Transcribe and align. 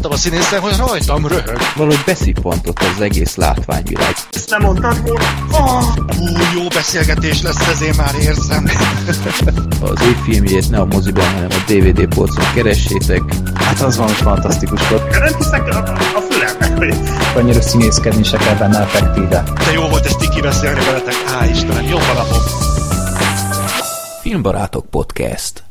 láttam 0.00 0.18
a 0.18 0.22
színészen, 0.22 0.60
hogy 0.60 0.76
rajtam 0.76 1.26
röhög. 1.26 1.58
Valahogy 1.76 2.02
beszippantott 2.06 2.78
az 2.78 3.00
egész 3.00 3.36
látványvilág. 3.36 4.14
Ezt 4.30 4.50
nem 4.50 4.62
mondtad 4.62 5.02
volna? 5.02 5.24
Oh, 5.50 5.84
hú, 6.16 6.26
jó 6.54 6.68
beszélgetés 6.68 7.42
lesz, 7.42 7.68
ez 7.68 7.82
én 7.82 7.94
már 7.96 8.14
érzem. 8.14 8.68
Az 9.80 10.02
ő 10.02 10.16
filmjét 10.24 10.70
ne 10.70 10.78
a 10.78 10.84
moziban, 10.84 11.24
hanem 11.24 11.48
a 11.50 11.72
DVD 11.72 12.14
polcon 12.14 12.44
keressétek. 12.54 13.22
Hát 13.54 13.80
az 13.80 13.96
van, 13.96 14.06
hogy 14.06 14.16
fantasztikus 14.16 14.88
volt. 14.88 15.10
Nem 15.10 15.34
hiszek 15.36 15.68
a, 15.68 15.92
a 15.92 16.20
fülemnek, 16.30 16.76
hogy 16.76 16.94
Annyira 17.34 17.60
színészkedni 17.60 18.24
se 18.24 18.36
kell 18.36 18.54
benne 18.54 18.80
effektíve. 18.80 19.42
De 19.64 19.72
jó 19.72 19.88
volt 19.88 20.04
ezt 20.04 20.18
tiki 20.18 20.40
beszélni 20.40 20.84
veletek. 20.84 21.14
Á, 21.26 21.46
Istenem, 21.46 21.84
jó 21.84 21.98
napom. 21.98 22.42
Filmbarátok 24.20 24.86
Podcast. 24.90 25.64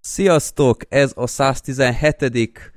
Sziasztok! 0.00 0.80
Ez 0.88 1.12
a 1.14 1.26
117. 1.26 2.74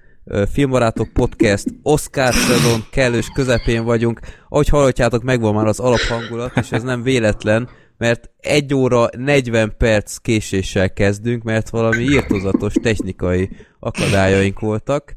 Filmbarátok 0.51 1.07
Podcast 1.13 1.65
Oscar 1.83 2.33
szezon 2.33 2.83
kellős 2.91 3.29
közepén 3.33 3.83
vagyunk. 3.83 4.19
Ahogy 4.49 4.67
hallhatjátok, 4.67 5.23
megvan 5.23 5.53
már 5.53 5.65
az 5.65 5.79
alaphangulat, 5.79 6.51
és 6.55 6.71
ez 6.71 6.83
nem 6.83 7.03
véletlen, 7.03 7.69
mert 7.97 8.29
1 8.39 8.73
óra 8.73 9.07
40 9.17 9.73
perc 9.77 10.17
késéssel 10.17 10.93
kezdünk, 10.93 11.43
mert 11.43 11.69
valami 11.69 12.03
írtozatos 12.03 12.73
technikai 12.81 13.49
akadályaink 13.79 14.59
voltak, 14.59 15.13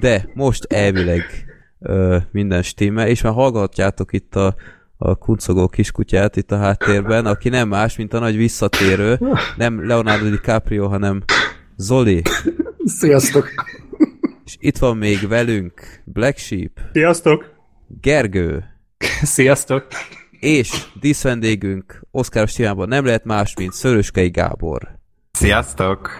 de 0.00 0.28
most 0.34 0.64
elvileg 0.64 1.22
ö, 1.80 2.16
minden 2.30 2.62
stimmel, 2.62 3.08
és 3.08 3.22
már 3.22 3.32
hallgatjátok 3.32 4.12
itt 4.12 4.36
a, 4.36 4.54
a 4.96 5.14
kuncogó 5.14 5.68
kiskutyát 5.68 6.36
itt 6.36 6.50
a 6.50 6.56
háttérben, 6.56 7.26
aki 7.26 7.48
nem 7.48 7.68
más, 7.68 7.96
mint 7.96 8.12
a 8.12 8.18
nagy 8.18 8.36
visszatérő, 8.36 9.18
nem 9.56 9.86
Leonardo 9.86 10.28
DiCaprio, 10.28 10.88
hanem 10.88 11.22
Zoli. 11.76 12.22
Sziasztok! 12.84 13.48
És 14.46 14.56
itt 14.58 14.78
van 14.78 14.96
még 14.96 15.28
velünk 15.28 16.02
Black 16.04 16.38
Sheep, 16.38 16.80
Sziasztok! 16.92 17.54
Gergő, 18.00 18.64
Sziasztok! 19.36 19.86
és 20.40 20.86
díszvendégünk 21.00 22.02
Oszkáros 22.10 22.52
témában 22.52 22.88
nem 22.88 23.04
lehet 23.04 23.24
más, 23.24 23.54
mint 23.56 23.72
Szöröskei 23.72 24.30
Gábor, 24.30 24.98
Sziasztok! 25.32 26.10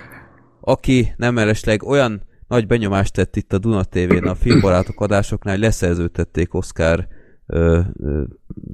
aki 0.61 1.15
nem 1.17 1.35
mellesleg 1.35 1.83
olyan 1.83 2.23
nagy 2.49 2.67
benyomást 2.67 3.13
tett 3.13 3.37
itt 3.37 3.53
a 3.53 3.59
Duna 3.59 3.85
TV-n 3.85 4.27
a 4.27 4.35
filmbarátok 4.35 5.01
adásoknál, 5.01 5.55
hogy 5.55 5.63
leszerződtették 5.63 6.55
Oscar 6.55 7.07
ö, 7.47 7.81
ö, 8.01 8.23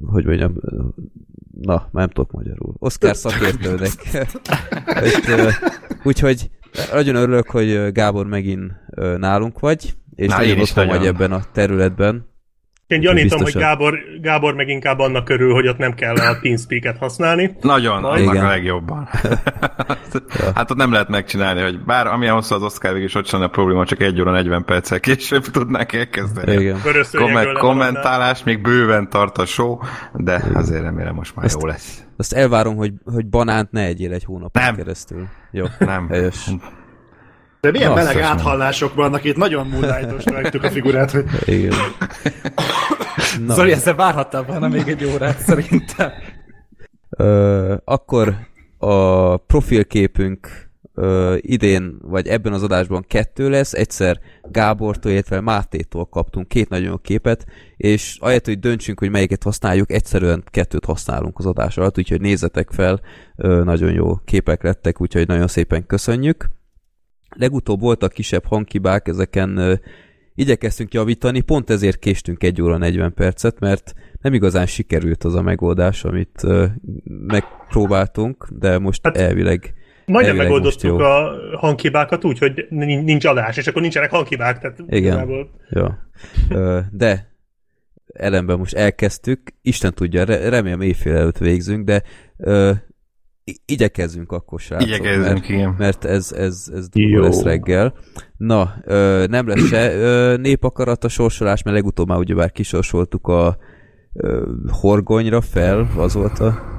hogy 0.05 0.25
mondjam, 0.25 0.55
ö, 0.61 0.83
na, 1.61 1.89
nem 1.91 2.07
tudok 2.07 2.31
magyarul. 2.31 2.75
Oscar 2.77 3.15
szakértőnek. 3.15 3.91
Úgyhogy 6.03 6.49
nagyon 6.91 7.15
örülök, 7.15 7.49
hogy 7.49 7.91
Gábor 7.91 8.25
megint 8.25 8.71
nálunk 9.17 9.59
vagy, 9.59 9.93
és 10.15 10.27
Na, 10.27 10.37
nagyon 10.37 10.55
én 10.55 10.61
is 10.61 10.69
otthon 10.69 10.87
vagy 10.87 11.05
ebben 11.05 11.31
a 11.31 11.41
területben. 11.51 12.31
Én 12.87 12.99
gyanítom, 12.99 13.41
hogy. 13.41 13.53
Gábor, 13.53 13.99
Gábor 14.21 14.53
meg 14.53 14.67
inkább 14.67 14.99
annak 14.99 15.23
körül, 15.23 15.53
hogy 15.53 15.67
ott 15.67 15.77
nem 15.77 15.93
kell 15.93 16.15
a 16.15 16.39
TeamSpeak-et 16.41 16.97
használni. 16.97 17.55
Nagyon, 17.61 18.03
annak 18.03 18.19
Igen. 18.19 18.45
a 18.45 18.47
legjobban. 18.47 19.09
hát 20.55 20.71
ott 20.71 20.77
nem 20.77 20.91
lehet 20.91 21.07
megcsinálni, 21.07 21.61
hogy 21.61 21.83
bár 21.83 22.07
amilyen 22.07 22.33
hosszú 22.33 22.55
az 22.55 22.63
Oscar 22.63 22.91
végig 22.93 23.07
is 23.07 23.15
ott 23.15 23.27
sem 23.27 23.41
a 23.41 23.47
probléma, 23.47 23.85
csak 23.85 24.01
1 24.01 24.21
óra 24.21 24.31
40 24.31 24.65
perccel 24.65 24.99
később 24.99 25.43
tudnák 25.43 25.93
elkezdeni. 25.93 26.53
Igen. 26.53 26.79
Levaladnál. 27.11 27.53
kommentálás, 27.53 28.43
még 28.43 28.61
bőven 28.61 29.09
tart 29.09 29.37
a 29.37 29.45
show, 29.45 29.77
de 30.13 30.43
azért 30.53 30.81
remélem 30.81 31.15
most 31.15 31.35
már 31.35 31.49
jó 31.59 31.67
lesz. 31.67 32.02
Azt 32.17 32.33
elvárom, 32.33 32.75
hogy, 32.75 32.93
hogy 33.05 33.27
banánt 33.27 33.71
ne 33.71 33.81
egyél 33.85 34.13
egy 34.13 34.23
hónapon 34.23 34.63
Nem. 34.63 34.75
keresztül. 34.75 35.27
Jó, 35.51 35.65
Nem. 35.79 36.07
helyes. 36.09 36.49
De 37.61 37.71
milyen 37.71 37.91
Azt 37.91 38.05
meleg 38.05 38.21
áthallások 38.21 38.93
vannak 38.93 39.23
itt, 39.23 39.35
nagyon 39.35 39.67
moonlightos 39.67 40.25
rajtuk 40.25 40.63
a 40.63 40.69
figurát, 40.69 41.11
hogy 41.11 41.25
Igen. 41.45 41.73
Na. 43.45 43.53
Zoli, 43.53 43.71
ezzel 43.71 43.95
várhattál 43.95 44.43
volna 44.43 44.67
még 44.67 44.87
egy 44.87 45.05
órát 45.05 45.39
szerintem. 45.39 46.11
Ö, 47.09 47.75
akkor 47.83 48.35
a 48.77 49.37
profilképünk 49.37 50.62
ö, 50.93 51.35
idén, 51.39 51.97
vagy 52.01 52.27
ebben 52.27 52.53
az 52.53 52.63
adásban 52.63 53.05
kettő 53.07 53.49
lesz, 53.49 53.73
egyszer 53.73 54.19
Gábortól, 54.41 55.11
illetve 55.11 55.41
Mátétól 55.41 56.05
kaptunk 56.05 56.47
két 56.47 56.69
nagyon 56.69 56.89
jó 56.89 56.97
képet, 56.97 57.45
és 57.77 58.17
ahelyett, 58.19 58.45
hogy 58.45 58.59
döntsünk, 58.59 58.99
hogy 58.99 59.09
melyiket 59.09 59.43
használjuk, 59.43 59.91
egyszerűen 59.91 60.43
kettőt 60.51 60.85
használunk 60.85 61.39
az 61.39 61.45
adás 61.45 61.77
alatt, 61.77 61.97
úgyhogy 61.97 62.21
nézzetek 62.21 62.71
fel, 62.71 63.01
ö, 63.35 63.63
nagyon 63.63 63.91
jó 63.91 64.15
képek 64.15 64.63
lettek, 64.63 65.01
úgyhogy 65.01 65.27
nagyon 65.27 65.47
szépen 65.47 65.85
köszönjük. 65.85 66.49
Legutóbb 67.35 67.79
voltak 67.79 68.11
kisebb 68.11 68.45
hangkibák, 68.45 69.07
ezeken 69.07 69.57
ö, 69.57 69.73
igyekeztünk 70.35 70.93
javítani, 70.93 71.41
pont 71.41 71.69
ezért 71.69 71.99
késtünk 71.99 72.43
1 72.43 72.61
óra 72.61 72.77
40 72.77 73.13
percet, 73.13 73.59
mert 73.59 73.93
nem 74.21 74.33
igazán 74.33 74.65
sikerült 74.65 75.23
az 75.23 75.35
a 75.35 75.41
megoldás, 75.41 76.03
amit 76.03 76.43
ö, 76.43 76.65
megpróbáltunk, 77.03 78.47
de 78.51 78.79
most 78.79 79.01
Hát, 79.03 79.17
elvileg 79.17 79.73
Majdnem 80.05 80.35
megoldottuk 80.35 80.99
a 80.99 81.35
hanghibákat 81.57 82.23
úgy, 82.25 82.37
hogy 82.37 82.65
nin- 82.69 83.03
nincs 83.03 83.25
adás, 83.25 83.57
és 83.57 83.67
akkor 83.67 83.81
nincsenek 83.81 84.09
hanghibák. 84.11 84.59
Tehát 84.59 84.79
Igen. 84.79 84.97
igazából- 84.97 85.49
de 86.91 87.31
ellenben 88.13 88.57
most 88.57 88.73
elkezdtük, 88.73 89.41
Isten 89.61 89.93
tudja, 89.93 90.23
re- 90.23 90.49
remélem 90.49 90.81
éjfél 90.81 91.15
előtt 91.15 91.37
végzünk, 91.37 91.85
de 91.85 92.01
ö, 92.37 92.71
igyekezzünk 93.65 94.31
akkor, 94.31 94.59
srácok. 94.59 94.87
Igyekezzünk, 94.87 95.25
mert, 95.25 95.49
igen. 95.49 95.75
mert 95.77 96.05
ez, 96.05 96.31
ez, 96.31 96.71
ez 96.73 96.89
durva 96.89 97.09
Jó. 97.09 97.21
lesz 97.21 97.41
reggel. 97.41 97.93
Na, 98.37 98.73
ö, 98.83 99.25
nem 99.29 99.47
lesz 99.47 99.67
se 99.67 99.93
ö, 99.95 100.37
népakarat 100.37 101.03
a 101.03 101.07
sorsolás, 101.09 101.63
mert 101.63 101.75
legutóbb 101.75 102.07
már 102.07 102.17
ugyebár 102.17 102.51
kisorsoltuk 102.51 103.27
a 103.27 103.57
ö, 104.13 104.51
horgonyra 104.67 105.41
fel, 105.41 105.87
az 105.97 106.13
volt 106.13 106.39
a 106.39 106.72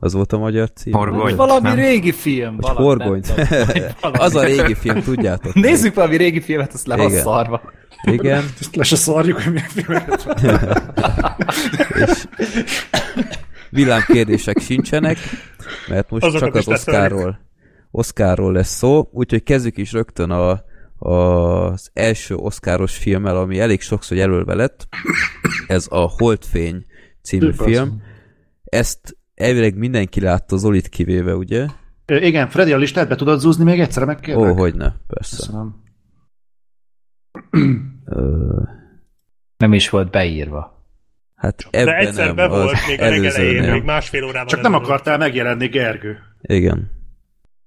az 0.00 0.12
volt 0.12 0.32
a 0.32 0.38
magyar 0.38 0.72
cím. 0.72 0.92
Horgony. 0.92 1.36
Valami 1.36 1.68
nem? 1.68 1.76
régi 1.76 2.12
film. 2.12 2.56
Valami, 2.56 3.20
tudom. 3.20 3.44
az 4.26 4.34
a 4.34 4.42
régi 4.42 4.74
film, 4.74 5.02
tudjátok. 5.02 5.54
Nézzük 5.54 5.94
valami 5.94 6.16
régi 6.16 6.40
filmet, 6.40 6.72
azt 6.72 6.86
le 6.86 6.96
van 6.96 7.10
szarva. 7.10 7.60
Igen. 8.02 8.44
ezt 8.60 8.76
le 8.76 8.82
se 8.82 8.96
szarjuk, 8.96 9.40
hogy 9.40 9.52
milyen 9.52 9.68
filmeket 9.68 10.22
van. 10.22 10.36
és 12.08 12.26
villámkérdések 13.70 14.58
sincsenek, 14.58 15.18
mert 15.88 16.10
most 16.10 16.24
Azokat 16.24 16.46
csak 16.46 16.56
az. 16.56 16.68
Oscarról, 16.68 17.38
Oscarról 17.90 18.52
lesz 18.52 18.76
szó, 18.76 19.08
úgyhogy 19.12 19.42
kezdjük 19.42 19.76
is 19.76 19.92
rögtön 19.92 20.30
a, 20.30 20.50
a, 20.50 21.08
az 21.08 21.90
első 21.92 22.34
Oscaros 22.34 22.96
filmmel, 22.96 23.36
ami 23.36 23.60
elég 23.60 23.80
sokszor 23.80 24.16
jelölve 24.16 24.54
lett. 24.54 24.88
Ez 25.66 25.86
a 25.90 26.12
Holdfény 26.16 26.84
című 27.22 27.48
az. 27.48 27.56
film. 27.56 28.02
Ezt 28.64 29.17
elvileg 29.38 29.76
mindenki 29.76 30.20
látta, 30.20 30.56
Zolit 30.56 30.88
kivéve, 30.88 31.34
ugye? 31.34 31.66
Ö, 32.06 32.16
Igen, 32.16 32.48
Freddy, 32.48 32.72
a 32.72 32.76
listát 32.76 33.08
be 33.08 33.14
tudod 33.14 33.40
zúzni 33.40 33.64
még 33.64 33.80
egyszer, 33.80 34.02
Ó, 34.02 34.06
megkérlek? 34.06 34.56
hogyne, 34.58 34.96
persze. 35.06 35.36
Köszönöm. 35.36 35.82
Ö, 38.04 38.60
Nem 39.56 39.72
is 39.72 39.90
volt 39.90 40.10
beírva. 40.10 40.86
hát 41.34 41.66
De 41.70 41.78
ebben 41.80 41.94
egyszer 41.94 42.26
nem, 42.26 42.36
be 42.36 42.48
volt 42.48 42.72
az 42.72 42.78
még 42.88 43.00
a 43.00 43.08
legelején, 43.08 43.70
még 43.72 43.82
másfél 43.82 44.24
órával. 44.24 44.44
Csak 44.46 44.60
nem 44.60 44.74
akartál 44.74 45.18
megjelenni, 45.18 45.66
Gergő. 45.68 46.18
Igen. 46.40 46.90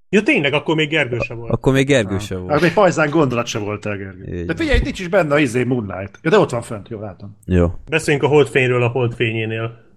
Ja 0.09 0.23
tényleg, 0.23 0.53
akkor 0.53 0.75
még 0.75 0.89
Gergő 0.89 1.17
sem 1.19 1.37
volt. 1.37 1.51
Akkor 1.51 1.73
még 1.73 1.87
Gergő 1.87 2.17
sem 2.19 2.37
Hát 2.39 2.47
volt. 2.47 2.61
még 2.61 2.73
pajzán 2.73 3.09
gondolat 3.09 3.45
se 3.45 3.59
volt 3.59 3.85
el, 3.85 3.97
Gergő. 3.97 4.37
Így 4.37 4.45
De 4.45 4.55
figyelj, 4.55 4.77
itt 4.77 4.83
nincs 4.83 4.99
is 4.99 5.07
benne 5.07 5.33
a 5.33 5.39
izé 5.39 5.63
Moonlight. 5.63 6.19
Ja, 6.21 6.29
de 6.29 6.37
ott 6.39 6.49
van 6.49 6.61
fönt, 6.61 6.89
jó 6.89 6.99
látom. 6.99 7.37
Jó. 7.45 7.71
Beszéljünk 7.89 8.25
a 8.25 8.29
holdfényről 8.29 8.83
a 8.83 8.87
holdfényénél. 8.87 9.89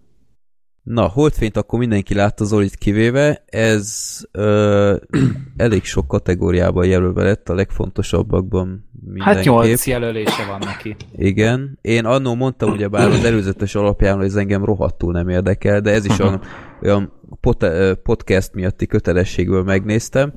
Na, 0.84 1.06
Holdfényt 1.06 1.56
akkor 1.56 1.78
mindenki 1.78 2.14
látta 2.14 2.44
Zolit 2.44 2.74
kivéve, 2.74 3.44
ez 3.46 4.18
ö, 4.32 4.96
elég 5.56 5.84
sok 5.84 6.08
kategóriában 6.08 6.86
jelölve 6.86 7.22
lett, 7.22 7.48
a 7.48 7.54
legfontosabbakban 7.54 8.88
mindenképp. 9.04 9.34
Hát 9.34 9.44
nyolc 9.44 9.86
jelölése 9.86 10.46
van 10.46 10.58
neki. 10.64 10.96
Igen. 11.16 11.78
Én 11.80 12.04
annó 12.04 12.34
mondtam, 12.34 12.70
ugye 12.70 12.88
bár 12.88 13.08
az 13.08 13.24
előzetes 13.24 13.74
alapján, 13.74 14.16
hogy 14.16 14.26
ez 14.26 14.34
engem 14.34 14.64
rohadtul 14.64 15.12
nem 15.12 15.28
érdekel, 15.28 15.80
de 15.80 15.90
ez 15.90 16.04
is 16.04 16.18
olyan, 16.24 16.40
olyan 16.82 17.12
pot, 17.40 17.66
podcast 18.02 18.54
miatti 18.54 18.86
kötelességből 18.86 19.62
megnéztem, 19.62 20.32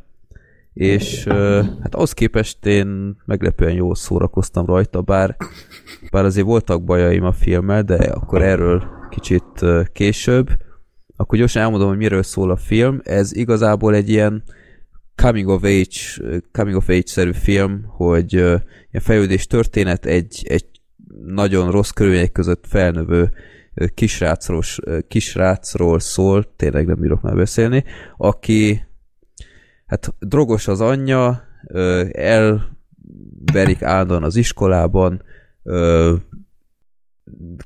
és 0.78 1.24
hát 1.82 1.96
ahhoz 1.96 2.14
képest 2.14 2.66
én 2.66 3.18
meglepően 3.26 3.74
jól 3.74 3.96
szórakoztam 3.96 4.66
rajta, 4.66 5.02
bár, 5.02 5.36
bár 6.12 6.26
azért 6.26 6.46
voltak 6.46 6.84
bajaim 6.84 7.24
a 7.24 7.32
filmmel, 7.32 7.84
de 7.84 7.96
akkor 7.96 8.42
erről 8.42 8.84
kicsit 9.10 9.44
később. 9.94 10.50
Akkor 11.16 11.38
gyorsan 11.38 11.62
elmondom, 11.62 11.88
hogy 11.88 11.98
miről 11.98 12.24
szól 12.24 12.52
a 12.52 12.56
film. 12.56 13.02
Ez 13.04 13.36
igazából 13.36 13.96
egy 13.96 14.10
ilyen 14.10 14.44
coming 15.16 15.48
of 15.48 15.64
age, 15.64 16.40
coming 16.52 16.78
of 16.78 16.90
age-szerű 16.90 17.32
film, 17.32 17.84
hogy 17.88 18.34
ilyen 18.34 18.62
fejlődés 18.92 19.48
történet 19.48 20.06
egy, 20.06 20.46
egy 20.50 20.66
nagyon 21.26 21.72
rossz 21.72 21.90
körülmények 21.90 22.32
között 22.32 22.66
felnövő 22.68 23.32
kisrácról, 23.94 24.62
kisrácról 25.08 26.00
szól, 26.00 26.54
tényleg 26.56 26.86
nem 26.86 27.00
bírok 27.00 27.22
már 27.22 27.36
beszélni, 27.36 27.84
aki 28.18 28.87
hát 29.88 30.14
drogos 30.20 30.68
az 30.68 30.82
anyja, 30.82 31.44
ö, 31.68 32.06
el 32.12 32.78
verik 33.52 33.82
állandóan 33.82 34.24
az 34.24 34.36
iskolában, 34.36 35.22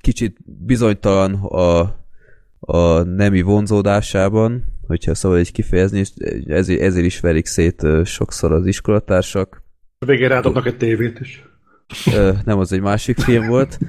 kicsit 0.02 0.38
bizonytalan 0.44 1.34
a, 1.34 1.80
a 2.60 3.02
nemi 3.02 3.42
vonzódásában, 3.42 4.64
hogyha 4.88 5.16
szabad 5.16 5.40
így 5.40 5.52
kifejezni, 5.52 6.00
és 6.00 6.10
ezért, 6.48 6.82
ezért 6.82 7.06
is 7.06 7.20
verik 7.20 7.46
szét 7.46 7.86
sokszor 8.04 8.52
az 8.52 8.66
iskolatársak. 8.66 9.64
A 10.00 10.06
végén 10.06 10.28
rádobnak 10.28 10.66
egy 10.66 10.78
tévét 10.78 11.20
is. 11.20 11.44
Nem, 12.46 12.60
az 12.60 12.72
egy 12.72 12.82
másik 12.82 13.18
film 13.18 13.48
volt. 13.48 13.80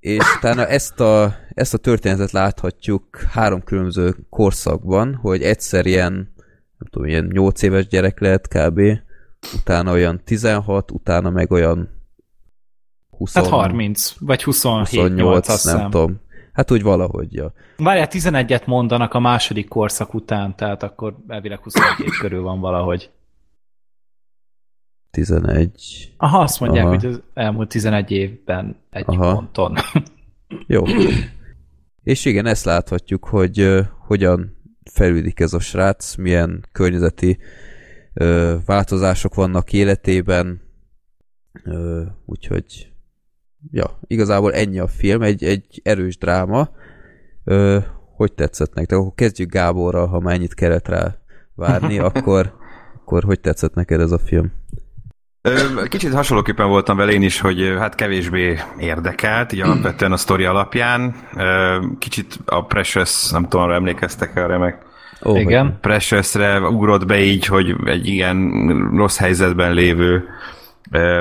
És 0.00 0.24
utána 0.36 0.66
ezt 0.66 1.00
a, 1.00 1.36
ezt 1.54 1.74
a 1.74 1.78
történetet 1.78 2.30
láthatjuk 2.30 3.16
három 3.16 3.62
különböző 3.62 4.14
korszakban, 4.28 5.14
hogy 5.14 5.42
egyszer 5.42 5.86
ilyen, 5.86 6.32
nem 6.80 6.88
tudom, 6.90 7.08
ilyen 7.08 7.24
8 7.32 7.62
éves 7.62 7.86
gyerek 7.86 8.20
lehet 8.20 8.48
kb. 8.48 8.80
Utána 9.54 9.92
olyan 9.92 10.20
16, 10.24 10.90
utána 10.90 11.30
meg 11.30 11.50
olyan 11.50 11.88
20, 13.10 13.34
Hát 13.34 13.46
30, 13.46 14.14
vagy 14.18 14.42
27, 14.42 15.00
28, 15.00 15.20
8, 15.20 15.48
azt 15.48 15.64
nem 15.64 15.74
hiszem. 15.74 15.90
tudom. 15.90 16.20
Hát 16.52 16.70
úgy 16.70 16.82
valahogy, 16.82 17.32
ja. 17.32 17.52
Várjál, 17.76 18.08
11-et 18.10 18.66
mondanak 18.66 19.14
a 19.14 19.18
második 19.18 19.68
korszak 19.68 20.14
után, 20.14 20.56
tehát 20.56 20.82
akkor 20.82 21.16
elvileg 21.28 21.58
22 21.58 22.10
körül 22.20 22.42
van 22.42 22.60
valahogy. 22.60 23.10
11. 25.10 26.14
Aha, 26.16 26.38
azt 26.38 26.60
mondják, 26.60 26.84
Aha. 26.84 26.94
hogy 26.94 27.06
az 27.06 27.22
elmúlt 27.34 27.68
11 27.68 28.10
évben 28.10 28.76
egy 28.90 29.04
Aha. 29.06 29.34
ponton. 29.34 29.74
Jó. 30.66 30.82
És 32.02 32.24
igen, 32.24 32.46
ezt 32.46 32.64
láthatjuk, 32.64 33.24
hogy 33.24 33.60
ö, 33.60 33.80
hogyan 34.06 34.59
fejlődik 34.92 35.40
ez 35.40 35.52
a 35.52 35.60
srác, 35.60 36.14
milyen 36.14 36.66
környezeti 36.72 37.38
ö, 38.14 38.56
változások 38.64 39.34
vannak 39.34 39.72
életében, 39.72 40.60
ö, 41.64 42.02
úgyhogy 42.26 42.92
ja, 43.70 43.98
igazából 44.06 44.54
ennyi 44.54 44.78
a 44.78 44.86
film, 44.86 45.22
egy, 45.22 45.44
egy 45.44 45.80
erős 45.84 46.18
dráma. 46.18 46.70
Ö, 47.44 47.78
hogy 48.16 48.32
tetszett 48.32 48.74
nektek? 48.74 48.98
Akkor 48.98 49.14
kezdjük 49.14 49.50
Gáborral, 49.50 50.06
ha 50.06 50.20
már 50.20 50.34
ennyit 50.34 50.54
kellett 50.54 50.88
rá 50.88 51.18
várni, 51.54 51.98
akkor, 52.08 52.54
akkor 52.94 53.24
hogy 53.24 53.40
tetszett 53.40 53.74
neked 53.74 54.00
ez 54.00 54.12
a 54.12 54.18
film? 54.18 54.52
Kicsit 55.88 56.12
hasonlóképpen 56.12 56.68
voltam 56.68 56.96
vele 56.96 57.12
én 57.12 57.22
is, 57.22 57.40
hogy 57.40 57.74
hát 57.78 57.94
kevésbé 57.94 58.60
érdekelt, 58.78 59.52
így 59.52 59.60
alapvetően 59.60 60.12
a 60.12 60.16
sztori 60.16 60.44
alapján. 60.44 61.14
Kicsit 61.98 62.38
a 62.44 62.64
Precious, 62.64 63.30
nem 63.30 63.42
tudom, 63.42 63.64
arra 63.66 63.74
emlékeztek 63.74 64.36
el, 64.36 64.48
remek 64.48 64.88
Ó, 65.24 65.36
Igen. 65.36 65.78
Preciousre 65.80 66.60
ugrott 66.60 67.06
be 67.06 67.20
így, 67.20 67.46
hogy 67.46 67.76
egy 67.84 68.06
igen 68.06 68.50
rossz 68.96 69.18
helyzetben 69.18 69.72
lévő 69.72 70.24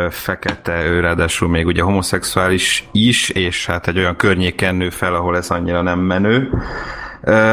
fekete, 0.09 0.85
ő 0.85 0.99
ráadásul 0.99 1.49
még 1.49 1.65
ugye 1.65 1.81
homoszexuális 1.81 2.87
is, 2.91 3.29
és 3.29 3.65
hát 3.65 3.87
egy 3.87 3.97
olyan 3.97 4.15
környéken 4.15 4.75
nő 4.75 4.89
fel, 4.89 5.15
ahol 5.15 5.37
ez 5.37 5.49
annyira 5.49 5.81
nem 5.81 5.99
menő. 5.99 6.49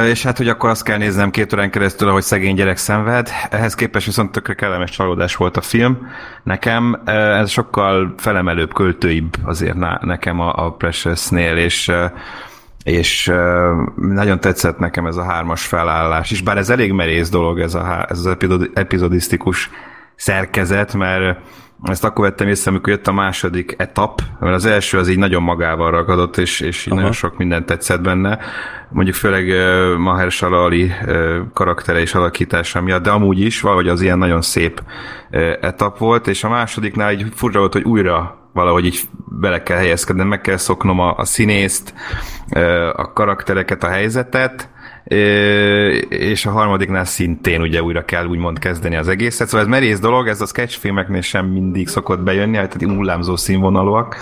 És 0.05 0.23
hát, 0.23 0.37
hogy 0.37 0.49
akkor 0.49 0.71
azt 0.71 0.85
kell 0.85 0.99
néznem 0.99 1.31
két 1.31 1.53
órán 1.53 1.71
keresztül, 1.71 2.09
ahogy 2.09 2.23
szegény 2.23 2.55
gyerek 2.55 2.77
szenved. 2.77 3.31
Ehhez 3.51 3.75
képest 3.75 4.07
viszont 4.07 4.33
tökre 4.33 4.55
kellemes 4.55 4.91
csalódás 4.91 5.37
volt 5.37 5.57
a 5.57 5.61
film. 5.61 6.09
Nekem 6.43 7.03
ez 7.05 7.51
sokkal 7.51 8.15
felemelőbb, 8.17 8.75
költőibb 8.75 9.37
azért 9.45 10.01
nekem 10.01 10.41
a, 10.41 10.65
a 10.65 10.73
Precious-nél, 10.73 11.57
és 11.57 11.93
és 12.83 13.33
nagyon 13.95 14.41
tetszett 14.41 14.79
nekem 14.79 15.07
ez 15.07 15.17
a 15.17 15.25
hármas 15.25 15.67
felállás 15.67 16.31
is, 16.31 16.43
bár 16.43 16.57
ez 16.57 16.71
elég 16.71 16.93
merész 16.93 17.29
dolog, 17.29 17.61
ez, 17.61 17.75
a, 17.75 18.07
ez 18.09 18.19
az 18.19 18.27
epizod, 18.27 18.71
epizodisztikus 18.75 19.71
szerkezet, 20.17 20.95
mert 20.95 21.39
ezt 21.91 22.05
akkor 22.05 22.25
vettem 22.25 22.49
észre, 22.49 22.71
amikor 22.71 22.93
jött 22.93 23.07
a 23.07 23.13
második 23.13 23.75
etap, 23.79 24.23
mert 24.41 24.55
az 24.55 24.65
első 24.65 24.99
az 24.99 25.09
így 25.09 25.19
nagyon 25.19 25.43
magával 25.43 25.91
ragadott, 25.91 26.37
és, 26.37 26.61
és 26.61 26.87
így 26.87 26.95
nagyon 26.95 27.13
sok 27.13 27.37
minden 27.37 27.67
tetszett 27.67 28.01
benne. 28.01 28.39
Mondjuk 28.91 29.17
főleg 29.17 29.49
uh, 29.49 29.97
Mahershala 29.99 30.65
Ali 30.65 30.93
uh, 31.07 31.37
karaktere 31.53 32.01
és 32.01 32.15
alakítása 32.15 32.81
miatt, 32.81 33.03
de 33.03 33.11
amúgy 33.11 33.41
is 33.41 33.61
valahogy 33.61 33.89
az 33.89 34.01
ilyen 34.01 34.19
nagyon 34.19 34.43
szép 34.43 34.83
uh, 35.31 35.53
etap 35.61 35.99
volt, 35.99 36.27
és 36.27 36.45
a 36.45 36.49
másodiknál 36.49 37.13
így 37.13 37.27
furcsa 37.35 37.59
volt, 37.59 37.73
hogy 37.73 37.85
újra 37.85 38.45
valahogy 38.57 38.85
így 38.87 39.01
bele 39.41 39.63
kell 39.63 39.77
helyezkednem, 39.77 40.29
meg 40.29 40.41
kell 40.41 40.57
szoknom 40.57 41.01
a, 41.01 41.15
a 41.17 41.25
színészt, 41.25 41.95
ö, 42.55 42.91
a 42.97 43.13
karaktereket, 43.13 43.85
a 43.85 43.89
helyzetet, 43.89 44.69
és 46.09 46.47
a 46.47 46.51
harmadiknál 46.51 47.05
szintén 47.05 47.61
ugye 47.61 47.83
újra 47.83 48.05
kell 48.05 48.27
úgymond 48.27 48.59
kezdeni 48.59 48.97
az 48.97 49.09
egészet. 49.09 49.49
Szóval 49.49 49.67
ez 49.67 49.73
merész 49.73 49.99
dolog, 49.99 50.29
ez 50.29 50.41
a 50.41 50.47
sketchfilmeknél 50.47 51.21
sem 51.21 51.47
mindig 51.47 51.89
szokott 51.89 52.21
bejönni, 52.21 52.57
hát 52.57 52.83
így 52.83 52.89
hullámzó 52.89 53.37
színvonalúak. 53.37 54.17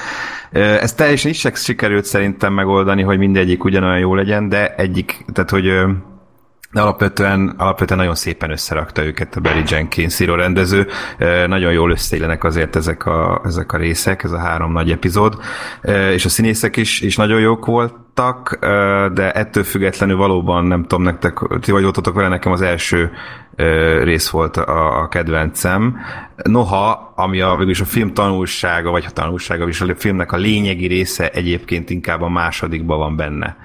Ez 0.53 0.95
teljesen 0.95 1.31
is 1.31 1.49
sikerült 1.55 2.05
szerintem 2.05 2.53
megoldani, 2.53 3.03
hogy 3.03 3.19
mindegyik 3.19 3.65
ugyanolyan 3.65 3.99
jó 3.99 4.15
legyen, 4.15 4.49
de 4.49 4.75
egyik, 4.75 5.25
tehát 5.33 5.51
hogy 5.51 5.73
de 6.75 6.81
alapvetően, 6.81 7.55
alapvetően 7.59 7.99
nagyon 7.99 8.15
szépen 8.15 8.51
összerakta 8.51 9.05
őket 9.05 9.37
a 9.37 9.41
Barry 9.41 9.63
Jenkins 9.67 10.21
író 10.21 10.35
rendező. 10.35 10.87
Eh, 11.19 11.47
Nagyon 11.47 11.73
jól 11.73 11.91
összeillenek 11.91 12.45
azért 12.45 12.77
ezek 12.77 13.07
a, 13.07 13.41
ezek 13.45 13.73
a 13.73 13.77
részek, 13.77 14.23
ez 14.23 14.33
a 14.33 14.39
három 14.39 14.73
nagy 14.73 14.91
epizód. 14.91 15.39
Eh, 15.81 16.13
És 16.13 16.25
a 16.25 16.29
színészek 16.29 16.77
is, 16.77 17.01
is 17.01 17.17
nagyon 17.17 17.41
jók 17.41 17.67
voltak, 17.67 18.59
eh, 18.61 19.09
de 19.09 19.33
ettől 19.33 19.65
függetlenül 19.65 20.17
valóban 20.17 20.65
nem 20.65 20.83
tudom 20.83 21.05
nektek, 21.05 21.39
ti 21.61 21.71
vagy 21.71 21.83
voltatok 21.83 22.15
vele, 22.15 22.29
nekem 22.29 22.53
az 22.53 22.61
első 22.63 23.13
rész 24.03 24.29
volt 24.29 24.57
a, 24.57 25.03
a 25.03 25.09
kedvencem. 25.09 25.97
Noha, 26.43 27.13
ami 27.17 27.41
a, 27.41 27.57
végülis 27.57 27.81
a 27.81 27.85
film 27.85 28.15
tanulsága, 28.15 28.91
vagy 28.91 29.05
a 29.09 29.11
tanulsága, 29.11 29.69
és 29.69 29.81
a 29.81 29.95
filmnek 29.97 30.33
a 30.33 30.37
lényegi 30.37 30.87
része 30.87 31.29
egyébként 31.29 31.91
inkább 31.91 32.23
a 32.23 32.29
másodikban 32.29 32.99
van 32.99 33.17
benne. 33.17 33.57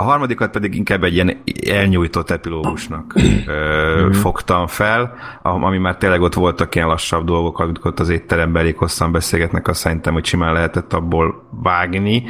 A 0.00 0.02
harmadikat 0.02 0.50
pedig 0.50 0.74
inkább 0.74 1.04
egy 1.04 1.14
ilyen 1.14 1.42
elnyújtott 1.68 2.30
epilógusnak 2.30 3.14
ö, 3.46 4.08
fogtam 4.12 4.66
fel, 4.66 5.14
am- 5.42 5.64
ami 5.64 5.78
már 5.78 5.96
tényleg 5.96 6.20
ott 6.20 6.34
voltak 6.34 6.74
ilyen 6.74 6.86
lassabb 6.86 7.24
dolgok, 7.24 7.58
amik 7.58 7.84
ott 7.84 8.00
az 8.00 8.08
étteremben 8.08 8.62
elég 8.62 8.76
hosszan 8.76 9.12
beszélgetnek, 9.12 9.68
azt 9.68 9.80
szerintem, 9.80 10.12
hogy 10.12 10.24
simán 10.24 10.52
lehetett 10.52 10.92
abból 10.92 11.48
vágni. 11.62 12.24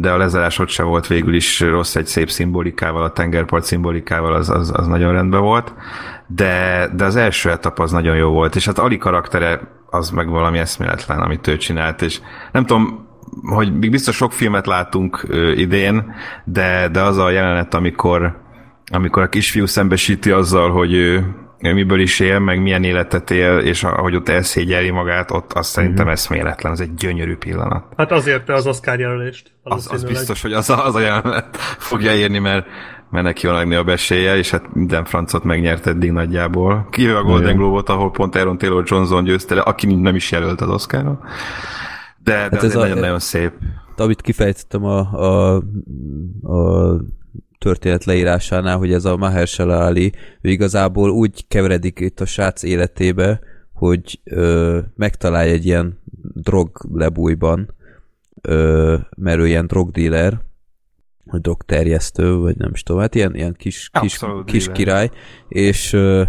De 0.00 0.12
a 0.12 0.16
lezárás 0.16 0.58
ott 0.58 0.68
sem 0.68 0.86
volt 0.86 1.06
végül 1.06 1.34
is 1.34 1.60
rossz 1.60 1.96
egy 1.96 2.06
szép 2.06 2.30
szimbolikával, 2.30 3.02
a 3.02 3.12
tengerpart 3.12 3.64
szimbolikával, 3.64 4.32
az, 4.32 4.50
az, 4.50 4.72
az 4.76 4.86
nagyon 4.86 5.12
rendben 5.12 5.40
volt. 5.40 5.74
De, 6.26 6.88
de 6.96 7.04
az 7.04 7.16
első 7.16 7.50
etap 7.50 7.78
az 7.78 7.92
nagyon 7.92 8.16
jó 8.16 8.30
volt, 8.30 8.56
és 8.56 8.66
hát 8.66 8.78
Ali 8.78 8.98
karaktere 8.98 9.60
az 9.90 10.10
meg 10.10 10.28
valami 10.28 10.58
eszméletlen, 10.58 11.20
amit 11.20 11.46
ő 11.46 11.56
csinált, 11.56 12.02
és 12.02 12.20
nem 12.52 12.66
tudom, 12.66 13.06
hogy 13.42 13.78
még 13.78 13.90
biztos 13.90 14.16
sok 14.16 14.32
filmet 14.32 14.66
látunk 14.66 15.26
idén, 15.54 16.14
de, 16.44 16.88
de 16.88 17.00
az 17.00 17.16
a 17.16 17.30
jelenet, 17.30 17.74
amikor, 17.74 18.36
amikor 18.92 19.22
a 19.22 19.28
kisfiú 19.28 19.66
szembesíti 19.66 20.30
azzal, 20.30 20.70
hogy 20.70 20.92
ő, 20.92 21.34
miből 21.58 22.00
is 22.00 22.20
él, 22.20 22.38
meg 22.38 22.62
milyen 22.62 22.84
életet 22.84 23.30
él, 23.30 23.58
és 23.58 23.84
ahogy 23.84 24.14
ott 24.14 24.28
elszégyeli 24.28 24.90
magát, 24.90 25.30
ott 25.30 25.52
azt 25.52 25.70
szerintem 25.70 26.08
eszméletlen, 26.08 26.72
az 26.72 26.80
egy 26.80 26.94
gyönyörű 26.94 27.36
pillanat. 27.36 27.84
Hát 27.96 28.12
azért 28.12 28.48
az 28.48 28.66
Oscar 28.66 28.98
jelölést. 28.98 29.50
Az, 29.62 29.88
az 29.92 30.04
biztos, 30.04 30.42
hogy 30.42 30.52
az 30.52 30.70
a, 30.70 30.86
az 30.86 30.94
a 30.94 31.00
jelenet 31.00 31.56
fogja 31.90 32.14
érni, 32.14 32.38
mert, 32.38 32.66
mert 33.10 33.24
neki 33.24 33.46
van 33.46 33.54
a 33.54 33.58
legnagyobb 33.58 33.88
esélye, 33.88 34.36
és 34.36 34.50
hát 34.50 34.74
minden 34.74 35.04
francot 35.04 35.44
megnyert 35.44 35.86
eddig 35.86 36.10
nagyjából. 36.10 36.88
Kivéve 36.90 37.18
a 37.18 37.22
Golden 37.22 37.56
Globe-ot, 37.56 37.88
ahol 37.88 38.10
pont 38.10 38.36
Aaron 38.36 38.58
Taylor 38.58 38.82
Johnson 38.86 39.24
győzte 39.24 39.54
le, 39.54 39.60
aki 39.60 39.94
nem 39.94 40.14
is 40.14 40.30
jelölt 40.30 40.60
az 40.60 40.68
Oscarra. 40.68 41.18
De, 42.24 42.48
de 42.48 42.56
hát 42.56 42.62
ez 42.62 42.74
nagyon-nagyon 42.74 43.18
szép. 43.18 43.52
amit 43.96 44.20
kifejtettem 44.20 44.84
a, 44.84 44.98
a, 44.98 45.56
a 46.42 47.00
történet 47.58 48.04
leírásánál, 48.04 48.76
hogy 48.76 48.92
ez 48.92 49.04
a 49.04 49.16
Mahershala 49.16 49.78
Ali, 49.78 50.12
ő 50.40 50.50
igazából 50.50 51.10
úgy 51.10 51.48
keveredik 51.48 52.00
itt 52.00 52.20
a 52.20 52.26
srác 52.26 52.62
életébe, 52.62 53.40
hogy 53.72 54.20
ö, 54.24 54.78
megtalálja 54.96 55.52
egy 55.52 55.66
ilyen 55.66 56.00
droglebújban, 56.34 57.74
ö, 58.40 58.96
mert 59.16 59.38
ő 59.38 59.46
ilyen 59.46 59.66
drogdealer, 59.66 60.40
vagy 61.24 61.40
drogterjesztő, 61.40 62.34
vagy 62.34 62.56
nem 62.56 62.70
is 62.72 62.82
tudom, 62.82 63.00
hát 63.00 63.14
ilyen, 63.14 63.34
ilyen 63.34 63.54
kis, 63.58 63.90
kis, 64.00 64.18
kis 64.44 64.64
dealer. 64.64 64.76
király, 64.76 65.10
és 65.48 65.92
ö, 65.92 66.22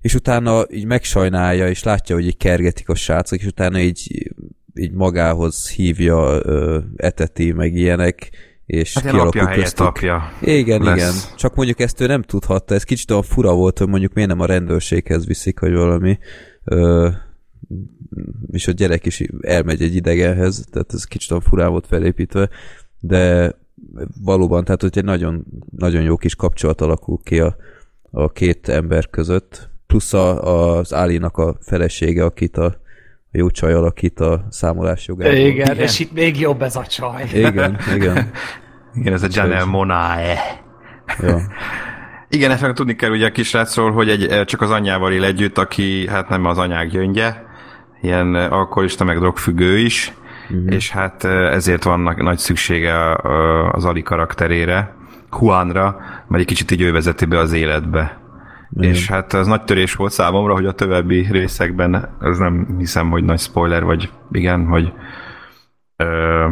és 0.00 0.14
utána 0.14 0.64
így 0.70 0.84
megsajnálja, 0.84 1.68
és 1.68 1.82
látja, 1.82 2.14
hogy 2.14 2.26
így 2.26 2.36
kergetik 2.36 2.88
a 2.88 2.94
srácok, 2.94 3.38
és 3.38 3.46
utána 3.46 3.78
így, 3.78 4.32
így 4.74 4.92
magához 4.92 5.70
hívja, 5.70 6.40
ö, 6.42 6.78
eteti, 6.96 7.52
meg 7.52 7.74
ilyenek, 7.74 8.30
és 8.66 8.94
Hát 8.94 9.04
apja 9.04 9.16
kialakul 9.16 9.44
helyett 9.44 9.62
köztük. 9.62 9.86
apja. 9.86 10.32
Igen, 10.40 10.82
lesz. 10.82 10.96
igen. 10.96 11.36
Csak 11.36 11.54
mondjuk 11.54 11.80
ezt 11.80 12.00
ő 12.00 12.06
nem 12.06 12.22
tudhatta. 12.22 12.74
Ez 12.74 12.82
kicsit 12.82 13.10
olyan 13.10 13.22
fura 13.22 13.54
volt, 13.54 13.78
hogy 13.78 13.88
mondjuk 13.88 14.12
miért 14.12 14.30
nem 14.30 14.40
a 14.40 14.46
rendőrséghez 14.46 15.26
viszik, 15.26 15.60
vagy 15.60 15.72
valami. 15.72 16.18
Ö, 16.64 17.08
és 18.50 18.68
a 18.68 18.72
gyerek 18.72 19.06
is 19.06 19.22
elmegy 19.40 19.82
egy 19.82 19.94
idegenhez, 19.94 20.66
tehát 20.70 20.92
ez 20.92 21.04
kicsit 21.04 21.30
olyan 21.30 21.42
furán 21.42 21.70
volt 21.70 21.86
felépítve, 21.86 22.48
de 23.00 23.52
valóban, 24.22 24.64
tehát 24.64 24.80
hogy 24.80 24.98
egy 24.98 25.04
nagyon, 25.04 25.44
nagyon 25.76 26.02
jó 26.02 26.16
kis 26.16 26.34
kapcsolat 26.34 26.80
alakul 26.80 27.18
ki 27.22 27.40
a, 27.40 27.56
a 28.10 28.32
két 28.32 28.68
ember 28.68 29.10
között, 29.10 29.68
plusz 29.86 30.12
a, 30.12 30.76
az 30.76 30.94
Álinak 30.94 31.36
a 31.36 31.56
felesége, 31.60 32.24
akit 32.24 32.56
a 32.56 32.80
jó 33.30 33.50
csaj 33.50 33.72
alakít 33.72 34.20
a 34.20 34.46
számolás 34.50 35.06
jogából. 35.06 35.34
Igen, 35.34 35.50
Igen. 35.50 35.76
és 35.76 35.98
itt 35.98 36.12
még 36.12 36.40
jobb 36.40 36.62
ez 36.62 36.76
a 36.76 36.86
csaj. 36.86 37.24
Igen, 37.32 37.78
igen. 37.94 38.30
Igen, 38.98 39.12
ez 39.12 39.22
a 39.22 39.28
Janelle 39.30 39.64
Monae. 39.64 40.38
Ja. 41.20 41.40
Igen, 42.32 42.50
ezt 42.50 42.62
meg 42.62 42.72
tudni 42.72 42.96
kell 42.96 43.10
ugye 43.10 43.26
a 43.26 43.30
kisrácról, 43.30 43.92
hogy 43.92 44.08
egy, 44.08 44.26
eh, 44.26 44.44
csak 44.44 44.60
az 44.60 44.70
anyjával 44.70 45.12
él 45.12 45.24
együtt, 45.24 45.58
aki 45.58 46.08
hát 46.08 46.28
nem 46.28 46.44
az 46.44 46.58
anyák 46.58 46.88
gyöngye, 46.88 47.34
ilyen 48.00 48.36
eh, 48.36 48.52
alkoholista, 48.52 49.04
meg 49.04 49.18
drogfüggő 49.18 49.78
is, 49.78 50.12
uh-huh. 50.50 50.74
és 50.74 50.90
hát 50.90 51.24
eh, 51.24 51.52
ezért 51.52 51.84
van 51.84 52.00
nagy- 52.00 52.38
szüksége 52.38 53.16
az 53.72 53.84
Ali 53.84 54.02
karakterére, 54.02 54.94
Juanra, 55.40 56.00
mert 56.28 56.42
egy 56.42 56.48
kicsit 56.48 56.70
így 56.70 56.80
ő 56.80 56.92
vezeti 56.92 57.24
be 57.24 57.38
az 57.38 57.52
életbe. 57.52 58.19
Igen. 58.76 58.90
És 58.90 59.06
hát 59.08 59.32
az 59.32 59.46
nagy 59.46 59.62
törés 59.62 59.94
volt 59.94 60.12
számomra, 60.12 60.52
hogy 60.52 60.66
a 60.66 60.72
további 60.72 61.26
részekben, 61.30 62.16
ez 62.20 62.38
nem 62.38 62.74
hiszem, 62.78 63.10
hogy 63.10 63.24
nagy 63.24 63.38
spoiler, 63.40 63.84
vagy 63.84 64.10
igen, 64.32 64.66
hogy 64.66 64.92
ö, 65.96 66.46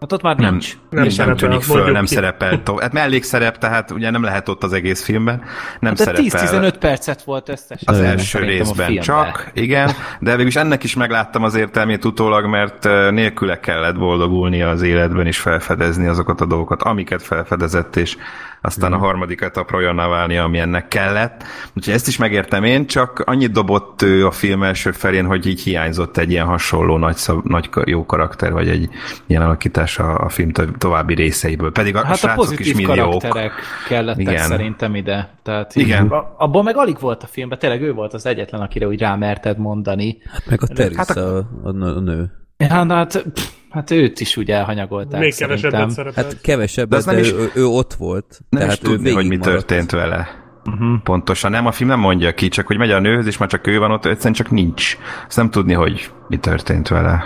Hát 0.00 0.12
ott 0.12 0.22
már 0.22 0.36
nem, 0.36 0.50
nincs. 0.50 0.72
nem, 0.74 0.82
Nem 0.90 1.00
nem 1.02 1.10
szerepel, 1.10 1.36
tűnik 1.36 1.60
föl, 1.62 1.90
nem 1.92 2.04
ki. 2.04 2.14
szerepel. 2.14 2.62
To- 2.62 2.80
hát 2.80 2.92
mellékszerep, 2.92 3.58
tehát 3.58 3.90
ugye 3.90 4.10
nem 4.10 4.22
lehet 4.22 4.48
ott 4.48 4.62
az 4.62 4.72
egész 4.72 5.04
filmben. 5.04 5.42
Nem 5.80 5.94
De 5.94 6.02
szerepel. 6.02 6.24
10-15 6.72 6.74
percet 6.80 7.22
volt 7.22 7.48
összesen. 7.48 7.94
Az 7.94 8.00
első 8.00 8.38
a 8.38 8.42
részben 8.44 8.86
filmben. 8.86 9.04
csak, 9.04 9.50
igen, 9.54 9.90
de 10.20 10.30
végülis 10.30 10.56
ennek 10.56 10.84
is 10.84 10.94
megláttam 10.96 11.42
az 11.42 11.54
értelmét 11.54 12.04
utólag, 12.04 12.46
mert 12.46 12.84
nélküle 13.10 13.60
kellett 13.60 13.98
boldogulni 13.98 14.62
az 14.62 14.82
életben 14.82 15.26
és 15.26 15.38
felfedezni 15.38 16.06
azokat 16.06 16.40
a 16.40 16.44
dolgokat, 16.46 16.82
amiket 16.82 17.22
felfedezett, 17.22 17.96
és 17.96 18.16
aztán 18.62 18.92
a 18.92 18.96
harmadik 18.96 19.40
etapra 19.40 19.76
olyanná 19.78 20.06
válni, 20.08 20.36
ami 20.36 20.58
ennek 20.58 20.88
kellett. 20.88 21.44
Úgyhogy 21.76 21.94
ezt 21.94 22.06
is 22.08 22.16
megértem 22.16 22.64
én, 22.64 22.86
csak 22.86 23.18
annyit 23.26 23.52
dobott 23.52 24.02
ő 24.02 24.26
a 24.26 24.30
film 24.30 24.62
első 24.62 24.90
felén, 24.90 25.26
hogy 25.26 25.46
így 25.46 25.60
hiányzott 25.60 26.16
egy 26.16 26.30
ilyen 26.30 26.46
hasonló 26.46 26.96
nagy, 26.98 27.16
szab, 27.16 27.44
nagy 27.46 27.68
jó 27.84 28.06
karakter, 28.06 28.52
vagy 28.52 28.68
egy 28.68 28.88
ilyen 29.26 29.42
alakítás 29.42 29.98
a, 29.98 30.18
a 30.18 30.28
film 30.28 30.50
to- 30.50 30.78
további 30.78 31.14
részeiből. 31.14 31.72
Pedig 31.72 31.96
a, 31.96 32.04
Hát 32.04 32.12
a 32.12 32.16
srácok 32.16 32.42
is 32.42 32.48
pozitív 32.56 32.76
milliók. 32.86 32.96
karakterek 33.18 33.52
kellettek 33.88 34.20
Igen. 34.20 34.32
Igen. 34.34 34.46
szerintem 34.46 34.94
ide. 34.94 35.30
Tehát 35.42 35.76
Igen. 35.76 36.04
Így, 36.04 36.12
a- 36.12 36.34
abból 36.38 36.62
meg 36.62 36.76
alig 36.76 36.96
volt 37.00 37.22
a 37.22 37.26
filmben, 37.26 37.58
tényleg 37.58 37.82
ő 37.82 37.92
volt 37.92 38.14
az 38.14 38.26
egyetlen, 38.26 38.60
akire 38.60 38.86
úgy 38.86 39.00
rámerted 39.00 39.58
mondani. 39.58 40.18
Meg 40.48 40.62
a 40.62 40.66
Teresa, 40.66 40.96
Hát 40.98 41.10
a, 41.16 41.36
a 41.62 42.00
nő. 42.00 42.30
Ja, 42.58 42.84
na 42.84 42.94
hát, 42.94 43.22
pff, 43.22 43.48
hát 43.70 43.90
őt 43.90 44.20
is 44.20 44.36
úgy 44.36 44.50
elhanyagolták 44.50 45.20
Még 45.20 45.32
szerintem. 45.32 45.70
kevesebbet 45.70 45.94
szerepel. 45.94 46.24
Hát 46.24 46.40
kevesebb, 46.40 46.88
De 46.88 46.90
de, 46.90 46.96
az 46.96 47.04
nem 47.04 47.14
de 47.14 47.20
is- 47.20 47.32
ő, 47.32 47.50
ő, 47.54 47.64
ott 47.66 47.94
volt. 47.94 48.40
Nem 48.48 48.60
tehát 48.60 48.76
is 48.82 48.88
tudni, 48.88 49.12
hogy 49.12 49.26
mi 49.26 49.38
történt 49.38 49.90
vele. 49.90 50.28
Uh-huh. 50.64 51.02
Pontosan 51.02 51.50
nem, 51.50 51.66
a 51.66 51.72
film 51.72 51.88
nem 51.88 51.98
mondja 52.00 52.34
ki, 52.34 52.48
csak 52.48 52.66
hogy 52.66 52.76
megy 52.78 52.90
a 52.90 52.98
nőhöz, 53.00 53.26
és 53.26 53.36
már 53.38 53.48
csak 53.48 53.66
ő 53.66 53.78
van 53.78 53.90
ott, 53.90 54.04
egyszerűen 54.04 54.34
csak 54.34 54.50
nincs. 54.50 54.96
Azt 55.26 55.36
nem 55.36 55.50
tudni, 55.50 55.72
hogy 55.72 56.10
mi 56.28 56.36
történt 56.36 56.88
vele. 56.88 57.24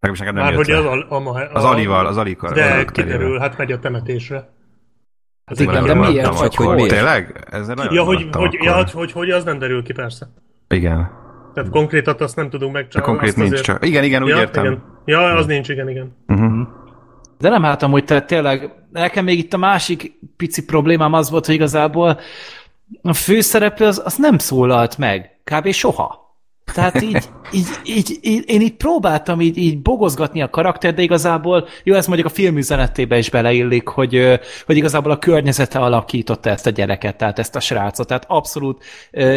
Legalábbis 0.00 0.18
nekem 0.18 0.34
nem 0.34 0.42
Már 0.44 0.52
jött 0.52 0.64
hogy 0.64 0.68
le. 0.68 0.78
az, 0.78 0.84
al, 0.84 1.00
a, 1.08 1.38
a, 1.38 1.48
Az 1.52 1.64
Alival, 1.64 2.06
az 2.06 2.16
Ali 2.16 2.36
kar- 2.36 2.54
De 2.54 2.84
kiderül, 2.84 3.38
hát 3.38 3.58
megy 3.58 3.72
a 3.72 3.78
temetésre. 3.78 4.54
Hát 5.44 5.60
igen, 5.60 5.84
de 5.84 5.94
miért? 5.94 6.38
Csak 6.40 6.54
hogy 6.54 6.74
miért? 6.74 6.90
Tényleg? 6.90 7.46
Ezzel 7.50 7.74
nagyon 7.74 7.94
Ja, 7.94 8.02
hogy, 8.02 8.28
hogy, 8.32 8.52
ja, 8.60 8.84
hogy, 8.92 9.12
hogy, 9.12 9.30
az 9.30 9.44
nem 9.44 9.58
derül 9.58 9.82
ki, 9.82 9.92
persze. 9.92 10.28
Igen. 10.68 11.10
Tehát 11.56 11.70
konkrétat 11.70 12.20
azt 12.20 12.36
nem 12.36 12.50
tudunk 12.50 12.72
meg, 12.72 12.82
De 12.82 12.88
csak 12.88 13.02
konkrét 13.02 13.28
azt 13.28 13.36
nincs 13.36 13.50
azért... 13.50 13.64
csak. 13.64 13.86
Igen, 13.86 14.04
igen, 14.04 14.22
úgy 14.22 14.28
ja, 14.28 14.38
értem. 14.38 14.64
Igen. 14.64 14.82
Ja, 15.04 15.20
az 15.20 15.46
nincs, 15.46 15.68
igen, 15.68 15.88
igen. 15.88 16.16
Uh-huh. 16.26 16.68
De 17.38 17.48
nem 17.48 17.62
hát 17.62 17.82
amúgy 17.82 18.04
te, 18.04 18.22
tényleg, 18.22 18.70
nekem 18.92 19.24
még 19.24 19.38
itt 19.38 19.52
a 19.52 19.56
másik 19.56 20.18
pici 20.36 20.64
problémám 20.64 21.12
az 21.12 21.30
volt, 21.30 21.46
hogy 21.46 21.54
igazából 21.54 22.20
a 23.02 23.12
főszereplő 23.12 23.86
az, 23.86 24.02
az 24.04 24.16
nem 24.16 24.38
szólalt 24.38 24.98
meg. 24.98 25.40
Kb. 25.44 25.70
soha. 25.70 26.25
Tehát 26.74 27.02
így, 27.02 27.28
így, 27.52 27.66
így, 27.84 28.18
így, 28.20 28.42
én 28.46 28.60
így 28.60 28.74
próbáltam 28.74 29.40
így, 29.40 29.56
így 29.56 29.82
bogozgatni 29.82 30.42
a 30.42 30.50
karakter, 30.50 30.94
de 30.94 31.02
igazából, 31.02 31.68
jó, 31.82 31.94
ez 31.94 32.06
mondjuk 32.06 32.28
a 32.28 32.34
film 32.34 32.56
üzenetébe 32.56 33.18
is 33.18 33.30
beleillik, 33.30 33.88
hogy, 33.88 34.40
hogy 34.66 34.76
igazából 34.76 35.10
a 35.10 35.18
környezete 35.18 35.78
alakította 35.78 36.50
ezt 36.50 36.66
a 36.66 36.70
gyereket, 36.70 37.16
tehát 37.16 37.38
ezt 37.38 37.56
a 37.56 37.60
srácot. 37.60 38.06
Tehát 38.06 38.24
abszolút 38.28 38.84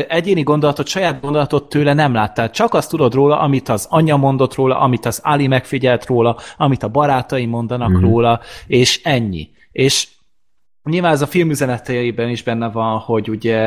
egyéni 0.07 0.43
gondolatot, 0.43 0.87
saját 0.87 1.21
gondolatot 1.21 1.69
tőle 1.69 1.93
nem 1.93 2.13
láttál. 2.13 2.49
Csak 2.49 2.73
azt 2.73 2.89
tudod 2.89 3.13
róla, 3.13 3.39
amit 3.39 3.69
az 3.69 3.87
anyja 3.89 4.15
mondott 4.15 4.55
róla, 4.55 4.79
amit 4.79 5.05
az 5.05 5.19
Ali 5.23 5.47
megfigyelt 5.47 6.05
róla, 6.05 6.37
amit 6.57 6.83
a 6.83 6.87
barátai 6.87 7.45
mondanak 7.45 7.89
mm. 7.91 8.01
róla, 8.01 8.39
és 8.67 9.01
ennyi. 9.03 9.49
És 9.71 10.07
nyilván 10.83 11.11
ez 11.11 11.21
a 11.21 11.27
film 11.27 11.49
üzeneteiben 11.49 12.29
is 12.29 12.43
benne 12.43 12.69
van, 12.69 12.97
hogy 12.97 13.29
ugye 13.29 13.57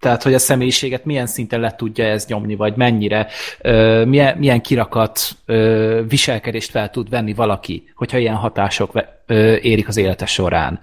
tehát, 0.00 0.22
hogy 0.22 0.34
a 0.34 0.38
személyiséget 0.38 1.04
milyen 1.04 1.26
szinten 1.26 1.60
le 1.60 1.74
tudja 1.74 2.04
ez 2.04 2.26
nyomni, 2.26 2.54
vagy 2.54 2.76
mennyire, 2.76 3.26
ö, 3.60 4.04
milyen, 4.04 4.38
milyen 4.38 4.60
kirakat 4.60 5.20
ö, 5.46 6.02
viselkedést 6.08 6.70
fel 6.70 6.90
tud 6.90 7.08
venni 7.08 7.34
valaki, 7.34 7.92
hogyha 7.94 8.18
ilyen 8.18 8.34
hatások 8.34 8.92
ö, 9.26 9.54
érik 9.54 9.88
az 9.88 9.96
élete 9.96 10.26
során. 10.26 10.80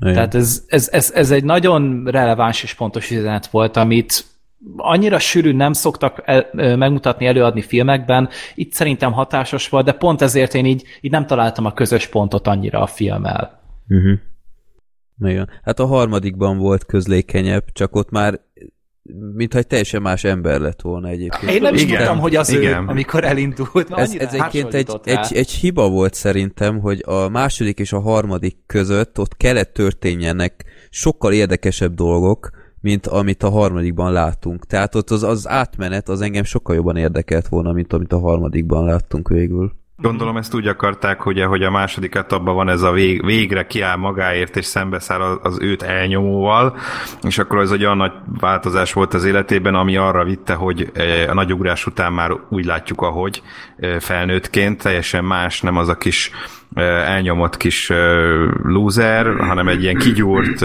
Igen. 0.00 0.14
Tehát 0.14 0.34
ez, 0.34 0.64
ez, 0.68 0.88
ez, 0.92 1.12
ez 1.14 1.30
egy 1.30 1.44
nagyon 1.44 2.04
releváns 2.04 2.62
és 2.62 2.74
pontos 2.74 3.10
üzenet 3.10 3.46
volt, 3.46 3.76
amit 3.76 4.24
annyira 4.76 5.18
sűrűn 5.18 5.56
nem 5.56 5.72
szoktak 5.72 6.22
el, 6.24 6.50
megmutatni, 6.52 7.26
előadni 7.26 7.62
filmekben. 7.62 8.28
Itt 8.54 8.72
szerintem 8.72 9.12
hatásos 9.12 9.68
volt, 9.68 9.84
de 9.84 9.92
pont 9.92 10.22
ezért 10.22 10.54
én 10.54 10.64
így, 10.64 10.84
így 11.00 11.10
nem 11.10 11.26
találtam 11.26 11.64
a 11.64 11.72
közös 11.72 12.06
pontot 12.06 12.46
annyira 12.46 12.80
a 12.80 12.86
filmmel. 12.86 13.60
Uh-huh. 13.88 14.18
Igen. 15.24 15.50
Hát 15.62 15.80
a 15.80 15.86
harmadikban 15.86 16.58
volt 16.58 16.84
közlékenyebb, 16.84 17.64
csak 17.72 17.96
ott 17.96 18.10
már 18.10 18.40
mintha 19.34 19.58
egy 19.58 19.66
teljesen 19.66 20.02
más 20.02 20.24
ember 20.24 20.60
lett 20.60 20.80
volna 20.80 21.08
egyébként. 21.08 21.52
Én 21.52 21.60
nem 21.60 21.74
is 21.74 21.82
Igen, 21.82 21.96
tudtam, 21.96 22.18
hogy 22.18 22.36
az 22.36 22.50
igen. 22.50 22.82
ő, 22.82 22.86
amikor 22.88 23.24
elindult. 23.24 23.90
Ez, 23.90 24.14
ez 24.14 24.32
egyébként 24.34 24.74
egy, 24.74 24.88
rá. 25.04 25.22
egy, 25.22 25.36
egy 25.36 25.50
hiba 25.50 25.88
volt 25.88 26.14
szerintem, 26.14 26.80
hogy 26.80 27.02
a 27.06 27.28
második 27.28 27.78
és 27.78 27.92
a 27.92 28.00
harmadik 28.00 28.56
között 28.66 29.18
ott 29.18 29.36
kellett 29.36 29.72
történjenek 29.72 30.64
sokkal 30.90 31.32
érdekesebb 31.32 31.94
dolgok, 31.94 32.50
mint 32.80 33.06
amit 33.06 33.42
a 33.42 33.50
harmadikban 33.50 34.12
látunk. 34.12 34.66
Tehát 34.66 34.94
ott 34.94 35.10
az, 35.10 35.22
az 35.22 35.48
átmenet 35.48 36.08
az 36.08 36.20
engem 36.20 36.44
sokkal 36.44 36.74
jobban 36.74 36.96
érdekelt 36.96 37.48
volna, 37.48 37.72
mint 37.72 37.92
amit 37.92 38.12
a 38.12 38.18
harmadikban 38.18 38.84
láttunk 38.84 39.28
végül. 39.28 39.72
Gondolom 39.98 40.36
ezt 40.36 40.54
úgy 40.54 40.66
akarták, 40.66 41.26
ugye, 41.26 41.44
hogy 41.44 41.62
a 41.62 41.70
második 41.70 42.14
etapban 42.14 42.54
van 42.54 42.68
ez 42.68 42.82
a 42.82 42.90
vég, 42.92 43.24
végre 43.24 43.66
kiáll 43.66 43.96
magáért, 43.96 44.56
és 44.56 44.64
szembeszáll 44.64 45.20
az, 45.20 45.38
az 45.42 45.58
őt 45.60 45.82
elnyomóval, 45.82 46.76
és 47.22 47.38
akkor 47.38 47.60
ez 47.60 47.70
egy 47.70 47.84
olyan 47.84 47.96
nagy 47.96 48.12
változás 48.40 48.92
volt 48.92 49.14
az 49.14 49.24
életében, 49.24 49.74
ami 49.74 49.96
arra 49.96 50.24
vitte, 50.24 50.54
hogy 50.54 50.90
eh, 50.94 51.30
a 51.30 51.34
nagy 51.34 51.52
ugrás 51.52 51.86
után 51.86 52.12
már 52.12 52.30
úgy 52.48 52.64
látjuk, 52.64 53.00
ahogy 53.02 53.42
eh, 53.76 54.00
felnőttként, 54.00 54.82
teljesen 54.82 55.24
más, 55.24 55.60
nem 55.60 55.76
az 55.76 55.88
a 55.88 55.96
kis 55.96 56.30
eh, 56.74 57.10
elnyomott 57.10 57.56
kis 57.56 57.92
loser, 58.62 59.36
hanem 59.38 59.68
egy 59.68 59.82
ilyen 59.82 59.96
kigyúrt, 59.96 60.64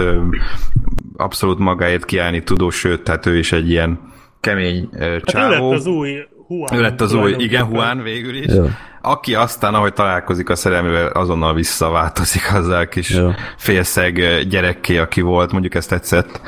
abszolút 1.16 1.58
magáért 1.58 2.04
kiállni 2.04 2.42
tudó, 2.42 2.70
sőt, 2.70 3.02
tehát 3.02 3.26
ő 3.26 3.36
is 3.38 3.52
egy 3.52 3.70
ilyen 3.70 3.98
kemény 4.40 4.88
eh, 4.92 5.00
Hát 5.10 5.14
ő 5.14 5.20
csávó. 5.24 5.70
lett 5.70 5.78
az 5.78 5.86
új 5.86 6.18
Juan. 6.52 6.74
Ő 6.74 6.80
lett 6.80 7.00
az 7.00 7.14
új, 7.14 7.34
igen. 7.38 7.68
Juan 7.72 8.02
végül 8.02 8.34
is. 8.34 8.54
Jó. 8.54 8.68
Aki 9.02 9.34
aztán, 9.34 9.74
ahogy 9.74 9.92
találkozik 9.92 10.50
a 10.50 10.54
szerelmével, 10.54 11.06
azonnal 11.06 11.54
visszaváltozik 11.54 12.54
azzal 12.54 12.80
a 12.80 12.86
kis 12.86 13.10
Jó. 13.10 13.30
félszeg 13.56 14.42
gyerekké, 14.48 14.98
aki 14.98 15.20
volt, 15.20 15.52
mondjuk 15.52 15.74
ezt 15.74 15.88
tetszett 15.88 16.40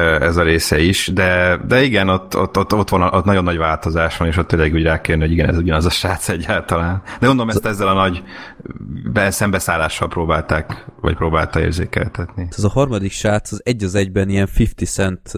ez 0.00 0.36
a 0.36 0.42
része 0.42 0.78
is, 0.80 1.10
de, 1.14 1.60
de 1.66 1.82
igen, 1.82 2.08
ott, 2.08 2.36
ott, 2.36 2.58
ott, 2.58 2.74
ott, 2.74 2.88
van, 2.88 3.02
ott 3.02 3.24
nagyon 3.24 3.44
nagy 3.44 3.56
változás 3.56 4.16
van, 4.16 4.28
és 4.28 4.36
ott 4.36 4.48
tényleg 4.48 4.72
úgy 4.72 4.82
rá 4.82 5.00
kell 5.00 5.14
jönni, 5.14 5.28
hogy 5.28 5.38
igen, 5.38 5.48
ez 5.48 5.56
ugyanaz 5.56 5.84
a 5.84 5.90
srác 5.90 6.28
egyáltalán. 6.28 7.02
De 7.20 7.26
gondolom, 7.26 7.50
ezt 7.50 7.66
ezzel 7.66 7.88
a 7.88 7.92
nagy 7.92 8.22
be- 9.12 9.30
szembeszállással 9.30 10.08
próbálták, 10.08 10.86
vagy 11.00 11.14
próbálta 11.14 11.60
érzékeltetni. 11.60 12.48
Ez 12.56 12.64
a 12.64 12.68
harmadik 12.68 13.12
srác 13.12 13.52
az 13.52 13.60
egy 13.64 13.84
az 13.84 13.94
egyben 13.94 14.28
ilyen 14.28 14.48
50 14.58 14.86
Cent 14.86 15.32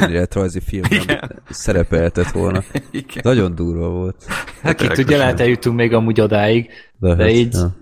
önéletrajzi 0.00 0.60
filmben 0.60 1.30
szerepelhetett 1.50 2.30
volna. 2.30 2.62
Igen. 2.90 3.22
Nagyon 3.22 3.54
durva 3.54 3.88
volt. 3.88 4.24
Hát 4.62 4.74
ki 4.74 4.86
tudja, 4.86 5.16
lehet 5.16 5.40
eljutunk 5.40 5.76
még 5.76 5.92
amúgy 5.92 6.20
odáig. 6.20 6.70
De, 6.98 7.14
De 7.14 7.22
hát, 7.22 7.32
így, 7.32 7.54
ja. 7.54 7.72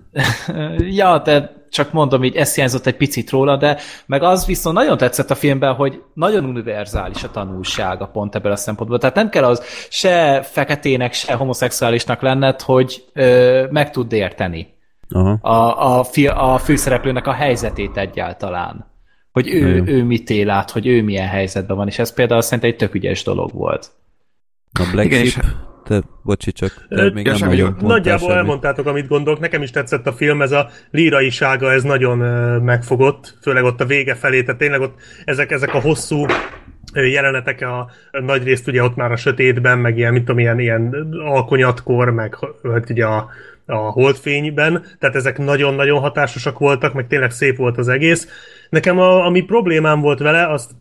ja, 1.01 1.19
de 1.19 1.62
csak 1.73 1.91
mondom, 1.91 2.23
így 2.23 2.35
ez 2.35 2.55
hiányzott 2.55 2.85
egy 2.85 2.97
picit 2.97 3.29
róla, 3.29 3.57
de 3.57 3.77
meg 4.05 4.23
az 4.23 4.45
viszont 4.45 4.75
nagyon 4.75 4.97
tetszett 4.97 5.31
a 5.31 5.35
filmben, 5.35 5.73
hogy 5.73 6.01
nagyon 6.13 6.45
univerzális 6.45 7.23
a 7.23 7.31
tanulsága 7.31 8.07
pont 8.07 8.35
ebből 8.35 8.51
a 8.51 8.55
szempontból. 8.55 8.99
Tehát 8.99 9.15
nem 9.15 9.29
kell 9.29 9.43
az 9.43 9.63
se 9.89 10.41
feketének, 10.41 11.13
se 11.13 11.33
homoszexuálisnak 11.33 12.21
lenned, 12.21 12.61
hogy 12.61 13.03
ö, 13.13 13.65
meg 13.71 13.91
tudd 13.91 14.13
érteni 14.13 14.73
Aha. 15.09 15.37
a, 15.41 15.97
a, 15.99 16.03
fi, 16.03 16.27
a 16.27 16.57
főszereplőnek 16.57 17.27
a 17.27 17.33
helyzetét 17.33 17.97
egyáltalán. 17.97 18.91
Hogy 19.31 19.47
ő, 19.49 19.83
ő 19.85 20.03
mit 20.03 20.29
él 20.29 20.49
át, 20.49 20.71
hogy 20.71 20.87
ő 20.87 21.03
milyen 21.03 21.27
helyzetben 21.27 21.77
van, 21.77 21.87
és 21.87 21.99
ez 21.99 22.13
például 22.13 22.41
szerintem 22.41 22.69
egy 22.69 22.75
tök 22.75 22.93
ügyes 22.93 23.23
dolog 23.23 23.51
volt. 23.53 23.91
A 24.79 24.89
Black 24.91 25.07
Igen, 25.07 25.21
és- 25.21 25.31
Sheep, 25.31 25.45
te, 25.83 26.01
bocsi 26.23 26.51
csak, 26.51 26.85
te 26.89 27.11
még 27.13 27.25
ja, 27.25 27.31
nem 27.31 27.39
semmi 27.39 27.61
mondtál 27.61 27.87
Nagyjából 27.87 28.19
semmit. 28.19 28.35
elmondtátok, 28.35 28.85
amit 28.85 29.07
gondolok. 29.07 29.39
Nekem 29.39 29.61
is 29.61 29.71
tetszett 29.71 30.07
a 30.07 30.13
film, 30.13 30.41
ez 30.41 30.51
a 30.51 30.69
líraisága, 30.91 31.71
ez 31.71 31.83
nagyon 31.83 32.17
megfogott, 32.61 33.37
főleg 33.41 33.63
ott 33.63 33.81
a 33.81 33.85
vége 33.85 34.15
felé, 34.15 34.43
tehát 34.43 34.59
tényleg 34.59 34.81
ott 34.81 34.99
ezek, 35.25 35.51
ezek 35.51 35.73
a 35.73 35.79
hosszú 35.81 36.25
jelenetek 36.93 37.61
a, 37.61 37.89
a 38.11 38.19
nagy 38.21 38.43
részt 38.43 38.67
ugye 38.67 38.83
ott 38.83 38.95
már 38.95 39.11
a 39.11 39.15
sötétben, 39.15 39.77
meg 39.77 39.97
ilyen, 39.97 40.13
mit 40.13 40.23
tudom, 40.23 40.39
ilyen, 40.39 40.59
ilyen 40.59 41.07
alkonyatkor, 41.23 42.09
meg 42.09 42.37
hát 42.73 42.89
ugye 42.89 43.05
a, 43.05 43.29
a 43.65 43.75
holdfényben, 43.75 44.85
tehát 44.99 45.15
ezek 45.15 45.37
nagyon-nagyon 45.37 45.99
hatásosak 45.99 46.59
voltak, 46.59 46.93
meg 46.93 47.07
tényleg 47.07 47.31
szép 47.31 47.57
volt 47.57 47.77
az 47.77 47.87
egész. 47.87 48.27
Nekem 48.69 48.99
a, 48.99 49.25
ami 49.25 49.41
problémám 49.41 49.99
volt 49.99 50.19
vele, 50.19 50.47
azt 50.47 50.71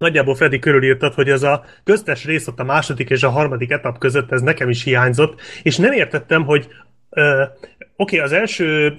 nagyjából 0.00 0.34
Freddy 0.34 0.58
körülírtad, 0.58 1.14
hogy 1.14 1.28
ez 1.28 1.42
a 1.42 1.64
köztes 1.84 2.24
rész 2.24 2.46
ott 2.46 2.60
a 2.60 2.64
második 2.64 3.10
és 3.10 3.22
a 3.22 3.30
harmadik 3.30 3.70
etap 3.70 3.98
között 3.98 4.32
ez 4.32 4.40
nekem 4.40 4.68
is 4.68 4.82
hiányzott, 4.82 5.40
és 5.62 5.76
nem 5.76 5.92
értettem, 5.92 6.44
hogy 6.44 6.68
oké, 7.10 7.36
okay, 7.96 8.18
az 8.18 8.32
első 8.32 8.98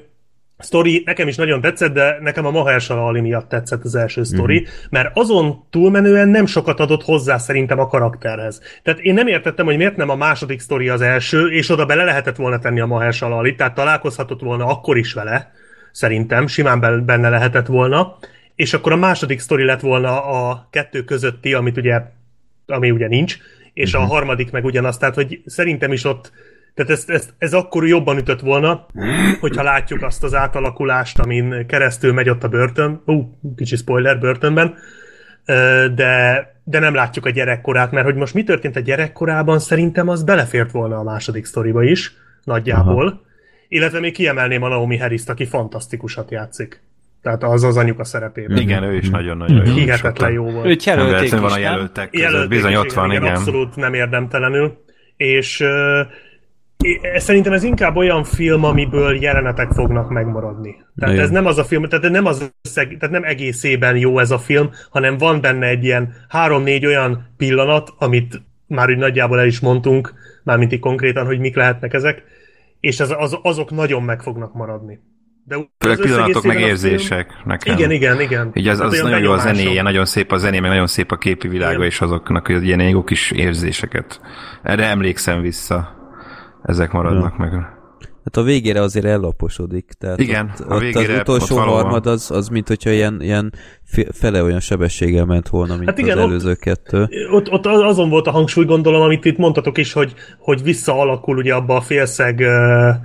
sztori 0.58 1.01
nekem 1.05 1.27
is 1.27 1.36
nagyon 1.36 1.62
tetszett, 1.62 1.93
de 1.93 2.17
nekem 2.22 2.46
a 2.46 2.51
Mahershala 2.51 3.05
Ali 3.05 3.22
miatt 3.22 3.50
tetszett 3.50 3.84
az 3.84 3.96
első 3.96 4.24
sztori, 4.24 4.60
mm-hmm. 4.60 4.70
mert 4.89 5.17
azon 5.17 5.63
túlmenően 5.70 6.29
nem 6.29 6.46
sokat 6.46 6.79
adott 6.79 7.03
hozzá 7.03 7.38
szerintem 7.38 7.79
a 7.79 7.88
karakterhez. 7.88 8.62
Tehát 8.84 9.00
én 9.00 9.13
nem 9.13 9.27
értettem, 9.27 9.65
hogy 9.65 9.77
miért 9.77 9.96
nem 9.96 10.10
a 10.10 10.15
második 10.15 10.60
sztori 10.60 10.89
az 10.89 11.01
első, 11.01 11.51
és 11.51 11.70
oda 11.70 11.86
bele 11.86 12.03
lehetett 12.03 12.36
volna 12.36 12.60
tenni 12.60 12.79
a 12.79 12.86
Mahershala 12.86 13.38
Ali, 13.38 13.55
tehát 13.55 13.75
találkozhatott 13.75 14.41
volna 14.41 14.65
akkor 14.65 14.98
is 14.98 15.13
vele, 15.13 15.51
szerintem, 15.91 16.48
simán 16.48 17.05
benne 17.05 17.29
lehetett 17.29 17.67
volna, 17.67 18.17
és 18.62 18.74
akkor 18.74 18.91
a 18.91 18.96
második 18.96 19.39
sztori 19.39 19.63
lett 19.63 19.80
volna 19.80 20.25
a 20.25 20.68
kettő 20.70 21.03
közötti, 21.03 21.53
amit 21.53 21.77
ugye, 21.77 22.01
ami 22.65 22.91
ugye 22.91 23.08
nincs, 23.08 23.38
és 23.74 23.89
uh-huh. 23.89 24.01
a 24.01 24.06
mhm. 24.06 24.15
harmadik 24.15 24.51
meg 24.51 24.65
ugyanaz, 24.65 24.98
tehát 24.98 25.15
hogy 25.15 25.41
szerintem 25.46 25.91
is 25.91 26.03
ott, 26.03 26.32
tehát 26.74 26.91
ez, 26.91 27.03
ez, 27.08 27.30
ez 27.38 27.53
akkor 27.53 27.88
jobban 27.88 28.18
ütött 28.18 28.39
volna, 28.39 28.86
hogyha 29.39 29.63
látjuk 29.63 30.01
azt 30.01 30.24
az 30.24 30.34
átalakulást, 30.34 31.20
amin 31.20 31.65
keresztül 31.68 32.13
megy 32.13 32.30
ott 32.30 32.44
a 32.44 32.48
börtön, 32.48 33.01
ú, 33.06 33.38
kicsi 33.56 33.75
spoiler 33.75 34.20
börtönben, 34.20 34.75
de, 35.96 36.46
de 36.63 36.80
nem 36.80 36.94
látjuk 36.94 37.25
a 37.25 37.30
gyerekkorát, 37.30 37.91
mert 37.91 38.06
hogy 38.06 38.15
most 38.15 38.34
mi 38.34 38.44
történt 38.44 38.75
a 38.75 38.80
gyerekkorában, 38.80 39.60
szerintem 39.60 40.08
az 40.08 40.24
belefért 40.24 40.72
volna 40.72 40.98
a 40.98 41.03
második 41.03 41.46
sztoriba 41.46 41.84
is, 41.84 42.13
nagyjából. 42.44 43.08
Aha. 43.08 43.22
Illetve 43.68 44.00
még 44.00 44.13
kiemelném 44.13 44.63
a 44.63 44.68
Naomi 44.68 44.98
harris 44.98 45.25
aki 45.25 45.46
fantasztikusat 45.46 46.32
játszik. 46.32 46.82
Tehát 47.22 47.44
az 47.44 47.63
az 47.63 47.78
anyuka 47.78 48.04
szerepében. 48.04 48.58
Igen, 48.58 48.84
ő 48.84 48.96
is 48.96 49.10
nagyon-nagyon 49.10 49.66
jó. 49.66 49.74
Hihetetlen 49.74 50.32
jó 50.32 50.51
volt. 50.51 50.66
Őt 50.66 50.84
jelölték 50.84 51.24
is, 51.24 51.32
van 51.32 51.51
a 51.51 51.58
jelöltek 51.58 52.10
között, 52.10 52.25
jelölték 52.25 52.50
bizony 52.50 52.75
ott 52.75 52.94
van, 52.94 53.12
igen. 53.12 53.24
Abszolút 53.24 53.75
nem 53.75 53.94
érdemtelenül. 53.94 54.84
És 55.18 55.60
uh, 55.60 56.08
szerintem 57.16 57.54
ez 57.54 57.63
inkább 57.63 57.96
olyan 57.96 58.24
film, 58.24 58.63
amiből 58.63 59.22
jelenetek 59.22 59.72
fognak 59.72 60.10
megmaradni. 60.10 60.75
Tehát 60.98 61.18
ez 61.18 61.30
nem 61.30 61.46
az 61.46 61.58
a 61.58 61.63
film, 61.63 61.84
tehát 61.84 62.10
nem, 62.10 62.25
az 62.25 62.51
összeg, 62.62 62.98
tehát 63.00 63.16
nem 63.16 63.24
egészében 63.24 63.98
jó 63.98 64.20
ez 64.20 64.32
a 64.32 64.38
film, 64.38 64.70
hanem 64.90 65.18
van 65.18 65.42
benne 65.42 65.68
egy 65.68 65.84
ilyen 65.84 66.13
három-négy 66.28 66.86
olyan 66.86 67.34
pillanat, 67.38 67.94
amit 67.98 68.42
már 68.68 68.90
úgy 68.90 68.98
nagyjából 68.98 69.40
el 69.40 69.46
is 69.46 69.60
mondtunk, 69.60 70.13
mármint 70.44 70.74
így 70.74 70.80
konkrétan, 70.80 71.25
hogy 71.25 71.40
mik 71.40 71.56
lehetnek 71.56 71.94
ezek, 71.94 72.24
és 72.80 73.00
az, 73.00 73.16
az, 73.18 73.38
azok 73.42 73.72
nagyon 73.72 74.04
meg 74.04 74.22
fognak 74.22 74.54
maradni. 74.54 75.00
De 75.44 75.58
Főleg 75.80 75.98
pillanatok 75.98 76.44
meg 76.44 76.60
érzések 76.60 77.32
film... 77.32 77.42
nekem. 77.46 77.78
Igen, 77.78 77.92
igen, 77.92 78.22
igen. 78.22 78.52
Így 78.54 78.68
az, 78.68 78.80
az 78.80 79.02
nagyon 79.02 79.22
jó 79.22 79.32
a 79.32 79.38
zenéje, 79.38 79.82
nagyon 79.82 80.06
szép 80.06 80.32
a 80.32 80.38
zené, 80.38 80.60
meg 80.60 80.70
nagyon 80.70 80.88
szép 80.88 81.12
a 81.12 81.18
képi 81.18 81.48
világa, 81.48 81.74
igen. 81.74 81.86
és 81.86 82.02
azoknak 82.02 82.48
hogy 82.48 82.64
ilyen 82.64 82.90
jó 82.90 83.04
kis 83.04 83.32
érzéseket. 83.32 84.22
Erre 84.64 84.86
emlékszem 84.86 85.42
vissza. 85.42 86.00
Ezek 86.64 86.92
maradnak 86.92 87.34
ja. 87.38 87.46
meg. 87.46 87.80
Hát 88.24 88.38
a 88.38 88.44
végére 88.44 88.82
azért 88.82 89.06
ellaposodik. 89.06 89.92
Tehát 90.00 90.20
Igen, 90.20 90.52
ott, 90.60 90.70
a 90.70 90.80
végére, 90.80 91.14
ott 91.14 91.28
az 91.28 91.36
utolsó 91.36 91.56
ott 91.56 91.64
harmad 91.64 92.06
az, 92.06 92.32
az 92.32 92.48
mint 92.48 92.68
hogyha 92.68 92.90
ilyen, 92.90 93.22
ilyen 93.22 93.54
fele 94.12 94.44
olyan 94.44 94.60
sebességgel 94.60 95.26
ment 95.26 95.50
volna, 95.50 95.76
mint 95.76 95.90
hát 95.90 95.98
igen, 95.98 96.18
az 96.18 96.24
előző 96.24 96.50
ott, 96.50 96.60
kettő. 96.60 97.08
Ott, 97.32 97.52
ott 97.52 97.66
azon 97.66 98.10
volt 98.10 98.28
a 98.28 98.32
hangsúly, 98.32 98.66
gondolom, 98.66 99.02
amit 99.02 99.26
itt 99.26 99.38
mondtatok 99.38 99.78
is, 99.78 99.94
hogy, 99.94 100.14
hogy 100.40 100.64
visszaalakul 100.64 101.38
ugye 101.38 101.54
abba 101.54 101.75
a 101.75 101.82
félszeg 101.82 102.40
uh, 102.40 102.96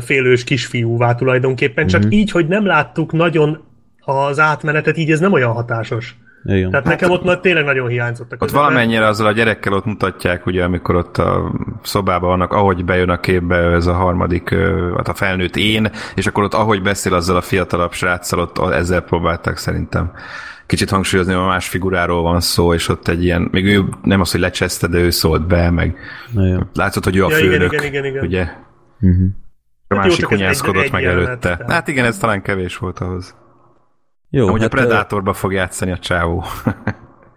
félős 0.00 0.44
kisfiúvá 0.44 1.14
tulajdonképpen, 1.14 1.86
csak 1.86 2.00
mm-hmm. 2.00 2.10
így, 2.10 2.30
hogy 2.30 2.46
nem 2.46 2.66
láttuk 2.66 3.12
nagyon 3.12 3.64
az 4.00 4.38
átmenetet, 4.38 4.96
így 4.96 5.10
ez 5.10 5.20
nem 5.20 5.32
olyan 5.32 5.52
hatásos. 5.52 6.16
Igen. 6.44 6.70
Tehát 6.70 6.86
nekem 6.86 7.10
ott 7.10 7.26
hát, 7.26 7.40
tényleg 7.40 7.64
nagyon 7.64 7.88
hiányzott 7.88 8.32
a 8.32 8.36
Ott 8.38 8.50
valamennyire 8.50 9.06
azzal 9.06 9.26
a 9.26 9.32
gyerekkel 9.32 9.72
ott 9.72 9.84
mutatják, 9.84 10.46
ugye, 10.46 10.64
amikor 10.64 10.94
ott 10.94 11.18
a 11.18 11.52
szobában 11.82 12.28
vannak, 12.28 12.52
ahogy 12.52 12.84
bejön 12.84 13.08
a 13.08 13.20
képbe 13.20 13.56
ez 13.56 13.86
a 13.86 13.92
harmadik, 13.92 14.54
hát 14.96 15.08
a 15.08 15.14
felnőtt 15.14 15.56
én, 15.56 15.90
és 16.14 16.26
akkor 16.26 16.44
ott 16.44 16.54
ahogy 16.54 16.82
beszél 16.82 17.14
azzal 17.14 17.36
a 17.36 17.40
fiatalabb 17.40 17.92
sráccal, 17.92 18.38
ott 18.38 18.72
ezzel 18.72 19.00
próbálták 19.00 19.56
szerintem 19.56 20.12
kicsit 20.66 20.90
hangsúlyozni, 20.90 21.32
hogy 21.32 21.42
a 21.42 21.46
más 21.46 21.68
figuráról 21.68 22.22
van 22.22 22.40
szó, 22.40 22.74
és 22.74 22.88
ott 22.88 23.08
egy 23.08 23.24
ilyen, 23.24 23.48
még 23.50 23.66
ő 23.66 23.84
nem 24.02 24.20
az, 24.20 24.30
hogy 24.30 24.40
lecseszte, 24.40 24.86
de 24.86 24.98
ő 24.98 25.10
szólt 25.10 25.46
be, 25.46 25.70
meg 25.70 25.96
látszott, 26.74 27.04
hogy 27.04 27.16
ő 27.16 27.24
a 27.24 27.30
ja, 27.30 27.36
főnök, 27.36 27.72
igen, 27.72 27.84
igen, 27.84 28.04
igen, 28.04 28.04
igen. 28.04 28.24
ugye? 28.24 28.48
Uh-huh. 29.00 29.26
A 29.88 29.94
hát 29.94 30.04
másik 30.04 30.24
kunyászkodott 30.24 30.90
meg 30.90 31.04
előtte. 31.04 31.38
Tehát. 31.38 31.72
Hát 31.72 31.88
igen, 31.88 32.04
ez 32.04 32.18
talán 32.18 32.42
kevés 32.42 32.76
volt 32.76 32.98
ahhoz. 32.98 33.34
Jó, 34.30 34.46
Amúgy 34.46 34.60
hát 34.60 34.72
a 34.72 34.76
Predatorba 34.76 35.32
fog 35.32 35.52
játszani 35.52 35.90
a 35.90 35.98
csávó. 35.98 36.44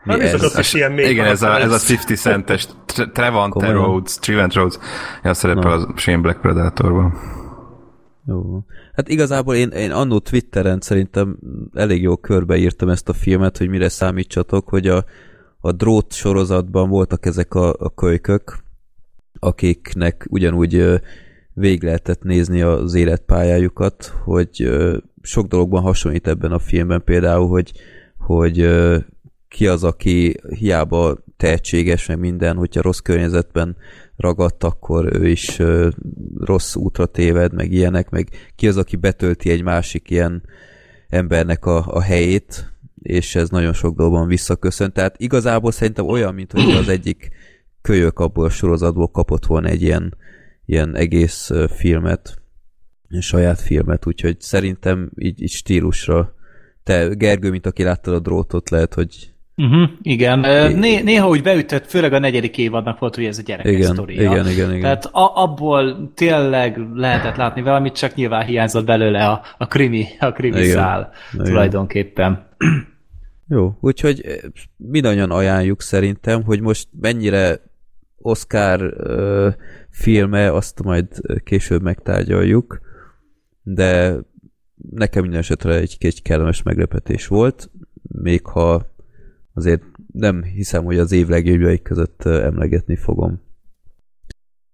Nem 0.04 0.22
ez, 0.22 0.44
ez, 0.44 0.58
is 0.58 0.74
ilyen 0.74 1.00
igen, 1.00 1.26
ez 1.26 1.42
a, 1.42 1.60
ez 1.60 1.72
a 1.72 1.94
50 1.94 2.16
centes 2.16 2.68
Trevante 3.14 3.72
Rhodes, 3.72 4.16
Trevant 4.16 4.54
Rhodes, 4.54 4.78
ja, 5.24 5.34
szerepel 5.34 5.72
a 5.72 5.94
Shane 5.96 6.22
Black 6.22 6.42
Predatorban. 6.42 7.14
Jó. 8.28 8.66
Hát 8.94 9.10
igazából 9.10 9.56
én, 9.56 9.70
én 9.70 9.92
annó 9.92 10.20
Twitteren 10.20 10.80
szerintem 10.82 11.38
elég 11.74 12.02
jó 12.02 12.18
körbeírtam 12.18 12.90
ezt 12.90 13.10
a 13.10 13.14
filmet, 13.14 13.58
hogy 13.58 13.70
mire 13.70 13.90
számítsatok, 13.90 14.70
hogy 14.70 14.88
a, 14.88 15.06
a 15.60 15.72
drót 15.72 16.14
sorozatban 16.14 16.90
voltak 16.90 17.26
ezek 17.26 17.54
a, 17.54 17.74
a 17.80 17.94
kölykök, 17.94 18.58
akiknek 19.40 20.26
ugyanúgy 20.30 21.02
végig 21.60 21.84
lehetett 21.84 22.24
nézni 22.24 22.62
az 22.62 22.94
életpályájukat, 22.94 24.14
hogy 24.24 24.70
sok 25.22 25.48
dologban 25.48 25.82
hasonlít 25.82 26.28
ebben 26.28 26.52
a 26.52 26.60
filmben 26.60 27.04
például, 27.04 27.48
hogy, 27.48 27.72
hogy 28.18 28.70
ki 29.48 29.68
az, 29.68 29.84
aki 29.84 30.36
hiába 30.50 31.18
tehetséges, 31.38 32.06
meg 32.06 32.20
minden, 32.20 32.56
hogyha 32.56 32.82
rossz 32.82 32.98
környezetben 33.00 33.78
ragadt, 34.16 34.64
akkor 34.64 35.16
ő 35.16 35.28
is 35.28 35.62
rossz 36.40 36.76
útra 36.76 37.06
téved, 37.06 37.54
meg 37.54 37.72
ilyenek, 37.72 38.10
meg 38.10 38.30
ki 38.56 38.68
az, 38.68 38.78
aki 38.78 38.96
betölti 38.96 39.50
egy 39.50 39.64
másik 39.64 40.10
ilyen 40.10 40.44
embernek 41.08 41.66
a, 41.66 41.86
a 41.88 42.02
helyét, 42.02 42.74
és 43.02 43.36
ez 43.36 43.50
nagyon 43.50 43.74
sok 43.74 43.96
dolgban 43.96 44.28
visszaköszön. 44.28 44.92
Tehát 44.92 45.16
igazából 45.18 45.72
szerintem 45.72 46.08
olyan, 46.08 46.34
mint 46.34 46.52
hogy 46.52 46.72
az 46.72 46.88
egyik 46.88 47.30
kölyök 47.82 48.20
abból 48.20 48.46
a 48.46 48.50
sorozatból 48.50 49.08
kapott 49.08 49.46
volna 49.46 49.68
egy 49.68 49.82
ilyen 49.82 50.14
ilyen 50.70 50.96
egész 50.96 51.52
filmet, 51.76 52.42
saját 53.20 53.60
filmet, 53.62 54.06
úgyhogy 54.06 54.40
szerintem 54.40 55.12
így, 55.16 55.42
így 55.42 55.52
stílusra 55.52 56.34
te, 56.84 57.08
Gergő, 57.08 57.50
mint 57.50 57.66
aki 57.66 57.84
láttad 57.84 58.14
a 58.14 58.20
drótot, 58.20 58.70
lehet, 58.70 58.94
hogy 58.94 59.34
Uh-huh, 59.56 59.90
igen, 60.02 60.40
né- 60.76 61.04
néha 61.04 61.28
úgy 61.28 61.42
beütött, 61.42 61.86
főleg 61.86 62.14
a 62.14 62.20
negyedik 62.20 62.58
évadnak 62.58 63.00
volt, 63.00 63.16
hogy 63.16 63.26
ez 63.26 63.38
a 63.38 63.42
gyerek 63.42 63.66
igen, 63.66 63.92
sztoria. 63.92 64.22
Igen, 64.22 64.48
igen, 64.48 64.70
igen. 64.70 64.82
Tehát 64.82 65.06
a- 65.06 65.36
abból 65.36 66.12
tényleg 66.16 66.80
lehetett 66.94 67.36
látni 67.36 67.62
valamit, 67.62 67.94
csak 67.94 68.16
nyilván 68.16 68.46
hiányzott 68.46 68.86
belőle 68.86 69.28
a, 69.28 69.42
a 69.58 69.68
krimi, 69.68 70.06
a 70.20 70.32
krimi 70.32 70.60
igen, 70.60 70.72
szál 70.72 71.12
igen. 71.34 71.46
tulajdonképpen. 71.46 72.48
Jó, 73.48 73.78
úgyhogy 73.82 74.42
mindannyian 74.78 75.32
ajánljuk 75.32 75.82
szerintem, 75.82 76.44
hogy 76.44 76.62
most 76.62 76.88
mennyire 77.00 77.60
Oscar 78.22 78.82
uh, 78.84 79.54
filme, 79.90 80.54
azt 80.54 80.84
majd 80.84 81.08
később 81.44 81.82
megtárgyaljuk, 81.82 82.82
de 83.64 84.18
nekem 84.92 85.22
minden 85.22 85.40
esetre 85.40 85.76
egy, 85.76 85.98
egy 86.00 86.22
kellemes 86.22 86.64
meglepetés 86.64 87.28
volt, 87.28 87.70
még 88.02 88.46
ha 88.46 88.86
azért 89.54 89.84
nem 90.14 90.44
hiszem, 90.44 90.84
hogy 90.84 90.98
az 90.98 91.12
év 91.12 91.28
legjobbjaik 91.28 91.82
között 91.82 92.26
emlegetni 92.26 92.96
fogom. 92.96 93.42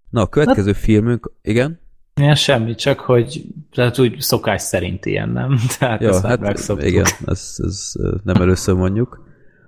Na, 0.10 0.22
a 0.22 0.28
következő 0.28 0.72
hát, 0.72 0.82
filmünk, 0.82 1.32
igen? 1.42 1.80
Ja, 2.22 2.36
semmi, 2.36 2.76
csak 2.76 3.00
hogy 3.00 3.44
tehát 3.72 4.00
úgy 4.00 4.20
szokás 4.20 4.62
szerint 4.62 5.06
ilyen, 5.06 5.30
nem? 5.30 5.58
Tehát 5.80 6.02
ja, 6.02 6.10
ezt 6.10 6.26
hát 6.26 6.82
igen, 6.82 7.06
ez, 7.26 7.56
ez 7.58 7.92
nem 8.24 8.42
először 8.42 8.76
mondjuk. 8.76 9.24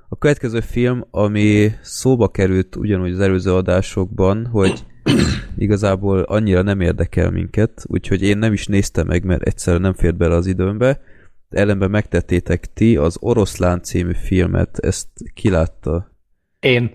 A 0.10 0.17
következő 0.17 0.60
film, 0.60 1.06
ami 1.12 1.72
szóba 1.82 2.28
került 2.28 2.76
ugyanúgy 2.76 3.12
az 3.12 3.20
előző 3.20 3.54
adásokban, 3.54 4.46
hogy 4.46 4.86
igazából 5.58 6.22
annyira 6.22 6.62
nem 6.62 6.82
érdekel 6.82 7.32
minket, 7.32 7.84
úgyhogy 7.88 8.22
én 8.22 8.38
nem 8.38 8.54
is 8.54 8.67
néztem 8.67 9.08
meg, 9.08 9.24
mert 9.24 9.41
egyszerűen 9.41 9.82
nem 9.82 9.93
fért 9.93 10.17
bele 10.17 10.36
az 10.36 10.48
időmbe. 10.48 11.02
Ellenben 11.50 11.89
megtettétek 11.89 12.74
ti 12.74 12.98
az 12.98 13.17
Oroszlán 13.20 13.82
című 13.82 14.13
filmet, 14.13 14.80
ezt 14.80 15.08
kilátta? 15.34 16.12
Én. 16.60 16.91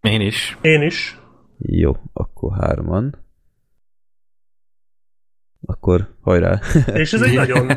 Én 0.00 0.20
is. 0.20 0.58
Én 0.60 0.82
is. 0.82 1.18
Jó, 1.58 1.92
akkor 2.12 2.52
hárman. 2.52 3.21
Akkor 5.72 6.08
hajrá. 6.22 6.58
És 6.94 7.12
ez 7.12 7.22
egy 7.22 7.34
nagyon... 7.42 7.70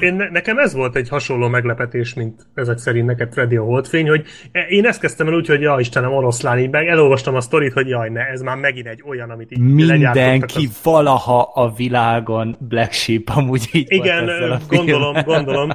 Én, 0.00 0.14
ne- 0.14 0.28
nekem 0.30 0.58
ez 0.58 0.74
volt 0.74 0.96
egy 0.96 1.08
hasonló 1.08 1.48
meglepetés, 1.48 2.14
mint 2.14 2.46
ezek 2.54 2.78
szerint 2.78 3.06
neked 3.06 3.32
Freddy 3.32 3.56
a 3.56 3.62
Holdfény, 3.62 4.08
hogy 4.08 4.24
én 4.68 4.86
ezt 4.86 5.00
kezdtem 5.00 5.26
el 5.26 5.34
úgy, 5.34 5.46
hogy 5.46 5.60
ja 5.60 5.76
Istenem, 5.80 6.12
oroszlán, 6.12 6.58
így 6.58 6.70
meg 6.70 6.86
elolvastam 6.86 7.34
a 7.34 7.40
sztorit, 7.40 7.72
hogy 7.72 7.88
jaj, 7.88 8.08
ne, 8.08 8.20
ez 8.20 8.40
már 8.40 8.56
megint 8.56 8.86
egy 8.86 9.02
olyan, 9.08 9.30
amit 9.30 9.52
így 9.52 9.58
Mindenki 9.58 10.64
az- 10.66 10.80
valaha 10.82 11.42
a 11.54 11.72
világon 11.76 12.56
Black 12.58 12.92
Sheep 12.92 13.22
amúgy 13.34 13.68
így 13.72 13.86
Igen, 13.92 14.24
volt 14.24 14.36
ezzel 14.36 14.50
a 14.52 14.58
gondolom, 14.68 15.14
gondolom. 15.24 15.70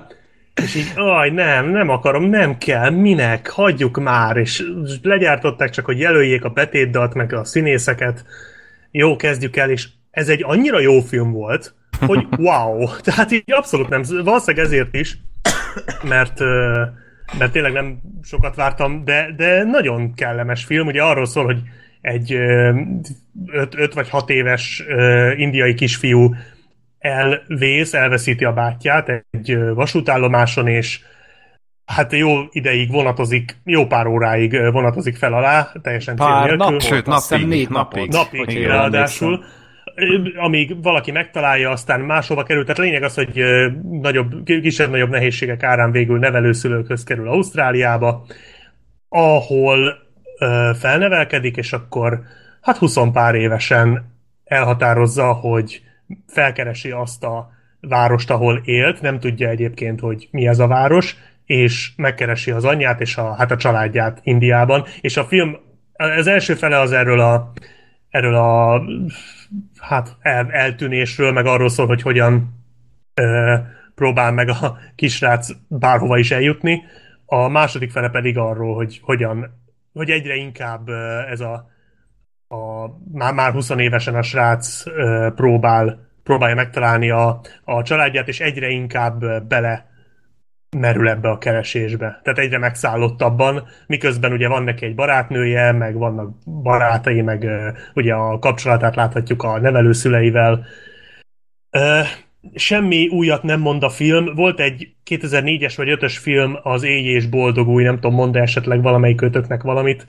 És 0.64 0.76
így, 0.76 0.92
aj, 0.96 1.30
nem, 1.30 1.70
nem 1.70 1.90
akarom, 1.90 2.24
nem 2.24 2.58
kell, 2.58 2.90
minek, 2.90 3.50
hagyjuk 3.50 4.00
már, 4.00 4.38
és 4.38 4.64
legyártották 5.02 5.70
csak, 5.70 5.86
hogy 5.86 6.00
jelöljék 6.00 6.44
a 6.44 6.50
betétdalt, 6.50 7.14
meg 7.14 7.34
a 7.34 7.44
színészeket. 7.44 8.26
Jó, 8.92 9.16
kezdjük 9.16 9.56
el, 9.56 9.70
és 9.70 9.88
ez 10.12 10.30
egy 10.30 10.44
annyira 10.44 10.80
jó 10.80 11.00
film 11.00 11.32
volt, 11.32 11.76
hogy 12.00 12.28
wow, 12.38 12.88
tehát 13.02 13.32
így 13.32 13.44
abszolút 13.46 13.90
nem, 13.90 14.02
valószínűleg 14.24 14.66
ezért 14.66 14.96
is, 14.96 15.18
mert, 16.04 16.40
mert 17.38 17.52
tényleg 17.52 17.72
nem 17.72 18.02
sokat 18.24 18.56
vártam, 18.56 19.04
de, 19.06 19.34
de 19.38 19.64
nagyon 19.64 20.14
kellemes 20.14 20.64
film, 20.64 20.88
ugye 20.88 21.04
arról 21.04 21.26
szól, 21.26 21.46
hogy 21.46 21.62
egy 22.02 22.34
5 22.34 23.94
vagy 23.94 24.10
6 24.10 24.30
éves 24.30 24.84
indiai 25.36 25.74
kisfiú 25.74 26.36
elvész, 27.00 27.94
elveszíti 27.94 28.46
a 28.46 28.54
bátyját 28.54 29.10
egy 29.32 29.58
vasútállomáson, 29.74 30.68
és 30.68 31.00
hát 31.86 32.14
jó 32.14 32.40
ideig 32.50 32.92
vonatozik, 32.92 33.58
jó 33.64 33.86
pár 33.86 34.08
óráig 34.08 34.72
vonatozik 34.72 35.16
fel 35.16 35.34
alá, 35.34 35.72
teljesen 35.82 36.16
cél 36.16 36.26
Pár 36.26 36.56
napot, 36.56 36.82
Sőt, 36.82 37.06
napig, 37.06 37.48
négy 37.48 37.70
napig. 37.70 38.12
Napig, 38.12 38.58
jól 38.58 38.68
ráadásul. 38.68 39.34
emlékszem. 39.34 39.60
Amíg 40.36 40.82
valaki 40.82 41.12
megtalálja, 41.12 41.70
aztán 41.70 42.00
máshova 42.00 42.44
kerül. 42.44 42.64
Tehát 42.64 42.82
lényeg 42.82 43.04
az, 43.04 43.16
hogy 43.16 43.44
nagyobb, 43.92 44.44
kisebb-nagyobb 44.44 45.10
nehézségek 45.10 45.64
árán 45.64 45.92
végül 45.92 46.20
nevelőszülőkhöz 46.20 47.04
kerül 47.04 47.28
Ausztráliába, 47.28 48.26
ahol 49.10 49.98
felnevelkedik, 50.80 51.58
és 51.58 51.74
akkor 51.74 52.22
hát 52.62 52.78
20 52.78 52.98
pár 53.14 53.36
évesen 53.36 54.16
elhatározza, 54.44 55.34
hogy 55.34 55.82
felkeresi 56.28 56.92
azt 56.92 57.24
a 57.24 57.50
várost, 57.80 58.30
ahol 58.30 58.62
élt, 58.66 59.02
nem 59.02 59.20
tudja 59.20 59.50
egyébként, 59.50 60.00
hogy 60.00 60.28
mi 60.32 60.48
ez 60.48 60.60
a 60.60 60.68
város, 60.68 61.16
és 61.46 61.92
megkeresi 61.96 62.52
az 62.52 62.66
anyját 62.66 63.02
és 63.02 63.18
a, 63.18 63.34
hát 63.34 63.52
a 63.52 63.58
családját 63.58 64.20
Indiában, 64.24 64.86
és 65.02 65.18
a 65.18 65.24
film, 65.24 65.58
az 65.94 66.28
első 66.28 66.54
fele 66.54 66.80
az 66.80 66.92
erről 66.92 67.20
a, 67.20 67.52
erről 68.12 68.36
a 68.36 68.84
hát 69.80 70.18
el, 70.20 70.52
eltűnésről, 70.52 71.32
meg 71.32 71.46
arról 71.46 71.70
szól, 71.70 71.88
hogy 71.88 72.02
hogyan 72.02 72.64
ö, 73.14 73.56
próbál 73.96 74.32
meg 74.32 74.50
a 74.50 74.78
kisrác 74.96 75.50
bárhova 75.68 76.18
is 76.18 76.32
eljutni. 76.32 76.84
A 77.26 77.48
második 77.48 77.92
fele 77.92 78.10
pedig 78.10 78.38
arról, 78.38 78.76
hogy 78.76 79.00
hogyan, 79.04 79.60
hogy 79.94 80.10
egyre 80.10 80.36
inkább 80.36 80.90
ez 81.30 81.40
a, 81.40 81.70
a 82.48 82.88
már, 83.12 83.34
már 83.34 83.52
20 83.52 83.70
évesen 83.70 84.16
a 84.16 84.22
srác 84.22 84.86
ö, 84.86 85.30
próbál, 85.36 86.10
próbálja 86.24 86.56
megtalálni 86.56 87.10
a, 87.10 87.42
a 87.64 87.82
családját, 87.82 88.28
és 88.28 88.40
egyre 88.40 88.68
inkább 88.68 89.44
bele 89.48 89.91
merül 90.78 91.10
ebbe 91.10 91.30
a 91.30 91.38
keresésbe. 91.38 92.20
Tehát 92.24 92.40
egyre 92.40 92.58
megszállottabban, 92.58 93.68
miközben 93.88 94.32
ugye 94.32 94.48
van 94.48 94.64
neki 94.64 94.86
egy 94.86 94.96
barátnője, 94.96 95.72
meg 95.72 95.98
vannak 95.98 96.30
barátai, 96.62 97.22
meg 97.22 97.48
ugye 97.94 98.14
a 98.14 98.40
kapcsolatát 98.40 98.96
láthatjuk 98.96 99.44
a 99.44 99.60
nevelőszüleivel. 99.60 100.66
Semmi 102.56 103.08
újat 103.08 103.44
nem 103.44 103.60
mond 103.60 103.84
a 103.84 103.90
film. 103.90 104.36
Volt 104.36 104.60
egy 104.60 104.94
2004-es 105.10 105.74
vagy 105.76 105.98
5-ös 106.00 106.18
film, 106.22 106.58
az 106.64 106.84
Éj 106.84 107.04
és 107.04 107.28
Boldog 107.28 107.68
új, 107.68 107.84
nem 107.84 107.96
tudom, 107.96 108.14
mond 108.14 108.36
esetleg 108.36 108.82
valamelyik 108.82 109.22
ötöknek 109.22 109.62
valamit. 109.62 110.08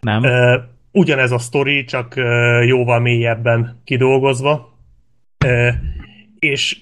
Nem? 0.00 0.22
Ugyanez 0.92 1.32
a 1.32 1.38
sztori, 1.38 1.84
csak 1.84 2.14
jóval 2.64 3.00
mélyebben 3.00 3.80
kidolgozva. 3.84 4.78
És 6.38 6.76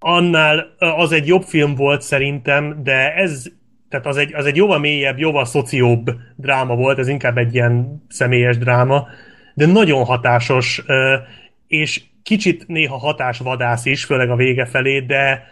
annál 0.00 0.74
az 0.78 1.12
egy 1.12 1.26
jobb 1.26 1.42
film 1.42 1.74
volt 1.74 2.02
szerintem, 2.02 2.82
de 2.82 3.14
ez 3.14 3.46
tehát 3.88 4.06
az 4.06 4.16
egy, 4.16 4.34
az 4.34 4.46
egy 4.46 4.56
jóval 4.56 4.78
mélyebb, 4.78 5.18
jóval 5.18 5.44
szocióbb 5.44 6.10
dráma 6.36 6.74
volt, 6.74 6.98
ez 6.98 7.08
inkább 7.08 7.38
egy 7.38 7.54
ilyen 7.54 8.04
személyes 8.08 8.58
dráma, 8.58 9.06
de 9.54 9.66
nagyon 9.66 10.04
hatásos, 10.04 10.82
és 11.66 12.02
kicsit 12.22 12.66
néha 12.66 12.96
hatásvadász 12.96 13.84
is, 13.84 14.04
főleg 14.04 14.30
a 14.30 14.36
vége 14.36 14.64
felé, 14.64 15.00
de 15.00 15.46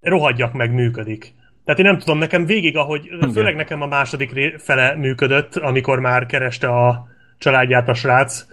rohadjak 0.00 0.52
meg 0.52 0.72
működik. 0.72 1.34
Tehát 1.64 1.80
én 1.80 1.86
nem 1.86 1.98
tudom, 1.98 2.18
nekem 2.18 2.46
végig, 2.46 2.76
ahogy, 2.76 3.08
főleg 3.32 3.56
nekem 3.56 3.82
a 3.82 3.86
második 3.86 4.58
fele 4.58 4.94
működött, 4.94 5.56
amikor 5.56 6.00
már 6.00 6.26
kereste 6.26 6.68
a 6.68 7.06
családját 7.38 7.88
a 7.88 7.94
srác, 7.94 8.46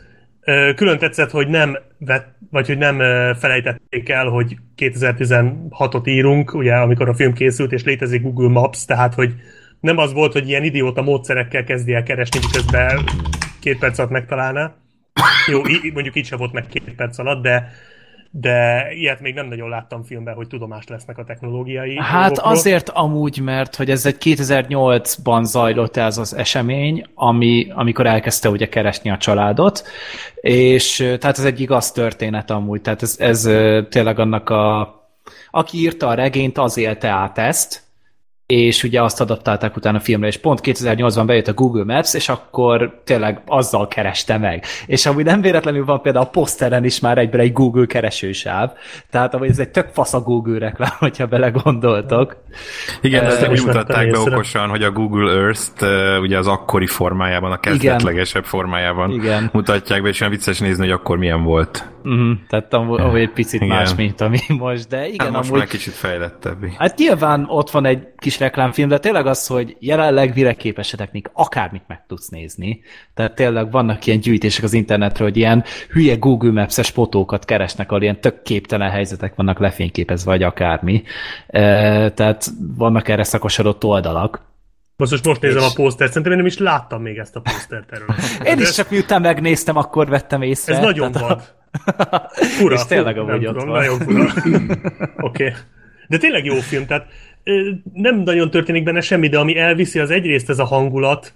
külön 0.75 0.97
tetszett, 0.97 1.31
hogy 1.31 1.47
nem 1.47 1.77
vett, 1.97 2.34
vagy 2.49 2.67
hogy 2.67 2.77
nem 2.77 2.97
felejtették 3.35 4.09
el, 4.09 4.27
hogy 4.27 4.55
2016-ot 4.77 6.07
írunk, 6.07 6.53
ugye, 6.53 6.73
amikor 6.73 7.09
a 7.09 7.13
film 7.13 7.33
készült, 7.33 7.71
és 7.71 7.83
létezik 7.83 8.21
Google 8.21 8.49
Maps, 8.49 8.85
tehát, 8.85 9.13
hogy 9.13 9.33
nem 9.79 9.97
az 9.97 10.13
volt, 10.13 10.33
hogy 10.33 10.49
ilyen 10.49 10.63
idióta 10.63 11.01
módszerekkel 11.01 11.63
kezdi 11.63 11.93
el 11.93 12.03
keresni, 12.03 12.39
miközben 12.41 13.03
két 13.59 13.79
perc 13.79 13.97
alatt 13.99 14.11
megtalálná. 14.11 14.75
Jó, 15.47 15.61
í- 15.67 15.93
mondjuk 15.93 16.15
így 16.15 16.25
sem 16.25 16.37
volt 16.37 16.53
meg 16.53 16.65
két 16.67 16.95
perc 16.95 17.17
alatt, 17.17 17.43
de 17.43 17.71
de 18.37 18.87
ilyet 18.93 19.19
még 19.21 19.33
nem 19.33 19.47
nagyon 19.47 19.69
láttam 19.69 20.03
filmben, 20.03 20.35
hogy 20.35 20.47
tudomást 20.47 20.89
lesznek 20.89 21.17
a 21.17 21.23
technológiai 21.23 21.97
Hát 21.97 22.25
dolgokról. 22.25 22.51
azért 22.51 22.89
amúgy, 22.89 23.39
mert 23.39 23.75
hogy 23.75 23.89
ez 23.89 24.05
egy 24.05 24.15
2008-ban 24.19 25.43
zajlott 25.43 25.97
ez 25.97 26.17
az 26.17 26.35
esemény, 26.35 27.05
ami, 27.13 27.67
amikor 27.75 28.05
elkezdte 28.05 28.49
ugye 28.49 28.69
keresni 28.69 29.09
a 29.09 29.17
családot, 29.17 29.83
és 30.35 30.95
tehát 30.95 31.37
ez 31.37 31.45
egy 31.45 31.61
igaz 31.61 31.91
történet 31.91 32.51
amúgy, 32.51 32.81
tehát 32.81 33.01
ez, 33.01 33.15
ez 33.19 33.41
tényleg 33.89 34.19
annak 34.19 34.49
a 34.49 34.93
aki 35.51 35.77
írta 35.77 36.07
a 36.07 36.13
regényt, 36.13 36.57
az 36.57 36.77
élte 36.77 37.07
át 37.07 37.37
ezt, 37.37 37.84
és 38.47 38.83
ugye 38.83 39.01
azt 39.01 39.21
adaptálták 39.21 39.75
utána 39.75 39.97
a 39.97 40.01
filmre, 40.01 40.27
és 40.27 40.37
pont 40.37 40.59
2008-ban 40.63 41.23
bejött 41.25 41.47
a 41.47 41.53
Google 41.53 41.83
Maps, 41.83 42.13
és 42.13 42.29
akkor 42.29 43.01
tényleg 43.03 43.41
azzal 43.45 43.87
kereste 43.87 44.37
meg. 44.37 44.63
És 44.85 45.05
amúgy 45.05 45.25
nem 45.25 45.41
véletlenül 45.41 45.85
van 45.85 46.01
például 46.01 46.25
a 46.25 46.29
poszteren 46.29 46.83
is 46.83 46.99
már 46.99 47.17
egyben 47.17 47.39
egy 47.39 47.53
Google 47.53 47.85
keresősáv, 47.85 48.71
tehát 49.09 49.33
amúgy 49.33 49.49
ez 49.49 49.59
egy 49.59 49.69
tök 49.69 49.89
fasz 49.93 50.13
a 50.13 50.19
Google 50.19 50.59
reklám, 50.59 50.95
hogyha 50.99 51.25
belegondoltok. 51.25 52.37
Igen, 53.01 53.25
Ezt 53.25 53.41
nem 53.41 53.51
mutatták 53.51 54.11
be 54.11 54.19
okosan, 54.19 54.69
hogy 54.69 54.83
a 54.83 54.91
Google 54.91 55.31
Earth-t 55.31 55.81
ugye 56.21 56.37
az 56.37 56.47
akkori 56.47 56.87
formájában, 56.87 57.51
a 57.51 57.59
kezdetlegesebb 57.59 58.45
formájában 58.45 59.11
Igen. 59.11 59.49
mutatják 59.53 60.01
be, 60.01 60.09
és 60.09 60.19
olyan 60.21 60.33
vicces 60.33 60.59
nézni, 60.59 60.83
hogy 60.83 60.93
akkor 60.93 61.17
milyen 61.17 61.43
volt. 61.43 61.94
Uh-huh. 62.05 62.37
Tehát 62.49 62.73
amúgy, 62.73 63.19
egy 63.19 63.29
picit 63.31 63.61
Igen. 63.61 63.75
más, 63.75 63.95
mint 63.95 64.21
ami 64.21 64.39
most, 64.47 64.87
de 64.87 65.07
igen, 65.07 65.25
Hát 65.25 65.35
most 65.35 65.47
amúgy... 65.47 65.59
már 65.59 65.67
kicsit 65.67 65.93
fejlettebb. 65.93 66.65
Hát 66.77 66.97
nyilván 66.97 67.45
ott 67.49 67.69
van 67.69 67.85
egy 67.85 68.07
kis 68.17 68.39
reklámfilm, 68.39 68.89
de 68.89 68.97
tényleg 68.99 69.25
az, 69.25 69.47
hogy 69.47 69.75
jelenleg 69.79 70.33
világképesedeknek 70.33 71.29
akármit 71.33 71.83
meg 71.87 72.05
tudsz 72.07 72.27
nézni. 72.27 72.81
Tehát 73.13 73.35
tényleg 73.35 73.71
vannak 73.71 74.05
ilyen 74.05 74.19
gyűjtések 74.19 74.63
az 74.63 74.73
internetről, 74.73 75.27
hogy 75.27 75.37
ilyen 75.37 75.63
hülye 75.89 76.15
Google 76.15 76.51
Maps-es 76.51 76.89
fotókat 76.89 77.45
keresnek, 77.45 77.89
ahol 77.91 78.01
ilyen 78.01 78.21
tök 78.21 78.41
képtelen 78.41 78.89
helyzetek 78.89 79.35
vannak 79.35 79.59
lefényképezve, 79.59 80.31
vagy 80.31 80.43
akármi. 80.43 81.03
E, 81.47 82.09
tehát 82.11 82.47
vannak 82.77 83.07
erre 83.07 83.23
szakosodott 83.23 83.83
oldalak. 83.83 84.41
Most, 84.97 85.11
most, 85.11 85.25
most 85.25 85.41
nézem 85.41 85.63
a 85.63 85.71
posztert, 85.75 86.09
szerintem 86.09 86.31
én 86.31 86.37
nem 86.37 86.47
is 86.47 86.57
láttam 86.57 87.01
még 87.01 87.17
ezt 87.17 87.35
a 87.35 87.41
posztert 87.41 87.91
erről. 87.91 88.07
Én 88.43 88.57
is 88.59 88.67
Ez- 88.67 88.75
csak 88.75 88.89
miután 88.89 89.21
megnéztem, 89.21 89.77
akkor 89.77 90.07
vettem 90.09 90.41
észre. 90.41 90.75
Ez 90.75 90.81
nagyon 90.81 91.11
Tehát 91.11 91.29
vad. 91.29 91.53
Fura, 92.57 92.75
És 92.75 92.85
tényleg 92.85 93.15
fura, 93.15 93.27
amúgy 93.33 93.43
nem 93.45 93.55
ott 93.55 93.59
tudom, 93.59 93.73
van. 93.73 93.79
Nagyon 93.79 93.99
fura. 93.99 94.23
Oké. 95.27 95.43
Okay. 95.43 95.51
De 96.07 96.17
tényleg 96.17 96.45
jó 96.45 96.55
film, 96.55 96.85
tehát 96.85 97.07
nem 97.93 98.15
nagyon 98.19 98.49
történik 98.49 98.83
benne 98.83 99.01
semmi, 99.01 99.27
de 99.27 99.39
ami 99.39 99.57
elviszi, 99.57 99.99
az 99.99 100.09
egyrészt 100.09 100.49
ez 100.49 100.59
a 100.59 100.65
hangulat, 100.65 101.33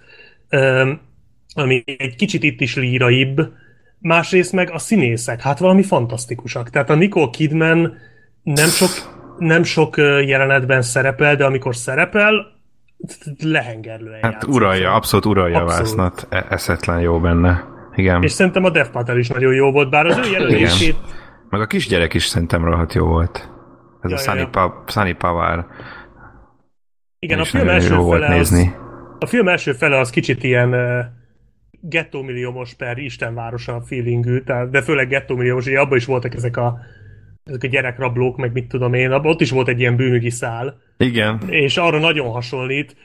ami 1.54 1.84
egy 1.86 2.14
kicsit 2.16 2.42
itt 2.42 2.60
is 2.60 2.76
líraibb, 2.76 3.52
másrészt 3.98 4.52
meg 4.52 4.70
a 4.70 4.78
színészek, 4.78 5.40
hát 5.40 5.58
valami 5.58 5.82
fantasztikusak. 5.82 6.70
Tehát 6.70 6.90
a 6.90 6.94
Nicole 6.94 7.30
Kidman 7.32 7.96
nem 8.42 8.68
sok, 8.68 8.90
nem 9.38 9.62
sok 9.62 9.96
jelenetben 10.26 10.82
szerepel, 10.82 11.36
de 11.36 11.44
amikor 11.44 11.76
szerepel, 11.76 12.46
lehengerlően 13.42 14.22
Hát 14.22 14.32
játszik. 14.32 14.48
uralja, 14.48 14.92
abszolút 14.92 15.24
uralja 15.26 15.58
a 15.58 15.62
Abszolút. 15.62 15.82
vásznat. 15.82 16.26
E- 16.30 16.46
eszetlen 16.48 17.00
jó 17.00 17.20
benne. 17.20 17.64
Igen. 17.94 18.22
És 18.22 18.30
szerintem 18.32 18.64
a 18.64 18.70
Dev 18.70 18.86
Patel 18.86 19.18
is 19.18 19.28
nagyon 19.28 19.54
jó 19.54 19.70
volt, 19.72 19.90
bár 19.90 20.06
az 20.06 20.18
ő 20.18 20.30
jelölését 20.30 20.96
Meg 21.50 21.60
a 21.60 21.66
kisgyerek 21.66 22.14
is 22.14 22.24
szerintem 22.24 22.64
rohadt 22.64 22.94
jó 22.94 23.06
volt. 23.06 23.48
Ez 24.00 24.10
Ja, 24.10 24.16
a 24.16 24.20
Sunny, 24.20 24.38
ja. 24.38 24.48
pa- 24.48 24.90
Sunny 24.90 25.16
Power. 25.16 25.66
igen, 27.18 27.38
a 27.38 27.44
film 27.44 27.68
első 27.68 27.94
jó 27.94 28.10
fele 28.10 28.26
az, 28.26 28.32
nézni. 28.50 28.72
A 29.18 29.26
film 29.26 29.48
első 29.48 29.72
fele 29.72 29.98
az 29.98 30.10
kicsit 30.10 30.42
ilyen, 30.44 30.72
ö, 30.72 31.00
gettómilliómos 31.80 32.74
per 32.74 32.98
Istenvárosa 32.98 33.82
feelingű, 33.86 34.38
tehát, 34.40 34.70
de 34.70 34.82
főleg 34.82 35.08
gettómilliómos, 35.08 35.66
ugye 35.66 35.80
abban 35.80 35.96
is 35.96 36.04
voltak 36.04 36.34
ezek 36.34 36.56
a, 36.56 36.78
ezek 37.44 37.62
a 37.62 37.66
gyerekrablók, 37.66 38.36
meg 38.36 38.52
mit 38.52 38.68
tudom 38.68 38.94
én, 38.94 39.10
abban 39.10 39.30
ott 39.30 39.40
is 39.40 39.50
volt 39.50 39.68
egy 39.68 39.80
ilyen 39.80 39.96
bűnügyi 39.96 40.30
szál, 40.30 40.76
Igen. 40.96 41.40
és 41.48 41.76
arra 41.76 41.98
nagyon 41.98 42.30
hasonlít. 42.30 42.96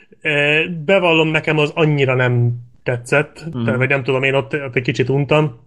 Bevallom, 0.85 1.27
nekem 1.29 1.57
az 1.57 1.71
annyira 1.75 2.15
nem 2.15 2.51
tetszett, 2.85 3.43
mm. 3.57 3.63
tehát, 3.63 3.79
vagy 3.79 3.89
nem 3.89 4.03
tudom, 4.03 4.23
én 4.23 4.33
ott, 4.33 4.53
ott 4.53 4.75
egy 4.75 4.83
kicsit 4.83 5.09
untam. 5.09 5.59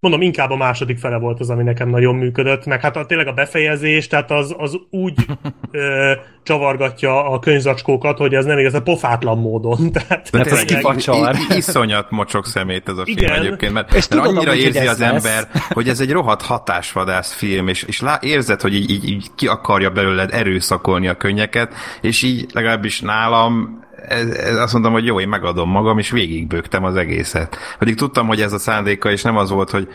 Mondom, 0.00 0.20
inkább 0.22 0.50
a 0.50 0.56
második 0.56 0.98
fele 0.98 1.16
volt 1.16 1.40
az, 1.40 1.50
ami 1.50 1.62
nekem 1.62 1.88
nagyon 1.88 2.14
működött, 2.14 2.66
meg 2.66 2.80
hát 2.80 2.96
a, 2.96 3.06
tényleg 3.06 3.26
a 3.26 3.32
befejezés, 3.32 4.06
tehát 4.06 4.30
az, 4.30 4.54
az 4.58 4.76
úgy 4.90 5.14
ö, 5.70 6.12
csavargatja 6.42 7.30
a 7.30 7.38
könyvzacskókat, 7.38 8.18
hogy 8.18 8.34
ez 8.34 8.44
nem 8.44 8.58
igaz, 8.58 8.74
a 8.74 8.82
pofátlan 8.82 9.38
módon. 9.38 9.76
Tehát, 9.92 10.28
De 10.30 10.38
Hát 10.38 10.46
ez 10.46 10.64
kifacsar. 10.64 11.34
i- 11.50 11.56
Iszonyat 11.56 12.10
mocsok 12.10 12.46
szemét 12.46 12.88
ez 12.88 12.96
a 12.96 13.04
film 13.04 13.18
Igen. 13.18 13.32
egyébként, 13.32 13.72
mert, 13.72 13.94
És 13.94 14.08
mert 14.08 14.22
tudod 14.22 14.36
annyira 14.36 14.54
érzi 14.54 14.78
ez 14.78 14.88
az 14.88 14.98
lesz. 14.98 15.24
ember, 15.24 15.48
hogy 15.68 15.88
ez 15.88 16.00
egy 16.00 16.12
rohadt 16.12 16.42
hatásvadász 16.42 17.32
film, 17.32 17.68
és, 17.68 17.82
és 17.82 18.00
lá, 18.00 18.18
érzed, 18.22 18.60
hogy 18.60 18.74
így, 18.74 18.90
így, 18.90 19.08
így 19.08 19.26
ki 19.34 19.46
akarja 19.46 19.90
belőled 19.90 20.32
erőszakolni 20.32 21.08
a 21.08 21.14
könnyeket, 21.16 21.74
és 22.00 22.22
így 22.22 22.46
legalábbis 22.52 23.00
nálam 23.00 23.80
ez, 24.08 24.28
ez 24.28 24.56
azt 24.56 24.72
mondtam, 24.72 24.92
hogy 24.92 25.04
jó, 25.04 25.20
én 25.20 25.28
megadom 25.28 25.70
magam, 25.70 25.98
és 25.98 26.10
végigbőgtem 26.10 26.84
az 26.84 26.96
egészet. 26.96 27.56
Pedig 27.78 27.96
tudtam, 27.96 28.26
hogy 28.26 28.40
ez 28.40 28.52
a 28.52 28.58
szándéka, 28.58 29.10
és 29.10 29.22
nem 29.22 29.36
az 29.36 29.50
volt, 29.50 29.70
hogy, 29.70 29.88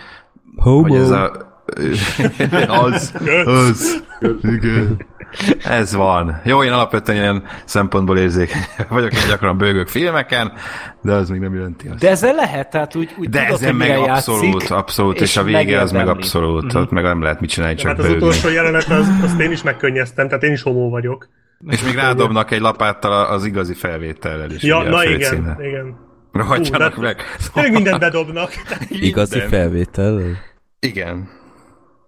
hogy 0.56 0.96
ez 0.96 1.10
a... 1.10 1.56
az, 2.84 3.14
az, 3.46 4.04
igen. 4.42 5.06
Ez 5.64 5.94
van. 5.96 6.42
Jó, 6.44 6.64
én 6.64 6.72
alapvetően 6.72 7.18
ilyen 7.18 7.44
szempontból 7.66 8.18
érzékeny 8.18 8.62
vagyok, 8.90 9.14
én 9.14 9.28
gyakran 9.28 9.58
bőgök 9.58 9.88
filmeken, 9.88 10.52
de 11.02 11.14
az 11.14 11.30
még 11.30 11.40
nem 11.40 11.54
jelenti 11.56 11.88
azt. 11.88 12.00
De 12.00 12.10
ezzel 12.10 12.34
lehet, 12.34 12.70
tehát 12.70 12.96
úgy, 12.96 13.16
úgy 13.18 13.30
De 13.30 13.44
tudod, 13.44 13.62
ezen 13.62 13.76
meg 13.76 13.88
mire 13.88 14.12
abszolút, 14.12 14.54
játszik, 14.54 14.72
abszolút, 14.72 15.16
és, 15.16 15.22
és 15.22 15.38
a 15.38 15.44
vége 15.44 15.82
az 15.82 15.92
meg 15.92 16.08
abszolút, 16.08 16.74
ott 16.74 16.92
meg 16.92 17.04
nem 17.04 17.22
lehet 17.22 17.40
mit 17.40 17.50
csinálni, 17.50 17.76
csak 17.76 17.88
hát 17.88 18.00
az 18.00 18.06
bőgni. 18.06 18.18
utolsó 18.18 18.50
jelenet, 18.50 18.90
az, 18.90 19.08
azt 19.24 19.40
én 19.40 19.52
is 19.52 19.64
megkönnyeztem, 19.64 20.28
tehát 20.28 20.44
én 20.44 20.52
is 20.52 20.62
homó 20.62 20.90
vagyok. 20.90 21.30
És 21.68 21.84
még 21.84 21.96
rádobnak 21.96 22.52
egy 22.52 22.60
lapáttal 22.62 23.26
az 23.26 23.46
igazi 23.46 23.74
felvétellel 23.74 24.52
is. 24.52 24.64
Ja, 24.64 24.84
na 24.84 25.04
igen, 25.06 25.58
igen. 25.62 25.98
Rohadjanak 26.32 26.94
Hú, 26.94 27.02
meg. 27.02 27.22
Tényleg 27.54 27.74
mindent 27.74 28.00
bedobnak. 28.00 28.50
Igazi 28.90 29.38
Minden. 29.38 29.60
felvétel? 29.60 30.22
Igen. 30.80 31.30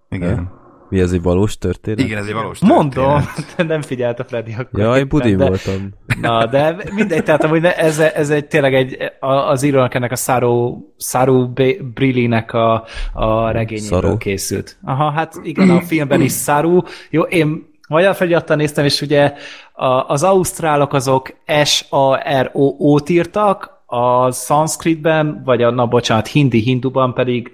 Igen. 0.09 0.57
Mi 0.89 0.99
ez 0.99 1.11
egy 1.11 1.21
valós 1.21 1.57
történet? 1.57 1.99
Igen, 1.99 2.17
ez 2.17 2.25
egy 2.27 2.33
valós 2.33 2.59
Mondom, 2.59 2.91
történet. 3.21 3.53
de 3.57 3.63
nem 3.73 3.81
figyelt 3.81 4.19
a 4.19 4.23
Freddy 4.23 4.53
akkor. 4.57 4.79
Ja, 4.79 4.95
én 4.97 5.07
budin 5.07 5.37
de, 5.37 5.47
voltam. 5.47 5.93
Na, 6.21 6.45
de 6.45 6.75
mindegy, 6.95 7.23
tehát 7.23 7.43
amúgy 7.43 7.61
ne- 7.61 7.75
ez, 7.77 7.99
ez 7.99 8.29
egy 8.29 8.47
tényleg 8.47 8.73
egy, 8.73 8.97
az 9.19 9.63
írónak 9.63 9.93
ennek 9.93 10.11
a 10.11 10.15
Saru, 10.15 10.77
Saru 10.97 11.47
B- 11.53 11.83
Brillinek 11.93 12.53
a, 12.53 12.85
a 13.13 13.51
regényéből 13.51 14.01
Saru. 14.01 14.17
készült. 14.17 14.77
Aha, 14.83 15.11
hát 15.11 15.39
igen, 15.43 15.69
a 15.69 15.81
filmben 15.81 16.21
is 16.21 16.33
Saru. 16.33 16.81
Jó, 17.09 17.21
én 17.21 17.68
magyar 17.89 18.15
felirattal 18.15 18.55
néztem, 18.55 18.85
és 18.85 19.01
ugye 19.01 19.33
a, 19.73 19.85
az 19.85 20.23
ausztrálok 20.23 20.93
azok 20.93 21.33
S-A-R-O-O-t 21.63 23.09
írtak, 23.09 23.77
a 23.85 24.31
szanszkritben, 24.31 25.41
vagy 25.45 25.63
a, 25.63 25.69
na 25.71 25.85
bocsánat, 25.85 26.27
hindi 26.27 26.59
hinduban 26.59 27.13
pedig 27.13 27.51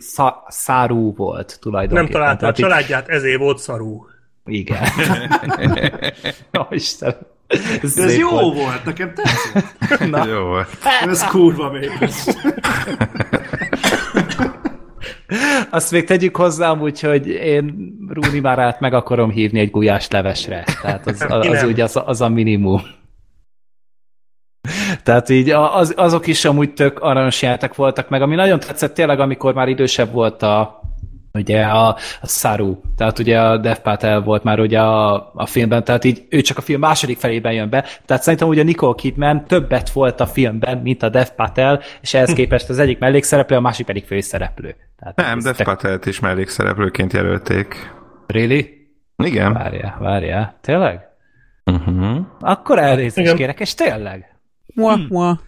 Saru 0.50 1.14
volt 1.16 1.58
tulajdonképpen. 1.62 2.04
Nem 2.04 2.12
találta 2.22 2.36
a 2.36 2.40
Tehát 2.40 2.58
itt- 2.58 2.64
családját, 2.66 3.08
ezért 3.10 3.40
volt 3.40 3.58
szarú. 3.58 4.06
Igen. 4.46 4.84
Ó, 6.60 6.66
Istenem. 6.70 7.16
De 7.48 7.58
ez 7.82 7.92
Szép 7.92 8.20
jó 8.20 8.30
volt. 8.30 8.56
volt, 8.56 8.86
nekem 8.86 9.14
tetszett. 9.14 10.10
Na. 10.10 10.26
Jó 10.28 10.44
volt. 10.44 10.68
Ez 11.08 11.24
kurva 11.28 11.70
még. 11.72 11.92
Azt 15.70 15.92
még 15.92 16.06
tegyük 16.06 16.36
hozzá, 16.36 16.72
úgyhogy 16.72 17.28
én 17.28 17.94
Rúni 18.10 18.40
már 18.40 18.60
át 18.60 18.80
meg 18.80 18.94
akarom 18.94 19.30
hívni 19.30 19.60
egy 19.60 19.72
gulyás 19.72 20.08
levesre. 20.10 20.64
Tehát 20.82 21.08
az, 21.08 21.26
az, 21.30 21.48
az 21.48 21.64
úgy 21.64 21.80
az, 21.80 22.02
az 22.06 22.22
a 22.22 22.30
minimum. 22.30 22.82
Tehát 25.04 25.30
így 25.30 25.50
az, 25.50 25.94
azok 25.98 26.28
is 26.28 26.46
amúgy 26.46 26.74
tök 26.74 27.00
aranyos 27.00 27.42
játék 27.42 27.74
voltak 27.74 28.10
meg, 28.10 28.22
ami 28.22 28.36
nagyon 28.36 28.60
tetszett 28.60 28.94
tényleg, 28.94 29.20
amikor 29.20 29.54
már 29.54 29.68
idősebb 29.68 30.12
volt 30.12 30.42
a 30.42 30.85
ugye 31.36 31.62
a, 31.62 31.88
a 32.22 32.28
Saru, 32.28 32.76
tehát 32.98 33.20
ugye 33.20 33.42
a 33.42 33.58
Dev 33.58 33.78
Patel 33.78 34.22
volt 34.22 34.44
már 34.44 34.60
ugye 34.60 34.80
a, 34.80 35.32
a 35.34 35.46
filmben, 35.46 35.84
tehát 35.84 36.04
így 36.04 36.26
ő 36.30 36.42
csak 36.42 36.58
a 36.58 36.62
film 36.62 36.80
második 36.80 37.18
felében 37.18 37.54
jön 37.54 37.70
be, 37.70 37.86
tehát 38.06 38.24
szerintem 38.24 38.48
ugye 38.48 38.64
Nicole 38.64 38.94
Kidman 38.98 39.46
többet 39.46 39.90
volt 39.90 40.20
a 40.20 40.26
filmben, 40.26 40.78
mint 40.78 41.04
a 41.04 41.10
Dev 41.10 41.28
Patel, 41.36 41.82
és 42.02 42.14
ehhez 42.14 42.34
képest 42.34 42.70
az 42.70 42.80
egyik 42.80 43.00
mellékszereplő, 43.00 43.56
a 43.56 43.62
másik 43.62 43.86
pedig 43.86 44.06
főszereplő. 44.06 44.76
Tehát 45.00 45.16
Nem, 45.16 45.40
Dev 45.40 45.56
tök- 45.56 45.68
Patelt 45.68 46.06
is 46.06 46.20
mellékszereplőként 46.20 47.14
jelölték. 47.14 47.94
Really? 48.28 48.88
Igen. 49.18 49.54
Várjál, 49.54 49.98
várjál. 50.00 50.58
Tényleg? 50.62 51.00
Uh-huh. 51.66 52.18
Akkor 52.40 52.80
elnézést 52.80 53.34
kérek, 53.34 53.60
és 53.60 53.74
tényleg? 53.74 54.36
Mua, 54.76 54.98
mua. 55.10 55.40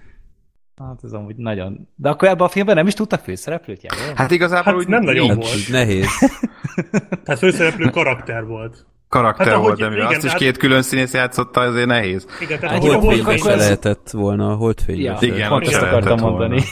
Hát 0.78 1.00
ez 1.04 1.12
amúgy 1.12 1.36
nagyon... 1.36 1.88
De 1.96 2.10
akkor 2.10 2.28
ebben 2.28 2.46
a 2.46 2.50
filmben 2.50 2.76
nem 2.76 2.88
is 2.88 2.94
tudtak 2.94 3.20
főszereplőt 3.20 3.84
jelölni? 3.84 4.12
Hát 4.16 4.32
igazából 4.32 4.64
Hát 4.74 4.76
úgy 4.82 4.88
nem 4.88 5.04
nagyon 5.04 5.28
Hát 5.28 5.36
volt. 5.36 5.56
úgy 5.56 5.68
nehéz. 5.70 6.10
Tehát 7.24 7.40
főszereplő 7.40 7.90
karakter 7.90 8.46
volt. 8.46 8.86
karakter 9.10 9.48
Hát 9.48 9.56
volt, 9.58 9.80
de 9.80 9.90
mivel 9.90 10.08
azt 10.08 10.24
is 10.24 10.30
hát- 10.30 10.40
két 10.40 10.58
külön 10.58 10.82
színész 10.82 11.14
játszotta, 11.14 11.60
azért 11.60 11.88
nehéz. 11.88 12.28
Igen, 12.42 12.60
tehát 12.60 12.84
Hát 12.84 12.94
a 12.94 13.00
Holdfénybe 13.00 13.38
se 13.38 13.56
lehetett 13.56 14.10
volna 14.10 14.52
a 14.52 14.56
holdfénybe. 14.56 15.02
Ja. 15.02 15.18
Igen, 15.20 15.50
pont 15.50 15.64
se 15.66 15.72
ezt 15.72 15.82
lehetett 15.82 16.04
akartam 16.06 16.30
volna. 16.30 16.38
mondani. 16.48 16.64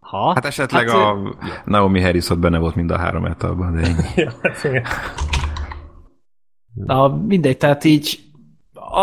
Ha? 0.00 0.32
Hát 0.34 0.44
esetleg 0.44 0.88
Hát, 0.88 0.98
a 0.98 1.34
Naomi 1.64 2.00
Harris 2.00 2.30
ott 2.30 2.38
benne 2.38 2.58
volt 2.58 2.74
mind 2.74 2.90
a 2.90 2.98
három 2.98 3.24
etalban, 3.24 3.74
de 3.74 3.80
ennyi. 3.86 4.28
Hát 4.42 4.64
igen. 4.64 4.84
A, 6.86 7.08
mindegy, 7.08 7.56
tehát 7.56 7.84
így 7.84 8.18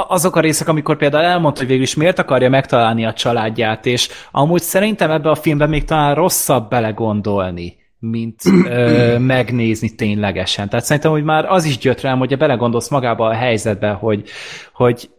azok 0.08 0.36
a 0.36 0.40
részek, 0.40 0.68
amikor 0.68 0.98
például 0.98 1.24
elmondta, 1.24 1.60
hogy 1.60 1.70
végül 1.70 1.84
is 1.84 1.96
miért 1.96 2.20
akarja 2.20 2.50
megtalálni 2.50 3.06
a 3.06 3.14
családját, 3.14 3.86
és 3.86 4.10
amúgy 4.32 4.62
szerintem 4.62 5.12
ebbe 5.12 5.30
a 5.30 5.36
filmben 5.36 5.70
még 5.70 5.84
talán 5.84 6.16
rosszabb 6.16 6.70
belegondolni, 6.70 7.78
mint 8.00 8.42
ö, 8.66 9.18
megnézni 9.36 9.96
ténylegesen. 9.96 10.70
Tehát 10.70 10.86
szerintem, 10.86 11.12
hogy 11.12 11.24
már 11.24 11.46
az 11.46 11.66
is 11.66 11.78
gyöt 11.78 12.02
rám, 12.02 12.18
hogy 12.18 12.38
belegondolsz 12.38 12.90
magába 12.90 13.28
a 13.28 13.34
helyzetbe, 13.34 13.90
hogy, 13.90 14.30
hogy 14.74 15.10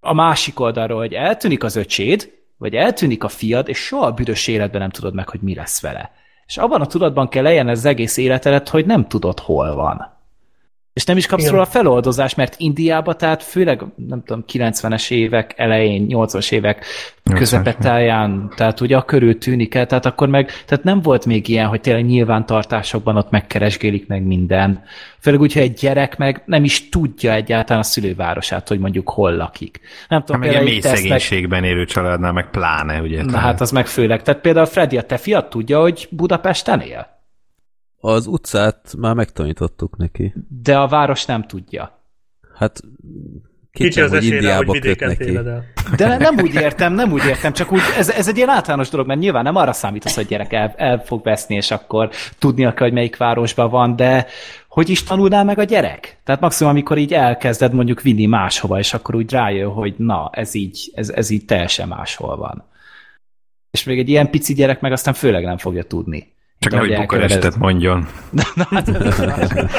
a 0.00 0.14
másik 0.14 0.60
oldalról, 0.60 0.98
hogy 0.98 1.12
eltűnik 1.12 1.64
az 1.64 1.76
öcséd, 1.76 2.30
vagy 2.58 2.74
eltűnik 2.74 3.24
a 3.24 3.28
fiad, 3.28 3.68
és 3.68 3.78
soha 3.78 4.06
a 4.06 4.12
büdös 4.12 4.46
életben 4.46 4.80
nem 4.80 4.90
tudod 4.90 5.14
meg, 5.14 5.28
hogy 5.28 5.40
mi 5.40 5.54
lesz 5.54 5.80
vele. 5.80 6.10
És 6.46 6.56
abban 6.56 6.80
a 6.80 6.86
tudatban 6.86 7.28
kell 7.28 7.42
legyen 7.42 7.68
az 7.68 7.84
egész 7.84 8.16
életedet, 8.16 8.68
hogy 8.68 8.86
nem 8.86 9.08
tudod, 9.08 9.38
hol 9.38 9.74
van. 9.74 10.19
És 10.92 11.04
nem 11.04 11.16
is 11.16 11.26
kapsz 11.26 11.42
Igen. 11.42 11.54
róla 11.54 11.64
feloldozást, 11.66 12.36
mert 12.36 12.54
Indiában, 12.58 13.16
tehát 13.18 13.42
főleg, 13.42 13.82
nem 14.08 14.22
tudom, 14.24 14.44
90-es 14.52 15.10
évek 15.10 15.54
elején, 15.56 16.06
80-as 16.08 16.52
évek 16.52 16.84
80-as, 17.24 17.34
közepetáján, 17.38 18.52
tehát 18.56 18.80
ugye 18.80 18.96
a 18.96 19.02
körül 19.02 19.38
tűnik 19.38 19.74
el, 19.74 19.86
tehát 19.86 20.06
akkor 20.06 20.28
meg, 20.28 20.50
tehát 20.66 20.84
nem 20.84 21.00
volt 21.02 21.26
még 21.26 21.48
ilyen, 21.48 21.66
hogy 21.66 21.80
tényleg 21.80 22.04
nyilvántartásokban 22.04 23.16
ott 23.16 23.30
megkeresgélik 23.30 24.06
meg 24.06 24.22
minden. 24.22 24.82
Főleg 25.20 25.40
úgy, 25.40 25.52
hogy 25.52 25.62
egy 25.62 25.72
gyerek 25.72 26.16
meg 26.16 26.42
nem 26.46 26.64
is 26.64 26.88
tudja 26.88 27.32
egyáltalán 27.32 27.82
a 27.82 27.84
szülővárosát, 27.84 28.68
hogy 28.68 28.78
mondjuk 28.78 29.08
hol 29.10 29.32
lakik. 29.36 29.80
Nem 30.08 30.24
tudom, 30.24 30.42
Hát 30.42 30.50
ilyen 30.50 30.64
mély 30.64 30.78
tesznek- 30.80 31.00
szegénységben 31.00 31.64
élő 31.64 31.84
családnál, 31.84 32.32
meg 32.32 32.50
pláne, 32.50 33.00
ugye? 33.00 33.22
Na 33.22 33.30
tehát- 33.30 33.44
hát 33.44 33.60
az 33.60 33.70
meg 33.70 33.86
főleg. 33.86 34.22
Tehát 34.22 34.40
például 34.40 34.66
Freddy, 34.66 34.96
a 34.96 35.02
te 35.02 35.16
fiat 35.16 35.50
tudja, 35.50 35.80
hogy 35.80 36.08
Budapesten 36.10 36.80
él? 36.80 37.19
Az 38.00 38.26
utcát 38.26 38.94
már 38.98 39.14
megtanítottuk 39.14 39.96
neki. 39.96 40.34
De 40.62 40.78
a 40.78 40.88
város 40.88 41.24
nem 41.24 41.42
tudja. 41.42 42.04
Hát 42.54 42.80
Kicsi 43.72 44.00
az 44.00 44.10
hogy 44.10 44.18
esély 44.18 44.40
rá, 44.40 44.56
hogy 44.56 44.70
vidéken 44.70 45.08
neki. 45.08 45.24
téved 45.24 45.46
el. 45.46 45.64
De 45.96 46.16
nem 46.16 46.38
úgy 46.38 46.54
értem, 46.54 46.92
nem 46.92 47.12
úgy 47.12 47.24
értem, 47.24 47.52
csak 47.52 47.72
úgy, 47.72 47.80
ez, 47.98 48.10
ez 48.10 48.28
egy 48.28 48.36
ilyen 48.36 48.48
általános 48.48 48.88
dolog, 48.88 49.06
mert 49.06 49.20
nyilván 49.20 49.42
nem 49.42 49.56
arra 49.56 49.72
számítasz, 49.72 50.14
hogy 50.14 50.26
gyerek 50.26 50.52
el, 50.52 50.74
el 50.76 51.02
fog 51.04 51.22
veszni, 51.24 51.54
és 51.54 51.70
akkor 51.70 52.10
tudnia 52.38 52.72
kell, 52.72 52.86
hogy 52.86 52.96
melyik 52.96 53.16
városban 53.16 53.70
van, 53.70 53.96
de 53.96 54.26
hogy 54.68 54.88
is 54.88 55.02
tanulnál 55.02 55.44
meg 55.44 55.58
a 55.58 55.64
gyerek? 55.64 56.20
Tehát 56.24 56.40
maximum, 56.40 56.72
amikor 56.72 56.98
így 56.98 57.12
elkezded 57.12 57.72
mondjuk 57.72 58.02
vinni 58.02 58.26
máshova, 58.26 58.78
és 58.78 58.94
akkor 58.94 59.14
úgy 59.14 59.30
rájön, 59.30 59.70
hogy 59.70 59.94
na, 59.96 60.30
ez 60.32 60.54
így, 60.54 60.90
ez, 60.94 61.08
ez 61.10 61.30
így 61.30 61.44
teljesen 61.44 61.88
máshol 61.88 62.36
van. 62.36 62.64
És 63.70 63.84
még 63.84 63.98
egy 63.98 64.08
ilyen 64.08 64.30
pici 64.30 64.54
gyerek 64.54 64.80
meg 64.80 64.92
aztán 64.92 65.14
főleg 65.14 65.44
nem 65.44 65.58
fogja 65.58 65.82
tudni. 65.82 66.32
Csak 66.60 66.72
nehogy 66.72 66.88
hogy 66.88 66.98
Bukarestet 66.98 67.56
mondjon. 67.58 68.06
Na, 68.30 68.66
hát 68.70 68.88
ez 68.88 69.20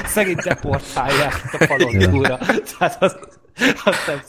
szegény 0.05 0.35
deportálják 0.43 1.33
a 1.51 1.65
falon 1.65 1.99
túlra. 1.99 2.37
Tehát 2.77 2.97
az, 2.99 3.15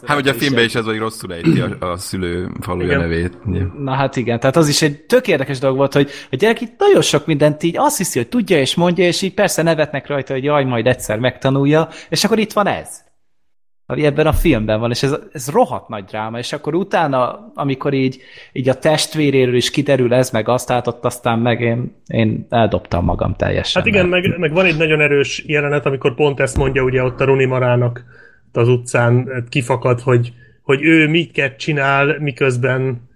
Hát, 0.06 0.16
hogy 0.16 0.28
a 0.28 0.34
filmben 0.34 0.64
is 0.64 0.74
ez, 0.74 0.84
hogy 0.84 0.98
rosszul 0.98 1.32
ejti 1.32 1.60
a, 1.60 1.90
a 1.90 1.96
szülő 1.96 2.50
faluja 2.60 2.98
nevét. 2.98 3.38
ugye. 3.46 3.62
Na 3.78 3.94
hát 3.94 4.16
igen, 4.16 4.40
tehát 4.40 4.56
az 4.56 4.68
is 4.68 4.82
egy 4.82 5.00
tök 5.00 5.28
érdekes 5.28 5.58
dolog 5.58 5.76
volt, 5.76 5.92
hogy 5.92 6.10
a 6.30 6.36
gyerek 6.36 6.60
itt 6.60 6.78
nagyon 6.78 7.02
sok 7.02 7.26
mindent 7.26 7.62
így 7.62 7.76
azt 7.78 7.96
hiszi, 7.96 8.18
hogy 8.18 8.28
tudja 8.28 8.58
és 8.58 8.74
mondja, 8.74 9.04
és 9.04 9.22
így 9.22 9.34
persze 9.34 9.62
nevetnek 9.62 10.06
rajta, 10.06 10.32
hogy 10.32 10.44
jaj, 10.44 10.64
majd 10.64 10.86
egyszer 10.86 11.18
megtanulja, 11.18 11.88
és 12.08 12.24
akkor 12.24 12.38
itt 12.38 12.52
van 12.52 12.66
ez. 12.66 12.88
Ami 13.92 14.04
ebben 14.04 14.26
a 14.26 14.32
filmben 14.32 14.80
van, 14.80 14.90
és 14.90 15.02
ez, 15.02 15.16
ez 15.32 15.50
rohadt 15.50 15.88
nagy 15.88 16.04
dráma, 16.04 16.38
és 16.38 16.52
akkor 16.52 16.74
utána, 16.74 17.52
amikor 17.54 17.92
így, 17.92 18.20
így 18.52 18.68
a 18.68 18.74
testvéréről 18.74 19.54
is 19.54 19.70
kiderül 19.70 20.14
ez, 20.14 20.30
meg 20.30 20.48
azt, 20.48 20.68
hát 20.68 20.86
ott 20.86 21.04
aztán 21.04 21.38
meg 21.38 21.60
én, 21.60 21.96
én 22.06 22.46
eldobtam 22.48 23.04
magam 23.04 23.34
teljesen. 23.36 23.82
Hát 23.82 23.90
igen, 23.90 24.06
meg, 24.06 24.38
meg 24.38 24.52
van 24.52 24.64
egy 24.64 24.76
nagyon 24.76 25.00
erős 25.00 25.44
jelenet, 25.46 25.86
amikor 25.86 26.14
pont 26.14 26.40
ezt 26.40 26.56
mondja 26.56 26.82
ugye 26.82 27.02
ott 27.02 27.20
a 27.20 27.24
Runi 27.24 27.44
Marának 27.44 28.04
az 28.52 28.68
utcán 28.68 29.44
kifakad, 29.48 30.00
hogy, 30.00 30.32
hogy 30.62 30.82
ő 30.82 31.08
miket 31.08 31.56
csinál, 31.56 32.16
miközben 32.18 33.10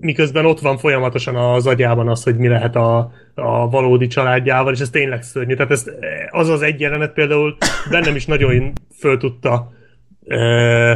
miközben 0.00 0.46
ott 0.46 0.60
van 0.60 0.78
folyamatosan 0.78 1.36
az 1.36 1.66
agyában 1.66 2.08
az, 2.08 2.22
hogy 2.22 2.36
mi 2.36 2.48
lehet 2.48 2.76
a, 2.76 3.12
a 3.34 3.70
valódi 3.70 4.06
családjával, 4.06 4.72
és 4.72 4.80
ez 4.80 4.90
tényleg 4.90 5.22
szörnyű. 5.22 5.54
Tehát 5.54 5.70
ez, 5.70 5.90
az 6.30 6.48
az 6.48 6.62
egy 6.62 6.80
jelenet 6.80 7.12
például 7.12 7.56
bennem 7.90 8.16
is 8.16 8.26
nagyon 8.26 8.72
föl 8.98 9.16
tudta 9.16 9.72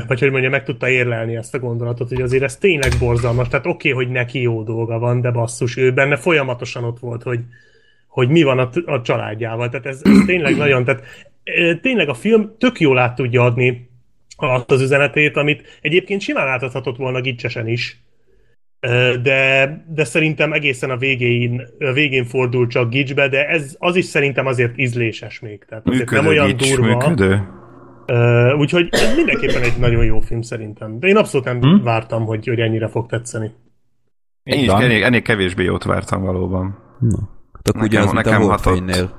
vagy 0.06 0.20
hogy 0.20 0.30
mondja, 0.30 0.50
meg 0.50 0.64
tudta 0.64 0.88
érlelni 0.88 1.36
ezt 1.36 1.54
a 1.54 1.58
gondolatot, 1.58 2.08
hogy 2.08 2.22
azért 2.22 2.42
ez 2.42 2.56
tényleg 2.56 2.92
borzalmas. 2.98 3.48
Tehát 3.48 3.66
oké, 3.66 3.92
okay, 3.92 4.04
hogy 4.04 4.12
neki 4.12 4.40
jó 4.40 4.62
dolga 4.62 4.98
van, 4.98 5.20
de 5.20 5.30
basszus, 5.30 5.76
ő 5.76 5.92
benne 5.92 6.16
folyamatosan 6.16 6.84
ott 6.84 6.98
volt, 6.98 7.22
hogy, 7.22 7.40
hogy 8.08 8.28
mi 8.28 8.42
van 8.42 8.58
a, 8.58 8.70
a 8.84 9.02
családjával. 9.02 9.68
Tehát 9.68 9.86
ez, 9.86 10.00
ez 10.04 10.18
tényleg 10.26 10.56
nagyon, 10.56 10.84
tehát 10.84 11.02
tényleg 11.80 12.08
a 12.08 12.14
film 12.14 12.54
tök 12.58 12.80
jól 12.80 12.98
át 12.98 13.14
tudja 13.14 13.44
adni 13.44 13.90
azt 14.36 14.70
az 14.70 14.80
üzenetét, 14.80 15.36
amit 15.36 15.78
egyébként 15.80 16.20
simán 16.20 16.48
átadhatott 16.48 16.96
volna 16.96 17.20
gicsesen 17.20 17.68
is, 17.68 18.02
de, 19.22 19.84
de 19.88 20.04
szerintem 20.04 20.52
egészen 20.52 20.90
a 20.90 20.96
végén, 20.96 21.66
a 21.78 21.92
végén 21.92 22.24
fordul 22.24 22.66
csak 22.66 22.90
gicsbe, 22.90 23.28
de 23.28 23.48
ez 23.48 23.76
az 23.78 23.96
is 23.96 24.04
szerintem 24.04 24.46
azért 24.46 24.78
ízléses 24.78 25.40
még. 25.40 25.64
Tehát 25.68 25.84
Működő 25.84 26.20
nem 26.20 26.26
olyan 26.26 26.46
gics, 26.46 26.74
durva. 26.74 26.86
működő. 26.86 27.62
Uh, 28.08 28.58
úgyhogy 28.58 28.88
ez 28.90 29.14
mindenképpen 29.16 29.62
egy 29.62 29.76
nagyon 29.78 30.04
jó 30.04 30.20
film 30.20 30.42
szerintem. 30.42 30.98
De 30.98 31.06
én 31.06 31.16
abszolút 31.16 31.46
nem 31.46 31.60
hm? 31.60 31.82
vártam, 31.82 32.24
hogy, 32.24 32.46
hogy 32.46 32.58
ennyire 32.58 32.88
fog 32.88 33.06
tetszeni. 33.06 33.50
Én 34.42 34.62
is 34.62 34.68
ennél, 34.68 35.04
ennél 35.04 35.22
kevésbé 35.22 35.64
jót 35.64 35.84
vártam 35.84 36.22
valóban. 36.22 36.78
Na, 37.00 37.18
hát 37.52 37.68
akkor 37.68 37.80
Nekem- 37.80 37.82
ugyanaz, 37.82 38.12
mint 38.12 38.26
a 38.26 38.30
nekem 38.30 38.46
Holdfénynél. 38.46 39.10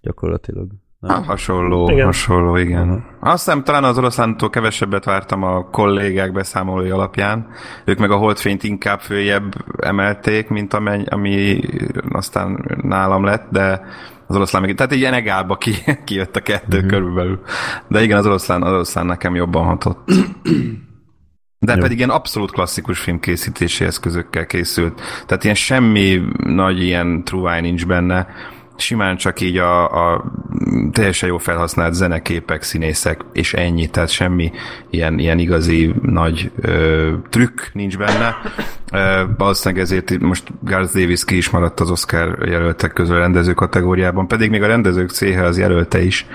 Gyakorlatilag. 0.00 0.68
Ha, 1.00 1.22
hasonló, 1.22 1.90
Igen. 1.90 2.04
hasonló, 2.04 2.56
igen. 2.56 3.04
Azt 3.20 3.44
hiszem, 3.44 3.64
talán 3.64 3.84
az 3.84 3.98
oroszlántól 3.98 4.50
kevesebbet 4.50 5.04
vártam 5.04 5.42
a 5.42 5.64
kollégák 5.70 6.32
beszámolói 6.32 6.90
alapján. 6.90 7.48
Ők 7.84 7.98
meg 7.98 8.10
a 8.10 8.16
holdfényt 8.16 8.62
inkább 8.62 9.00
följebb 9.00 9.54
emelték, 9.78 10.48
mint 10.48 10.74
amely, 10.74 11.04
ami 11.08 11.60
aztán 12.10 12.78
nálam 12.82 13.24
lett, 13.24 13.46
de 13.50 13.80
az 14.26 14.36
oroszlán 14.36 14.62
meg, 14.62 14.74
tehát 14.74 14.92
egy 14.92 14.98
ilyen 14.98 15.12
egába 15.12 15.56
ki, 15.56 15.72
kijött 16.04 16.36
a 16.36 16.40
kettő 16.40 16.78
mm-hmm. 16.78 16.88
körülbelül. 16.88 17.40
De 17.88 18.02
igen, 18.02 18.18
az 18.18 18.26
oroszlán, 18.26 18.62
az 18.62 18.72
oroszlán 18.72 19.06
nekem 19.06 19.34
jobban 19.34 19.64
hatott. 19.64 20.08
De 21.58 21.76
pedig 21.76 21.96
ilyen 21.96 22.10
abszolút 22.10 22.50
klasszikus 22.50 22.98
filmkészítési 23.00 23.84
eszközökkel 23.84 24.46
készült. 24.46 25.00
Tehát 25.26 25.44
ilyen 25.44 25.56
semmi 25.56 26.22
nagy 26.36 26.82
ilyen 26.82 27.24
truváj 27.24 27.60
nincs 27.60 27.86
benne. 27.86 28.26
Simán 28.80 29.16
csak 29.16 29.40
így 29.40 29.56
a, 29.56 30.12
a 30.12 30.24
teljesen 30.92 31.28
jó 31.28 31.38
felhasznált 31.38 31.94
zeneképek, 31.94 32.62
színészek, 32.62 33.20
és 33.32 33.54
ennyi, 33.54 33.86
tehát 33.86 34.08
semmi 34.08 34.52
ilyen, 34.90 35.18
ilyen 35.18 35.38
igazi 35.38 35.94
nagy 36.02 36.50
ö, 36.60 37.12
trükk 37.28 37.60
nincs 37.72 37.98
benne. 37.98 38.36
Ö, 38.92 39.22
valószínűleg 39.36 39.82
ezért 39.82 40.18
most 40.18 40.52
Garth 40.60 40.94
Davis 40.94 41.24
ki 41.24 41.36
is 41.36 41.50
maradt 41.50 41.80
az 41.80 41.90
Oscar 41.90 42.48
jelöltek 42.48 42.92
közül 42.92 43.16
a 43.16 43.18
rendező 43.18 43.52
kategóriában, 43.52 44.28
pedig 44.28 44.50
még 44.50 44.62
a 44.62 44.66
rendezők 44.66 45.10
céhe 45.10 45.42
az 45.42 45.58
jelölte 45.58 46.02
is, 46.02 46.26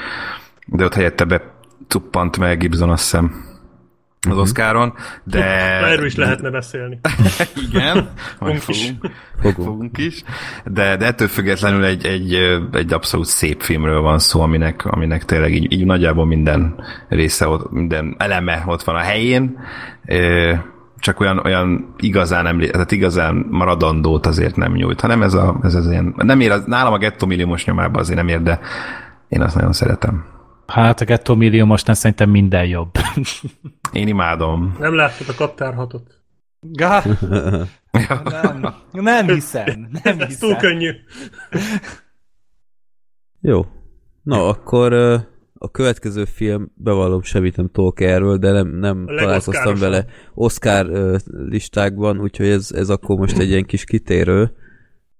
de 0.65 0.83
ott 0.83 0.93
helyette 0.93 1.25
betuppant 1.25 2.37
meg 2.37 2.57
Gibson, 2.57 2.89
azt 2.89 3.03
hiszem 3.03 3.54
az 4.31 4.37
Oscaron, 4.37 4.93
de... 5.23 5.43
Erről 5.91 6.05
is 6.05 6.15
lehetne 6.15 6.49
beszélni. 6.49 6.99
Igen, 7.69 8.09
majd 8.39 8.57
Fogunk 8.57 8.67
is. 8.67 8.93
fogunk, 9.41 9.67
fogunk. 9.67 9.97
is, 9.97 10.23
de, 10.65 10.97
de 10.97 11.05
ettől 11.05 11.27
függetlenül 11.27 11.83
egy, 11.83 12.05
egy, 12.05 12.33
egy 12.71 12.93
abszolút 12.93 13.25
szép 13.25 13.61
filmről 13.61 14.01
van 14.01 14.19
szó, 14.19 14.41
aminek, 14.41 14.85
aminek 14.85 15.25
tényleg 15.25 15.53
így, 15.53 15.71
így 15.71 15.85
nagyjából 15.85 16.25
minden 16.25 16.75
része, 17.09 17.47
ott, 17.47 17.71
minden 17.71 18.15
eleme 18.17 18.63
ott 18.65 18.83
van 18.83 18.95
a 18.95 18.99
helyén, 18.99 19.57
csak 20.99 21.19
olyan, 21.19 21.41
olyan 21.43 21.93
igazán, 21.97 22.47
emlé, 22.47 22.69
tehát 22.69 22.91
igazán 22.91 23.45
maradandót 23.49 24.25
azért 24.25 24.55
nem 24.55 24.73
nyújt, 24.73 25.01
hanem 25.01 25.21
ez, 25.21 25.33
a, 25.33 25.59
ez 25.63 25.75
az 25.75 25.89
ilyen, 25.89 26.13
nem 26.17 26.39
ér, 26.39 26.51
az, 26.51 26.63
nálam 26.65 26.93
a 26.93 26.97
gettó 26.97 27.27
milliómos 27.27 27.65
nyomában 27.65 28.01
azért 28.01 28.17
nem 28.17 28.27
ér, 28.27 28.41
de 28.41 28.59
én 29.27 29.41
azt 29.41 29.55
nagyon 29.55 29.73
szeretem. 29.73 30.34
Hát 30.67 31.01
a 31.01 31.05
Ghetto 31.05 31.35
Millió 31.35 31.65
most 31.65 31.85
nem 31.85 31.95
szerintem 31.95 32.29
minden 32.29 32.65
jobb. 32.65 32.91
Én 33.91 34.07
imádom. 34.07 34.75
Nem 34.79 34.95
láttad 34.95 35.29
a 35.29 35.33
kaptárhatot? 35.35 36.23
Gá, 36.59 37.03
nem, 38.23 38.73
nem 38.91 39.27
hiszem, 39.27 39.89
nem 40.03 40.19
Ez 40.19 40.37
túl 40.37 40.49
hiszem. 40.53 40.57
könnyű. 40.57 40.91
Jó. 43.41 43.65
Na, 44.23 44.47
akkor 44.47 44.93
a 45.53 45.71
következő 45.71 46.25
film, 46.25 46.71
bevallom, 46.75 47.21
semmit 47.21 47.55
nem 47.55 47.69
tudok 47.71 47.99
erről, 47.99 48.37
de 48.37 48.51
nem, 48.51 48.67
nem 48.67 49.05
találkoztam 49.05 49.75
vele 49.75 50.05
Oscar 50.33 50.85
listákban, 51.49 52.19
úgyhogy 52.19 52.47
ez, 52.47 52.71
ez 52.71 52.89
akkor 52.89 53.17
most 53.17 53.37
egy 53.37 53.49
ilyen 53.49 53.65
kis 53.65 53.83
kitérő. 53.83 54.55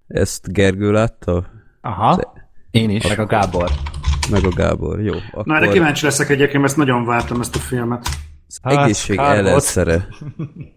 Ezt 0.08 0.54
Gergő 0.54 0.92
látta? 0.92 1.46
Aha, 1.82 2.34
Én 2.72 2.90
is. 2.90 3.08
meg 3.08 3.20
a 3.20 3.26
Gábor. 3.26 3.70
Meg 4.30 4.44
a 4.44 4.50
Gábor. 4.56 5.02
Jó, 5.02 5.14
akkor 5.32 5.46
Na, 5.46 5.60
de 5.60 5.68
kíváncsi 5.68 6.06
leszek 6.06 6.30
egyébként, 6.30 6.58
mert 6.58 6.66
ezt 6.68 6.78
nagyon 6.78 7.06
vártam 7.06 7.40
ezt 7.42 7.56
a 7.56 7.60
filmet. 7.60 8.08
Hát, 8.64 8.74
egészség 8.74 9.18
ellenszere. 9.18 10.08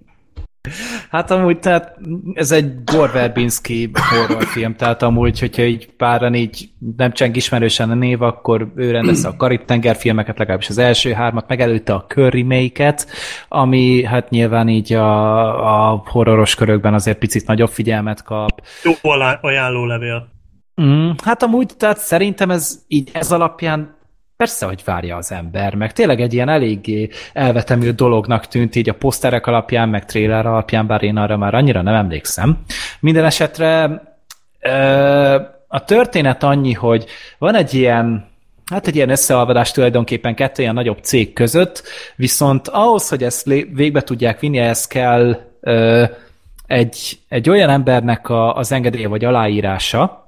Hát 1.10 1.30
amúgy, 1.30 1.58
tehát 1.58 1.98
ez 2.34 2.50
egy 2.50 2.84
Gore 2.84 3.12
Verbinski 3.12 3.90
horrorfilm, 3.92 4.74
tehát 4.74 5.02
amúgy, 5.02 5.40
hogyha 5.40 5.62
így 5.62 5.90
páran 5.96 6.34
így 6.34 6.70
nem 6.96 7.12
cseng 7.12 7.36
ismerősen 7.36 7.90
a 7.90 7.94
név, 7.94 8.22
akkor 8.22 8.72
ő 8.74 8.90
rendezte 8.90 9.28
a 9.28 9.36
Karib-tenger 9.36 9.96
filmeket, 9.96 10.38
legalábbis 10.38 10.68
az 10.68 10.78
első 10.78 11.12
hármat, 11.12 11.48
meg 11.48 11.60
előtte 11.60 11.94
a 11.94 12.04
Curry 12.08 12.42
Make-et, 12.42 13.06
ami 13.48 14.04
hát 14.04 14.30
nyilván 14.30 14.68
így 14.68 14.92
a, 14.92 15.90
a 15.92 16.02
horroros 16.06 16.54
körökben 16.54 16.94
azért 16.94 17.18
picit 17.18 17.46
nagyobb 17.46 17.70
figyelmet 17.70 18.22
kap. 18.22 18.62
Jó 18.82 18.92
alá- 19.02 19.44
ajánlólevél. 19.44 20.28
Mm, 20.82 21.10
hát 21.24 21.42
amúgy, 21.42 21.70
tehát 21.76 21.98
szerintem 21.98 22.50
ez 22.50 22.78
így 22.88 23.10
ez 23.12 23.32
alapján 23.32 23.96
persze, 24.36 24.66
hogy 24.66 24.82
várja 24.84 25.16
az 25.16 25.32
ember, 25.32 25.74
meg 25.74 25.92
tényleg 25.92 26.20
egy 26.20 26.34
ilyen 26.34 26.48
eléggé 26.48 27.08
elvetemült 27.32 27.94
dolognak 27.94 28.46
tűnt 28.46 28.76
így 28.76 28.88
a 28.88 28.94
poszterek 28.94 29.46
alapján, 29.46 29.88
meg 29.88 30.04
trailer 30.04 30.46
alapján, 30.46 30.86
bár 30.86 31.02
én 31.02 31.16
arra 31.16 31.36
már 31.36 31.54
annyira 31.54 31.82
nem 31.82 31.94
emlékszem. 31.94 32.58
Minden 33.00 33.24
esetre 33.24 34.02
a 35.68 35.84
történet 35.84 36.42
annyi, 36.42 36.72
hogy 36.72 37.06
van 37.38 37.54
egy 37.54 37.74
ilyen 37.74 38.26
Hát 38.64 38.86
egy 38.86 38.96
ilyen 38.96 39.10
összealvadás 39.10 39.70
tulajdonképpen 39.70 40.34
kettő 40.34 40.62
ilyen 40.62 40.74
nagyobb 40.74 40.98
cég 41.02 41.32
között, 41.32 41.82
viszont 42.16 42.68
ahhoz, 42.68 43.08
hogy 43.08 43.22
ezt 43.22 43.44
végbe 43.72 44.00
tudják 44.00 44.40
vinni, 44.40 44.58
ehhez 44.58 44.86
kell 44.86 45.40
ö, 45.60 46.04
egy, 46.66 47.18
egy 47.28 47.50
olyan 47.50 47.70
embernek 47.70 48.28
a, 48.28 48.54
az 48.54 48.72
engedélye 48.72 49.08
vagy 49.08 49.24
aláírása, 49.24 50.27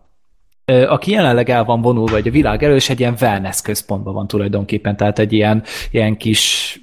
aki 0.88 1.10
jelenleg 1.10 1.50
el 1.50 1.64
van 1.64 1.80
vonulva, 1.82 2.12
vagy 2.12 2.28
a 2.28 2.30
világ 2.30 2.62
elő, 2.62 2.74
és 2.74 2.90
egy 2.90 3.00
ilyen 3.00 3.16
wellness 3.20 3.60
központban 3.60 4.14
van 4.14 4.26
tulajdonképpen, 4.26 4.96
tehát 4.96 5.18
egy 5.18 5.32
ilyen, 5.32 5.62
ilyen 5.90 6.16
kis 6.16 6.74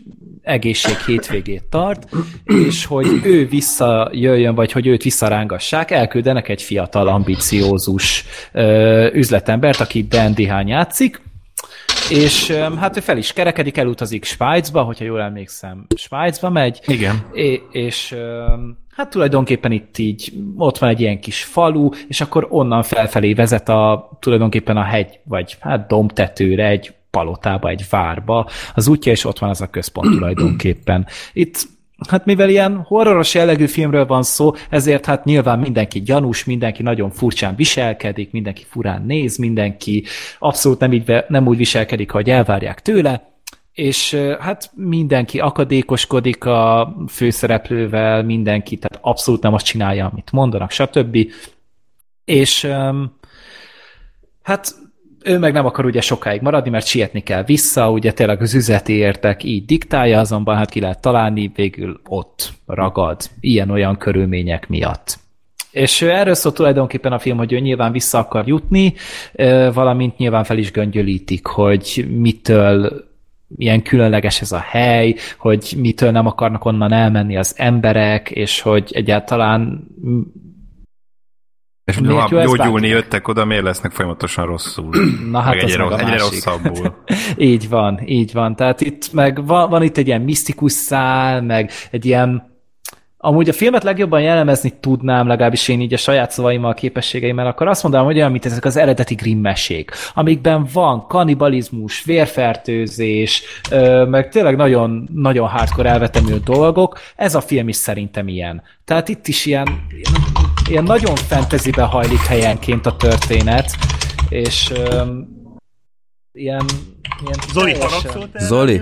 egészség 0.47 0.97
hétvégét 0.97 1.63
tart, 1.63 2.09
és 2.45 2.85
hogy 2.85 3.07
ő 3.23 3.47
visszajöjjön, 3.47 4.55
vagy 4.55 4.71
hogy 4.71 4.87
őt 4.87 5.03
visszarángassák, 5.03 5.91
elküldenek 5.91 6.49
egy 6.49 6.61
fiatal, 6.61 7.07
ambiciózus 7.07 8.25
ö, 8.51 9.09
üzletembert, 9.13 9.79
aki 9.79 10.03
Dan 10.09 10.33
Dihány 10.33 10.67
játszik, 10.67 11.21
és 12.09 12.51
hát 12.51 12.97
ő 12.97 12.99
fel 12.99 13.17
is 13.17 13.33
kerekedik, 13.33 13.77
elutazik 13.77 14.23
Svájcba, 14.23 14.81
hogyha 14.81 15.05
jól 15.05 15.21
emlékszem, 15.21 15.85
Svájcba 15.95 16.49
megy, 16.49 16.79
Igen. 16.85 17.25
És 17.71 18.15
hát 18.95 19.09
tulajdonképpen 19.09 19.71
itt 19.71 19.97
így 19.97 20.33
ott 20.57 20.77
van 20.77 20.89
egy 20.89 21.01
ilyen 21.01 21.19
kis 21.19 21.43
falu, 21.43 21.89
és 22.07 22.21
akkor 22.21 22.47
onnan 22.49 22.83
felfelé 22.83 23.33
vezet 23.33 23.69
a 23.69 24.09
tulajdonképpen 24.19 24.77
a 24.77 24.83
hegy, 24.83 25.19
vagy 25.23 25.57
hát 25.59 25.87
dombtetőre, 25.87 26.67
egy 26.67 26.93
palotába, 27.11 27.69
egy 27.69 27.85
várba, 27.89 28.49
az 28.75 28.87
útja, 28.87 29.11
és 29.11 29.25
ott 29.25 29.39
van 29.39 29.49
az 29.49 29.61
a 29.61 29.67
központ 29.67 30.13
tulajdonképpen. 30.15 31.07
Itt 31.33 31.75
Hát 32.09 32.25
mivel 32.25 32.49
ilyen 32.49 32.77
horroros 32.77 33.33
jellegű 33.33 33.65
filmről 33.65 34.05
van 34.05 34.23
szó, 34.23 34.51
ezért 34.69 35.05
hát 35.05 35.25
nyilván 35.25 35.59
mindenki 35.59 36.01
gyanús, 36.01 36.45
mindenki 36.45 36.83
nagyon 36.83 37.09
furcsán 37.11 37.55
viselkedik, 37.55 38.31
mindenki 38.31 38.65
furán 38.69 39.05
néz, 39.05 39.37
mindenki 39.37 40.03
abszolút 40.39 40.79
nem, 40.79 40.93
így, 40.93 41.13
nem 41.27 41.47
úgy 41.47 41.57
viselkedik, 41.57 42.11
hogy 42.11 42.29
elvárják 42.29 42.81
tőle, 42.81 43.37
és 43.73 44.13
hát 44.39 44.71
mindenki 44.75 45.39
akadékoskodik 45.39 46.45
a 46.45 46.95
főszereplővel, 47.09 48.23
mindenki, 48.23 48.77
tehát 48.77 49.05
abszolút 49.05 49.41
nem 49.41 49.53
azt 49.53 49.65
csinálja, 49.65 50.09
amit 50.11 50.31
mondanak, 50.31 50.71
stb. 50.71 51.17
És 52.25 52.67
hát 54.43 54.75
ő 55.27 55.39
meg 55.39 55.53
nem 55.53 55.65
akar 55.65 55.85
ugye 55.85 56.01
sokáig 56.01 56.41
maradni, 56.41 56.69
mert 56.69 56.85
sietni 56.85 57.23
kell 57.23 57.43
vissza, 57.43 57.91
ugye 57.91 58.11
tényleg 58.11 58.41
az 58.41 58.53
üzleti 58.53 58.93
értek 58.93 59.43
így 59.43 59.65
diktálja, 59.65 60.19
azonban 60.19 60.55
hát 60.55 60.69
ki 60.69 60.79
lehet 60.79 61.01
találni, 61.01 61.51
végül 61.55 61.99
ott 62.07 62.53
ragad, 62.65 63.21
ilyen-olyan 63.39 63.97
körülmények 63.97 64.67
miatt. 64.67 65.17
És 65.71 66.01
erről 66.01 66.33
szól 66.33 66.53
tulajdonképpen 66.53 67.11
a 67.11 67.19
film, 67.19 67.37
hogy 67.37 67.53
ő 67.53 67.59
nyilván 67.59 67.91
vissza 67.91 68.17
akar 68.17 68.47
jutni, 68.47 68.93
valamint 69.73 70.17
nyilván 70.17 70.43
fel 70.43 70.57
is 70.57 70.71
göngyölítik, 70.71 71.45
hogy 71.45 72.07
mitől 72.17 73.05
ilyen 73.57 73.81
különleges 73.81 74.41
ez 74.41 74.51
a 74.51 74.59
hely, 74.59 75.15
hogy 75.37 75.73
mitől 75.77 76.11
nem 76.11 76.27
akarnak 76.27 76.65
onnan 76.65 76.91
elmenni 76.91 77.37
az 77.37 77.53
emberek, 77.57 78.31
és 78.31 78.61
hogy 78.61 78.89
egyáltalán 78.93 79.87
és 81.87 81.99
Miért 81.99 82.29
jó 82.29 82.41
gyógyulni 82.41 82.87
jöttek 82.87 83.27
oda, 83.27 83.45
miért 83.45 83.63
lesznek 83.63 83.91
folyamatosan 83.91 84.45
rosszul? 84.45 84.89
Na 85.31 85.39
hát 85.39 85.53
meg 85.53 85.63
egyre, 85.63 85.83
meg 85.83 85.91
a 85.91 85.99
egyre 85.99 86.17
rosszabbul. 86.17 86.95
így 87.37 87.69
van, 87.69 88.01
így 88.05 88.33
van. 88.33 88.55
Tehát 88.55 88.81
itt 88.81 89.13
meg 89.13 89.45
van, 89.45 89.69
van 89.69 89.83
itt 89.83 89.97
egy 89.97 90.07
ilyen 90.07 90.21
misztikus 90.21 90.71
szál, 90.71 91.41
meg 91.41 91.71
egy 91.91 92.05
ilyen 92.05 92.56
Amúgy 93.19 93.49
a 93.49 93.53
filmet 93.53 93.83
legjobban 93.83 94.21
jellemezni 94.21 94.73
tudnám, 94.79 95.27
legalábbis 95.27 95.67
én 95.67 95.81
így 95.81 95.93
a 95.93 95.97
saját 95.97 96.31
szavaimmal, 96.31 96.71
a 96.71 96.73
képességeimmel, 96.73 97.47
akkor 97.47 97.67
azt 97.67 97.83
mondanám, 97.83 98.07
hogy 98.07 98.17
olyan, 98.17 98.31
mint 98.31 98.45
ezek 98.45 98.65
az 98.65 98.75
eredeti 98.77 99.15
Grimm 99.15 99.39
mesék, 99.41 99.91
amikben 100.13 100.67
van 100.73 101.07
kannibalizmus, 101.07 102.03
vérfertőzés, 102.03 103.43
meg 104.07 104.29
tényleg 104.29 104.55
nagyon, 104.55 105.09
nagyon 105.13 105.47
hardcore 105.47 105.89
elvetemű 105.89 106.35
dolgok. 106.43 106.99
Ez 107.15 107.35
a 107.35 107.41
film 107.41 107.67
is 107.67 107.75
szerintem 107.75 108.27
ilyen. 108.27 108.61
Tehát 108.85 109.07
itt 109.09 109.27
is 109.27 109.45
ilyen, 109.45 109.85
ilyen 110.69 110.83
nagyon 110.83 111.15
fantasybe 111.15 111.83
hajlik 111.83 112.21
helyenként 112.25 112.85
a 112.85 112.95
történet, 112.95 113.71
és 114.29 114.71
ö, 114.75 115.03
ilyen, 116.31 116.65
ilyen 117.21 117.39
Zoli, 117.53 117.71
teljesen- 117.71 118.29
Zoli? 118.37 118.81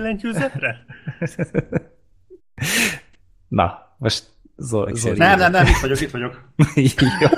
Na, 3.48 3.85
most 3.98 4.24
Zoli. 4.56 4.94
Zoli. 4.94 5.16
Nem, 5.16 5.38
nem, 5.38 5.50
nem, 5.50 5.66
itt 5.66 5.80
vagyok, 5.80 6.00
itt 6.00 6.10
vagyok. 6.10 6.40
Jó. 7.20 7.28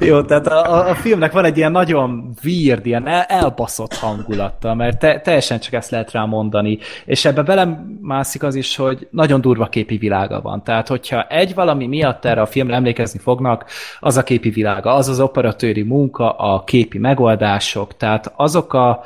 Jó, 0.00 0.22
tehát 0.22 0.46
a, 0.46 0.88
a, 0.88 0.94
filmnek 0.94 1.32
van 1.32 1.44
egy 1.44 1.56
ilyen 1.56 1.72
nagyon 1.72 2.34
weird, 2.44 2.86
ilyen 2.86 3.08
el, 3.08 3.22
elbaszott 3.22 3.94
hangulata, 3.94 4.74
mert 4.74 4.98
te, 4.98 5.20
teljesen 5.20 5.60
csak 5.60 5.72
ezt 5.72 5.90
lehet 5.90 6.12
rá 6.12 6.24
mondani. 6.24 6.78
És 7.04 7.24
ebbe 7.24 7.42
belemászik 7.42 8.42
az 8.42 8.54
is, 8.54 8.76
hogy 8.76 9.08
nagyon 9.10 9.40
durva 9.40 9.66
képi 9.66 9.96
világa 9.96 10.40
van. 10.40 10.62
Tehát, 10.62 10.88
hogyha 10.88 11.26
egy 11.26 11.54
valami 11.54 11.86
miatt 11.86 12.24
erre 12.24 12.40
a 12.40 12.46
filmre 12.46 12.74
emlékezni 12.74 13.18
fognak, 13.18 13.64
az 14.00 14.16
a 14.16 14.22
képi 14.22 14.50
világa, 14.50 14.94
az 14.94 15.08
az 15.08 15.20
operatőri 15.20 15.82
munka, 15.82 16.30
a 16.30 16.64
képi 16.64 16.98
megoldások, 16.98 17.96
tehát 17.96 18.32
azok 18.36 18.72
a 18.72 19.04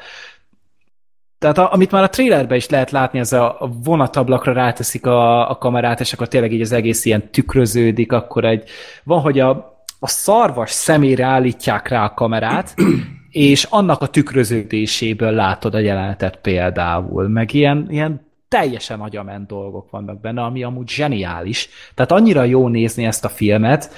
tehát 1.38 1.58
a, 1.58 1.72
amit 1.72 1.90
már 1.90 2.02
a 2.02 2.08
trailerben 2.08 2.56
is 2.56 2.68
lehet 2.68 2.90
látni, 2.90 3.18
ez 3.18 3.32
a, 3.32 3.70
vonatablakra 3.84 4.52
ráteszik 4.52 5.06
a, 5.06 5.50
a 5.50 5.58
kamerát, 5.58 6.00
és 6.00 6.12
akkor 6.12 6.28
tényleg 6.28 6.52
így 6.52 6.60
az 6.60 6.72
egész 6.72 7.04
ilyen 7.04 7.30
tükröződik, 7.30 8.12
akkor 8.12 8.44
egy, 8.44 8.68
van, 9.04 9.20
hogy 9.20 9.38
a, 9.38 9.50
a 9.98 10.08
szarvas 10.08 10.70
szemére 10.70 11.24
állítják 11.24 11.88
rá 11.88 12.04
a 12.04 12.14
kamerát, 12.14 12.74
és 13.30 13.64
annak 13.64 14.02
a 14.02 14.06
tükröződéséből 14.06 15.30
látod 15.30 15.74
a 15.74 15.78
jelenetet 15.78 16.36
például, 16.36 17.28
meg 17.28 17.54
ilyen, 17.54 17.86
ilyen 17.90 18.26
teljesen 18.48 19.00
agyament 19.00 19.46
dolgok 19.46 19.90
vannak 19.90 20.20
benne, 20.20 20.42
ami 20.42 20.62
amúgy 20.62 20.88
zseniális. 20.88 21.68
Tehát 21.94 22.12
annyira 22.12 22.42
jó 22.42 22.68
nézni 22.68 23.04
ezt 23.04 23.24
a 23.24 23.28
filmet, 23.28 23.94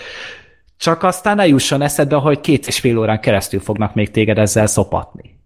csak 0.76 1.02
aztán 1.02 1.36
ne 1.36 1.46
jusson 1.46 1.82
eszedbe, 1.82 2.16
hogy 2.16 2.40
két 2.40 2.66
és 2.66 2.80
fél 2.80 2.98
órán 2.98 3.20
keresztül 3.20 3.60
fognak 3.60 3.94
még 3.94 4.10
téged 4.10 4.38
ezzel 4.38 4.66
szopatni. 4.66 5.38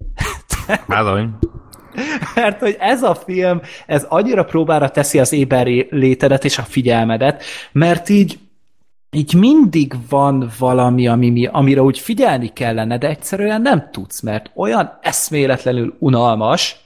Bizony. 0.86 1.30
Mert 2.34 2.60
hogy 2.60 2.76
ez 2.78 3.02
a 3.02 3.14
film, 3.14 3.60
ez 3.86 4.06
annyira 4.08 4.44
próbára 4.44 4.90
teszi 4.90 5.18
az 5.18 5.32
éber 5.32 5.66
létedet 5.90 6.44
és 6.44 6.58
a 6.58 6.62
figyelmedet, 6.62 7.42
mert 7.72 8.08
így 8.08 8.38
így 9.14 9.34
mindig 9.34 9.94
van 10.08 10.50
valami, 10.58 11.08
ami, 11.08 11.30
mi- 11.30 11.46
amire 11.46 11.82
úgy 11.82 11.98
figyelni 11.98 12.52
kellene, 12.52 12.98
de 12.98 13.08
egyszerűen 13.08 13.62
nem 13.62 13.88
tudsz, 13.92 14.20
mert 14.20 14.50
olyan 14.54 14.98
eszméletlenül 15.02 15.96
unalmas, 15.98 16.76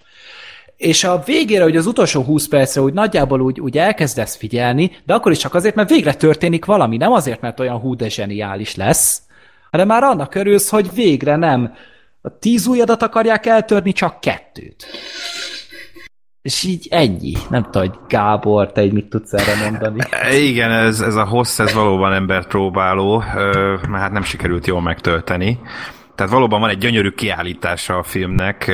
és 0.76 1.04
a 1.04 1.22
végére, 1.26 1.62
hogy 1.62 1.76
az 1.76 1.86
utolsó 1.86 2.22
20 2.22 2.48
percre 2.48 2.80
úgy 2.80 2.92
nagyjából 2.92 3.40
úgy, 3.40 3.60
úgy 3.60 3.78
elkezdesz 3.78 4.36
figyelni, 4.36 4.90
de 5.06 5.14
akkor 5.14 5.32
is 5.32 5.38
csak 5.38 5.54
azért, 5.54 5.74
mert 5.74 5.88
végre 5.88 6.14
történik 6.14 6.64
valami, 6.64 6.96
nem 6.96 7.12
azért, 7.12 7.40
mert 7.40 7.60
olyan 7.60 7.78
hú 7.78 7.94
de 7.94 8.08
zseniális 8.08 8.74
lesz, 8.74 9.22
hanem 9.70 9.86
már 9.86 10.02
annak 10.02 10.34
örülsz, 10.34 10.68
hogy 10.68 10.94
végre 10.94 11.36
nem 11.36 11.74
a 12.22 12.38
tíz 12.38 12.66
ujjadat 12.66 13.02
akarják 13.02 13.46
eltörni, 13.46 13.92
csak 13.92 14.20
kettőt. 14.20 14.86
És 16.42 16.64
így 16.64 16.86
ennyi. 16.90 17.32
Nem 17.50 17.62
tudom, 17.62 17.82
hogy 17.88 17.98
Gábor, 18.08 18.72
te 18.72 18.84
így 18.84 18.92
mit 18.92 19.08
tudsz 19.08 19.32
erre 19.32 19.70
mondani. 19.70 19.98
Igen, 20.50 20.70
ez, 20.70 21.00
ez 21.00 21.14
a 21.14 21.24
hossz, 21.24 21.58
ez 21.58 21.72
valóban 21.72 22.12
embert 22.12 22.48
próbáló, 22.48 23.24
mert 23.88 23.90
hát 24.02 24.12
nem 24.12 24.22
sikerült 24.22 24.66
jól 24.66 24.82
megtölteni. 24.82 25.58
Tehát 26.14 26.32
valóban 26.32 26.60
van 26.60 26.70
egy 26.70 26.78
gyönyörű 26.78 27.10
kiállítása 27.10 27.96
a 27.98 28.02
filmnek, 28.02 28.70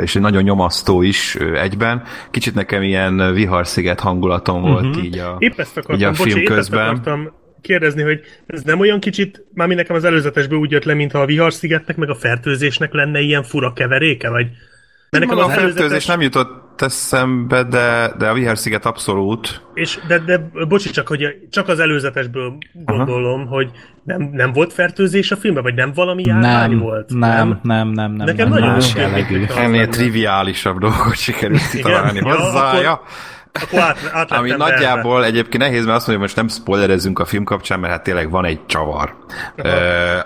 és 0.00 0.16
egy 0.16 0.22
nagyon 0.22 0.42
nyomasztó 0.42 1.02
is 1.02 1.34
egyben. 1.54 2.02
Kicsit 2.30 2.54
nekem 2.54 2.82
ilyen 2.82 3.32
viharsziget 3.32 4.00
hangulatom 4.00 4.60
volt 4.62 4.94
Mhm. 4.96 5.04
így 5.04 5.18
a, 5.18 5.36
Épp 5.38 5.58
ezt 5.58 5.76
akartam, 5.76 5.96
így 5.96 6.02
a 6.02 6.10
bocsi, 6.10 6.22
film 6.30 6.38
épp 6.40 6.46
ezt 6.48 6.56
közben. 6.56 6.88
akartam 6.88 7.32
kérdezni, 7.60 8.02
hogy 8.02 8.20
ez 8.46 8.62
nem 8.62 8.80
olyan 8.80 9.00
kicsit, 9.00 9.44
már 9.54 9.68
nekem 9.68 9.96
az 9.96 10.04
előzetesből 10.04 10.58
úgy 10.58 10.70
jött 10.70 10.84
le, 10.84 10.94
mintha 10.94 11.20
a 11.20 11.26
viharszigetnek 11.26 11.96
meg 11.96 12.10
a 12.10 12.14
fertőzésnek 12.14 12.92
lenne 12.92 13.20
ilyen 13.20 13.42
fura 13.42 13.72
keveréke, 13.72 14.30
vagy... 14.30 14.46
Mert 15.10 15.24
Nekem 15.24 15.38
a 15.38 15.46
az 15.46 15.52
fertőzés 15.52 15.78
előzetes, 15.78 16.06
nem 16.06 16.20
jutott 16.20 16.82
eszembe, 16.82 17.62
de, 17.62 18.12
de 18.18 18.28
a 18.28 18.32
viharsziget 18.34 18.86
abszolút. 18.86 19.62
és 19.74 19.98
de, 20.08 20.18
de 20.18 20.38
bocsi, 20.68 20.90
csak, 20.90 21.08
hogy 21.08 21.36
csak 21.50 21.68
az 21.68 21.78
előzetesből 21.80 22.58
gondolom, 22.84 23.46
hogy 23.46 23.70
nem, 24.04 24.30
nem 24.32 24.52
volt 24.52 24.72
fertőzés 24.72 25.30
a 25.30 25.36
filmben, 25.36 25.62
vagy 25.62 25.74
nem 25.74 25.92
valami 25.94 26.22
járvány 26.26 26.70
Nem, 26.70 26.78
volt? 26.78 27.08
nem, 27.14 27.60
nem, 27.62 27.88
nem, 27.88 28.12
nem. 28.12 28.26
Nekem 28.26 28.48
nem, 28.48 28.58
nagyon 28.58 28.74
más 28.74 28.94
jó 28.94 29.00
jellegű. 29.00 29.28
rémlik, 29.28 29.50
Az 29.50 29.56
Ennél 29.56 29.70
lenne. 29.80 29.86
triviálisabb 29.92 30.78
dolgot 30.78 31.16
sikerült 31.16 31.70
kitalálni 31.70 32.18
Igen? 32.18 32.28
Ja, 32.32 32.40
hozzá. 32.40 32.68
akkor- 32.68 32.82
Ja, 32.82 33.02
Akkor 33.62 33.80
át, 33.80 34.10
át 34.12 34.32
Ami 34.32 34.50
nagyjából 34.50 35.24
egyébként 35.24 35.62
nehéz, 35.62 35.84
mert 35.84 35.96
azt 35.96 36.06
mondom, 36.06 36.26
hogy 36.26 36.36
most 36.36 36.36
nem 36.36 36.48
spoilerezzünk 36.48 37.18
a 37.18 37.24
film 37.24 37.44
kapcsán, 37.44 37.80
mert 37.80 37.92
hát 37.92 38.02
tényleg 38.02 38.30
van 38.30 38.44
egy 38.44 38.66
csavar. 38.66 39.14
Ö, 39.56 39.70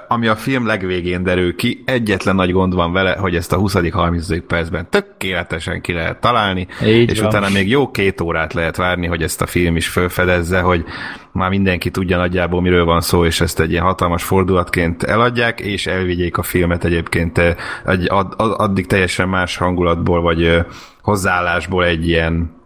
ami 0.08 0.26
a 0.26 0.36
film 0.36 0.66
legvégén 0.66 1.22
derül 1.22 1.56
ki, 1.56 1.82
egyetlen 1.86 2.34
nagy 2.34 2.52
gond 2.52 2.74
van 2.74 2.92
vele, 2.92 3.16
hogy 3.18 3.34
ezt 3.34 3.52
a 3.52 3.58
20.-30. 3.58 4.42
percben 4.46 4.86
tökéletesen 4.90 5.80
ki 5.80 5.92
lehet 5.92 6.20
találni, 6.20 6.66
Így 6.84 7.10
és 7.10 7.18
van. 7.18 7.28
utána 7.28 7.48
még 7.48 7.68
jó 7.68 7.90
két 7.90 8.20
órát 8.20 8.52
lehet 8.52 8.76
várni, 8.76 9.06
hogy 9.06 9.22
ezt 9.22 9.42
a 9.42 9.46
film 9.46 9.76
is 9.76 9.88
felfedezze, 9.88 10.60
hogy 10.60 10.84
már 11.32 11.50
mindenki 11.50 11.90
tudja 11.90 12.16
nagyjából 12.16 12.60
miről 12.60 12.84
van 12.84 13.00
szó, 13.00 13.24
és 13.24 13.40
ezt 13.40 13.60
egy 13.60 13.70
ilyen 13.70 13.84
hatalmas 13.84 14.22
fordulatként 14.22 15.02
eladják, 15.02 15.60
és 15.60 15.86
elvigyék 15.86 16.38
a 16.38 16.42
filmet 16.42 16.84
egyébként 16.84 17.38
egy, 17.86 18.06
ad, 18.10 18.34
ad, 18.36 18.54
addig 18.56 18.86
teljesen 18.86 19.28
más 19.28 19.56
hangulatból, 19.56 20.20
vagy 20.20 20.58
hozzáállásból 21.02 21.84
egy 21.84 22.08
ilyen 22.08 22.58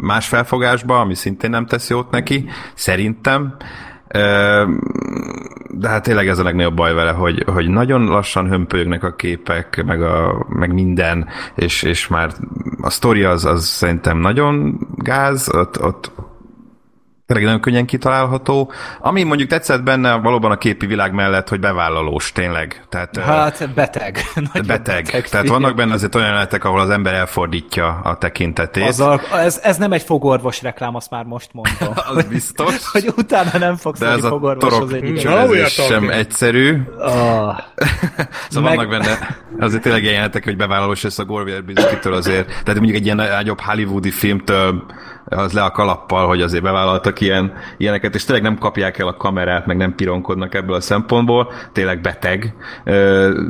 más 0.00 0.28
felfogásba, 0.28 1.00
ami 1.00 1.14
szintén 1.14 1.50
nem 1.50 1.66
tesz 1.66 1.90
jót 1.90 2.10
neki, 2.10 2.48
szerintem. 2.74 3.56
De 5.68 5.88
hát 5.88 6.02
tényleg 6.02 6.28
ez 6.28 6.38
a 6.38 6.42
legnagyobb 6.42 6.74
baj 6.74 6.94
vele, 6.94 7.10
hogy, 7.10 7.44
hogy 7.46 7.68
nagyon 7.68 8.04
lassan 8.04 8.48
hömpölyögnek 8.48 9.04
a 9.04 9.14
képek, 9.14 9.84
meg, 9.84 10.02
a, 10.02 10.46
meg 10.48 10.72
minden, 10.72 11.28
és, 11.54 11.82
és 11.82 12.08
már 12.08 12.32
a 12.80 12.90
sztori 12.90 13.22
az, 13.22 13.44
az 13.44 13.64
szerintem 13.64 14.18
nagyon 14.18 14.78
gáz, 14.94 15.54
ott, 15.54 15.82
ott 15.82 16.12
tényleg 17.26 17.44
nagyon 17.44 17.60
könnyen 17.60 17.86
kitalálható. 17.86 18.72
Ami 19.00 19.22
mondjuk 19.22 19.48
tetszett 19.48 19.82
benne 19.82 20.14
valóban 20.14 20.50
a 20.50 20.56
képi 20.56 20.86
világ 20.86 21.12
mellett, 21.12 21.48
hogy 21.48 21.60
bevállalós 21.60 22.32
tényleg. 22.32 22.84
Tehát, 22.88 23.16
Hát 23.16 23.74
beteg. 23.74 24.18
Nagyon 24.52 24.66
beteg. 24.66 25.28
Tehát 25.28 25.48
vannak 25.48 25.74
benne 25.74 25.92
azért 25.92 26.14
olyan 26.14 26.26
jelenetek, 26.26 26.64
ahol 26.64 26.80
az 26.80 26.90
ember 26.90 27.14
elfordítja 27.14 28.00
a 28.04 28.16
tekintetét. 28.18 28.88
Azzal, 28.88 29.20
ez, 29.32 29.60
ez 29.62 29.76
nem 29.76 29.92
egy 29.92 30.02
fogorvos 30.02 30.62
reklám, 30.62 30.94
azt 30.94 31.10
már 31.10 31.24
most 31.24 31.50
mondom. 31.52 31.94
az 32.14 32.24
biztos. 32.24 32.86
hogy 32.92 33.12
utána 33.16 33.58
nem 33.58 33.76
fogsz 33.76 33.98
De 33.98 34.06
ez 34.06 34.24
a 34.24 34.28
fogorvoshoz 34.28 34.88
torok 34.90 35.04
egy 35.04 35.68
sem 35.68 36.10
egyszerű. 36.10 36.82
Ah, 36.98 37.58
Szóval 38.48 38.74
Meg- 38.74 38.76
vannak 38.76 38.88
benne 38.88 39.18
azért 39.58 39.82
tényleg 39.82 40.02
ilyen 40.02 40.14
jelenetek, 40.14 40.44
hogy 40.44 40.56
bevállalós 40.56 41.02
lesz 41.02 41.18
a 41.18 41.24
Gore 41.24 41.44
Verbinski-től 41.52 42.14
azért. 42.14 42.46
Tehát 42.46 42.74
mondjuk 42.74 42.96
egy 42.96 43.04
ilyen 43.04 43.16
nagyobb 43.16 43.60
hollywoodi 43.60 44.10
filmtől 44.10 44.84
az 45.28 45.52
le 45.52 45.62
a 45.62 45.70
kalappal, 45.70 46.26
hogy 46.26 46.42
azért 46.42 46.62
bevállaltak 46.62 47.20
ilyen, 47.20 47.52
ilyeneket, 47.76 48.14
és 48.14 48.24
tényleg 48.24 48.44
nem 48.44 48.58
kapják 48.58 48.98
el 48.98 49.06
a 49.06 49.16
kamerát, 49.16 49.66
meg 49.66 49.76
nem 49.76 49.94
pironkodnak 49.94 50.54
ebből 50.54 50.76
a 50.76 50.80
szempontból, 50.80 51.52
tényleg 51.72 52.00
beteg, 52.00 52.54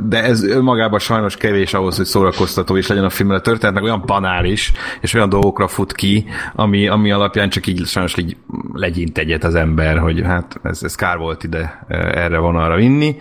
de 0.03 0.23
ez 0.23 0.43
önmagában 0.43 0.99
sajnos 0.99 1.37
kevés 1.37 1.73
ahhoz, 1.73 1.95
hogy 1.95 2.05
szórakoztató 2.05 2.75
is 2.75 2.87
legyen 2.87 3.03
a 3.03 3.09
film, 3.09 3.29
a 3.29 3.39
történetnek 3.39 3.83
olyan 3.83 4.03
banális, 4.05 4.71
és 5.01 5.13
olyan 5.13 5.29
dolgokra 5.29 5.67
fut 5.67 5.93
ki, 5.93 6.25
ami, 6.53 6.87
ami 6.87 7.11
alapján 7.11 7.49
csak 7.49 7.67
így 7.67 7.85
sajnos 7.85 8.17
így 8.17 8.37
legyint 8.73 9.17
egyet 9.17 9.43
az 9.43 9.55
ember, 9.55 9.97
hogy 9.97 10.21
hát 10.21 10.59
ez, 10.63 10.83
ez 10.83 10.95
kár 10.95 11.17
volt 11.17 11.43
ide 11.43 11.85
erre 12.13 12.37
van 12.37 12.55
arra 12.55 12.75
vinni. 12.75 13.15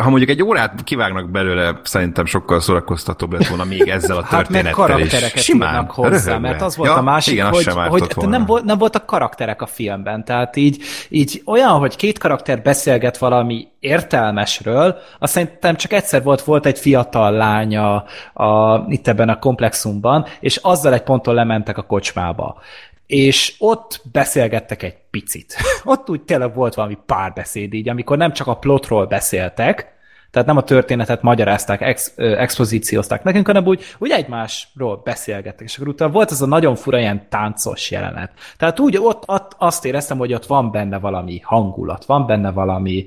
Ha 0.00 0.10
mondjuk 0.10 0.30
egy 0.30 0.42
órát 0.42 0.84
kivágnak 0.84 1.30
belőle, 1.30 1.80
szerintem 1.82 2.24
sokkal 2.24 2.60
szórakoztatóbb 2.60 3.32
lett 3.32 3.46
volna 3.46 3.64
még 3.64 3.88
ezzel 3.88 4.16
a 4.16 4.22
történettel 4.30 4.54
hát 4.54 4.62
meg 4.62 4.72
karaktereket 4.72 5.34
is. 5.34 5.42
Simán, 5.42 5.84
hozzá, 5.84 6.08
röhögve. 6.08 6.38
mert 6.48 6.62
az 6.62 6.76
volt 6.76 6.90
ja, 6.90 6.96
a 6.96 7.02
másik, 7.02 7.32
igen, 7.32 7.48
hogy, 7.48 7.64
hogy 7.74 8.28
nem, 8.28 8.46
volt, 8.46 8.64
nem 8.64 8.78
voltak 8.78 9.06
karakterek 9.06 9.62
a 9.62 9.66
filmben, 9.66 10.24
tehát 10.24 10.56
így, 10.56 10.82
így 11.08 11.42
olyan, 11.44 11.78
hogy 11.78 11.96
két 11.96 12.18
karakter 12.18 12.62
beszélget 12.62 13.18
valami 13.18 13.68
értelmesről, 13.80 14.96
azt 15.18 15.32
szerintem 15.32 15.76
csak 15.76 15.92
egyszer 15.92 16.22
volt, 16.22 16.42
volt 16.42 16.66
egy 16.66 16.78
fiatal 16.78 17.32
lánya 17.32 18.04
a, 18.32 18.84
itt 18.88 19.08
ebben 19.08 19.28
a 19.28 19.38
komplexumban, 19.38 20.26
és 20.40 20.56
azzal 20.56 20.92
egy 20.92 21.02
ponton 21.02 21.34
lementek 21.34 21.78
a 21.78 21.82
kocsmába 21.82 22.60
és 23.06 23.54
ott 23.58 24.00
beszélgettek 24.12 24.82
egy 24.82 24.96
picit. 25.10 25.56
ott 25.84 26.10
úgy 26.10 26.22
tényleg 26.22 26.54
volt 26.54 26.74
valami 26.74 26.98
párbeszéd 27.06 27.74
így, 27.74 27.88
amikor 27.88 28.16
nem 28.16 28.32
csak 28.32 28.46
a 28.46 28.56
plotról 28.56 29.06
beszéltek, 29.06 29.92
tehát 30.32 30.48
nem 30.48 30.56
a 30.56 30.62
történetet 30.62 31.22
magyarázták, 31.22 31.80
ex, 31.80 32.12
expozíciózták 32.16 33.22
nekünk, 33.22 33.46
hanem 33.46 33.66
úgy, 33.66 33.82
úgy 33.98 34.10
egymásról 34.10 35.00
beszélgettek. 35.04 35.66
És 35.66 35.76
akkor 35.76 35.88
utána 35.88 36.12
volt 36.12 36.30
ez 36.30 36.40
a 36.40 36.46
nagyon 36.46 36.74
fura 36.74 36.98
ilyen 36.98 37.26
táncos 37.28 37.90
jelenet. 37.90 38.32
Tehát 38.56 38.80
úgy 38.80 38.96
ott, 38.98 39.22
ott 39.26 39.54
azt 39.58 39.84
éreztem, 39.84 40.18
hogy 40.18 40.34
ott 40.34 40.46
van 40.46 40.70
benne 40.70 40.98
valami 40.98 41.40
hangulat, 41.44 42.04
van 42.04 42.26
benne 42.26 42.50
valami, 42.50 43.06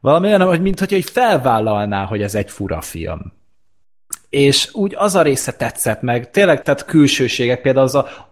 valami 0.00 0.26
olyan, 0.26 0.42
hogy 0.42 0.60
mint 0.60 0.78
hogy 0.78 1.04
felvállalná, 1.04 2.04
hogy 2.04 2.22
ez 2.22 2.34
egy 2.34 2.50
fura 2.50 2.80
film. 2.80 3.32
És 4.28 4.68
úgy 4.72 4.94
az 4.96 5.14
a 5.14 5.22
része 5.22 5.52
tetszett 5.52 6.00
meg, 6.00 6.30
tényleg, 6.30 6.62
tehát 6.62 6.84
külsőségek, 6.84 7.60
például 7.60 7.84
az 7.84 7.94
a, 7.94 8.29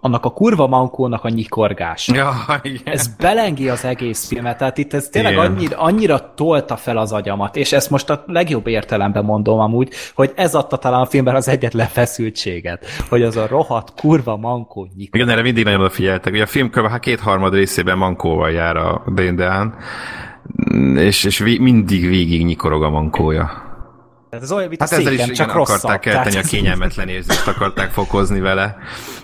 annak 0.00 0.24
a 0.24 0.30
kurva 0.30 0.66
mankónak 0.66 1.24
a 1.24 1.28
nyikorgás. 1.28 2.08
Ja, 2.08 2.32
igen. 2.62 2.82
Ez 2.84 3.16
belengi 3.16 3.68
az 3.68 3.84
egész 3.84 4.28
filmet, 4.28 4.58
tehát 4.58 4.78
itt 4.78 4.92
ez 4.92 5.08
tényleg 5.08 5.38
annyira, 5.38 5.78
annyira 5.78 6.34
tolta 6.34 6.76
fel 6.76 6.96
az 6.96 7.12
agyamat, 7.12 7.56
és 7.56 7.72
ezt 7.72 7.90
most 7.90 8.10
a 8.10 8.22
legjobb 8.26 8.66
értelemben 8.66 9.24
mondom 9.24 9.58
amúgy, 9.58 9.92
hogy 10.14 10.32
ez 10.34 10.54
adta 10.54 10.76
talán 10.76 11.00
a 11.00 11.06
filmben 11.06 11.34
az 11.34 11.48
egyetlen 11.48 11.86
feszültséget, 11.86 12.86
hogy 13.08 13.22
az 13.22 13.36
a 13.36 13.46
rohadt 13.46 14.00
kurva 14.00 14.36
mankó 14.36 14.82
nyikorgás. 14.82 15.20
Igen, 15.20 15.28
erre 15.28 15.42
mindig 15.42 15.64
nagyon 15.64 15.80
odafigyeltek. 15.80 16.32
Ugye 16.32 16.42
a 16.42 16.46
film 16.46 16.70
kb. 16.70 16.86
Hát 16.86 17.00
kétharmad 17.00 17.54
részében 17.54 17.98
mankóval 17.98 18.50
jár 18.50 18.76
a 18.76 19.04
Dane 19.14 19.72
és, 20.94 21.24
és 21.24 21.38
mindig 21.60 22.08
végig 22.08 22.44
nyikorog 22.44 22.82
a 22.82 22.90
mankója. 22.90 23.67
Tehát 24.30 24.44
ez 24.44 24.52
olyan, 24.52 24.68
mint 24.68 24.80
hát 24.80 24.92
a 24.92 24.94
ezzel 24.94 25.10
széken, 25.10 25.30
is 25.30 25.36
csak 25.36 25.46
igen, 25.46 25.60
akarták 25.60 26.04
rosszabb. 26.04 26.16
eltenni 26.16 26.44
a 26.44 26.48
kényelmetlen 26.48 27.08
érzést, 27.08 27.46
akarták 27.46 27.90
fokozni 27.90 28.40
vele. 28.40 28.76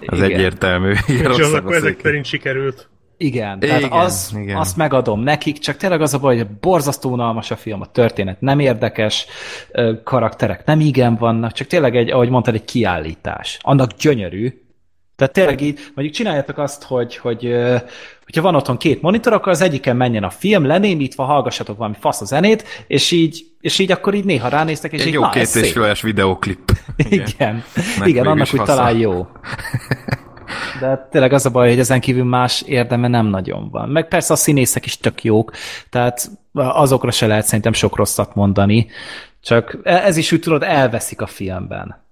Az 0.06 0.18
Igen. 0.18 0.30
egyértelmű. 0.30 0.92
És 1.06 1.20
az 1.20 1.36
Rosszabb 1.36 1.64
akkor 1.64 1.74
ezek 1.74 2.00
szerint 2.02 2.24
sikerült. 2.24 2.88
Igen, 3.16 3.58
tehát 3.58 3.80
Igen, 3.80 3.92
az, 3.92 4.34
igen. 4.36 4.56
azt 4.56 4.76
megadom 4.76 5.20
nekik, 5.20 5.58
csak 5.58 5.76
tényleg 5.76 6.00
az 6.00 6.14
a 6.14 6.18
baj, 6.18 6.36
hogy 6.36 6.46
borzasztó 6.46 7.10
unalmas 7.10 7.50
a 7.50 7.56
film, 7.56 7.80
a 7.80 7.86
történet 7.86 8.40
nem 8.40 8.58
érdekes, 8.58 9.26
karakterek 10.04 10.64
nem 10.64 10.80
igen 10.80 11.16
vannak, 11.16 11.52
csak 11.52 11.66
tényleg 11.66 11.96
egy, 11.96 12.10
ahogy 12.10 12.28
mondtad, 12.28 12.54
egy 12.54 12.64
kiállítás. 12.64 13.58
Annak 13.60 13.92
gyönyörű, 13.92 14.62
tehát 15.16 15.32
tényleg 15.32 15.60
így, 15.60 15.78
mondjuk 15.94 16.16
csináljátok 16.16 16.58
azt, 16.58 16.82
hogy, 16.82 17.16
hogy 17.16 17.56
hogyha 18.24 18.42
van 18.42 18.54
otthon 18.54 18.76
két 18.76 19.02
monitor, 19.02 19.32
akkor 19.32 19.52
az 19.52 19.60
egyiken 19.60 19.96
menjen 19.96 20.24
a 20.24 20.30
film, 20.30 20.66
lenémítva, 20.66 21.24
hallgassatok 21.24 21.76
valami 21.76 21.96
fasz 22.00 22.20
a 22.20 22.24
zenét, 22.24 22.64
és 22.86 23.10
így, 23.10 23.53
és 23.64 23.78
így 23.78 23.92
akkor 23.92 24.14
így 24.14 24.24
néha 24.24 24.48
ránéztek, 24.48 24.92
és 24.92 25.00
Egy 25.00 25.06
így, 25.06 25.12
jó 25.12 25.20
na, 25.20 25.28
két 25.28 25.54
és 25.54 25.72
féles 25.72 26.02
videoklip. 26.02 26.72
Igen, 27.08 27.64
igen, 28.04 28.26
annak 28.26 28.48
úgy 28.52 28.62
talán 28.62 28.98
jó. 28.98 29.26
De 30.80 31.08
tényleg 31.10 31.32
az 31.32 31.46
a 31.46 31.50
baj, 31.50 31.68
hogy 31.68 31.78
ezen 31.78 32.00
kívül 32.00 32.24
más 32.24 32.62
érdeme 32.62 33.08
nem 33.08 33.26
nagyon 33.26 33.70
van. 33.70 33.88
Meg 33.88 34.08
persze 34.08 34.32
a 34.32 34.36
színészek 34.36 34.86
is 34.86 34.98
tök 34.98 35.24
jók, 35.24 35.52
tehát 35.90 36.30
azokra 36.52 37.10
se 37.10 37.26
lehet 37.26 37.44
szerintem 37.44 37.72
sok 37.72 37.96
rosszat 37.96 38.34
mondani, 38.34 38.86
csak 39.40 39.78
ez 39.82 40.16
is 40.16 40.32
úgy 40.32 40.40
tudod, 40.40 40.62
elveszik 40.62 41.20
a 41.20 41.26
filmben. 41.26 42.03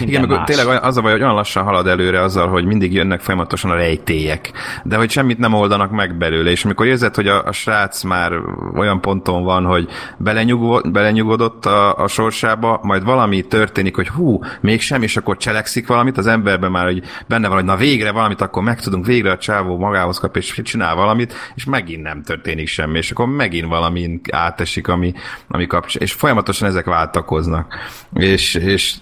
Igen, 0.00 0.20
meg 0.20 0.30
más. 0.30 0.46
tényleg 0.46 0.82
az 0.82 0.96
a 0.96 1.00
baj, 1.00 1.12
hogy 1.12 1.20
olyan 1.20 1.34
lassan 1.34 1.64
halad 1.64 1.86
előre 1.86 2.22
azzal, 2.22 2.48
hogy 2.48 2.64
mindig 2.64 2.92
jönnek 2.92 3.20
folyamatosan 3.20 3.70
a 3.70 3.74
rejtélyek, 3.74 4.52
de 4.84 4.96
hogy 4.96 5.10
semmit 5.10 5.38
nem 5.38 5.54
oldanak 5.54 5.90
meg 5.90 6.16
belőle, 6.16 6.50
és 6.50 6.64
amikor 6.64 6.86
érzed, 6.86 7.14
hogy 7.14 7.28
a, 7.28 7.44
a 7.44 7.52
srác 7.52 8.02
már 8.02 8.32
olyan 8.74 9.00
ponton 9.00 9.44
van, 9.44 9.64
hogy 9.64 9.88
belenyugod, 10.16 10.90
belenyugodott 10.90 11.66
a, 11.66 11.98
a 11.98 12.08
sorsába, 12.08 12.80
majd 12.82 13.04
valami 13.04 13.42
történik, 13.42 13.94
hogy 13.96 14.08
hú, 14.08 14.40
mégsem, 14.60 15.02
és 15.02 15.16
akkor 15.16 15.36
cselekszik 15.36 15.86
valamit, 15.86 16.18
az 16.18 16.26
emberben 16.26 16.70
már 16.70 16.84
hogy 16.84 17.02
benne 17.26 17.48
van, 17.48 17.56
hogy 17.56 17.66
na 17.66 17.76
végre 17.76 18.12
valamit, 18.12 18.40
akkor 18.40 18.62
megtudunk, 18.62 19.06
végre 19.06 19.30
a 19.30 19.38
csávó 19.38 19.78
magához 19.78 20.18
kap, 20.18 20.36
és 20.36 20.60
csinál 20.64 20.94
valamit, 20.94 21.34
és 21.54 21.64
megint 21.64 22.02
nem 22.02 22.22
történik 22.22 22.68
semmi, 22.68 22.98
és 22.98 23.10
akkor 23.10 23.26
megint 23.26 23.68
valami 23.68 24.20
átesik, 24.30 24.88
ami, 24.88 25.12
ami 25.48 25.66
kapcs, 25.66 25.96
és 25.96 26.12
folyamatosan 26.12 26.68
ezek 26.68 26.84
váltakoznak. 26.84 27.74
És, 28.14 28.54
és 28.54 28.94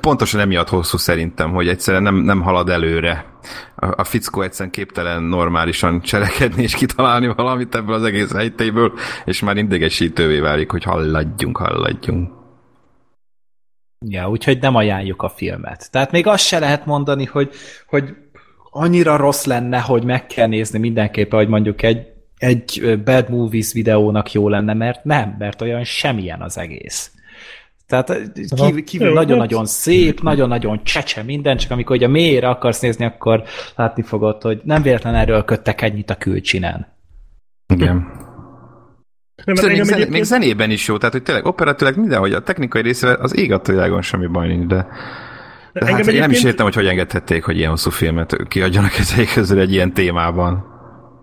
Pontosan 0.00 0.40
emiatt 0.40 0.68
hosszú 0.68 0.96
szerintem, 0.96 1.52
hogy 1.52 1.68
egyszerűen 1.68 2.02
nem, 2.02 2.14
nem 2.14 2.42
halad 2.42 2.68
előre. 2.68 3.24
A, 3.76 4.00
a 4.00 4.04
fickó 4.04 4.42
egyszerűen 4.42 4.70
képtelen 4.70 5.22
normálisan 5.22 6.00
cselekedni 6.00 6.62
és 6.62 6.74
kitalálni 6.74 7.26
valamit 7.26 7.74
ebből 7.74 7.94
az 7.94 8.02
egész 8.02 8.30
rejtélyből, 8.30 8.92
és 9.24 9.40
már 9.40 9.56
idegesítővé 9.56 10.38
válik, 10.38 10.70
hogy 10.70 10.82
halladjunk, 10.82 11.56
halladjunk. 11.56 12.32
Ja, 14.06 14.28
úgyhogy 14.28 14.58
nem 14.60 14.74
ajánljuk 14.74 15.22
a 15.22 15.28
filmet. 15.28 15.90
Tehát 15.90 16.10
még 16.10 16.26
azt 16.26 16.46
se 16.46 16.58
lehet 16.58 16.86
mondani, 16.86 17.24
hogy, 17.24 17.54
hogy 17.86 18.16
annyira 18.70 19.16
rossz 19.16 19.44
lenne, 19.44 19.80
hogy 19.80 20.04
meg 20.04 20.26
kell 20.26 20.46
nézni 20.46 20.78
mindenképpen, 20.78 21.38
hogy 21.38 21.48
mondjuk 21.48 21.82
egy, 21.82 22.06
egy 22.36 23.00
Bad 23.04 23.30
Movies 23.30 23.72
videónak 23.72 24.32
jó 24.32 24.48
lenne, 24.48 24.74
mert 24.74 25.04
nem, 25.04 25.34
mert 25.38 25.62
olyan 25.62 25.84
semmilyen 25.84 26.42
az 26.42 26.58
egész. 26.58 27.13
Tehát 27.86 28.10
ö, 28.10 28.80
kívül, 28.84 29.12
nagyon-nagyon 29.12 29.66
szép, 29.66 30.20
nagyon-nagyon 30.20 30.84
csecse 30.84 31.22
minden, 31.22 31.56
csak 31.56 31.70
amikor 31.70 31.96
ugye 31.96 32.06
a 32.06 32.10
mélyére 32.10 32.48
akarsz 32.48 32.80
nézni, 32.80 33.04
akkor 33.04 33.42
látni 33.76 34.02
fogod, 34.02 34.42
hogy 34.42 34.60
nem 34.64 34.82
véletlen 34.82 35.14
erről 35.14 35.44
köttek 35.44 35.82
ennyit 35.82 36.10
a 36.10 36.14
külcsinen. 36.14 36.86
Igen. 37.74 37.94
Nem, 39.44 39.54
még, 39.54 39.64
engem 39.64 39.74
zen- 39.84 39.94
egyébként- 39.94 40.10
még 40.10 40.22
zenében 40.22 40.70
is 40.70 40.88
jó, 40.88 40.96
tehát 40.96 41.14
hogy 41.14 41.22
tényleg 41.22 41.44
operatőleg 41.46 41.96
mindenhogy 41.96 42.32
a 42.32 42.42
technikai 42.42 42.82
részével 42.82 43.14
az 43.14 43.36
ég 43.36 43.52
a 43.52 43.60
világon 43.66 44.02
semmi 44.02 44.26
baj 44.26 44.46
nincs, 44.46 44.66
de, 44.66 44.86
de 45.72 45.86
hát 45.92 46.06
én 46.06 46.20
nem 46.20 46.30
is 46.30 46.44
értem, 46.44 46.64
hogy 46.64 46.74
hogy 46.74 46.86
engedhették, 46.86 47.44
hogy 47.44 47.56
ilyen 47.56 47.70
hosszú 47.70 47.90
filmet 47.90 48.36
kiadjanak 48.48 48.98
ezek 48.98 49.32
közül 49.34 49.60
egy 49.60 49.72
ilyen 49.72 49.92
témában. 49.92 50.64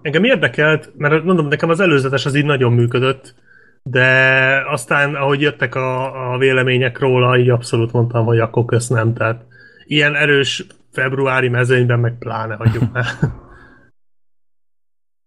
Engem 0.01 0.24
érdekelt, 0.24 0.91
mert 0.97 1.24
mondom, 1.24 1.47
nekem 1.47 1.70
az 1.70 1.80
előzetes 1.80 2.26
az 2.26 2.36
így 2.36 2.45
nagyon 2.45 2.74
működött, 2.74 3.36
de 3.84 4.63
aztán, 4.69 5.15
ahogy 5.15 5.41
jöttek 5.41 5.75
a, 5.75 6.34
a 6.34 6.38
vélemények 6.38 6.99
róla, 6.99 7.38
így 7.38 7.49
abszolút 7.49 7.91
mondtam, 7.91 8.25
hogy 8.25 8.39
akkor 8.39 8.65
kösz 8.65 8.88
nem. 8.88 9.13
Tehát 9.13 9.45
ilyen 9.86 10.15
erős 10.15 10.65
februári 10.91 11.47
mezőnyben 11.49 11.99
meg 11.99 12.17
pláne 12.17 12.55
hagyjuk 12.55 12.91
már. 12.93 13.05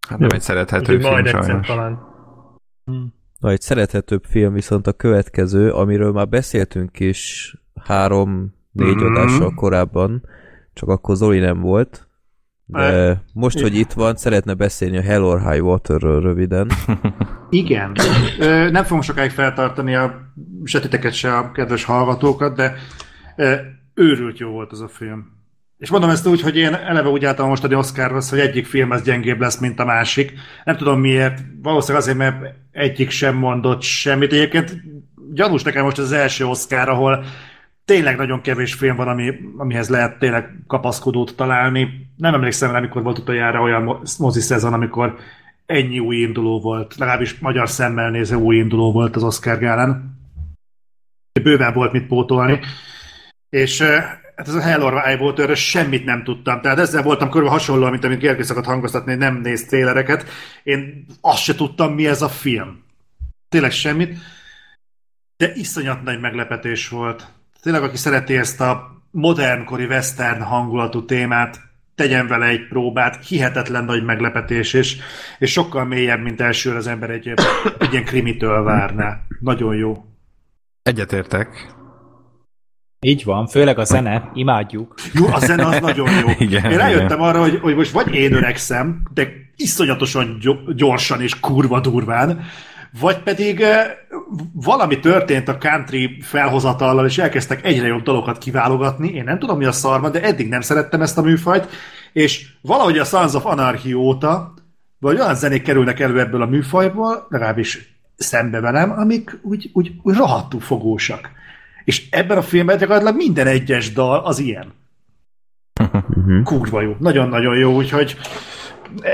Hát 0.09 0.18
nem 0.18 0.28
egy 0.32 0.40
szerethető 0.40 0.98
film 0.98 1.12
majd 1.12 1.26
egyszer 1.26 1.42
sajnos. 1.44 1.66
talán. 1.66 1.98
Na, 3.38 3.50
egy 3.50 3.61
szerethetőbb 3.61 4.24
film 4.24 4.52
viszont 4.52 4.86
a 4.86 4.92
következő, 4.92 5.72
amiről 5.72 6.12
már 6.12 6.28
beszéltünk 6.28 7.00
is 7.00 7.55
három-négy 7.84 8.94
Mhm. 8.96 9.05
adással 9.16 9.55
korábban, 9.55 10.22
csak 10.72 10.88
akkor 10.88 11.16
Zoli 11.16 11.38
nem 11.38 11.61
volt. 11.61 12.09
De 12.66 13.22
most, 13.32 13.60
hogy 13.60 13.74
itt 13.74 13.92
van, 13.92 14.16
szeretne 14.16 14.54
beszélni 14.54 14.96
a 14.96 15.02
Hell 15.02 15.22
or 15.22 15.50
High 15.50 15.64
Waterről 15.64 16.20
röviden. 16.20 16.70
Igen. 17.50 17.96
Nem 18.70 18.84
fogom 18.84 19.02
sokáig 19.02 19.30
feltartani 19.30 19.94
a 19.94 20.32
se 20.64 20.80
titeket, 20.80 21.12
se 21.12 21.36
a 21.36 21.52
kedves 21.52 21.84
hallgatókat, 21.84 22.56
de 22.56 22.74
őrült 23.94 24.38
jó 24.38 24.50
volt 24.50 24.72
az 24.72 24.80
a 24.80 24.88
film. 24.88 25.32
És 25.78 25.90
mondom 25.90 26.10
ezt 26.10 26.26
úgy, 26.26 26.40
hogy 26.40 26.56
én 26.56 26.74
eleve 26.74 27.08
úgy 27.08 27.24
álltam 27.24 27.46
a 27.46 27.48
mostani 27.48 27.74
Oscarhoz, 27.74 28.30
hogy 28.30 28.38
egyik 28.38 28.66
film 28.66 28.90
az 28.90 29.02
gyengébb 29.02 29.40
lesz, 29.40 29.58
mint 29.58 29.80
a 29.80 29.84
másik. 29.84 30.32
Nem 30.64 30.76
tudom 30.76 31.00
miért, 31.00 31.40
valószínűleg 31.62 32.02
azért, 32.02 32.18
mert 32.18 32.54
egyik 32.72 33.10
sem 33.10 33.36
mondott 33.36 33.82
semmit. 33.82 34.32
Egyébként 34.32 34.82
gyanús 35.32 35.62
nekem 35.62 35.84
most 35.84 35.98
az 35.98 36.12
első 36.12 36.44
Oscar, 36.44 36.88
ahol 36.88 37.24
tényleg 37.85 38.16
nagyon 38.16 38.41
kevés 38.41 38.74
film 38.74 38.97
van, 38.97 39.09
ami, 39.09 39.32
amihez 39.57 39.89
lehet 39.89 40.18
tényleg 40.18 40.64
kapaszkodót 40.66 41.37
találni. 41.37 42.11
Nem 42.16 42.35
emlékszem 42.35 42.70
rá, 42.70 42.78
amikor 42.78 43.03
volt 43.03 43.18
utoljára 43.18 43.61
olyan 43.61 43.82
mo- 43.82 44.18
mozi 44.18 44.41
szezon, 44.41 44.72
amikor 44.72 45.18
ennyi 45.66 45.99
új 45.99 46.16
induló 46.16 46.61
volt, 46.61 46.97
legalábbis 46.97 47.39
magyar 47.39 47.68
szemmel 47.68 48.11
nézve 48.11 48.37
új 48.37 48.57
induló 48.57 48.93
volt 48.93 49.16
az 49.16 49.22
Oscar 49.22 49.59
gálán. 49.59 50.18
Bőven 51.43 51.72
volt 51.72 51.93
mit 51.93 52.07
pótolni. 52.07 52.61
És 53.49 53.82
hát 54.37 54.49
ez 54.49 54.55
a 54.55 54.61
Hell 54.61 54.82
or 54.82 55.03
High 55.03 55.18
volt, 55.18 55.39
erre 55.39 55.55
semmit 55.55 56.05
nem 56.05 56.24
tudtam. 56.24 56.61
Tehát 56.61 56.78
ezzel 56.78 57.03
voltam 57.03 57.28
körülbelül 57.28 57.59
hasonló, 57.59 57.91
mint 57.91 58.05
amit 58.05 58.18
Gergely 58.18 58.45
szokott 58.45 58.64
hangoztatni, 58.64 59.14
nem 59.14 59.37
néz 59.37 59.66
trélereket. 59.66 60.28
Én 60.62 61.07
azt 61.20 61.43
se 61.43 61.55
tudtam, 61.55 61.95
mi 61.95 62.07
ez 62.07 62.22
a 62.22 62.28
film. 62.28 62.85
Tényleg 63.49 63.70
semmit. 63.70 64.18
De 65.37 65.53
iszonyat 65.55 66.03
nagy 66.03 66.20
meglepetés 66.20 66.89
volt. 66.89 67.32
Tényleg, 67.64 67.82
aki 67.82 67.96
szereti 67.96 68.36
ezt 68.36 68.60
a 68.60 69.02
modernkori 69.10 69.84
western 69.84 70.42
hangulatú 70.42 71.04
témát, 71.04 71.60
tegyen 71.94 72.26
vele 72.26 72.46
egy 72.46 72.68
próbát, 72.68 73.26
hihetetlen 73.26 73.84
nagy 73.84 74.04
meglepetés, 74.04 74.72
és, 74.72 74.96
és 75.38 75.52
sokkal 75.52 75.84
mélyebb, 75.84 76.20
mint 76.20 76.40
elsőre 76.40 76.76
az 76.76 76.86
ember 76.86 77.10
egy, 77.10 77.28
egy 77.78 77.92
ilyen 77.92 78.04
krimitől 78.04 78.62
várná. 78.62 79.20
Nagyon 79.40 79.76
jó. 79.76 80.04
Egyetértek. 80.82 81.74
Így 83.00 83.24
van, 83.24 83.46
főleg 83.46 83.78
a 83.78 83.84
zene, 83.84 84.30
imádjuk. 84.34 84.94
Jó, 85.12 85.26
a 85.26 85.38
zene 85.38 85.66
az 85.66 85.80
nagyon 85.80 86.10
jó. 86.20 86.28
Igen, 86.46 86.70
én 86.70 86.78
rájöttem 86.78 87.18
igen. 87.18 87.28
arra, 87.28 87.40
hogy, 87.40 87.58
hogy 87.58 87.74
most 87.74 87.90
vagy 87.92 88.14
én 88.14 88.32
öregszem, 88.32 89.02
de 89.14 89.28
iszonyatosan 89.56 90.38
gyo- 90.40 90.74
gyorsan 90.74 91.20
és 91.20 91.40
kurva 91.40 91.80
durván, 91.80 92.44
vagy 93.01 93.22
pedig 93.22 93.64
valami 94.53 95.01
történt 95.01 95.49
a 95.49 95.59
country 95.59 96.18
felhozatallal, 96.20 97.07
és 97.07 97.18
elkezdtek 97.18 97.64
egyre 97.64 97.86
jobb 97.86 98.03
dolgokat 98.03 98.38
kiválogatni. 98.38 99.09
Én 99.09 99.24
nem 99.24 99.38
tudom, 99.38 99.59
mi 99.59 99.64
a 99.64 99.72
szarma, 99.72 100.09
de 100.09 100.22
eddig 100.22 100.49
nem 100.49 100.61
szerettem 100.61 101.03
ezt 101.03 101.18
a 101.18 101.22
műfajt, 101.22 101.68
és 102.12 102.47
valahogy 102.61 102.99
a 102.99 103.05
Sons 103.05 103.34
of 103.34 103.47
Anarchy 103.47 103.92
óta, 103.92 104.55
vagy 104.99 105.20
olyan 105.20 105.34
zenék 105.34 105.62
kerülnek 105.62 106.01
elő 106.01 106.20
ebből 106.20 106.42
a 106.42 106.47
műfajból, 106.47 107.26
legalábbis 107.28 107.99
szembe 108.16 108.61
velem, 108.61 108.90
amik 108.90 109.38
úgy, 109.42 109.70
úgy, 109.72 109.92
úgy 110.03 110.16
rohadtul 110.16 110.61
fogósak. 110.61 111.30
És 111.84 112.09
ebben 112.11 112.36
a 112.36 112.42
filmben 112.42 112.78
gyakorlatilag 112.78 113.16
minden 113.16 113.47
egyes 113.47 113.92
dal 113.92 114.18
az 114.24 114.38
ilyen. 114.38 114.72
Kurva 116.45 116.80
jó. 116.80 116.97
Nagyon-nagyon 116.99 117.57
jó, 117.57 117.74
úgyhogy 117.74 118.16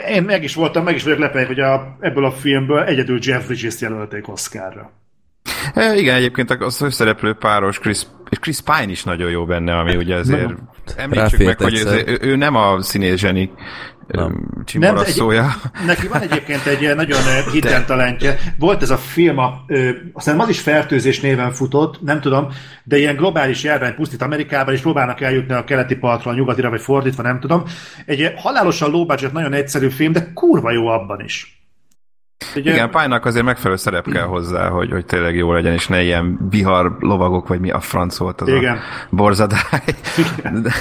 én 0.09 0.23
meg 0.23 0.43
is 0.43 0.55
voltam, 0.55 0.85
meg 0.85 0.95
is 0.95 1.03
vagyok 1.03 1.19
lepve, 1.19 1.47
hogy 1.47 1.61
a, 1.61 1.97
ebből 2.01 2.25
a 2.25 2.33
filmből 2.33 2.83
egyedül 2.83 3.19
Jeff 3.23 3.47
Bridges 3.47 3.81
jelölték 3.81 4.29
Oscarra. 4.29 4.93
E, 5.75 5.97
igen, 5.97 6.15
egyébként 6.15 6.51
a 6.51 6.71
főszereplő 6.71 7.33
páros 7.33 7.79
Chris, 7.79 8.03
és 8.31 8.39
Chris 8.39 8.61
Pine 8.61 8.91
is 8.91 9.05
nagyon 9.05 9.31
jó 9.31 9.45
benne, 9.45 9.79
ami 9.79 9.97
ugye 9.97 10.17
azért 10.17 10.55
említsük 10.97 11.39
meg, 11.39 11.49
ráfért 11.49 11.63
hogy 11.63 11.75
egyszer. 11.75 12.09
ő, 12.09 12.19
ő 12.21 12.37
nem 12.37 12.55
a 12.55 12.83
színész 12.83 13.17
zseni 13.17 13.51
Nem. 14.11 14.63
csimboraszója. 14.65 15.55
Neki 15.87 16.09
van 16.09 16.21
egyébként 16.21 16.67
egy 16.67 16.95
nagyon 16.97 17.21
hidden 17.53 17.87
talentje. 17.87 18.39
Volt 18.59 18.83
ez 18.83 18.91
a 18.91 18.97
film, 18.97 19.39
a, 19.39 19.65
ö, 19.67 19.91
aztán 20.13 20.41
az 20.41 20.49
is 20.49 20.61
fertőzés 20.61 21.21
néven 21.21 21.53
futott, 21.53 22.03
nem 22.03 22.21
tudom, 22.21 22.49
de 22.85 22.99
ilyen 22.99 23.17
globális 23.17 23.63
járvány 23.63 23.95
pusztít 23.95 24.23
Amerikában, 24.23 24.75
és 24.75 24.81
próbálnak 24.81 25.21
eljutni 25.21 25.55
a 25.55 25.65
keleti 25.65 25.95
partról 25.95 26.33
a 26.33 26.37
nyugatira, 26.37 26.71
vagy 26.71 26.81
fordítva, 26.81 27.23
nem 27.23 27.41
tudom. 27.41 27.63
Egy 28.07 28.33
halálosan 28.37 28.91
low 28.91 29.07
budget, 29.07 29.33
nagyon 29.33 29.53
egyszerű 29.53 29.89
film, 29.89 30.13
de 30.13 30.33
kurva 30.35 30.71
jó 30.71 30.87
abban 30.87 31.21
is. 31.25 31.60
Ugye, 32.57 32.73
Igen, 32.73 32.91
Pálynak 32.91 33.25
azért 33.25 33.45
megfelelő 33.45 33.77
szerep 33.77 34.11
kell 34.11 34.25
hozzá, 34.25 34.69
hogy, 34.69 34.91
hogy 34.91 35.05
tényleg 35.07 35.37
jó 35.37 35.53
legyen, 35.53 35.73
és 35.73 35.87
ne 35.89 36.03
ilyen 36.03 36.39
vihar 36.51 36.97
lovagok, 37.01 37.49
vagy 37.49 37.61
mi 37.61 37.71
a 37.71 37.81
franc 37.81 38.17
volt 38.17 38.41
az 38.41 38.49
Igen. 38.49 38.77
a 39.11 39.15
borzadály. 39.17 39.83
De- 40.63 40.73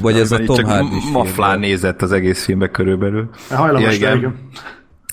Vagy 0.00 0.18
ez 0.18 0.32
a 0.32 0.38
Tom 0.38 0.64
Hardy 0.64 1.10
Maflán 1.12 1.58
nézett 1.58 2.02
az 2.02 2.12
egész 2.12 2.44
filmbe 2.44 2.68
körülbelül. 2.70 3.28
hajlamos 3.50 3.98
Ja, 3.98 4.08
ja, 4.08 4.14
igen. 4.16 4.34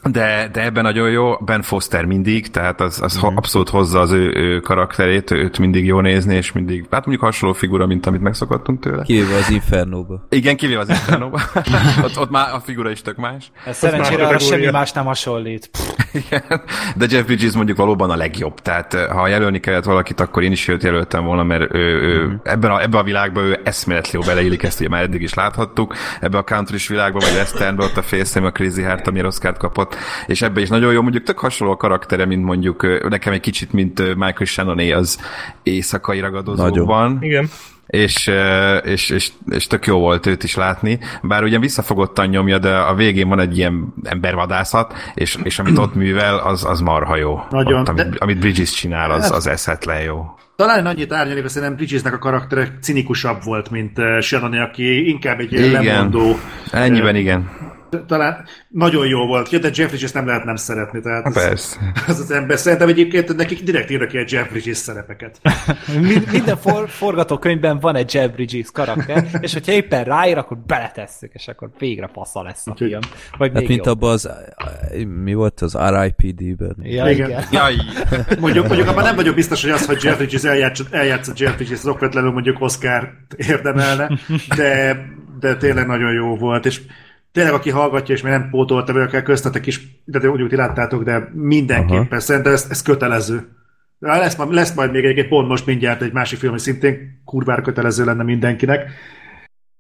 De, 0.04 0.50
de 0.52 0.64
ebben 0.64 0.84
nagyon 0.84 1.10
jó, 1.10 1.36
Ben 1.38 1.62
Foster 1.62 2.06
mindig, 2.06 2.48
tehát 2.48 2.82
az, 2.82 3.02
az 3.02 3.18
mm. 3.18 3.36
abszolút 3.36 3.70
hozza 3.70 4.00
az 4.00 4.12
ő, 4.12 4.34
ő 4.36 4.60
karakterét, 4.60 5.32
őt 5.32 5.60
mindig 5.60 5.86
jó 5.86 6.00
nézni, 6.00 6.36
és 6.36 6.52
mindig, 6.52 6.86
hát 6.92 7.06
mondjuk 7.06 7.26
hasonló 7.26 7.56
figura, 7.56 7.86
mint 7.86 8.06
amit 8.06 8.22
megszokottunk 8.22 8.80
tőle. 8.80 9.04
Kivéve 9.04 9.36
az 9.36 9.50
Infernóba. 9.50 10.26
Igen, 10.30 10.56
kivéve 10.56 10.80
az 10.80 10.90
inferno 10.90 11.26
ott, 12.06 12.20
ott 12.20 12.30
már 12.30 12.54
a 12.54 12.60
figura 12.60 12.90
is 12.90 13.02
tök 13.02 13.18
más. 13.18 13.52
Ez 13.66 13.78
szerencsére 13.78 14.24
arra 14.26 14.32
kategória. 14.32 14.58
semmi 14.58 14.72
más 14.72 14.92
nem 14.92 15.06
hasonlít. 15.06 15.70
Igen. 16.14 16.42
De 16.96 17.06
Jeff 17.10 17.26
Bridges 17.26 17.54
mondjuk 17.54 17.78
valóban 17.78 18.10
a 18.10 18.16
legjobb. 18.16 18.60
Tehát 18.60 18.94
eh, 18.94 19.08
ha 19.08 19.28
jelölni 19.28 19.60
kellett 19.60 19.84
valakit, 19.84 20.20
akkor 20.20 20.44
én 20.44 20.52
is 20.52 20.68
őt 20.68 20.84
jelöltem 20.84 21.24
volna, 21.26 21.44
mert 21.44 21.74
ő, 21.76 21.80
ő, 22.02 22.26
Mhm. 22.26 22.36
ebben, 22.44 22.72
a, 22.72 22.82
ebben 22.82 23.00
a 23.00 23.04
világban 23.04 23.44
ő 23.44 23.60
eszméletlen 23.64 24.22
jó 24.22 24.28
beleillik, 24.28 24.64
ezt 24.64 24.80
ugye 24.80 24.90
már 24.90 25.02
eddig 25.04 25.22
is 25.22 25.34
láthattuk. 25.34 25.96
Ebben 26.22 26.40
a 26.40 26.44
country 26.44 26.78
világban, 26.88 27.22
vagy 27.26 27.36
westernben 27.38 27.86
ott 27.86 27.98
a 27.98 28.02
félszem, 28.02 28.46
a 28.46 28.52
Crazy 28.52 28.82
Heart, 28.82 29.08
ami 29.08 29.26
Oscar-t 29.26 29.58
kapott, 29.58 29.96
és 30.28 30.42
ebben 30.42 30.64
is 30.64 30.70
nagyon 30.70 30.94
jó, 30.94 31.02
mondjuk 31.02 31.24
tök 31.24 31.40
hasonló 31.40 31.74
a 31.74 31.78
karaktere, 31.78 32.26
mint 32.26 32.44
mondjuk 32.46 32.84
eh, 32.84 33.00
nekem 33.10 33.34
egy 33.34 33.40
kicsit, 33.40 33.74
mint 33.74 34.00
eh, 34.00 34.06
Michael 34.08 34.46
Shannoné 34.46 34.92
az 34.92 35.20
éjszakai 35.64 36.20
ragadozóban. 36.20 37.18
Igen. 37.22 37.50
És, 37.92 38.32
és, 38.84 39.10
és, 39.10 39.32
és 39.50 39.68
tök 39.68 39.86
jó 39.86 40.00
volt 40.00 40.26
őt 40.26 40.44
is 40.44 40.56
látni, 40.56 41.00
bár 41.22 41.44
ugye 41.44 41.60
visszafogottan 41.60 42.28
nyomja, 42.28 42.58
de 42.60 42.78
a 42.78 42.94
végén 42.96 43.28
van 43.30 43.40
egy 43.40 43.58
ilyen 43.58 43.94
embervadászat, 44.04 44.94
és, 45.14 45.38
és 45.44 45.60
amit 45.60 45.78
ott 45.78 45.96
művel, 45.96 46.38
az, 46.38 46.66
az 46.66 46.80
marha 46.80 47.16
jó. 47.16 47.40
Nagyon, 47.50 47.80
Ott, 47.80 47.88
amit, 47.88 48.10
de- 48.10 48.18
amit 48.20 48.40
Bridges 48.40 48.72
csinál, 48.72 49.12
az, 49.12 49.22
Hát- 49.22 49.32
az 49.32 49.48
eszhetlen 49.48 50.02
jó. 50.02 50.26
Talán 50.56 50.86
annyit 50.86 51.14
árnyalni, 51.14 51.42
hogy 51.42 51.50
szerintem 51.50 51.78
Bridgesnek 51.78 52.14
a 52.14 52.18
karaktere 52.18 52.78
cinikusabb 52.82 53.44
volt, 53.44 53.70
mint 53.70 54.00
Shannon, 54.22 54.54
aki 54.54 55.08
inkább 55.10 55.40
egy 55.40 55.54
Igen. 55.54 55.84
lemondó. 55.84 56.38
Ennyiben 56.72 57.16
igen. 57.16 57.50
Talán 58.08 58.46
nagyon 58.68 59.08
jó 59.08 59.26
volt, 59.26 59.50
Ja, 59.50 59.60
de 59.60 59.70
Jeff 59.74 59.88
Bridges 59.90 60.12
nem 60.12 60.26
lehet 60.28 60.44
nem 60.44 60.56
szeretni. 60.56 61.02
Tehát 61.02 61.24
Hát 61.24 61.36
az, 61.36 61.44
persze. 61.44 61.78
az, 62.08 62.20
az 62.20 62.32
ember 62.32 62.58
szerintem 62.58 62.88
egyébként 62.90 63.36
nekik 63.36 63.64
direkt 63.64 63.90
írnak 63.90 64.08
ki 64.08 64.18
egy 64.18 64.32
Jeff 64.32 64.50
Bridges 64.50 64.78
szerepeket. 64.78 65.40
Mind- 66.02 66.32
Minden 66.32 66.58
for, 66.58 66.90
forgatókönyvben 66.90 67.80
van 67.80 67.96
egy 67.96 68.14
Jeff 68.14 68.32
Bridges 68.32 68.72
karakter, 68.74 69.26
és 69.42 69.54
hogyha 69.54 69.72
éppen 69.72 70.04
ráír, 70.04 70.38
akkor 70.38 70.58
beletesszük, 70.58 71.32
és 71.34 71.48
akkor 71.48 71.70
végre 71.80 72.08
passza 72.08 72.44
lesz 72.44 72.68
a 72.68 72.74
film. 72.76 73.00
Vagy 73.38 73.52
Hát 73.52 73.60
még 73.60 73.68
mint 73.70 73.88
abban 73.88 74.12
az, 74.12 74.30
mi 75.24 75.34
volt 75.34 75.62
az 75.62 75.78
RIPD-ben? 75.90 76.76
Ja, 76.82 77.10
Igen. 77.10 77.30
igen. 77.30 77.44
Jaj, 77.52 77.76
Mondjuk, 78.40 78.68
mondjuk 78.68 78.88
abban 78.88 79.04
nem 79.04 79.16
vagyok 79.16 79.36
biztos, 79.36 79.62
hogy 79.62 79.72
az, 79.72 79.86
hogy 79.86 80.04
Jeff 80.04 80.18
Bridges 80.18 80.44
eljátszott, 80.44 80.94
eljátszott 80.94 81.40
Jeff 81.40 81.56
Bridges, 81.56 81.78
az 81.78 81.88
okvetlenül 81.88 82.32
mondjuk 82.32 82.62
Oscar 82.62 83.12
érdemelne, 83.38 84.12
de, 84.56 85.00
de 85.40 85.56
tényleg 85.58 85.88
nagyon 85.88 86.14
jó 86.14 86.36
volt, 86.38 86.66
és 86.66 86.82
tényleg 87.32 87.54
aki 87.54 87.70
hallgatja, 87.70 88.16
és 88.16 88.22
még 88.22 88.32
nem 88.32 88.50
pótolta 88.50 88.94
vagyok 88.94 89.14
el 89.14 89.24
köztetek 89.24 89.66
is, 89.66 89.82
de 90.06 90.30
úgy, 90.30 90.42
úgy 90.42 90.52
láttátok, 90.52 91.04
de 91.04 91.30
mindenképpen, 91.34 92.08
Aha. 92.10 92.20
szerintem 92.20 92.54
ez, 92.54 92.68
ez 92.70 92.82
kötelező. 92.82 93.48
Lesz, 94.00 94.36
majd- 94.36 94.52
lesz 94.52 94.74
majd 94.74 94.92
még 94.92 95.06
egy 95.06 95.28
pont 95.28 95.48
most 95.48 95.66
mindjárt 95.66 96.02
egy 96.02 96.14
másik 96.14 96.40
film, 96.40 96.52
hogy 96.52 96.62
szintén 96.62 97.22
kurvára 97.26 97.62
kötelező 97.62 98.06
lenne 98.06 98.24
mindenkinek, 98.24 98.92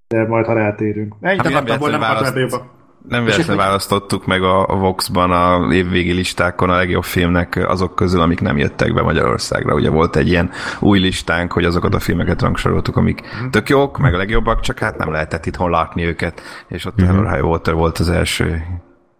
de 0.07 0.27
majd 0.27 0.45
ha 0.45 0.53
rátérünk. 0.53 1.15
Ennyit 1.21 1.41
Hát 1.41 1.51
akartam 1.51 1.77
volna, 1.77 1.97
nem 1.97 2.09
akartam 2.09 2.27
ebbe 2.27 2.39
jobban. 2.39 2.71
Nem 3.09 3.23
véletlenül 3.23 3.55
választottuk 3.55 4.25
meg 4.25 4.43
a 4.43 4.67
a 4.67 4.75
Vox-ban 4.75 5.31
a 5.31 5.73
évvégi 5.73 6.11
listákon 6.11 6.69
a 6.69 6.75
legjobb 6.75 7.03
filmnek 7.03 7.65
azok 7.67 7.95
közül, 7.95 8.21
amik 8.21 8.41
nem 8.41 8.57
jöttek 8.57 8.93
be 8.93 9.01
Magyarországra. 9.01 9.73
Ugye 9.73 9.89
volt 9.89 10.15
egy 10.15 10.27
ilyen 10.27 10.49
új 10.79 10.99
listánk, 10.99 11.51
hogy 11.51 11.65
azokat 11.65 11.95
a 11.95 11.99
filmeket 11.99 12.41
rangsoroltuk, 12.41 12.97
amik 12.97 13.21
tök 13.49 13.69
jók, 13.69 13.97
meg 13.97 14.13
a 14.13 14.17
legjobbak, 14.17 14.59
csak 14.59 14.79
hát 14.79 14.97
nem 14.97 15.11
lehetett 15.11 15.45
itthon 15.45 15.69
látni 15.69 16.05
őket, 16.05 16.41
és 16.67 16.85
ott 16.85 17.01
mm-hmm. 17.01 17.27
High 17.27 17.45
Water 17.45 17.73
volt 17.73 17.97
az 17.97 18.09
első 18.09 18.63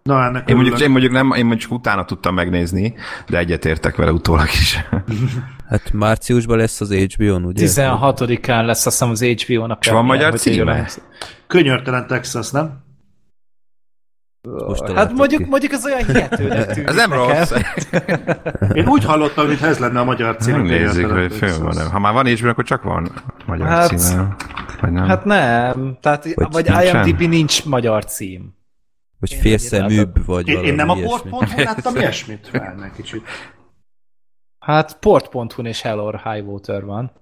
Na, 0.02 0.24
ennek 0.24 0.48
Én 0.48 0.54
mondjuk, 0.56 0.80
én 0.80 0.90
mondjuk 0.90 1.12
nem, 1.12 1.32
én 1.36 1.46
mondjuk 1.46 1.72
utána 1.72 2.04
tudtam 2.04 2.34
megnézni, 2.34 2.94
de 3.28 3.38
egyetértek 3.38 3.96
vele 3.96 4.12
utólag 4.12 4.46
is. 4.46 4.78
Hát 5.68 5.92
márciusban 5.92 6.56
lesz 6.56 6.80
az 6.80 6.92
HBO-n, 6.92 7.44
ugye? 7.44 7.66
16-án 7.68 8.64
lesz 8.64 8.86
azt 8.86 8.98
hiszem 8.98 9.10
az 9.10 9.22
HBO-nak. 9.22 9.84
És 9.84 9.90
van 9.90 10.04
magyar 10.04 10.34
címe? 10.34 10.88
Könyörtelen 11.46 12.06
Texas, 12.06 12.50
nem? 12.50 12.81
Most 14.48 14.88
Hát 14.90 15.12
mondjuk, 15.12 15.42
ki. 15.42 15.48
mondjuk 15.48 15.72
ez 15.72 15.84
olyan 15.84 16.04
hihetőnek 16.04 16.66
tűnik 16.72 16.88
Ez 16.88 16.94
nem 16.94 17.12
rossz. 17.12 17.52
Én 18.72 18.88
úgy 18.88 19.04
hallottam, 19.04 19.46
mintha 19.46 19.66
ez 19.66 19.78
lenne 19.78 20.00
a 20.00 20.04
magyar 20.04 20.36
cím. 20.36 20.52
Nem 20.54 20.62
nézzük, 20.62 21.10
hogy 21.10 21.32
film 21.32 21.62
van. 21.62 21.90
Ha 21.90 21.98
már 21.98 22.12
van 22.12 22.26
HBO, 22.26 22.48
akkor 22.48 22.64
csak 22.64 22.82
van 22.82 23.12
magyar 23.46 23.66
Hát- 23.66 23.90
hát, 23.90 23.98
címe. 23.98 24.36
Vagy 24.80 24.92
nem? 24.92 25.04
Hát 25.06 25.24
nem, 25.24 25.98
tehát 26.00 26.34
Vagy 26.34 26.46
vagy, 26.52 26.64
nincsen? 26.68 27.06
IMDb 27.06 27.20
nincs 27.20 27.64
magyar 27.64 28.04
cím. 28.04 28.54
Vagy 29.18 29.32
félszeműbb, 29.32 30.24
vagy 30.26 30.48
Én, 30.48 30.62
én 30.62 30.74
nem 30.74 30.88
a 30.88 30.94
port.hu 30.94 31.62
láttam 31.62 31.96
ilyesmit? 31.96 32.50
Várj 32.50 32.82
egy 32.84 32.92
kicsit. 32.96 33.22
Hát 34.58 34.98
port.hu-n 34.98 35.66
és 35.66 35.82
Hell 35.82 35.98
or 35.98 36.20
High 36.24 36.46
Water 36.46 36.84
van. 36.84 37.12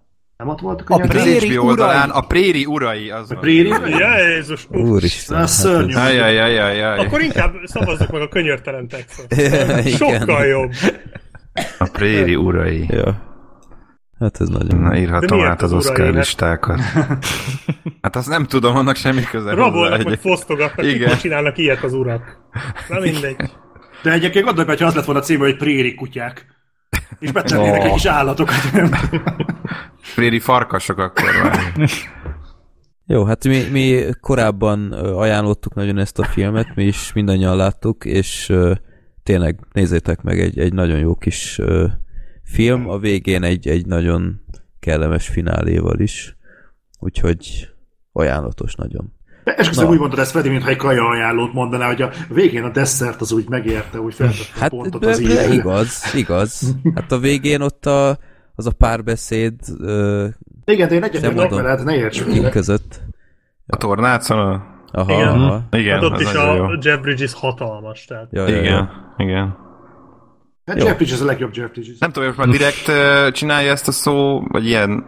Nem 0.40 0.48
ott 0.48 0.60
voltak 0.60 0.90
A 0.90 0.94
a 0.94 0.98
az 0.98 1.08
nyelvek? 1.08 1.36
Préri 1.38 1.58
oldalán 1.58 2.08
urai. 2.08 2.18
a 2.18 2.26
Préri 2.26 2.64
urai 2.64 3.10
az 3.10 3.28
van. 3.28 3.40
Préri? 3.40 3.68
Ja, 3.68 4.18
Jézus. 4.18 4.66
Úristen. 4.70 5.38
Na, 5.38 5.46
szörnyű. 5.46 5.92
hát 5.92 6.08
Ajajajajaj. 6.08 6.98
Akkor 6.98 7.20
inkább 7.20 7.54
szavazzuk 7.64 8.10
meg 8.10 8.20
a 8.20 8.28
könyörtelen 8.28 8.88
Texas. 8.88 9.24
Igen. 9.38 9.82
Sokkal 9.82 10.46
jobb. 10.46 10.72
A 11.78 11.88
Préri 11.92 12.34
urai. 12.34 12.86
ez, 12.88 12.96
ja. 12.96 13.22
Hát 14.18 14.40
ez 14.40 14.48
nagyon... 14.48 14.80
Na, 14.80 14.96
írhatom 14.96 15.40
át 15.40 15.62
az 15.62 15.72
az 15.72 15.78
Oscar 15.78 15.94
urainak? 15.94 16.16
listákat. 16.16 16.80
Hát 18.02 18.16
azt 18.16 18.28
nem 18.28 18.46
tudom, 18.46 18.76
annak 18.76 18.96
semmi 18.96 19.22
köze 19.22 19.54
Rabolnak, 19.54 20.02
vagy 20.02 20.18
fosztogatnak, 20.20 20.86
Igen. 20.86 21.18
csinálnak 21.18 21.58
ilyet 21.58 21.82
az 21.82 21.92
urak. 21.92 22.38
Na 22.88 22.98
mindegy. 22.98 23.36
De 24.02 24.12
egyébként 24.12 24.44
gondolj, 24.44 24.66
be, 24.66 24.72
hogy 24.72 24.82
az 24.82 24.94
lett 24.94 25.04
volna 25.04 25.20
a 25.20 25.24
címe, 25.24 25.44
hogy 25.44 25.56
préri 25.56 25.94
kutyák. 25.94 26.46
És 27.18 27.32
betennének 27.32 27.84
egy 27.84 27.92
kis 27.92 28.04
állatokat. 28.04 28.56
Préri 30.14 30.38
farkasok 30.38 30.98
akkor 30.98 31.24
már. 31.42 31.58
Jó, 33.06 33.24
hát 33.24 33.44
mi, 33.44 33.62
mi 33.70 34.04
korábban 34.20 34.92
ajánlottuk 34.92 35.74
nagyon 35.74 35.98
ezt 35.98 36.18
a 36.18 36.24
filmet, 36.24 36.74
mi 36.74 36.84
is 36.84 37.12
mindannyian 37.12 37.56
láttuk, 37.56 38.04
és 38.04 38.52
tényleg 39.22 39.58
nézzétek 39.72 40.22
meg 40.22 40.40
egy, 40.40 40.58
egy 40.58 40.72
nagyon 40.72 40.98
jó 40.98 41.14
kis 41.14 41.60
film, 42.42 42.88
a 42.88 42.98
végén 42.98 43.42
egy, 43.42 43.68
egy 43.68 43.86
nagyon 43.86 44.44
kellemes 44.80 45.28
fináléval 45.28 46.00
is, 46.00 46.36
úgyhogy 46.98 47.68
ajánlatos 48.12 48.74
nagyon. 48.74 49.12
És 49.56 49.66
közben 49.66 49.88
úgy 49.88 49.98
mondod 49.98 50.18
ezt, 50.18 50.30
Freddy, 50.30 50.48
mintha 50.48 50.68
egy 50.68 50.76
kaja 50.76 51.08
ajánlót 51.08 51.52
mondaná, 51.52 51.86
hogy 51.86 52.02
a 52.02 52.10
végén 52.28 52.64
a 52.64 52.70
desszert 52.70 53.20
az 53.20 53.32
úgy 53.32 53.48
megérte, 53.48 54.00
úgy 54.00 54.14
feltette 54.14 54.60
hát, 54.60 54.70
pontot 54.70 55.06
az 55.06 55.22
be, 55.22 55.52
igaz, 55.52 56.14
igaz. 56.14 56.76
Hát 56.94 57.12
a 57.12 57.18
végén 57.18 57.60
ott 57.60 57.86
a, 57.86 58.18
az 58.60 58.66
a 58.66 58.70
párbeszéd 58.78 59.54
uh, 59.78 60.26
Igen, 60.64 60.88
de 60.88 60.94
én 60.94 61.02
egyetlen 61.02 61.48
veled, 61.48 61.84
ne 61.84 61.96
érts 61.96 62.22
között. 62.50 63.00
A 63.66 63.76
tornácon 63.76 64.38
a... 64.38 64.64
Aha, 64.92 65.12
igen. 65.12 65.28
Aha. 65.28 65.62
igen 65.70 65.94
hát 65.94 66.02
ott 66.02 66.20
is 66.20 66.34
a 66.34 66.54
jó. 66.54 66.66
Jeff 66.80 67.00
Bridges 67.00 67.32
hatalmas. 67.32 68.04
Tehát. 68.04 68.28
Ja, 68.30 68.48
igen, 68.48 68.64
ja. 68.64 69.14
igen. 69.16 69.56
Hát 70.66 70.82
Jeff 70.82 70.96
Bridges 70.96 71.20
a 71.20 71.24
legjobb 71.24 71.56
Jeff 71.56 71.70
Bridges. 71.70 71.98
Nem 71.98 72.12
tudom, 72.12 72.34
hogy 72.34 72.46
már 72.46 72.56
direkt 72.56 72.90
csinálja 73.34 73.70
ezt 73.70 73.88
a 73.88 73.92
szó, 73.92 74.40
vagy 74.48 74.66
ilyen 74.66 75.04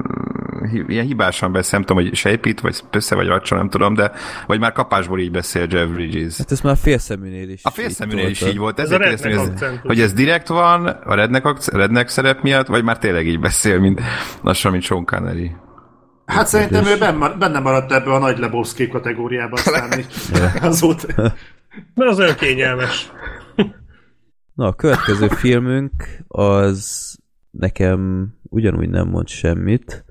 ilyen 0.87 1.07
hibásan 1.07 1.53
beszél, 1.53 1.79
nem 1.79 1.83
tudom, 1.87 2.03
hogy 2.03 2.15
sejpít, 2.15 2.61
vagy 2.61 2.81
össze, 2.91 3.15
vagy 3.15 3.27
racsol, 3.27 3.59
nem 3.59 3.69
tudom, 3.69 3.95
de 3.95 4.13
vagy 4.47 4.61
már 4.61 4.73
kapásból 4.73 5.21
így 5.21 5.31
beszél 5.31 5.67
Jeff 5.71 5.89
Bridges. 5.89 6.37
Hát 6.37 6.53
ez 6.53 6.61
már 6.61 6.73
a 6.73 6.77
félszeműnél 6.77 7.49
is. 7.49 7.61
A 7.65 7.71
félszeműnél 7.71 8.29
is 8.29 8.43
így 8.43 8.59
volt. 8.59 8.81
Ezért 8.81 9.03
ez 9.03 9.21
kérdeztem, 9.21 9.39
hogy 9.39 9.63
ez, 9.63 9.81
hogy 9.83 10.01
ez 10.01 10.13
direkt 10.13 10.49
van 10.49 10.87
a 10.87 11.15
redneck, 11.15 11.73
redneck 11.73 12.09
szerep 12.09 12.43
miatt, 12.43 12.67
vagy 12.67 12.85
már 12.85 12.99
tényleg 12.99 13.27
így 13.27 13.41
beszél, 13.41 13.79
mint 13.79 14.01
lassan, 14.43 14.71
mint 14.73 14.83
Sean 14.83 15.05
Connery. 15.05 15.51
Hát 16.27 16.47
szerintem 16.47 16.87
ő 16.87 16.99
benne 17.39 17.59
maradt 17.59 17.93
ebbe 17.93 18.13
a 18.13 18.19
nagy 18.19 18.39
Lebowski 18.39 18.89
kategóriába 18.89 19.57
aztán 19.57 20.05
azóta. 20.71 21.07
Mert 21.95 22.11
az 22.11 22.19
olyan 22.19 22.35
kényelmes. 22.35 23.13
Na, 24.55 24.67
a 24.67 24.73
következő 24.73 25.29
filmünk 25.29 25.93
az 26.29 27.11
nekem 27.51 28.33
ugyanúgy 28.43 28.89
nem 28.89 29.09
mond 29.09 29.29
semmit, 29.29 30.05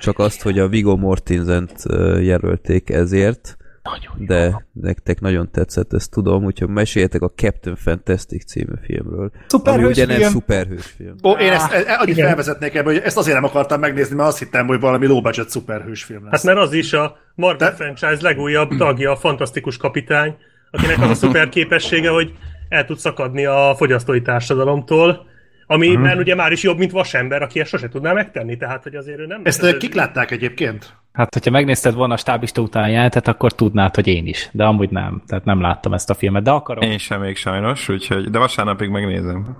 csak 0.00 0.18
azt, 0.18 0.42
hogy 0.42 0.58
a 0.58 0.68
Vigo 0.68 0.96
Mortensent 0.96 1.82
jelölték 2.20 2.90
ezért, 2.90 3.56
nagyon 3.82 4.26
de 4.26 4.64
nektek 4.72 5.20
nagyon 5.20 5.50
tetszett, 5.50 5.92
ezt 5.92 6.10
tudom, 6.10 6.44
úgyhogy 6.44 6.68
meséljetek 6.68 7.22
a 7.22 7.30
Captain 7.34 7.76
Fantastic 7.76 8.44
című 8.44 8.72
filmről. 8.82 9.30
Szuperhős 9.46 9.82
ami 9.82 9.92
ugye 9.92 10.06
nem 10.06 10.16
film. 10.16 10.30
szuperhős 10.30 10.86
film. 10.86 11.14
Ó, 11.24 11.30
én 11.30 11.52
ezt 11.52 11.72
e, 11.72 11.96
annyit 12.00 12.14
igen. 12.14 12.26
felvezetnék 12.26 12.74
ebbe, 12.74 12.92
hogy 12.92 13.00
ezt 13.04 13.16
azért 13.16 13.34
nem 13.34 13.44
akartam 13.44 13.80
megnézni, 13.80 14.16
mert 14.16 14.28
azt 14.28 14.38
hittem, 14.38 14.66
hogy 14.66 14.80
valami 14.80 15.06
low 15.06 15.20
budget 15.20 15.48
szuperhős 15.48 16.04
film 16.04 16.22
lesz. 16.22 16.32
Hát 16.32 16.42
mert 16.42 16.58
az 16.58 16.72
is 16.72 16.92
a 16.92 17.16
Marvel 17.34 17.70
de... 17.70 17.76
franchise 17.76 18.18
legújabb 18.20 18.76
tagja, 18.76 19.10
a 19.10 19.16
fantasztikus 19.16 19.76
kapitány, 19.76 20.36
akinek 20.70 21.00
az 21.00 21.10
a 21.10 21.14
szuper 21.14 21.48
képessége, 21.48 22.10
hogy 22.10 22.32
el 22.68 22.84
tud 22.84 22.98
szakadni 22.98 23.44
a 23.44 23.74
fogyasztói 23.76 24.22
társadalomtól, 24.22 25.26
ami 25.70 25.88
uh-huh. 25.88 26.02
mert 26.02 26.18
ugye 26.18 26.34
már 26.34 26.52
is 26.52 26.62
jobb, 26.62 26.78
mint 26.78 26.90
vasember, 26.90 27.42
aki 27.42 27.60
ezt 27.60 27.70
sose 27.70 27.88
tudná 27.88 28.12
megtenni, 28.12 28.56
tehát 28.56 28.82
hogy 28.82 28.94
azért 28.94 29.18
ő 29.18 29.26
nem... 29.26 29.40
Ezt 29.44 29.62
ez 29.62 29.76
kik 29.76 29.94
látták 29.94 30.30
egyébként? 30.30 30.94
Hát, 31.12 31.34
hogyha 31.34 31.50
megnézted 31.50 31.94
volna 31.94 32.14
a 32.14 32.16
stáblista 32.16 32.60
után 32.60 32.90
jelentet, 32.90 33.28
akkor 33.28 33.52
tudnád, 33.52 33.94
hogy 33.94 34.06
én 34.06 34.26
is. 34.26 34.48
De 34.52 34.64
amúgy 34.64 34.90
nem. 34.90 35.22
Tehát 35.26 35.44
nem 35.44 35.60
láttam 35.60 35.92
ezt 35.92 36.10
a 36.10 36.14
filmet, 36.14 36.42
de 36.42 36.50
akarom. 36.50 36.82
Én 36.82 36.98
sem 36.98 37.20
még 37.20 37.36
sajnos, 37.36 37.88
úgyhogy, 37.88 38.30
de 38.30 38.38
vasárnapig 38.38 38.88
megnézem. 38.88 39.56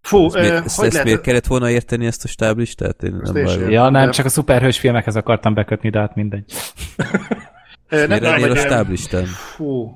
Fú, 0.00 0.24
ezt, 0.24 0.34
miért, 0.34 0.64
ezt, 0.64 0.82
ezt 0.82 0.92
lehet... 0.92 1.04
miért 1.04 1.20
kellett 1.20 1.46
volna 1.46 1.70
érteni 1.70 2.06
ezt 2.06 2.24
a 2.24 2.28
stáblistát? 2.28 3.02
Én 3.02 3.20
nem 3.22 3.36
én 3.36 3.70
ja, 3.70 3.88
nem, 3.88 4.10
csak 4.10 4.24
a 4.24 4.28
szuperhős 4.28 4.78
filmekhez 4.78 5.16
akartam 5.16 5.54
bekötni, 5.54 5.90
de 5.90 5.98
hát 5.98 6.14
mindegy. 6.14 6.44
nem, 7.88 8.08
miért 8.08 8.20
nem, 8.20 8.50
a 8.50 8.56
stáblistán? 8.56 9.24
Fú, 9.24 9.92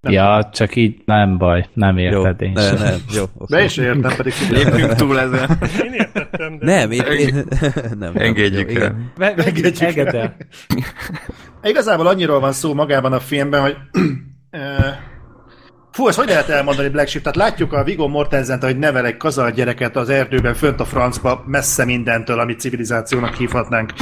nem 0.00 0.12
ja, 0.12 0.48
csak 0.52 0.76
így 0.76 1.02
nem 1.04 1.38
baj, 1.38 1.68
nem 1.74 1.98
érted 1.98 2.40
jó, 2.40 2.46
én 2.46 2.56
sem. 2.56 2.76
Nem, 2.76 3.00
jó, 3.14 3.22
okay. 3.34 3.58
De 3.58 3.64
is 3.64 3.76
értem, 3.76 4.16
pedig 4.16 4.32
lépjünk 4.50 4.94
túl 4.94 5.20
ezen. 5.20 5.58
Én 5.84 5.92
értettem, 5.92 6.58
de... 6.58 6.64
Nem, 6.64 6.90
én, 6.90 7.02
én 7.02 7.44
nem. 7.98 8.12
Engedjük 8.14 8.74
el. 8.74 9.12
Engedjük 9.18 9.96
el. 9.96 10.36
Igazából 11.62 12.06
annyiról 12.06 12.40
van 12.40 12.52
szó 12.52 12.74
magában 12.74 13.12
a 13.12 13.20
filmben, 13.20 13.60
hogy 13.60 13.76
Fú, 15.92 16.08
ezt 16.08 16.18
hogy 16.18 16.28
lehet 16.28 16.48
elmondani 16.48 16.88
Black 16.88 17.08
Sheep? 17.08 17.24
Tehát 17.24 17.38
látjuk 17.38 17.72
a 17.72 17.84
Viggo 17.84 18.08
Mortensen, 18.08 18.60
hogy 18.60 18.78
nevel 18.78 19.06
egy 19.06 19.16
kazal 19.16 19.50
gyereket 19.50 19.96
az 19.96 20.08
erdőben, 20.08 20.54
fönt 20.54 20.80
a 20.80 20.84
francba, 20.84 21.44
messze 21.46 21.84
mindentől, 21.84 22.38
amit 22.40 22.60
civilizációnak 22.60 23.34
hívhatnánk 23.34 23.92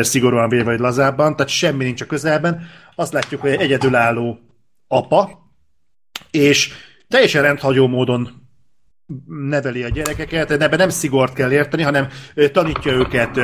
szigorúan 0.00 0.48
véve 0.48 0.64
vagy 0.64 0.78
lazábban, 0.78 1.36
tehát 1.36 1.52
semmi 1.52 1.84
nincs 1.84 2.00
a 2.00 2.06
közelben. 2.06 2.62
Azt 2.94 3.12
látjuk, 3.12 3.40
hogy 3.40 3.50
egy 3.50 3.60
egyedülálló 3.60 4.38
apa, 4.88 5.41
és 6.30 6.72
teljesen 7.08 7.42
rendhagyó 7.42 7.86
módon 7.86 8.42
neveli 9.26 9.82
a 9.82 9.88
gyerekeket, 9.88 10.50
ebben 10.50 10.78
nem 10.78 10.88
szigort 10.88 11.34
kell 11.34 11.52
érteni, 11.52 11.82
hanem 11.82 12.08
tanítja 12.52 12.92
őket 12.92 13.40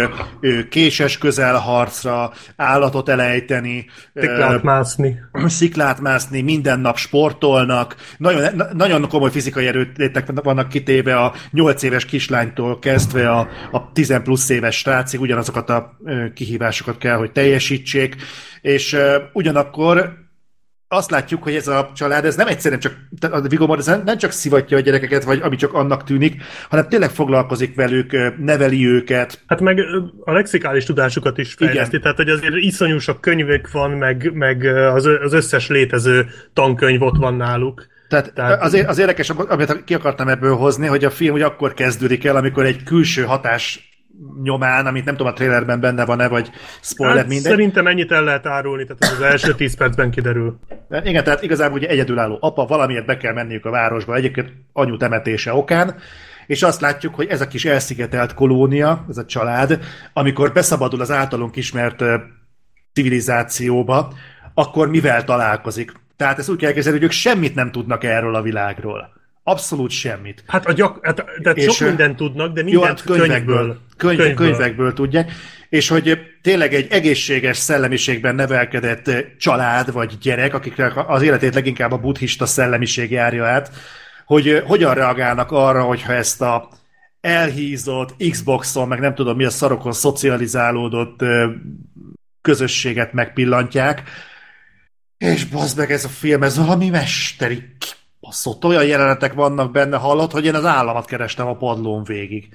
késes 0.68 1.18
közelharcra, 1.18 2.32
állatot 2.56 3.08
elejteni, 3.08 3.86
sziklát 4.14 4.62
mászni. 4.62 5.20
Sziklát 5.46 6.00
mászni, 6.00 6.40
minden 6.40 6.80
nap 6.80 6.96
sportolnak, 6.96 7.96
nagyon, 8.18 8.62
nagyon 8.72 9.08
komoly 9.08 9.30
fizikai 9.30 9.66
erőtétek 9.66 10.42
vannak 10.42 10.68
kitéve 10.68 11.16
a 11.16 11.34
8 11.50 11.82
éves 11.82 12.04
kislánytól 12.04 12.78
kezdve 12.78 13.30
a, 13.30 13.48
a 13.72 13.92
10 13.92 14.20
plusz 14.22 14.48
éves 14.48 14.76
srácig, 14.76 15.20
ugyanazokat 15.20 15.70
a 15.70 15.98
kihívásokat 16.34 16.98
kell, 16.98 17.16
hogy 17.16 17.32
teljesítsék, 17.32 18.16
és 18.60 18.96
ugyanakkor 19.32 20.26
azt 20.89 21.11
látjuk, 21.11 21.43
hogy 21.43 21.55
ez 21.55 21.68
a 21.68 21.91
család, 21.95 22.24
ez 22.24 22.36
nem 22.36 22.47
egyszerűen 22.47 22.80
csak, 22.80 22.97
a 23.20 23.41
Viggo 23.41 23.66
Mortensen 23.66 24.03
nem 24.05 24.18
csak 24.18 24.30
szivatja 24.30 24.76
a 24.76 24.80
gyerekeket, 24.80 25.24
vagy 25.24 25.41
ami 25.43 25.57
csak 25.57 25.72
annak 25.74 26.05
tűnik, 26.05 26.43
hanem 26.68 26.89
tényleg 26.89 27.11
foglalkozik 27.11 27.74
velük, 27.74 28.36
neveli 28.39 28.86
őket. 28.86 29.43
Hát 29.47 29.61
meg 29.61 29.80
a 30.24 30.32
lexikális 30.32 30.84
tudásukat 30.84 31.39
is 31.39 31.55
fejleszti, 31.55 31.89
Igen. 31.89 32.01
tehát 32.01 32.16
hogy 32.16 32.28
azért 32.28 32.55
iszonyú 32.55 32.99
sok 32.99 33.20
könyvek 33.20 33.70
van, 33.70 33.91
meg, 33.91 34.30
meg 34.34 34.64
az, 34.95 35.09
az 35.22 35.32
összes 35.32 35.68
létező 35.68 36.26
tankönyv 36.53 37.03
ott 37.03 37.16
van 37.16 37.34
náluk. 37.34 37.86
Tehát, 38.09 38.32
Tehát 38.34 38.62
az, 38.62 38.84
az 38.86 38.99
érdekes, 38.99 39.30
amit 39.30 39.84
ki 39.84 39.95
akartam 39.95 40.28
ebből 40.28 40.57
hozni, 40.57 40.86
hogy 40.86 41.05
a 41.05 41.11
film 41.11 41.32
hogy 41.32 41.43
akkor 41.43 41.74
kezdődik 41.74 42.24
el, 42.24 42.36
amikor 42.36 42.64
egy 42.64 42.82
külső 42.82 43.22
hatás 43.22 43.88
nyomán, 44.42 44.86
amit 44.86 45.04
nem 45.04 45.16
tudom 45.16 45.32
a 45.32 45.34
trailerben 45.34 45.80
benne 45.80 46.04
van-e, 46.04 46.28
vagy 46.28 46.50
spoiler 46.80 47.16
hát 47.16 47.26
minden. 47.28 47.50
Szerintem 47.50 47.86
ennyit 47.86 48.12
el 48.12 48.24
lehet 48.24 48.46
árulni, 48.46 48.86
tehát 48.86 49.14
az 49.16 49.22
első 49.22 49.54
10 49.54 49.76
percben 49.76 50.10
kiderül. 50.10 50.58
De 50.88 51.02
igen, 51.04 51.24
tehát 51.24 51.42
igazából 51.42 51.78
ugye 51.78 51.88
egyedülálló 51.88 52.38
apa, 52.40 52.66
valamiért 52.66 53.06
be 53.06 53.16
kell 53.16 53.32
menniük 53.32 53.64
a 53.64 53.70
városba, 53.70 54.14
egyébként 54.14 54.52
anyu 54.72 54.96
temetése 54.96 55.54
okán, 55.54 55.94
és 56.46 56.62
azt 56.62 56.80
látjuk, 56.80 57.14
hogy 57.14 57.26
ez 57.26 57.40
a 57.40 57.48
kis 57.48 57.64
elszigetelt 57.64 58.34
kolónia, 58.34 59.04
ez 59.08 59.18
a 59.18 59.24
család, 59.24 59.78
amikor 60.12 60.52
beszabadul 60.52 61.00
az 61.00 61.10
általunk 61.10 61.56
ismert 61.56 62.04
civilizációba, 62.92 64.12
akkor 64.54 64.88
mivel 64.88 65.24
találkozik? 65.24 65.92
Tehát 66.16 66.38
ezt 66.38 66.50
úgy 66.50 66.58
kell 66.58 66.72
kezdeni, 66.72 66.96
hogy 66.96 67.04
ők 67.04 67.10
semmit 67.10 67.54
nem 67.54 67.70
tudnak 67.70 68.04
erről 68.04 68.34
a 68.34 68.42
világról. 68.42 69.17
Abszolút 69.49 69.90
semmit. 69.90 70.44
Hát, 70.46 70.66
a 70.66 70.72
gyak, 70.72 70.99
hát 71.03 71.24
tehát 71.42 71.59
és, 71.59 71.74
sok 71.74 71.88
mindent 71.88 72.16
tudnak, 72.16 72.55
de 72.55 72.62
mindent 72.62 72.82
jó, 72.82 72.82
hát 72.82 73.03
könyvekből. 73.03 73.57
Könyvből, 73.57 73.78
könyv, 73.96 74.18
könyvből. 74.18 74.46
könyvekből 74.46 74.92
tudják. 74.92 75.32
És 75.68 75.88
hogy 75.88 76.18
tényleg 76.42 76.74
egy 76.74 76.86
egészséges 76.90 77.57
szellemiségben 77.57 78.34
nevelkedett 78.34 79.11
család 79.38 79.92
vagy 79.92 80.18
gyerek, 80.18 80.55
akiknek 80.55 81.09
az 81.09 81.22
életét 81.22 81.55
leginkább 81.55 81.92
a 81.92 81.99
buddhista 81.99 82.46
szellemiség 82.46 83.11
járja 83.11 83.44
át, 83.46 83.70
hogy 84.24 84.62
hogyan 84.66 84.94
reagálnak 84.94 85.53
arra, 85.53 85.82
hogyha 85.82 86.12
ezt 86.12 86.42
a 86.42 86.68
elhízott 87.20 88.14
Xboxon, 88.30 88.88
meg 88.88 89.01
nem 89.01 89.14
tudom 89.14 89.36
mi 89.36 89.44
a 89.44 89.51
szarokon 89.51 89.92
szocializálódott 89.92 91.20
közösséget 92.40 93.12
megpillantják, 93.12 94.03
és 95.18 95.44
bazd 95.44 95.76
meg 95.78 95.92
ez 95.92 96.05
a 96.05 96.09
film, 96.09 96.42
ez 96.42 96.57
valami 96.57 96.88
mesteri 96.88 97.76
Basszott, 98.28 98.64
olyan 98.64 98.86
jelenetek 98.86 99.32
vannak 99.34 99.72
benne, 99.72 99.96
hallott, 99.96 100.32
hogy 100.32 100.44
én 100.44 100.54
az 100.54 100.64
államat 100.64 101.06
kerestem 101.06 101.46
a 101.46 101.56
padlón 101.56 102.04
végig. 102.04 102.48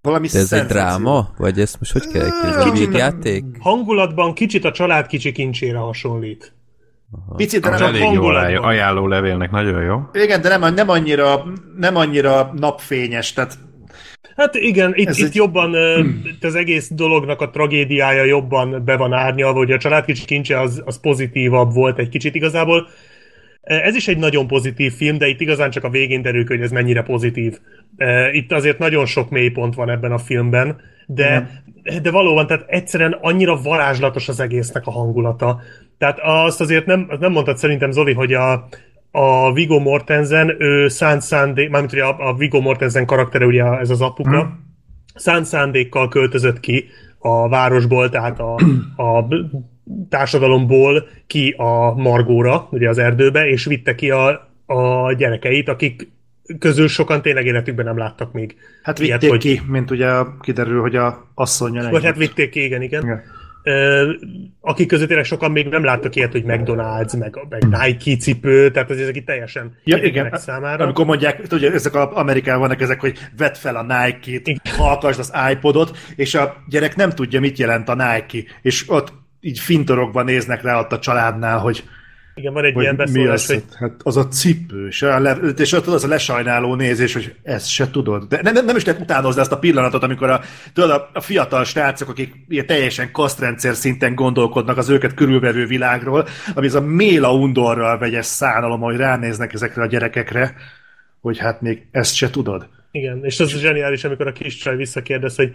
Valami 0.00 0.28
De 0.28 0.38
ez 0.38 0.52
egy 0.52 0.66
dráma? 0.66 1.28
Vagy 1.36 1.60
ezt 1.60 1.76
most 1.78 1.92
hogy 1.92 2.06
kell 2.06 2.22
elképzelni? 2.22 2.96
játék? 2.96 3.44
Hangulatban 3.58 4.34
kicsit 4.34 4.64
a 4.64 4.72
család 4.72 5.06
kicsi 5.06 5.32
kincsére 5.32 5.78
hasonlít. 5.78 6.54
Aha. 7.12 7.34
Picit, 7.34 7.60
de 7.60 7.68
nem 7.68 7.82
elég 7.82 8.12
jó 8.12 8.24
ajánló 8.26 9.06
levélnek, 9.06 9.50
nagyon 9.50 9.82
jó. 9.82 10.00
Igen, 10.12 10.40
de 10.40 10.58
nem, 10.58 10.74
nem, 10.74 10.88
annyira, 10.88 11.44
nem 11.76 11.96
annyira 11.96 12.52
napfényes, 12.56 13.32
tehát 13.32 13.58
Hát 14.36 14.54
igen, 14.54 14.92
itt, 14.94 15.16
itt 15.16 15.26
egy... 15.26 15.34
jobban 15.34 15.70
hmm. 15.70 16.22
az 16.40 16.54
egész 16.54 16.90
dolognak 16.90 17.40
a 17.40 17.50
tragédiája 17.50 18.24
jobban 18.24 18.84
be 18.84 18.96
van 18.96 19.12
árnyalva, 19.12 19.58
hogy 19.58 19.72
a 19.72 19.78
család 19.78 20.04
kicsi 20.04 20.24
kincse 20.24 20.60
az, 20.60 20.82
az 20.84 21.00
pozitívabb 21.00 21.72
volt 21.72 21.98
egy 21.98 22.08
kicsit 22.08 22.34
igazából 22.34 22.88
Ez 23.66 23.94
is 23.94 24.08
egy 24.08 24.18
nagyon 24.18 24.46
pozitív 24.46 24.92
film, 24.92 25.18
de 25.18 25.26
itt 25.26 25.40
igazán 25.40 25.70
csak 25.70 25.84
a 25.84 25.90
végén 25.90 26.22
derül 26.22 26.44
hogy 26.46 26.60
ez 26.60 26.70
mennyire 26.70 27.02
pozitív. 27.02 27.58
Itt 28.32 28.52
azért 28.52 28.78
nagyon 28.78 29.06
sok 29.06 29.30
mélypont 29.30 29.74
van 29.74 29.90
ebben 29.90 30.12
a 30.12 30.18
filmben, 30.18 30.76
de, 31.06 31.62
de 32.02 32.10
valóban, 32.10 32.46
tehát 32.46 32.64
egyszerűen 32.66 33.18
annyira 33.20 33.60
varázslatos 33.62 34.28
az 34.28 34.40
egésznek 34.40 34.86
a 34.86 34.90
hangulata. 34.90 35.60
Tehát 35.98 36.18
azt 36.22 36.60
azért 36.60 36.86
nem, 36.86 37.10
nem 37.20 37.32
mondtad 37.32 37.56
szerintem, 37.56 37.90
Zoli, 37.90 38.12
hogy 38.12 38.32
a, 38.32 38.68
a 39.10 39.52
Vigo 39.52 39.78
Mortensen, 39.78 40.56
ő 40.58 40.88
szánt 40.88 41.22
szándék, 41.22 41.70
mármint 41.70 41.92
ugye 41.92 42.04
a, 42.04 42.28
a 42.28 42.34
Vigo 42.34 42.60
Mortensen 42.60 43.06
karaktere, 43.06 43.46
ugye 43.46 43.64
ez 43.64 43.90
az 43.90 44.00
apuka, 44.00 44.40
hmm. 44.40 44.74
szánt 45.14 45.46
szándékkal 45.46 46.08
költözött 46.08 46.60
ki 46.60 46.84
a 47.18 47.48
városból, 47.48 48.08
tehát 48.08 48.40
a, 48.40 48.54
a 48.96 49.26
társadalomból 50.08 51.08
ki 51.26 51.54
a 51.56 51.94
Margóra, 51.94 52.68
ugye 52.70 52.88
az 52.88 52.98
erdőbe, 52.98 53.48
és 53.48 53.64
vitte 53.64 53.94
ki 53.94 54.10
a, 54.10 54.50
a 54.66 55.12
gyerekeit, 55.12 55.68
akik 55.68 56.08
közül 56.58 56.88
sokan 56.88 57.22
tényleg 57.22 57.46
életükben 57.46 57.84
nem 57.84 57.98
láttak 57.98 58.32
még. 58.32 58.56
Hát 58.82 58.98
vitték 58.98 59.20
ilyet, 59.20 59.30
hogy... 59.32 59.40
ki, 59.40 59.60
mint 59.66 59.90
ugye 59.90 60.08
kiderül, 60.40 60.80
hogy 60.80 60.96
a 60.96 61.30
asszonya 61.34 61.90
Vagy 61.90 62.04
hát 62.04 62.16
vitték 62.16 62.50
ki, 62.50 62.64
igen, 62.64 62.82
igen. 62.82 63.02
igen 63.02 63.22
akik 64.60 64.88
között 64.88 65.06
tényleg 65.06 65.24
sokan 65.24 65.50
még 65.50 65.66
nem 65.66 65.84
láttak 65.84 66.16
ilyet, 66.16 66.32
hogy 66.32 66.44
McDonald's, 66.46 67.18
meg, 67.18 67.38
meg 67.48 67.62
Nike 67.68 68.16
cipő, 68.16 68.70
tehát 68.70 68.90
az 68.90 68.98
ezek 68.98 69.16
itt 69.16 69.26
teljesen 69.26 69.76
ja, 69.84 69.96
igen, 69.96 70.30
számára. 70.32 70.84
Amikor 70.84 71.04
mondják, 71.04 71.42
ugye 71.50 71.72
ezek 71.72 71.94
az 71.94 72.08
Amerikában 72.12 72.60
vannak 72.60 72.80
ezek, 72.80 73.00
hogy 73.00 73.18
vedd 73.36 73.54
fel 73.54 73.76
a 73.76 73.82
Nike-t, 73.82 74.68
hallgasd 74.76 75.18
az 75.18 75.32
iPodot, 75.52 75.98
és 76.16 76.34
a 76.34 76.56
gyerek 76.68 76.96
nem 76.96 77.10
tudja, 77.10 77.40
mit 77.40 77.58
jelent 77.58 77.88
a 77.88 77.94
Nike, 77.94 78.48
és 78.62 78.84
ott 78.88 79.12
így 79.46 79.58
fintorogva 79.58 80.22
néznek 80.22 80.62
rá 80.62 80.78
ott 80.78 80.92
a 80.92 80.98
családnál, 80.98 81.58
hogy 81.58 81.84
igen, 82.34 82.52
van 82.52 82.64
egy 82.64 82.72
hogy 82.72 82.82
ilyen 82.82 82.96
beszólás, 82.96 83.46
hogy... 83.46 83.62
Hát 83.78 83.92
az 84.02 84.16
a 84.16 84.28
cipő, 84.28 84.86
és, 84.86 85.02
a 85.02 85.18
le, 85.18 85.32
és 85.56 85.72
ott 85.72 85.86
az 85.86 86.04
a 86.04 86.08
lesajnáló 86.08 86.74
nézés, 86.74 87.12
hogy 87.12 87.34
ezt 87.42 87.68
se 87.68 87.90
tudod. 87.90 88.24
De 88.24 88.40
nem, 88.42 88.64
nem 88.64 88.76
is 88.76 88.84
lehet 88.84 89.00
utánozni 89.00 89.40
ezt 89.40 89.52
a 89.52 89.58
pillanatot, 89.58 90.02
amikor 90.02 90.30
a, 90.30 90.40
tudod, 90.72 90.90
a, 90.90 91.10
a 91.12 91.20
fiatal 91.20 91.64
srácok, 91.64 92.08
akik 92.08 92.34
ilyen 92.48 92.66
teljesen 92.66 93.12
kasztrendszer 93.12 93.74
szinten 93.74 94.14
gondolkodnak 94.14 94.76
az 94.76 94.88
őket 94.88 95.14
körülvevő 95.14 95.66
világról, 95.66 96.26
ami 96.54 96.66
ez 96.66 96.74
a 96.74 96.80
méla 96.80 97.34
undorral 97.34 97.98
vegyes 97.98 98.26
szánalom, 98.26 98.80
hogy 98.80 98.96
ránéznek 98.96 99.52
ezekre 99.52 99.82
a 99.82 99.86
gyerekekre, 99.86 100.54
hogy 101.20 101.38
hát 101.38 101.60
még 101.60 101.86
ezt 101.90 102.14
se 102.14 102.30
tudod. 102.30 102.68
Igen, 102.90 103.24
és 103.24 103.40
az 103.40 103.58
zseniális, 103.58 104.04
amikor 104.04 104.26
a 104.26 104.32
kis 104.32 104.56
csaj 104.56 104.76
visszakérdez, 104.76 105.36
hogy 105.36 105.50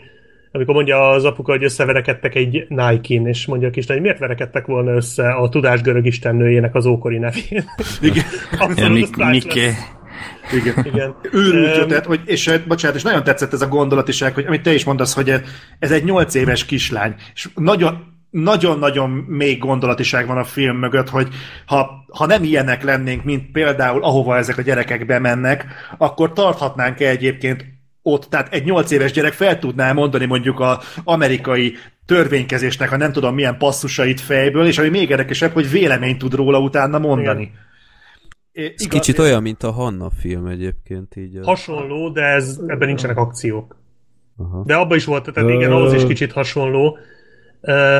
amikor 0.52 0.74
mondja 0.74 1.10
az 1.10 1.26
apuka, 1.26 1.52
hogy 1.52 1.64
összeverekedtek 1.64 2.36
egy 2.36 2.66
Nike-n, 2.70 3.28
és 3.28 3.45
mondja 3.45 3.68
a 3.68 3.72
kislány, 3.72 4.02
miért 4.02 4.20
verekedtek 4.20 4.66
volna 4.66 4.91
össze 4.91 5.32
a 5.32 5.49
tudás 5.49 5.82
görög 5.82 6.06
istennőjének 6.06 6.76
az 6.76 6.86
ókori 6.86 7.18
nevén. 7.18 7.43
Igen. 8.02 8.24
Abszolút 8.60 9.16
Nikke. 9.16 9.74
Igen. 10.54 10.76
Igen. 10.84 11.16
Őrült 11.32 11.78
ötlet, 11.78 12.06
hogy, 12.06 12.22
és 12.26 12.47
eh, 12.47 12.62
bocsánat, 12.68 12.95
és 12.95 13.04
nagyon 13.04 13.24
tetszett 13.24 13.54
ez 13.54 13.62
a 13.62 13.68
gondolatiság, 13.68 14.34
hogy 14.34 14.45
amit 14.45 14.62
te 14.62 14.74
is 14.74 14.84
mondasz, 14.84 15.14
hogy 15.14 15.34
ez 15.80 15.91
egy 15.91 16.04
nyolc 16.04 16.36
éves 16.36 16.66
kislány, 16.66 17.16
és 17.34 17.49
nagyon, 17.56 18.12
nagyon-nagyon 18.30 19.10
még 19.10 19.60
gondolatiság 19.60 20.28
van 20.28 20.38
a 20.38 20.43
film 20.43 20.78
mögött, 20.78 21.10
hogy 21.10 21.28
ha, 21.66 22.06
ha 22.08 22.26
nem 22.26 22.43
ilyenek 22.43 22.84
lennénk, 22.84 23.24
mint 23.24 23.52
például 23.52 24.04
ahova 24.04 24.38
ezek 24.38 24.58
a 24.58 24.62
gyerekek 24.62 25.06
bemennek, 25.06 25.66
akkor 25.97 26.34
tarthatnánk-e 26.34 27.10
egyébként 27.10 27.66
ott, 28.02 28.24
tehát 28.24 28.54
egy 28.54 28.64
nyolc 28.64 28.91
éves 28.91 29.12
gyerek 29.12 29.34
fel 29.34 29.60
tudná 29.60 29.93
mondani 29.93 30.26
mondjuk 30.26 30.60
a 30.60 30.80
amerikai 31.04 31.76
törvénykezésnek, 32.06 32.89
ha 32.89 32.97
nem 32.97 33.12
tudom 33.12 33.36
milyen 33.36 33.58
passzusait 33.58 34.22
fejből, 34.22 34.66
és 34.66 34.78
ami 34.78 34.89
még 34.89 35.10
érdekesebb, 35.10 35.52
hogy 35.52 35.70
véleményt 35.70 36.18
tud 36.18 36.34
róla 36.34 36.60
utána 36.60 36.99
mondani. 36.99 37.41
Igen. 37.41 37.70
É, 38.52 38.64
ez 38.64 38.82
igaz, 38.82 38.99
kicsit 38.99 39.18
é... 39.18 39.22
olyan, 39.22 39.41
mint 39.41 39.64
a 39.64 39.72
Hanna 39.72 40.10
film 40.10 40.45
egyébként. 40.45 41.16
Így 41.16 41.36
az... 41.36 41.45
Hasonló, 41.45 42.10
de 42.10 42.22
ez, 42.22 42.60
ebben 42.68 42.88
nincsenek 42.88 43.18
akciók. 43.18 43.80
Aha. 44.38 44.64
De 44.66 44.76
abban 44.76 44.97
is 44.97 45.06
volt, 45.06 45.32
tehát 45.34 45.49
igen, 45.49 45.72
ahhoz 45.72 45.93
is 45.93 46.06
kicsit 46.06 46.32
hasonló. 46.32 46.97
Uh, 47.62 47.97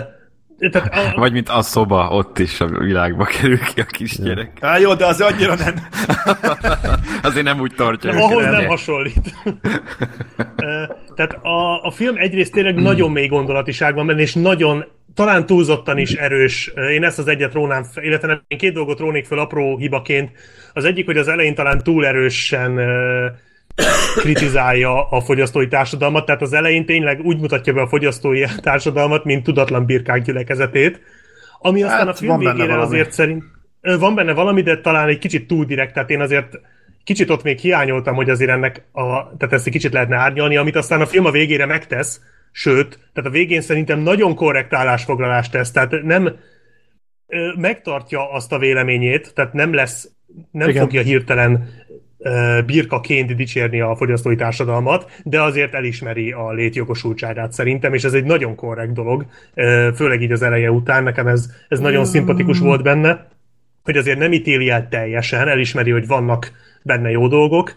tehát 0.70 1.16
a... 1.16 1.20
Vagy 1.20 1.32
mint 1.32 1.50
a 1.50 1.62
szoba, 1.62 2.08
ott 2.10 2.40
is 2.40 2.62
a 2.62 2.68
világba 2.68 3.24
kerül 3.24 3.60
ki 3.60 3.80
a 3.80 3.86
kisgyerek. 3.86 4.52
Ja. 4.62 4.68
Á, 4.68 4.78
jó, 4.78 4.94
de 4.94 5.06
az 5.06 5.22
annyira 5.22 5.56
nem. 5.56 5.74
Azért 7.24 7.46
nem 7.46 7.60
úgy 7.60 7.74
tartja. 7.76 8.14
Nem, 8.14 8.22
ahhoz 8.22 8.44
nem 8.44 8.66
hasonlít. 8.66 9.34
Tehát 11.16 11.40
a, 11.42 11.84
a 11.84 11.92
film 11.92 12.16
egyrészt 12.18 12.52
tényleg 12.52 12.74
hmm. 12.74 12.84
nagyon 12.84 13.12
mély 13.12 13.28
gondolatiság 13.28 13.96
van 13.96 14.08
benne, 14.08 14.22
és 14.22 14.34
nagyon, 14.34 14.86
talán 15.14 15.46
túlzottan 15.46 15.98
is 15.98 16.14
erős. 16.14 16.72
Én 16.92 17.04
ezt 17.04 17.20
az 17.20 17.28
egyet 17.28 17.54
rónám, 17.54 17.86
illetve 17.96 18.28
nem, 18.28 18.42
én 18.48 18.58
két 18.58 18.74
dolgot 18.74 19.00
rónék 19.00 19.26
fel 19.26 19.40
apró 19.40 19.78
hibaként. 19.78 20.32
Az 20.74 20.86
egyik, 20.86 21.06
hogy 21.06 21.18
az 21.18 21.28
elején 21.28 21.56
talán 21.56 21.84
túl 21.84 22.06
erősen 22.06 22.80
kritizálja 24.16 25.10
a 25.10 25.22
fogyasztói 25.22 25.68
társadalmat, 25.68 26.26
tehát 26.26 26.42
az 26.42 26.54
elején 26.54 26.86
tényleg 26.86 27.20
úgy 27.24 27.40
mutatja 27.40 27.74
be 27.74 27.82
a 27.82 27.88
fogyasztói 27.88 28.44
társadalmat, 28.62 29.24
mint 29.24 29.44
tudatlan 29.44 29.86
birkák 29.86 30.22
gyülekezetét, 30.22 31.02
ami 31.60 31.84
aztán 31.84 32.00
hát, 32.00 32.08
a 32.08 32.14
film 32.14 32.38
végére 32.38 32.80
azért 32.80 33.12
szerint 33.12 33.44
van 33.82 34.16
benne 34.16 34.34
valami, 34.34 34.62
de 34.62 34.78
talán 34.78 35.08
egy 35.08 35.18
kicsit 35.18 35.48
túl 35.48 35.66
direkt, 35.66 35.94
tehát 35.94 36.10
én 36.10 36.22
azért 36.22 36.60
kicsit 37.04 37.30
ott 37.30 37.44
még 37.44 37.60
hiányoltam, 37.60 38.16
hogy 38.16 38.30
azért 38.30 38.52
ennek 38.52 38.84
a, 38.92 39.38
tehát 39.38 39.54
ezt 39.54 39.66
egy 39.66 39.74
kicsit 39.74 39.94
lehetne 39.94 40.16
árnyalni, 40.16 40.58
amit 40.58 40.76
aztán 40.76 41.02
a 41.02 41.06
film 41.06 41.26
a 41.26 41.32
végére 41.32 41.66
megtesz, 41.66 42.22
sőt, 42.52 43.00
tehát 43.14 43.30
a 43.30 43.34
végén 43.34 43.62
szerintem 43.62 44.00
nagyon 44.00 44.36
korrekt 44.36 44.74
állásfoglalást 44.74 45.52
tesz, 45.52 45.72
tehát 45.72 46.04
nem 46.04 46.36
megtartja 47.56 48.32
azt 48.32 48.52
a 48.52 48.58
véleményét, 48.58 49.34
tehát 49.34 49.54
nem 49.54 49.74
lesz, 49.74 50.10
nem 50.52 50.70
Igen. 50.70 50.82
fogja 50.82 51.02
hirtelen 51.02 51.70
birkaként 52.66 53.36
dicsérni 53.36 53.82
a 53.82 53.96
fogyasztói 53.96 54.36
társadalmat, 54.36 55.12
de 55.24 55.42
azért 55.42 55.74
elismeri 55.74 56.32
a 56.32 56.52
létjogosultságát 56.52 57.52
szerintem, 57.52 57.94
és 57.94 58.04
ez 58.04 58.14
egy 58.14 58.24
nagyon 58.24 58.56
korrekt 58.56 58.94
dolog, 58.94 59.26
főleg 59.96 60.22
így 60.22 60.32
az 60.32 60.42
eleje 60.42 60.72
után, 60.72 61.04
nekem 61.04 61.28
ez, 61.28 61.50
ez 61.68 61.80
nagyon 61.80 62.06
szimpatikus 62.06 62.60
volt 62.60 62.84
benne, 62.84 63.28
hogy 63.84 63.98
azért 63.98 64.18
nem 64.18 64.34
ítéli 64.34 64.70
el 64.70 64.88
teljesen, 64.90 65.48
elismeri, 65.48 65.92
hogy 65.92 66.08
vannak 66.08 66.52
benne 66.84 67.10
jó 67.10 67.28
dolgok, 67.28 67.74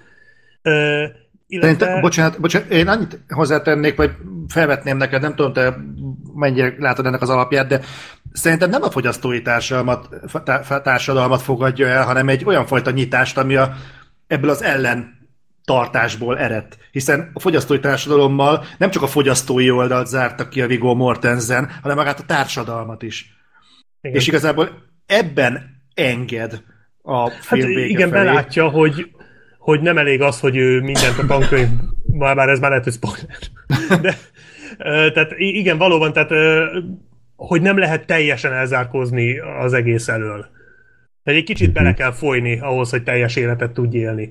illetve... 1.47 1.87
Te, 1.87 2.01
bocsánat, 2.01 2.41
bocsánat, 2.41 2.71
én 2.71 2.89
annyit 2.89 3.21
hozzátennék, 3.29 3.97
vagy 3.97 4.11
felvetném 4.49 4.97
neked, 4.97 5.23
nem 5.23 5.35
tudom, 5.35 5.53
te 5.53 5.77
mennyire 6.35 6.75
látod 6.79 7.07
ennek 7.07 7.23
az 7.23 7.31
alapját, 7.31 7.67
de 7.67 7.81
szerintem 8.33 8.71
nem 8.71 8.83
a 8.83 8.91
fogyasztói 8.91 9.43
társadalmat, 9.43 10.09
társadalmat 10.83 11.43
fogadja 11.43 11.87
el, 11.87 12.05
hanem 12.05 12.29
egy 12.29 12.45
olyan 12.45 12.67
fajta 12.67 12.91
nyitást, 12.91 13.39
ami 13.39 13.57
a 13.57 13.75
ebből 14.27 14.51
az 14.51 14.63
ellen 14.63 15.29
tartásból 15.65 16.39
eredt. 16.39 16.79
Hiszen 16.91 17.31
a 17.33 17.41
fogyasztói 17.41 17.81
társadalommal 17.81 18.65
nem 18.79 18.91
csak 18.91 19.03
a 19.03 19.07
fogyasztói 19.07 19.71
oldalt 19.71 20.07
zártak 20.07 20.51
ki 20.51 20.63
a 20.63 20.67
Viggo 20.67 20.95
Mortensen, 20.95 21.71
hanem 21.83 21.97
magát 21.97 22.21
a 22.21 22.25
társadalmat 22.27 23.03
is. 23.03 23.37
Igen. 24.01 24.17
És 24.17 24.27
igazából 24.27 24.69
ebben 25.07 25.83
enged 25.95 26.63
a 27.03 27.31
film 27.31 27.63
hát 27.63 27.71
igen, 27.71 28.09
felé. 28.09 28.25
belátja, 28.25 28.69
hogy, 28.69 29.11
hogy 29.59 29.81
nem 29.81 29.99
elég 29.99 30.23
az, 30.23 30.41
hogy 30.41 30.57
ő 30.57 30.81
mindent 30.81 31.19
a 31.19 31.27
tankönyv, 31.27 31.69
bár 32.05 32.49
ez 32.49 32.59
már 32.59 32.71
lehet, 32.71 32.85
hogy 32.85 32.93
spoiler. 32.93 33.39
De, 34.01 34.17
tehát 35.11 35.33
igen, 35.37 35.79
valóban, 35.79 36.13
tehát 36.13 36.31
hogy 37.37 37.63
nem 37.63 37.79
lehet 37.79 38.07
teljesen 38.07 38.53
elzárkózni 38.53 39.39
az 39.39 39.73
egész 39.73 40.09
elől. 40.09 40.47
Tehát 41.25 41.41
egy 41.41 41.47
kicsit 41.47 41.73
bele 41.73 41.95
kell 41.95 42.13
folyni 42.13 42.59
ahhoz, 42.59 42.91
hogy 42.91 43.03
teljes 43.03 43.37
életet 43.37 43.71
tudj 43.71 43.97
élni. 43.97 44.31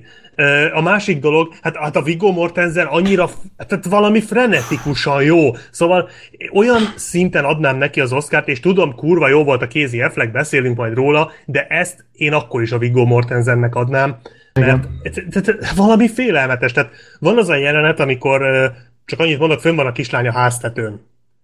A 0.72 0.80
másik 0.80 1.20
dolog, 1.20 1.54
hát, 1.62 1.76
hát 1.76 1.96
a 1.96 2.02
Viggo 2.02 2.32
Mortensen 2.32 2.86
annyira, 2.86 3.28
tehát 3.56 3.84
valami 3.84 4.20
frenetikusan 4.20 5.22
jó. 5.22 5.50
Szóval 5.70 6.08
olyan 6.52 6.82
szinten 6.96 7.44
adnám 7.44 7.76
neki 7.76 8.00
az 8.00 8.12
Oscárt, 8.12 8.48
és 8.48 8.60
tudom, 8.60 8.94
kurva 8.94 9.28
jó 9.28 9.44
volt 9.44 9.62
a 9.62 9.66
Kézi 9.66 10.02
Affleck, 10.02 10.32
beszélünk 10.32 10.76
majd 10.76 10.94
róla, 10.94 11.30
de 11.44 11.66
ezt 11.66 12.04
én 12.12 12.32
akkor 12.32 12.62
is 12.62 12.72
a 12.72 12.78
Viggo 12.78 13.04
Mortensennek 13.04 13.74
adnám, 13.74 14.16
mert 14.52 14.88
tehát, 15.30 15.74
valami 15.74 16.08
félelmetes. 16.08 16.72
Tehát 16.72 16.92
van 17.18 17.38
az 17.38 17.48
a 17.48 17.56
jelenet, 17.56 18.00
amikor 18.00 18.42
csak 19.04 19.20
annyit 19.20 19.38
mondok, 19.38 19.60
fönn 19.60 19.76
van 19.76 19.86
a 19.86 19.92
kislány 19.92 20.26
a 20.26 20.32
háztetőn. 20.32 21.00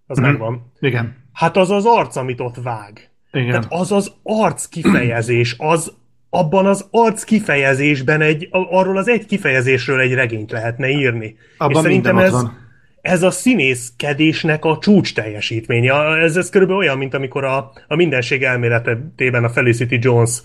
Az 0.07 0.19
mm-hmm. 0.19 0.29
megvan. 0.29 0.71
Igen. 0.79 1.15
Hát 1.33 1.57
az 1.57 1.71
az 1.71 1.85
arc, 1.85 2.15
amit 2.15 2.39
ott 2.39 2.55
vág. 2.63 3.10
Igen. 3.31 3.47
Tehát 3.47 3.65
az 3.69 3.91
az 3.91 4.11
arc 4.23 4.65
kifejezés, 4.65 5.55
az 5.57 5.93
abban 6.29 6.65
az 6.65 6.87
arc 6.91 7.23
kifejezésben 7.23 8.21
egy, 8.21 8.47
arról 8.51 8.97
az 8.97 9.07
egy 9.07 9.25
kifejezésről 9.25 9.99
egy 9.99 10.13
regényt 10.13 10.51
lehetne 10.51 10.89
írni. 10.89 11.35
Abban 11.57 11.75
És 11.75 11.81
szerintem 11.81 12.17
ez, 12.17 12.31
van. 12.31 12.57
ez 13.01 13.23
a 13.23 13.31
színészkedésnek 13.31 14.65
a 14.65 14.77
csúcs 14.81 15.13
teljesítménye. 15.13 15.93
Ez, 15.93 16.35
ez 16.35 16.49
körülbelül 16.49 16.81
olyan, 16.81 16.97
mint 16.97 17.13
amikor 17.13 17.43
a, 17.43 17.71
a 17.87 17.95
mindenség 17.95 18.43
elméletében 18.43 19.43
a 19.43 19.49
Felicity 19.49 19.97
Jones 19.99 20.41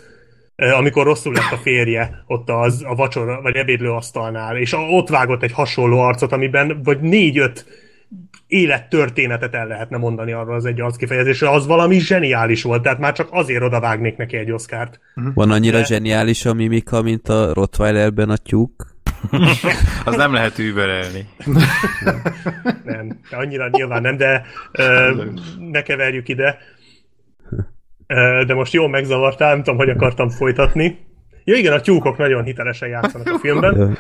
amikor 0.57 1.05
rosszul 1.05 1.33
lett 1.33 1.53
a 1.53 1.57
férje 1.57 2.25
ott 2.27 2.51
az, 2.51 2.85
a 2.87 2.95
vacsora, 2.95 3.41
vagy 3.43 3.57
ebédlő 3.57 3.91
asztalnál, 3.91 4.57
és 4.57 4.73
ott 4.73 5.09
vágott 5.09 5.43
egy 5.43 5.53
hasonló 5.53 6.01
arcot, 6.01 6.33
amiben 6.33 6.81
vagy 6.83 7.01
négy-öt 7.01 7.67
élettörténetet 8.47 9.55
el 9.55 9.67
lehetne 9.67 9.97
mondani 9.97 10.33
arra 10.33 10.55
az 10.55 10.65
egy 10.65 10.81
arckifejezésre, 10.81 11.51
az 11.51 11.67
valami 11.67 11.99
zseniális 11.99 12.63
volt, 12.63 12.83
tehát 12.83 12.99
már 12.99 13.13
csak 13.13 13.29
azért 13.31 13.63
odavágnék 13.63 14.17
neki 14.17 14.37
egy 14.37 14.51
oszkárt. 14.51 15.01
Van 15.35 15.51
annyira 15.51 15.79
De... 15.79 15.85
zseniális 15.85 16.45
a 16.45 16.55
mimika, 16.55 17.03
mint 17.03 17.29
a 17.29 17.53
Rottweilerben 17.53 18.31
a 18.31 18.37
tyúk? 18.37 18.95
az 20.05 20.17
nem 20.17 20.33
lehet 20.33 20.59
überelni. 20.59 21.27
nem, 22.85 23.21
annyira 23.31 23.69
nyilván 23.69 24.03
nem, 24.03 24.17
de 24.17 24.43
ö, 24.73 25.25
ne 25.59 25.83
keverjük 25.83 26.29
ide. 26.29 26.59
Ö, 28.07 28.43
de 28.47 28.55
most 28.55 28.73
jól 28.73 28.89
megzavartál, 28.89 29.55
nem 29.55 29.63
tudom, 29.63 29.79
hogy 29.79 29.91
akartam 29.91 30.29
folytatni. 30.29 30.99
Ja 31.45 31.57
igen, 31.57 31.73
a 31.73 31.81
tyúkok 31.81 32.17
nagyon 32.17 32.45
hitelesen 32.45 32.89
játszanak 32.89 33.27
a 33.35 33.39
filmben. 33.39 33.99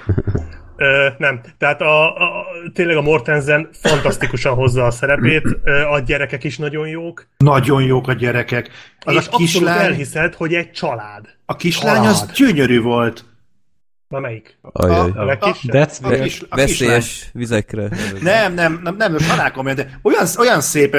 Ö, 0.76 1.08
nem, 1.18 1.40
tehát 1.58 1.80
a, 1.80 2.14
a, 2.14 2.46
tényleg 2.74 2.96
a 2.96 3.02
Mortensen 3.02 3.68
fantasztikusan 3.72 4.54
hozza 4.54 4.84
a 4.84 4.90
szerepét, 4.90 5.44
a 5.90 5.98
gyerekek 5.98 6.44
is 6.44 6.58
nagyon 6.58 6.88
jók. 6.88 7.28
Nagyon 7.36 7.82
jók 7.82 8.08
a 8.08 8.12
gyerekek. 8.12 8.70
Az 9.00 9.14
és 9.14 9.26
a 9.30 9.36
kislány... 9.36 9.84
elhiszed, 9.84 10.34
hogy 10.34 10.54
egy 10.54 10.70
család. 10.70 11.24
A 11.44 11.56
kislány 11.56 11.94
család. 11.94 12.10
az 12.10 12.30
gyönyörű 12.34 12.80
volt. 12.80 13.24
Na 14.08 14.20
melyik? 14.20 14.58
Ajaj. 14.62 15.10
A, 15.14 15.20
a, 15.20 15.30
a, 15.30 15.56
That's 15.62 16.02
a, 16.02 16.22
kis, 16.22 16.42
a 16.48 16.56
Veszélyes 16.56 17.28
vizekre. 17.32 17.88
Nem, 18.20 18.54
nem, 18.54 18.80
nem, 18.82 18.96
nem, 18.96 19.16
nem 19.16 19.74
de 19.74 19.98
olyan, 20.02 20.26
olyan 20.38 20.60
szép 20.60 20.96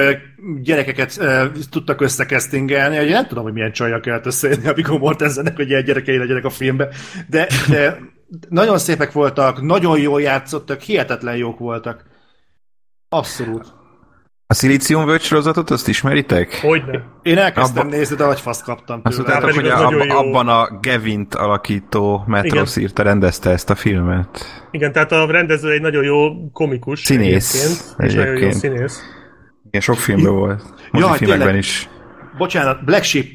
gyerekeket 0.62 1.16
uh, 1.20 1.44
tudtak 1.70 2.00
összekesztingelni, 2.00 2.96
hogy 2.96 3.08
nem 3.08 3.26
tudom, 3.26 3.44
hogy 3.44 3.52
milyen 3.52 3.72
csajjal 3.72 4.00
kellett 4.00 4.26
összejönni 4.26 4.66
a 4.66 4.72
Viggo 4.72 4.98
Mortensennek, 4.98 5.56
hogy 5.56 5.68
ilyen 5.68 5.84
gyerekei 5.84 6.18
legyenek 6.18 6.44
a 6.44 6.50
filmbe, 6.50 6.88
de, 7.26 7.46
de 7.68 7.98
nagyon 8.48 8.78
szépek 8.78 9.12
voltak, 9.12 9.60
nagyon 9.62 9.98
jól 9.98 10.20
játszottak, 10.20 10.80
hihetetlen 10.80 11.36
jók 11.36 11.58
voltak. 11.58 12.04
Abszolút. 13.08 13.76
A 14.46 14.54
Szilícium 14.54 15.04
Völgy 15.04 15.20
sorozatot, 15.20 15.70
azt 15.70 15.88
ismeritek? 15.88 16.60
Hogyne. 16.60 17.04
Én 17.22 17.38
elkezdtem 17.38 17.86
Abba... 17.86 17.96
nézni, 17.96 18.16
de 18.16 18.24
vagy 18.24 18.40
fasz 18.40 18.62
kaptam 18.62 19.02
tőle. 19.02 19.16
Azt 19.16 19.16
tudtátok, 19.16 19.52
hogy 19.52 19.68
ab, 19.68 20.10
abban 20.10 20.48
a 20.48 20.78
Gevint 20.80 21.34
alakító 21.34 22.24
Metros 22.26 22.76
írta, 22.76 23.02
rendezte 23.02 23.50
ezt 23.50 23.70
a 23.70 23.74
filmet. 23.74 24.44
Igen, 24.70 24.92
tehát 24.92 25.12
a 25.12 25.30
rendező 25.30 25.70
egy 25.70 25.80
nagyon 25.80 26.04
jó 26.04 26.50
komikus. 26.52 27.00
Színész. 27.00 27.54
Egyébként, 27.98 28.10
és 28.10 28.14
nagyon 28.14 28.36
jó 28.36 28.50
színész. 28.50 29.02
Igen, 29.66 29.80
sok 29.80 29.96
filmben 29.96 30.34
volt. 30.34 30.62
Mozi 30.90 31.06
ja, 31.06 31.12
filmekben 31.12 31.56
is. 31.56 31.88
Bocsánat, 32.38 32.84
Black 32.84 33.04
Sheep, 33.04 33.26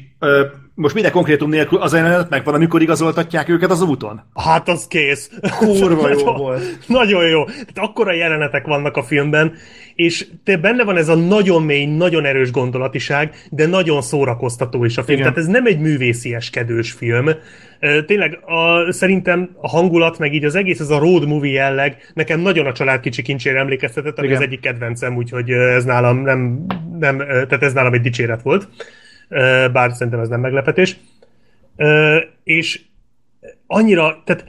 most 0.74 0.94
minden 0.94 1.12
konkrétum 1.12 1.50
nélkül 1.50 1.78
az 1.78 1.92
jelenet 1.92 2.30
megvan, 2.30 2.54
amikor 2.54 2.82
igazoltatják 2.82 3.48
őket 3.48 3.70
az 3.70 3.82
úton? 3.82 4.22
Hát 4.34 4.68
az 4.68 4.86
kész. 4.86 5.30
Kurva 5.58 6.08
jó 6.08 6.32
volt. 6.44 6.78
Nagyon 6.86 7.26
jó. 7.26 7.44
Tehát 7.44 7.74
akkora 7.74 8.12
jelenetek 8.12 8.66
vannak 8.66 8.96
a 8.96 9.02
filmben, 9.02 9.52
és 9.94 10.26
te 10.44 10.56
benne 10.56 10.84
van 10.84 10.96
ez 10.96 11.08
a 11.08 11.14
nagyon 11.14 11.62
mély, 11.62 11.84
nagyon 11.84 12.24
erős 12.24 12.50
gondolatiság, 12.50 13.34
de 13.50 13.66
nagyon 13.66 14.02
szórakoztató 14.02 14.84
is 14.84 14.96
a 14.98 15.02
film. 15.02 15.18
Igen. 15.18 15.32
Tehát 15.32 15.48
ez 15.48 15.52
nem 15.52 15.66
egy 15.66 15.78
művészieskedős 15.78 16.92
film. 16.92 17.28
Tényleg 18.06 18.38
a, 18.44 18.92
szerintem 18.92 19.50
a 19.60 19.68
hangulat, 19.68 20.18
meg 20.18 20.34
így 20.34 20.44
az 20.44 20.54
egész, 20.54 20.80
ez 20.80 20.90
a 20.90 20.98
road 20.98 21.26
movie 21.26 21.52
jelleg, 21.52 22.12
nekem 22.14 22.40
nagyon 22.40 22.66
a 22.66 22.72
család 22.72 23.00
kicsi 23.00 23.22
kincsére 23.22 23.58
emlékeztetett, 23.58 24.18
ami 24.18 24.26
Igen. 24.26 24.38
az 24.38 24.44
egyik 24.44 24.60
kedvencem, 24.60 25.16
úgyhogy 25.16 25.50
ez 25.50 25.84
nálam 25.84 26.22
nem, 26.22 26.66
nem, 26.98 27.18
tehát 27.18 27.62
ez 27.62 27.72
nálam 27.72 27.92
egy 27.92 28.00
dicséret 28.00 28.42
volt 28.42 28.68
bár 29.72 29.92
szerintem 29.92 30.20
ez 30.20 30.28
nem 30.28 30.40
meglepetés. 30.40 30.96
És 32.44 32.80
annyira, 33.66 34.22
tehát 34.24 34.44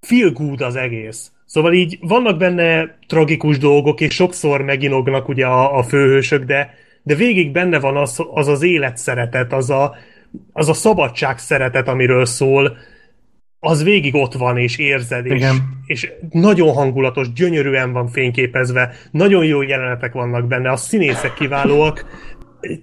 feel 0.00 0.30
good 0.30 0.60
az 0.60 0.76
egész. 0.76 1.32
Szóval 1.46 1.72
így 1.72 1.98
vannak 2.00 2.38
benne 2.38 2.98
tragikus 3.06 3.58
dolgok, 3.58 4.00
és 4.00 4.14
sokszor 4.14 4.62
meginognak 4.62 5.28
ugye 5.28 5.46
a, 5.46 5.78
a 5.78 5.82
főhősök, 5.82 6.44
de, 6.44 6.74
de 7.02 7.14
végig 7.14 7.52
benne 7.52 7.78
van 7.78 7.96
az 7.96 8.24
az, 8.32 8.48
az 8.48 8.62
életszeretet, 8.62 9.52
az 9.52 9.70
a, 9.70 9.94
az 10.52 10.68
a 10.68 10.72
szabadság 10.72 11.38
szeretet, 11.38 11.88
amiről 11.88 12.24
szól, 12.24 12.76
az 13.62 13.84
végig 13.84 14.14
ott 14.14 14.32
van, 14.32 14.58
és 14.58 14.78
érzed, 14.78 15.26
és, 15.26 15.46
és 15.86 16.12
nagyon 16.30 16.72
hangulatos, 16.72 17.32
gyönyörűen 17.32 17.92
van 17.92 18.08
fényképezve, 18.08 18.92
nagyon 19.10 19.44
jó 19.44 19.62
jelenetek 19.62 20.12
vannak 20.12 20.46
benne, 20.46 20.70
a 20.70 20.76
színészek 20.76 21.34
kiválóak, 21.34 22.04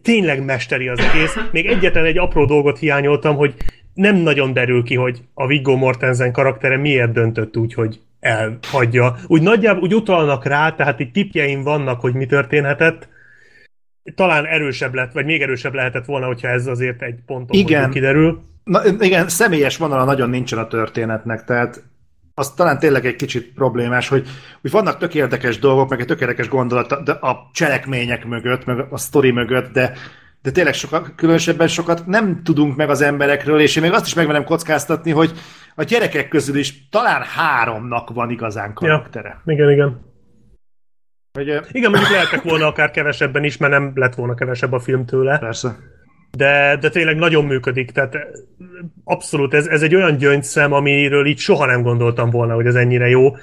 tényleg 0.02 0.46
mesteri 0.46 0.88
az 0.88 1.00
egész. 1.00 1.36
Még 1.52 1.66
egyetlen 1.66 2.06
egy 2.06 2.18
apró 2.18 2.46
dolgot 2.46 2.80
hiányoltam, 2.80 3.36
hogy 3.36 3.56
nem 3.94 4.16
nagyon 4.16 4.54
derül 4.54 4.84
ki, 4.84 4.96
hogy 4.96 5.22
a 5.34 5.48
Viggo 5.48 5.76
Mortensen 5.76 6.32
karaktere 6.32 6.78
miért 6.78 7.12
döntött 7.12 7.58
úgy, 7.58 7.74
hogy 7.74 8.00
elhagyja. 8.20 9.16
Úgy 9.28 9.42
nagyjából 9.42 9.84
úgy 9.84 9.96
utalnak 9.96 10.46
rá, 10.46 10.72
tehát 10.72 11.00
itt 11.00 11.14
tipjeim 11.14 11.64
vannak, 11.64 12.02
hogy 12.02 12.14
mi 12.14 12.26
történhetett. 12.26 13.08
Talán 14.16 14.46
erősebb 14.46 14.94
lett, 14.94 15.12
vagy 15.12 15.26
még 15.26 15.42
erősebb 15.42 15.74
lehetett 15.74 16.06
volna, 16.06 16.26
hogyha 16.26 16.48
ez 16.48 16.68
azért 16.68 17.02
egy 17.02 17.20
ponton 17.26 17.60
igen. 17.60 17.90
kiderül. 17.90 18.42
Na, 18.64 18.82
igen, 19.00 19.28
személyes 19.28 19.78
vonala 19.78 20.04
nagyon 20.04 20.30
nincsen 20.30 20.60
a 20.60 20.68
történetnek, 20.68 21.44
tehát 21.44 21.84
az 22.40 22.54
talán 22.54 22.80
tényleg 22.80 23.06
egy 23.06 23.16
kicsit 23.16 23.54
problémás, 23.54 24.08
hogy, 24.08 24.28
hogy 24.62 24.72
vannak 24.72 24.98
tök 24.98 25.14
érdekes 25.16 25.60
dolgok, 25.60 25.90
meg 25.90 26.00
egy 26.00 26.06
tök 26.06 26.22
érdekes 26.22 26.48
gondolat 26.48 27.04
de 27.04 27.12
a 27.12 27.50
cselekmények 27.54 28.26
mögött, 28.26 28.66
meg 28.66 28.86
a 28.90 28.98
sztori 28.98 29.32
mögött, 29.32 29.72
de, 29.72 29.94
de 30.42 30.52
tényleg 30.52 30.74
sokat, 30.74 31.16
különösebben 31.16 31.68
sokat 31.68 32.06
nem 32.06 32.44
tudunk 32.44 32.76
meg 32.76 32.90
az 32.90 33.02
emberekről, 33.02 33.60
és 33.60 33.76
én 33.76 33.84
még 33.84 33.92
azt 33.92 34.06
is 34.06 34.14
megmenem 34.14 34.44
kockáztatni, 34.44 35.12
hogy 35.12 35.32
a 35.76 35.84
gyerekek 35.84 36.28
közül 36.28 36.58
is 36.58 36.90
talán 36.90 37.22
háromnak 37.22 38.10
van 38.10 38.30
igazán 38.30 38.74
karaktere. 38.74 39.42
Ja, 39.46 39.54
igen, 39.54 39.72
igen. 39.72 40.06
Hogy, 41.34 41.48
igen, 41.72 41.92
mondjuk 41.92 42.12
lehettek 42.12 42.44
volna 42.44 42.68
akár 42.68 42.92
kevesebben 42.92 43.44
is, 43.44 43.58
mert 43.58 43.74
nem 43.74 43.92
lett 43.96 44.16
volna 44.16 44.34
kevesebb 44.34 44.72
a 44.72 44.80
film 44.80 45.06
tőle. 45.06 45.38
Persze 45.38 45.78
de, 46.38 46.78
de 46.82 46.90
tényleg 46.90 47.16
nagyon 47.16 47.46
működik, 47.46 47.92
tehát 47.92 48.18
abszolút 49.04 49.54
ez, 49.54 49.68
ez 49.68 49.82
egy 49.82 49.96
olyan 49.96 50.18
gyöngyszem, 50.18 50.74
amiről 50.74 51.26
így 51.26 51.38
soha 51.38 51.66
nem 51.66 51.82
gondoltam 51.82 52.30
volna, 52.30 52.54
hogy 52.54 52.66
ez 52.66 52.76
ennyire 52.76 53.08
jó, 53.08 53.36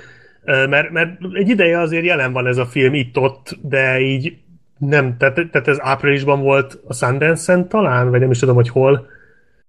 mert, 0.44 0.90
mert 0.90 1.18
egy 1.32 1.48
ideje 1.48 1.78
azért 1.78 2.04
jelen 2.04 2.32
van 2.32 2.46
ez 2.46 2.56
a 2.56 2.66
film 2.66 2.94
itt-ott, 2.94 3.58
de 3.62 4.00
így 4.00 4.36
nem, 4.78 5.16
tehát, 5.16 5.34
tehát 5.34 5.68
ez 5.68 5.78
áprilisban 5.80 6.40
volt 6.40 6.80
a 6.86 6.94
Sundance-en 6.94 7.68
talán, 7.68 8.10
vagy 8.10 8.20
nem 8.20 8.30
is 8.30 8.38
tudom, 8.38 8.54
hogy 8.54 8.68
hol. 8.68 9.06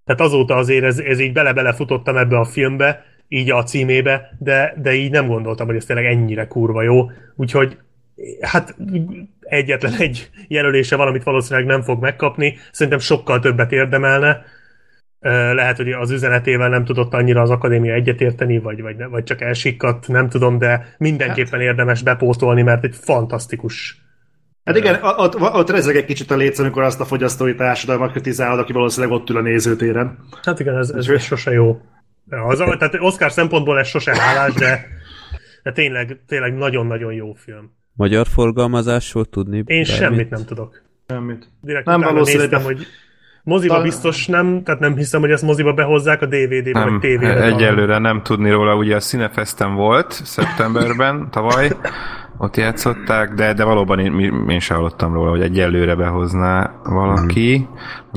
Tehát 0.06 0.22
azóta 0.22 0.56
azért 0.56 0.84
ez, 0.84 1.00
ez 1.00 1.20
így 1.20 1.34
bele-bele 1.34 1.74
futottam 1.74 2.18
ebbe 2.18 2.38
a 2.38 2.46
filmbe, 2.46 3.04
így 3.28 3.52
a 3.52 3.64
címébe, 3.64 4.36
de, 4.40 4.74
de 4.82 4.94
így 4.94 5.12
nem 5.12 5.28
gondoltam, 5.28 5.68
hogy 5.68 5.76
ez 5.76 5.86
tényleg 5.86 6.06
ennyire 6.06 6.48
kurva 6.48 6.82
jó. 6.82 7.12
Úgyhogy 7.36 7.78
hát 8.42 8.76
egyetlen 9.40 9.94
egy 9.94 10.30
jelölése 10.48 10.96
valamit 10.96 11.24
valószínűleg 11.24 11.68
nem 11.68 11.82
fog 11.82 12.02
megkapni. 12.02 12.58
Szerintem 12.72 13.00
sokkal 13.00 13.40
többet 13.40 13.72
érdemelne. 13.72 14.42
Lehet, 15.54 15.78
hogy 15.78 15.92
az 15.92 16.12
üzenetével 16.12 16.70
nem 16.70 16.86
tudott 16.86 17.14
annyira 17.14 17.42
az 17.42 17.50
akadémia 17.50 17.94
egyetérteni, 17.94 18.60
vagy, 18.60 18.82
vagy, 18.82 18.96
vagy 19.10 19.24
csak 19.24 19.42
elsikkadt, 19.42 20.08
nem 20.08 20.30
tudom, 20.30 20.58
de 20.58 20.96
mindenképpen 20.98 21.60
hát. 21.60 21.68
érdemes 21.68 22.02
bepótolni, 22.02 22.62
mert 22.62 22.84
egy 22.84 22.96
fantasztikus 22.96 24.04
Hát 24.66 24.78
igen, 24.78 25.00
ott, 25.02 25.40
ott 25.40 25.70
rezeg 25.70 25.96
egy 25.96 26.06
kicsit 26.06 26.32
a 26.32 26.36
létsz, 26.36 26.60
amikor 26.60 26.84
azt 26.84 27.00
a 27.00 27.06
fogyasztói 27.06 27.56
társadalmat 27.56 28.12
kritizálod, 28.12 28.60
aki 28.60 28.74
valószínűleg 28.74 29.16
ott 29.16 29.30
ül 29.30 29.38
a 29.38 29.42
nézőtéren. 29.42 30.18
Hát 30.44 30.60
igen, 30.60 30.78
ez, 30.78 30.90
ez, 30.90 31.08
ez 31.08 31.22
sose 31.22 31.52
jó. 31.52 31.82
Az, 32.30 32.58
tehát 32.58 32.96
Oscar 33.00 33.32
szempontból 33.32 33.80
ez 33.80 33.88
sose 33.88 34.20
hálás, 34.20 34.54
de, 34.54 34.88
de 35.64 35.72
tényleg, 35.72 36.20
tényleg 36.28 36.54
nagyon-nagyon 36.54 37.14
jó 37.14 37.34
film. 37.34 37.75
Magyar 37.96 38.28
forgalmazásról 38.28 39.26
tudni? 39.26 39.58
Én 39.58 39.64
bármit? 39.66 39.86
semmit 39.86 40.30
nem 40.30 40.46
tudok. 40.46 40.82
Semmit. 41.08 41.50
Direkt 41.62 41.86
nem 41.86 42.02
valószínű, 42.02 42.38
néztem, 42.38 42.60
de... 42.60 42.66
hogy 42.66 42.86
moziba 43.44 43.74
Tal... 43.74 43.84
biztos 43.84 44.28
nem, 44.28 44.64
tehát 44.64 44.80
nem 44.80 44.96
hiszem, 44.96 45.22
hogy 45.22 45.32
ezt 45.32 45.44
moziba 45.44 45.74
behozzák 45.74 46.22
a 46.22 46.26
DVD-be, 46.26 46.80
nem, 46.80 46.90
vagy 46.90 47.00
tévére. 47.00 47.44
Egyelőre 47.44 47.86
talán. 47.86 48.02
nem 48.02 48.22
tudni 48.24 48.50
róla, 48.50 48.76
ugye 48.76 48.96
a 48.96 49.00
Cinefesten 49.00 49.76
volt 49.76 50.12
szeptemberben, 50.12 51.28
tavaly, 51.32 51.72
ott 52.38 52.58
játszották, 52.58 53.34
de, 53.34 53.54
de 53.54 53.64
valóban 53.64 54.00
én, 54.00 54.46
én 54.50 54.60
sem 54.60 54.78
hallottam 54.78 55.14
róla, 55.14 55.30
hogy 55.30 55.42
egyelőre 55.42 55.96
behozná 55.96 56.80
valaki. 56.84 57.68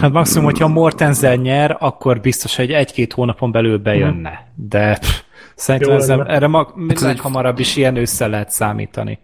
Hát 0.01 0.12
maximum, 0.12 0.45
hogyha 0.45 0.68
Mortensen 0.68 1.39
nyer, 1.39 1.76
akkor 1.79 2.20
biztos, 2.20 2.57
hogy 2.57 2.70
egy-két 2.70 3.12
hónapon 3.12 3.53
belül 3.53 3.79
bejönne. 3.79 4.53
De 4.55 4.99
pff, 5.01 5.20
szerintem 5.55 5.97
ez, 5.97 6.09
erre 6.09 6.47
mag, 6.47 6.74
hát 6.89 7.03
ez 7.03 7.20
hamarabb 7.20 7.59
is 7.59 7.76
ilyen 7.76 7.97
össze 7.97 8.26
lehet 8.26 8.51
számítani. 8.51 9.18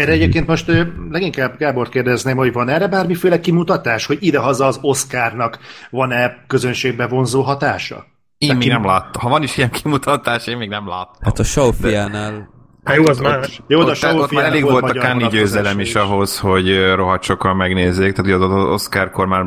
Erre 0.00 0.12
egyébként 0.12 0.46
most 0.46 0.72
leginkább 1.10 1.56
Gábor 1.58 1.88
kérdezném, 1.88 2.36
hogy 2.36 2.52
van 2.52 2.68
erre 2.68 2.88
bármiféle 2.88 3.40
kimutatás, 3.40 4.06
hogy 4.06 4.18
idehaza 4.20 4.66
az 4.66 4.78
Oscarnak 4.82 5.58
van-e 5.90 6.44
közönségbe 6.46 7.06
vonzó 7.06 7.42
hatása? 7.42 8.04
Én 8.38 8.56
még 8.56 8.68
nem 8.68 8.84
láttam. 8.84 9.22
Ha 9.22 9.28
van 9.28 9.42
is 9.42 9.56
ilyen 9.56 9.70
kimutatás, 9.70 10.46
én 10.46 10.56
még 10.56 10.68
nem 10.68 10.88
láttam. 10.88 11.20
Hát 11.20 11.38
a 11.38 11.44
Sofia-nál 11.44 12.58
Hát 12.84 12.96
jó, 12.96 13.06
az 13.06 13.18
már... 13.18 13.46
Jó, 13.66 13.82
de 13.82 13.90
ott, 13.90 14.20
ott 14.20 14.32
már 14.32 14.44
elég 14.44 14.62
volt, 14.62 14.80
volt 14.80 14.96
a 14.96 15.00
Káni 15.00 15.28
győzelem 15.28 15.80
is 15.80 15.94
ahhoz, 15.94 16.38
hogy 16.38 16.92
rohadt 16.94 17.22
sokan 17.22 17.56
megnézzék, 17.56 18.12
tehát 18.12 18.42
az 18.42 18.52
Oscar-kor 18.52 19.26
már 19.26 19.44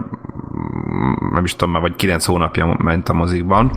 nem 1.32 1.44
is 1.44 1.52
tudom, 1.52 1.72
már 1.72 1.82
vagy 1.82 1.96
kilenc 1.96 2.26
hónapja 2.26 2.78
ment 2.84 3.10
a 3.10 3.14
mozikban, 3.14 3.72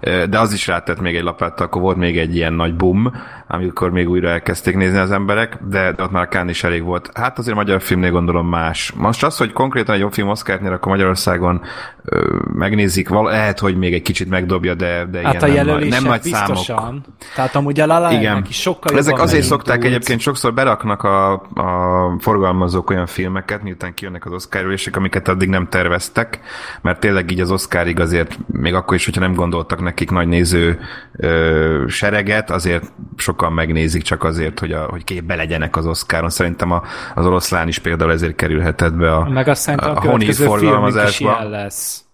de 0.00 0.38
az 0.38 0.52
is 0.52 0.66
rátett 0.66 1.00
még 1.00 1.16
egy 1.16 1.22
lapát, 1.22 1.60
akkor 1.60 1.82
volt 1.82 1.96
még 1.96 2.18
egy 2.18 2.36
ilyen 2.36 2.52
nagy 2.52 2.76
boom, 2.76 3.12
amikor 3.48 3.90
még 3.90 4.08
újra 4.08 4.28
elkezdték 4.28 4.76
nézni 4.76 4.98
az 4.98 5.10
emberek, 5.10 5.56
de, 5.68 5.92
de 5.92 6.02
ott 6.02 6.10
már 6.10 6.28
Kán 6.28 6.48
is 6.48 6.64
elég 6.64 6.82
volt. 6.82 7.10
Hát 7.14 7.38
azért 7.38 7.56
magyar 7.56 7.80
filmnél 7.80 8.10
gondolom 8.10 8.48
más. 8.48 8.92
Most 8.96 9.24
az, 9.24 9.36
hogy 9.36 9.52
konkrétan 9.52 9.94
egy 9.94 10.00
jobb 10.00 10.12
film 10.12 10.28
Oscar 10.28 10.60
nyer, 10.60 10.72
akkor 10.72 10.92
Magyarországon 10.92 11.62
ö, 12.04 12.36
megnézik, 12.54 13.08
val- 13.08 13.30
lehet, 13.32 13.58
hogy 13.58 13.76
még 13.76 13.94
egy 13.94 14.02
kicsit 14.02 14.28
megdobja, 14.28 14.74
de, 14.74 15.04
de 15.10 15.20
Hát 15.22 15.46
igen, 15.46 15.68
a 15.68 15.70
nem, 15.70 15.78
nagy- 15.78 15.88
nem 15.88 16.04
nagy 16.04 16.20
biztosan. 16.22 16.76
számok. 16.76 17.04
Tehát 17.34 17.54
amúgy 17.54 17.80
a 17.80 17.86
La 17.86 18.10
Igen. 18.12 18.44
Is 18.48 18.60
sokkal 18.60 18.98
Ezek 18.98 19.18
azért 19.20 19.44
szokták 19.44 19.84
egyébként 19.84 20.20
sokszor 20.20 20.54
beraknak 20.54 21.02
a, 21.02 21.32
a 21.54 22.16
forgalmazók 22.18 22.90
olyan 22.90 23.06
filmeket, 23.06 23.62
miután 23.62 23.94
kijönnek 23.94 24.26
az 24.26 24.32
Oscar-ülések, 24.32 24.96
amiket 24.96 25.28
addig 25.28 25.48
nem 25.48 25.68
terveztek, 25.68 26.40
mert 26.80 27.00
tényleg 27.00 27.30
így 27.30 27.40
az 27.40 27.50
Oscarig 27.50 28.00
azért, 28.00 28.38
még 28.46 28.74
akkor 28.74 28.94
is, 28.96 29.04
hogyha 29.04 29.20
nem 29.20 29.34
gondoltak 29.34 29.80
nekik 29.82 30.10
nagy 30.10 30.28
néző 30.28 30.78
ö, 31.16 31.84
sereget, 31.88 32.50
azért 32.50 32.92
sokan 33.38 33.52
megnézik 33.52 34.02
csak 34.02 34.24
azért, 34.24 34.58
hogy, 34.58 34.72
a, 34.72 34.84
hogy 34.84 35.04
képbe 35.04 35.34
legyenek 35.34 35.76
az 35.76 35.86
Oscaron. 35.86 36.30
Szerintem 36.30 36.70
a, 36.70 36.82
az 37.14 37.26
oroszlán 37.26 37.68
is 37.68 37.78
például 37.78 38.12
ezért 38.12 38.34
kerülhetett 38.34 38.94
be 38.94 39.14
a, 39.14 39.28
Meg 39.28 39.48
azt 39.48 39.60
szerintem 39.60 39.90
a, 39.90 39.96
a 39.96 40.00
honi 40.00 40.24
is 40.24 40.36
forgalmazásba. 40.36 41.30
ilyen 41.30 41.50
lesz. 41.50 42.04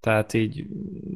Tehát 0.00 0.34
így, 0.34 0.64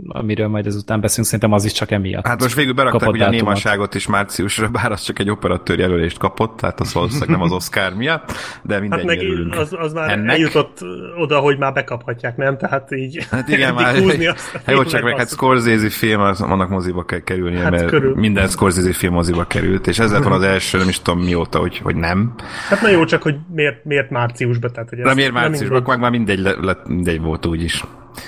amiről 0.09 0.49
majd 0.49 0.67
ezután 0.67 1.01
beszélünk, 1.01 1.27
szerintem 1.27 1.53
az 1.53 1.65
is 1.65 1.73
csak 1.73 1.91
emiatt. 1.91 2.27
Hát 2.27 2.41
most 2.41 2.55
végül 2.55 2.73
berakták 2.73 3.09
ugye 3.11 3.25
a 3.25 3.31
némaságot 3.31 3.95
is 3.95 4.07
márciusra, 4.07 4.69
bár 4.69 4.93
az 4.93 5.03
csak 5.03 5.19
egy 5.19 5.31
operatőr 5.31 5.79
jelölést 5.79 6.19
kapott, 6.19 6.57
tehát 6.57 6.81
az 6.81 6.93
valószínűleg 6.93 7.29
nem 7.29 7.41
az 7.43 7.53
Oscar 7.53 7.95
miatt, 7.95 8.33
de 8.63 8.73
Hát 8.73 8.83
mindegy 8.83 9.05
meg 9.05 9.19
örülünk. 9.19 9.55
az, 9.57 9.73
az 9.79 9.93
már 9.93 10.11
Ennek. 10.11 10.31
eljutott 10.31 10.79
oda, 11.19 11.39
hogy 11.39 11.59
már 11.59 11.73
bekaphatják, 11.73 12.37
nem? 12.37 12.59
Tehát 12.59 12.93
így 12.93 13.27
Hát 13.31 13.49
igen, 13.49 13.75
már 13.83 13.97
húzni 13.99 14.27
azt 14.27 14.51
Hát 14.51 14.71
jó, 14.71 14.85
csak 14.85 15.03
meg 15.03 15.17
hát 15.19 15.29
Scorsese 15.29 15.91
film, 15.91 16.21
az, 16.21 16.41
annak 16.41 16.69
moziba 16.69 17.05
kell 17.05 17.21
kerülnie, 17.21 17.63
Hát 17.63 17.71
mert 17.71 17.87
körül. 17.87 18.15
minden 18.15 18.49
Scorsese 18.49 18.93
film 18.93 19.13
moziba 19.15 19.45
került, 19.47 19.87
és 19.87 19.99
ez 19.99 20.13
lett 20.13 20.23
volna 20.23 20.37
az 20.37 20.43
első, 20.43 20.79
nem 20.79 20.89
is 20.89 21.01
tudom 21.01 21.21
mióta, 21.25 21.59
hogy, 21.59 21.79
hogy 21.79 21.97
nem. 21.97 22.35
Hát 22.69 22.81
na 22.83 22.89
jó, 22.89 23.05
csak 23.05 23.23
hogy 23.23 23.37
miért, 23.55 23.85
miért 23.85 24.11
márciusban? 24.11 24.73
Tehát, 24.73 24.89
hogy 24.89 24.99
De 24.99 25.15
miért 25.15 25.33
márciusban, 25.33 25.83
meg 25.87 25.99
már 25.99 26.11
mindegy, 26.11 26.39
le, 26.39 26.55
lett, 26.61 26.89
mindegy 26.89 27.21
volt 27.21 27.47
úgyis. 27.47 27.85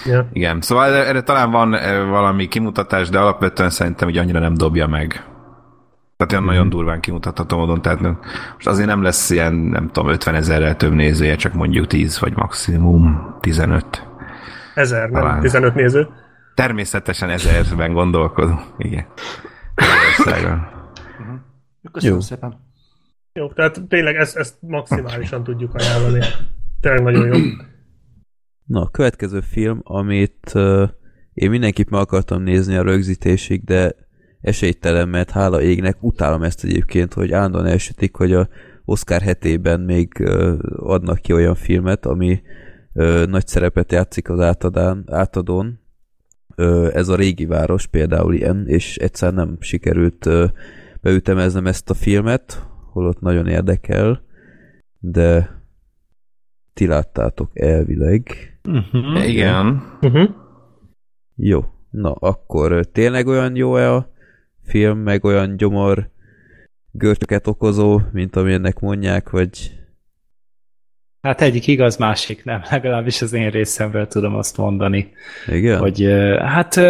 Ja. 0.07 0.29
Igen, 0.33 0.54
szóval 0.61 0.95
erre, 0.95 1.23
talán 1.23 1.51
van 1.51 1.75
eh, 1.75 2.09
valami 2.09 2.49
kimutatás, 2.49 3.09
de 3.09 3.19
alapvetően 3.19 3.71
szerintem 3.71 4.09
hogy 4.09 4.19
annyira 4.19 4.39
nem 4.39 4.55
dobja 4.55 4.87
meg. 4.87 5.25
Tehát 6.17 6.33
olyan 6.33 6.45
nagyon 6.45 6.69
durván 6.69 7.01
kimutatható 7.01 7.57
módon, 7.57 7.83
tehát 7.83 8.01
nem, 8.01 8.19
most 8.55 8.67
azért 8.67 8.89
nem 8.89 9.03
lesz 9.03 9.31
ilyen, 9.31 9.55
nem 9.55 9.91
tudom, 9.91 10.09
50 10.11 10.35
ezerrel 10.35 10.77
több 10.77 10.93
nézője, 10.93 11.37
csak 11.37 11.53
mondjuk 11.53 11.87
10 11.87 12.19
vagy 12.19 12.37
maximum 12.37 13.35
15. 13.41 14.07
Ezer, 14.75 15.11
nem? 15.11 15.23
Talán. 15.23 15.41
15 15.41 15.75
néző. 15.75 16.09
Természetesen 16.55 17.31
ezerben 17.31 17.93
gondolkodunk. 17.93 18.61
Igen. 18.79 19.07
Magyarországon. 19.75 20.67
Köszönöm 21.93 22.17
Jó. 22.17 22.21
szépen. 22.21 22.63
Jó, 23.33 23.49
tehát 23.49 23.83
tényleg 23.89 24.17
ezt, 24.17 24.37
ezt 24.37 24.55
maximálisan 24.61 25.45
tudjuk 25.45 25.75
ajánlani. 25.75 26.21
Tényleg 26.81 27.03
nagyon 27.03 27.27
jó. 27.27 27.45
Na, 28.65 28.81
a 28.81 28.89
következő 28.89 29.41
film, 29.41 29.81
amit 29.83 30.53
uh, 30.55 30.89
én 31.35 31.51
mindenképp 31.51 31.89
meg 31.89 32.01
akartam 32.01 32.43
nézni 32.43 32.77
a 32.77 32.83
rögzítésig, 32.83 33.65
de 33.65 33.95
esélytelen, 34.41 35.09
mert 35.09 35.31
hála 35.31 35.63
égnek, 35.63 35.97
utálom 36.01 36.43
ezt 36.43 36.65
egyébként, 36.65 37.13
hogy 37.13 37.33
állandóan 37.33 37.67
elsütik, 37.67 38.17
hogy 38.17 38.33
a 38.33 38.49
Oscar 38.85 39.21
hetében 39.21 39.81
még 39.81 40.13
uh, 40.21 40.59
adnak 40.77 41.19
ki 41.19 41.33
olyan 41.33 41.55
filmet, 41.55 42.07
ami 42.07 42.43
uh, 42.93 43.27
nagy 43.27 43.47
szerepet 43.47 43.93
játszik 43.93 44.29
az 44.29 44.41
átadán, 44.41 45.05
átadón. 45.07 45.81
Uh, 46.57 46.91
ez 46.95 47.09
a 47.09 47.17
régi 47.17 47.47
város 47.47 47.87
például 47.87 48.35
ilyen, 48.35 48.65
és 48.67 48.97
egyszer 48.97 49.35
nem 49.35 49.57
sikerült 49.61 50.27
uh, 50.27 50.51
beütemeznem 51.01 51.67
ezt 51.67 51.91
a 51.91 51.95
filmet, 51.95 52.67
holott 52.93 53.21
nagyon 53.21 53.47
érdekel, 53.47 54.23
de 54.99 55.63
ti 56.75 56.87
láttátok 56.87 57.51
elvileg. 57.55 58.23
Uh-huh. 58.69 59.29
Igen. 59.29 59.83
Uh-huh. 60.01 60.29
Jó, 61.37 61.65
na 61.91 62.13
akkor 62.13 62.87
tényleg 62.87 63.27
olyan 63.27 63.57
jó-e 63.57 63.93
a 63.93 64.13
film, 64.65 64.99
meg 64.99 65.25
olyan 65.25 65.57
gyomor 65.57 66.11
görcsöket 66.91 67.47
okozó, 67.47 68.01
mint 68.13 68.37
amilyennek 68.37 68.81
mondják, 68.81 69.31
vagy 69.31 69.79
Hát 71.21 71.41
egyik 71.41 71.67
igaz, 71.67 71.97
másik 71.97 72.45
nem. 72.45 72.63
Legalábbis 72.71 73.23
az 73.23 73.33
én 73.33 73.51
részemről 73.51 74.07
tudom 74.07 74.35
azt 74.35 74.57
mondani. 74.57 75.13
igen? 75.47 75.79
Hogy 75.79 76.03
hát 76.39 76.81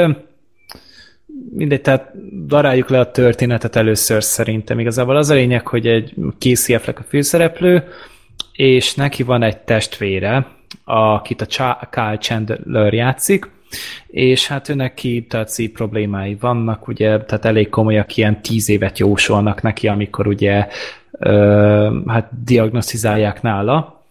mindegy, 1.52 1.80
tehát 1.80 2.12
daráljuk 2.46 2.88
le 2.88 2.98
a 2.98 3.10
történetet 3.10 3.76
először 3.76 4.22
szerintem. 4.22 4.78
Igazából 4.78 5.16
az 5.16 5.30
a 5.30 5.34
lényeg, 5.34 5.66
hogy 5.66 5.86
egy 5.86 6.14
Casey 6.38 6.74
Affleck 6.74 6.98
a 6.98 7.02
főszereplő, 7.02 7.84
és 8.52 8.94
neki 8.94 9.22
van 9.22 9.42
egy 9.42 9.58
testvére, 9.58 10.46
akit 10.84 11.40
a 11.40 11.46
Cha- 11.46 11.88
Kyle 11.90 12.18
Chandler 12.18 12.92
játszik, 12.92 13.50
és 14.06 14.46
hát 14.46 14.68
ő 14.68 14.74
neki 14.74 15.26
problémái 15.72 16.36
vannak, 16.40 16.88
ugye, 16.88 17.20
tehát 17.20 17.44
elég 17.44 17.68
komolyak, 17.68 18.16
ilyen 18.16 18.42
tíz 18.42 18.68
évet 18.68 18.98
jósolnak 18.98 19.62
neki, 19.62 19.88
amikor 19.88 20.26
ugye 20.26 20.68
ö, 21.18 22.00
hát 22.06 22.28
diagnosztizálják 22.44 23.42
nála, 23.42 24.03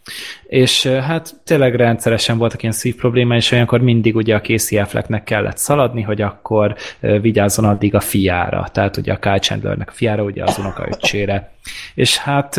és 0.47 0.85
hát 0.85 1.33
tényleg 1.43 1.75
rendszeresen 1.75 2.37
voltak 2.37 2.61
ilyen 2.61 2.73
szívproblémái, 2.73 3.37
és 3.37 3.51
olyankor 3.51 3.81
mindig 3.81 4.15
ugye 4.15 4.35
a 4.35 4.41
Casey 4.41 4.77
Afflecknek 4.77 5.23
kellett 5.23 5.57
szaladni, 5.57 6.01
hogy 6.01 6.21
akkor 6.21 6.75
vigyázzon 6.99 7.65
addig 7.65 7.95
a 7.95 7.99
fiára, 7.99 8.67
tehát 8.71 8.97
ugye 8.97 9.13
a 9.13 9.19
Kyle 9.19 9.39
Chandlernek 9.39 9.89
a 9.89 9.93
fiára, 9.93 10.23
ugye 10.23 10.43
az 10.43 10.57
unokaöccsére. 10.57 11.51
És 11.95 12.17
hát 12.17 12.49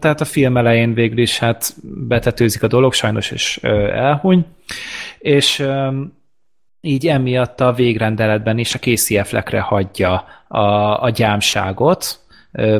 tehát 0.00 0.20
a 0.20 0.24
film 0.24 0.56
elején 0.56 0.94
végül 0.94 1.18
is 1.18 1.38
hát 1.38 1.74
betetőzik 2.08 2.62
a 2.62 2.66
dolog, 2.66 2.92
sajnos 2.92 3.30
és 3.30 3.58
elhuny, 3.92 4.46
és 5.18 5.66
így 6.80 7.06
emiatt 7.06 7.60
a 7.60 7.72
végrendeletben 7.72 8.58
is 8.58 8.74
a 8.74 8.78
Casey 8.78 9.18
Affleckre 9.18 9.60
hagyja 9.60 10.24
a, 10.48 11.02
a 11.02 11.10
gyámságot, 11.10 12.20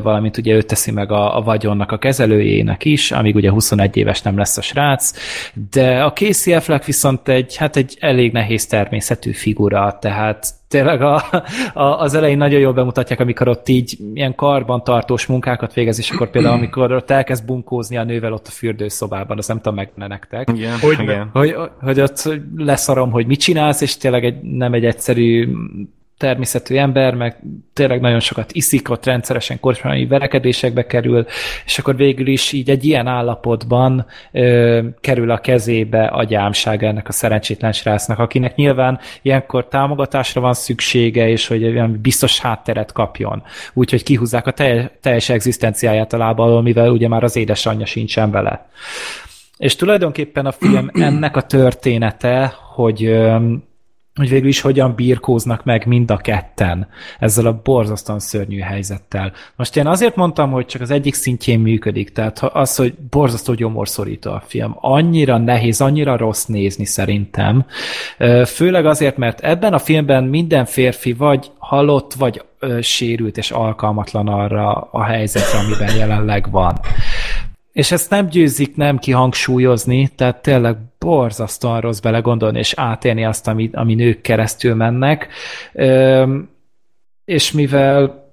valamint 0.03 0.37
ugye 0.37 0.55
ő 0.55 0.63
teszi 0.63 0.91
meg 0.91 1.13
a, 1.13 1.37
a 1.37 1.43
vagyonnak 1.43 1.93
a 1.93 1.99
kezelőjének 1.99 2.85
is, 2.85 3.13
amíg 3.13 3.35
ugye 3.35 3.51
21 3.51 3.97
éves 3.97 4.23
nem 4.23 4.37
lesz 4.37 4.57
a 4.57 4.63
srác, 4.63 5.13
de 5.71 6.05
a 6.05 6.13
Casey 6.13 6.55
Affleck 6.55 6.85
viszont 6.85 7.29
egy, 7.29 7.57
hát 7.57 7.77
egy 7.77 7.97
elég 8.01 8.33
nehéz 8.33 8.67
természetű 8.67 9.33
figura, 9.33 9.99
tehát 10.01 10.47
tényleg 10.69 11.03
a, 11.03 11.25
a, 11.75 11.83
az 11.83 12.15
elején 12.15 12.37
nagyon 12.37 12.61
jól 12.61 12.73
bemutatják, 12.73 13.21
amikor 13.21 13.49
ott 13.49 13.69
így 13.69 13.99
ilyen 14.15 14.35
karbantartós 14.35 15.27
munkákat 15.27 15.75
végez, 15.75 15.99
és 15.99 16.11
akkor 16.11 16.31
például 16.31 16.55
amikor 16.55 16.93
ott 16.93 17.11
elkezd 17.11 17.45
bunkózni 17.45 17.97
a 17.97 18.05
nővel 18.05 18.33
ott 18.33 18.47
a 18.47 18.51
fürdőszobában, 18.51 19.39
azt 19.39 19.49
nem 19.49 19.57
tudom 19.57 19.75
meg 19.75 19.91
nektek 19.95 20.49
Igen. 20.55 20.79
Hogy 20.79 20.97
ne. 20.97 21.03
igen. 21.03 21.31
hogy, 21.33 21.55
hogy 21.81 22.01
ott 22.01 22.29
leszarom, 22.57 23.11
hogy 23.11 23.27
mit 23.27 23.41
csinálsz, 23.41 23.81
és 23.81 23.97
tényleg 23.97 24.25
egy, 24.25 24.41
nem 24.43 24.73
egy 24.73 24.85
egyszerű 24.85 25.49
természetű 26.19 26.77
ember, 26.77 27.15
meg 27.15 27.37
tényleg 27.73 28.01
nagyon 28.01 28.21
sokat 28.21 28.53
iszik, 28.53 28.91
ott 28.91 29.05
rendszeresen 29.05 29.61
kocsmai 29.61 30.07
verekedésekbe 30.07 30.87
kerül, 30.87 31.27
és 31.65 31.79
akkor 31.79 31.97
végül 31.97 32.27
is 32.27 32.53
így 32.53 32.71
egy 32.71 32.85
ilyen 32.85 33.07
állapotban 33.07 34.07
ö, 34.33 34.81
kerül 35.01 35.31
a 35.31 35.39
kezébe 35.39 36.05
a 36.05 36.25
gyámság 36.25 36.85
ennek 36.85 37.09
a 37.09 37.13
szerencsétlen 37.13 37.73
srácnak, 37.73 38.19
akinek 38.19 38.55
nyilván 38.55 38.99
ilyenkor 39.23 39.69
támogatásra 39.69 40.41
van 40.41 40.55
szüksége, 40.55 41.29
és 41.29 41.47
hogy 41.47 41.65
olyan 41.65 41.99
biztos 42.03 42.41
hátteret 42.41 42.93
kapjon. 42.93 43.43
Úgyhogy 43.73 44.03
kihúzzák 44.03 44.47
a 44.47 44.51
teljes, 44.51 44.87
teljes 45.01 45.29
egzisztenciáját 45.29 46.13
a 46.13 46.17
lába 46.17 46.45
alól, 46.45 46.63
mivel 46.63 46.91
ugye 46.91 47.09
már 47.09 47.23
az 47.25 47.37
édesanyja 47.37 47.87
sincsen 47.87 48.31
vele. 48.31 48.69
És 49.57 49.77
tulajdonképpen 49.77 50.47
a 50.47 50.53
film 50.53 50.91
ennek 51.09 51.37
a 51.37 51.43
története, 51.43 52.55
hogy, 52.75 53.05
öm, 53.05 53.63
hogy 54.15 54.29
végül 54.29 54.49
is 54.49 54.61
hogyan 54.61 54.95
birkóznak 54.95 55.65
meg 55.65 55.87
mind 55.87 56.11
a 56.11 56.17
ketten 56.17 56.89
ezzel 57.19 57.47
a 57.47 57.61
borzasztóan 57.65 58.19
szörnyű 58.19 58.59
helyzettel. 58.59 59.33
Most 59.57 59.77
én 59.77 59.87
azért 59.87 60.17
mondtam, 60.17 60.51
hogy 60.51 60.67
csak 60.67 60.81
az 60.81 60.91
egyik 60.91 61.15
szintjén 61.15 61.61
működik, 61.61 62.13
tehát 62.13 62.43
az, 62.43 62.77
hogy 62.77 62.95
borzasztó 63.11 63.55
gyomorszorító 63.55 64.31
a 64.31 64.43
film. 64.47 64.77
Annyira 64.81 65.39
nehéz, 65.39 65.81
annyira 65.81 66.17
rossz 66.17 66.45
nézni 66.45 66.85
szerintem. 66.85 67.67
Főleg 68.47 68.87
azért, 68.87 69.17
mert 69.17 69.41
ebben 69.41 69.73
a 69.73 69.79
filmben 69.79 70.25
minden 70.25 70.65
férfi 70.65 71.13
vagy 71.13 71.51
halott, 71.59 72.13
vagy 72.13 72.45
sérült 72.81 73.37
és 73.37 73.51
alkalmatlan 73.51 74.29
arra 74.29 74.73
a 74.73 75.03
helyzetre, 75.03 75.59
amiben 75.59 75.97
jelenleg 75.97 76.51
van. 76.51 76.81
És 77.73 77.93
ezt 77.93 78.11
nem 78.11 78.27
győzik 78.27 78.77
nem 78.77 78.99
kihangsúlyozni, 78.99 80.09
tehát 80.17 80.43
tényleg 80.43 80.77
borzasztóan 81.05 81.81
rossz 81.81 81.99
belegondolni 81.99 82.59
és 82.59 82.73
átélni 82.77 83.25
azt, 83.25 83.49
ami, 83.49 83.71
ami 83.73 83.95
nők 83.95 84.21
keresztül 84.21 84.75
mennek. 84.75 85.29
Üm, 85.75 86.51
és 87.25 87.53
mivel 87.53 88.33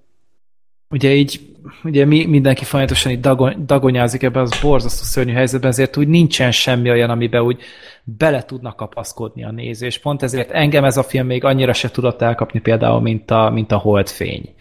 ugye 0.89 1.13
így 1.13 1.48
ugye 1.83 2.05
mi, 2.05 2.25
mindenki 2.25 2.63
folyamatosan 2.63 3.11
itt 3.11 3.21
dagon, 3.21 3.63
dagonyázik 3.65 4.23
ebben 4.23 4.41
az 4.41 4.59
borzasztó 4.61 5.03
szörnyű 5.03 5.33
helyzetben, 5.33 5.69
ezért 5.69 5.97
úgy 5.97 6.07
nincsen 6.07 6.51
semmi 6.51 6.89
olyan, 6.89 7.09
amiben 7.09 7.41
úgy 7.41 7.61
bele 8.03 8.43
tudnak 8.43 8.75
kapaszkodni 8.75 9.43
a 9.43 9.51
néző, 9.51 9.89
pont 10.01 10.23
ezért 10.23 10.51
engem 10.51 10.83
ez 10.83 10.97
a 10.97 11.03
film 11.03 11.25
még 11.25 11.43
annyira 11.43 11.73
se 11.73 11.91
tudott 11.91 12.21
elkapni 12.21 12.59
például, 12.59 13.01
mint 13.01 13.31
a, 13.31 13.49
mint 13.49 13.71
a 13.71 13.77
Holdfény. 13.77 14.53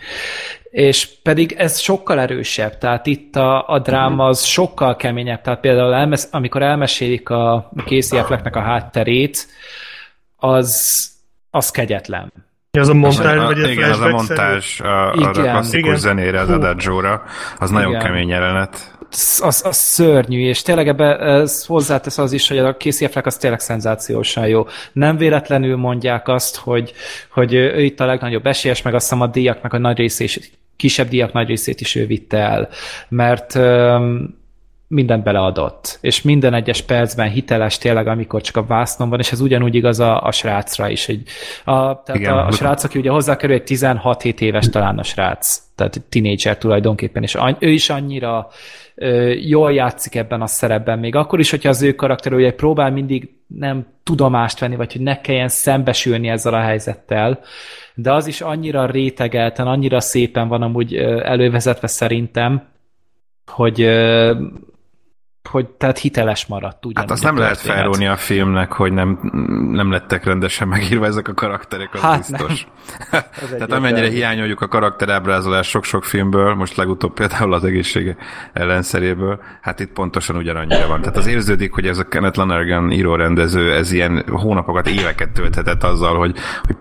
És 0.71 1.09
pedig 1.23 1.55
ez 1.59 1.79
sokkal 1.79 2.21
erősebb, 2.21 2.79
tehát 2.79 3.07
itt 3.07 3.37
a, 3.37 3.69
a 3.69 3.79
dráma 3.79 4.25
az 4.25 4.45
sokkal 4.45 4.97
keményebb, 4.97 5.41
tehát 5.41 5.61
például 5.61 5.95
elmes, 5.95 6.23
amikor 6.31 6.63
elmesélik 6.63 7.31
a 7.31 7.71
Casey 7.87 8.19
Afflecknek 8.19 8.57
a 8.57 8.61
hátterét, 8.61 9.47
az, 10.37 11.09
az 11.51 11.71
kegyetlen. 11.71 12.33
Az 12.81 12.89
a 12.89 12.95
montázs, 12.95 13.37
vagy 13.37 13.63
a 13.63 13.69
igen, 13.69 13.91
az 13.91 14.01
a 14.01 14.09
montázs 14.09 14.81
a, 14.81 15.13
a 15.13 15.31
klasszikus 15.31 15.99
zenére, 15.99 16.41
az 16.41 16.51
Adagio-ra, 16.51 17.23
az 17.59 17.71
nagyon 17.71 17.91
Igen. 17.91 18.03
kemény 18.03 18.29
jelenet. 18.29 18.97
az, 19.41 19.63
az, 19.65 19.77
szörnyű, 19.77 20.49
és 20.49 20.63
tényleg 20.63 20.89
ebbe 20.89 21.19
ez 21.19 21.67
hozzátesz 21.67 22.19
az 22.19 22.33
is, 22.33 22.49
hogy 22.49 22.59
a 22.59 22.77
Casey 22.77 23.07
Affleck 23.07 23.27
az 23.27 23.37
tényleg 23.37 23.61
szenzációsan 23.61 24.47
jó. 24.47 24.67
Nem 24.93 25.17
véletlenül 25.17 25.77
mondják 25.77 26.29
azt, 26.29 26.57
hogy, 26.57 26.93
hogy 27.31 27.55
ő 27.55 27.83
itt 27.83 28.01
a 28.01 28.07
legnagyobb 28.07 28.47
esélyes, 28.47 28.83
meg 28.83 28.95
azt 28.95 29.09
hiszem 29.09 29.21
a 29.23 29.27
díjaknak 29.27 29.73
a 29.73 29.79
nagy 29.79 29.97
részét, 29.97 30.59
kisebb 30.77 31.09
díjak 31.09 31.33
nagy 31.33 31.49
részét 31.49 31.81
is 31.81 31.95
ő 31.95 32.07
vitte 32.07 32.39
el, 32.39 32.69
mert 33.09 33.55
öm, 33.55 34.38
mindent 34.89 35.23
beleadott, 35.23 35.99
és 36.01 36.23
minden 36.23 36.55
egyes 36.55 36.83
percben 36.83 37.31
hiteles 37.31 37.79
tényleg, 37.79 38.07
amikor 38.07 38.41
csak 38.41 38.57
a 38.57 38.65
vásznon 38.65 39.09
van, 39.09 39.19
és 39.19 39.33
ez 39.33 39.41
ugyanúgy 39.41 39.75
igaz 39.75 40.01
a, 40.01 40.23
a 40.23 40.33
srácra 40.33 40.89
is. 40.89 41.09
Egy, 41.09 41.29
a, 41.65 42.03
tehát 42.03 42.15
Igen. 42.15 42.33
a, 42.33 42.47
a 42.47 42.51
srác, 42.51 42.85
aki 42.85 42.99
ugye 42.99 43.11
hozzákerül, 43.11 43.57
egy 43.57 43.63
16-7 43.67 44.41
éves 44.41 44.69
talán 44.69 44.99
a 44.99 45.03
srác, 45.03 45.63
tehát 45.75 45.97
egy 45.97 46.03
tínédzser 46.03 46.59
tulajdonképpen, 46.59 47.23
és 47.23 47.35
any, 47.35 47.57
ő 47.59 47.71
is 47.71 47.91
annyira 47.91 48.49
ö, 48.95 49.29
jól 49.31 49.73
játszik 49.73 50.15
ebben 50.15 50.43
a 50.43 50.47
szerepben, 50.47 50.99
még 50.99 51.15
akkor 51.15 51.39
is, 51.39 51.51
hogyha 51.51 51.69
az 51.69 51.83
ő 51.83 51.95
karakter 51.95 52.33
ugye 52.33 52.53
próbál 52.53 52.91
mindig 52.91 53.31
nem 53.47 53.87
tudomást 54.03 54.59
venni, 54.59 54.77
vagy 54.77 54.93
hogy 54.93 55.03
ne 55.03 55.21
kelljen 55.21 55.49
szembesülni 55.49 56.29
ezzel 56.29 56.55
a 56.55 56.61
helyzettel, 56.61 57.41
de 57.95 58.13
az 58.13 58.27
is 58.27 58.41
annyira 58.41 58.87
rétegelten, 58.87 59.67
annyira 59.67 60.01
szépen 60.01 60.49
van 60.49 60.63
amúgy 60.63 60.95
elővezetve 60.97 61.87
szerintem, 61.87 62.69
hogy 63.47 63.89
hogy 65.51 65.67
tehát 65.67 65.99
hiteles 65.99 66.47
maradt 66.47 66.87
ugyanúgy. 66.87 66.97
Hát 66.97 67.11
azt 67.11 67.23
nem 67.23 67.37
lehet 67.37 67.59
felróni 67.59 68.07
a 68.07 68.17
filmnek, 68.17 68.73
hogy 68.73 68.93
nem, 68.93 69.19
nem 69.73 69.91
lettek 69.91 70.25
rendesen 70.25 70.69
megírva 70.69 71.07
ezek 71.07 71.29
a 71.29 71.35
karakterek, 71.35 71.95
az 71.95 72.01
Hát 72.01 72.19
biztos. 72.19 72.67
Ez 73.11 73.25
Tehát 73.51 73.73
amennyire 73.73 74.09
hiányoljuk 74.09 74.61
a 74.61 74.69
karakterábrázolás 74.69 75.69
sok-sok 75.69 76.05
filmből, 76.05 76.55
most 76.55 76.77
legutóbb 76.77 77.13
például 77.13 77.55
az 77.55 77.65
egészsége 77.65 78.17
ellenszeréből, 78.53 79.41
hát 79.61 79.81
itt 79.81 79.93
pontosan 79.93 80.37
ugyanannyira 80.37 80.87
van. 80.87 81.01
Tehát 81.01 81.17
az 81.17 81.27
érződik, 81.27 81.73
hogy 81.73 81.87
ez 81.87 81.99
a 81.99 82.05
Kenneth 82.05 82.39
Lonergan 82.39 82.91
író-rendező, 82.91 83.73
ez 83.73 83.93
ilyen 83.93 84.25
hónapokat, 84.31 84.89
éveket 84.89 85.31
tölthetett 85.31 85.83
azzal, 85.85 86.17
hogy, 86.17 86.37
hogy 86.63 86.77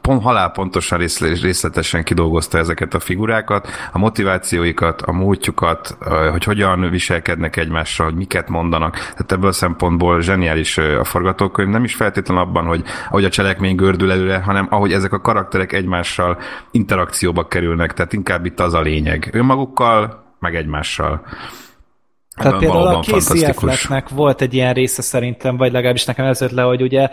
pont 0.00 0.22
halálpontosan 0.22 0.98
részle- 0.98 1.40
részletesen 1.40 2.04
kidolgozta 2.04 2.58
ezeket 2.58 2.94
a 2.94 3.00
figurákat, 3.00 3.68
a 3.92 3.98
motivációikat, 3.98 5.02
a 5.02 5.12
múltjukat, 5.12 5.96
hogy 6.30 6.44
hogyan 6.44 6.90
viselkednek 6.90 7.56
egymással, 7.56 8.06
hogy 8.06 8.14
miket 8.14 8.48
mondanak. 8.48 8.94
Tehát 8.96 9.32
ebből 9.32 9.48
a 9.48 9.52
szempontból 9.52 10.20
zseniális 10.20 10.78
a 10.78 11.04
forgatókönyv, 11.04 11.68
nem 11.68 11.84
is 11.84 11.94
feltétlenül 11.94 12.42
abban, 12.42 12.64
hogy 12.64 12.84
ahogy 13.08 13.24
a 13.24 13.30
cselekmény 13.30 13.76
gördül 13.76 14.10
előre, 14.10 14.38
hanem 14.38 14.66
ahogy 14.70 14.92
ezek 14.92 15.12
a 15.12 15.20
karakterek 15.20 15.72
egymással 15.72 16.38
interakcióba 16.70 17.48
kerülnek, 17.48 17.92
tehát 17.92 18.12
inkább 18.12 18.46
itt 18.46 18.60
az 18.60 18.74
a 18.74 18.80
lényeg. 18.80 19.30
Önmagukkal, 19.32 20.24
meg 20.38 20.54
egymással. 20.54 21.22
Tehát 22.34 22.58
például 22.58 22.86
a 22.86 23.00
Casey. 23.00 23.44
Afflecknek 23.44 24.08
volt 24.08 24.40
egy 24.40 24.54
ilyen 24.54 24.74
része 24.74 25.02
szerintem, 25.02 25.56
vagy 25.56 25.72
legalábbis 25.72 26.04
nekem 26.04 26.24
ez 26.24 26.40
le, 26.40 26.62
hogy 26.62 26.82
ugye 26.82 27.08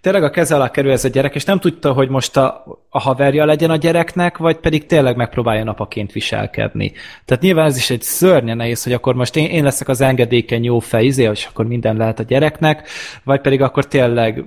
tényleg 0.00 0.22
a 0.22 0.30
keze 0.30 0.54
alá 0.54 0.70
kerül 0.70 0.90
ez 0.90 1.04
a 1.04 1.08
gyerek, 1.08 1.34
és 1.34 1.44
nem 1.44 1.58
tudta, 1.58 1.92
hogy 1.92 2.08
most 2.08 2.36
a, 2.36 2.64
a 2.88 3.00
haverja 3.00 3.44
legyen 3.44 3.70
a 3.70 3.76
gyereknek, 3.76 4.36
vagy 4.36 4.56
pedig 4.56 4.86
tényleg 4.86 5.16
megpróbálja 5.16 5.64
napaként 5.64 6.12
viselkedni. 6.12 6.92
Tehát 7.24 7.42
nyilván 7.42 7.66
ez 7.66 7.76
is 7.76 7.90
egy 7.90 8.02
szörnyen 8.02 8.56
nehéz, 8.56 8.82
hogy 8.82 8.92
akkor 8.92 9.14
most 9.14 9.36
én, 9.36 9.50
én 9.50 9.64
leszek 9.64 9.88
az 9.88 10.00
engedékeny 10.00 10.64
jó 10.64 10.78
fej, 10.78 11.04
izé, 11.04 11.22
és 11.30 11.46
akkor 11.46 11.66
minden 11.66 11.96
lehet 11.96 12.18
a 12.18 12.22
gyereknek, 12.22 12.88
vagy 13.24 13.40
pedig 13.40 13.62
akkor 13.62 13.86
tényleg 13.86 14.44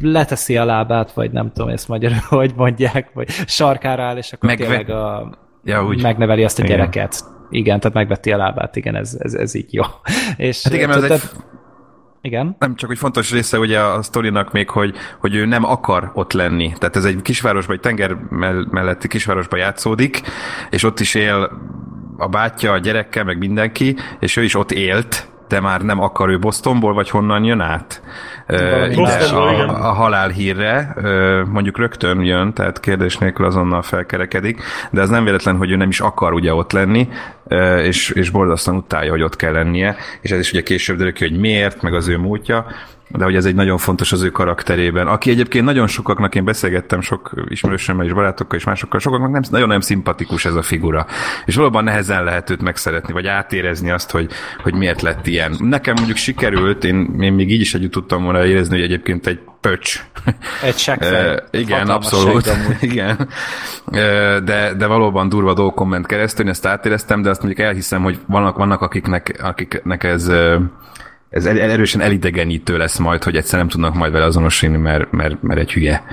leteszi 0.00 0.56
a 0.56 0.64
lábát, 0.64 1.12
vagy 1.12 1.30
nem 1.30 1.52
tudom 1.52 1.68
ezt 1.68 1.88
magyarul, 1.88 2.18
hogy 2.40 2.52
mondják, 2.56 3.10
vagy 3.12 3.28
sarkára 3.46 4.02
áll, 4.02 4.16
és 4.16 4.32
akkor 4.32 4.48
Megve- 4.48 4.68
tényleg 4.68 4.90
a, 4.90 5.38
Ja, 5.64 5.84
úgy. 5.84 6.02
megneveli 6.02 6.44
azt 6.44 6.58
a 6.58 6.62
Igen. 6.64 6.76
gyereket. 6.76 7.24
Igen, 7.54 7.80
tehát 7.80 7.96
megveti 7.96 8.32
a 8.32 8.36
lábát, 8.36 8.76
igen, 8.76 8.94
ez, 8.94 9.16
ez, 9.18 9.34
ez 9.34 9.54
így 9.54 9.74
jó. 9.74 9.82
És, 10.36 10.62
Hát 10.62 10.72
igen, 10.72 10.88
mert 10.88 11.02
ez 11.02 11.10
egy 11.10 11.20
igen. 12.20 12.56
Nem 12.58 12.74
csak, 12.76 12.88
hogy 12.88 12.98
fontos 12.98 13.30
része 13.30 13.58
ugye 13.58 13.80
a 13.80 14.02
sztorinak 14.02 14.52
még, 14.52 14.70
hogy, 14.70 14.94
hogy 15.18 15.34
ő 15.34 15.44
nem 15.44 15.64
akar 15.64 16.10
ott 16.14 16.32
lenni. 16.32 16.72
Tehát 16.78 16.96
ez 16.96 17.04
egy 17.04 17.22
kisvárosban, 17.22 17.76
egy 17.76 17.80
tenger 17.82 18.14
mell- 18.30 18.70
melletti 18.70 19.08
kisvárosban 19.08 19.58
játszódik, 19.58 20.20
és 20.70 20.82
ott 20.82 21.00
is 21.00 21.14
él 21.14 21.50
a 22.16 22.28
bátyja, 22.28 22.72
a 22.72 22.78
gyerekkel, 22.78 23.24
meg 23.24 23.38
mindenki, 23.38 23.96
és 24.20 24.36
ő 24.36 24.42
is 24.42 24.54
ott 24.54 24.72
élt, 24.72 25.28
de 25.48 25.60
már 25.60 25.80
nem 25.80 26.00
akar 26.00 26.28
ő 26.28 26.38
Bostonból, 26.38 26.94
vagy 26.94 27.10
honnan 27.10 27.44
jön 27.44 27.60
át? 27.60 28.02
Bostonból, 28.94 29.68
a, 29.68 29.88
a 29.88 29.92
halál 29.92 30.28
hírre, 30.28 30.92
ö, 30.96 31.42
mondjuk 31.44 31.78
rögtön 31.78 32.22
jön, 32.22 32.52
tehát 32.52 32.80
kérdés 32.80 33.18
nélkül 33.18 33.46
azonnal 33.46 33.82
felkerekedik, 33.82 34.62
de 34.90 35.00
az 35.00 35.08
nem 35.08 35.24
véletlen, 35.24 35.56
hogy 35.56 35.70
ő 35.70 35.76
nem 35.76 35.88
is 35.88 36.00
akar 36.00 36.32
ugye 36.32 36.54
ott 36.54 36.72
lenni, 36.72 37.08
és, 37.82 38.10
és 38.10 38.30
borzasztóan 38.30 38.76
utálja, 38.76 39.10
hogy 39.10 39.22
ott 39.22 39.36
kell 39.36 39.52
lennie, 39.52 39.96
és 40.20 40.30
ez 40.30 40.38
is 40.38 40.52
ugye 40.52 40.62
később 40.62 40.96
derül 40.96 41.12
ki, 41.12 41.28
hogy 41.28 41.38
miért, 41.38 41.82
meg 41.82 41.94
az 41.94 42.08
ő 42.08 42.18
múltja, 42.18 42.66
de 43.08 43.24
hogy 43.24 43.36
ez 43.36 43.44
egy 43.44 43.54
nagyon 43.54 43.78
fontos 43.78 44.12
az 44.12 44.22
ő 44.22 44.30
karakterében, 44.30 45.06
aki 45.06 45.30
egyébként 45.30 45.64
nagyon 45.64 45.86
sokaknak, 45.86 46.34
én 46.34 46.44
beszélgettem 46.44 47.00
sok 47.00 47.32
ismerősömmel 47.48 48.06
és 48.06 48.12
barátokkal 48.12 48.58
és 48.58 48.64
másokkal, 48.64 49.00
sokaknak 49.00 49.30
nem, 49.30 49.42
nagyon 49.50 49.68
nem 49.68 49.80
szimpatikus 49.80 50.44
ez 50.44 50.54
a 50.54 50.62
figura. 50.62 51.06
És 51.44 51.54
valóban 51.56 51.84
nehezen 51.84 52.24
lehet 52.24 52.50
őt 52.50 52.62
megszeretni, 52.62 53.12
vagy 53.12 53.26
átérezni 53.26 53.90
azt, 53.90 54.10
hogy, 54.10 54.30
hogy 54.62 54.74
miért 54.74 55.02
lett 55.02 55.26
ilyen. 55.26 55.56
Nekem 55.58 55.94
mondjuk 55.94 56.16
sikerült, 56.16 56.84
én, 56.84 57.16
én 57.20 57.32
még 57.32 57.50
így 57.50 57.60
is 57.60 57.74
együtt 57.74 57.92
tudtam 57.92 58.22
volna 58.22 58.46
érezni, 58.46 58.74
hogy 58.74 58.84
egyébként 58.84 59.26
egy 59.26 59.40
pöcs. 59.60 60.04
Egy 60.62 60.76
seggfej. 60.76 61.12
Eh, 61.24 61.60
igen, 61.60 61.88
abszolút. 61.88 62.44
segg 62.44 62.82
igen. 62.92 63.28
Eh, 63.90 64.38
De, 64.40 64.74
de 64.74 64.86
valóban 64.86 65.28
durva 65.28 65.54
dolgokon 65.54 65.88
ment 65.88 66.06
keresztül, 66.06 66.44
én 66.44 66.50
ezt 66.50 66.66
átéreztem, 66.66 67.22
de 67.22 67.30
azt 67.30 67.42
mondjuk 67.42 67.66
elhiszem, 67.66 68.02
hogy 68.02 68.18
vannak, 68.26 68.56
vannak 68.56 68.80
akiknek, 68.80 69.38
akiknek 69.42 70.04
ez 70.04 70.28
eh, 70.28 70.60
ez 71.34 71.46
el- 71.46 71.60
erősen 71.60 72.00
elidegenítő 72.00 72.76
lesz 72.76 72.98
majd, 72.98 73.24
hogy 73.24 73.36
egyszer 73.36 73.58
nem 73.58 73.68
tudnak 73.68 73.94
majd 73.94 74.12
vele 74.12 74.24
azonosulni, 74.24 74.76
mert, 74.76 75.10
mert, 75.12 75.42
mert 75.42 75.60
egy 75.60 75.72
hülye. 75.72 76.04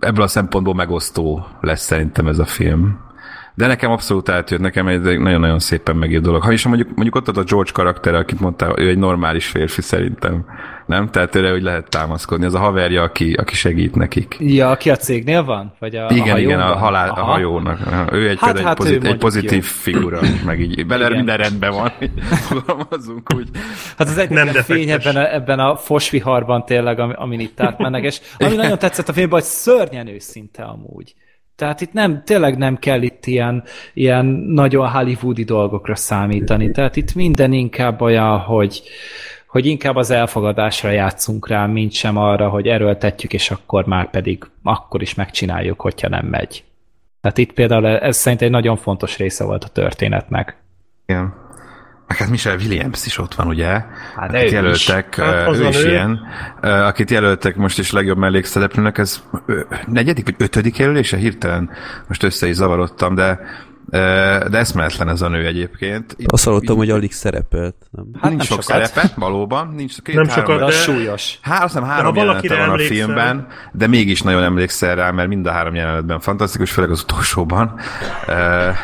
Ebből 0.00 0.22
a 0.22 0.26
szempontból 0.26 0.74
megosztó 0.74 1.46
lesz 1.60 1.82
szerintem 1.82 2.26
ez 2.26 2.38
a 2.38 2.44
film. 2.44 2.98
De 3.54 3.66
nekem 3.66 3.90
abszolút 3.90 4.28
átjött, 4.28 4.60
nekem 4.60 4.86
egy 4.88 5.00
nagyon-nagyon 5.00 5.58
szépen 5.58 5.96
megírt 5.96 6.22
dolog. 6.22 6.42
Ha 6.42 6.52
is 6.52 6.66
mondjuk, 6.66 6.88
mondjuk 6.88 7.14
ott 7.14 7.36
a 7.36 7.42
George 7.42 7.70
karakter, 7.72 8.14
akit 8.14 8.40
mondtál, 8.40 8.74
ő 8.78 8.88
egy 8.88 8.98
normális 8.98 9.46
férfi 9.46 9.82
szerintem. 9.82 10.44
Nem? 10.86 11.10
Tehát 11.10 11.34
őre 11.34 11.52
úgy 11.52 11.62
lehet 11.62 11.88
támaszkodni. 11.88 12.44
Az 12.44 12.54
a 12.54 12.58
haverja, 12.58 13.02
aki, 13.02 13.32
aki 13.32 13.54
segít 13.54 13.94
nekik. 13.94 14.36
Ja, 14.38 14.70
aki 14.70 14.90
a 14.90 14.96
cégnél 14.96 15.44
van? 15.44 15.72
Vagy 15.78 15.96
a, 15.96 16.10
Igen, 16.10 16.34
a 16.34 16.38
igen, 16.38 16.60
a, 16.60 16.76
halál, 16.76 17.10
a 17.10 17.22
hajónak. 17.22 17.78
Ő 18.12 18.28
egy, 18.28 18.38
Hát- 18.40 18.58
egy, 18.58 18.64
hát 18.64 18.72
ő 18.72 18.76
pozit, 18.76 18.94
egy 18.94 19.00
mondjuk 19.00 19.20
pozitív 19.22 19.52
jó. 19.52 19.92
figura, 19.92 20.20
meg 20.44 20.60
így 20.60 20.86
bele 20.86 21.04
Igen. 21.04 21.16
minden 21.16 21.36
rendben 21.36 21.70
van, 21.70 21.92
fogalmazunk 22.48 23.34
úgy. 23.34 23.48
Hát 23.98 24.08
az 24.08 24.18
egyik 24.18 24.30
Nem 24.36 24.46
fény 24.46 24.90
ebben 24.90 25.16
a, 25.16 25.34
ebben 25.34 25.58
a 25.58 25.76
fosviharban 25.76 26.64
tényleg, 26.64 26.98
ami, 26.98 27.12
amin 27.16 27.40
itt 27.40 27.60
átmennek, 27.60 28.04
és 28.04 28.20
ami 28.38 28.54
nagyon 28.54 28.78
tetszett 28.78 29.08
a 29.08 29.12
filmben, 29.12 29.38
hogy 29.40 29.48
szörnyen 29.48 30.06
őszinte 30.06 30.62
amúgy. 30.62 31.14
Tehát 31.60 31.80
itt 31.80 31.92
nem, 31.92 32.22
tényleg 32.24 32.58
nem 32.58 32.78
kell 32.78 33.02
itt 33.02 33.26
ilyen, 33.26 33.62
ilyen 33.94 34.24
nagyon 34.46 34.90
hollywoodi 34.90 35.44
dolgokra 35.44 35.94
számítani. 35.94 36.70
Tehát 36.70 36.96
itt 36.96 37.14
minden 37.14 37.52
inkább 37.52 38.00
olyan, 38.00 38.38
hogy, 38.38 38.82
hogy 39.46 39.66
inkább 39.66 39.96
az 39.96 40.10
elfogadásra 40.10 40.90
játszunk 40.90 41.48
rá, 41.48 41.66
mint 41.66 41.92
sem 41.92 42.16
arra, 42.16 42.48
hogy 42.48 42.66
erőltetjük, 42.66 43.32
és 43.32 43.50
akkor 43.50 43.86
már 43.86 44.10
pedig 44.10 44.44
akkor 44.62 45.02
is 45.02 45.14
megcsináljuk, 45.14 45.80
hogyha 45.80 46.08
nem 46.08 46.26
megy. 46.26 46.64
Tehát 47.20 47.38
itt 47.38 47.52
például 47.52 47.86
ez 47.86 48.16
szerintem 48.16 48.46
egy 48.46 48.54
nagyon 48.54 48.76
fontos 48.76 49.16
része 49.16 49.44
volt 49.44 49.64
a 49.64 49.68
történetnek. 49.68 50.56
Igen. 51.06 51.34
Meg 52.10 52.18
hát 52.18 52.28
Michelle 52.28 52.56
Williams 52.56 53.06
is 53.06 53.18
ott 53.18 53.34
van, 53.34 53.46
ugye? 53.46 53.68
Hát 54.16 54.28
akit 54.34 54.50
ő 54.50 54.54
jelöltek, 54.54 55.14
is. 55.16 55.24
Hát 55.24 55.34
hát 55.34 55.56
ő 55.56 55.68
is 55.68 55.82
nő. 55.82 55.88
ilyen. 55.90 56.20
Ö, 56.60 56.68
Akit 56.68 57.10
jelöltek 57.10 57.56
most 57.56 57.78
is 57.78 57.90
legjobb 57.90 58.18
mellékszereplőnek, 58.18 58.98
ez 58.98 59.22
negyedik 59.86 60.24
vagy 60.24 60.34
ötödik 60.38 60.76
jelölése 60.78 61.16
hirtelen? 61.16 61.70
Most 62.08 62.22
össze 62.22 62.48
is 62.48 62.54
zavarodtam, 62.54 63.14
de 63.14 63.40
de 63.90 64.58
eszméletlen 64.58 65.08
ez 65.08 65.22
a 65.22 65.28
nő 65.28 65.46
egyébként. 65.46 66.14
Itt, 66.16 66.32
Azt 66.32 66.44
hallottam, 66.44 66.76
hogy 66.76 66.90
alig 66.90 67.12
szerepelt. 67.12 67.74
Nem? 67.90 68.04
Hát 68.20 68.30
nincs 68.30 68.48
nem 68.48 68.58
sok 68.58 68.62
sokat. 68.62 68.86
szerepe, 68.86 69.12
valóban. 69.16 69.72
Nincs 69.76 70.00
két, 70.02 70.14
nem 70.14 70.28
három, 70.28 70.44
sokat, 70.44 70.68
de... 70.68 70.72
súlyos. 70.72 71.38
Há, 71.42 71.54
azt 71.64 71.72
hiszem 71.72 71.88
három 71.88 72.14
jelenete 72.14 72.56
van 72.56 72.70
a 72.70 72.78
filmben, 72.78 73.46
de 73.72 73.86
mégis 73.86 74.22
nagyon 74.22 74.42
emlékszel 74.42 74.94
rá, 74.94 75.10
mert 75.10 75.28
mind 75.28 75.46
a 75.46 75.50
három 75.50 75.74
jelenetben 75.74 76.20
fantasztikus, 76.20 76.70
főleg 76.70 76.90
az 76.90 77.02
utolsóban. 77.02 77.74
Uh, 78.28 78.36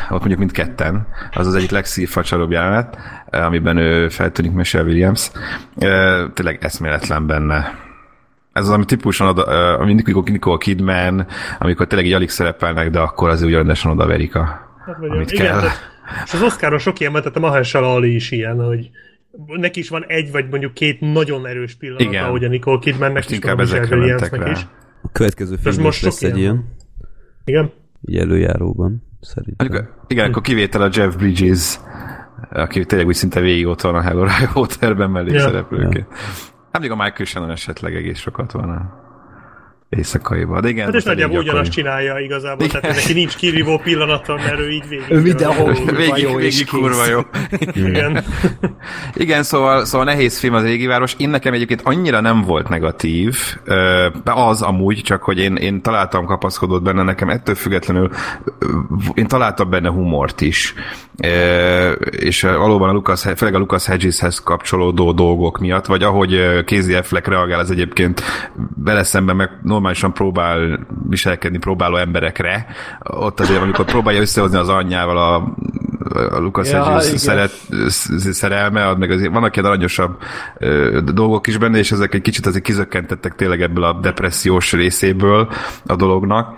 ott 0.09 0.19
mondjuk 0.19 0.39
mindketten. 0.39 1.07
Az 1.33 1.47
az 1.47 1.55
egyik 1.55 1.71
legszívfacsaróbb 1.71 2.51
jelenet, 2.51 2.97
amiben 3.31 3.77
ő 3.77 4.09
feltűnik 4.09 4.51
Michelle 4.51 4.85
Williams. 4.85 5.31
Uh, 5.75 6.33
tényleg 6.33 6.57
eszméletlen 6.61 7.27
benne 7.27 7.85
ez 8.57 8.63
az, 8.63 8.69
ami 8.69 8.85
típusan 8.85 9.27
oda, 9.27 9.43
ami 9.77 9.93
Nicole 9.93 10.57
Kidman, 10.57 11.27
amikor 11.59 11.87
tényleg 11.87 12.07
így 12.07 12.13
alig 12.13 12.29
szerepelnek, 12.29 12.89
de 12.89 12.99
akkor 12.99 13.29
az 13.29 13.41
úgy 13.41 13.53
rendesen 13.53 13.91
odaverik 13.91 14.35
a, 14.35 14.66
hát, 14.87 15.09
amit 15.09 15.31
igen, 15.31 15.45
kell. 15.45 15.59
Tehát, 15.59 15.77
és 16.25 16.33
az 16.33 16.41
Oscaron 16.41 16.79
sok 16.79 16.99
ilyen, 16.99 17.11
mert 17.11 17.35
a 17.35 17.39
Mahershala 17.39 17.93
Ali 17.93 18.15
is 18.15 18.31
ilyen, 18.31 18.65
hogy 18.65 18.89
neki 19.47 19.79
is 19.79 19.89
van 19.89 20.05
egy 20.07 20.31
vagy 20.31 20.49
mondjuk 20.49 20.73
két 20.73 20.99
nagyon 20.99 21.47
erős 21.47 21.75
pillanat, 21.75 22.01
Igen. 22.01 22.23
ahogy 22.23 22.43
a 22.43 22.47
Nicole 22.47 22.79
Kidmannek 22.79 23.25
is, 23.25 23.31
inkább 23.31 23.59
ezekre 23.59 23.95
mentek 23.95 24.49
is. 24.51 24.67
A 25.01 25.11
következő 25.11 25.55
film 25.55 25.81
most 25.81 26.01
lesz 26.01 26.23
egy 26.23 26.37
ilyen. 26.37 26.73
Igen? 27.45 27.71
Így 28.05 28.17
előjáróban, 28.17 29.03
szerintem. 29.21 29.67
Amikor, 29.67 29.93
igen, 30.07 30.29
akkor 30.29 30.41
kivétel 30.41 30.81
a 30.81 30.89
Jeff 30.91 31.15
Bridges, 31.15 31.79
aki 32.49 32.85
tényleg 32.85 33.07
úgy 33.07 33.15
szinte 33.15 33.39
végig 33.39 33.67
ott 33.67 33.81
van 33.81 33.95
a 33.95 34.01
Hello 34.01 34.27
Waterben 34.55 35.09
mellékszereplőként. 35.09 36.07
Ja. 36.09 36.17
Hát 36.71 36.81
még 36.81 36.91
a 36.91 36.95
Michael 36.95 37.25
Shannon 37.25 37.51
esetleg 37.51 37.95
egész 37.95 38.19
sokat 38.19 38.51
van 38.51 38.69
éjszakaiba. 39.89 40.61
De 40.61 40.69
igen, 40.69 40.85
hát 40.85 40.93
és 40.93 41.03
nagyjából 41.03 41.37
ugyanazt 41.37 41.71
csinálja 41.71 42.19
igazából, 42.19 42.65
igen. 42.65 42.81
tehát 42.81 42.95
neki 42.97 43.13
nincs 43.13 43.35
kirívó 43.35 43.77
pillanata, 43.77 44.35
mert 44.35 44.59
ő 44.59 44.71
így 44.71 44.87
végig. 44.87 45.05
Ő 45.09 45.21
mindenhol 45.21 45.73
végig, 45.73 46.23
jó 46.23 46.35
végig 46.35 46.67
kurva 46.67 47.05
jó. 47.05 47.19
igen. 47.73 48.23
igen, 49.15 49.43
szóval, 49.43 49.85
szóval 49.85 50.05
nehéz 50.05 50.39
film 50.39 50.53
az 50.53 50.63
Égiváros. 50.63 51.15
Én 51.17 51.29
nekem 51.29 51.53
egyébként 51.53 51.81
annyira 51.83 52.21
nem 52.21 52.41
volt 52.41 52.69
negatív, 52.69 53.37
az 54.23 54.61
amúgy, 54.61 55.01
csak 55.01 55.23
hogy 55.23 55.39
én, 55.39 55.55
én 55.55 55.81
találtam 55.81 56.25
kapaszkodót 56.25 56.83
benne, 56.83 57.03
nekem 57.03 57.29
ettől 57.29 57.55
függetlenül 57.55 58.11
én 59.13 59.27
találtam 59.27 59.69
benne 59.69 59.89
humort 59.89 60.41
is. 60.41 60.73
És 62.09 62.41
valóban 62.41 62.89
a 62.89 62.93
Lucas, 62.93 63.21
főleg 63.35 63.55
a 63.55 63.57
Lucas 63.57 63.85
Hedgeshez 63.85 64.39
kapcsolódó 64.39 65.11
dolgok 65.11 65.59
miatt, 65.59 65.85
vagy 65.85 66.03
ahogy 66.03 66.63
Casey 66.65 66.93
Affleck 66.93 67.27
reagál, 67.27 67.59
az 67.59 67.71
egyébként 67.71 68.21
vele 68.75 69.03
szemben 69.03 69.35
meg 69.35 69.49
normálisan 69.77 70.13
próbál 70.13 70.79
viselkedni 71.09 71.57
próbáló 71.57 71.95
emberekre, 71.95 72.65
ott 72.99 73.39
azért, 73.39 73.61
amikor 73.61 73.85
próbálja 73.85 74.21
összehozni 74.21 74.57
az 74.57 74.69
anyjával 74.69 75.17
a, 75.17 75.35
a 76.35 76.39
Lucas 76.39 76.71
ja, 76.71 76.99
szeret, 76.99 77.51
szerelme, 78.31 78.93
meg 78.93 79.11
azért 79.11 79.33
vannak 79.33 79.55
ilyen 79.55 79.67
aranyosabb 79.67 80.17
ö, 80.57 80.99
dolgok 81.13 81.47
is 81.47 81.57
benne, 81.57 81.77
és 81.77 81.91
ezek 81.91 82.13
egy 82.13 82.21
kicsit 82.21 82.45
azért 82.45 82.63
kizökkentettek 82.63 83.35
tényleg 83.35 83.61
ebből 83.61 83.83
a 83.83 83.93
depressziós 83.93 84.73
részéből 84.73 85.49
a 85.85 85.95
dolognak 85.95 86.55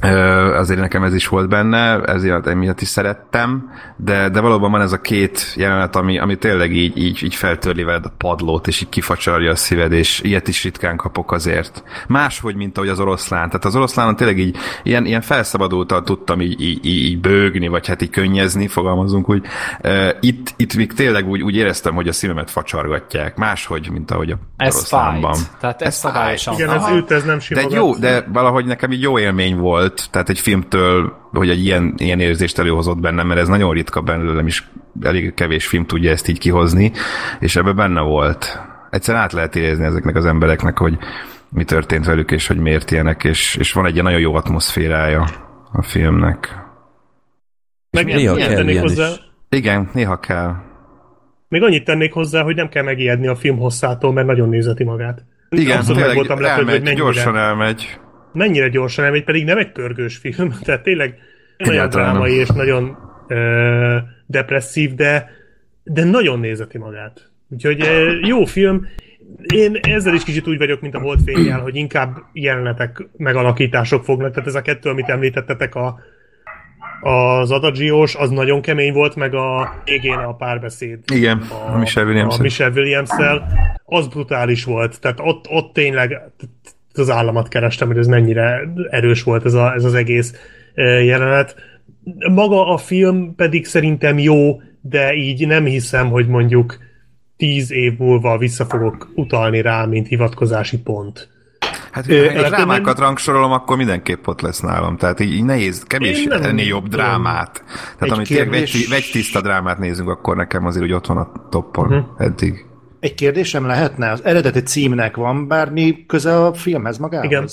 azért 0.00 0.80
nekem 0.80 1.02
ez 1.02 1.14
is 1.14 1.28
volt 1.28 1.48
benne, 1.48 2.00
ezért 2.00 2.46
emiatt 2.46 2.80
is 2.80 2.88
szerettem, 2.88 3.70
de, 3.96 4.28
de 4.28 4.40
valóban 4.40 4.70
van 4.70 4.80
ez 4.80 4.92
a 4.92 5.00
két 5.00 5.52
jelenet, 5.56 5.96
ami, 5.96 6.18
ami 6.18 6.36
tényleg 6.36 6.72
így, 6.72 6.96
így, 6.96 7.22
így 7.22 7.34
feltörli 7.34 7.82
veled 7.82 8.04
a 8.04 8.12
padlót, 8.18 8.66
és 8.66 8.80
így 8.80 8.88
kifacsarja 8.88 9.50
a 9.50 9.56
szíved, 9.56 9.92
és 9.92 10.20
ilyet 10.20 10.48
is 10.48 10.62
ritkán 10.62 10.96
kapok 10.96 11.32
azért. 11.32 11.82
Máshogy, 12.08 12.56
mint 12.56 12.76
ahogy 12.76 12.88
az 12.88 13.00
oroszlán. 13.00 13.46
Tehát 13.46 13.64
az 13.64 13.76
oroszlánon 13.76 14.16
tényleg 14.16 14.38
így 14.38 14.56
ilyen, 14.82 15.06
ilyen 15.06 15.20
felszabadultan 15.20 16.04
tudtam 16.04 16.40
így, 16.40 16.60
így, 16.60 16.86
így, 16.86 17.20
bőgni, 17.20 17.68
vagy 17.68 17.86
hát 17.86 18.02
így 18.02 18.10
könnyezni, 18.10 18.68
fogalmazunk 18.68 19.28
úgy. 19.28 19.44
Itt, 20.20 20.54
itt 20.56 20.74
még 20.74 20.92
tényleg 20.92 21.28
úgy, 21.28 21.42
úgy 21.42 21.56
éreztem, 21.56 21.94
hogy 21.94 22.08
a 22.08 22.12
szívemet 22.12 22.50
facsargatják. 22.50 23.36
Máshogy, 23.36 23.90
mint 23.90 24.10
ahogy 24.10 24.30
a 24.30 24.36
ez 24.56 24.74
oroszlánban. 24.74 25.34
Fight. 25.34 25.58
Tehát 25.60 25.82
ez, 25.82 25.88
ez 25.88 25.96
szabályosan. 25.96 26.54
Igen, 26.54 26.70
ez 26.70 26.88
őt 26.90 27.10
ez 27.10 27.24
nem 27.24 27.40
simogat. 27.40 27.70
De 27.70 27.76
jó, 27.76 27.94
de 27.94 28.26
valahogy 28.32 28.64
nekem 28.64 28.92
így 28.92 29.02
jó 29.02 29.18
élmény 29.18 29.56
volt, 29.56 29.81
volt, 29.82 30.10
tehát 30.10 30.28
egy 30.28 30.40
filmtől, 30.40 31.12
hogy 31.32 31.50
egy 31.50 31.64
ilyen, 31.64 31.94
ilyen 31.96 32.20
érzést 32.20 32.58
előhozott 32.58 32.98
bennem, 32.98 33.26
mert 33.26 33.40
ez 33.40 33.48
nagyon 33.48 33.72
ritka 33.72 34.00
belőlem 34.00 34.46
is, 34.46 34.68
elég 35.02 35.34
kevés 35.34 35.66
film 35.66 35.86
tudja 35.86 36.10
ezt 36.10 36.28
így 36.28 36.38
kihozni, 36.38 36.92
és 37.40 37.56
ebben 37.56 37.76
benne 37.76 38.00
volt. 38.00 38.60
Egyszerűen 38.90 39.22
át 39.22 39.32
lehet 39.32 39.56
érezni 39.56 39.84
ezeknek 39.84 40.16
az 40.16 40.24
embereknek, 40.24 40.78
hogy 40.78 40.98
mi 41.48 41.64
történt 41.64 42.06
velük, 42.06 42.30
és 42.30 42.46
hogy 42.46 42.58
miért 42.58 42.90
ilyenek, 42.90 43.24
és, 43.24 43.56
és 43.56 43.72
van 43.72 43.86
egy 43.86 43.92
ilyen 43.92 44.04
nagyon 44.04 44.20
jó 44.20 44.34
atmoszférája 44.34 45.28
a 45.72 45.82
filmnek. 45.82 46.56
Meg 47.90 48.04
néha 48.04 48.34
kell 48.34 48.54
tennék 48.54 48.80
hozzá. 48.80 49.08
Is. 49.08 49.20
Igen, 49.48 49.90
néha 49.92 50.18
kell. 50.18 50.54
Még 51.48 51.62
annyit 51.62 51.84
tennék 51.84 52.12
hozzá, 52.12 52.42
hogy 52.42 52.54
nem 52.54 52.68
kell 52.68 52.82
megijedni 52.82 53.26
a 53.26 53.36
film 53.36 53.58
hosszától, 53.58 54.12
mert 54.12 54.26
nagyon 54.26 54.48
nézeti 54.48 54.84
magát. 54.84 55.24
Igen, 55.48 55.76
Abszolút 55.76 55.98
tényleg 55.98 56.16
voltam 56.16 56.44
elmegy, 56.44 56.66
lepődve, 56.66 56.88
hogy 56.88 56.98
gyorsan 56.98 57.36
elmegy 57.36 58.00
mennyire 58.32 58.68
gyorsan 58.68 59.04
elmegy, 59.04 59.24
pedig 59.24 59.44
nem 59.44 59.58
egy 59.58 59.72
pörgős 59.72 60.16
film, 60.16 60.54
tehát 60.64 60.82
tényleg 60.82 61.18
nagyon 61.58 61.88
drámai 61.88 62.34
és 62.34 62.48
nagyon 62.48 62.96
ö, 63.28 63.96
depresszív, 64.26 64.94
de, 64.94 65.30
de 65.84 66.04
nagyon 66.04 66.40
nézeti 66.40 66.78
magát. 66.78 67.30
Úgyhogy 67.48 67.80
ö, 67.82 68.12
jó 68.26 68.44
film. 68.44 68.86
Én 69.54 69.78
ezzel 69.80 70.14
is 70.14 70.24
kicsit 70.24 70.48
úgy 70.48 70.58
vagyok, 70.58 70.80
mint 70.80 70.94
a 70.94 71.00
Holdfényjel, 71.00 71.60
hogy 71.60 71.76
inkább 71.76 72.16
jelenetek, 72.32 73.08
megalakítások 73.16 74.04
fognak. 74.04 74.32
Tehát 74.32 74.48
ez 74.48 74.54
a 74.54 74.62
kettő, 74.62 74.90
amit 74.90 75.08
említettetek, 75.08 75.74
a, 75.74 76.00
az 77.02 77.50
adagiós, 77.50 78.14
az 78.14 78.30
nagyon 78.30 78.60
kemény 78.60 78.92
volt, 78.92 79.14
meg 79.14 79.34
a 79.34 79.74
végén 79.84 80.18
a 80.18 80.34
párbeszéd. 80.34 80.98
Igen, 81.12 81.38
a, 81.38 81.72
a 81.72 81.78
Michelle 81.78 82.08
williams 82.08 82.38
A 82.38 82.42
Michelle 82.42 82.72
williams 82.74 83.10
az 83.84 84.08
brutális 84.08 84.64
volt. 84.64 85.00
Tehát 85.00 85.20
ott, 85.20 85.48
ott 85.48 85.72
tényleg 85.72 86.20
az 86.98 87.10
államat 87.10 87.48
kerestem, 87.48 87.88
hogy 87.88 87.98
ez 87.98 88.06
mennyire 88.06 88.72
erős 88.90 89.22
volt 89.22 89.44
ez, 89.44 89.54
a, 89.54 89.72
ez 89.74 89.84
az 89.84 89.94
egész 89.94 90.34
jelenet. 91.04 91.54
Maga 92.32 92.66
a 92.72 92.76
film 92.76 93.34
pedig 93.34 93.66
szerintem 93.66 94.18
jó, 94.18 94.60
de 94.80 95.14
így 95.14 95.46
nem 95.46 95.64
hiszem, 95.64 96.10
hogy 96.10 96.26
mondjuk 96.26 96.78
tíz 97.36 97.72
év 97.72 97.98
múlva 97.98 98.38
vissza 98.38 98.64
fogok 98.64 99.08
utalni 99.14 99.60
rá, 99.60 99.84
mint 99.84 100.08
hivatkozási 100.08 100.78
pont. 100.78 101.28
Hát, 101.92 102.06
ha 102.06 102.12
én 102.12 102.32
drámákat 102.32 102.98
én... 102.98 103.04
rangsorolom, 103.04 103.52
akkor 103.52 103.76
mindenképp 103.76 104.26
ott 104.26 104.40
lesz 104.40 104.60
nálam. 104.60 104.96
Tehát 104.96 105.20
így 105.20 105.44
nehéz, 105.44 105.82
kevés 105.82 106.24
ennél 106.24 106.66
jobb 106.66 106.88
drámát. 106.88 107.64
Tehát 107.98 108.14
amit 108.14 108.26
kérdés... 108.26 108.88
vegy, 108.88 109.08
tiszta 109.12 109.40
drámát 109.40 109.78
nézünk, 109.78 110.08
akkor 110.08 110.36
nekem 110.36 110.66
azért 110.66 110.84
úgy 110.84 110.92
ott 110.92 111.06
van 111.06 111.16
a 111.16 111.32
toppon 111.50 111.86
uh-huh. 111.86 112.04
eddig. 112.18 112.66
Egy 113.02 113.14
kérdésem 113.14 113.66
lehetne? 113.66 114.10
Az 114.10 114.24
eredeti 114.24 114.62
címnek 114.62 115.16
van 115.16 115.48
bármi 115.48 116.06
köze 116.06 116.44
a 116.44 116.54
filmhez 116.54 116.98
magához? 116.98 117.26
Igen. 117.26 117.48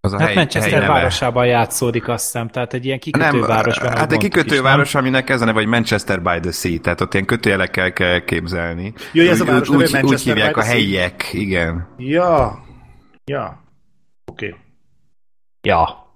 Az 0.00 0.12
a 0.12 0.18
hát 0.18 0.26
hely, 0.26 0.34
Manchester 0.34 0.78
hely 0.78 0.88
városában 0.88 1.46
játszódik, 1.46 2.08
azt 2.08 2.24
hiszem, 2.24 2.48
tehát 2.48 2.74
egy 2.74 2.84
ilyen 2.84 2.98
kikötőváros. 2.98 3.78
Nem, 3.78 3.92
hát 3.92 4.12
egy 4.12 4.18
kikötőváros, 4.18 4.94
aminek 4.94 5.30
ez 5.30 5.40
a 5.40 5.44
neve, 5.44 5.58
vagy 5.58 5.68
Manchester 5.68 6.22
by 6.22 6.40
the 6.40 6.50
Sea, 6.50 6.78
tehát 6.80 7.00
ott 7.00 7.14
ilyen 7.14 7.26
kötőjelekkel 7.26 7.92
kell 7.92 8.24
képzelni. 8.24 8.92
Jó, 9.12 9.24
ez 9.24 9.40
a 9.40 9.44
város 9.44 9.68
úgy, 9.68 9.82
úgy, 9.82 10.02
úgy 10.02 10.20
hívják 10.20 10.56
a 10.56 10.62
helyiek, 10.62 11.28
igen. 11.32 11.88
Ja, 11.96 12.64
ja, 13.24 13.64
oké. 14.32 14.46
Okay. 14.46 14.58
Ja, 15.62 16.06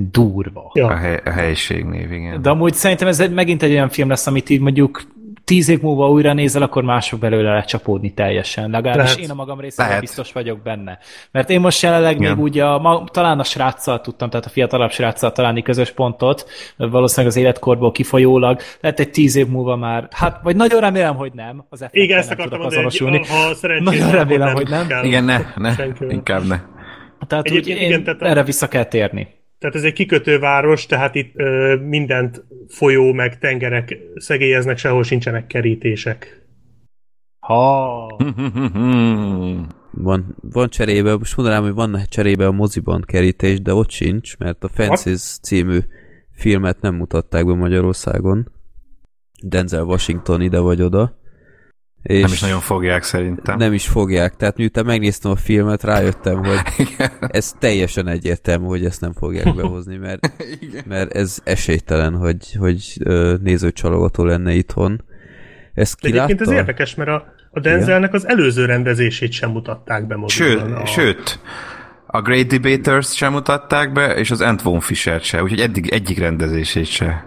durva. 0.00 0.70
Ja. 0.74 0.86
A, 0.86 0.96
hely, 0.96 1.20
a 1.24 1.30
helység 1.30 1.84
név, 1.84 2.12
igen. 2.12 2.42
De 2.42 2.50
amúgy 2.50 2.74
szerintem 2.74 3.08
ez 3.08 3.20
egy, 3.20 3.32
megint 3.32 3.62
egy 3.62 3.72
olyan 3.72 3.88
film 3.88 4.08
lesz, 4.08 4.26
amit 4.26 4.50
így 4.50 4.60
mondjuk 4.60 5.02
tíz 5.48 5.68
év 5.68 5.80
múlva 5.80 6.10
újra 6.10 6.32
nézel, 6.32 6.62
akkor 6.62 6.82
mások 6.82 7.20
belőle 7.20 7.52
lecsapódni 7.52 8.14
teljesen. 8.14 8.70
Legalábbis 8.70 9.04
Lehet. 9.04 9.18
én 9.18 9.30
a 9.30 9.34
magam 9.34 9.60
részéről 9.60 9.86
Lehet. 9.86 10.00
biztos 10.00 10.32
vagyok 10.32 10.62
benne. 10.62 10.98
Mert 11.30 11.50
én 11.50 11.60
most 11.60 11.82
jelenleg 11.82 12.16
Igen. 12.16 12.34
még 12.34 12.44
ugye 12.44 12.64
a, 12.64 12.78
ma, 12.78 13.04
talán 13.04 13.38
a 13.38 13.44
sráccal 13.44 14.00
tudtam, 14.00 14.30
tehát 14.30 14.46
a 14.46 14.48
fiatalabb 14.48 14.90
sráccal 14.90 15.32
találni 15.32 15.62
közös 15.62 15.90
pontot, 15.90 16.48
valószínűleg 16.76 17.36
az 17.36 17.40
életkorból 17.40 17.92
kifolyólag. 17.92 18.60
Lehet 18.80 19.00
egy 19.00 19.10
tíz 19.10 19.36
év 19.36 19.46
múlva 19.46 19.76
már, 19.76 20.08
hát 20.10 20.40
vagy 20.42 20.56
nagyon 20.56 20.80
remélem, 20.80 21.14
hogy 21.14 21.32
nem. 21.32 21.64
Az 21.68 21.86
Igen, 21.90 22.18
ezt 22.18 22.30
akartam 22.30 22.60
mondani, 22.60 22.82
ha 23.26 23.80
Nagyon 23.80 24.10
remélem, 24.10 24.54
hogy 24.54 24.68
nem. 24.68 24.86
Igen, 25.02 25.24
ne, 25.24 25.38
ne, 25.56 25.74
inkább 26.08 26.46
ne. 26.46 26.60
Tehát 27.26 27.50
úgy, 27.50 27.68
én, 27.68 27.76
igen, 27.76 28.04
tehát 28.04 28.22
erre 28.22 28.42
vissza 28.42 28.68
kell 28.68 28.84
térni. 28.84 29.37
Tehát 29.58 29.76
ez 29.76 29.84
egy 29.84 29.92
kikötőváros, 29.92 30.86
tehát 30.86 31.14
itt 31.14 31.32
ö, 31.34 31.76
mindent 31.76 32.44
folyó 32.68 33.12
meg 33.12 33.38
tengerek 33.38 33.98
szegélyeznek, 34.14 34.78
sehol 34.78 35.02
sincsenek 35.02 35.46
kerítések. 35.46 36.46
Ha. 37.38 38.06
van, 39.90 40.36
van 40.40 40.68
cserébe, 40.68 41.16
most 41.16 41.36
mondanám, 41.36 41.62
hogy 41.62 41.74
van 41.74 42.00
cserébe 42.08 42.46
a 42.46 42.52
moziban 42.52 43.04
kerítés, 43.06 43.60
de 43.60 43.74
ott 43.74 43.90
sincs, 43.90 44.36
mert 44.36 44.64
a 44.64 44.68
Fences 44.68 45.38
című 45.42 45.78
filmet 46.32 46.80
nem 46.80 46.94
mutatták 46.94 47.46
be 47.46 47.54
Magyarországon. 47.54 48.52
Denzel 49.42 49.84
Washington 49.84 50.40
ide 50.40 50.58
vagy 50.58 50.82
oda. 50.82 51.16
És 52.02 52.20
Nem 52.20 52.32
is 52.32 52.40
nagyon 52.40 52.60
fogják 52.60 53.02
szerintem. 53.02 53.56
nem 53.56 53.72
is 53.72 53.86
fogják. 53.86 54.36
Tehát 54.36 54.56
miután 54.56 54.84
megnéztem 54.84 55.30
a 55.30 55.36
filmet, 55.36 55.82
rájöttem, 55.82 56.44
hogy 56.44 56.60
ez 57.20 57.52
teljesen 57.58 58.08
egyértelmű, 58.08 58.66
hogy 58.66 58.84
ezt 58.84 59.00
nem 59.00 59.12
fogják 59.12 59.54
behozni, 59.54 59.96
mert, 59.96 60.32
mert 60.88 61.12
ez 61.12 61.38
esélytelen, 61.44 62.14
hogy, 62.14 62.54
hogy 62.58 62.96
nézőcsalogató 63.42 64.24
lenne 64.24 64.52
itthon. 64.52 65.04
Ezt 65.74 66.00
De 66.00 66.10
ki 66.10 66.14
egyébként 66.14 66.40
ez 66.40 66.50
érdekes, 66.50 66.94
mert 66.94 67.08
a, 67.10 67.32
a 67.50 67.60
Denzelnek 67.60 68.14
az 68.14 68.28
előző 68.28 68.64
rendezését 68.64 69.32
sem 69.32 69.50
mutatták 69.50 70.06
be 70.06 70.16
Sőt, 70.26 70.54
moziban. 70.60 70.80
A- 70.82 70.86
sőt, 70.86 71.40
a 72.06 72.22
Great 72.22 72.46
Debaters 72.46 73.16
sem 73.16 73.32
mutatták 73.32 73.92
be, 73.92 74.14
és 74.14 74.30
az 74.30 74.40
Antoine 74.40 74.80
Fisher 74.80 75.20
se, 75.20 75.42
úgyhogy 75.42 75.60
eddig 75.60 75.88
egyik 75.88 76.18
rendezését 76.18 76.86
se. 76.86 77.26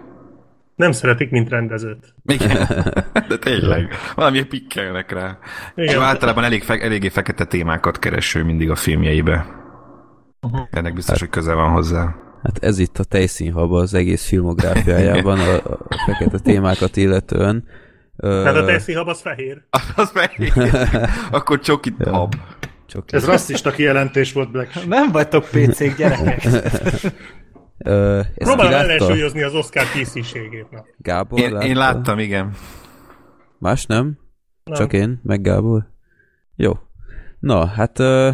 Nem 0.81 0.91
szeretik, 0.91 1.29
mint 1.29 1.49
rendezőt. 1.49 2.13
Igen, 2.25 2.67
de 3.29 3.37
tényleg, 3.39 3.93
valami 4.15 4.43
pikkelnek 4.43 5.11
rá. 5.11 5.37
Igen. 5.75 5.95
Ő 5.95 5.99
általában 5.99 6.43
elég 6.43 6.63
fe, 6.63 6.79
eléggé 6.79 7.09
fekete 7.09 7.45
témákat 7.45 7.99
kereső 7.99 8.43
mindig 8.43 8.69
a 8.69 8.75
filmjeibe. 8.75 9.45
Ennek 10.71 10.93
biztos, 10.93 11.19
hogy 11.19 11.29
köze 11.29 11.53
van 11.53 11.71
hozzá. 11.71 12.15
Hát 12.43 12.63
ez 12.63 12.79
itt 12.79 12.97
a 12.97 13.03
tejszínhab 13.03 13.73
az 13.73 13.93
egész 13.93 14.27
filmográfiájában, 14.27 15.39
a, 15.39 15.55
a 15.89 16.03
fekete 16.05 16.39
témákat 16.39 16.97
illetően. 16.97 17.67
Ö, 18.17 18.41
Tehát 18.43 18.57
a 18.57 18.65
Tesszi 18.65 18.93
az 18.93 19.21
fehér. 19.21 19.61
Az 19.95 20.11
meg, 20.13 20.53
akkor 21.31 21.59
csokit 21.59 22.07
hab. 22.07 22.35
csak 22.87 23.13
Ez 23.13 23.25
rasszista 23.25 23.71
kijelentés 23.71 24.33
volt, 24.33 24.51
Black. 24.51 24.87
Nem 24.87 25.11
vagytok 25.11 25.43
PC-k, 25.51 25.97
gyerekek. 25.97 26.47
Ö, 27.83 28.19
Próbálom 28.35 28.73
ellensúlyozni 28.73 29.41
az 29.41 29.53
Oscar 29.53 29.83
készítségét. 29.93 30.67
Gábor 30.97 31.39
Én, 31.39 31.51
látta? 31.51 31.65
én 31.65 31.75
láttam, 31.75 32.19
igen. 32.19 32.53
Más 33.59 33.85
nem? 33.85 34.17
Nem. 34.63 34.75
Csak 34.75 34.93
én, 34.93 35.19
meg 35.23 35.41
Gábor? 35.41 35.87
Jó. 36.55 36.71
Na, 37.39 37.65
hát 37.65 37.99
ö, 37.99 38.29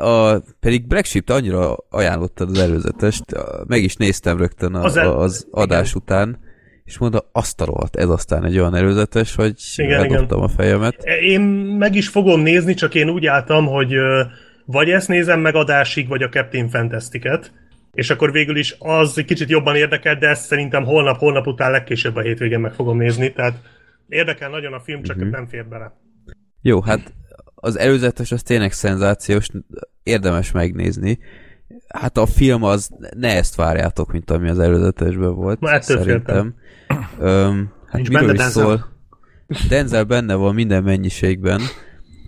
a, 0.00 0.38
pedig 0.60 0.86
Black 0.86 1.04
Sheep, 1.04 1.24
te 1.24 1.34
annyira 1.34 1.76
ajánlottad 1.90 2.48
az 2.50 2.58
előzetest, 2.58 3.24
meg 3.66 3.82
is 3.82 3.96
néztem 3.96 4.36
rögtön 4.38 4.74
a, 4.74 4.82
Az 4.82 4.96
el- 4.96 5.12
az 5.12 5.46
adás 5.50 5.88
igen. 5.90 6.02
után, 6.02 6.38
és 6.84 6.98
mondta, 6.98 7.28
azt 7.32 7.60
a 7.60 7.64
rohadt, 7.64 7.96
ez 7.96 8.08
aztán 8.08 8.44
egy 8.44 8.58
olyan 8.58 8.74
előzetes, 8.74 9.34
hogy 9.34 9.54
Igen, 9.76 10.00
eldobtam 10.02 10.42
a 10.42 10.48
fejemet. 10.48 11.04
Én 11.22 11.40
meg 11.78 11.94
is 11.94 12.08
fogom 12.08 12.40
nézni, 12.40 12.74
csak 12.74 12.94
én 12.94 13.08
úgy 13.10 13.26
álltam, 13.26 13.66
hogy 13.66 13.94
vagy 14.64 14.90
ezt 14.90 15.08
nézem 15.08 15.40
meg 15.40 15.54
adásig, 15.54 16.08
vagy 16.08 16.22
a 16.22 16.28
Captain 16.28 16.68
Fantastic-et, 16.68 17.52
és 17.96 18.10
akkor 18.10 18.32
végül 18.32 18.56
is 18.56 18.76
az 18.78 19.18
egy 19.18 19.24
kicsit 19.24 19.48
jobban 19.50 19.76
érdekel, 19.76 20.16
de 20.16 20.28
ezt 20.28 20.44
szerintem 20.46 20.84
holnap, 20.84 21.16
holnap 21.18 21.46
után 21.46 21.70
legkésőbb 21.70 22.16
a 22.16 22.20
hétvégén 22.20 22.60
meg 22.60 22.72
fogom 22.72 22.96
nézni, 22.98 23.32
tehát 23.32 23.56
érdekel 24.08 24.50
nagyon 24.50 24.72
a 24.72 24.80
film, 24.80 25.02
csak 25.02 25.16
Mhm. 25.16 25.28
nem 25.28 25.46
fér 25.46 25.66
bele. 25.66 25.92
Jó, 26.62 26.80
hát 26.82 27.12
az 27.54 27.78
előzetes 27.78 28.32
az 28.32 28.42
tényleg 28.42 28.72
szenzációs, 28.72 29.48
érdemes 30.02 30.52
megnézni. 30.52 31.18
Hát 31.88 32.16
a 32.16 32.26
film 32.26 32.62
az, 32.62 32.90
ne 33.16 33.36
ezt 33.36 33.54
várjátok, 33.54 34.12
mint 34.12 34.30
ami 34.30 34.48
az 34.48 34.58
előzetesben 34.58 35.34
volt, 35.34 35.60
Na, 35.60 35.70
ettől 35.70 35.98
szerintem. 35.98 36.54
Öm, 37.18 37.72
hát 37.86 37.94
Nincs 37.94 38.08
miről 38.08 38.26
benne 38.26 38.32
is 38.32 38.38
Denzel? 38.38 38.62
szól? 38.64 38.86
Denzel 39.68 40.04
benne 40.04 40.34
van 40.34 40.54
minden 40.54 40.82
mennyiségben. 40.82 41.60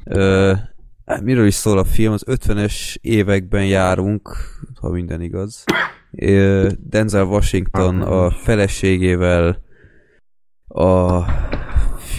Ö, 0.04 0.52
miről 1.22 1.46
is 1.46 1.54
szól 1.54 1.78
a 1.78 1.84
film? 1.84 2.12
Az 2.12 2.24
50-es 2.26 2.96
években 3.00 3.66
járunk, 3.66 4.36
ha 4.80 4.90
minden 4.90 5.20
igaz. 5.20 5.64
Denzel 6.78 7.24
Washington 7.24 8.00
a 8.00 8.30
feleségével 8.30 9.62
a 10.68 11.22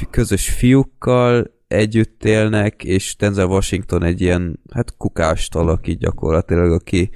közös 0.10 0.50
fiúkkal 0.50 1.58
együtt 1.68 2.26
élnek, 2.26 2.84
és 2.84 3.16
Denzel 3.16 3.46
Washington 3.46 4.04
egy 4.04 4.22
ilyen, 4.22 4.60
hát 4.74 4.98
kukást 4.98 5.56
alakít 5.56 6.00
gyakorlatilag, 6.00 6.72
aki, 6.72 7.10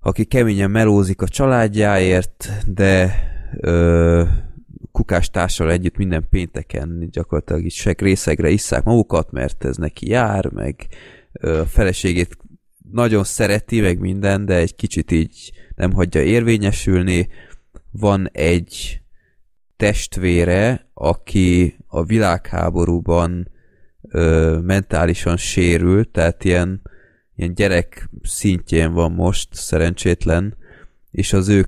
aki 0.00 0.24
keményen 0.24 0.70
melózik 0.70 1.22
a 1.22 1.28
családjáért, 1.28 2.48
de 2.66 3.14
ö, 3.60 4.22
kukás 5.02 5.30
társal 5.30 5.70
együtt 5.70 5.96
minden 5.96 6.26
pénteken 6.30 7.08
gyakorlatilag 7.10 7.64
is 7.64 7.84
részegre 7.84 8.48
isszák 8.48 8.84
magukat, 8.84 9.30
mert 9.30 9.64
ez 9.64 9.76
neki 9.76 10.08
jár, 10.08 10.50
meg 10.50 10.86
a 11.32 11.46
feleségét 11.46 12.36
nagyon 12.92 13.24
szereti, 13.24 13.80
meg 13.80 13.98
minden, 13.98 14.44
de 14.44 14.54
egy 14.54 14.74
kicsit 14.74 15.10
így 15.10 15.52
nem 15.74 15.92
hagyja 15.92 16.22
érvényesülni. 16.22 17.28
Van 17.90 18.28
egy 18.32 19.00
testvére, 19.76 20.90
aki 20.94 21.76
a 21.86 22.04
világháborúban 22.04 23.50
ö, 24.02 24.58
mentálisan 24.62 25.36
sérült, 25.36 26.08
tehát 26.08 26.44
ilyen, 26.44 26.82
ilyen 27.36 27.54
gyerek 27.54 28.08
szintjén 28.22 28.92
van 28.92 29.12
most, 29.12 29.48
szerencsétlen, 29.54 30.56
és 31.10 31.32
az 31.32 31.48
ő 31.48 31.66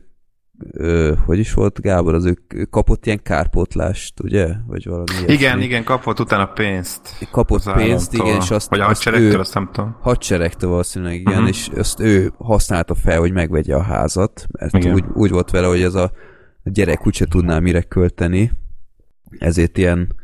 ö, 0.70 1.12
hogy 1.26 1.38
is 1.38 1.52
volt 1.54 1.80
Gábor, 1.80 2.14
az 2.14 2.24
ő 2.24 2.38
ő 2.54 2.64
kapott 2.64 3.06
ilyen 3.06 3.22
kárpótlást, 3.22 4.20
ugye? 4.20 4.48
Vagy 4.66 4.86
valami 4.86 5.10
Igen, 5.22 5.36
ilyesmi. 5.38 5.64
igen, 5.64 5.84
kapott 5.84 6.20
utána 6.20 6.46
pénzt. 6.46 7.28
Kapott 7.30 7.72
pénzt, 7.72 8.12
igen, 8.12 8.40
és 8.40 8.50
azt, 8.50 8.68
Vagy 8.70 8.80
a 8.80 8.86
azt 8.86 8.92
hadseregtől, 8.92 9.36
ő, 9.36 9.38
azt 9.38 9.54
nem 9.54 9.68
tudom. 9.72 9.96
hadseregtől 10.00 10.70
valószínűleg, 10.70 11.14
igen, 11.14 11.38
Mhm. 11.38 11.46
és 11.46 11.68
ezt 11.76 12.00
ő 12.00 12.32
használta 12.38 12.94
fel, 12.94 13.18
hogy 13.18 13.32
megvegye 13.32 13.74
a 13.74 13.82
házat, 13.82 14.46
mert 14.58 14.74
Igen. 14.74 14.94
úgy, 14.94 15.04
úgy 15.14 15.30
volt 15.30 15.50
vele, 15.50 15.66
hogy 15.66 15.82
ez 15.82 15.94
a 15.94 16.12
gyerek 16.64 17.06
úgyse 17.06 17.24
tudná 17.26 17.58
mire 17.58 17.82
költeni, 17.82 18.52
ezért 19.38 19.78
ilyen, 19.78 20.14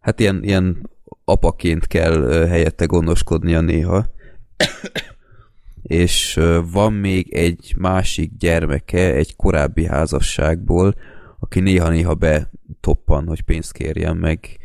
hát 0.00 0.20
ilyen, 0.20 0.42
ilyen 0.42 0.90
apaként 1.24 1.86
kell 1.86 2.46
helyette 2.46 2.84
gondoskodnia 2.84 3.60
néha. 3.60 4.04
És 5.84 6.40
van 6.72 6.92
még 6.92 7.32
egy 7.32 7.74
másik 7.78 8.30
gyermeke 8.38 9.14
egy 9.14 9.36
korábbi 9.36 9.86
házasságból, 9.86 10.94
aki 11.40 11.60
néha-néha 11.60 12.14
betoppan, 12.14 13.26
hogy 13.26 13.42
pénzt 13.42 13.72
kérjen 13.72 14.16
meg. 14.16 14.58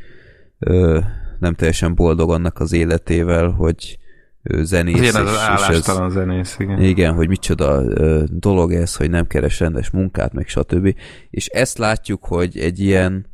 Nem 1.40 1.54
teljesen 1.56 1.96
boldog 1.96 2.32
annak 2.32 2.60
az 2.60 2.74
életével, 2.74 3.50
hogy 3.50 3.98
zenész. 4.44 4.96
Igen, 4.98 5.16
az 5.16 5.32
és 5.32 5.36
ez- 5.38 5.42
állástalan 5.42 6.10
zenész, 6.10 6.56
igen. 6.60 6.82
igen, 6.82 7.14
hogy 7.14 7.28
micsoda 7.28 7.84
dolog 8.26 8.74
ez, 8.74 8.96
hogy 8.96 9.10
nem 9.10 9.28
keres 9.28 9.60
rendes 9.60 9.90
munkát, 9.90 10.34
meg 10.34 10.48
stb. 10.48 10.96
És 11.30 11.48
ezt 11.48 11.78
látjuk, 11.78 12.26
hogy 12.26 12.58
egy 12.58 12.80
ilyen 12.80 13.26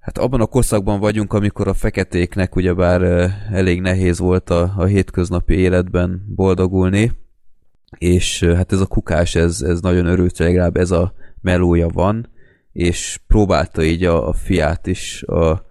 hát 0.00 0.18
abban 0.18 0.40
a 0.40 0.46
korszakban 0.46 1.00
vagyunk, 1.00 1.32
amikor 1.32 1.68
a 1.68 1.74
feketéknek 1.74 2.56
ugyebár 2.56 3.30
elég 3.50 3.80
nehéz 3.80 4.18
volt 4.18 4.50
a, 4.50 4.72
a 4.76 4.84
hétköznapi 4.84 5.54
életben 5.54 6.24
boldogulni, 6.34 7.12
és 7.98 8.44
hát 8.44 8.72
ez 8.72 8.80
a 8.80 8.86
kukás, 8.86 9.34
ez, 9.34 9.62
ez 9.62 9.80
nagyon 9.80 10.06
örült, 10.06 10.38
legalább 10.38 10.76
ez 10.76 10.90
a 10.90 11.12
melója 11.40 11.88
van, 11.88 12.28
és 12.72 13.20
próbálta 13.26 13.82
így 13.82 14.04
a, 14.04 14.28
a 14.28 14.32
fiát 14.32 14.86
is 14.86 15.22
a, 15.22 15.50
a 15.50 15.64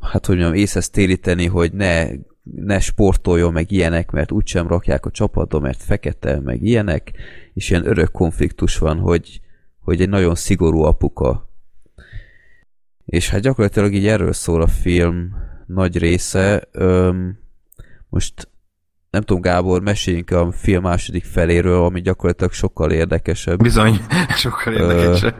hát 0.00 0.26
hogy 0.26 0.36
mondjam, 0.36 0.58
észhez 0.58 0.90
téríteni, 0.90 1.46
hogy 1.46 1.72
ne 1.72 2.06
ne 2.42 2.80
sportoljon 2.80 3.52
meg 3.52 3.70
ilyenek, 3.70 4.10
mert 4.10 4.32
úgysem 4.32 4.66
rakják 4.66 5.06
a 5.06 5.10
csapatba, 5.10 5.60
mert 5.60 5.82
fekete, 5.82 6.40
meg 6.40 6.62
ilyenek, 6.62 7.12
és 7.54 7.70
ilyen 7.70 7.86
örök 7.86 8.10
konfliktus 8.10 8.78
van, 8.78 8.98
hogy, 8.98 9.40
hogy 9.80 10.00
egy 10.00 10.08
nagyon 10.08 10.34
szigorú 10.34 10.82
apuka. 10.82 11.51
És 13.12 13.28
hát 13.28 13.40
gyakorlatilag 13.40 13.94
így 13.94 14.06
erről 14.06 14.32
szól 14.32 14.62
a 14.62 14.66
film 14.66 15.34
nagy 15.66 15.98
része. 15.98 16.68
Öm, 16.70 17.38
most 18.08 18.48
nem 19.10 19.22
tudom, 19.22 19.42
Gábor, 19.42 19.82
meséljünk 19.82 20.30
a 20.30 20.52
film 20.52 20.82
második 20.82 21.24
feléről, 21.24 21.84
ami 21.84 22.00
gyakorlatilag 22.00 22.52
sokkal 22.52 22.90
érdekesebb. 22.90 23.62
Bizony, 23.62 23.96
sokkal 24.44 24.72
érdekesebb. 24.72 25.34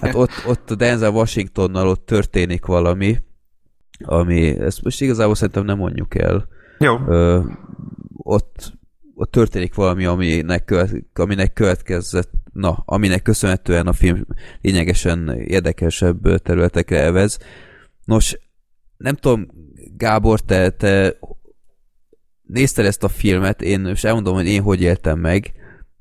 Hát 0.00 0.14
ott, 0.14 0.30
ott 0.46 0.70
a 0.70 0.74
Denzel 0.74 1.10
Washingtonnal 1.10 1.88
ott 1.88 2.06
történik 2.06 2.66
valami, 2.66 3.18
ami, 4.04 4.60
ezt 4.60 4.82
most 4.82 5.00
igazából 5.00 5.34
szerintem 5.34 5.64
nem 5.64 5.76
mondjuk 5.76 6.14
el. 6.14 6.48
Jó. 6.78 6.98
Ö, 7.08 7.40
ott, 8.16 8.72
ott 9.14 9.30
történik 9.30 9.74
valami, 9.74 10.04
aminek, 10.04 10.64
követ, 10.64 10.94
aminek 11.14 11.52
következett, 11.52 12.30
na, 12.52 12.82
aminek 12.84 13.22
köszönhetően 13.22 13.86
a 13.86 13.92
film 13.92 14.26
lényegesen 14.60 15.28
érdekesebb 15.38 16.42
területekre 16.42 17.00
evez. 17.02 17.38
Nos, 18.04 18.38
nem 18.96 19.14
tudom, 19.14 19.46
Gábor, 19.96 20.40
te, 20.40 20.70
te 20.70 21.18
nézted 22.42 22.84
ezt 22.84 23.04
a 23.04 23.08
filmet, 23.08 23.62
én 23.62 23.80
most 23.80 24.04
elmondom, 24.04 24.34
hogy 24.34 24.46
én 24.46 24.62
hogy 24.62 24.82
éltem 24.82 25.18
meg. 25.18 25.52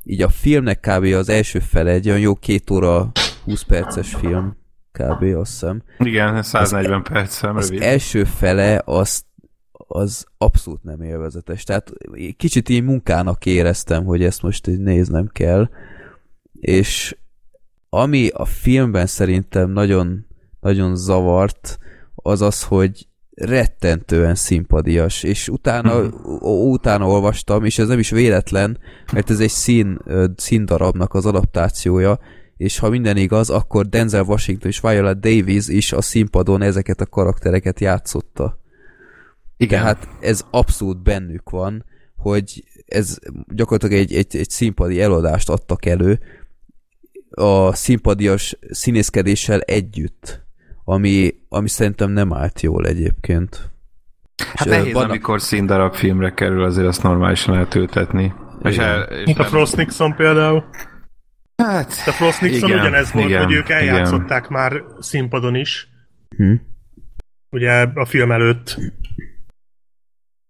Így 0.03 0.21
a 0.21 0.29
filmnek 0.29 0.79
kb. 0.79 1.03
az 1.03 1.29
első 1.29 1.59
fele 1.59 1.91
egy 1.91 2.07
olyan 2.07 2.19
jó 2.19 2.35
két 2.35 2.69
óra 2.69 3.11
20 3.43 3.61
perces 3.61 4.13
film, 4.15 4.57
kb. 4.91 5.23
azt 5.23 5.51
hiszem. 5.51 5.83
Igen, 5.97 6.43
140 6.43 7.03
perc, 7.03 7.41
nem 7.41 7.55
Az 7.55 7.69
rövid. 7.69 7.83
első 7.83 8.23
fele 8.23 8.81
az, 8.85 9.23
az 9.71 10.25
abszolút 10.37 10.83
nem 10.83 11.01
élvezetes. 11.01 11.63
Tehát 11.63 11.91
kicsit 12.37 12.69
így 12.69 12.83
munkának 12.83 13.45
éreztem, 13.45 14.03
hogy 14.03 14.23
ezt 14.23 14.41
most 14.41 14.65
néznem 14.65 15.29
kell. 15.31 15.69
És 16.61 17.17
ami 17.89 18.27
a 18.27 18.45
filmben 18.45 19.05
szerintem 19.05 19.71
nagyon 19.71 20.25
nagyon 20.61 20.95
zavart, 20.95 21.77
az 22.15 22.41
az, 22.41 22.63
hogy 22.63 23.07
rettentően 23.33 24.35
szimpadias, 24.35 25.23
és 25.23 25.47
utána, 25.47 26.01
utána 26.69 27.07
olvastam, 27.07 27.65
és 27.65 27.79
ez 27.79 27.87
nem 27.87 27.99
is 27.99 28.09
véletlen, 28.09 28.79
mert 29.13 29.29
ez 29.29 29.39
egy 29.39 29.49
szín, 29.49 29.99
színdarabnak 30.35 31.13
az 31.13 31.25
adaptációja, 31.25 32.19
és 32.57 32.79
ha 32.79 32.89
minden 32.89 33.17
igaz, 33.17 33.49
akkor 33.49 33.87
Denzel 33.87 34.23
Washington 34.23 34.69
és 34.69 34.79
Viola 34.79 35.13
Davis 35.13 35.67
is 35.67 35.91
a 35.91 36.01
színpadon 36.01 36.61
ezeket 36.61 37.01
a 37.01 37.05
karaktereket 37.05 37.79
játszotta. 37.79 38.59
Igen. 39.57 39.79
Tehát 39.79 40.07
ez 40.19 40.45
abszolút 40.51 41.03
bennük 41.03 41.49
van, 41.49 41.85
hogy 42.17 42.63
ez 42.85 43.17
gyakorlatilag 43.47 44.03
egy, 44.03 44.13
egy, 44.13 44.35
egy 44.35 44.49
színpadi 44.49 45.01
eladást 45.01 45.49
adtak 45.49 45.85
elő 45.85 46.19
a 47.31 47.73
színpadias 47.75 48.57
színészkedéssel 48.69 49.59
együtt, 49.59 50.45
ami, 50.83 51.33
ami 51.49 51.69
szerintem 51.69 52.11
nem 52.11 52.33
állt 52.33 52.61
jól 52.61 52.85
egyébként. 52.85 53.71
Hát 54.55 54.67
és 54.67 54.71
nehéz, 54.71 54.93
van, 54.93 55.09
amikor 55.09 55.41
színdarab 55.41 55.93
filmre 55.93 56.33
kerül, 56.33 56.63
azért 56.63 56.87
azt 56.87 57.03
normálisan 57.03 57.55
eltöltetni. 57.55 58.33
És 58.63 58.77
el, 58.77 59.01
és 59.01 59.25
Mint 59.25 59.37
nem... 59.37 59.47
a 59.47 59.49
Frost 59.49 59.75
Nixon 59.75 60.15
például. 60.15 60.65
Hát, 61.55 61.91
a 62.05 62.11
Frost 62.11 62.41
Nixon 62.41 62.69
igen, 62.69 62.81
ugyanez 62.81 63.11
volt, 63.11 63.25
igen, 63.25 63.43
hogy 63.43 63.53
ők 63.53 63.69
eljátszották 63.69 64.45
igen. 64.45 64.59
már 64.61 64.83
színpadon 64.99 65.55
is. 65.55 65.87
Hm. 66.37 66.53
Ugye 67.49 67.87
a 67.93 68.05
film 68.05 68.31
előtt. 68.31 68.77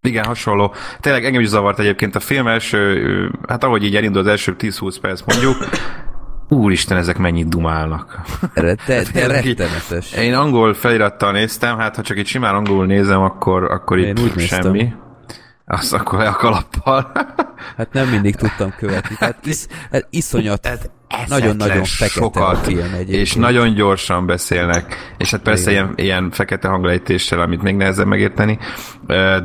Igen, 0.02 0.26
hasonló. 0.26 0.74
Tényleg 1.00 1.26
engem 1.26 1.42
is 1.42 1.48
zavart 1.48 1.80
egyébként 1.80 2.16
a 2.16 2.20
film 2.20 2.48
első, 2.48 3.32
hát 3.48 3.64
ahogy 3.64 3.84
így 3.84 3.96
elindul 3.96 4.22
az 4.22 4.28
első 4.28 4.56
10-20 4.60 4.98
perc 5.02 5.22
mondjuk, 5.26 5.70
Úristen, 6.54 6.98
ezek 6.98 7.18
mennyit 7.18 7.48
dumálnak. 7.48 8.22
Te, 8.54 8.76
te 9.14 9.28
rettenetes. 9.28 10.14
Én 10.14 10.34
angol 10.34 10.74
felirattal 10.74 11.32
néztem, 11.32 11.78
hát 11.78 11.96
ha 11.96 12.02
csak 12.02 12.18
egy 12.18 12.28
simán 12.28 12.56
angolul 12.56 12.86
nézem, 12.86 13.22
akkor, 13.22 13.64
akkor 13.64 13.98
itt 13.98 14.20
úgy 14.20 14.40
semmi. 14.40 14.82
Néztem. 14.82 15.00
Azt 15.66 15.94
akkor 15.94 16.20
le 16.20 16.28
a 16.28 16.36
kalappal. 16.36 17.12
Hát 17.78 17.94
nem 17.94 18.08
mindig 18.08 18.36
tudtam 18.36 18.74
követni. 18.78 19.16
Tehát 19.16 19.46
is, 19.46 19.66
hát 19.92 20.08
iszonyat, 20.10 20.90
nagyon-nagyon 21.28 21.84
fekete 21.84 22.20
sokat, 22.20 22.54
a 22.54 22.56
film 22.56 22.94
egyébként. 22.94 23.18
És 23.18 23.34
nagyon 23.34 23.74
gyorsan 23.74 24.26
beszélnek, 24.26 25.14
és 25.18 25.32
hát 25.32 25.42
persze 25.42 25.72
ilyen, 25.72 25.94
ilyen 25.96 26.32
fekete 26.32 26.68
hanglejtéssel, 26.68 27.40
amit 27.42 27.62
még 27.62 27.76
nehezebb 27.76 28.08
megérteni, 28.08 28.60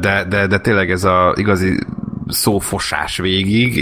de, 0.01 0.25
de, 0.29 0.47
de 0.47 0.59
tényleg 0.59 0.91
ez 0.91 1.05
a 1.05 1.35
igazi 1.37 1.79
szófosás 2.29 3.17
végig, 3.17 3.77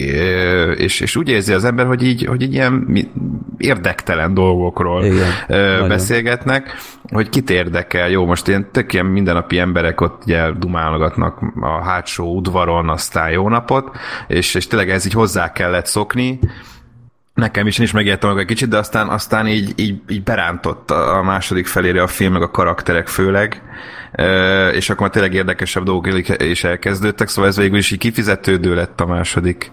és, 0.79 1.01
és 1.01 1.17
úgy 1.17 1.29
érzi 1.29 1.53
az 1.53 1.65
ember, 1.65 1.87
hogy 1.87 2.03
így, 2.03 2.25
hogy 2.25 2.43
így 2.43 2.53
ilyen 2.53 2.99
érdektelen 3.59 4.35
dolgokról 4.35 5.05
Igen, 5.05 5.89
beszélgetnek, 5.89 6.77
hogy 7.13 7.29
kit 7.29 7.51
érdekel. 7.51 8.11
Jó, 8.11 8.27
most 8.27 8.49
ilyen 8.49 8.69
tök 8.73 8.93
ilyen 8.93 9.07
mindennapi 9.07 9.59
emberek 9.59 10.01
ott 10.01 10.23
ugye 10.25 10.51
dumálgatnak 10.51 11.39
a 11.61 11.83
hátsó 11.83 12.37
udvaron, 12.37 12.89
aztán 12.89 13.31
jó 13.31 13.49
napot, 13.49 13.91
és, 14.29 14.55
és 14.55 14.67
tényleg 14.67 14.91
ez 14.91 15.07
így 15.07 15.13
hozzá 15.13 15.53
kellett 15.53 15.87
szokni, 15.87 16.39
Nekem 17.35 17.67
is, 17.67 17.79
én 17.79 17.85
is 17.85 17.93
megértem 17.93 18.31
meg 18.31 18.39
egy 18.39 18.47
kicsit, 18.47 18.69
de 18.69 18.77
aztán, 18.77 19.09
aztán 19.09 19.47
így, 19.47 19.73
így, 19.77 20.01
így 20.09 20.23
berántott 20.23 20.91
a 20.91 21.23
második 21.23 21.67
felére 21.67 22.03
a 22.03 22.07
film, 22.07 22.33
meg 22.33 22.43
a 22.43 22.51
karakterek 22.51 23.09
főleg, 23.09 23.63
és 24.73 24.91
akkor 24.91 25.01
már 25.01 25.11
tényleg 25.11 25.35
érdekesebb 25.35 25.85
dolgok 25.85 26.29
is 26.39 26.65
elkezdődtek, 26.65 27.29
szóval 27.29 27.51
ez 27.51 27.57
végül 27.57 27.79
is 27.79 27.91
így 27.91 27.99
kifizetődő 27.99 28.75
lett 28.75 29.01
a 29.01 29.07
második 29.07 29.71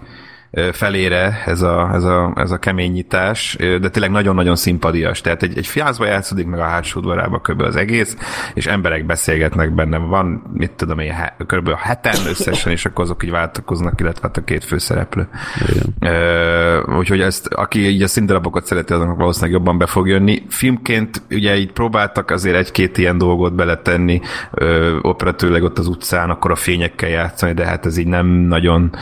felére 0.71 1.43
ez 1.45 1.61
a, 1.61 1.89
ez 1.93 2.03
a, 2.03 2.33
ez 2.35 2.51
a 2.51 2.57
keményítás, 2.57 3.55
de 3.59 3.89
tényleg 3.89 4.11
nagyon-nagyon 4.11 4.55
szimpadias. 4.55 5.21
Tehát 5.21 5.43
egy, 5.43 5.57
egy 5.57 5.67
fiázba 5.67 6.05
játszódik 6.05 6.45
meg 6.45 6.59
a 6.59 6.63
hátsó 6.63 6.99
udvarába 6.99 7.39
kb. 7.39 7.61
az 7.61 7.75
egész, 7.75 8.17
és 8.53 8.65
emberek 8.65 9.05
beszélgetnek 9.05 9.75
benne. 9.75 9.97
Van, 9.97 10.43
mit 10.53 10.71
tudom 10.71 10.99
én, 10.99 11.13
kb. 11.37 11.67
a 11.67 11.77
heten 11.77 12.15
összesen, 12.27 12.71
és 12.71 12.85
akkor 12.85 13.03
azok 13.03 13.23
így 13.23 13.31
váltakoznak, 13.31 13.99
illetve 13.99 14.27
hát 14.27 14.37
a 14.37 14.43
két 14.43 14.63
főszereplő. 14.63 15.27
Uh, 16.01 16.97
úgyhogy 16.97 17.21
ezt, 17.21 17.47
aki 17.47 17.87
így 17.87 18.01
a 18.01 18.07
színdarabokat 18.07 18.65
szereti, 18.65 18.93
azoknak 18.93 19.17
valószínűleg 19.17 19.55
jobban 19.55 19.77
be 19.77 19.85
fog 19.85 20.07
jönni. 20.07 20.43
Filmként 20.49 21.21
ugye 21.29 21.57
így 21.57 21.71
próbáltak 21.71 22.31
azért 22.31 22.55
egy-két 22.55 22.97
ilyen 22.97 23.17
dolgot 23.17 23.55
beletenni, 23.55 24.21
uh, 24.51 24.97
operatőleg 25.01 25.63
ott 25.63 25.79
az 25.79 25.87
utcán, 25.87 26.29
akkor 26.29 26.51
a 26.51 26.55
fényekkel 26.55 27.09
játszani, 27.09 27.53
de 27.53 27.65
hát 27.65 27.85
ez 27.85 27.97
így 27.97 28.07
nem 28.07 28.27
nagyon 28.27 28.95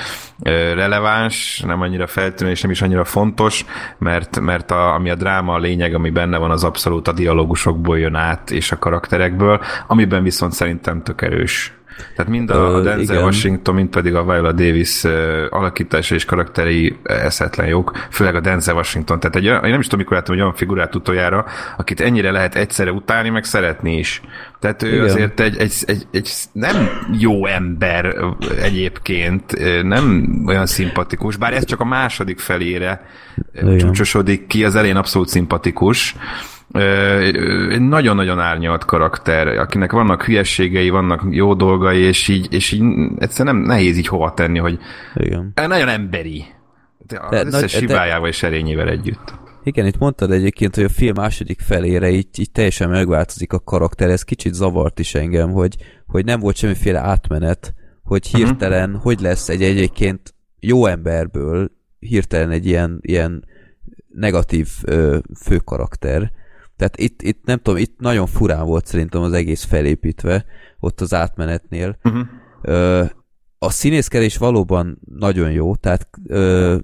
releváns, 0.44 1.64
nem 1.66 1.82
annyira 1.82 2.08
feltűnő 2.08 2.52
és 2.52 2.62
nem 2.62 2.72
is 2.72 2.82
annyira 2.82 3.04
fontos, 3.04 3.66
mert, 3.98 4.40
mert 4.40 4.72
a, 4.72 4.94
ami 4.94 5.10
a 5.10 5.16
dráma 5.16 5.54
a 5.54 5.60
lényeg, 5.60 5.94
ami 5.94 6.10
benne 6.10 6.38
van, 6.38 6.52
az 6.52 6.64
abszolút 6.64 7.08
a 7.08 7.12
dialógusokból 7.12 8.00
jön 8.00 8.16
át, 8.16 8.52
és 8.52 8.72
a 8.72 8.78
karakterekből, 8.78 9.62
amiben 9.88 10.24
viszont 10.24 10.54
szerintem 10.54 11.04
tök 11.04 11.22
erős 11.22 11.79
tehát 12.16 12.32
mind 12.32 12.50
a, 12.50 12.76
a 12.76 12.82
Denzel 12.82 13.16
igen. 13.16 13.24
Washington, 13.24 13.76
mind 13.76 13.90
pedig 13.90 14.16
a 14.16 14.24
Viola 14.24 14.52
Davis 14.52 15.04
alakítása 15.50 16.16
és 16.16 16.26
karakterei 16.26 16.98
eszetlen 17.04 17.68
jók, 17.68 17.92
főleg 18.10 18.36
a 18.36 18.40
Denzel 18.40 18.76
Washington. 18.76 19.20
Tehát 19.20 19.36
egy, 19.36 19.44
én 19.44 19.60
nem 19.62 19.80
is 19.80 19.86
tudom, 19.86 20.00
mikor 20.00 20.18
láttam 20.18 20.36
egy 20.36 20.42
olyan 20.42 20.54
figurát 20.54 20.96
utoljára, 20.96 21.46
akit 21.78 22.02
ennyire 22.02 22.32
lehet 22.32 22.56
egyszerre 22.56 22.92
utálni, 22.92 23.30
meg 23.30 23.44
szeretni 23.44 23.98
is. 23.98 24.22
Tehát 24.60 24.84
ő 24.84 24.94
igen. 24.94 25.04
azért 25.04 25.40
egy, 25.40 25.58
egy, 25.58 25.74
egy, 25.86 26.08
egy 26.12 26.30
nem 26.52 26.90
jó 27.20 27.46
ember 27.46 28.16
egyébként, 28.62 29.58
nem 29.84 30.34
olyan 30.48 30.66
szimpatikus, 30.66 31.36
bár 31.36 31.54
ez 31.54 31.66
csak 31.66 31.80
a 31.80 31.86
második 31.86 32.40
felére 32.40 33.06
igen. 33.54 33.78
csúcsosodik 33.78 34.48
ki, 34.48 34.64
az 34.64 34.76
elén 34.76 34.96
abszolút 34.96 35.28
szimpatikus, 35.28 36.16
egy 37.70 37.82
nagyon-nagyon 37.82 38.40
árnyalt 38.40 38.86
karakter, 38.86 39.48
akinek 39.48 39.92
vannak 39.92 40.24
hülyességei, 40.24 40.90
vannak 40.90 41.24
jó 41.30 41.54
dolgai, 41.54 42.00
és 42.00 42.28
így, 42.28 42.54
és 42.54 42.72
így 42.72 42.84
egyszerűen 43.18 43.56
nem 43.56 43.66
nehéz 43.66 43.98
így 43.98 44.08
hova 44.08 44.34
tenni, 44.34 44.60
hogy 44.60 44.80
Igen. 45.16 45.54
nagyon 45.56 45.88
emberi. 45.88 46.46
De 47.08 47.20
az 47.20 47.54
összes 47.54 47.74
nagy, 47.74 47.82
hibájával 47.82 48.22
de... 48.22 48.28
és 48.28 48.44
erényével 48.44 48.90
együtt. 48.90 49.34
Igen, 49.64 49.86
itt 49.86 49.98
mondtad 49.98 50.32
egyébként, 50.32 50.76
hogy 50.76 50.84
a 50.84 50.90
film 50.90 51.14
második 51.16 51.60
felére 51.60 52.10
így, 52.10 52.28
így 52.38 52.52
teljesen 52.52 52.90
megváltozik 52.90 53.54
a 53.54 53.60
karakter, 53.60 54.10
ez 54.10 54.24
kicsit 54.24 54.54
zavart 54.54 55.00
is 55.00 55.16
engem, 55.16 55.52
hogy, 55.52 55.76
hogy 56.08 56.26
nem 56.26 56.40
volt 56.40 56.56
semmiféle 56.56 57.00
átmenet, 57.00 57.74
hogy 58.04 58.28
mhm. 58.32 58.44
hirtelen, 58.44 58.90
uh-huh. 58.90 59.04
hogy 59.04 59.20
lesz 59.20 59.50
egy 59.50 59.64
egyébként 59.64 60.34
jó 60.60 60.86
emberből 60.86 61.72
hirtelen 62.00 62.52
egy 62.52 62.66
ilyen, 62.66 63.00
ilyen 63.02 63.46
negatív 64.14 64.68
ö, 64.84 65.18
főkarakter. 65.42 66.32
Tehát 66.80 66.98
itt, 66.98 67.22
itt 67.22 67.46
nem 67.46 67.58
tudom, 67.58 67.80
itt 67.80 68.00
nagyon 68.00 68.26
furán 68.28 68.66
volt 68.66 68.86
szerintem 68.86 69.22
az 69.22 69.34
egész 69.34 69.64
felépítve, 69.64 70.46
ott 70.80 71.02
az 71.02 71.14
átmenetnél. 71.14 71.98
Uh-huh. 72.04 72.22
Ö, 72.62 73.04
a 73.60 73.70
színészkedés 73.70 74.38
valóban 74.38 75.00
nagyon 75.18 75.52
jó, 75.52 75.76
tehát 75.76 76.10
ö, 76.28 76.78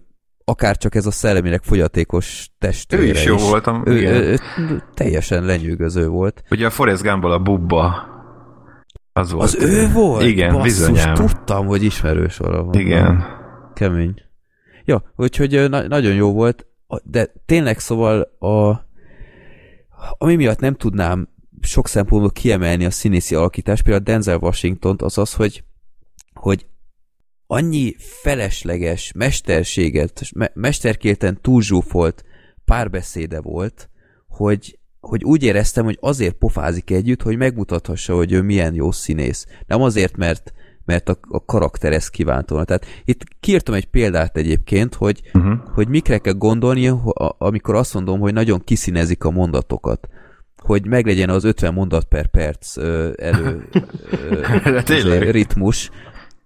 akár 0.46 0.78
csak 0.78 0.96
ez 0.96 1.06
a 1.06 1.12
szellemileg 1.12 1.64
fogyatékos 1.64 2.50
testőre 2.60 3.04
Ő 3.04 3.08
is 3.10 3.26
jó 3.26 3.36
is. 3.36 3.42
voltam. 3.50 3.84
Ő, 3.86 3.92
ő, 3.92 4.38
ő, 4.58 4.84
teljesen 4.94 5.44
lenyűgöző 5.44 6.08
volt. 6.08 6.44
Ugye 6.52 6.66
a 6.66 6.70
Forrest 6.70 7.02
Gumbból 7.04 7.32
a 7.32 7.40
Bubba 7.40 7.94
az 9.14 9.32
volt. 9.32 9.44
Az 9.44 9.56
ő 9.64 9.92
volt? 9.92 10.24
Igen, 10.24 10.54
Basszus, 10.54 10.64
bizonyám. 10.88 11.14
tudtam, 11.14 11.66
hogy 11.66 11.84
ismerős 11.84 12.38
valahol. 12.38 12.74
Igen. 12.74 13.24
Kemény. 13.74 14.14
Ja, 14.86 15.04
úgyhogy 15.16 15.70
na- 15.70 15.88
nagyon 15.88 16.14
jó 16.14 16.34
volt, 16.34 16.66
de 17.04 17.34
tényleg 17.46 17.80
szóval 17.80 18.22
a 18.40 18.84
ami 20.18 20.36
miatt 20.36 20.60
nem 20.60 20.76
tudnám 20.76 21.30
sok 21.62 21.88
szempontból 21.88 22.32
kiemelni 22.32 22.86
a 22.86 22.92
színészi 22.92 23.36
alakítást, 23.36 23.84
például 23.84 24.04
Denzel 24.04 24.38
Washington 24.38 24.96
az 25.00 25.18
az, 25.18 25.34
hogy, 25.34 25.64
hogy 26.34 26.66
annyi 27.48 27.96
felesleges, 27.98 29.12
mesterséget, 29.16 30.22
me 30.36 30.52
mesterkélten 30.54 31.42
túlzsúfolt 31.42 32.24
párbeszéde 32.66 33.42
volt, 33.42 33.90
hogy, 34.28 34.80
hogy 35.00 35.24
úgy 35.24 35.44
éreztem, 35.44 35.86
hogy 35.86 35.98
azért 36.02 36.36
pofázik 36.36 36.92
együtt, 36.92 37.22
hogy 37.22 37.38
megmutathassa, 37.38 38.16
hogy 38.16 38.32
ő 38.32 38.42
milyen 38.42 38.74
jó 38.74 38.92
színész. 38.92 39.46
Nem 39.68 39.82
azért, 39.82 40.18
mert, 40.18 40.54
mert 40.86 41.10
a, 41.10 41.18
a 41.22 41.46
karakter 41.46 41.94
ezt 41.94 42.10
kívánt 42.10 42.50
volna. 42.50 42.66
Tehát 42.66 42.86
itt 43.06 43.24
kiírtam 43.40 43.74
egy 43.74 43.86
példát 43.86 44.38
egyébként, 44.38 44.96
hogy, 44.96 45.22
uh-huh. 45.34 45.54
hogy 45.74 45.88
mikre 45.88 46.18
kell 46.18 46.34
gondolni, 46.34 46.92
amikor 47.38 47.76
azt 47.76 47.94
mondom, 47.94 48.20
hogy 48.20 48.34
nagyon 48.34 48.64
kiszínezik 48.64 49.24
a 49.24 49.32
mondatokat 49.32 50.08
hogy 50.66 50.88
meglegyen 50.88 51.30
az 51.30 51.44
50 51.44 51.74
mondat 51.74 52.04
per 52.04 52.28
perc 52.28 52.78
ö, 52.78 53.12
elő 53.18 53.70
ö, 54.88 55.32
ritmus, 55.32 55.90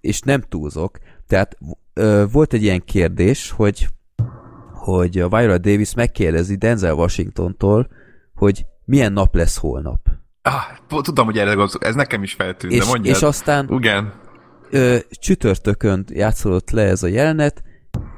és 0.02 0.20
nem 0.20 0.41
túlzok. 0.41 0.99
Tehát 1.28 1.57
ö, 1.94 2.26
volt 2.32 2.53
egy 2.53 2.64
ilyen 2.64 2.84
kérdés, 2.86 3.52
hogy 3.52 3.88
hogy 4.74 5.20
a 5.20 5.30
Viola 5.30 5.57
Davis 5.57 5.94
megkérdezi 5.94 6.56
Denzel 6.56 6.94
Washingtontól, 6.94 7.88
hogy 8.36 8.66
milyen 8.86 9.14
nap 9.14 9.36
lesz 9.36 9.57
holnap. 9.57 9.99
Ah, 10.41 11.02
tudom, 11.02 11.26
hogy 11.26 11.38
erre 11.38 11.68
ez 11.80 11.95
nekem 11.95 12.24
is 12.24 12.34
feltűnt, 12.34 12.74
és, 12.74 12.80
de 12.80 12.86
mondjad. 12.86 13.16
És 13.16 13.22
aztán 13.22 13.68
Igen. 13.72 14.14
Ö, 14.71 14.97
csütörtökön 15.09 16.05
játszódott 16.09 16.69
le 16.69 16.81
ez 16.81 17.03
a 17.03 17.07
jelenet, 17.07 17.63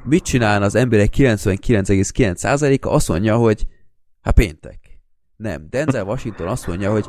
mit 0.03 0.23
csinálna 0.23 0.65
az 0.65 0.75
emberek 0.75 1.13
99,9%-a? 1.17 2.87
Azt 2.87 3.07
mondja, 3.07 3.35
hogy 3.35 3.67
hát 4.21 4.33
péntek 4.33 4.79
Nem, 5.37 5.67
Denzel 5.69 6.03
Washington 6.03 6.47
azt 6.47 6.67
mondja, 6.67 6.91
hogy 6.91 7.05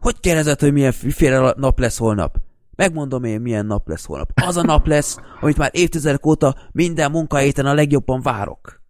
hogy 0.00 0.20
kérdezed, 0.20 0.60
hogy 0.60 0.72
milyen 0.72 0.92
féle 0.92 1.54
nap 1.56 1.78
lesz 1.78 1.98
holnap? 1.98 2.36
Megmondom 2.76 3.24
én, 3.24 3.40
milyen 3.40 3.66
nap 3.66 3.88
lesz 3.88 4.04
holnap. 4.04 4.30
Az 4.46 4.56
a 4.56 4.62
nap 4.62 4.86
lesz, 4.86 5.16
amit 5.40 5.56
már 5.56 5.70
évtizedek 5.72 6.26
óta 6.26 6.56
minden 6.72 7.10
munkahéten 7.10 7.66
a 7.66 7.74
legjobban 7.74 8.22
várok. 8.22 8.82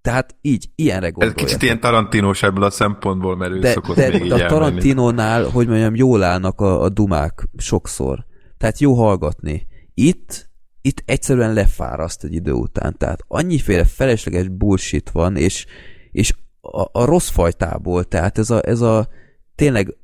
Tehát 0.00 0.36
így, 0.40 0.70
ilyenre 0.74 1.08
gondolja. 1.08 1.34
Ez 1.36 1.44
kicsit 1.44 1.62
ilyen 1.62 1.80
tarantinós 1.80 2.42
ebből 2.42 2.64
a 2.64 2.70
szempontból, 2.70 3.36
mert 3.36 3.52
ő 3.52 3.58
de, 3.58 3.70
szokott 3.72 3.96
de, 3.96 4.08
még 4.08 4.28
de 4.28 4.44
a. 4.44 4.48
Tarantinónál, 4.48 5.44
hogy 5.44 5.68
mondjam, 5.68 5.94
jól 5.94 6.22
állnak 6.22 6.60
a, 6.60 6.82
a 6.82 6.88
dumák 6.88 7.48
sokszor. 7.56 8.26
Tehát 8.58 8.78
jó 8.78 8.94
hallgatni. 8.94 9.66
Itt, 9.94 10.50
itt 10.80 11.02
egyszerűen 11.06 11.52
lefáraszt 11.52 12.24
egy 12.24 12.34
idő 12.34 12.52
után. 12.52 12.96
Tehát 12.98 13.24
annyiféle 13.26 13.84
felesleges 13.84 14.48
bullshit 14.48 15.10
van, 15.10 15.36
és, 15.36 15.66
és 16.10 16.34
a, 16.60 17.00
a 17.00 17.04
rossz 17.04 17.28
fajtából, 17.28 18.04
tehát 18.04 18.38
ez 18.38 18.50
a, 18.50 18.66
ez 18.66 18.80
a 18.80 19.08
tényleg 19.54 19.96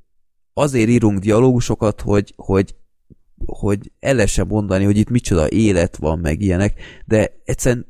azért 0.53 0.89
írunk 0.89 1.19
dialógusokat, 1.19 2.01
hogy, 2.01 2.33
hogy 2.37 2.75
hogy 3.47 3.93
el 4.01 4.15
lehessen 4.15 4.47
mondani, 4.47 4.85
hogy 4.85 4.97
itt 4.97 5.11
micsoda 5.11 5.49
élet 5.49 5.97
van, 5.97 6.19
meg 6.19 6.41
ilyenek, 6.41 6.81
de 7.05 7.41
egyszerűen 7.45 7.87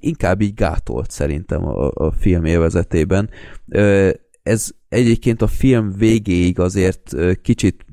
inkább 0.00 0.40
így 0.40 0.54
gátolt 0.54 1.10
szerintem 1.10 1.64
a, 1.64 1.90
a 1.94 2.12
film 2.12 2.44
élvezetében. 2.44 3.30
Ez 4.42 4.70
egyébként 4.88 5.42
a 5.42 5.46
film 5.46 5.92
végéig 5.96 6.58
azért 6.58 7.14
kicsit 7.42 7.84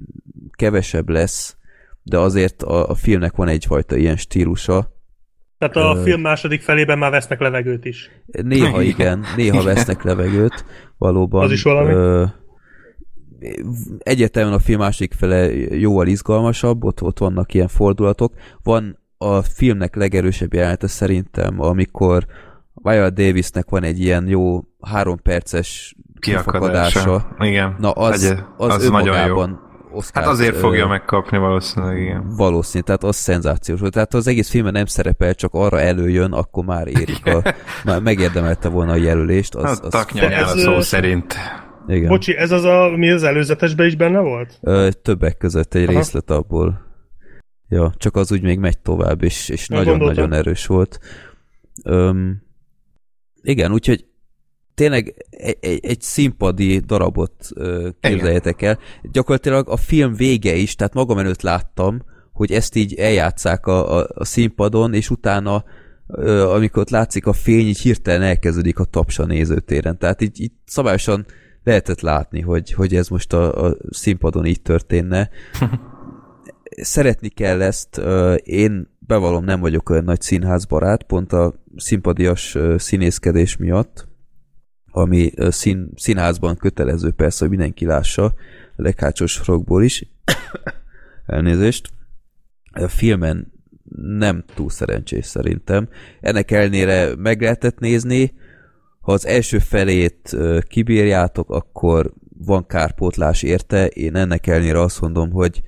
kevesebb 0.51 1.09
lesz, 1.09 1.57
de 2.03 2.17
azért 2.17 2.63
a, 2.63 2.89
a 2.89 2.95
filmnek 2.95 3.35
van 3.35 3.47
egyfajta 3.47 3.95
ilyen 3.95 4.17
stílusa. 4.17 4.99
Tehát 5.57 5.75
a 5.75 5.95
Ö... 5.99 6.01
film 6.03 6.21
második 6.21 6.61
felében 6.61 6.97
már 6.97 7.11
vesznek 7.11 7.39
levegőt 7.39 7.85
is. 7.85 8.09
Néha 8.25 8.81
igen, 8.81 9.25
néha 9.35 9.63
vesznek 9.63 10.03
levegőt, 10.03 10.65
valóban. 10.97 11.43
Az 11.43 11.51
is 11.51 11.63
valami? 11.63 11.91
Ö, 11.93 12.25
egyetemen 13.99 14.53
a 14.53 14.59
film 14.59 14.79
másik 14.79 15.13
fele 15.13 15.53
jóval 15.53 16.07
izgalmasabb, 16.07 16.83
ott, 16.83 17.01
ott 17.01 17.17
vannak 17.17 17.53
ilyen 17.53 17.67
fordulatok. 17.67 18.33
Van 18.63 18.99
a 19.17 19.41
filmnek 19.41 19.95
legerősebb 19.95 20.53
jelenete 20.53 20.87
szerintem, 20.87 21.61
amikor 21.61 22.25
Viola 22.73 23.09
Davisnek 23.09 23.69
van 23.69 23.83
egy 23.83 23.99
ilyen 23.99 24.27
jó 24.27 24.61
három 24.79 25.21
perces 25.21 25.95
kiakadása. 26.19 27.35
Igen. 27.39 27.75
Na 27.79 27.91
az, 27.91 28.23
az, 28.23 28.43
az, 28.57 28.73
az 28.73 28.89
nagyon 28.89 29.27
jó. 29.27 29.45
Oscar, 29.93 30.23
hát 30.23 30.31
azért 30.31 30.55
fogja 30.55 30.83
ö, 30.83 30.87
megkapni 30.87 31.37
valószínűleg, 31.37 32.01
igen. 32.01 32.35
Valószínű, 32.35 32.83
tehát 32.83 33.03
az 33.03 33.15
szenzációs 33.15 33.79
volt. 33.79 33.93
Tehát 33.93 34.13
az 34.13 34.27
egész 34.27 34.49
filmben 34.49 34.73
nem 34.73 34.85
szerepel, 34.85 35.35
csak 35.35 35.53
arra 35.53 35.79
előjön, 35.79 36.31
akkor 36.31 36.65
már 36.65 36.87
érik 36.87 37.25
a... 37.25 37.53
már 37.85 38.01
megérdemelte 38.01 38.69
volna 38.69 38.91
a 38.91 38.95
jelölést. 38.95 39.55
Az, 39.55 39.63
hát, 39.63 39.79
az 39.79 39.91
taknyanyál 39.91 40.43
a 40.43 40.57
szó 40.57 40.81
szerint. 40.81 41.35
Igen. 41.87 42.07
Bocsi, 42.07 42.35
ez 42.35 42.51
az 42.51 42.63
a, 42.63 42.93
mi 42.97 43.09
az 43.09 43.23
előzetesben 43.23 43.87
is 43.87 43.95
benne 43.95 44.19
volt? 44.19 44.59
Ö, 44.61 44.89
többek 45.01 45.37
között 45.37 45.73
egy 45.73 45.87
Aha. 45.87 45.97
részlet 45.97 46.29
abból. 46.29 46.89
Ja, 47.69 47.93
csak 47.97 48.15
az 48.15 48.31
úgy 48.31 48.41
még 48.41 48.59
megy 48.59 48.79
tovább, 48.79 49.23
és, 49.23 49.49
és 49.49 49.67
nagyon-nagyon 49.67 50.33
erős 50.33 50.65
volt. 50.65 50.99
Öm, 51.83 52.41
igen, 53.41 53.71
úgyhogy 53.71 54.05
tényleg 54.73 55.25
egy, 55.29 55.57
egy, 55.59 55.85
egy 55.85 56.01
színpadi 56.01 56.79
darabot 56.79 57.49
ö, 57.55 57.89
képzeljetek 57.99 58.61
el. 58.61 58.79
Gyakorlatilag 59.11 59.69
a 59.69 59.77
film 59.77 60.13
vége 60.13 60.55
is, 60.55 60.75
tehát 60.75 60.93
magam 60.93 61.17
előtt 61.17 61.41
láttam, 61.41 62.03
hogy 62.33 62.51
ezt 62.51 62.75
így 62.75 62.93
eljátszák 62.93 63.65
a, 63.65 63.97
a, 63.97 64.07
a 64.13 64.25
színpadon, 64.25 64.93
és 64.93 65.09
utána 65.09 65.63
amikor 66.53 66.81
ott 66.81 66.89
látszik 66.89 67.25
a 67.25 67.33
fény, 67.33 67.67
így 67.67 67.79
hirtelen 67.79 68.21
elkezdődik 68.21 68.79
a 68.79 68.83
tapsa 68.83 69.25
nézőtéren. 69.25 69.97
Tehát 69.97 70.21
így, 70.21 70.41
így 70.41 70.51
szabályosan 70.65 71.25
lehetett 71.63 72.01
látni, 72.01 72.41
hogy, 72.41 72.73
hogy 72.73 72.95
ez 72.95 73.07
most 73.07 73.33
a, 73.33 73.65
a 73.65 73.77
színpadon 73.89 74.45
így 74.45 74.61
történne. 74.61 75.29
Szeretni 76.81 77.29
kell 77.29 77.61
ezt, 77.61 78.01
én 78.43 78.89
bevallom, 78.99 79.43
nem 79.43 79.59
vagyok 79.59 79.89
olyan 79.89 80.03
nagy 80.03 80.21
színházbarát, 80.21 81.03
pont 81.03 81.33
a 81.33 81.53
színpadias 81.75 82.57
színészkedés 82.77 83.57
miatt, 83.57 84.07
ami 84.91 85.31
szín, 85.37 85.89
színházban 85.95 86.57
kötelező 86.57 87.11
persze, 87.11 87.39
hogy 87.39 87.49
mindenki 87.49 87.85
lássa, 87.85 88.23
a 88.23 88.33
leghátsós 88.75 89.31
sorokból 89.31 89.83
is. 89.83 90.05
Elnézést. 91.25 91.89
A 92.71 92.87
filmen 92.87 93.51
nem 94.17 94.43
túl 94.55 94.69
szerencsés 94.69 95.25
szerintem. 95.25 95.89
Ennek 96.21 96.51
ellenére 96.51 97.15
meg 97.15 97.41
lehetett 97.41 97.79
nézni, 97.79 98.33
ha 98.99 99.11
az 99.11 99.25
első 99.25 99.59
felét 99.59 100.37
kibírjátok, 100.67 101.49
akkor 101.49 102.13
van 102.37 102.65
kárpótlás 102.65 103.43
érte. 103.43 103.87
Én 103.87 104.15
ennek 104.15 104.47
ellenére 104.47 104.81
azt 104.81 105.01
mondom, 105.01 105.31
hogy, 105.31 105.61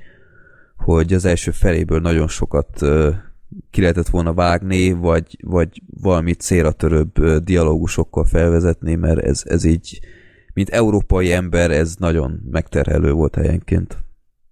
hogy 0.77 1.13
az 1.13 1.25
első 1.25 1.51
feléből 1.51 1.99
nagyon 1.99 2.27
sokat 2.27 2.81
ki 3.71 3.81
lehetett 3.81 4.07
volna 4.07 4.33
vágni, 4.33 4.91
vagy, 4.91 5.37
vagy 5.43 5.81
valami 6.01 6.33
célra 6.33 6.71
törőbb 6.71 7.25
dialógusokkal 7.43 8.25
felvezetni, 8.25 8.95
mert 8.95 9.19
ez, 9.19 9.41
ez 9.45 9.63
így, 9.63 9.99
mint 10.53 10.69
európai 10.69 11.31
ember, 11.31 11.71
ez 11.71 11.95
nagyon 11.95 12.39
megterhelő 12.51 13.11
volt 13.11 13.35
helyenként. 13.35 14.03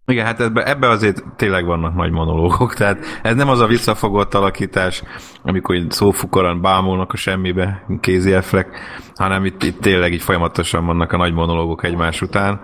Igen, 0.06 0.26
hát 0.26 0.40
ebbe, 0.40 0.66
ebbe 0.66 0.90
azért 0.90 1.24
tényleg 1.36 1.66
vannak 1.66 1.96
nagy 1.96 2.12
monológok, 2.12 2.74
tehát 2.74 3.06
ez 3.24 3.36
nem 3.36 3.50
az 3.50 3.60
a 3.60 3.68
visszafogott 3.68 4.34
alakítás, 4.34 5.04
amikor 5.44 5.86
szófukoran 5.90 6.62
bámulnak 6.62 7.14
a 7.14 7.18
semmibe, 7.18 7.86
kézi 8.00 8.34
efflek, 8.34 8.80
hanem 9.16 9.46
itt, 9.46 9.64
itt 9.64 9.82
tényleg 9.82 10.14
így 10.14 10.22
folyamatosan 10.22 10.86
vannak 10.86 11.12
a 11.12 11.18
nagy 11.18 11.34
monológok 11.34 11.84
egymás 11.84 12.22
után. 12.22 12.62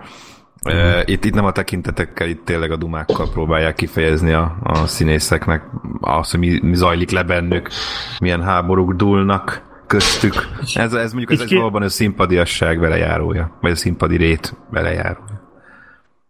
Uh, 0.64 1.02
itt, 1.04 1.24
itt 1.24 1.34
nem 1.34 1.44
a 1.44 1.52
tekintetekkel, 1.52 2.28
itt 2.28 2.44
tényleg 2.44 2.70
a 2.70 2.76
dumákkal 2.76 3.30
próbálják 3.30 3.74
kifejezni 3.74 4.32
a, 4.32 4.56
a 4.62 4.86
színészeknek 4.86 5.62
azt, 6.00 6.30
hogy 6.30 6.40
mi, 6.40 6.58
mi 6.62 6.74
zajlik 6.74 7.10
le 7.10 7.22
bennük, 7.22 7.68
milyen 8.20 8.42
háborúk 8.42 8.94
dúlnak 8.94 9.62
köztük. 9.86 10.34
Ez, 10.74 10.92
ez 10.92 11.12
mondjuk 11.12 11.30
ez, 11.30 11.40
ez 11.40 11.52
valóban 11.52 11.82
a 11.82 11.88
szimpadiasság 11.88 12.78
velejárója, 12.78 13.58
vagy 13.60 13.70
a 13.70 13.76
színpadi 13.76 14.16
rét 14.16 14.56
velejárója. 14.70 15.38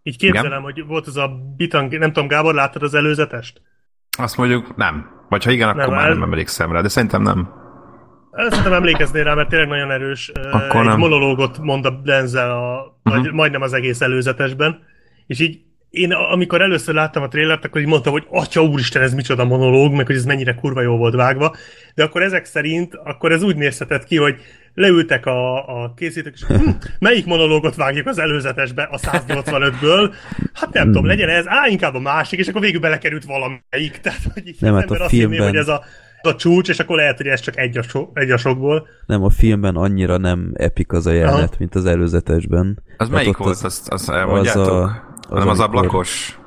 Így 0.02 0.18
képzelem, 0.18 0.46
igen? 0.46 0.62
hogy 0.62 0.86
volt 0.86 1.06
az 1.06 1.16
a 1.16 1.30
bitang, 1.56 1.98
nem 1.98 2.12
tudom, 2.12 2.28
Gábor, 2.28 2.54
láttad 2.54 2.82
az 2.82 2.94
előzetest? 2.94 3.60
Azt 4.18 4.36
mondjuk 4.36 4.76
nem. 4.76 5.10
Vagy 5.28 5.44
ha 5.44 5.50
igen, 5.50 5.68
akkor 5.68 5.80
nem, 5.80 5.94
már 5.94 6.06
el... 6.06 6.12
nem 6.12 6.22
emlékszem 6.22 6.72
rá, 6.72 6.80
de 6.80 6.88
szerintem 6.88 7.22
nem. 7.22 7.48
Szerintem 8.32 8.72
emlékeznél 8.72 9.24
rá, 9.24 9.34
mert 9.34 9.48
tényleg 9.48 9.68
nagyon 9.68 9.90
erős. 9.90 10.32
Akkor 10.52 10.80
egy 10.80 10.86
nem. 10.86 10.98
monológot 10.98 11.58
mond 11.58 11.84
a 11.84 11.90
Denzel 11.90 12.50
a, 12.50 12.97
uh-huh. 13.08 13.32
majdnem 13.32 13.62
az 13.62 13.72
egész 13.72 14.00
előzetesben, 14.00 14.78
és 15.26 15.40
így 15.40 15.60
én 15.90 16.12
amikor 16.12 16.60
először 16.60 16.94
láttam 16.94 17.22
a 17.22 17.28
trélert, 17.28 17.64
akkor 17.64 17.80
így 17.80 17.86
mondtam, 17.86 18.12
hogy 18.12 18.26
atya 18.30 18.62
úristen, 18.62 19.02
ez 19.02 19.14
micsoda 19.14 19.44
monológ, 19.44 19.92
meg 19.92 20.06
hogy 20.06 20.16
ez 20.16 20.24
mennyire 20.24 20.54
kurva 20.54 20.80
jó 20.80 20.96
volt 20.96 21.14
vágva, 21.14 21.56
de 21.94 22.02
akkor 22.02 22.22
ezek 22.22 22.44
szerint, 22.44 22.94
akkor 22.94 23.32
ez 23.32 23.42
úgy 23.42 23.56
nézhetett 23.56 24.04
ki, 24.04 24.16
hogy 24.16 24.36
leültek 24.74 25.26
a, 25.26 25.56
a 25.82 25.94
készítők, 25.96 26.34
és 26.34 26.44
hm, 26.48 26.70
melyik 26.98 27.26
monológot 27.26 27.74
vágjuk 27.74 28.06
az 28.06 28.18
előzetesbe 28.18 28.82
a 28.82 28.98
185-ből? 28.98 30.12
Hát 30.52 30.72
nem 30.72 30.84
tudom, 30.84 31.06
legyen 31.06 31.28
ez, 31.28 31.44
á, 31.46 31.66
inkább 31.68 31.94
a 31.94 32.00
másik, 32.00 32.38
és 32.38 32.48
akkor 32.48 32.60
végül 32.60 32.80
belekerült 32.80 33.24
valamelyik. 33.24 33.98
Tehát, 34.02 34.20
hogy 34.34 34.54
nem, 34.58 34.74
hát 34.74 34.90
a 34.90 35.08
filmben... 35.08 35.38
Hinné, 35.38 35.50
hogy 35.50 35.56
ez 35.56 35.68
a, 35.68 35.84
a 36.22 36.34
csúcs, 36.34 36.68
és 36.68 36.78
akkor 36.78 36.96
lehet, 36.96 37.16
hogy 37.16 37.26
ez 37.26 37.40
csak 37.40 37.58
egy 37.58 37.78
a, 37.78 37.82
so, 37.82 38.08
egy 38.12 38.30
a 38.30 38.36
sokból. 38.36 38.86
Nem, 39.06 39.24
a 39.24 39.30
filmben 39.30 39.76
annyira 39.76 40.16
nem 40.16 40.50
epik 40.54 40.92
az 40.92 41.06
a 41.06 41.12
jelenet, 41.12 41.48
Aha. 41.48 41.56
mint 41.58 41.74
az 41.74 41.84
előzetesben. 41.84 42.82
Az 42.96 43.06
hát 43.06 43.16
melyik 43.16 43.36
volt, 43.36 43.54
az, 43.54 43.64
azt, 43.64 43.88
azt 43.88 44.10
elmondjátok? 44.10 44.66
Az 44.66 44.68
a, 44.68 45.02
az, 45.28 45.38
nem 45.38 45.48
az 45.48 45.60
ablakos? 45.60 46.38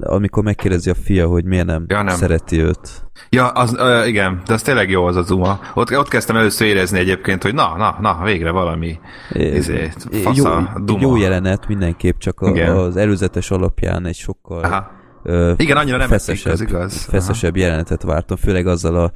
Amikor 0.00 0.42
megkérdezi 0.42 0.90
a 0.90 0.94
fia, 0.94 1.26
hogy 1.26 1.44
miért 1.44 1.66
nem, 1.66 1.84
ja, 1.88 2.02
nem. 2.02 2.16
szereti 2.16 2.60
őt. 2.62 3.06
Ja, 3.30 3.48
az, 3.48 3.74
ö, 3.76 4.04
igen, 4.04 4.42
de 4.46 4.54
az 4.54 4.62
tényleg 4.62 4.90
jó 4.90 5.04
az 5.04 5.16
a 5.16 5.22
Zuma. 5.22 5.60
Ott, 5.74 5.96
ott 5.96 6.08
kezdtem 6.08 6.36
először 6.36 6.66
érezni 6.66 6.98
egyébként, 6.98 7.42
hogy 7.42 7.54
na, 7.54 7.76
na, 7.76 7.96
na, 8.00 8.20
végre 8.24 8.50
valami 8.50 8.98
izé, 9.32 9.90
fasza, 10.22 10.72
jó, 10.76 10.84
Duma. 10.84 11.00
Jó 11.00 11.16
jelenet 11.16 11.68
mindenképp, 11.68 12.18
csak 12.18 12.40
a, 12.40 12.50
az 12.82 12.96
előzetes 12.96 13.50
alapján 13.50 14.06
egy 14.06 14.16
sokkal 14.16 14.64
Aha. 14.64 14.97
Ö, 15.28 15.52
Igen, 15.56 15.76
annyira 15.76 15.96
nem 15.96 16.08
feszesebb, 16.08 16.52
az 16.52 16.60
igaz. 16.60 17.04
Feszesebb 17.04 17.54
Aha. 17.54 17.64
jelenetet 17.64 18.02
vártam, 18.02 18.36
főleg 18.36 18.66
azzal 18.66 18.96
a 18.96 19.12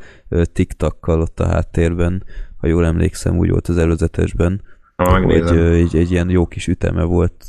tiktakkal 0.52 1.20
ott 1.20 1.40
a 1.40 1.47
háttérben, 1.47 2.24
ha 2.56 2.66
jól 2.66 2.86
emlékszem, 2.86 3.36
úgy 3.36 3.51
volt 3.51 3.68
az 3.68 3.76
előzetesben, 3.76 4.62
ha, 4.97 5.20
hogy 5.22 5.47
egy, 5.56 5.97
egy 5.97 6.10
ilyen 6.10 6.30
jó 6.30 6.47
kis 6.47 6.66
üteme 6.66 7.02
volt. 7.02 7.47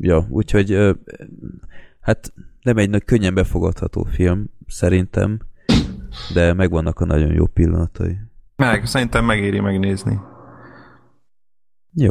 Ja, 0.00 0.26
úgyhogy 0.28 0.96
hát 2.00 2.32
nem 2.62 2.76
egy 2.76 2.90
nagy 2.90 3.04
könnyen 3.04 3.34
befogadható 3.34 4.06
film, 4.10 4.50
szerintem, 4.66 5.38
de 6.34 6.52
megvannak 6.52 7.00
a 7.00 7.04
nagyon 7.04 7.32
jó 7.32 7.46
pillanatai. 7.46 8.18
Meg, 8.56 8.86
szerintem 8.86 9.24
megéri 9.24 9.60
megnézni. 9.60 10.20
Jó. 11.94 12.10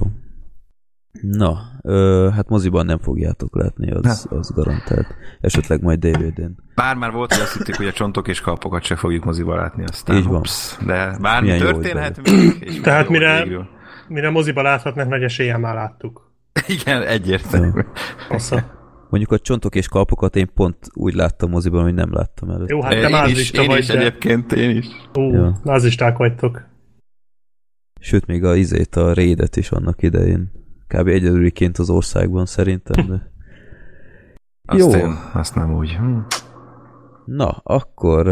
Na, 1.21 1.61
ö, 1.89 2.29
hát 2.33 2.49
moziban 2.49 2.85
nem 2.85 2.97
fogjátok 2.97 3.55
látni, 3.55 3.91
az, 3.91 4.27
az 4.29 4.51
garantált. 4.51 5.15
Esetleg 5.41 5.81
majd 5.81 5.99
DVD-n. 6.05 6.51
Bár 6.75 6.95
már 6.95 7.11
volt, 7.11 7.33
hogy 7.33 7.41
azt 7.41 7.57
hitték, 7.57 7.75
hogy 7.75 7.87
a 7.87 7.91
csontok 7.91 8.27
és 8.27 8.41
kalpokat 8.41 8.83
se 8.83 8.95
fogjuk 8.95 9.23
moziban 9.23 9.55
látni, 9.55 9.83
aztán 9.87 10.17
Így 10.17 10.25
van. 10.25 10.39
Ups, 10.39 10.77
de 10.85 11.17
bármi 11.21 11.47
Milyen 11.47 11.59
történhet 11.59 12.21
még, 12.31 12.81
Tehát 12.83 13.09
mire, 13.09 13.43
végül. 13.43 13.67
Mire 14.07 14.29
moziba 14.29 14.61
láthatnak, 14.61 15.09
nagy 15.09 15.23
eséllyel 15.23 15.57
már 15.57 15.73
láttuk. 15.73 16.31
Igen, 16.81 17.01
egyértelmű. 17.01 17.81
Persze. 18.29 18.77
Mondjuk 19.09 19.31
a 19.31 19.39
csontok 19.39 19.75
és 19.75 19.87
kalpokat 19.87 20.35
én 20.35 20.49
pont 20.53 20.77
úgy 20.93 21.13
láttam 21.13 21.49
moziban, 21.49 21.83
hogy 21.83 21.93
nem 21.93 22.13
láttam 22.13 22.49
előtt. 22.49 22.69
Jó, 22.69 22.81
hát 22.81 22.91
te 22.91 22.97
én 22.97 23.05
is, 23.05 23.11
mázlista 23.11 23.61
én 23.61 23.67
vagy, 23.67 23.77
is 23.77 23.87
de... 23.87 23.99
egyébként, 23.99 24.51
én 24.51 24.77
is. 24.77 24.87
Ú, 25.13 25.33
Ja. 25.33 25.59
mázlisták 25.63 26.17
vagytok. 26.17 26.67
Sőt, 27.99 28.25
még 28.25 28.43
a 28.43 28.55
izét, 28.55 28.95
a 28.95 29.13
rédet 29.13 29.55
is 29.55 29.71
annak 29.71 30.01
idején. 30.01 30.51
Kb. 30.89 31.07
egyedüliként 31.07 31.77
az 31.77 31.89
országban 31.89 32.45
szerintem, 32.45 33.07
de... 33.07 33.31
Azt, 34.65 34.79
Jó. 34.79 34.91
Én, 34.91 35.15
azt 35.33 35.55
nem 35.55 35.73
úgy. 35.73 35.91
Hm. 35.91 36.17
Na, 37.25 37.47
akkor... 37.63 38.27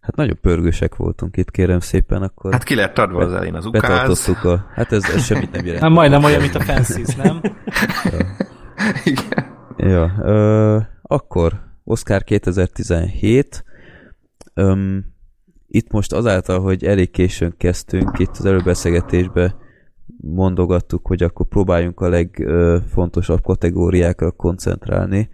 Hát 0.00 0.16
nagyon 0.16 0.38
pörgősek 0.40 0.96
voltunk 0.96 1.36
itt, 1.36 1.50
kérem 1.50 1.80
szépen, 1.80 2.22
akkor 2.22 2.52
Hát 2.52 2.62
ki 2.62 2.74
lett 2.74 2.98
adva 2.98 3.24
az 3.24 3.32
elén 3.32 3.54
az 3.54 3.66
ukáz. 3.66 3.80
betartoztuk 3.82 4.44
a... 4.44 4.66
Hát 4.74 4.92
ez, 4.92 5.04
ez 5.04 5.24
semmit 5.24 5.52
nem 5.52 5.64
jelent. 5.64 5.82
Hát 5.82 5.92
majdnem 5.92 6.24
olyan, 6.24 6.40
mint 6.40 6.54
a 6.54 6.60
Fences, 6.60 7.14
nem? 7.14 7.40
Igen. 9.04 9.56
Ja, 9.76 10.12
ö, 10.22 10.78
akkor 11.02 11.60
Oscar 11.84 12.24
2017. 12.24 13.64
Öm, 14.54 15.04
itt 15.66 15.90
most 15.90 16.12
azáltal, 16.12 16.60
hogy 16.60 16.84
elég 16.84 17.10
későn 17.10 17.54
kezdtünk, 17.56 18.18
itt 18.18 18.36
az 18.38 18.44
előbeszélgetésbe 18.44 19.56
mondogattuk, 20.16 21.06
hogy 21.06 21.22
akkor 21.22 21.46
próbáljunk 21.46 22.00
a 22.00 22.08
legfontosabb 22.08 23.42
kategóriákra 23.42 24.30
koncentrálni. 24.30 25.28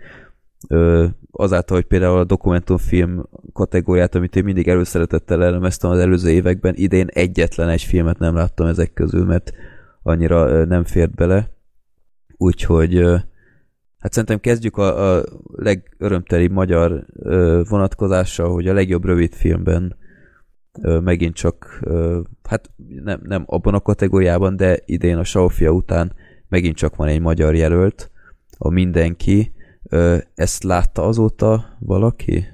Azáltal, 1.31 1.77
hogy 1.77 1.87
például 1.87 2.19
a 2.19 2.25
dokumentumfilm 2.25 3.29
kategóriát, 3.53 4.15
amit 4.15 4.37
én 4.37 4.45
mindig 4.45 4.69
előszeretettel 4.69 5.45
elemeztem 5.45 5.91
az 5.91 5.99
előző 5.99 6.31
években, 6.31 6.75
idén 6.77 7.07
egyetlen 7.07 7.69
egy 7.69 7.83
filmet 7.83 8.19
nem 8.19 8.35
láttam 8.35 8.67
ezek 8.67 8.93
közül, 8.93 9.25
mert 9.25 9.53
annyira 10.03 10.65
nem 10.65 10.85
fért 10.85 11.15
bele. 11.15 11.51
Úgyhogy 12.37 13.23
Hát 14.05 14.13
szerintem 14.13 14.41
kezdjük 14.41 14.77
a, 14.77 15.17
a 15.17 15.25
legörömtelibb 15.53 16.51
magyar 16.51 17.07
vonatkozással, 17.69 18.53
hogy 18.53 18.69
a 18.69 18.73
legjobb 18.73 19.05
rövidfilmben 19.05 19.83
ö, 19.85 20.04
megint 20.83 21.35
csak, 21.35 21.81
hát 22.43 22.71
nem, 23.05 23.21
nem 23.23 23.43
abban 23.47 23.75
a 23.75 23.81
kategóriában, 23.81 24.57
de 24.57 24.79
idén 24.85 25.17
a 25.17 25.25
Sofia 25.25 25.71
után 25.71 26.13
megint 26.49 26.77
csak 26.77 26.97
van 26.97 27.09
egy 27.09 27.21
magyar 27.21 27.55
jelölt, 27.55 28.11
a 28.59 28.71
Mindenki. 28.71 29.53
Ezt 30.35 30.63
látta 30.63 31.03
azóta 31.03 31.77
valaki? 31.79 32.45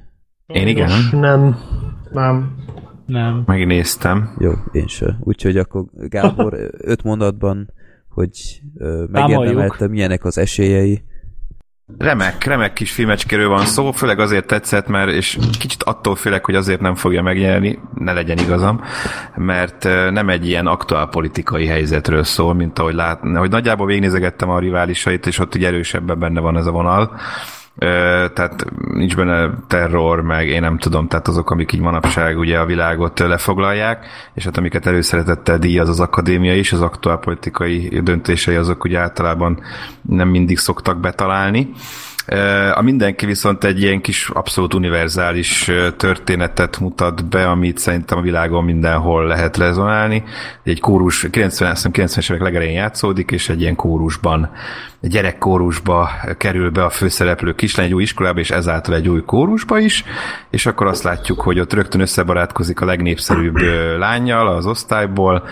Én 0.47 0.67
igen. 0.67 0.91
Nem. 1.13 1.57
Nem. 2.13 2.57
Nem. 3.07 3.37
Jó, 3.37 3.43
Megnéztem. 3.47 4.37
én 4.73 4.87
se. 4.87 5.19
Úgyhogy 5.21 5.57
akkor 5.57 5.85
Gábor, 5.93 6.71
öt 6.93 7.03
mondatban, 7.03 7.73
hogy 8.09 8.63
megérdemelte, 9.11 9.89
milyenek 9.89 10.25
az 10.25 10.39
esélyei. 10.39 11.03
Remek, 11.99 12.45
remek 12.45 12.73
kis 12.73 12.93
filmecskéről 12.93 13.49
van 13.49 13.65
szó, 13.65 13.93
főleg 13.93 14.21
azért 14.21 14.47
tetszett, 14.47 14.87
mert, 14.87 15.11
és 15.11 15.39
kicsit 15.59 15.83
attól 15.83 16.17
félek, 16.17 16.45
hogy 16.45 16.55
azért 16.55 16.81
nem 16.81 16.95
fogja 16.95 17.23
megnyerni, 17.23 17.79
ne 17.95 18.13
legyen 18.13 18.39
igazam, 18.39 18.81
mert 19.35 19.85
nem 20.11 20.29
egy 20.29 20.47
ilyen 20.47 20.67
aktuál 20.67 21.09
politikai 21.09 21.67
helyzetről 21.67 22.25
szól, 22.25 22.55
mint 22.55 22.79
ahogy 22.79 22.95
lát, 22.95 23.21
hogy 23.35 23.51
nagyjából 23.51 23.87
végignézegettem 23.87 24.51
a 24.51 24.59
riválisait, 24.59 25.27
és 25.27 25.39
ott 25.39 25.55
ugye 25.55 25.67
erősebben 25.67 26.19
benne 26.19 26.41
van 26.41 26.57
ez 26.57 26.67
a 26.67 26.71
vonal. 26.71 27.21
Tehát 28.35 28.65
nincs 28.93 29.17
benne 29.17 29.51
terror, 29.67 30.23
meg 30.23 30.49
én 30.49 30.61
nem 30.61 30.79
tudom, 30.79 31.09
tehát 31.09 31.29
azok, 31.29 31.51
amik 31.51 31.73
így 31.73 31.81
manapság 31.81 32.39
ugye 32.39 32.59
a 32.59 32.65
világot 32.65 33.19
lefoglalják, 33.19 34.07
és 34.35 34.45
hát 34.45 34.57
amiket 34.57 34.87
előszeretettel 34.87 35.59
díjaz 35.59 35.89
az 35.89 36.01
akadémia 36.01 36.57
is, 36.57 36.73
az 36.73 36.81
aktuál 36.81 37.19
politikai 37.19 38.01
döntései 38.03 38.55
azok 38.55 38.85
ugye 38.85 38.99
általában 38.99 39.61
nem 40.03 40.29
mindig 40.29 40.59
szoktak 40.59 41.01
betalálni. 41.01 41.71
A 42.75 42.83
mindenki 42.83 43.27
viszont 43.27 43.65
egy 43.65 43.83
ilyen 43.83 44.01
kis 44.01 44.29
abszolút 44.29 44.75
univerzális 44.75 45.71
történetet 45.97 46.81
mutat 46.81 47.29
be, 47.29 47.49
amit 47.49 47.79
szerintem 47.79 48.19
a 48.19 48.21
világon 48.21 48.65
mindenhol 48.65 49.27
lehet 49.27 49.57
lezonálni. 49.57 50.25
Egy 50.63 50.81
kórus, 50.81 51.27
90, 51.31 51.71
azt 51.71 51.87
hiszem 51.87 52.07
90-es 52.07 52.31
évek 52.31 52.43
legelején 52.43 52.75
játszódik, 52.75 53.31
és 53.31 53.49
egy 53.49 53.61
ilyen 53.61 53.77
kórusban, 53.77 54.51
gyerekkórusba 55.01 56.11
kerül 56.37 56.71
be 56.71 56.85
a 56.85 56.91
főszereplő 56.91 57.55
kislány 57.55 57.87
egy 57.87 57.95
új 57.95 58.03
iskolába, 58.03 58.41
és 58.41 58.51
ezáltal 58.51 58.95
egy 58.95 59.09
új 59.09 59.23
kórusba 59.23 59.79
is, 59.79 60.05
és 60.51 60.67
akkor 60.67 60.87
azt 60.87 61.03
látjuk, 61.03 61.41
hogy 61.41 61.61
ott 61.61 61.73
rögtön 61.73 62.01
összebarátkozik 62.01 62.81
a 62.81 62.85
legnépszerűbb 62.85 63.57
lányjal 63.99 64.49
az 64.49 64.67
osztályból, 64.67 65.49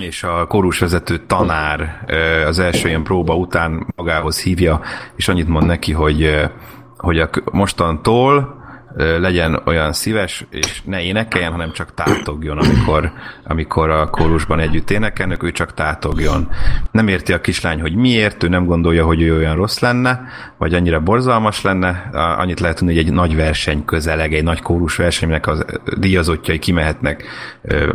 és 0.00 0.22
a 0.22 0.46
kórusvezető 0.46 1.18
tanár 1.18 2.04
az 2.46 2.58
első 2.58 2.88
ilyen 2.88 3.02
próba 3.02 3.36
után 3.36 3.86
magához 3.96 4.42
hívja, 4.42 4.80
és 5.16 5.28
annyit 5.28 5.48
mond 5.48 5.66
neki, 5.66 5.92
hogy, 5.92 6.48
hogy 6.96 7.18
a, 7.18 7.30
mostantól 7.52 8.56
legyen 8.96 9.60
olyan 9.64 9.92
szíves, 9.92 10.46
és 10.50 10.82
ne 10.84 11.02
énekeljen, 11.02 11.50
hanem 11.50 11.72
csak 11.72 11.94
tátogjon, 11.94 12.58
amikor, 12.58 13.12
amikor 13.44 13.90
a 13.90 14.10
kórusban 14.10 14.60
együtt 14.60 14.90
énekelnek, 14.90 15.42
ő 15.42 15.52
csak 15.52 15.74
tátogjon. 15.74 16.48
Nem 16.90 17.08
érti 17.08 17.32
a 17.32 17.40
kislány, 17.40 17.80
hogy 17.80 17.94
miért, 17.94 18.42
ő 18.42 18.48
nem 18.48 18.64
gondolja, 18.64 19.04
hogy 19.04 19.22
ő 19.22 19.36
olyan 19.36 19.56
rossz 19.56 19.78
lenne, 19.78 20.20
vagy 20.58 20.74
annyira 20.74 21.00
borzalmas 21.00 21.62
lenne, 21.62 22.10
annyit 22.12 22.60
lehet 22.60 22.76
tudni, 22.76 22.94
hogy 22.94 23.06
egy 23.06 23.12
nagy 23.12 23.36
verseny 23.36 23.84
közeleg, 23.84 24.34
egy 24.34 24.42
nagy 24.42 24.62
kórusverseny, 24.62 25.28
aminek 25.28 25.46
az 25.46 25.64
díjazottjai 25.96 26.58
kimehetnek 26.58 27.24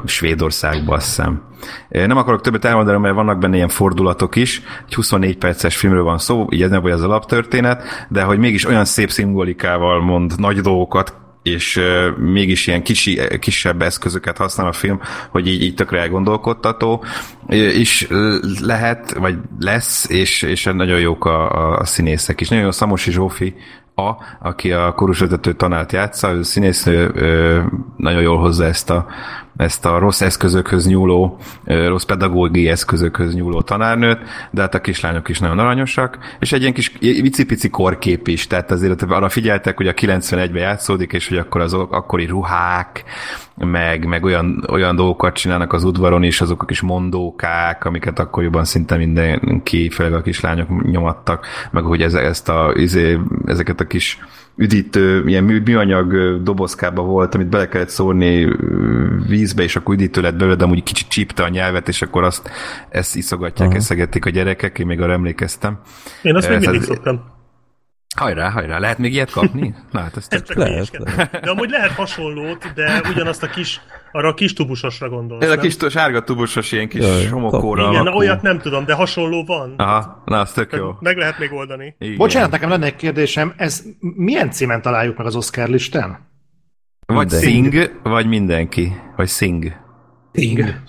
Svédországba, 0.05 0.95
azt 0.95 1.05
hiszem. 1.05 1.41
Nem 1.89 2.17
akarok 2.17 2.41
többet 2.41 2.65
elmondani, 2.65 2.97
mert 2.97 3.15
vannak 3.15 3.39
benne 3.39 3.55
ilyen 3.55 3.67
fordulatok 3.67 4.35
is. 4.35 4.61
Egy 4.87 4.95
24 4.95 5.37
perces 5.37 5.77
filmről 5.77 6.03
van 6.03 6.17
szó, 6.17 6.47
így 6.49 6.61
ez 6.61 6.69
nem 6.69 6.81
vagy 6.81 6.91
az 6.91 7.03
alaptörténet, 7.03 8.07
de 8.09 8.23
hogy 8.23 8.37
mégis 8.37 8.65
olyan 8.65 8.85
szép 8.85 9.09
szimbolikával 9.09 10.01
mond 10.01 10.31
nagy 10.37 10.59
dolgokat, 10.59 11.21
és 11.43 11.75
ö, 11.75 12.09
mégis 12.17 12.67
ilyen 12.67 12.83
kicsi, 12.83 13.21
kisebb 13.39 13.81
eszközöket 13.81 14.37
használ 14.37 14.67
a 14.67 14.73
film, 14.73 15.01
hogy 15.29 15.47
így, 15.47 15.63
így 15.63 15.75
tökre 15.75 15.99
elgondolkodtató 15.99 17.03
is 17.77 18.07
lehet, 18.61 19.13
vagy 19.13 19.35
lesz, 19.59 20.09
és, 20.09 20.41
és 20.41 20.63
nagyon 20.63 20.99
jók 20.99 21.25
a, 21.25 21.51
a, 21.51 21.77
a 21.79 21.85
színészek 21.85 22.41
is. 22.41 22.49
Nagyon 22.49 22.63
jó 22.63 22.71
Szamosi 22.71 23.11
Zsófi 23.11 23.55
a, 23.95 24.11
aki 24.39 24.71
a 24.71 24.93
korusvezető 24.93 25.53
tanárt 25.53 25.91
játsza, 25.91 26.31
ő 26.31 26.43
színésznő 26.43 27.11
nagyon 27.97 28.21
jól 28.21 28.37
hozza 28.37 28.65
ezt 28.65 28.89
a, 28.89 29.07
ezt 29.57 29.85
a 29.85 29.97
rossz 29.97 30.21
eszközökhöz 30.21 30.87
nyúló, 30.87 31.37
rossz 31.63 32.03
pedagógiai 32.03 32.69
eszközökhöz 32.69 33.35
nyúló 33.35 33.61
tanárnőt, 33.61 34.19
de 34.51 34.61
hát 34.61 34.75
a 34.75 34.81
kislányok 34.81 35.29
is 35.29 35.39
nagyon 35.39 35.59
aranyosak, 35.59 36.17
és 36.39 36.51
egy 36.51 36.61
ilyen 36.61 36.73
kis 36.73 36.91
icipici 36.99 37.69
korkép 37.69 38.27
is, 38.27 38.47
tehát 38.47 38.71
azért 38.71 39.01
arra 39.01 39.29
figyeltek, 39.29 39.77
hogy 39.77 39.87
a 39.87 39.93
91-ben 39.93 40.61
játszódik, 40.61 41.13
és 41.13 41.27
hogy 41.27 41.37
akkor 41.37 41.61
az 41.61 41.73
akkori 41.73 42.25
ruhák, 42.25 43.03
meg, 43.55 44.05
meg 44.05 44.23
olyan, 44.23 44.65
olyan 44.71 44.95
dolgokat 44.95 45.35
csinálnak 45.35 45.73
az 45.73 45.83
udvaron 45.83 46.23
is, 46.23 46.41
azok 46.41 46.61
a 46.61 46.65
kis 46.65 46.81
mondókák, 46.81 47.85
amiket 47.85 48.19
akkoriban 48.19 48.65
szinte 48.65 48.97
mindenki, 48.97 49.89
főleg 49.89 50.13
a 50.13 50.21
kislányok 50.21 50.91
nyomattak, 50.91 51.45
meg 51.71 51.83
hogy 51.83 52.01
ez, 52.01 52.13
ezt 52.13 52.49
a, 52.49 52.73
izé, 52.75 53.19
ezeket 53.45 53.79
a 53.79 53.87
kis 53.87 54.19
üdítő, 54.55 55.23
ilyen 55.27 55.43
mű- 55.43 55.65
műanyag 55.67 56.41
dobozkába 56.43 57.01
volt, 57.01 57.35
amit 57.35 57.47
bele 57.47 57.67
kellett 57.67 57.89
szórni 57.89 58.47
vízbe, 59.27 59.63
és 59.63 59.75
akkor 59.75 59.93
üdítő 59.93 60.21
lett 60.21 60.35
belőle, 60.35 60.55
de 60.55 60.63
amúgy 60.63 60.83
kicsit 60.83 61.07
csípte 61.07 61.43
a 61.43 61.47
nyelvet, 61.49 61.87
és 61.87 62.01
akkor 62.01 62.23
azt 62.23 62.49
ezt 62.89 63.15
iszogatják, 63.15 63.67
Aha. 63.69 63.77
eszegették 63.77 64.25
a 64.25 64.29
gyerekek, 64.29 64.79
én 64.79 64.85
még 64.85 65.01
arra 65.01 65.11
emlékeztem. 65.13 65.79
Én 66.21 66.35
azt 66.35 66.47
még 66.47 66.57
Ez- 66.57 66.63
mindig 66.63 66.81
ez- 66.81 66.87
szoktam. 66.87 67.31
Hajrá, 68.15 68.49
hajrá, 68.49 68.79
lehet 68.79 68.97
még 68.97 69.13
ilyet 69.13 69.31
kapni? 69.31 69.75
Na, 69.91 69.99
hát 69.99 70.27
csak 70.29 70.53
Lehet, 70.53 70.73
hülyeskedem. 70.73 71.27
De 71.41 71.49
amúgy 71.49 71.69
lehet 71.69 71.91
hasonlót, 71.91 72.71
de 72.75 73.01
ugyanazt 73.09 73.43
a 73.43 73.47
kis, 73.47 73.81
arra 74.13 74.27
a 74.27 74.33
kis 74.33 74.53
tubusosra 74.53 75.09
gondolsz. 75.09 75.43
Ez 75.43 75.51
a 75.51 75.57
kis 75.57 75.75
sárga 75.89 76.23
tubusos 76.23 76.71
ilyen 76.71 76.87
kis 76.87 77.01
Jaj, 77.01 77.27
homokóra 77.27 77.89
Igen, 77.89 78.01
alakú. 78.01 78.17
olyat 78.17 78.41
nem 78.41 78.59
tudom, 78.59 78.85
de 78.85 78.93
hasonló 78.93 79.43
van. 79.45 79.73
Aha, 79.77 80.21
na, 80.25 80.39
az 80.39 80.51
tök 80.51 80.71
jó. 80.71 80.95
Meg 80.99 81.17
lehet 81.17 81.39
még 81.39 81.51
oldani. 81.53 81.95
Igen. 81.99 82.17
Bocsánat, 82.17 82.51
nekem 82.51 82.69
lenne 82.69 82.85
egy 82.85 82.95
kérdésem, 82.95 83.53
ez 83.57 83.83
milyen 83.99 84.51
címen 84.51 84.81
találjuk 84.81 85.17
meg 85.17 85.25
az 85.25 85.35
Oscar 85.35 85.67
listán? 85.69 86.31
Vagy 87.05 87.31
Mindenki. 87.31 87.45
Sing, 87.51 87.99
vagy 88.03 88.27
mindenki. 88.27 88.95
Vagy 89.15 89.29
Sing. 89.29 89.71
Sing. 90.33 90.81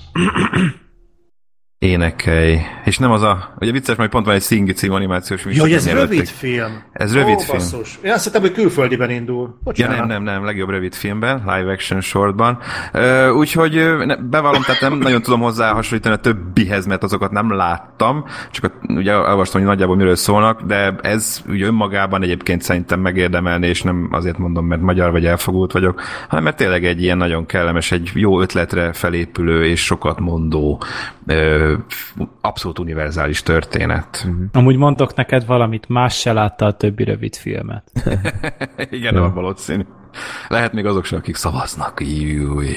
Énekelj. 1.84 2.58
És 2.84 2.98
nem 2.98 3.10
az 3.10 3.22
a... 3.22 3.54
Ugye 3.60 3.72
vicces, 3.72 3.96
majd 3.96 4.10
pont 4.10 4.26
van 4.26 4.34
egy 4.34 4.42
Sing 4.42 4.72
című 4.72 4.94
animációs 4.94 5.42
műsor. 5.42 5.60
hogy 5.62 5.72
ez 5.72 5.86
jelölték. 5.86 6.10
rövid 6.10 6.28
film. 6.28 6.82
Ez 6.92 7.14
rövid 7.14 7.34
Ó, 7.34 7.38
film. 7.38 7.58
basszus. 7.58 7.98
Én 8.02 8.12
azt 8.12 8.24
hittem, 8.24 8.40
hogy 8.40 8.52
külföldiben 8.52 9.10
indul. 9.10 9.58
Ja, 9.72 9.88
nem, 9.88 10.06
nem, 10.06 10.22
nem, 10.22 10.44
legjobb 10.44 10.68
rövid 10.70 10.94
filmben, 10.94 11.42
live 11.46 11.72
action 11.72 12.00
shortban. 12.00 12.58
Úgyhogy 13.36 13.72
ne- 14.06 14.16
bevallom, 14.16 14.62
tehát 14.62 14.80
nem 14.80 14.98
nagyon 14.98 15.22
tudom 15.22 15.40
hozzá 15.40 15.72
hasonlítani 15.72 16.14
a 16.14 16.18
többihez, 16.18 16.86
mert 16.86 17.02
azokat 17.02 17.30
nem 17.30 17.52
láttam, 17.56 18.24
csak 18.50 18.64
a, 18.64 18.92
ugye 18.92 19.12
elolvastam, 19.12 19.60
hogy 19.60 19.70
nagyjából 19.70 19.96
miről 19.96 20.16
szólnak, 20.16 20.62
de 20.62 20.94
ez 21.02 21.42
ugye 21.48 21.66
önmagában 21.66 22.22
egyébként 22.22 22.62
szerintem 22.62 23.00
megérdemelni, 23.00 23.66
és 23.66 23.82
nem 23.82 24.08
azért 24.12 24.38
mondom, 24.38 24.66
mert 24.66 24.80
magyar 24.80 25.10
vagy 25.10 25.26
elfogult 25.26 25.72
vagyok, 25.72 26.00
hanem 26.28 26.44
mert 26.44 26.56
tényleg 26.56 26.84
egy 26.84 27.02
ilyen 27.02 27.16
nagyon 27.18 27.46
kellemes, 27.46 27.92
egy 27.92 28.10
jó 28.14 28.40
ötletre 28.40 28.92
felépülő 28.92 29.64
és 29.64 29.84
sokat 29.84 30.20
mondó, 30.20 30.82
ö, 31.26 31.74
abszolút 32.40 32.78
univerzális 32.78 33.42
történet. 33.42 34.28
Amúgy 34.52 34.76
mondok 34.76 35.14
neked 35.14 35.46
valamit, 35.46 35.88
más 35.88 36.18
se 36.18 36.32
látta 36.32 36.66
a 36.66 36.76
többi 36.76 37.04
rövid 37.04 37.34
filmet. 37.34 37.90
Igen, 38.90 39.14
nem 39.14 39.34
valószínű. 39.34 39.82
Lehet 40.48 40.72
még 40.72 40.86
azok 40.86 41.04
sem, 41.04 41.18
akik 41.18 41.34
szavaznak. 41.36 42.00
Júj. 42.00 42.68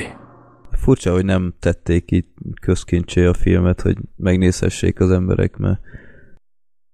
Furcsa, 0.71 1.11
hogy 1.11 1.25
nem 1.25 1.53
tették 1.59 2.11
így 2.11 2.25
közkincsé 2.61 3.25
a 3.25 3.33
filmet, 3.33 3.81
hogy 3.81 3.97
megnézhessék 4.15 4.99
az 4.99 5.11
emberek, 5.11 5.57
mert 5.57 5.79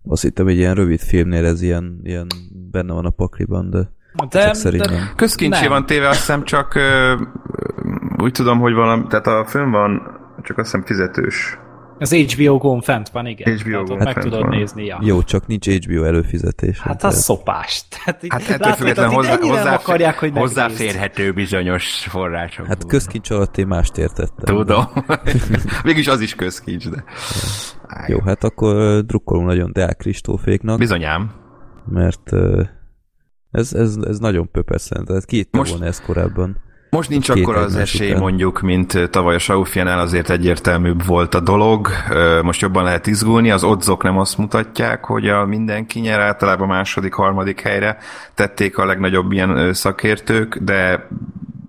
azt 0.07 0.21
hittem, 0.21 0.45
hogy 0.45 0.57
ilyen 0.57 0.75
rövid 0.75 0.99
filmnél 0.99 1.45
ez 1.45 1.61
ilyen, 1.61 1.99
ilyen 2.03 2.27
benne 2.71 2.93
van 2.93 3.05
a 3.05 3.09
pakliban, 3.09 3.69
de 3.69 3.91
De, 4.29 4.43
csak 4.43 4.55
szerint 4.55 4.89
nem. 4.89 5.11
Közkincsé 5.15 5.59
Nem. 5.61 5.69
van 5.69 5.85
téve, 5.85 6.07
azt 6.07 6.19
hiszem 6.19 6.43
csak 6.43 6.75
ö, 6.75 7.15
úgy 8.17 8.31
tudom, 8.31 8.59
hogy 8.59 8.73
valami, 8.73 9.03
tehát 9.07 9.27
a 9.27 9.45
film 9.45 9.71
van, 9.71 10.21
csak 10.43 10.57
azt 10.57 10.71
hiszem 10.71 10.85
fizetős. 10.85 11.57
az 11.99 12.13
HBO 12.13 12.57
Go-n 12.57 12.81
fent 12.81 13.09
van, 13.09 13.25
igen. 13.25 13.53
HBO 13.57 13.63
Tehát 13.69 13.81
ott 13.81 13.87
Go-n 13.87 13.97
meg 14.03 14.13
fent 14.13 14.25
tudod 14.25 14.41
van. 14.41 14.49
nézni, 14.57 14.85
ja. 14.85 14.99
Jó, 15.01 15.21
csak 15.23 15.47
nincs 15.47 15.67
HBO 15.69 16.03
előfizetés. 16.03 16.79
Hát 16.79 17.03
az 17.03 17.21
szopás. 17.23 17.87
Tehát 17.87 18.25
Hát 18.33 18.41
ettől 18.41 18.57
látod, 18.59 18.77
függetlenül 18.77 19.21
tehát 19.21 19.43
így 19.43 19.49
hozzá, 19.49 19.59
hozzá, 19.61 19.73
akarják, 19.73 20.19
hogy 20.19 20.31
hozzáférhető 20.35 21.31
bizonyos 21.33 22.05
források. 22.09 22.65
Hát 22.65 22.85
közkincs 22.85 23.29
alatt 23.29 23.57
én 23.57 23.67
mást 23.67 23.97
értettem. 23.97 24.55
Tudom. 24.55 24.85
Mégis 25.83 26.07
az 26.07 26.19
is 26.21 26.35
közkincs, 26.35 26.89
de... 26.89 27.03
Jó, 28.07 28.19
hát 28.19 28.43
akkor 28.43 29.01
drukkolunk 29.05 29.47
nagyon 29.47 29.71
Deák 29.73 29.97
Kristóféknak, 29.97 30.77
Bizonyám. 30.77 31.31
mert 31.85 32.31
ez, 33.51 33.73
ez, 33.73 33.95
ez 34.07 34.19
nagyon 34.19 34.51
pöpes 34.51 34.81
szerintem. 34.81 35.15
Hát 35.15 35.25
ki 35.25 35.37
itt 35.37 35.55
Most- 35.55 35.71
volna 35.71 35.85
ez 35.85 36.01
korábban? 36.01 36.57
Most 36.93 37.09
nincs 37.09 37.29
akkor 37.29 37.55
az 37.55 37.75
esély 37.75 38.07
után. 38.07 38.21
mondjuk, 38.21 38.61
mint 38.61 39.09
tavaly 39.09 39.35
a 39.35 39.39
Saufianál, 39.39 39.99
azért 39.99 40.29
egyértelműbb 40.29 41.05
volt 41.05 41.35
a 41.35 41.39
dolog. 41.39 41.89
Most 42.41 42.61
jobban 42.61 42.83
lehet 42.83 43.07
izgulni, 43.07 43.51
az 43.51 43.63
odzok 43.63 44.03
nem 44.03 44.17
azt 44.17 44.37
mutatják, 44.37 45.05
hogy 45.05 45.29
a 45.29 45.45
mindenki 45.45 45.99
nyer, 45.99 46.19
általában 46.19 46.67
második, 46.67 47.13
harmadik 47.13 47.61
helyre 47.61 47.97
tették 48.33 48.77
a 48.77 48.85
legnagyobb 48.85 49.31
ilyen 49.31 49.73
szakértők, 49.73 50.57
de 50.57 51.07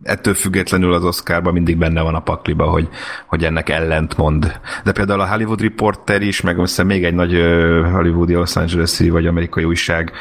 ettől 0.04 0.34
függetlenül 0.34 0.92
az 0.92 1.04
Oscarban 1.04 1.52
mindig 1.52 1.76
benne 1.76 2.02
van 2.02 2.14
a 2.14 2.20
pakliba, 2.20 2.64
hogy, 2.64 2.88
hogy 3.26 3.44
ennek 3.44 3.68
ellent 3.68 4.16
mond. 4.16 4.60
De 4.84 4.92
például 4.92 5.20
a 5.20 5.28
Hollywood 5.28 5.60
Reporter 5.60 6.22
is, 6.22 6.40
meg 6.40 6.58
azt 6.58 6.68
hiszem 6.68 6.86
még 6.86 7.04
egy 7.04 7.14
nagy 7.14 7.32
hollywoodi 7.92 8.34
Los 8.34 8.56
Angeles-i 8.56 9.10
vagy 9.10 9.26
amerikai 9.26 9.64
újság 9.64 10.12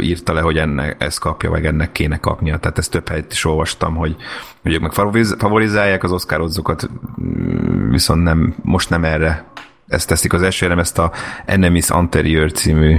írta 0.00 0.32
le, 0.32 0.40
hogy 0.40 0.58
ennek, 0.58 0.96
ezt 0.98 1.20
kapja, 1.20 1.50
meg 1.50 1.66
ennek 1.66 1.92
kéne 1.92 2.16
kapnia. 2.16 2.58
Tehát 2.58 2.78
ezt 2.78 2.90
több 2.90 3.08
helyet 3.08 3.32
is 3.32 3.44
olvastam, 3.44 3.94
hogy, 3.94 4.16
hogy 4.62 4.72
ők 4.72 4.80
meg 4.80 4.92
favoriz- 4.92 5.36
favorizálják 5.38 6.02
az 6.02 6.12
Oscar 6.12 6.40
oddzokat, 6.40 6.90
mm, 7.22 7.90
viszont 7.90 8.22
nem, 8.22 8.54
most 8.62 8.90
nem 8.90 9.04
erre 9.04 9.52
ezt 9.88 10.08
teszik 10.08 10.32
az 10.32 10.58
hanem 10.58 10.78
ezt 10.78 10.98
a 10.98 11.12
Enemies 11.44 11.90
Anterior 11.90 12.52
című 12.52 12.96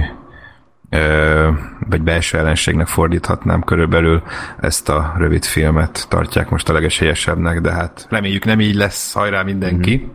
vagy 1.88 2.02
belső 2.02 2.38
ellenségnek 2.38 2.86
fordíthatnám 2.86 3.62
körülbelül 3.62 4.22
ezt 4.60 4.88
a 4.88 5.14
rövid 5.16 5.44
filmet 5.44 6.06
tartják 6.08 6.50
most 6.50 6.68
a 6.68 6.72
legesélyesebbnek, 6.72 7.60
de 7.60 7.72
hát 7.72 8.06
reméljük 8.10 8.44
nem 8.44 8.60
így 8.60 8.74
lesz, 8.74 9.12
hajrá 9.12 9.42
mindenki. 9.42 9.96
Mm-hmm. 9.96 10.10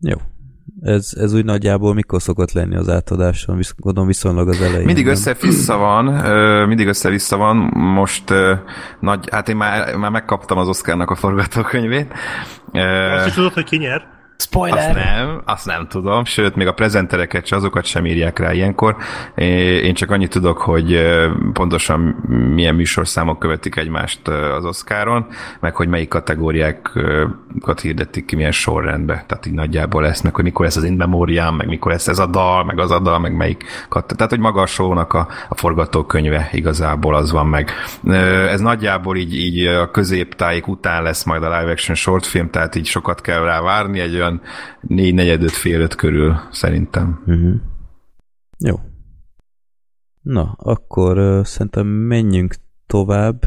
Jó. 0.00 0.16
Ez, 0.80 1.12
ez 1.20 1.34
úgy 1.34 1.44
nagyjából 1.44 1.94
mikor 1.94 2.22
szokott 2.22 2.52
lenni 2.52 2.76
az 2.76 2.88
átadáson? 2.88 3.56
Visz, 3.56 3.74
gondolom 3.76 4.08
viszonylag 4.08 4.48
az 4.48 4.60
elején. 4.60 4.84
Mindig 4.84 5.06
össze-vissza 5.06 5.76
van, 5.76 6.04
mindig 6.66 6.86
össze-vissza 6.86 7.36
van, 7.36 7.56
most 7.74 8.32
nagy, 9.00 9.28
hát 9.30 9.48
én 9.48 9.56
már, 9.56 9.96
már 9.96 10.10
megkaptam 10.10 10.58
az 10.58 10.68
Oscarnak 10.68 11.10
a 11.10 11.14
forgatókönyvét. 11.14 12.12
Azt 13.16 13.26
is 13.26 13.32
tudod, 13.32 13.52
hogy 13.52 13.64
ki 13.64 13.76
nyer? 13.76 14.15
Spoiler! 14.38 14.88
Azt 14.88 14.94
nem, 14.94 15.42
azt 15.44 15.66
nem 15.66 15.86
tudom, 15.88 16.24
sőt, 16.24 16.56
még 16.56 16.66
a 16.66 16.72
prezentereket 16.72 17.46
se, 17.46 17.56
azokat 17.56 17.84
sem 17.84 18.06
írják 18.06 18.38
rá 18.38 18.52
ilyenkor. 18.52 18.96
Én 19.82 19.94
csak 19.94 20.10
annyit 20.10 20.30
tudok, 20.30 20.58
hogy 20.58 21.00
pontosan 21.52 22.00
milyen 22.54 22.74
műsorszámok 22.74 23.38
követik 23.38 23.76
egymást 23.76 24.28
az 24.28 24.64
Oscaron, 24.64 25.26
meg 25.60 25.74
hogy 25.74 25.88
melyik 25.88 26.08
kategóriákat 26.08 27.80
hirdetik 27.82 28.24
ki 28.24 28.36
milyen 28.36 28.52
sorrendbe. 28.52 29.24
Tehát 29.26 29.46
így 29.46 29.52
nagyjából 29.52 30.02
lesz, 30.02 30.20
meg 30.20 30.34
hogy 30.34 30.44
mikor 30.44 30.64
lesz 30.64 30.76
az 30.76 30.84
In 30.84 30.92
Memoriam, 30.96 31.56
meg 31.56 31.66
mikor 31.66 31.92
lesz 31.92 32.08
ez 32.08 32.18
a 32.18 32.26
dal, 32.26 32.64
meg 32.64 32.78
az 32.78 32.90
a 32.90 32.98
dal, 32.98 33.18
meg 33.18 33.36
melyik 33.36 33.64
Tehát, 33.90 34.30
hogy 34.30 34.38
maga 34.38 34.60
a 34.60 34.66
show-nak 34.66 35.12
a, 35.12 35.28
a 35.48 35.54
forgatókönyve 35.54 36.48
igazából 36.52 37.14
az 37.14 37.32
van 37.32 37.46
meg. 37.46 37.70
Ez 38.50 38.60
nagyjából 38.60 39.16
így, 39.16 39.34
így 39.34 39.66
a 39.66 39.90
középtájék 39.90 40.66
után 40.66 41.02
lesz 41.02 41.24
majd 41.24 41.42
a 41.42 41.58
live 41.58 41.70
action 41.70 41.96
short 41.96 42.26
film, 42.26 42.50
tehát 42.50 42.74
így 42.74 42.86
sokat 42.86 43.20
kell 43.20 43.40
rá 43.40 43.60
várni, 43.60 44.00
egy 44.00 44.14
olyan 44.26 44.40
négy 44.80 45.14
negyedöt 45.14 45.50
fél 45.50 45.80
öt 45.80 45.94
körül 45.94 46.34
szerintem. 46.50 47.22
Uh-huh. 47.26 47.54
Jó. 48.58 48.74
Na, 50.22 50.56
akkor 50.58 51.18
uh, 51.18 51.44
szerintem 51.44 51.86
menjünk 51.86 52.54
tovább. 52.86 53.44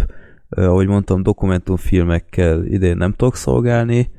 Uh, 0.50 0.64
ahogy 0.64 0.88
mondtam, 0.88 1.24
dokumentumfilmekkel 1.24 2.66
idén 2.66 2.98
nem 2.98 3.14
tudok 3.14 3.36
szolgálni, 3.36 4.12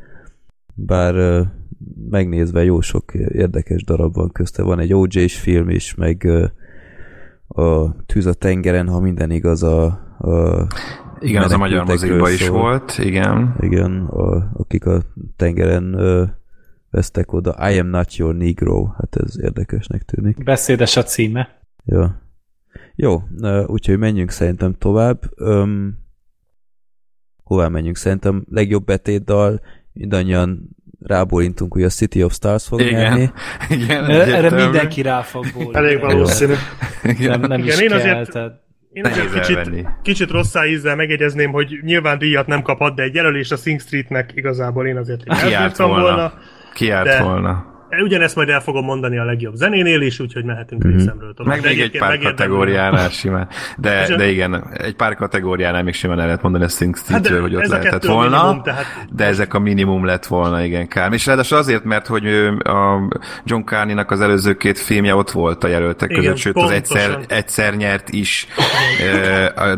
bár 0.75 1.15
uh, 1.15 1.47
megnézve 2.11 2.65
jó 2.65 2.81
sok 2.81 3.15
érdekes 3.15 3.85
darab 3.85 4.15
van 4.15 4.33
közte. 4.33 4.63
Van 4.63 4.79
egy 4.79 4.95
OJ-s 4.95 5.39
film 5.39 5.69
is, 5.69 5.95
meg 5.95 6.23
uh, 6.25 6.49
a 7.65 7.97
Tűz 8.07 8.27
a 8.27 8.35
tengeren, 8.35 8.89
ha 8.89 9.01
minden 9.01 9.31
igaz, 9.31 9.63
a, 9.63 9.85
a 10.19 10.67
Igen, 11.21 11.43
az 11.43 11.53
a 11.53 11.59
magyar 11.59 11.85
mozikban 11.85 12.33
is 12.33 12.49
volt, 12.49 12.99
igen. 12.99 13.55
Igen, 13.61 14.07
a, 14.07 14.51
akik 14.55 14.87
a 14.87 15.03
tengeren 15.37 15.95
vesztek 16.91 17.33
oda. 17.33 17.71
I 17.71 17.79
am 17.79 17.87
not 17.87 18.17
your 18.17 18.35
negro. 18.35 18.87
Hát 18.87 19.17
ez 19.17 19.39
érdekesnek 19.43 20.03
tűnik. 20.03 20.45
Beszédes 20.45 20.97
a 20.97 21.03
címe. 21.03 21.63
Jó. 21.85 22.05
Jó, 22.95 23.23
úgyhogy 23.67 23.99
menjünk 23.99 24.31
szerintem 24.31 24.73
tovább. 24.79 25.21
Öm, 25.37 25.99
hová 27.45 27.69
menjünk? 27.69 27.97
Szerintem 27.97 28.45
legjobb 28.51 28.85
betétdal 28.85 29.61
mindannyian 29.93 30.69
rábólintunk, 31.01 31.73
hogy 31.73 31.83
a 31.83 31.89
City 31.89 32.23
of 32.23 32.33
Stars 32.33 32.67
fog 32.67 32.81
Igen. 32.81 32.93
nyerni. 33.01 33.31
igen 33.83 34.05
Erre 34.05 34.23
egyértelmű. 34.23 34.63
mindenki 34.65 35.03
rá 35.03 35.21
fog 35.23 35.47
bólni. 35.55 35.75
Elég 35.79 36.01
valószínű. 36.01 36.53
Nem, 37.19 37.41
nem 37.41 37.61
Igen, 37.61 37.65
is 37.67 37.81
én 37.81 37.89
kell. 37.89 37.99
azért- 37.99 38.31
Tehát 38.33 38.61
Én 38.93 39.05
azért 39.05 39.33
kicsit, 39.33 39.57
elvenni. 39.57 39.85
kicsit 40.03 40.31
rosszá 40.31 40.67
ízzel 40.67 40.97
megjegyezném, 40.97 41.51
hogy 41.53 41.79
nyilván 41.83 42.19
díjat 42.19 42.47
nem 42.47 42.63
kaphat, 42.63 42.95
de 42.95 43.03
egy 43.03 43.15
jelölés 43.15 43.51
a 43.51 43.57
Sing 43.57 43.81
Streetnek 43.81 44.31
igazából 44.35 44.87
én 44.87 44.97
azért 44.97 45.23
elbírtam 45.29 45.89
volna. 45.89 46.03
volna. 46.03 46.33
Kiárt 46.75 47.07
De- 47.07 47.23
volna. 47.23 47.69
Ugyanezt 48.03 48.37
majd 48.37 48.49
el 48.49 48.61
fogom 48.61 48.85
mondani 48.85 49.19
a 49.19 49.25
legjobb 49.25 49.55
zenénél 49.55 50.01
is, 50.01 50.21
úgyhogy 50.21 50.45
mehetünk 50.45 50.81
Mhm. 50.83 50.91
mm-hmm. 50.91 50.99
részemről 51.01 51.35
tovább. 51.35 51.53
Meg 51.55 51.63
De 51.63 51.69
még 51.69 51.81
egy 51.81 51.99
pár 51.99 52.19
kategóriánál 52.19 53.09
simán. 53.21 53.49
De, 53.77 54.17
de 54.17 54.31
igen, 54.31 54.65
egy 54.77 54.95
pár 54.97 55.15
kategóriánál 55.15 55.83
még 55.83 55.95
simán 55.95 56.19
el 56.21 56.25
lehet 56.27 56.43
mondani 56.43 56.65
a 56.65 56.69
Sing 56.69 56.97
Hát 57.09 57.21
de 57.23 57.41
hogy 57.41 57.55
ott 57.57 57.67
lehetett 57.67 58.05
volna. 58.05 58.37
minimum, 58.43 58.63
tehát- 58.63 58.85
De 59.13 59.25
ezek 59.25 59.55
a 59.55 59.59
minimum 59.59 60.05
lett 60.05 60.27
volna, 60.27 60.63
igen, 60.63 60.89
kár. 60.89 61.13
És 61.13 61.27
ráadásul 61.27 61.59
azért, 61.59 61.85
mert 61.85 62.07
hogy 62.07 62.27
a 62.63 62.99
John 63.45 63.63
Carney-nak 63.65 64.11
az 64.11 64.21
előző 64.21 64.55
két 64.57 64.79
filmje 64.79 65.15
ott 65.15 65.31
volt 65.31 65.65
a 65.65 65.69
jelöltek 65.69 66.11
Igen, 66.11 66.23
között, 66.23 66.37
sőt 66.37 66.57
az 66.57 66.63
pontosan. 66.71 66.97
egyszer, 66.97 67.37
egyszer 67.37 67.75
nyert 67.75 68.09
is, 68.09 68.47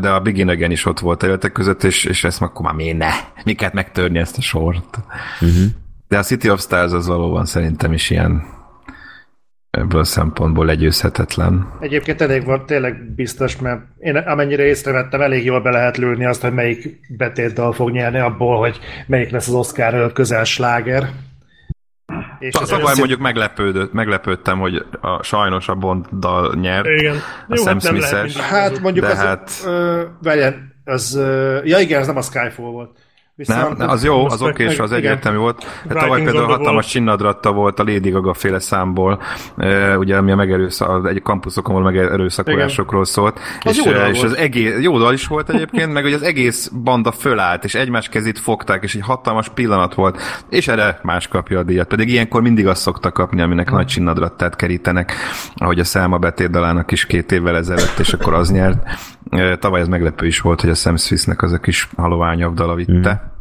de 0.00 0.08
a 0.10 0.20
Begin 0.20 0.48
Again 0.48 0.70
is 0.70 0.86
ott 0.86 0.98
volt 1.00 1.22
a 1.22 1.24
jelöltek 1.24 1.52
között, 1.52 1.82
és, 1.84 2.04
és 2.04 2.24
ezt 2.24 2.42
akkor 2.42 2.64
már 2.64 2.74
miért 2.74 2.98
ne? 2.98 3.10
Miket 3.44 3.72
megtörni 3.72 4.18
ezt 4.18 4.38
a 4.38 4.40
sort? 4.40 4.98
Uh-huh. 5.40 5.56
De 6.12 6.18
a 6.18 6.22
City 6.22 6.50
of 6.50 6.60
Stars 6.60 6.92
az 6.92 7.06
valóban 7.06 7.44
szerintem 7.44 7.92
is 7.92 8.10
ilyen 8.10 8.42
ebből 9.70 10.00
a 10.00 10.04
szempontból 10.04 10.64
legyőzhetetlen. 10.66 11.72
Egyébként 11.80 12.20
elég 12.20 12.44
volt 12.44 12.64
tényleg 12.66 13.14
biztos, 13.14 13.56
mert 13.56 13.80
én 13.98 14.16
amennyire 14.16 14.62
észrevettem, 14.62 15.20
elég 15.20 15.44
jól 15.44 15.60
be 15.60 15.70
lehet 15.70 15.96
lőni 15.96 16.24
azt, 16.26 16.42
hogy 16.42 16.52
melyik 16.52 17.00
betétdal 17.16 17.72
fog 17.72 17.90
nyerni 17.90 18.18
abból, 18.18 18.58
hogy 18.58 18.78
melyik 19.06 19.30
lesz 19.30 19.48
az 19.48 19.54
Oscar 19.54 20.12
közel 20.12 20.44
sláger. 20.44 21.08
És 22.38 22.54
ez 22.54 22.68
Tavaly 22.68 22.82
össze- 22.84 22.98
mondjuk 22.98 23.20
meglepődött, 23.20 23.92
meglepődtem, 23.92 24.58
hogy 24.58 24.86
a, 25.00 25.22
sajnos 25.22 25.68
a 25.68 25.74
Bonddal 25.74 26.54
nyert. 26.54 26.86
Igen. 26.86 27.16
A 27.48 27.54
Jó, 27.54 27.62
Sam 27.62 27.72
hát 27.72 27.82
nem 27.82 27.98
lehet 27.98 28.32
Hát 28.32 28.80
mondjuk 28.80 29.04
De 29.04 29.10
az, 29.10 29.18
hát- 29.18 29.62
ö, 29.66 30.02
vegyen, 30.22 30.72
az, 30.84 31.14
ö, 31.14 31.60
ja 31.64 31.78
igen, 31.78 32.00
ez 32.00 32.06
nem 32.06 32.16
a 32.16 32.22
Skyfall 32.22 32.70
volt. 32.70 33.01
Nem, 33.46 33.74
nem, 33.76 33.88
az 33.88 34.04
jó, 34.04 34.24
az 34.24 34.42
oké, 34.42 34.64
és 34.64 34.78
az 34.78 34.92
egyértelmű 34.92 35.38
volt. 35.38 35.64
Hát 35.88 35.98
tavaly 35.98 36.22
például 36.22 36.46
hatalmas 36.46 36.86
csinnadratta 36.86 37.52
volt 37.52 37.80
a 37.80 37.84
Lady 37.84 38.10
Gaga 38.10 38.34
féle 38.34 38.58
számból, 38.58 39.22
ugye, 39.96 40.16
ami 40.16 40.30
a 40.30 40.36
megerőszak, 40.36 41.08
egy 41.08 41.22
kampuszokon 41.22 41.74
való 41.74 41.86
megerőszakolásokról 41.86 43.04
szólt. 43.04 43.40
Az 43.60 43.78
és, 43.78 43.84
jó 43.84 43.90
és 43.92 44.22
az 44.22 44.36
egész, 44.36 44.74
jó 44.80 44.98
dal 44.98 45.12
is 45.12 45.26
volt 45.26 45.50
egyébként, 45.50 45.92
meg 45.92 46.02
hogy 46.02 46.12
az 46.12 46.22
egész 46.22 46.68
banda 46.68 47.12
fölállt, 47.12 47.64
és 47.64 47.74
egymás 47.74 48.08
kezét 48.08 48.38
fogták, 48.38 48.82
és 48.82 48.94
egy 48.94 49.02
hatalmas 49.02 49.48
pillanat 49.48 49.94
volt, 49.94 50.20
és 50.48 50.68
erre 50.68 51.00
más 51.02 51.28
kapja 51.28 51.58
a 51.58 51.62
díjat. 51.62 51.88
Pedig 51.88 52.08
ilyenkor 52.08 52.42
mindig 52.42 52.66
azt 52.66 52.80
szokta 52.80 53.12
kapni, 53.12 53.42
aminek 53.42 53.68
hmm. 53.68 53.76
nagy 53.76 53.86
csinnadrattát 53.86 54.56
kerítenek, 54.56 55.12
ahogy 55.54 55.78
a 55.78 55.84
Selma 55.84 56.18
betétdalának 56.18 56.92
is 56.92 57.06
két 57.06 57.32
évvel 57.32 57.56
ezelőtt, 57.56 57.98
és 57.98 58.12
akkor 58.12 58.34
az 58.34 58.50
nyert. 58.50 58.78
Tavaly 59.58 59.80
ez 59.80 59.88
meglepő 59.88 60.26
is 60.26 60.40
volt, 60.40 60.60
hogy 60.60 60.70
a 60.70 60.74
Sam 60.74 60.96
Smithnek 60.96 61.42
az 61.42 61.52
a 61.52 61.58
kis 61.58 61.88
haloványabb 61.96 62.54
dala 62.54 62.74
vitte. 62.74 63.10
Hmm. 63.10 63.31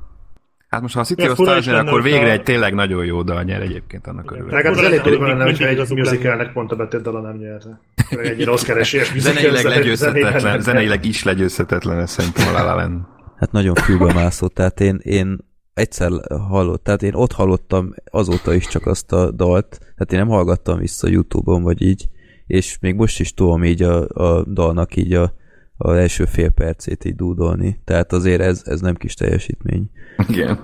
Hát 0.71 0.81
most 0.81 0.93
ha 0.93 0.99
a 0.99 1.03
City 1.03 1.29
of 1.29 1.33
Stars 1.33 1.65
nyer, 1.65 1.75
akkor 1.75 2.01
végre 2.01 2.27
a... 2.27 2.31
egy 2.31 2.43
tényleg 2.43 2.73
nagyon 2.73 3.05
jó 3.05 3.21
dal 3.21 3.43
nyer 3.43 3.61
egyébként 3.61 4.07
annak 4.07 4.31
örülök. 4.31 4.51
Meg 4.51 4.65
hát 4.65 4.75
az 4.75 4.83
elég 4.83 5.01
tudjuk 5.01 5.21
lenne, 5.21 5.43
hogyha 5.43 5.67
egy 5.67 5.89
musicalnek 5.89 6.53
pont 6.53 6.71
a 6.71 6.75
betét 6.75 7.01
dala 7.01 7.21
nem 7.21 7.35
nyerte. 7.35 7.81
Egy 8.09 8.45
rossz 8.45 8.63
keresés. 8.63 9.13
Zeneileg 9.17 9.63
legyőzhetetlen, 9.63 10.61
zeneileg 10.61 11.05
is 11.05 11.23
legyőzhetetlen, 11.23 11.99
ez 11.99 12.11
szerintem 12.11 12.47
a 12.47 12.51
La 12.51 12.75
La 12.75 13.09
Hát 13.35 13.51
nagyon 13.51 13.75
fülbe 13.75 14.13
mászott, 14.13 14.53
tehát 14.53 14.79
én, 14.79 14.99
én 15.03 15.37
egyszer 15.73 16.11
hallott, 16.49 16.83
tehát 16.83 17.03
én 17.03 17.13
ott 17.13 17.31
hallottam 17.31 17.93
azóta 18.11 18.53
is 18.53 18.67
csak 18.67 18.85
azt 18.85 19.11
a 19.11 19.31
dalt, 19.31 19.77
tehát 19.79 20.11
én 20.11 20.19
nem 20.19 20.27
hallgattam 20.27 20.79
vissza 20.79 21.07
Youtube-on, 21.07 21.63
vagy 21.63 21.81
így, 21.81 22.07
és 22.47 22.77
még 22.81 22.95
most 22.95 23.19
is 23.19 23.33
tudom 23.33 23.63
így 23.63 23.83
a, 23.83 24.07
a 24.07 24.43
dalnak 24.43 24.95
így 24.95 25.13
a 25.13 25.33
az 25.81 25.95
első 25.95 26.25
fél 26.25 26.49
percét 26.49 27.05
így 27.05 27.15
dúdolni. 27.15 27.81
Tehát 27.83 28.13
azért 28.13 28.41
ez, 28.41 28.61
ez 28.65 28.81
nem 28.81 28.95
kis 28.95 29.13
teljesítmény. 29.13 29.89
Igen. 30.27 30.59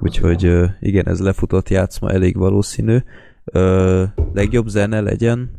Úgyhogy 0.00 0.52
igen, 0.80 1.08
ez 1.08 1.20
lefutott 1.20 1.68
játszma 1.68 2.10
elég 2.10 2.36
valószínű. 2.36 2.98
Ö, 3.44 4.04
legjobb 4.32 4.66
zene 4.66 5.00
legyen? 5.00 5.50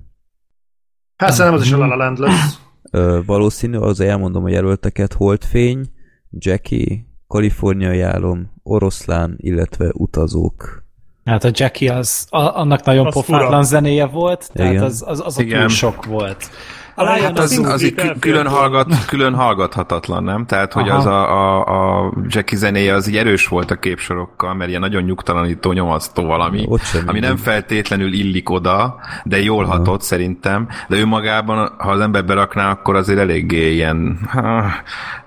Hát 1.15 1.31
szerintem 1.31 1.59
az 1.59 1.65
is 1.65 1.71
a 1.71 1.77
La 1.77 1.85
La 1.85 1.95
Land 1.95 2.17
lesz. 2.17 2.59
Ö, 2.91 3.19
valószínű, 3.25 3.77
az 3.77 3.99
elmondom 3.99 4.43
a 4.43 4.49
jelölteket, 4.49 5.13
Holdfény, 5.13 5.85
Jackie, 6.29 7.05
Kaliforniai 7.27 8.01
álom, 8.01 8.51
Oroszlán, 8.63 9.35
illetve 9.37 9.89
Utazók. 9.93 10.83
Hát 11.23 11.43
a 11.43 11.49
Jackie 11.53 11.93
az, 11.93 12.27
a, 12.29 12.37
annak 12.37 12.83
nagyon 12.83 13.05
az 13.05 13.13
pofátlan 13.13 13.49
fura. 13.49 13.61
zenéje 13.61 14.05
volt, 14.05 14.49
tehát 14.53 14.71
Igen. 14.71 14.83
az, 14.83 15.03
az, 15.07 15.21
az 15.25 15.37
a 15.37 15.43
túl 15.43 15.67
sok 15.67 16.05
volt. 16.05 16.49
A 16.95 17.03
Lion 17.03 17.19
hát 17.19 17.39
az, 17.39 17.57
az, 17.57 17.83
így 17.83 18.19
külön, 18.19 18.47
hallgat, 18.47 19.05
külön 19.05 19.33
hallgathatatlan, 19.33 20.23
nem? 20.23 20.45
Tehát, 20.45 20.73
hogy 20.73 20.89
Aha. 20.89 20.97
az 20.97 21.05
a, 21.05 21.31
a, 21.31 22.05
a 22.05 22.13
Jackie 22.27 22.57
zenéje 22.57 22.93
az 22.93 23.07
így 23.07 23.17
erős 23.17 23.47
volt 23.47 23.71
a 23.71 23.75
képsorokkal, 23.75 24.53
mert 24.53 24.69
ilyen 24.69 24.81
nagyon 24.81 25.03
nyugtalanító, 25.03 25.71
nyomasztó 25.71 26.23
valami, 26.23 26.67
ami 27.05 27.19
nem 27.19 27.37
feltétlenül 27.37 28.13
illik 28.13 28.49
oda, 28.49 28.99
de 29.23 29.41
jól 29.41 29.63
Aha. 29.63 29.73
hatott 29.73 30.01
szerintem, 30.01 30.67
de 30.87 30.97
ő 30.97 31.05
magában, 31.05 31.75
ha 31.77 31.91
az 31.91 31.99
ember 31.99 32.25
berakná, 32.25 32.71
akkor 32.71 32.95
azért 32.95 33.19
eléggé 33.19 33.73
ilyen, 33.73 34.19
ha, 34.27 34.65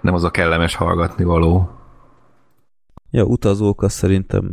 nem 0.00 0.14
az 0.14 0.24
a 0.24 0.30
kellemes 0.30 0.74
hallgatni 0.74 1.24
való. 1.24 1.70
Ja, 3.10 3.24
utazók 3.24 3.82
az 3.82 3.92
szerintem 3.92 4.50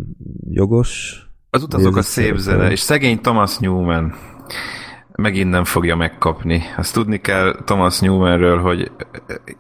jogos. 0.50 1.22
Az 1.50 1.64
utazók 1.64 1.96
a 1.96 2.02
szép 2.02 2.36
zene, 2.36 2.72
és 2.72 2.80
szegény 2.80 3.22
Thomas 3.22 3.58
Newman 3.58 4.14
megint 5.16 5.50
nem 5.50 5.64
fogja 5.64 5.96
megkapni. 5.96 6.64
Azt 6.78 6.94
tudni 6.94 7.18
kell 7.22 7.56
Thomas 7.66 8.00
Newmanről, 8.00 8.62
hogy 8.62 8.92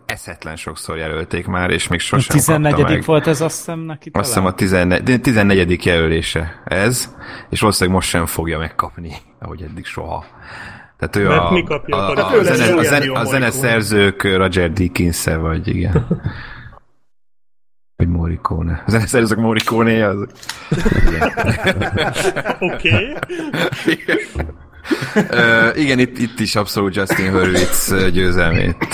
eszetlen 0.05 0.55
sokszor 0.55 0.97
jelölték 0.97 1.47
már, 1.47 1.69
és 1.69 1.87
még 1.87 1.99
sosem 1.99 2.25
A 2.29 2.33
14. 2.33 2.83
meg. 2.83 3.03
volt 3.05 3.27
ez 3.27 3.41
azt 3.41 3.57
hiszem 3.57 3.79
neki 3.79 4.09
talán? 4.11 4.27
Azt 4.27 4.35
hiszem 4.35 4.49
a 4.49 4.53
14. 4.53 5.21
14. 5.21 5.85
jelölése 5.85 6.61
ez, 6.65 7.15
és 7.49 7.59
valószínűleg 7.59 7.95
most 7.95 8.09
sem 8.09 8.25
fogja 8.25 8.57
megkapni, 8.57 9.11
ahogy 9.39 9.61
eddig 9.61 9.85
soha. 9.85 10.25
Tehát 10.97 11.15
ő 11.15 11.39
a, 11.39 11.51
mi 11.51 11.63
kapja, 11.63 11.97
a, 11.97 12.15
a, 12.15 12.39
a, 12.39 12.43
zene, 12.43 12.79
a, 12.79 12.83
zene, 12.83 13.19
a 13.19 13.25
zeneszerzők 13.25 14.23
Roger 14.23 14.71
dickens 14.71 15.25
vagy 15.25 15.67
igen. 15.67 16.07
Vagy 17.95 18.07
Morricone. 18.07 18.83
A 18.85 18.89
zeneszerzők 18.89 19.37
Morricone 19.37 20.07
az. 20.07 20.27
Oké. 22.59 23.13
Uh, 25.15 25.81
igen, 25.81 25.99
itt, 25.99 26.17
itt 26.17 26.39
is 26.39 26.55
abszolút 26.55 26.95
Justin 26.95 27.31
Hurwitz 27.31 27.93
győzelmét 28.11 28.87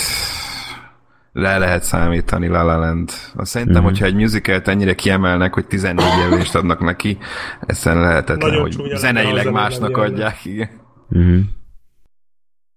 le 1.32 1.58
lehet 1.58 1.82
számítani 1.82 2.48
La 2.48 2.62
La 2.62 2.78
Land. 2.78 3.10
Azt 3.34 3.50
szerintem, 3.50 3.76
mm-hmm. 3.76 3.84
hogyha 3.84 4.04
egy 4.04 4.14
musicalt 4.14 4.68
ennyire 4.68 4.94
kiemelnek, 4.94 5.54
hogy 5.54 5.66
14 5.66 6.06
jelölést 6.18 6.54
adnak 6.54 6.80
neki, 6.80 7.18
ezen 7.60 8.00
lehetetlen, 8.00 8.50
Nagyon 8.50 8.60
hogy 8.60 8.96
zeneileg 8.96 9.50
másnak 9.50 9.96
adják, 9.96 10.44
igen. 10.44 10.68
Mm-hmm. 11.16 11.40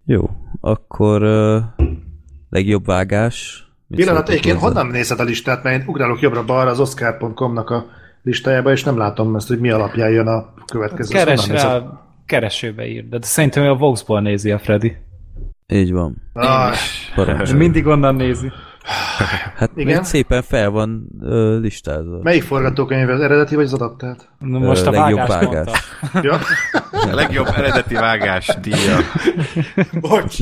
Jó, 0.06 0.30
akkor 0.62 1.24
uh, 1.24 1.88
legjobb 2.50 2.86
vágás. 2.86 3.68
Pillanat, 3.90 4.30
egyébként 4.30 4.60
honnan 4.60 4.88
nézed 4.88 5.20
a 5.20 5.24
listát, 5.24 5.64
mert 5.64 5.82
én 5.82 5.88
ugrálok 5.88 6.22
jobbra-balra 6.22 6.70
az 6.70 6.80
oscar.com-nak 6.80 7.70
a 7.70 7.86
listájába, 8.24 8.72
és 8.72 8.84
nem 8.84 8.98
látom 8.98 9.36
ezt, 9.36 9.48
hogy 9.48 9.60
mi 9.60 9.70
alapján 9.70 10.10
jön 10.10 10.28
a 10.28 10.54
következő. 10.66 11.14
Keres 11.14 11.48
rá, 11.48 11.82
keresőbe 12.26 12.88
ír, 12.88 13.08
de 13.10 13.18
szerintem 13.22 13.64
a 13.70 13.76
Voxból 13.76 14.22
nézi 14.22 14.52
a 14.52 14.60
Freddy. 14.60 14.96
Így 15.68 15.92
van. 15.92 16.22
Ah, 16.34 16.76
mindig 17.56 17.86
onnan 17.88 18.16
nézi. 18.16 18.52
Hát 19.56 19.72
Igen? 19.76 19.96
még 19.96 20.04
szépen 20.04 20.42
fel 20.42 20.70
van 20.70 21.08
ö, 21.22 21.60
listázva. 21.60 22.20
Melyik 22.24 22.44
forgatókönyv 22.44 23.10
az 23.10 23.20
eredeti 23.20 23.56
vagy 23.56 23.64
az 23.66 23.74
adaptált? 23.74 24.30
Most 24.40 24.86
a 24.86 24.92
legjobb 24.92 25.28
vágás. 25.28 25.72
ja? 26.22 26.40
A 27.12 27.16
legjobb 27.16 27.48
eredeti 27.56 27.94
vágás 27.94 28.58
díja. 28.62 28.98
Bocs. 30.02 30.38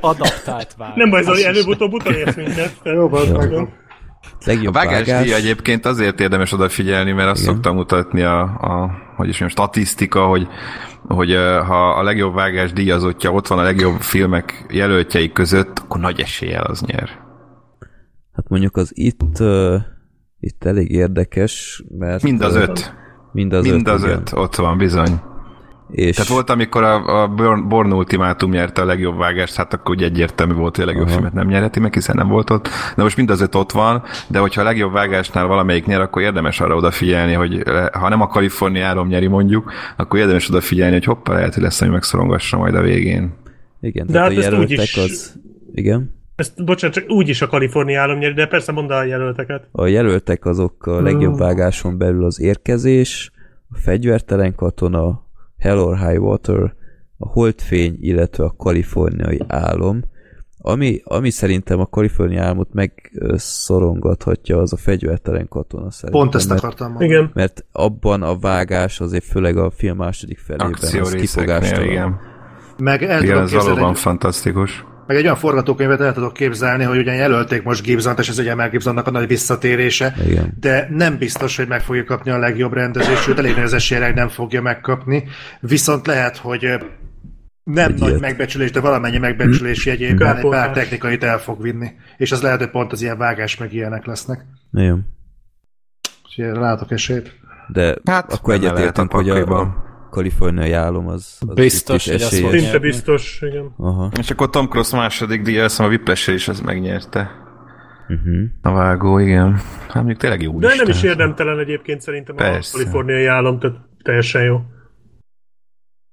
Adaptált 0.00 0.74
vágás. 0.76 0.96
Nem 0.96 1.10
baj, 1.10 1.22
Zoli, 1.22 1.44
előbb-utóbb 1.44 1.92
utolérsz 1.92 2.36
minket. 2.36 2.72
Jó, 2.82 3.10
ja. 3.24 3.68
Legjobb 4.44 4.74
a 4.74 4.78
vágás, 4.78 5.06
vágás. 5.06 5.30
egyébként 5.30 5.86
azért 5.86 6.20
érdemes 6.20 6.52
odafigyelni, 6.52 7.12
mert 7.12 7.30
azt 7.30 7.42
Igen. 7.42 7.54
szoktam 7.54 7.74
mutatni 7.74 8.22
a, 8.22 8.40
a 8.40 8.90
hogy 9.16 9.28
is 9.28 9.40
mondjam, 9.40 9.48
statisztika, 9.48 10.26
hogy 10.26 10.48
hogy 11.08 11.34
ha 11.66 11.90
a 11.90 12.02
legjobb 12.02 12.34
vágás 12.34 12.72
díjazottja 12.72 13.32
ott 13.32 13.46
van 13.46 13.58
a 13.58 13.62
legjobb 13.62 14.00
filmek 14.00 14.66
jelöltjei 14.70 15.32
között, 15.32 15.78
akkor 15.78 16.00
nagy 16.00 16.20
eséllyel 16.20 16.64
az 16.64 16.80
nyer. 16.80 17.08
Hát 18.32 18.48
mondjuk 18.48 18.76
az 18.76 18.90
itt, 18.94 19.40
uh, 19.40 19.74
itt 20.40 20.64
elég 20.64 20.90
érdekes, 20.90 21.82
mert... 21.98 22.22
Mind 22.22 22.42
az 22.42 22.54
öt. 22.54 22.94
Mind 23.32 23.52
az 23.52 23.64
Mind 23.64 23.86
öt, 23.86 23.94
az 23.94 24.02
öt, 24.02 24.32
ott 24.32 24.54
van, 24.54 24.78
bizony. 24.78 25.20
És... 25.90 26.16
Tehát 26.16 26.30
volt, 26.30 26.50
amikor 26.50 26.82
a, 26.82 27.22
a 27.22 27.28
Born 27.68 27.92
Ultimátum 27.92 28.50
nyerte 28.50 28.82
a 28.82 28.84
legjobb 28.84 29.18
vágást, 29.18 29.56
hát 29.56 29.74
akkor 29.74 29.94
ugye 29.94 30.06
egyértelmű 30.06 30.54
volt, 30.54 30.76
hogy 30.76 30.84
a 30.84 30.86
legjobb 30.86 31.06
Aha. 31.06 31.14
filmet 31.14 31.32
nem 31.32 31.46
nyerheti 31.46 31.80
meg, 31.80 31.94
hiszen 31.94 32.16
nem 32.16 32.28
volt 32.28 32.50
ott. 32.50 32.68
De 32.96 33.02
most 33.02 33.16
mind 33.16 33.30
az 33.30 33.40
öt 33.40 33.54
ott 33.54 33.72
van, 33.72 34.02
de 34.28 34.38
hogyha 34.38 34.60
a 34.60 34.64
legjobb 34.64 34.92
vágásnál 34.92 35.46
valamelyik 35.46 35.86
nyer, 35.86 36.00
akkor 36.00 36.22
érdemes 36.22 36.60
arra 36.60 36.74
odafigyelni, 36.74 37.32
hogy 37.32 37.62
ha 37.92 38.08
nem 38.08 38.20
a 38.20 38.26
Kalifornia 38.26 38.86
árom 38.86 39.08
nyeri 39.08 39.26
mondjuk, 39.26 39.72
akkor 39.96 40.18
érdemes 40.18 40.48
odafigyelni, 40.48 40.92
hogy 40.92 41.04
hoppá, 41.04 41.32
lehet, 41.32 41.54
hogy 41.54 41.62
lesz, 41.62 41.78
hogy 41.80 41.90
megszorongassa 41.90 42.56
majd 42.56 42.74
a 42.74 42.80
végén. 42.80 43.32
Igen, 43.80 44.06
de 44.06 44.18
hát 44.18 44.30
a 44.30 44.32
jelöltek 44.32 44.84
is... 44.84 44.96
az... 44.96 45.40
Igen? 45.74 46.16
Ezt, 46.36 46.64
bocsánat, 46.64 46.96
csak 46.96 47.10
úgy 47.10 47.28
is 47.28 47.42
a 47.42 47.46
Kalifornia 47.46 48.00
állam 48.00 48.18
nyeri, 48.18 48.34
de 48.34 48.46
persze 48.46 48.72
mondd 48.72 48.90
a 48.90 49.04
jelölteket. 49.04 49.68
A 49.72 49.86
jelöltek 49.86 50.44
azok 50.44 50.86
a 50.86 51.00
legjobb 51.00 51.38
vágáson 51.38 51.98
belül 51.98 52.24
az 52.24 52.40
érkezés, 52.40 53.30
a 53.70 53.76
fegyvertelen 53.78 54.54
katona, 54.54 55.27
Hell 55.58 55.78
or 55.78 55.96
High 55.96 56.18
Water, 56.18 56.74
a 57.18 57.28
Holdfény, 57.28 57.96
illetve 58.00 58.44
a 58.44 58.54
Kaliforniai 58.56 59.40
álom. 59.46 60.02
Ami, 60.60 61.00
ami 61.04 61.30
szerintem 61.30 61.80
a 61.80 61.86
kaliforniai 61.86 62.44
álmot 62.44 62.68
megszorongathatja, 62.72 64.58
az 64.58 64.72
a 64.72 64.76
fegyvertelen 64.76 65.48
katona 65.48 65.90
szerintem. 65.90 66.20
Pont 66.20 66.34
ezt 66.34 66.50
akartam 66.50 66.88
mondani. 66.88 67.10
Igen. 67.10 67.30
Mert 67.34 67.64
abban 67.72 68.22
a 68.22 68.38
vágás 68.38 69.00
azért 69.00 69.24
főleg 69.24 69.56
a 69.56 69.70
film 69.70 69.96
második 69.96 70.38
felében 70.38 71.00
az 71.00 71.14
kifogástalan. 71.14 71.88
Igen. 71.88 72.20
Meg 72.78 73.02
el 73.02 73.22
igen, 73.22 73.38
ez 73.38 73.52
valóban 73.52 73.94
fantasztikus. 73.94 74.84
Meg 75.08 75.16
egy 75.16 75.24
olyan 75.24 75.36
forgatókönyvet 75.36 76.00
el 76.00 76.12
tudok 76.12 76.32
képzelni, 76.32 76.84
hogy 76.84 76.98
ugyan 76.98 77.14
jelölték 77.14 77.62
most 77.62 77.82
gibson 77.82 78.14
és 78.18 78.28
ez 78.28 78.38
ugye 78.38 78.54
Mel 78.54 78.70
Gibsonnak 78.70 79.06
a 79.06 79.10
nagy 79.10 79.26
visszatérése, 79.26 80.14
Igen. 80.26 80.56
de 80.60 80.88
nem 80.90 81.18
biztos, 81.18 81.56
hogy 81.56 81.68
meg 81.68 81.80
fogja 81.80 82.04
kapni 82.04 82.30
a 82.30 82.38
legjobb 82.38 82.72
rendezést, 82.72 83.22
sőt 83.22 83.38
elég 83.38 83.54
nehéz 83.54 84.14
nem 84.14 84.28
fogja 84.28 84.62
megkapni. 84.62 85.24
Viszont 85.60 86.06
lehet, 86.06 86.36
hogy 86.36 86.62
nem 87.62 87.90
egy 87.90 87.98
nagy 87.98 88.08
ilyet. 88.08 88.20
megbecsülés, 88.20 88.70
de 88.70 88.80
valamennyi 88.80 89.18
megbecsülés 89.18 89.86
jegyében 89.86 90.36
egy 90.36 90.48
pár 90.48 90.72
technikait 90.72 91.24
el 91.24 91.38
fog 91.38 91.62
vinni. 91.62 91.90
És 92.16 92.32
az 92.32 92.42
lehet, 92.42 92.58
hogy 92.58 92.70
pont 92.70 92.92
az 92.92 93.02
ilyen 93.02 93.18
vágás 93.18 93.56
meg 93.56 93.72
ilyenek 93.74 94.06
lesznek. 94.06 94.44
Igen. 94.72 95.06
Úgyhogy 96.24 96.56
látok 96.56 96.90
esélyt. 96.90 97.32
De 97.68 97.96
hát, 98.04 98.32
akkor 98.32 98.54
egyetértünk, 98.54 99.12
hogy 99.12 99.30
a, 99.30 99.60
a 99.60 99.87
kaliforniai 100.10 100.72
álom 100.72 101.08
az, 101.08 101.38
az 101.48 101.54
biztos, 101.54 102.06
hogy 102.06 102.22
az 102.22 102.28
Szinte 102.28 102.78
biztos, 102.78 103.42
igen. 103.42 103.74
Aha. 103.76 104.10
És 104.18 104.30
akkor 104.30 104.50
Tom 104.50 104.68
Cruise 104.68 104.96
második 104.96 105.42
díja, 105.42 105.64
azt 105.64 105.80
a 105.80 105.86
Whiplash 105.86 106.28
is 106.32 106.48
az 106.48 106.60
megnyerte. 106.60 107.30
Uh-huh. 108.08 108.44
A 108.62 108.72
vágó, 108.72 109.18
igen. 109.18 109.54
Hát 109.86 109.94
mondjuk 109.94 110.18
tényleg 110.18 110.42
jó 110.42 110.58
De 110.58 110.66
Isten. 110.66 110.86
nem 110.86 110.94
is 110.94 111.02
érdemtelen 111.02 111.58
egyébként 111.58 112.00
szerintem 112.00 112.36
Persze. 112.36 112.78
a 112.78 112.78
kaliforniai 112.78 113.26
állam, 113.26 113.58
tehát 113.58 113.76
teljesen 114.02 114.42
jó. 114.42 114.60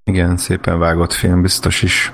Igen, 0.03 0.37
szépen 0.37 0.79
vágott 0.79 1.13
film, 1.13 1.41
biztos 1.41 1.81
is. 1.81 2.13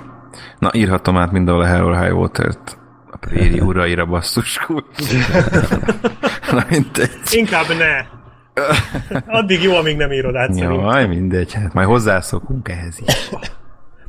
Na, 0.58 0.70
írhatom 0.72 1.16
át 1.16 1.32
mindenhol 1.32 1.62
a 1.62 1.68
Harold 1.68 1.98
High 1.98 2.16
Water-t. 2.16 2.78
A 3.10 3.16
préri 3.16 3.60
uraira 3.68 4.06
basszus. 4.06 4.58
Na, 6.52 6.64
mindegy. 6.70 7.10
Inkább 7.30 7.66
ne. 7.68 8.20
Addig 9.26 9.62
jó, 9.62 9.74
amíg 9.74 9.96
nem 9.96 10.12
írod 10.12 10.36
át 10.36 10.52
szerintem. 10.52 10.80
Jaj, 10.80 11.06
mindegy, 11.06 11.52
hát 11.52 11.72
majd 11.72 11.88
hozzászokunk 11.88 12.68
ehhez 12.68 13.00
is. 13.06 13.30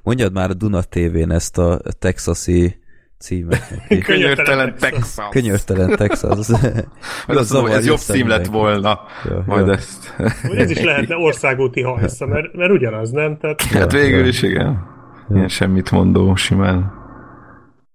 Mondjad 0.03 0.33
már 0.33 0.49
a 0.49 0.53
Duna 0.53 0.81
TV-n 0.81 1.31
ezt 1.31 1.57
a 1.57 1.81
texasi 1.99 2.81
címet. 3.17 3.83
Könyörtelen 4.05 4.75
Texas. 4.79 5.29
Könyörtelen 5.29 5.95
Texas. 5.95 6.47
Mert 7.27 7.39
azt 7.39 7.53
mondom, 7.53 7.71
ez 7.71 7.85
jobb 7.85 7.97
cím 7.97 8.27
lett 8.27 8.45
volna. 8.45 8.99
Ja, 9.25 9.43
Majd 9.45 9.67
ja. 9.67 9.73
ezt. 9.73 10.15
Ez 10.43 10.69
is 10.69 10.81
lehetne 10.81 11.15
országúti 11.15 11.81
hajsza, 11.81 12.25
mert, 12.25 12.53
mert 12.53 12.71
ugyanaz, 12.71 13.11
nem? 13.11 13.37
Tehát 13.37 13.61
Hát 13.61 13.91
végül 13.91 14.27
is 14.27 14.41
igen. 14.41 14.91
Ilyen 15.29 15.47
semmit 15.47 15.91
mondó, 15.91 16.35
simán. 16.35 16.91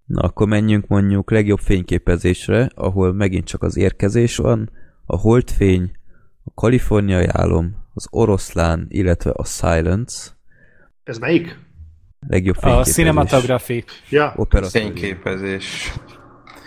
Na, 0.04 0.22
akkor 0.22 0.48
menjünk 0.48 0.86
mondjuk 0.86 1.30
legjobb 1.30 1.58
fényképezésre, 1.58 2.70
ahol 2.74 3.12
megint 3.12 3.44
csak 3.44 3.62
az 3.62 3.76
érkezés 3.76 4.36
van, 4.36 4.70
a 5.06 5.16
holdfény, 5.16 5.90
a 6.48 6.60
kaliforniai 6.60 7.26
álom, 7.32 7.76
az 7.94 8.06
oroszlán, 8.10 8.86
illetve 8.88 9.30
a 9.34 9.44
silence. 9.44 10.30
Ez 11.04 11.18
melyik? 11.18 11.58
Legjobb 12.28 12.56
A 12.56 12.60
fényképezés. 12.60 12.94
cinematography. 12.94 13.84
Ja, 14.10 14.32
Operatív. 14.36 14.82
Fényképezés. 14.82 15.92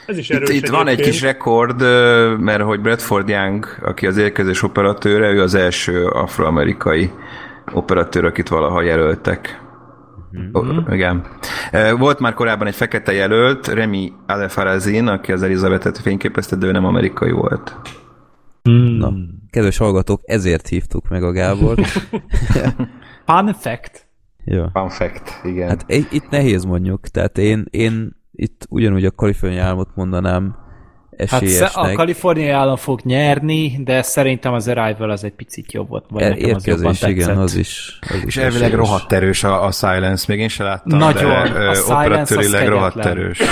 ez 0.08 0.18
is 0.18 0.30
Itt, 0.30 0.36
erős 0.36 0.50
itt 0.50 0.68
van 0.68 0.88
egy 0.88 1.00
kis 1.02 1.22
rekord, 1.22 1.82
mert 2.40 2.62
hogy 2.62 2.82
Bradford 2.82 3.30
Young, 3.30 3.66
aki 3.82 4.08
az 4.08 4.18
érkezés 4.18 4.64
operatőre, 4.64 5.30
ő 5.32 5.42
az 5.42 5.54
első 5.54 6.06
afroamerikai 6.08 7.10
operatőr, 7.74 8.26
akit 8.26 8.48
valaha 8.50 8.82
jelöltek. 8.82 9.62
Oh, 10.52 10.78
igen. 10.90 11.28
Volt 11.98 12.20
már 12.20 12.34
korábban 12.34 12.68
egy 12.68 12.76
fekete 12.76 13.12
jelölt, 13.14 13.68
Remy 13.68 14.14
Alefarazin, 14.28 15.08
aki 15.08 15.32
az 15.32 15.44
Elizabetet 15.44 15.98
fényképezte, 15.98 16.56
de 16.56 16.68
ő 16.68 16.72
nem 16.72 16.86
amerikai 16.86 17.32
volt. 17.32 17.76
Na, 18.98 19.14
kedves 19.52 19.78
hallgatók, 19.78 20.22
ezért 20.26 20.68
hívtuk 20.68 21.10
meg 21.10 21.24
a 21.24 21.32
Gábor. 21.32 21.78
Fun 23.26 23.54
fact. 23.54 24.08
ja. 24.46 24.70
Fun 24.74 24.90
fact, 24.90 25.40
igen. 25.44 25.68
Hát 25.70 25.86
itt 25.88 26.30
nehéz 26.30 26.64
mondjuk, 26.64 27.08
tehát 27.08 27.38
én, 27.38 27.66
én 27.70 28.16
itt 28.32 28.66
ugyanúgy 28.70 29.06
a 29.06 29.12
kaliforniai 29.12 29.60
álmot 29.62 29.90
mondanám 29.96 30.56
Hát 31.18 31.42
esélyesnek. 31.42 31.92
a 31.92 31.94
kaliforniai 31.94 32.50
állam 32.50 32.76
fog 32.76 33.00
nyerni, 33.04 33.80
de 33.84 34.02
szerintem 34.02 34.54
az 34.54 34.68
Arrival 34.68 35.10
az 35.10 35.24
egy 35.24 35.34
picit 35.34 35.72
jobb 35.72 35.90
volt. 35.90 36.06
Vagy 36.10 36.22
Er- 36.22 36.32
nekem 36.32 36.56
az 36.56 36.68
érkezés, 36.68 37.02
igen, 37.10 37.38
az 37.38 37.56
is. 37.56 38.00
Az 38.02 38.16
is 38.16 38.24
és 38.26 38.38
elvileg 38.38 38.62
esélyes. 38.62 38.80
rohadt 38.88 39.12
erős 39.12 39.44
a, 39.44 39.64
a 39.66 39.72
Silence, 39.72 40.26
még 40.28 40.40
én 40.40 40.48
se 40.48 40.64
láttam, 40.64 40.98
Nagyon. 40.98 41.30
de 41.30 41.60
A 41.60 41.70
ö, 41.70 41.74
Silence 41.74 41.94
operatőrileg 41.94 42.68
rohadt 42.68 43.06
erős. 43.06 43.40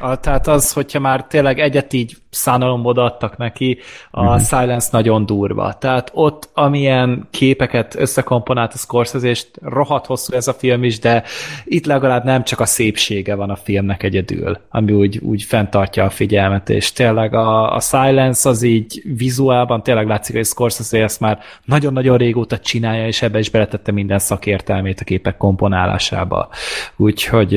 A, 0.00 0.16
tehát 0.16 0.46
az, 0.46 0.72
hogyha 0.72 1.00
már 1.00 1.26
tényleg 1.26 1.60
egyet 1.60 1.92
így 1.92 2.16
szánalomból 2.30 2.98
adtak 2.98 3.36
neki, 3.36 3.78
a 4.10 4.22
Mhm. 4.22 4.30
uh-huh. 4.30 4.46
Silence 4.46 4.88
nagyon 4.92 5.26
durva. 5.26 5.72
Tehát 5.72 6.10
ott, 6.14 6.48
amilyen 6.54 7.28
képeket 7.30 7.94
összekomponált 7.98 8.72
a 8.72 8.76
Scorsese, 8.76 9.28
és 9.28 9.46
rohadt 9.62 10.06
hosszú 10.06 10.34
ez 10.34 10.48
a 10.48 10.52
film 10.52 10.84
is, 10.84 10.98
de 10.98 11.22
itt 11.64 11.86
legalább 11.86 12.24
nem 12.24 12.44
csak 12.44 12.60
a 12.60 12.66
szépsége 12.66 13.34
van 13.34 13.50
a 13.50 13.56
filmnek 13.56 14.02
egyedül, 14.02 14.58
ami 14.70 14.92
úgy, 14.92 15.18
úgy 15.18 15.42
fenntartja 15.42 16.04
a 16.04 16.10
figyelmet, 16.10 16.70
és 16.70 16.92
tényleg 16.92 17.34
a, 17.34 17.74
a 17.74 17.80
Silence 17.80 18.48
az 18.48 18.62
így 18.62 19.02
vizuálban 19.16 19.82
tényleg 19.82 20.06
látszik, 20.06 20.36
hogy 20.36 20.44
Scorsese 20.44 21.02
ezt 21.02 21.20
már 21.20 21.38
nagyon-nagyon 21.64 22.16
régóta 22.16 22.58
csinálja, 22.58 23.06
és 23.06 23.22
ebbe 23.22 23.38
is 23.38 23.50
beletette 23.50 23.92
minden 23.92 24.18
szakértelmét 24.18 25.00
a 25.00 25.04
képek 25.04 25.36
komponálásába. 25.36 26.48
Úgyhogy, 26.96 27.52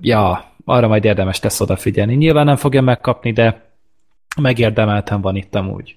ja, 0.00 0.51
arra 0.64 0.88
majd 0.88 1.04
érdemes 1.04 1.42
lesz 1.42 1.60
odafigyelni. 1.60 2.14
Nyilván 2.14 2.44
nem 2.44 2.56
fogja 2.56 2.82
megkapni, 2.82 3.32
de 3.32 3.70
megérdemelten 4.40 5.20
van 5.20 5.36
itt 5.36 5.54
amúgy. 5.54 5.96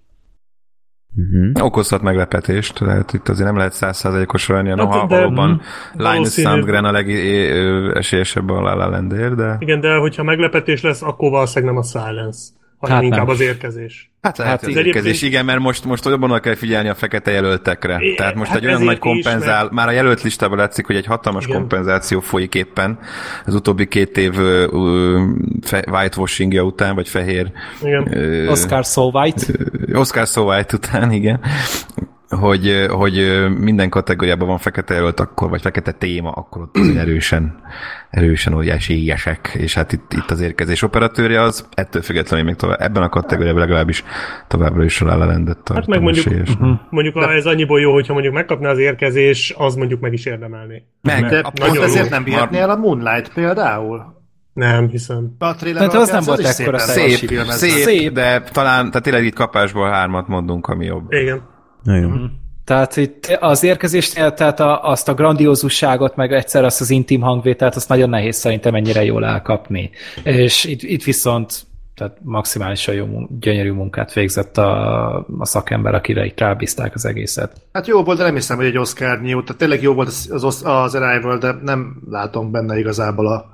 Uh-huh. 1.18 1.66
Okozhat 1.66 2.02
meglepetést, 2.02 2.74
tehát 2.74 3.14
itt 3.14 3.28
azért 3.28 3.48
nem 3.48 3.58
lehet 3.58 3.74
százszázalékos 3.74 4.48
lenni, 4.48 4.68
Hát, 4.68 4.78
noha 4.78 5.08
de- 5.08 5.16
valóban 5.16 5.62
Linus. 5.94 6.34
Sandgren 6.34 6.86
a 6.86 6.92
legesélyesebb 6.92 8.50
a 8.50 8.62
La 8.62 8.76
La 8.76 9.02
de 9.02 9.56
Igen, 9.60 9.80
de 9.80 9.96
hogyha 9.96 10.24
meglepetés 10.24 10.82
lesz, 10.82 11.02
akkor 11.02 11.30
valószínűleg 11.30 11.74
nem 11.74 11.84
a 11.84 11.86
Silence, 11.86 12.40
hanem 12.80 12.96
Hát 12.96 13.06
inkább 13.06 13.26
nem. 13.26 13.30
az 13.34 13.40
érkezés. 13.40 14.10
Hát 14.22 14.38
lehet, 14.38 14.54
Hát 14.54 14.62
az 14.62 14.68
egyébként- 14.68 14.96
érkezés, 14.96 15.22
igen, 15.22 15.46
mert 15.46 15.60
most, 15.60 15.86
most 15.86 16.06
jobban 16.06 16.40
kell 16.40 16.56
figyelni 16.56 16.90
a 16.90 16.96
fekete 16.96 17.32
jelöltekre. 17.32 17.98
É, 18.00 18.14
Tehát 18.16 18.36
most 18.36 18.50
hát 18.50 18.58
egy 18.60 18.66
olyan 18.66 18.84
nagy 18.84 19.00
kompenzál, 19.00 19.64
is, 19.66 19.72
már 19.72 19.88
a 19.88 19.92
jelölt 19.92 20.22
listában 20.22 20.58
látszik, 20.58 20.86
hogy 20.86 20.96
egy 20.96 21.06
hatalmas 21.06 21.46
Igen. 21.46 21.58
kompenzáció 21.58 22.20
folyik 22.20 22.56
éppen 22.56 23.00
az 23.46 23.54
utóbbi 23.54 23.88
két 23.88 24.18
év 24.18 24.40
ö, 24.40 25.24
fe, 25.62 25.84
whitewashingja 25.92 26.64
után, 26.64 26.96
vagy 26.96 27.08
fehér 27.08 27.52
Igen. 27.84 28.18
ö, 28.18 28.48
Oscar 28.48 28.84
So 28.86 29.10
White. 29.14 29.46
Oscar 29.94 30.28
So 30.28 30.42
White 30.54 30.76
után, 30.76 31.12
igen, 31.12 31.40
hogy, 32.30 32.86
hogy 32.90 33.46
minden 33.60 33.90
kategóriában 33.90 34.48
van 34.48 34.58
fekete 34.58 34.94
jelölt 34.94 35.20
akkor, 35.20 35.50
vagy 35.50 35.62
fekete 35.62 35.92
téma, 35.92 36.32
akkor 36.32 36.62
ott 36.62 36.78
azért 36.78 36.98
erősen, 36.98 37.56
erősen 38.10 38.54
óriásiesek, 38.54 39.52
és 39.58 39.74
hát 39.74 39.92
itt, 39.92 40.14
itt 40.14 40.32
az 40.32 40.42
érkezés 40.42 40.82
operatőrje 40.82 41.42
az 41.42 41.68
ettől 41.74 42.02
függetlenül 42.02 42.46
még 42.46 42.56
tovább, 42.56 42.82
ebben 42.82 43.04
a 43.04 43.10
kategóriában 43.10 43.60
legalábbis 43.60 44.04
továbbra 44.48 44.84
is 44.84 45.02
a 45.02 45.18
La 45.18 45.26
rendet 45.26 45.58
tartom 45.58 45.76
Hát 45.76 45.88
meg 45.88 46.02
mondjuk, 46.02 46.26
esélyesnek. 46.26 46.60
Mhm. 46.60 46.72
mondjuk 46.90 47.20
de. 47.20 47.28
ez 47.28 47.46
annyiból 47.46 47.80
jó, 47.80 47.94
hogyha 47.94 48.14
mondjuk 48.14 48.34
megkapná 48.34 48.70
az 48.70 48.78
érkezés, 48.80 49.54
az 49.58 49.76
mondjuk 49.76 50.00
meg 50.00 50.14
is 50.14 50.26
érdemelné. 50.26 50.84
Meg, 51.02 51.26
de 51.26 51.52
nagyon 51.54 51.84
ezért 51.84 52.10
nem 52.10 52.24
vihetné 52.24 52.58
el 52.58 52.70
a 52.70 52.76
Moonlight 52.76 53.34
például. 53.34 54.14
Nem 54.54 54.90
hiszem. 54.90 55.36
A 55.40 55.56
Tehát 55.56 55.94
az 55.94 56.10
nem 56.10 56.24
volt 56.26 56.40
ekkora 56.40 56.78
szép, 56.78 57.30
szép, 57.48 57.72
Szép. 57.72 58.14
de 58.14 58.42
talán, 58.42 58.88
tehát 58.88 59.04
tényleg 59.04 59.26
itt 59.26 59.36
kapásból 59.36 59.90
hármat 59.90 60.28
mondunk, 60.28 60.68
ami 60.68 60.86
jobb. 60.86 61.12
Igen. 61.12 61.54
Nagyon 61.86 62.10
Mhm. 62.10 62.24
Tehát 62.66 62.98
itt 62.98 63.38
az 63.40 63.64
érkezésnél, 63.64 64.34
tehát 64.34 64.60
a, 64.60 64.84
azt 64.84 65.08
a 65.08 65.14
grandiózusságot, 65.14 66.16
meg 66.16 66.34
egyszer 66.34 66.64
azt 66.64 66.82
az 66.82 66.90
intim 66.90 67.22
hangvételt, 67.22 67.76
azt 67.76 67.90
nagyon 67.90 68.10
nehéz 68.10 68.36
szerintem 68.36 68.76
ennyire 68.76 69.04
jól 69.04 69.26
elkapni. 69.26 69.90
És 70.24 70.64
itt, 70.64 70.82
itt 70.82 71.04
viszont 71.04 71.66
tehát 71.96 72.18
maximálisan 72.22 72.96
jó, 72.96 73.06
gyönyörű 73.40 73.72
munkát 73.72 74.14
végzett 74.14 74.58
a, 74.58 75.16
a 75.40 75.46
szakember, 75.46 75.94
akire 75.94 76.26
itt 76.26 76.40
rábízták 76.40 76.94
az 76.94 77.06
egészet. 77.06 77.62
Hát 77.74 77.88
jó 77.88 78.04
volt, 78.04 78.18
de 78.18 78.24
nem 78.24 78.34
hiszem, 78.34 78.58
hogy 78.58 78.66
egy 78.66 78.78
Oscar 78.78 79.22
nyílt. 79.22 79.46
Tehát 79.46 79.58
tényleg 79.58 79.82
jó 79.82 79.94
volt 79.94 80.08
az, 80.08 80.30
az, 80.32 80.62
az 80.66 80.96
Arrival, 80.96 81.38
de 81.38 81.56
nem 81.62 82.02
látom 82.10 82.52
benne 82.52 82.78
igazából 82.78 83.28
a... 83.28 83.46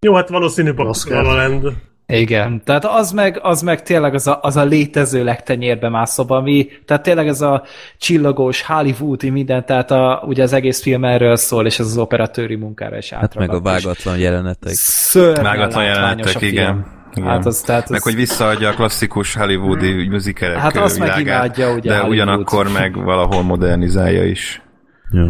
Jó, 0.00 0.14
hát 0.14 0.28
valószínű 0.28 0.72
a. 0.76 0.92
La 1.08 1.22
La 1.22 1.34
Land. 1.34 1.72
Igen, 2.20 2.62
tehát 2.64 2.84
az 2.84 3.10
meg, 3.12 3.38
az 3.42 3.62
meg 3.62 3.82
tényleg 3.82 4.14
az 4.14 4.26
a, 4.26 4.38
az 4.42 4.56
a 4.56 4.64
létező 4.64 5.24
legtenyérbe 5.24 5.88
mászóbb, 5.88 6.30
ami, 6.30 6.66
tehát 6.84 7.02
tényleg 7.02 7.28
ez 7.28 7.40
a 7.40 7.62
csillagos, 7.98 8.62
hollywoodi 8.62 9.30
minden, 9.30 9.66
tehát 9.66 9.90
a, 9.90 10.22
ugye 10.26 10.42
az 10.42 10.52
egész 10.52 10.82
film 10.82 11.04
erről 11.04 11.36
szól, 11.36 11.66
és 11.66 11.78
ez 11.78 11.86
az 11.86 11.98
operatőri 11.98 12.54
munkára 12.54 12.96
is 12.96 13.10
Hát 13.12 13.34
meg 13.34 13.50
a 13.50 13.60
vágatlan 13.60 14.18
jelenetek. 14.18 14.72
Szörnyen 14.74 15.42
Vágatlan 15.42 15.84
jelenetek, 15.84 16.34
a 16.34 16.38
film. 16.38 16.52
igen. 16.52 16.86
Igen. 17.14 17.28
Hát 17.28 17.46
az, 17.46 17.60
tehát 17.60 17.88
Meg 17.88 17.98
az, 17.98 18.04
hogy 18.04 18.14
visszaadja 18.14 18.68
a 18.68 18.74
klasszikus 18.74 19.34
hollywoodi 19.34 20.08
musicalek 20.08 20.56
Hát 20.56 20.76
azt 20.76 20.98
meg 20.98 21.08
világát, 21.16 21.56
imádja, 21.56 21.74
ugye, 21.74 21.88
de 21.88 21.94
Hollywood. 21.98 22.12
ugyanakkor 22.12 22.72
meg 22.72 22.94
valahol 23.04 23.42
modernizálja 23.42 24.24
is. 24.24 24.62
Jó. 25.10 25.24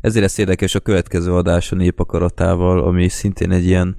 Ezért 0.00 0.22
lesz 0.24 0.38
érdekes 0.38 0.74
a 0.74 0.80
következő 0.80 1.32
adás 1.34 1.72
a 1.72 1.76
népakaratával, 1.76 2.82
ami 2.84 3.08
szintén 3.08 3.50
egy 3.50 3.66
ilyen 3.66 3.96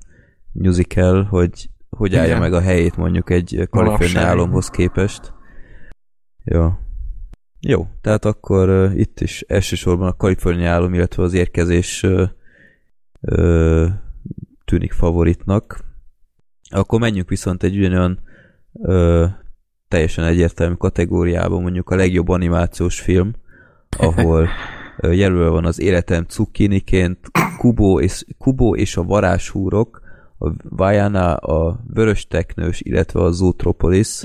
musical, 0.52 1.24
hogy 1.24 1.70
hogy 1.96 2.16
állja 2.16 2.28
Igen. 2.28 2.40
meg 2.40 2.54
a 2.54 2.62
helyét 2.62 2.98
mondjuk 2.98 3.30
egy 3.30 3.68
kaliforniai 3.70 4.14
Manapság. 4.14 4.24
álomhoz 4.24 4.70
képest. 4.70 5.34
Jó. 6.44 6.70
Jó, 7.60 7.88
tehát 8.02 8.26
akkor 8.26 8.70
uh, 8.70 9.00
itt 9.00 9.20
is 9.20 9.42
elsősorban 9.48 10.08
a 10.08 10.16
kaliforniai 10.16 10.66
álom, 10.66 10.94
illetve 10.94 11.24
az 11.24 11.34
érkezés 11.34 12.04
uh, 12.04 12.30
uh, 13.22 13.88
tűnik 14.66 14.92
favoritnak. 14.92 15.80
Akkor 16.70 17.00
menjünk 17.00 17.30
viszont 17.30 17.64
egy 17.64 17.78
ugyanolyan 17.78 18.20
uh, 18.72 19.26
teljesen 19.88 20.24
egyértelmű 20.24 20.76
kategóriába, 20.76 21.60
mondjuk 21.60 21.90
a 21.90 21.96
legjobb 21.96 22.30
animációs 22.30 23.00
film, 23.00 23.34
ahol 23.98 24.50
jelölve 25.02 25.50
van 25.50 25.66
az 25.66 25.80
életem 25.80 26.24
cukkiniként, 26.24 27.20
Kubo 27.58 28.00
és, 28.00 28.26
Kubo 28.38 28.76
és 28.76 28.98
a 28.98 29.04
varázshúrok, 29.04 30.02
a 30.40 30.50
Vajana, 30.70 31.34
a 31.36 31.80
Vörös 31.94 32.28
Teknős, 32.28 32.82
illetve 32.84 33.20
a 33.22 33.32
Zootropolis. 33.32 34.22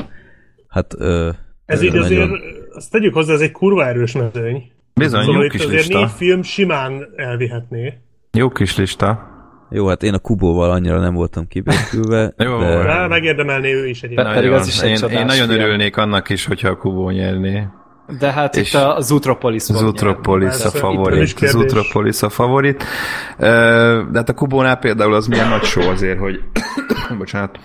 Hát 0.68 0.94
ö, 0.98 1.30
Ez 1.66 1.82
így 1.82 1.96
azért, 1.96 2.20
nagyon- 2.20 2.40
azt 2.74 2.90
tegyük 2.90 3.14
hozzá, 3.14 3.32
ez 3.32 3.40
egy 3.40 3.52
kurva 3.52 3.86
erős 3.86 4.12
mezőny. 4.12 4.70
Bizony, 4.94 5.20
Szóval 5.20 5.36
jó 5.40 5.42
itt 5.44 5.50
kis 5.50 5.60
azért 5.64 5.76
lista. 5.86 5.98
négy 5.98 6.10
film 6.10 6.42
simán 6.42 7.06
elvihetné. 7.16 7.98
Jó 8.32 8.48
kis 8.48 8.76
lista. 8.76 9.28
Jó, 9.70 9.86
hát 9.86 10.02
én 10.02 10.14
a 10.14 10.18
Kubóval 10.18 10.70
annyira 10.70 11.00
nem 11.00 11.14
voltam 11.14 11.46
kibékülve, 11.48 12.32
Jó, 12.36 12.58
de... 12.58 12.82
Rá 12.82 13.06
megérdemelné 13.06 13.72
ő 13.72 13.88
is 13.88 14.02
egyébként. 14.02 14.32
Pedig 14.32 14.50
az 14.50 14.66
is 14.66 14.80
egy 14.80 15.02
én, 15.12 15.18
én 15.18 15.26
nagyon 15.26 15.48
film. 15.48 15.60
örülnék 15.60 15.96
annak 15.96 16.28
is, 16.28 16.46
hogyha 16.46 16.68
a 16.68 16.76
Kubó 16.76 17.10
nyerné. 17.10 17.66
De 18.18 18.32
hát 18.32 18.56
És 18.56 18.74
itt 18.74 18.80
a 18.80 19.00
Zootropolis 19.00 19.64
fog 19.64 19.94
Persze, 19.94 20.66
a 20.66 20.70
favorit. 20.70 21.38
Zootropolis 21.38 22.22
a 22.22 22.28
favorit. 22.28 22.84
De 23.38 24.08
hát 24.14 24.28
a 24.28 24.34
Kubónál 24.34 24.76
például 24.76 25.14
az 25.14 25.26
milyen 25.26 25.48
nagy 25.48 25.64
show 25.64 25.88
azért, 25.88 26.18
hogy 26.18 26.40
bocsánat, 27.18 27.58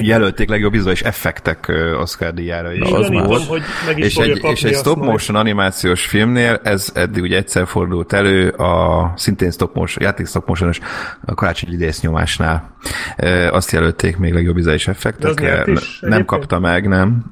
jelölték 0.00 0.48
legjobb 0.48 0.72
vizuális 0.72 1.02
effektek 1.02 1.72
Oscar 2.00 2.34
díjára 2.34 2.72
is. 2.72 2.80
Az 2.80 3.02
gyanítom, 3.02 3.30
más. 3.30 3.48
hogy 3.48 3.62
meg 3.86 3.98
is 3.98 4.04
És 4.04 4.16
egy, 4.16 4.40
és 4.42 4.64
egy 4.64 4.74
stop 4.74 4.96
majd. 4.96 5.10
motion 5.10 5.36
animációs 5.36 6.06
filmnél 6.06 6.60
ez 6.62 6.90
eddig 6.94 7.22
ugye 7.22 7.36
egyszer 7.36 7.66
fordult 7.66 8.12
elő 8.12 8.48
a 8.48 9.12
szintén 9.16 9.50
stop 9.50 9.74
motion, 9.74 10.04
játék 10.04 10.26
stop 10.26 10.48
motion 10.48 10.72
a 11.24 11.34
karácsonyi 11.34 11.90
nyomásnál. 12.00 12.76
E, 13.16 13.50
azt 13.52 13.70
jelölték 13.70 14.16
még 14.16 14.32
legjobb 14.32 14.54
vizuális 14.54 14.86
az 14.88 14.94
effektekre. 14.94 15.64
Nem 16.00 16.24
kapta 16.24 16.58
meg, 16.58 16.88
nem. 16.88 17.24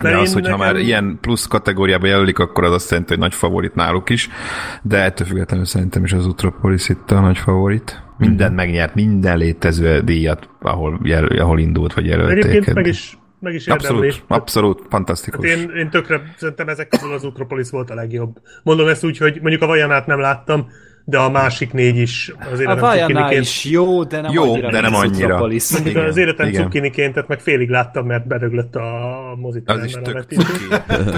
De 0.00 0.08
Mert 0.08 0.20
az, 0.20 0.32
hogyha 0.32 0.56
nekem- 0.56 0.66
már 0.74 0.76
ilyen 0.82 1.18
plusz 1.20 1.46
kategóriába 1.46 2.06
jelölik, 2.06 2.38
akkor 2.38 2.64
az 2.64 2.72
azt 2.72 2.90
jelenti, 2.90 3.12
hogy 3.12 3.22
nagy 3.22 3.34
favorit 3.34 3.74
náluk 3.74 4.10
is. 4.10 4.28
De 4.82 5.02
ettől 5.02 5.26
függetlenül 5.26 5.64
szerintem 5.64 6.04
is 6.04 6.12
az 6.12 6.26
Utropolis 6.26 6.88
itt 6.88 7.10
a 7.10 7.20
nagy 7.20 7.38
favorit. 7.38 8.02
Minden 8.18 8.52
megnyert, 8.52 8.94
minden 8.94 9.38
létező 9.38 10.00
díjat, 10.00 10.48
ahol, 10.60 11.00
jel, 11.02 11.24
ahol 11.24 11.58
indult, 11.58 11.94
vagy 11.94 12.06
jelölték. 12.06 12.44
Egyébként 12.44 12.74
meg 12.74 12.86
is, 12.86 13.18
meg 13.40 13.54
is 13.54 13.66
érdemli. 13.66 14.06
Abszolút, 14.06 14.24
abszolút, 14.28 14.82
fantasztikus. 14.88 15.48
Hát 15.48 15.58
én, 15.58 15.70
én 15.76 15.90
tökre 15.90 16.22
szerintem 16.36 16.68
ezek 16.68 16.88
közül 16.88 17.12
az 17.12 17.24
Utropolis 17.24 17.70
volt 17.70 17.90
a 17.90 17.94
legjobb. 17.94 18.36
Mondom 18.62 18.88
ezt 18.88 19.04
úgy, 19.04 19.18
hogy 19.18 19.38
mondjuk 19.40 19.62
a 19.62 19.66
Vajanát 19.66 20.06
nem 20.06 20.20
láttam, 20.20 20.66
de 21.04 21.18
a 21.18 21.30
másik 21.30 21.72
négy 21.72 21.96
is 21.96 22.32
az 22.52 22.58
A 22.58 22.62
életem 22.62 22.78
Vajanál 22.78 23.08
cukkiniként. 23.08 23.44
is 23.44 23.64
jó, 23.64 24.04
de 24.04 24.20
nem 24.20 24.32
Jó, 24.32 24.52
annyira, 24.52 24.70
de 24.70 24.80
nem 24.80 24.94
annyira. 24.94 25.48
Igen, 25.84 26.04
az 26.04 26.16
életem 26.16 26.48
igen. 26.48 26.62
cukkiniként, 26.62 27.12
tehát 27.14 27.28
meg 27.28 27.40
félig 27.40 27.68
láttam, 27.68 28.06
mert 28.06 28.26
bedöglött 28.26 28.76
a 28.76 29.38
Az 29.64 29.84
is 29.84 29.94
a 29.94 30.00
tök 30.00 30.22
cuki. 30.28 30.64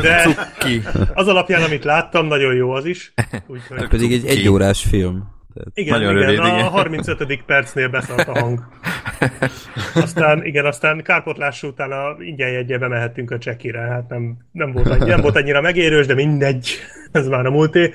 De 0.02 0.22
Cuki. 0.22 0.82
az 1.14 1.28
alapján, 1.28 1.62
amit 1.62 1.84
láttam, 1.84 2.26
nagyon 2.26 2.54
jó 2.54 2.70
az 2.70 2.84
is. 2.84 3.12
Úgyhogy, 3.46 3.88
Pedig 3.88 4.12
egy 4.12 4.26
egyórás 4.26 4.82
film. 4.82 5.34
Tehát 5.54 5.70
igen, 5.74 5.98
nagyon 5.98 6.16
igen, 6.16 6.26
rövid, 6.28 6.52
a 6.52 6.56
igen. 6.56 6.68
35. 6.68 7.42
percnél 7.46 7.88
beszart 7.88 8.28
a 8.28 8.38
hang. 8.40 8.58
Aztán, 9.94 10.44
igen, 10.44 10.64
aztán 10.64 11.02
kárpotlás 11.02 11.62
után 11.62 11.90
a 11.90 12.16
ingyen 12.22 12.50
jegyebe 12.50 12.88
mehettünk 12.88 13.30
a 13.30 13.38
csekire. 13.38 13.80
Hát 13.80 14.08
nem, 14.08 14.36
nem, 14.52 14.72
volt 14.72 14.88
annyi, 14.88 15.08
nem 15.08 15.20
volt 15.20 15.36
annyira 15.36 15.60
megérős, 15.60 16.06
de 16.06 16.14
mindegy, 16.14 16.68
ez 17.12 17.28
már 17.28 17.46
a 17.46 17.50
múlté. 17.50 17.92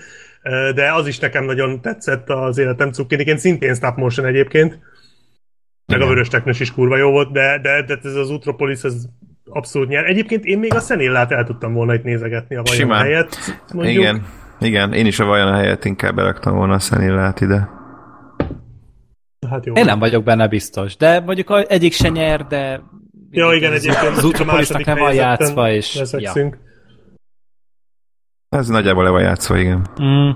De 0.75 0.93
az 0.93 1.07
is 1.07 1.19
nekem 1.19 1.45
nagyon 1.45 1.81
tetszett 1.81 2.29
az 2.29 2.57
életem 2.57 2.91
cukkiniként, 2.91 3.39
szintén 3.39 3.73
stop 3.73 3.97
motion 3.97 4.25
egyébként. 4.25 4.79
Meg 5.85 6.01
a 6.01 6.07
vörös 6.07 6.27
teknős 6.27 6.59
is 6.59 6.73
kurva 6.73 6.97
jó 6.97 7.11
volt, 7.11 7.31
de, 7.31 7.59
de, 7.61 7.83
de 7.83 7.97
ez 8.03 8.15
az 8.15 8.29
Utropolis, 8.29 8.83
ez 8.83 9.05
abszolút 9.49 9.87
nyer. 9.87 10.05
Egyébként 10.05 10.45
én 10.45 10.59
még 10.59 10.73
a 10.73 10.79
Szenillát 10.79 11.31
el 11.31 11.43
tudtam 11.43 11.73
volna 11.73 11.93
itt 11.93 12.03
nézegetni 12.03 12.55
a 12.55 12.61
vajon 12.61 12.79
Simán. 12.79 13.01
helyett. 13.01 13.37
Mondjuk. 13.73 13.97
Igen, 13.97 14.25
igen, 14.59 14.93
én 14.93 15.05
is 15.05 15.19
a 15.19 15.25
vajon 15.25 15.53
helyett 15.53 15.85
inkább 15.85 16.15
beraktam 16.15 16.55
volna 16.55 16.73
a 16.73 16.79
Szenillát 16.79 17.41
ide. 17.41 17.69
Hát 19.49 19.65
jó. 19.65 19.73
Én 19.73 19.85
nem 19.85 19.99
vagyok 19.99 20.23
benne 20.23 20.47
biztos, 20.47 20.97
de 20.97 21.19
mondjuk 21.19 21.65
egyik 21.67 21.93
se 21.93 22.09
nyer, 22.09 22.45
de... 22.45 22.81
Ja, 23.31 23.53
igen, 23.53 23.73
egyébként 23.73 24.17
Az 24.17 24.23
Utropolisnak 24.23 24.85
nem 24.85 24.97
van 24.97 25.13
játszva, 25.13 25.71
és... 25.71 26.01
Ja. 26.17 26.33
Ez 28.51 28.67
nagyjából 28.67 29.03
le 29.03 29.09
van 29.09 29.21
játszva, 29.21 29.57
igen. 29.57 29.87
Mm. 30.01 30.29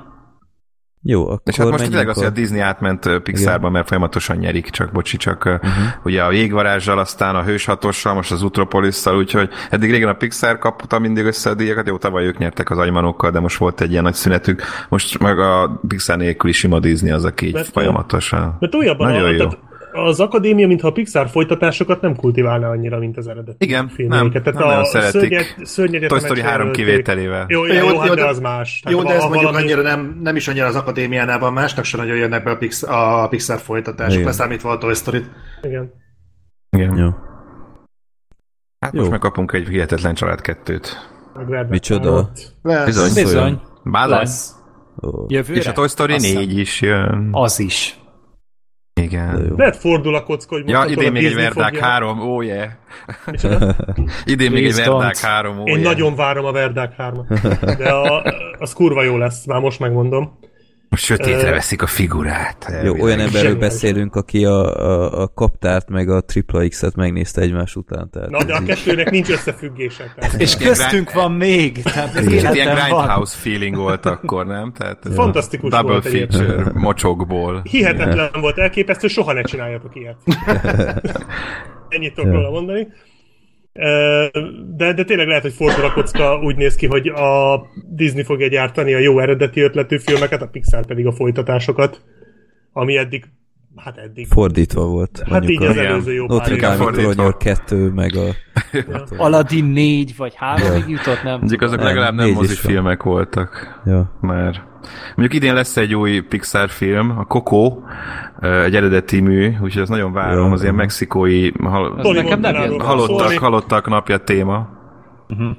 Jó, 1.02 1.24
akkor 1.24 1.42
És 1.44 1.56
hát 1.56 1.70
most 1.70 1.84
tényleg 1.84 2.10
az, 2.10 2.18
hogy 2.18 2.26
a 2.26 2.30
Disney 2.30 2.60
átment 2.60 3.20
Pixarba, 3.24 3.70
mert 3.70 3.88
folyamatosan 3.88 4.38
nyerik, 4.38 4.70
csak 4.70 4.92
bocsi, 4.92 5.18
csak 5.18 5.46
uh-huh. 5.46 5.72
ugye 6.04 6.24
a 6.24 6.32
jégvarázsal, 6.32 7.00
aztán 7.00 7.36
a 7.36 7.44
hős 7.44 7.66
hatossal, 7.66 8.14
most 8.14 8.32
az 8.32 8.42
Utropolisszal, 8.42 9.18
úgyhogy 9.18 9.50
eddig 9.70 9.92
régen 9.92 10.10
a 10.10 10.14
Pixar 10.14 10.58
kapta 10.58 11.00
mindig 11.00 11.26
össze 11.26 11.50
a 11.50 11.54
díjakat, 11.54 11.88
jó, 11.88 11.98
tavaly 11.98 12.26
ők 12.26 12.38
nyertek 12.38 12.70
az 12.70 12.78
agymanokkal, 12.78 13.32
de 13.32 13.40
most 13.40 13.58
volt 13.58 13.82
egy 13.82 13.92
ilyen 13.92 14.04
nagy 14.04 14.14
szünetük, 14.14 14.62
most 14.90 15.20
meg 15.20 15.40
a 15.40 15.80
Pixar 15.88 16.18
nélküli 16.18 16.54
sima 16.54 16.80
Disney 16.80 17.12
az, 17.12 17.26
aki 17.26 17.46
így 17.46 17.54
Mert- 17.54 17.72
folyamatosan. 17.72 18.58
Mert 18.60 18.76
újabban 18.76 19.08
Nagyon 19.08 19.26
a, 19.26 19.30
jó. 19.30 19.38
tehát 19.38 19.58
az 19.95 20.19
akadémia, 20.19 20.67
mintha 20.67 20.88
a 20.88 20.91
Pixar 20.91 21.27
folytatásokat 21.30 22.01
nem 22.01 22.15
kultiválna 22.15 22.69
annyira, 22.69 22.99
mint 22.99 23.17
az 23.17 23.27
eredeti 23.27 23.65
Igen, 23.65 23.88
filmjeiket. 23.88 24.34
nem, 24.34 24.43
Tehát 24.43 24.59
nem 24.59 24.67
a 24.67 24.72
nagyon 24.72 24.85
szeretik. 24.85 25.19
szörnyet, 25.22 25.55
szörnyegyetemet 25.65 26.09
Toy 26.09 26.19
Story 26.19 26.39
sem 26.39 26.49
3 26.49 26.65
jelölték. 26.67 26.85
kivételével. 26.85 27.45
Jó, 27.49 27.65
jó, 27.65 27.73
Jó, 27.73 27.80
jó, 27.80 27.89
jó, 27.89 27.97
hát 27.99 28.09
de 28.09 28.15
de- 28.15 28.26
az 28.26 28.39
más. 28.39 28.84
Jó, 28.89 29.01
Tehát 29.01 29.07
de 29.11 29.23
ez 29.23 29.30
mondjuk 29.30 29.43
valami- 29.51 29.63
annyira 29.63 29.81
nem, 29.81 30.19
nem 30.23 30.35
is 30.35 30.47
annyira 30.47 30.65
az 30.65 30.76
akadémiánál 30.76 31.39
van, 31.39 31.53
másnak 31.53 31.85
sem 31.85 31.99
nagyon 31.99 32.15
jönnek 32.15 32.43
be 32.43 32.51
a 32.51 32.57
Pixar, 32.57 32.89
a 33.23 33.27
Pixar 33.27 33.59
folytatások, 33.59 34.13
Igen. 34.13 34.26
leszámítva 34.26 34.69
a 34.69 34.77
Toy 34.77 34.93
Story-t. 34.93 35.30
Igen. 35.61 35.91
Igen. 36.69 36.97
Jó. 36.97 37.09
Hát 38.80 38.93
Jó. 38.93 38.99
most 38.99 39.11
megkapunk 39.11 39.51
egy 39.53 39.67
hihetetlen 39.67 40.13
család 40.13 40.41
kettőt. 40.41 40.97
Micsoda? 41.69 42.30
Lesz. 42.61 42.85
Bizony. 42.85 43.13
Bizony, 43.13 43.61
Bázony. 43.84 44.17
lesz. 44.17 44.55
Jövőre? 45.27 45.59
És 45.59 45.67
a 45.67 45.72
Toy 45.72 45.88
Story 45.88 46.13
Azt 46.13 46.26
hiszem. 46.26 46.41
4 46.41 46.57
is 46.57 46.81
jön. 46.81 47.30
Az 47.31 47.59
is. 47.59 47.99
Igen. 49.06 49.53
Lehet 49.57 49.76
fordul 49.76 50.15
a 50.15 50.23
kocka, 50.23 50.56
hogy 50.56 50.69
Ja, 50.69 50.86
idén 50.95 51.11
még 51.11 51.26
egy 51.26 51.36
Verdák 51.36 51.65
fogja- 51.73 51.86
3, 51.86 52.19
ó 52.19 52.36
oh 52.36 52.45
yeah. 52.45 52.69
Idén 54.26 54.52
még 54.52 54.65
egy 54.65 54.76
Verdák 54.76 55.15
don't. 55.15 55.22
3, 55.22 55.60
ó 55.60 55.64
Én 55.65 55.80
yeah. 55.80 55.84
nagyon 55.84 56.15
várom 56.15 56.45
a 56.45 56.52
Verdák 56.52 56.95
3 56.95 57.26
De 57.77 57.90
a, 57.90 58.23
az 58.60 58.73
kurva 58.73 59.03
jó 59.03 59.18
lesz, 59.18 59.45
már 59.45 59.60
most 59.60 59.80
megmondom. 59.80 60.40
Most 60.95 61.07
sötétre 61.07 61.49
Ö, 61.49 61.51
veszik 61.51 61.81
a 61.81 61.88
figurát. 61.88 62.72
Jó, 62.84 63.01
olyan 63.01 63.19
emberről 63.19 63.55
beszélünk, 63.55 64.15
aki 64.15 64.45
a, 64.45 64.80
a, 64.80 65.22
a 65.22 65.27
kaptárt 65.27 65.89
meg 65.89 66.09
a 66.09 66.22
tripla 66.22 66.67
X-et 66.67 66.95
megnézte 66.95 67.41
egymás 67.41 67.76
után. 67.76 68.09
Tehát 68.09 68.30
Na, 68.30 68.43
de 68.43 68.53
a 68.53 68.63
kettőnek 68.63 69.09
nincs 69.11 69.30
összefüggése. 69.30 70.13
Tehát. 70.15 70.41
És 70.41 70.55
köztünk 70.55 71.13
van 71.13 71.31
még. 71.31 71.81
Tehát 71.81 72.19
Kicsit 72.19 72.53
ilyen. 72.53 72.76
Grindhouse 72.76 73.38
feeling 73.38 73.76
volt 73.76 74.05
akkor, 74.05 74.45
nem? 74.45 74.72
Tehát 74.77 75.05
ez 75.05 75.15
Fantasztikus 75.23 75.69
Double 75.69 75.91
volt 75.91 76.07
feature, 76.07 76.43
egyébként. 76.43 76.73
mocsokból. 76.73 77.61
Hihetetlen 77.63 78.30
volt, 78.41 78.57
elképesztő, 78.57 79.07
soha 79.07 79.34
ne 79.34 79.41
csináljatok 79.41 79.95
ilyet. 79.95 80.17
Ennyit 81.89 82.13
tudok 82.13 82.31
róla 82.31 82.49
mondani. 82.49 82.88
De, 84.76 84.93
de 84.93 85.03
tényleg 85.03 85.27
lehet, 85.27 85.41
hogy 85.41 85.53
fordul 85.53 85.85
a 85.85 85.93
kocka, 85.93 86.39
úgy 86.39 86.56
néz 86.56 86.76
ki, 86.76 86.85
hogy 86.85 87.07
a 87.07 87.61
Disney 87.89 88.23
fogja 88.23 88.47
gyártani 88.47 88.93
a 88.93 88.97
jó 88.99 89.19
eredeti 89.19 89.61
ötletű 89.61 89.97
filmeket, 89.97 90.41
a 90.41 90.47
Pixar 90.47 90.85
pedig 90.85 91.07
a 91.07 91.11
folytatásokat, 91.11 92.02
ami 92.72 92.97
eddig, 92.97 93.26
hát 93.76 93.97
eddig. 93.97 94.27
fordítva 94.27 94.85
volt. 94.85 95.23
Hát 95.30 95.49
így 95.49 95.64
az 95.64 95.77
a 95.77 95.85
előző 95.85 96.14
jó 96.14 96.26
pár 96.26 96.38
Notre 96.38 96.76
Dame. 96.77 96.91
Toronyok 96.91 97.38
2, 97.38 97.91
meg 97.91 98.15
a... 98.15 98.30
Aladdin 99.18 99.65
4 99.65 100.15
vagy 100.18 100.34
3 100.35 100.84
jutott, 100.88 101.23
nem 101.23 101.38
Mondjuk 101.38 101.61
azok 101.61 101.77
Nem, 101.77 101.85
legalább 101.85 102.14
nem 102.14 102.30
mozifilmek 102.30 103.03
voltak. 103.03 103.81
Ja. 103.85 104.18
Már. 104.22 104.64
Mondjuk 105.15 105.34
idén 105.34 105.53
lesz 105.53 105.77
egy 105.77 105.95
új 105.95 106.19
Pixar 106.22 106.69
film, 106.69 107.18
a 107.18 107.26
Coco, 107.26 107.77
egy 108.41 108.76
eredeti 108.76 109.19
mű, 109.19 109.53
úgyhogy 109.61 109.81
ez 109.81 109.89
nagyon 109.89 110.14
várom, 110.14 110.47
Ja, 110.47 110.52
az 110.52 110.61
ilyen 110.61 110.76
mexikói 110.76 111.52
hal- 111.64 111.99
Az 111.99 112.15
nekem 112.15 112.39
nem 112.39 112.53
jött. 112.53 112.69
Montenáról 112.69 112.80
halottak, 112.80 113.38
halottak 113.38 113.88
napja 113.88 114.18
téma. 114.18 114.69
Uh-huh. 115.30 115.56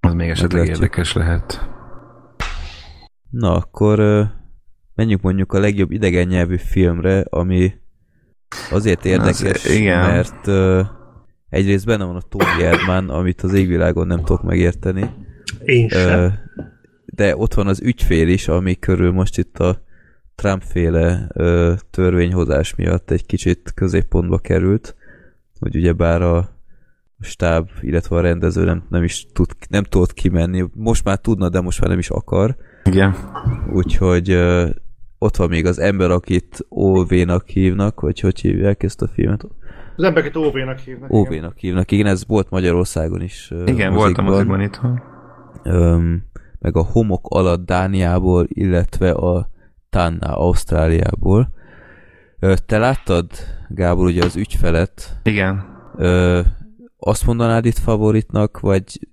Az 0.00 0.14
még 0.14 0.28
esetleg 0.28 0.66
érdekes 0.66 1.12
lehet. 1.12 1.68
Na, 3.30 3.54
akkor 3.54 3.98
menjünk 5.00 5.22
mondjuk 5.22 5.52
a 5.52 5.58
legjobb 5.58 5.90
idegen 5.90 6.26
nyelvű 6.26 6.56
filmre, 6.56 7.24
ami 7.30 7.72
azért 8.70 9.04
érdekes, 9.04 9.42
Az- 9.64 9.70
igen. 9.70 10.00
mert 10.00 10.46
ö, 10.46 10.82
egyrészt 11.48 11.86
benne 11.86 12.04
van 12.04 12.16
a 12.16 12.20
Tony 12.20 12.62
Erdmann, 12.62 13.08
amit 13.08 13.40
az 13.42 13.52
égvilágon 13.54 14.06
nem 14.06 14.18
tudok 14.18 14.42
megérteni, 14.42 15.10
Én 15.64 15.88
sem. 15.88 16.32
de 17.06 17.36
ott 17.36 17.54
van 17.54 17.66
az 17.66 17.80
ügyfél 17.82 18.28
is, 18.28 18.48
ami 18.48 18.74
körül 18.78 19.12
most 19.12 19.38
itt 19.38 19.58
a 19.58 19.82
Trump-féle 20.34 21.28
törvényhozás 21.90 22.74
miatt 22.74 23.10
egy 23.10 23.26
kicsit 23.26 23.72
középpontba 23.74 24.38
került, 24.38 24.96
hogy 25.58 25.76
ugyebár 25.76 26.22
a 26.22 26.48
stáb, 27.20 27.68
illetve 27.80 28.16
a 28.16 28.20
rendező 28.20 28.64
nem, 28.64 28.82
nem 28.88 29.02
is 29.02 29.26
tud, 29.32 29.50
nem 29.68 29.82
tudott 29.82 30.12
kimenni. 30.12 30.64
Most 30.74 31.04
már 31.04 31.18
tudna, 31.18 31.48
de 31.48 31.60
most 31.60 31.80
már 31.80 31.90
nem 31.90 31.98
is 31.98 32.10
akar. 32.10 32.56
Igen. 32.84 33.14
Úgyhogy 33.72 34.38
ott 35.22 35.36
van 35.36 35.48
még 35.48 35.66
az 35.66 35.78
ember, 35.78 36.10
akit 36.10 36.66
OV-nak 36.68 37.48
hívnak, 37.48 38.00
vagy 38.00 38.20
hogy 38.20 38.40
hívják 38.40 38.82
ezt 38.82 39.02
a 39.02 39.08
filmet? 39.08 39.46
Az 39.96 40.04
embereket 40.04 40.36
OV-nak 40.36 40.78
hívnak. 40.78 41.12
OV-nak 41.12 41.58
hívnak, 41.58 41.90
igen, 41.90 42.06
ez 42.06 42.26
volt 42.26 42.50
Magyarországon 42.50 43.22
is. 43.22 43.52
Igen, 43.66 43.94
voltam 43.94 44.24
mozikban 44.24 44.60
itthon. 44.60 45.02
Öm, 45.62 46.22
meg 46.58 46.76
a 46.76 46.82
homok 46.82 47.26
alatt 47.28 47.66
Dániából, 47.66 48.46
illetve 48.48 49.10
a 49.10 49.48
Tanna 49.90 50.36
Ausztráliából. 50.36 51.48
Ö, 52.38 52.54
te 52.66 52.78
láttad, 52.78 53.30
Gábor, 53.68 54.06
ugye 54.06 54.24
az 54.24 54.36
ügyfelet, 54.36 55.20
Igen. 55.22 55.64
ö, 55.96 56.40
azt 56.98 57.26
mondanád 57.26 57.64
itt 57.64 57.78
favoritnak, 57.78 58.60
vagy 58.60 59.08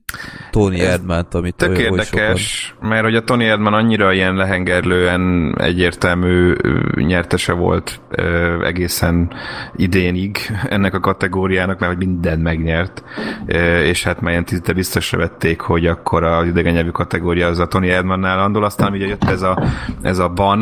Tony 0.52 0.80
Erdmant, 0.80 1.34
amit 1.34 1.56
Tök 1.56 1.78
érdekes, 1.78 2.76
mert 2.82 3.04
hogy 3.04 3.16
a 3.16 3.24
Tony 3.24 3.44
Erdman 3.44 3.74
annyira 3.74 4.14
ilyen 4.14 4.36
lehengerlően 4.36 5.56
egyértelmű 5.58 6.56
nyertese 6.96 7.54
volt 7.54 8.00
ö, 8.10 8.66
egészen 8.66 9.34
idénig 9.76 10.38
ennek 10.70 10.94
a 10.94 11.00
kategóriának, 11.00 11.80
mert 11.80 11.96
hogy 11.96 12.06
minden 12.08 12.40
megnyert, 12.40 13.04
Ö, 13.46 13.82
és 13.82 14.04
hát 14.04 14.22
már 14.22 14.32
ilyen 14.32 14.46
tízde 14.46 14.74
biztosra 14.74 15.18
vették, 15.18 15.60
hogy 15.60 15.86
akkor 15.86 16.24
az 16.24 16.48
idegen 16.48 16.74
nyelvű 16.74 16.90
kategória 16.90 17.48
az 17.48 17.60
a 17.60 17.68
Tony 17.68 17.88
Erdmannál 17.88 18.40
andol, 18.40 18.64
aztán 18.64 18.92
ugye 18.92 19.08
jött 19.08 19.24
ez 19.24 19.42
a, 19.42 19.64
ez 20.02 20.20
a 20.20 20.30
ban, 20.30 20.62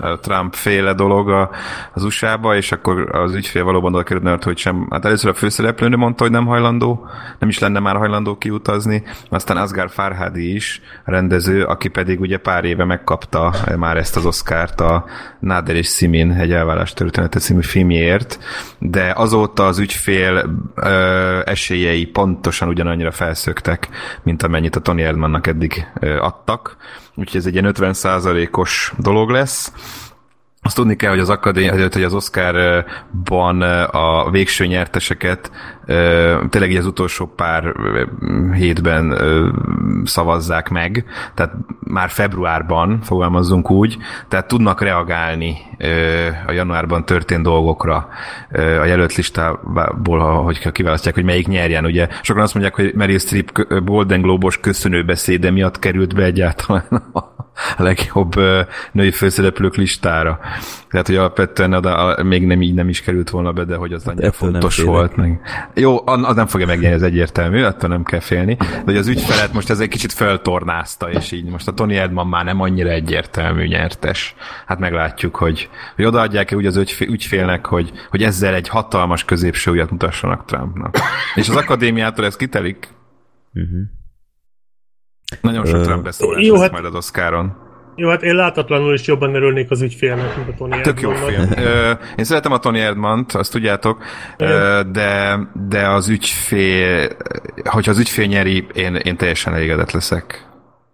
a 0.00 0.18
Trump 0.20 0.54
féle 0.54 0.94
dolog 0.94 1.28
a, 1.28 1.50
az 1.92 2.04
USA-ba, 2.04 2.56
és 2.56 2.72
akkor 2.72 3.16
az 3.16 3.34
ügyfél 3.34 3.64
valóban 3.64 3.94
oda 3.94 4.02
került, 4.02 4.44
hogy 4.44 4.58
sem, 4.58 4.86
hát 4.90 5.04
először 5.04 5.30
a 5.30 5.34
főszereplőnő 5.34 5.96
mondta, 5.96 6.22
hogy 6.22 6.32
nem 6.32 6.46
hajlandó, 6.46 7.08
nem 7.38 7.48
is 7.48 7.58
lenne 7.58 7.78
már 7.78 7.96
hajlandó 7.96 8.36
kiutazni, 8.54 9.02
aztán 9.28 9.56
Asghar 9.56 9.90
Farhadi 9.90 10.54
is, 10.54 10.80
rendező, 11.04 11.64
aki 11.64 11.88
pedig 11.88 12.20
ugye 12.20 12.38
pár 12.38 12.64
éve 12.64 12.84
megkapta 12.84 13.54
már 13.76 13.96
ezt 13.96 14.16
az 14.16 14.26
Oscárt 14.26 14.80
a 14.80 15.04
Nader 15.38 15.76
és 15.76 15.88
Simin 15.88 16.30
egy 16.30 16.52
elvállás 16.52 16.92
története 16.92 17.38
című 17.38 17.62
filmjéért, 17.62 18.38
de 18.78 19.12
azóta 19.16 19.66
az 19.66 19.78
ügyfél 19.78 20.44
ö, 20.74 21.40
esélyei 21.44 22.06
pontosan 22.06 22.68
ugyanannyira 22.68 23.10
felszöktek, 23.10 23.88
mint 24.22 24.42
amennyit 24.42 24.76
a 24.76 24.80
Tony 24.80 25.00
Erdmannnak 25.00 25.46
eddig 25.46 25.86
ö, 26.00 26.18
adtak, 26.18 26.76
úgyhogy 27.14 27.40
ez 27.40 27.46
egy 27.46 27.52
ilyen 27.52 27.74
50%-os 27.76 28.92
dolog 28.98 29.30
lesz. 29.30 29.72
Azt 30.62 30.76
tudni 30.76 30.96
kell, 30.96 31.10
hogy 31.10 31.18
az 31.18 31.30
akadémia, 31.30 31.88
hogy 31.92 32.02
az 32.02 32.14
Oscarban 32.14 33.62
a 33.90 34.30
végső 34.30 34.66
nyerteseket 34.66 35.50
tényleg 36.48 36.70
így 36.70 36.76
az 36.76 36.86
utolsó 36.86 37.32
pár 37.36 37.74
hétben 38.54 39.18
szavazzák 40.04 40.68
meg, 40.68 41.04
tehát 41.34 41.52
már 41.80 42.10
februárban 42.10 43.00
fogalmazzunk 43.02 43.70
úgy, 43.70 43.96
tehát 44.28 44.48
tudnak 44.48 44.80
reagálni 44.80 45.56
a 46.46 46.52
januárban 46.52 47.04
történt 47.04 47.42
dolgokra 47.42 48.08
a 48.52 48.84
jelölt 48.84 49.14
listából, 49.14 50.42
hogy 50.42 50.72
kiválasztják, 50.72 51.14
hogy 51.14 51.24
melyik 51.24 51.48
nyerjen. 51.48 51.84
Ugye 51.84 52.08
sokan 52.22 52.42
azt 52.42 52.54
mondják, 52.54 52.74
hogy 52.74 52.92
Meryl 52.94 53.18
Streep 53.18 53.66
Golden 53.84 54.20
Globos 54.20 54.60
köszönőbeszéde 54.60 55.50
miatt 55.50 55.78
került 55.78 56.14
be 56.14 56.22
egyáltalán 56.22 57.02
a 57.12 57.34
a 57.76 57.82
legjobb 57.82 58.34
női 58.92 59.10
főszereplők 59.10 59.76
listára. 59.76 60.38
Tehát, 60.90 61.06
hogy 61.06 61.16
alapvetően 61.16 61.72
oda, 61.72 61.96
a, 61.96 62.22
még 62.22 62.46
nem 62.46 62.62
így 62.62 62.74
nem 62.74 62.88
is 62.88 63.02
került 63.02 63.30
volna 63.30 63.52
be, 63.52 63.64
de 63.64 63.76
hogy 63.76 63.92
az 63.92 64.06
annyira 64.06 64.26
ettől 64.26 64.50
nem 64.50 64.60
fontos 64.60 64.82
volt. 64.82 65.16
Meg. 65.16 65.40
Jó, 65.74 66.06
az 66.06 66.34
nem 66.36 66.46
fogja 66.46 66.66
megnyerni, 66.66 66.94
ez 66.96 67.02
egyértelmű, 67.02 67.62
attól 67.62 67.88
nem 67.88 68.02
kell 68.02 68.20
félni. 68.20 68.54
De 68.54 68.82
hogy 68.84 68.96
az 68.96 69.06
ügyfelet 69.06 69.52
most 69.52 69.70
ez 69.70 69.80
egy 69.80 69.88
kicsit 69.88 70.12
feltornázta, 70.12 71.10
és 71.10 71.32
így 71.32 71.44
most 71.44 71.68
a 71.68 71.72
Tony 71.72 71.94
Edman 71.94 72.26
már 72.26 72.44
nem 72.44 72.60
annyira 72.60 72.88
egyértelmű 72.90 73.66
nyertes. 73.66 74.34
Hát 74.66 74.78
meglátjuk, 74.78 75.36
hogy, 75.36 75.68
hogy 75.96 76.04
odaadják-e 76.04 76.56
úgy 76.56 76.66
az 76.66 76.76
ügyfé- 76.76 77.08
ügyfélnek, 77.08 77.66
hogy, 77.66 77.92
hogy 78.10 78.22
ezzel 78.22 78.54
egy 78.54 78.68
hatalmas 78.68 79.24
középső 79.24 79.70
ujjat 79.70 79.90
mutassanak 79.90 80.44
Trumpnak. 80.44 80.96
És 81.34 81.48
az 81.48 81.56
akadémiától 81.56 82.24
ez 82.24 82.36
kitelik. 82.36 82.88
Uh-huh. 83.54 83.80
Nagyon 85.40 85.66
sok 85.66 85.82
Trump 85.82 86.04
beszólás 86.04 86.46
jó, 86.46 86.60
hát- 86.60 86.72
majd 86.72 86.84
az 86.84 86.94
Oscaron. 86.94 87.63
Jó, 87.96 88.08
hát 88.08 88.22
én 88.22 88.34
látatlanul 88.34 88.94
is 88.94 89.06
jobban 89.06 89.34
örülnék 89.34 89.70
az 89.70 89.82
ügyfélnek, 89.82 90.36
mint 90.36 90.48
a 90.48 90.54
Tony 90.54 90.80
Tök 90.82 91.00
jó 91.00 91.10
film. 91.10 91.48
Én 92.16 92.24
szeretem 92.24 92.52
a 92.52 92.58
Tony 92.58 92.78
Erdmant, 92.78 93.32
azt 93.32 93.52
tudjátok, 93.52 94.02
de, 94.92 95.38
de 95.68 95.88
az 95.88 96.08
ügyfél, 96.08 97.08
hogyha 97.64 97.90
az 97.90 97.98
ügyfél 97.98 98.26
nyeri, 98.26 98.66
én, 98.72 98.94
én 98.94 99.16
teljesen 99.16 99.54
elégedett 99.54 99.90
leszek. 99.90 100.46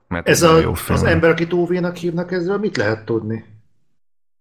Mert 0.09 0.29
Ez 0.29 0.41
nagyon 0.41 0.57
a, 0.57 0.61
jó 0.61 0.75
film. 0.75 0.99
az 0.99 1.05
ember, 1.05 1.31
akit 1.31 1.53
Óvénak 1.53 1.97
hívnak, 1.97 2.33
ezzel 2.33 2.59
mit 2.59 2.77
lehet 2.77 3.05
tudni? 3.05 3.45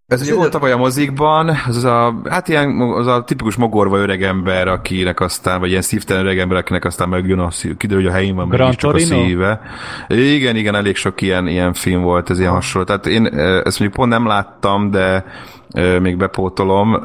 Ez 0.10 0.22
ugye 0.22 0.36
volt 0.36 0.52
tavaly 0.52 0.72
a 0.72 0.78
mozikban, 0.78 1.50
az, 1.68 1.84
a, 1.84 2.22
hát 2.30 2.48
ilyen, 2.48 2.80
az 2.82 3.08
a 3.08 3.24
tipikus 3.24 3.56
mogorva 3.56 3.98
öreg 3.98 4.24
ember, 4.24 4.68
akinek 4.68 5.20
aztán, 5.20 5.60
vagy 5.60 5.70
ilyen 5.70 5.82
szívtelen 5.82 6.24
öreg 6.26 6.40
ember, 6.40 6.58
akinek 6.58 6.86
aztán 6.86 7.10
megjön 7.10 7.40
a 7.40 7.52
szív, 7.52 7.78
kiderül, 7.78 8.04
hogy 8.04 8.12
a 8.12 8.16
helyén 8.16 8.36
van, 8.36 8.48
meg 8.48 8.60
is 8.70 8.76
csak 8.76 8.94
a 8.94 9.00
szíve. 9.00 9.62
Igen, 10.08 10.56
igen, 10.56 10.76
elég 10.76 10.96
sok 10.96 11.22
ilyen, 11.22 11.48
ilyen 11.48 11.74
film 11.74 12.02
volt, 12.02 12.30
ez 12.30 12.40
ilyen 12.40 12.52
hasonló. 12.52 12.88
Tehát 12.88 13.06
én 13.06 13.26
ezt 13.26 13.80
mondjuk 13.80 13.92
pont 13.94 14.10
nem 14.12 14.28
láttam, 14.28 14.92
de 14.92 15.26
még 16.02 16.18
bepótolom, 16.18 16.98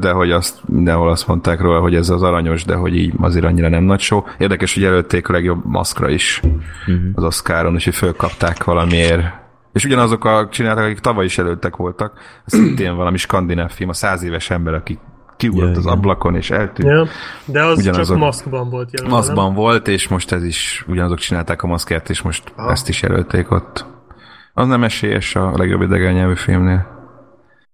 de 0.00 0.10
hogy 0.10 0.30
azt 0.30 0.58
mindenhol 0.66 1.08
azt 1.10 1.26
mondták 1.26 1.60
róla, 1.60 1.80
hogy 1.80 1.94
ez 1.94 2.08
az 2.10 2.22
aranyos, 2.22 2.64
de 2.64 2.74
hogy 2.74 2.96
így 2.96 3.12
azért 3.20 3.44
annyira 3.44 3.68
nem 3.68 3.82
nagy 3.84 4.00
show. 4.00 4.22
Érdekes, 4.38 4.74
hogy 4.74 4.82
jelölték 4.82 5.28
a 5.28 5.32
legjobb 5.32 5.64
maszkra 5.64 6.08
is 6.08 6.40
Mhm. 6.86 6.94
az 7.14 7.24
Oscaron, 7.24 7.74
és 7.74 7.84
hogy 7.84 7.94
fölkapták 7.94 8.64
valamiért. 8.64 9.22
És 9.72 9.84
ugyanazok 9.84 10.24
a 10.24 10.48
csináltak, 10.50 10.84
akik 10.84 10.98
tavaly 10.98 11.24
is 11.24 11.38
előttek 11.38 11.76
voltak, 11.76 12.18
szintén 12.46 12.96
valami 12.96 13.16
skandináv 13.16 13.70
film, 13.70 13.88
a 13.88 13.92
száz 13.92 14.22
éves 14.22 14.50
ember, 14.50 14.74
aki 14.74 14.98
kiugrott 15.36 15.70
Ja, 15.70 15.76
az 15.78 15.84
igen. 15.84 15.92
ablakon 15.96 16.34
és 16.36 16.50
eltűnt. 16.50 16.88
Ja, 16.88 17.06
de 17.44 17.64
az 17.64 17.78
Ugyanazok. 17.78 18.06
csak 18.06 18.24
maszkban 18.24 18.70
volt 18.70 18.90
jelen. 18.92 19.10
Maszkban 19.10 19.54
volt, 19.54 19.88
és 19.88 20.08
most 20.08 20.32
ez 20.32 20.44
is, 20.44 20.84
ugyanazok 20.88 21.18
csinálták 21.18 21.62
a 21.62 21.66
maszkert, 21.66 22.10
és 22.10 22.22
most 22.22 22.52
Aha. 22.56 22.70
ezt 22.70 22.88
is 22.88 23.02
jelölték 23.02 23.50
ott. 23.50 23.86
Az 24.54 24.66
nem 24.66 24.84
esélyes 24.84 25.34
a 25.36 25.52
legjobb 25.56 25.82
idegen 25.82 26.12
nyelvű 26.12 26.34
filmnél. 26.34 26.99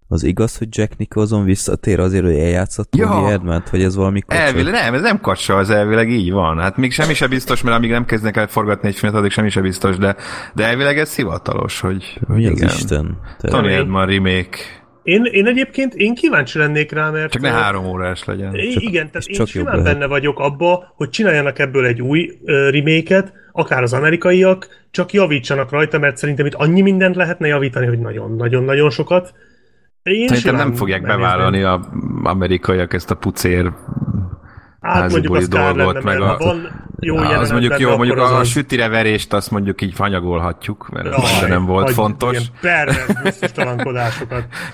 Az 0.08 0.24
igaz, 0.24 0.56
hogy 0.58 0.68
Jack 0.70 0.96
Nicholson 0.96 1.44
visszatér 1.44 2.00
azért, 2.00 2.24
hogy 2.24 2.34
eljátszott 2.34 2.90
Tony 2.90 3.00
Ja. 3.00 3.30
Erdmant, 3.30 3.70
vagy 3.70 3.82
ez 3.82 3.96
valami 3.96 4.20
kocsa? 4.20 4.40
Elvileg, 4.40 4.72
nem, 4.72 4.94
ez 4.94 5.00
nem 5.00 5.20
kacsa, 5.20 5.56
az 5.56 5.70
elvileg 5.70 6.10
így 6.10 6.32
van. 6.32 6.58
Hát 6.58 6.76
még 6.76 6.92
semmi 6.92 7.14
se 7.14 7.26
biztos, 7.26 7.62
mert 7.62 7.76
amíg 7.76 7.90
nem 7.90 8.04
kezdnek 8.04 8.36
el 8.36 8.46
forgatni 8.46 8.88
egy 8.88 8.96
filmet, 8.96 9.18
addig 9.18 9.30
semmi 9.30 9.50
se 9.50 9.60
biztos, 9.60 9.96
de, 9.96 10.16
de 10.54 10.64
elvileg 10.64 10.98
ez 10.98 11.14
hivatalos, 11.14 11.80
hogy, 11.80 12.18
hogy 12.26 12.36
Mi 12.36 12.46
az 12.46 12.52
igen. 12.52 12.68
Isten? 12.68 13.18
Te- 13.38 13.48
Tony 13.48 13.72
Erdman 13.72 14.06
remake. 14.06 14.58
Én, 15.02 15.24
én 15.24 15.46
egyébként 15.46 15.94
én 15.94 16.14
kíváncsi 16.14 16.58
lennék 16.58 16.92
rá, 16.92 17.10
mert... 17.10 17.32
Csak 17.32 17.42
ne 17.42 17.50
három 17.50 17.86
órás 17.86 18.24
legyen. 18.24 18.52
Csak, 18.52 18.82
igen, 18.82 19.10
tehát 19.10 19.26
én 19.26 19.36
csak 19.36 19.46
simán 19.46 19.76
lehet. 19.76 19.92
benne 19.92 20.06
vagyok 20.06 20.38
abba, 20.38 20.92
hogy 20.96 21.08
csináljanak 21.08 21.58
ebből 21.58 21.86
egy 21.86 22.02
új 22.02 22.38
uh, 22.42 22.70
remake 22.70 23.32
akár 23.52 23.82
az 23.82 23.92
amerikaiak, 23.92 24.68
csak 24.90 25.12
javítsanak 25.12 25.70
rajta, 25.70 25.98
mert 25.98 26.16
szerintem 26.16 26.46
itt 26.46 26.54
annyi 26.54 26.80
mindent 26.80 27.16
lehetne 27.16 27.46
javítani, 27.46 27.86
hogy 27.86 27.98
nagyon-nagyon-nagyon 27.98 28.90
sokat. 28.90 29.32
Én 30.06 30.28
Szerintem 30.28 30.54
nem 30.54 30.72
fogják 30.72 31.02
bevállalni 31.02 31.62
a 31.62 31.88
amerikaiak 32.22 32.92
ezt 32.92 33.10
a 33.10 33.14
pucér 33.14 33.72
Hát 34.92 35.10
mondjuk 35.10 35.34
az 35.34 35.48
dolgot, 35.48 35.76
lenne, 35.94 36.00
meg 36.04 36.20
a- 36.20 36.36
van 36.38 36.84
jó 37.00 37.14
jelenet 37.14 37.40
az 37.40 37.50
mondjuk 37.50 37.78
jó, 37.78 37.96
mondjuk 37.96 38.18
az 38.18 38.30
a, 38.30 38.34
a 38.34 38.38
az- 38.38 38.48
sütire 38.48 38.88
verést 38.88 39.32
azt 39.32 39.50
mondjuk 39.50 39.82
így 39.82 39.96
hanyagolhatjuk, 39.96 40.88
mert 40.92 41.06
ez 41.06 41.12
Jaj, 41.12 41.40
de 41.40 41.46
nem 41.46 41.64
volt 41.64 41.90
fontos, 41.90 42.32
Ilyen 42.32 42.44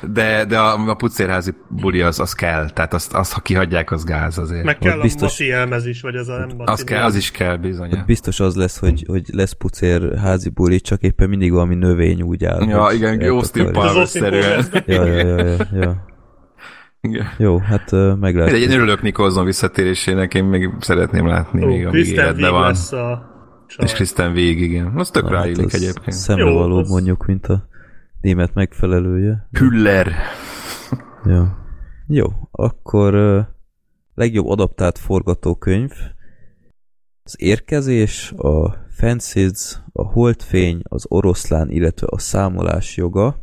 de, 0.12 0.44
de 0.44 0.58
a, 0.58 0.88
a 0.90 0.94
pucérházi 0.94 1.54
buli 1.68 2.00
az, 2.00 2.20
az 2.20 2.32
kell, 2.32 2.70
tehát 2.70 2.94
azt, 2.94 3.12
azt, 3.14 3.32
ha 3.32 3.40
kihagyják, 3.40 3.90
az 3.90 4.04
gáz 4.04 4.38
azért. 4.38 4.64
Meg 4.64 4.78
kell 4.78 5.00
biztos- 5.00 5.40
a 5.40 5.42
Mati 5.44 5.52
elmez 5.52 5.86
is, 5.86 6.00
vagy 6.00 6.14
az 6.16 6.28
a 6.28 6.38
nem 6.38 6.48
az, 6.58 6.84
kell, 6.84 7.02
az 7.04 7.14
is 7.14 7.30
kell 7.30 7.56
bizony. 7.56 8.02
Biztos 8.06 8.40
az 8.40 8.54
lesz, 8.54 8.78
hogy, 8.78 9.04
hogy 9.06 9.22
lesz 9.32 9.52
pucér 9.52 10.18
házi 10.18 10.48
buli, 10.48 10.80
csak 10.80 11.00
éppen 11.02 11.28
mindig 11.28 11.52
valami 11.52 11.74
növény 11.74 12.22
úgy 12.22 12.44
áll. 12.44 12.68
Ja, 12.68 12.88
igen. 12.92 13.20
Az 13.76 13.96
Austin. 13.96 14.32
Ja, 14.86 15.04
ja, 15.04 15.04
ja, 15.04 15.36
ja, 15.44 15.56
ja. 15.72 16.10
Igen. 17.08 17.26
Jó, 17.38 17.58
hát 17.58 17.92
uh, 17.92 17.98
Mindegy, 18.00 18.18
meglátjuk. 18.18 18.60
én 18.60 18.70
örülök 18.70 19.02
Nicholson 19.02 19.44
visszatérésének, 19.44 20.34
én 20.34 20.44
még 20.44 20.70
szeretném 20.80 21.26
látni, 21.26 21.64
még 21.64 21.84
Ó, 21.84 21.88
amíg 21.88 22.02
Kristen 22.02 22.24
életben 22.24 22.50
van. 22.52 22.66
lesz 22.66 22.92
a 22.92 23.30
csaj. 23.68 23.86
És 23.86 23.92
Kristen 23.92 24.32
Wiig, 24.32 24.60
igen. 24.60 24.86
Az 24.96 25.10
tök 25.10 25.22
Na, 25.22 25.28
hát 25.34 25.38
ráillik 25.44 25.64
az 25.64 25.74
egyébként. 25.74 26.12
Szemre 26.16 26.44
Jó, 26.50 26.58
való 26.58 26.76
az- 26.78 26.88
mondjuk, 26.90 27.26
mint 27.26 27.46
a 27.46 27.68
német 28.20 28.54
megfelelője. 28.54 29.48
Hüller. 29.52 30.12
Ja. 31.24 31.58
Jó, 32.06 32.26
akkor 32.50 33.14
uh, 33.14 33.44
legjobb 34.14 34.46
adaptált 34.46 34.98
forgatókönyv. 34.98 35.90
Az 37.24 37.36
érkezés, 37.38 38.32
a 38.36 38.70
Fences, 38.90 39.76
a 39.92 40.02
Holdfény, 40.04 40.80
az 40.82 41.04
oroszlán, 41.08 41.70
illetve 41.70 42.06
a 42.10 42.18
számolás 42.18 42.96
joga. 42.96 43.36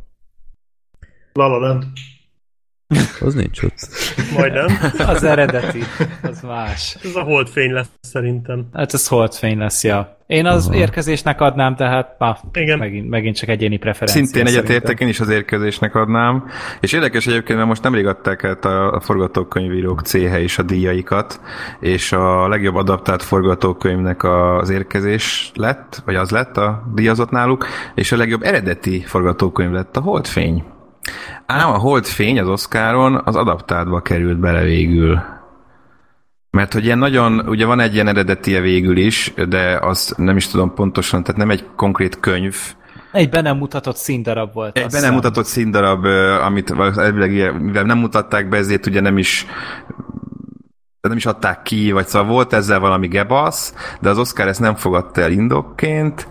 La 1.32 1.46
La 1.48 1.58
Land. 1.58 1.84
Az 3.20 3.34
nincs 3.34 3.62
ott. 3.62 3.88
Majdnem. 4.36 4.66
Az 4.98 5.24
eredeti, 5.24 5.82
az 6.22 6.40
más. 6.40 6.96
Ez 7.04 7.16
a 7.16 7.22
holdfény 7.22 7.72
lesz 7.72 7.88
szerintem. 8.00 8.66
Hát 8.72 8.94
ez 8.94 9.08
holdfény 9.08 9.58
lesz, 9.58 9.84
ja. 9.84 10.18
Én 10.26 10.46
az 10.46 10.66
Aha. 10.66 10.76
érkezésnek 10.76 11.40
adnám, 11.40 11.76
tehát 11.76 12.14
pa, 12.18 12.38
Igen. 12.52 12.78
megint, 12.78 13.08
megint 13.08 13.36
csak 13.36 13.48
egyéni 13.48 13.76
preferencia. 13.76 14.24
Szintén 14.24 14.46
egyetértek, 14.46 15.00
én 15.00 15.08
is 15.08 15.20
az 15.20 15.28
érkezésnek 15.28 15.94
adnám. 15.94 16.44
És 16.80 16.92
érdekes 16.92 17.26
egyébként, 17.26 17.56
mert 17.56 17.68
most 17.68 17.82
nemrég 17.82 18.06
adták 18.06 18.44
át 18.44 18.64
a, 18.64 18.92
a 18.92 19.00
forgatókönyvírók 19.00 20.00
céhe 20.00 20.40
is 20.40 20.58
a 20.58 20.62
díjaikat, 20.62 21.40
és 21.80 22.12
a 22.12 22.48
legjobb 22.48 22.74
adaptált 22.74 23.22
forgatókönyvnek 23.22 24.24
az 24.24 24.70
érkezés 24.70 25.52
lett, 25.54 26.02
vagy 26.04 26.14
az 26.14 26.30
lett 26.30 26.56
a 26.56 26.90
díjazott 26.94 27.30
náluk, 27.30 27.66
és 27.94 28.12
a 28.12 28.16
legjobb 28.16 28.42
eredeti 28.42 29.00
forgatókönyv 29.06 29.72
lett 29.72 29.96
a 29.96 30.00
Holdfény. 30.00 30.64
Ám 31.46 31.68
a 31.68 31.78
Holdfény 31.78 32.40
az 32.40 32.48
Oscaron 32.48 33.20
az 33.24 33.36
adaptáltba 33.36 34.00
került 34.00 34.38
bele 34.38 34.62
végül. 34.62 35.20
Mert 36.50 36.72
hogy 36.72 36.84
ilyen 36.84 36.98
nagyon, 36.98 37.48
ugye 37.48 37.66
van 37.66 37.80
egy 37.80 37.94
ilyen 37.94 38.08
eredetie 38.08 38.60
végül 38.60 38.96
is, 38.96 39.34
de 39.48 39.78
azt 39.82 40.16
nem 40.16 40.36
is 40.36 40.48
tudom 40.48 40.74
pontosan, 40.74 41.22
tehát 41.22 41.40
nem 41.40 41.50
egy 41.50 41.66
konkrét 41.76 42.20
könyv, 42.20 42.56
egy 43.12 43.28
be 43.28 43.40
nem 43.40 43.56
mutatott 43.56 43.96
színdarab 43.96 44.52
volt. 44.52 44.78
Egy 44.78 44.90
be 44.90 45.00
nem 45.00 45.14
mutatott 45.14 45.44
színdarab, 45.44 46.04
amit 46.44 46.74
elvileg 46.96 47.60
mivel 47.62 47.84
nem 47.84 47.98
mutatták 47.98 48.48
be, 48.48 48.56
ezért 48.56 48.86
ugye 48.86 49.00
nem 49.00 49.18
is 49.18 49.46
nem 51.00 51.16
is 51.16 51.26
adták 51.26 51.62
ki, 51.62 51.92
vagy 51.92 52.06
szóval 52.06 52.28
volt 52.28 52.52
ezzel 52.52 52.78
valami 52.78 53.08
gebasz, 53.08 53.74
de 54.00 54.08
az 54.08 54.18
Oscar 54.18 54.48
ezt 54.48 54.60
nem 54.60 54.74
fogadta 54.74 55.20
el 55.20 55.30
indokként, 55.30 56.28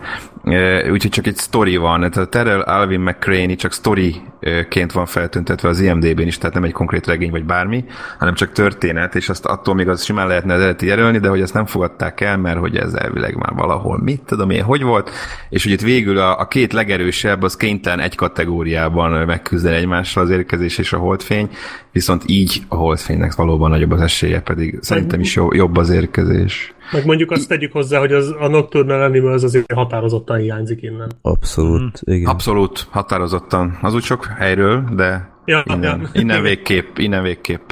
úgyhogy 0.90 1.10
csak 1.10 1.26
egy 1.26 1.36
story 1.36 1.76
van, 1.76 1.98
tehát 1.98 2.16
a 2.16 2.26
Terrell 2.26 2.60
Alvin 2.60 3.00
McCraney 3.00 3.54
csak 3.54 3.72
storyként 3.72 4.92
van 4.92 5.06
feltüntetve 5.06 5.68
az 5.68 5.80
IMDB-n 5.80 6.26
is, 6.26 6.38
tehát 6.38 6.54
nem 6.54 6.64
egy 6.64 6.72
konkrét 6.72 7.06
regény 7.06 7.30
vagy 7.30 7.44
bármi, 7.44 7.84
hanem 8.18 8.34
csak 8.34 8.52
történet, 8.52 9.14
és 9.14 9.28
azt 9.28 9.46
attól 9.46 9.74
még 9.74 9.88
az 9.88 10.04
simán 10.04 10.26
lehetne 10.26 10.54
az 10.54 10.60
eredeti 10.60 10.86
jelölni, 10.86 11.18
de 11.18 11.28
hogy 11.28 11.40
ezt 11.40 11.54
nem 11.54 11.66
fogadták 11.66 12.20
el, 12.20 12.36
mert 12.36 12.58
hogy 12.58 12.76
ez 12.76 12.94
elvileg 12.94 13.36
már 13.36 13.52
valahol 13.54 14.00
mit 14.02 14.20
tudom 14.20 14.50
én, 14.50 14.62
hogy 14.62 14.82
volt, 14.82 15.10
és 15.48 15.62
hogy 15.62 15.72
itt 15.72 15.80
végül 15.80 16.18
a, 16.18 16.38
a 16.38 16.48
két 16.48 16.72
legerősebb 16.72 17.42
az 17.42 17.56
kénytelen 17.56 18.00
egy 18.00 18.14
kategóriában 18.14 19.26
megküzdeni 19.26 19.76
egymással 19.76 20.22
az 20.22 20.30
érkezés 20.30 20.78
és 20.78 20.92
a 20.92 20.98
holdfény, 20.98 21.48
viszont 21.92 22.22
így 22.26 22.62
a 22.68 22.74
holdfénynek 22.74 23.34
valóban 23.34 23.70
nagyobb 23.70 23.90
az 23.90 24.00
esélye, 24.00 24.40
pedig 24.40 24.78
szerintem 24.80 25.20
is 25.20 25.38
jobb 25.50 25.76
az 25.76 25.90
érkezés. 25.90 26.74
Meg 26.92 27.06
mondjuk 27.06 27.30
azt 27.30 27.48
tegyük 27.48 27.72
hozzá, 27.72 27.98
hogy 27.98 28.12
az, 28.12 28.34
a 28.38 28.48
Nocturnal 28.48 29.02
Animals 29.02 29.42
azért 29.42 29.72
határozottan 29.72 30.38
hiányzik 30.38 30.82
innen. 30.82 31.10
Abszolút, 31.22 32.10
mm. 32.10 32.12
igen. 32.14 32.30
Abszolút, 32.30 32.86
határozottan. 32.90 33.78
Az 33.82 33.94
úgy 33.94 34.02
sok 34.02 34.24
helyről, 34.24 34.84
de 34.96 35.30
ja, 35.44 35.62
innen, 35.66 36.00
ja. 36.00 36.08
innen 36.12 36.42
végképp, 36.42 36.98
innen 36.98 37.22
végképp. 37.22 37.70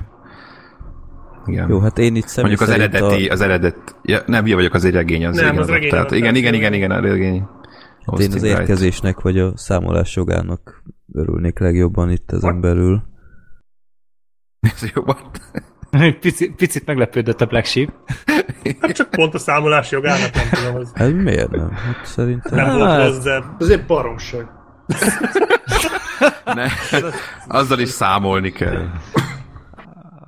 Igen. 1.46 1.68
Jó, 1.68 1.78
hát 1.78 1.98
én 1.98 2.16
itt 2.16 2.36
Mondjuk 2.36 2.60
az 2.60 2.68
eredeti, 2.68 3.28
a... 3.28 3.32
az 3.32 3.40
eredet, 3.40 3.96
ja, 4.02 4.20
nem, 4.26 4.46
jó 4.46 4.54
vagyok, 4.54 4.74
az 4.74 4.84
egy 4.84 4.92
regény, 4.92 5.26
az 5.26 5.36
nem, 5.36 5.58
az 5.58 5.68
regény 5.68 5.90
Tehát, 5.90 6.10
igen, 6.10 6.34
igen, 6.34 6.54
igen, 6.54 6.72
igen, 6.72 6.90
a 6.90 7.00
regény. 7.00 7.46
Hát 8.06 8.20
én 8.20 8.32
az 8.32 8.42
érkezésnek 8.42 9.20
vagy 9.20 9.38
a 9.38 9.56
számolás 9.56 10.16
jogának 10.16 10.82
örülnék 11.12 11.58
legjobban 11.58 12.10
itt 12.10 12.32
ezen 12.32 12.60
belül. 12.60 13.02
Ez 14.74 14.90
jobban. 14.94 15.16
Picit, 16.20 16.54
picit 16.54 16.86
meglepődött 16.86 17.40
a 17.40 17.46
Black 17.46 17.66
Sheep. 17.66 17.88
Hát 18.80 18.92
csak 18.92 19.10
pont 19.10 19.34
a 19.34 19.38
számolás 19.38 19.90
jogának 19.90 20.34
nem 20.34 20.48
tudom. 20.50 20.76
Az... 20.76 20.92
Hát 20.94 21.12
miért 21.12 21.50
nem? 21.50 21.70
Hát 21.70 22.06
szerintem... 22.06 22.66
Nem 22.66 22.76
volt 22.76 22.90
hát... 22.90 23.08
hozzá. 23.08 23.42
Azért 23.58 23.86
baromság. 23.86 24.46
ne, 26.54 26.66
azzal 27.48 27.78
is 27.78 27.88
számolni 27.88 28.52
kell. 28.52 28.88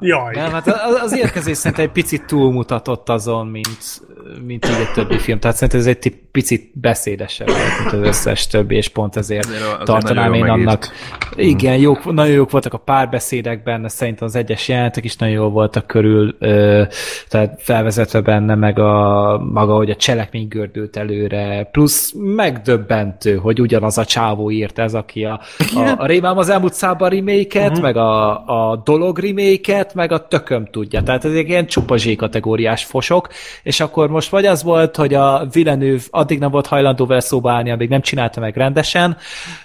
Jaj. 0.00 0.34
Nem, 0.34 0.50
hát 0.50 0.66
az 1.02 1.16
érkezés 1.16 1.56
szerintem 1.56 1.84
egy 1.84 1.92
picit 1.92 2.24
túlmutatott 2.24 3.08
azon, 3.08 3.46
mint, 3.46 4.02
mint 4.44 4.66
így 4.66 4.80
egy 4.80 4.92
többi 4.92 5.18
film. 5.18 5.38
Tehát 5.38 5.56
szerintem 5.56 5.80
ez 5.80 5.86
egy 5.86 5.98
picit 6.32 6.70
beszédesebb 6.74 7.46
mint 7.46 7.92
az 7.92 8.08
összes 8.08 8.46
többi, 8.46 8.76
és 8.76 8.88
pont 8.88 9.16
ezért 9.16 9.40
azért 9.46 9.84
tartanám 9.84 10.32
én 10.32 10.40
megírt. 10.40 10.58
annak. 10.58 10.88
Igen, 11.36 11.76
jók, 11.76 12.12
nagyon 12.12 12.34
jók 12.34 12.50
voltak 12.50 12.74
a 12.74 12.78
párbeszédek 12.78 13.62
benne, 13.62 13.88
szerintem 13.88 14.26
az 14.26 14.34
egyes 14.34 14.68
jelentek 14.68 15.04
is 15.04 15.16
nagyon 15.16 15.34
jól 15.34 15.50
voltak 15.50 15.86
körül, 15.86 16.36
ö, 16.38 16.82
tehát 17.28 17.62
felvezetve 17.62 18.20
benne, 18.20 18.54
meg 18.54 18.78
a 18.78 19.38
maga, 19.52 19.76
hogy 19.76 19.90
a 19.90 19.96
cselekmény 19.96 20.48
gördült 20.48 20.96
előre, 20.96 21.68
plusz 21.72 22.12
megdöbbentő, 22.16 23.36
hogy 23.36 23.60
ugyanaz 23.60 23.98
a 23.98 24.04
csávó 24.04 24.50
írt 24.50 24.78
ez, 24.78 24.94
aki 24.94 25.24
a, 25.24 25.40
a, 25.74 25.94
a 25.98 26.06
Rémám 26.06 26.38
az 26.38 26.48
elmúlt 26.48 26.74
szában 26.74 27.08
remake 27.08 27.60
uh-huh. 27.60 27.80
meg 27.80 27.96
a, 27.96 28.30
a 28.46 28.82
Dolog 28.84 29.18
remake 29.18 29.86
meg 29.94 30.12
a 30.12 30.26
tököm 30.26 30.66
tudja. 30.66 31.02
Tehát 31.02 31.24
ez 31.24 31.32
egy 31.32 31.48
ilyen 31.48 31.66
csupa 31.66 31.96
kategóriás 32.16 32.84
fosok, 32.84 33.28
és 33.62 33.80
akkor 33.80 34.08
most 34.08 34.30
vagy 34.30 34.46
az 34.46 34.62
volt, 34.62 34.96
hogy 34.96 35.14
a 35.14 35.46
Villeneuve 35.52 36.02
addig 36.20 36.38
nem 36.38 36.50
volt 36.50 36.66
hajlandó 36.66 37.06
vele 37.06 37.20
szóba 37.20 37.52
állni, 37.52 37.70
amíg 37.70 37.88
nem 37.88 38.00
csinálta 38.00 38.40
meg 38.40 38.56
rendesen, 38.56 39.16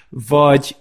vagy 0.10 0.76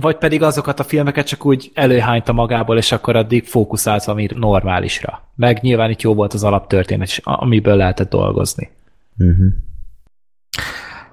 vagy 0.00 0.16
pedig 0.16 0.42
azokat 0.42 0.80
a 0.80 0.84
filmeket 0.84 1.26
csak 1.26 1.46
úgy 1.46 1.70
előhányta 1.74 2.32
magából, 2.32 2.76
és 2.76 2.92
akkor 2.92 3.16
addig 3.16 3.44
fókuszált 3.44 4.04
valami 4.04 4.28
normálisra. 4.34 5.22
Meg 5.34 5.58
nyilván 5.60 5.90
itt 5.90 6.00
jó 6.00 6.14
volt 6.14 6.34
az 6.34 6.44
alaptörténet, 6.44 7.20
amiből 7.22 7.76
lehetett 7.76 8.10
dolgozni. 8.10 8.70
Uh-huh. 9.18 9.46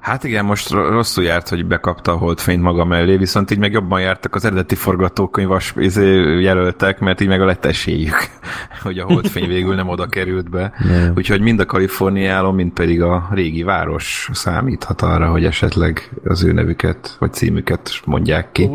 Hát 0.03 0.23
igen, 0.23 0.45
most 0.45 0.69
rosszul 0.69 1.23
járt, 1.23 1.49
hogy 1.49 1.65
bekapta 1.65 2.11
a 2.11 2.17
holdfényt 2.17 2.61
maga 2.61 2.85
mellé, 2.85 3.15
viszont 3.15 3.51
így 3.51 3.57
meg 3.57 3.71
jobban 3.71 4.01
jártak 4.01 4.35
az 4.35 4.45
eredeti 4.45 4.75
forgatókönyvas 4.75 5.73
izé, 5.77 6.39
jelöltek, 6.41 6.99
mert 6.99 7.21
így 7.21 7.27
meg 7.27 7.41
a 7.41 7.45
lett 7.45 7.65
esélyük, 7.65 8.15
hogy 8.83 8.97
a 8.97 9.05
holdfény 9.05 9.47
végül 9.47 9.75
nem 9.75 9.89
oda 9.89 10.05
került 10.05 10.49
be. 10.49 10.73
Nem. 10.87 11.13
Úgyhogy 11.15 11.41
mind 11.41 11.59
a 11.59 11.65
kaliforniálom, 11.65 12.55
mind 12.55 12.71
pedig 12.71 13.01
a 13.01 13.29
régi 13.31 13.63
város 13.63 14.29
számíthat 14.33 15.01
arra, 15.01 15.29
hogy 15.29 15.45
esetleg 15.45 16.09
az 16.23 16.43
ő 16.43 16.51
nevüket, 16.51 17.15
vagy 17.19 17.33
címüket 17.33 18.01
mondják 18.05 18.51
ki. 18.51 18.69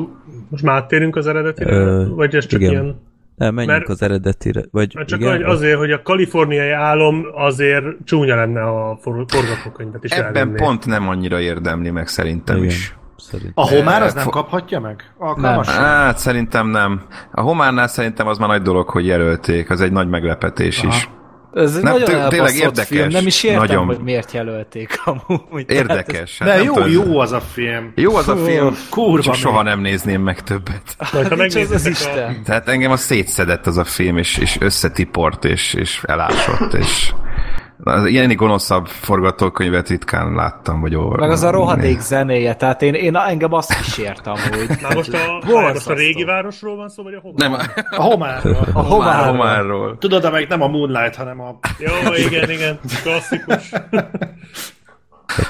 Most 0.49 0.63
már 0.63 0.75
áttérünk 0.75 1.17
az 1.17 1.27
eredetire? 1.27 1.71
Ö, 1.71 2.09
vagy 2.09 2.35
ez 2.35 2.47
csak 2.47 2.61
igen. 2.61 2.73
ilyen 2.73 3.01
nem, 3.39 3.55
menjünk 3.55 3.79
Mert, 3.79 3.91
az 3.91 4.03
eredetire. 4.03 4.63
Vagy 4.71 4.89
csak 5.07 5.21
igen, 5.21 5.45
azért, 5.45 5.79
hogy 5.79 5.91
a 5.91 6.03
kaliforniai 6.03 6.71
álom 6.71 7.27
azért 7.35 7.85
csúnya 8.05 8.37
lenne 8.37 8.63
a 8.63 8.99
forgatókönyvet 9.01 10.05
is 10.05 10.11
Ebben 10.11 10.27
elvenné. 10.27 10.55
pont 10.55 10.87
nem 10.87 11.09
annyira 11.09 11.41
érdemli 11.41 11.91
meg 11.91 12.09
szerintem 12.09 12.57
igen. 12.57 12.69
is. 12.69 12.97
Szerintem. 13.17 13.53
A 13.65 13.69
homár 13.69 14.03
az 14.03 14.15
nem 14.15 14.27
kaphatja 14.27 14.81
meg? 14.81 15.13
Nem. 15.37 15.63
Hát 15.63 16.19
szerintem 16.19 16.69
nem. 16.69 17.03
A 17.33 17.41
homárnál 17.41 17.89
szerintem 17.89 18.27
az 18.27 18.39
már 18.39 18.49
nagy 18.49 18.63
dolog, 18.63 18.89
hogy 18.89 19.07
jelölték. 19.07 19.71
Az 19.71 19.81
egy 19.81 19.93
nagy 19.93 20.09
meglepetés 20.09 20.79
Aha. 20.79 20.89
is. 20.89 21.09
Ez 21.55 21.77
egy 21.77 21.83
nem, 21.83 21.93
nagyon 21.93 22.29
tényleg 22.29 22.55
érdekes. 22.55 22.87
Film. 22.87 23.09
Nem 23.09 23.27
is 23.27 23.43
értem, 23.43 23.61
nagyon... 23.61 23.87
hogy 23.87 23.99
miért 23.99 24.33
jelölték 24.33 25.01
amúgy. 25.05 25.71
Érdekes. 25.71 26.39
Hát, 26.39 26.49
de 26.49 26.63
jó, 26.63 26.75
tudom. 26.75 26.91
jó 26.91 27.19
az 27.19 27.33
a 27.33 27.41
film. 27.41 27.93
Jó 27.95 28.17
az 28.17 28.29
a 28.29 28.37
film, 28.37 28.77
Kurva 28.91 29.23
csak 29.23 29.35
soha 29.35 29.63
nem 29.63 29.81
nézném 29.81 30.23
meg 30.23 30.41
többet. 30.41 30.97
ha 30.99 31.45
az 31.73 31.87
Isten. 31.87 32.43
Tehát 32.45 32.69
engem 32.69 32.91
a 32.91 32.97
szétszedett 32.97 33.67
az 33.67 33.79
a 33.79 33.85
film, 33.85 34.17
és, 34.17 34.37
és 34.37 34.57
összetiport, 34.61 35.45
és, 35.45 35.75
és 35.75 36.01
elásott, 36.03 36.73
és 36.73 37.13
ilyen 38.05 38.37
gonoszabb 38.37 38.87
forgatókönyvet 38.87 39.89
ritkán 39.89 40.35
láttam, 40.35 40.81
vagy 40.81 40.95
olvastam. 40.95 41.21
Meg 41.21 41.31
az 41.31 41.43
a 41.43 41.51
rohadék 41.51 42.01
zenéje, 42.01 42.55
tehát 42.55 42.83
én, 42.83 42.95
én 42.95 43.17
engem 43.17 43.53
azt 43.53 43.75
kísértem, 43.75 44.35
hogy... 44.51 44.69
Na 44.89 44.95
most 44.95 45.13
a, 45.15 45.47
most 45.73 45.89
a 45.89 45.95
régi 45.95 46.25
városról 46.25 46.77
van 46.77 46.89
szó, 46.89 47.03
vagy 47.03 47.15
a 47.15 47.21
homár? 47.21 47.49
Nem, 47.49 47.85
a 47.91 48.03
homárról. 48.03 48.69
A 48.73 48.81
homárról. 48.81 49.31
homárról. 49.31 49.99
Tudod, 49.99 50.25
amelyik 50.25 50.49
nem 50.49 50.63
a 50.63 50.69
Moonlight, 50.69 51.15
hanem 51.17 51.41
a... 51.41 51.59
Jó, 51.79 52.13
igen, 52.15 52.51
igen, 52.51 52.79
klasszikus. 53.03 53.73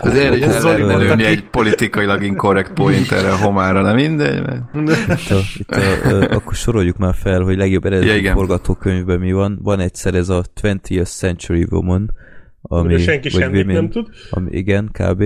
Azért 0.00 0.42
ez 0.42 0.60
Zoli 0.60 0.82
lőni 0.82 1.24
egy 1.24 1.44
politikailag 1.44 2.22
inkorrekt 2.22 2.72
point 2.72 3.12
erre 3.12 3.30
a 3.30 3.36
homára, 3.36 3.80
nem 3.80 3.94
mindegy? 3.94 4.42
Mert... 4.42 4.62
Itt 5.08 5.30
a, 5.30 5.38
itt 5.58 5.70
a, 5.70 6.08
a, 6.08 6.30
akkor 6.30 6.54
soroljuk 6.54 6.96
már 6.96 7.14
fel, 7.14 7.40
hogy 7.40 7.56
legjobb 7.56 7.84
eredeti 7.84 8.22
ja, 8.22 8.32
forgatókönyvben 8.32 9.18
mi 9.18 9.32
van. 9.32 9.58
Van 9.62 9.80
egyszer 9.80 10.14
ez 10.14 10.28
a 10.28 10.44
20th 10.62 11.04
Century 11.04 11.66
Woman, 11.70 12.14
ami, 12.62 12.94
De 12.94 12.98
senki 12.98 13.28
vagy 13.28 13.40
semmit 13.40 13.58
women, 13.60 13.74
nem 13.74 13.90
tud. 13.90 14.08
Ami, 14.30 14.50
igen, 14.50 14.90
kb. 14.92 15.24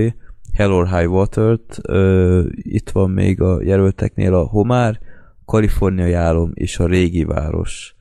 Hell 0.53 0.71
or 0.71 0.87
High 0.87 1.11
Water-t. 1.11 1.79
Uh, 1.89 2.45
itt 2.55 2.89
van 2.89 3.09
még 3.09 3.41
a 3.41 3.61
jelölteknél 3.61 4.33
a 4.33 4.43
Homár, 4.43 4.99
Kaliforniai 5.45 6.13
álom 6.13 6.51
és 6.53 6.79
a 6.79 6.85
régi 6.85 7.23
város. 7.23 7.95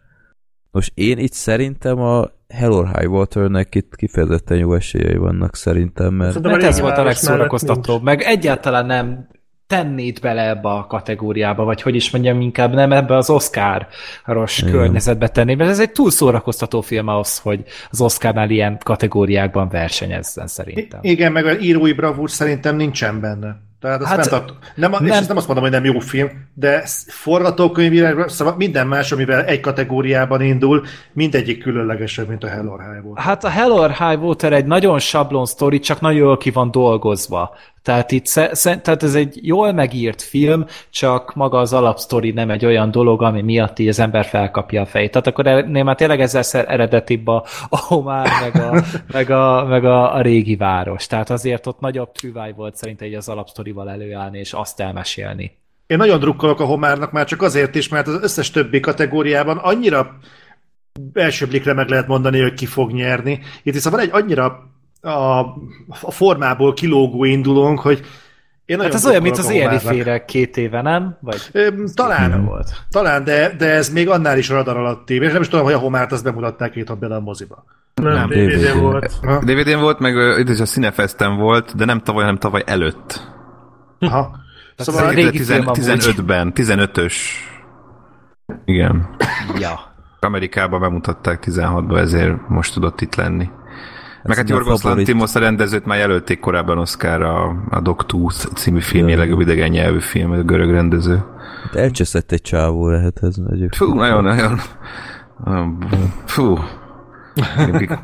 Most 0.72 0.92
én 0.94 1.18
itt 1.18 1.32
szerintem 1.32 1.98
a 1.98 2.30
Hell 2.48 2.70
or 2.70 2.88
High 2.98 3.10
Water-nek 3.10 3.74
itt 3.74 3.96
kifejezetten 3.96 4.56
jó 4.56 4.74
esélyei 4.74 5.16
vannak 5.16 5.56
szerintem, 5.56 6.14
mert... 6.14 6.32
Szerintem 6.32 6.60
hát 6.60 6.70
ez 6.70 6.80
volt 6.80 6.98
a 6.98 7.02
legszórakoztatóbb, 7.02 8.02
meg 8.02 8.20
egyáltalán 8.20 8.86
nem 8.86 9.28
tennéd 9.66 10.20
bele 10.20 10.48
ebbe 10.48 10.68
a 10.68 10.86
kategóriába, 10.86 11.64
vagy 11.64 11.82
hogy 11.82 11.94
is 11.94 12.10
mondjam, 12.10 12.40
inkább 12.40 12.74
nem 12.74 12.92
ebbe 12.92 13.16
az 13.16 13.30
Oscar-ros 13.30 14.64
környezetbe 14.70 15.28
tenni, 15.28 15.54
mert 15.54 15.70
ez 15.70 15.80
egy 15.80 15.92
túl 15.92 16.10
szórakoztató 16.10 16.80
film 16.80 17.08
ahhoz, 17.08 17.38
hogy 17.38 17.64
az 17.90 18.00
Oscarnál 18.00 18.50
ilyen 18.50 18.78
kategóriákban 18.84 19.68
versenyezzen 19.68 20.46
szerintem. 20.46 21.00
I- 21.02 21.10
igen, 21.10 21.32
meg 21.32 21.46
az 21.46 21.62
írói 21.62 21.92
bravúr 21.92 22.30
szerintem 22.30 22.76
nincsen 22.76 23.20
benne. 23.20 23.56
Tehát 23.82 24.04
hát, 24.04 24.26
fenntart, 24.26 24.52
nem, 24.74 24.90
nem, 24.90 25.06
és 25.06 25.12
ezt 25.12 25.28
nem 25.28 25.36
azt 25.36 25.46
mondom, 25.46 25.64
hogy 25.64 25.72
nem 25.72 25.84
jó 25.84 25.98
film, 25.98 26.28
de 26.54 26.82
forgatókönyvileg, 27.06 28.28
szóval 28.28 28.54
minden 28.56 28.86
más, 28.86 29.12
amivel 29.12 29.44
egy 29.44 29.60
kategóriában 29.60 30.40
indul, 30.42 30.84
mindegyik 31.12 31.62
különlegesebb, 31.62 32.28
mint 32.28 32.44
a 32.44 32.48
Hell 32.48 32.66
or 32.66 32.80
High 32.80 33.04
Water. 33.04 33.24
Hát 33.24 33.44
a 33.44 33.48
Hell 33.48 33.70
or 33.70 33.90
High 33.90 34.22
Water 34.22 34.52
egy 34.52 34.66
nagyon 34.66 34.98
sablon 34.98 35.46
sztori, 35.46 35.78
csak 35.78 36.00
nagyon 36.00 36.18
jól 36.18 36.36
ki 36.36 36.50
van 36.50 36.70
dolgozva. 36.70 37.54
Tehát 37.82 38.10
itt 38.10 38.24
tehát 38.62 39.02
ez 39.02 39.14
egy 39.14 39.38
jól 39.46 39.72
megírt 39.72 40.22
film, 40.22 40.64
csak 40.90 41.34
maga 41.34 41.58
az 41.58 41.72
alapsztori 41.72 42.30
nem 42.30 42.50
egy 42.50 42.64
olyan 42.64 42.90
dolog, 42.90 43.22
ami 43.22 43.42
miatt 43.42 43.78
így 43.78 43.88
az 43.88 43.98
ember 43.98 44.24
felkapja 44.24 44.82
a 44.82 44.86
fejét. 44.86 45.10
Tehát 45.10 45.26
akkor 45.26 45.46
ennél 45.46 45.84
már 45.84 45.96
tényleg 45.96 46.20
ezzel 46.20 46.64
eredetibb 46.64 47.26
a, 47.26 47.44
a 47.68 47.78
homár, 47.78 48.28
meg 48.40 48.62
a, 48.62 48.82
meg, 49.12 49.30
a, 49.30 49.64
meg 49.64 49.84
a, 49.84 50.14
a 50.14 50.20
régi 50.20 50.56
város. 50.56 51.06
Tehát 51.06 51.30
azért 51.30 51.66
ott 51.66 51.80
nagyobb 51.80 52.12
trüváj 52.12 52.52
volt 52.52 52.76
szerintem 52.76 53.06
egy 53.06 53.14
az 53.14 53.28
alapsztorival 53.28 53.90
előállni, 53.90 54.38
és 54.38 54.52
azt 54.52 54.80
elmesélni. 54.80 55.56
Én 55.86 55.96
nagyon 55.96 56.18
drukkolok 56.18 56.60
a 56.60 56.64
homárnak 56.64 57.12
már 57.12 57.26
csak 57.26 57.42
azért 57.42 57.74
is, 57.74 57.88
mert 57.88 58.06
az 58.06 58.22
összes 58.22 58.50
többi 58.50 58.80
kategóriában 58.80 59.56
annyira 59.56 60.18
első 61.12 61.46
blikre 61.46 61.72
meg 61.72 61.88
lehet 61.88 62.06
mondani, 62.06 62.40
hogy 62.40 62.54
ki 62.54 62.66
fog 62.66 62.92
nyerni. 62.92 63.40
Itt 63.62 63.74
viszont 63.74 63.94
van 63.94 64.04
egy 64.04 64.10
annyira 64.12 64.71
a, 65.02 65.38
a 66.00 66.10
formából 66.10 66.74
kilógó 66.74 67.24
indulónk, 67.24 67.80
hogy 67.80 68.06
én 68.64 68.80
hát 68.80 68.94
ez 68.94 69.06
olyan, 69.06 69.22
mint 69.22 69.38
az 69.38 69.50
éli 69.50 69.78
félre 69.78 70.24
két 70.24 70.56
éve, 70.56 70.82
nem? 70.82 71.16
Vagy 71.20 71.50
talán, 71.94 72.44
volt. 72.44 72.70
talán 72.90 73.24
de, 73.24 73.54
de 73.58 73.70
ez 73.70 73.92
még 73.92 74.08
annál 74.08 74.38
is 74.38 74.48
radar 74.48 74.76
alatt 74.76 75.06
tévé, 75.06 75.26
és 75.26 75.32
nem 75.32 75.40
is 75.40 75.48
tudom, 75.48 75.64
hogy 75.64 75.74
a 75.74 75.78
homárt 75.78 76.12
azt 76.12 76.24
bemutatták 76.24 76.70
két 76.70 76.88
napban 76.88 77.12
a 77.12 77.20
moziba. 77.20 77.64
Nem, 77.94 78.12
nem 78.12 78.28
DVD-n 78.28 78.80
volt. 78.80 79.20
DVD-n 79.44 79.80
volt, 79.80 79.98
meg 79.98 80.38
itt 80.38 80.48
is 80.48 80.60
a 80.60 80.64
Cinefesten 80.64 81.36
volt, 81.36 81.76
de 81.76 81.84
nem 81.84 82.00
tavaly, 82.00 82.22
hanem 82.22 82.38
tavaly 82.38 82.62
előtt. 82.66 83.30
Aha. 83.98 84.36
Szóval 84.76 85.10
régi 85.10 85.40
15-ben, 85.42 86.52
15-ös. 86.54 87.14
Igen. 88.64 89.16
Ja. 89.58 89.80
Amerikában 90.20 90.80
bemutatták 90.80 91.44
16-ban, 91.46 91.98
ezért 91.98 92.48
most 92.48 92.74
tudott 92.74 93.00
itt 93.00 93.14
lenni. 93.14 93.48
Meg 94.22 94.36
hát 94.36 94.48
Jorgos 94.48 94.82
Lantimos 94.82 95.34
a 95.34 95.38
rendezőt 95.38 95.84
már 95.84 95.98
jelölték 95.98 96.40
korábban 96.40 96.78
Oscar 96.78 97.22
a, 97.22 97.56
a 97.70 97.80
Dogtooth 97.80 98.46
című 98.54 98.80
filmje, 98.80 99.16
legjobb 99.16 99.40
idegen 99.40 99.70
nyelvű 99.70 100.00
film, 100.00 100.30
a 100.30 100.42
görög 100.42 100.70
rendező. 100.70 101.22
Hát 101.62 101.74
elcseszett 101.74 102.32
egy 102.32 102.42
csávó 102.42 102.88
lehet 102.88 103.18
ez. 103.22 103.34
Fú, 103.70 103.94
nagyon, 103.94 104.24
nagyon. 104.24 104.60
Fú, 106.24 106.58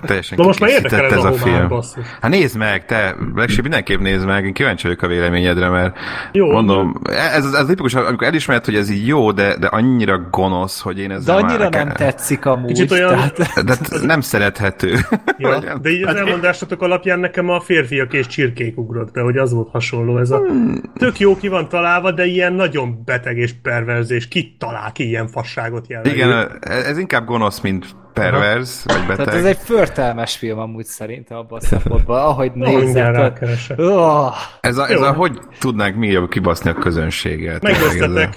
Teljesen 0.06 0.38
Na 0.38 0.44
most 0.44 0.60
már 0.60 0.70
érdekel 0.70 1.04
ez, 1.04 1.12
ez 1.12 1.24
a, 1.24 1.28
a 1.28 1.32
film. 1.32 1.68
Basszus. 1.68 2.04
Hát 2.20 2.30
nézd 2.30 2.56
meg, 2.56 2.84
te, 2.84 3.16
legsőbb 3.34 3.62
mindenképp 3.62 4.00
nézd 4.00 4.26
meg, 4.26 4.44
én 4.44 4.52
kíváncsi 4.52 4.86
vagyok 4.86 5.02
a 5.02 5.06
véleményedre, 5.06 5.68
mert 5.68 5.98
jó, 6.32 6.50
mondom, 6.50 7.00
ez, 7.04 7.44
ez, 7.44 7.52
ez 7.52 7.66
tipikus, 7.66 7.94
amikor 7.94 8.26
elismered, 8.26 8.64
hogy 8.64 8.74
ez 8.74 8.90
így 8.90 9.06
jó, 9.06 9.32
de, 9.32 9.56
de 9.56 9.66
annyira 9.66 10.28
gonosz, 10.30 10.80
hogy 10.80 10.98
én 10.98 11.10
ezzel 11.10 11.40
De 11.40 11.46
annyira 11.46 11.68
már, 11.70 11.84
nem 11.84 11.88
tetszik 11.88 12.46
amúgy. 12.46 12.66
Kicsit 12.66 12.90
olyan... 12.90 13.08
Tehát... 13.08 13.64
De 13.64 13.76
nem 14.02 14.20
szerethető. 14.20 14.96
Ja, 15.40 15.78
de 15.82 15.90
így 15.90 16.02
az 16.02 16.08
hát 16.08 16.16
elmondásatok 16.16 16.82
alapján 16.82 17.20
nekem 17.20 17.50
a 17.50 17.60
férfiak 17.60 18.12
és 18.12 18.26
csirkék 18.26 18.78
ugrott 18.78 19.12
be, 19.12 19.20
hogy 19.20 19.36
az 19.36 19.52
volt 19.52 19.68
hasonló. 19.70 20.18
Ez 20.18 20.30
a 20.30 20.38
hmm. 20.38 20.80
tök 20.94 21.18
jó 21.18 21.36
ki 21.36 21.48
van 21.48 21.68
találva, 21.68 22.12
de 22.12 22.24
ilyen 22.24 22.52
nagyon 22.52 23.02
beteg 23.04 23.36
és 23.36 23.52
perverzés. 23.62 24.28
Ki 24.28 24.56
talál 24.58 24.92
ki 24.92 25.06
ilyen 25.06 25.28
fasságot 25.28 25.88
jelenleg? 25.88 26.14
Igen, 26.14 26.58
ez 26.60 26.98
inkább 26.98 27.24
gonosz, 27.24 27.60
mint 27.60 27.86
perverz, 28.18 28.84
vagy 28.86 29.06
beteg. 29.06 29.16
Tehát 29.16 29.40
ez 29.40 29.44
egy 29.44 29.58
förtelmes 29.58 30.36
film 30.36 30.58
amúgy 30.58 30.84
szerintem 30.84 31.38
abban 31.38 31.58
a 31.58 31.64
szempontban, 31.64 32.24
ahogy 32.24 32.52
nézett. 32.52 33.42
Oh. 33.76 34.34
Ez, 34.60 34.78
a, 34.78 34.88
ez 34.88 35.00
a, 35.00 35.12
hogy 35.12 35.38
tudnánk 35.58 35.96
mi 35.96 36.08
jobb 36.08 36.30
kibaszni 36.30 36.70
a 36.70 36.74
közönséget? 36.74 37.62
Megvesztetek 37.62 38.36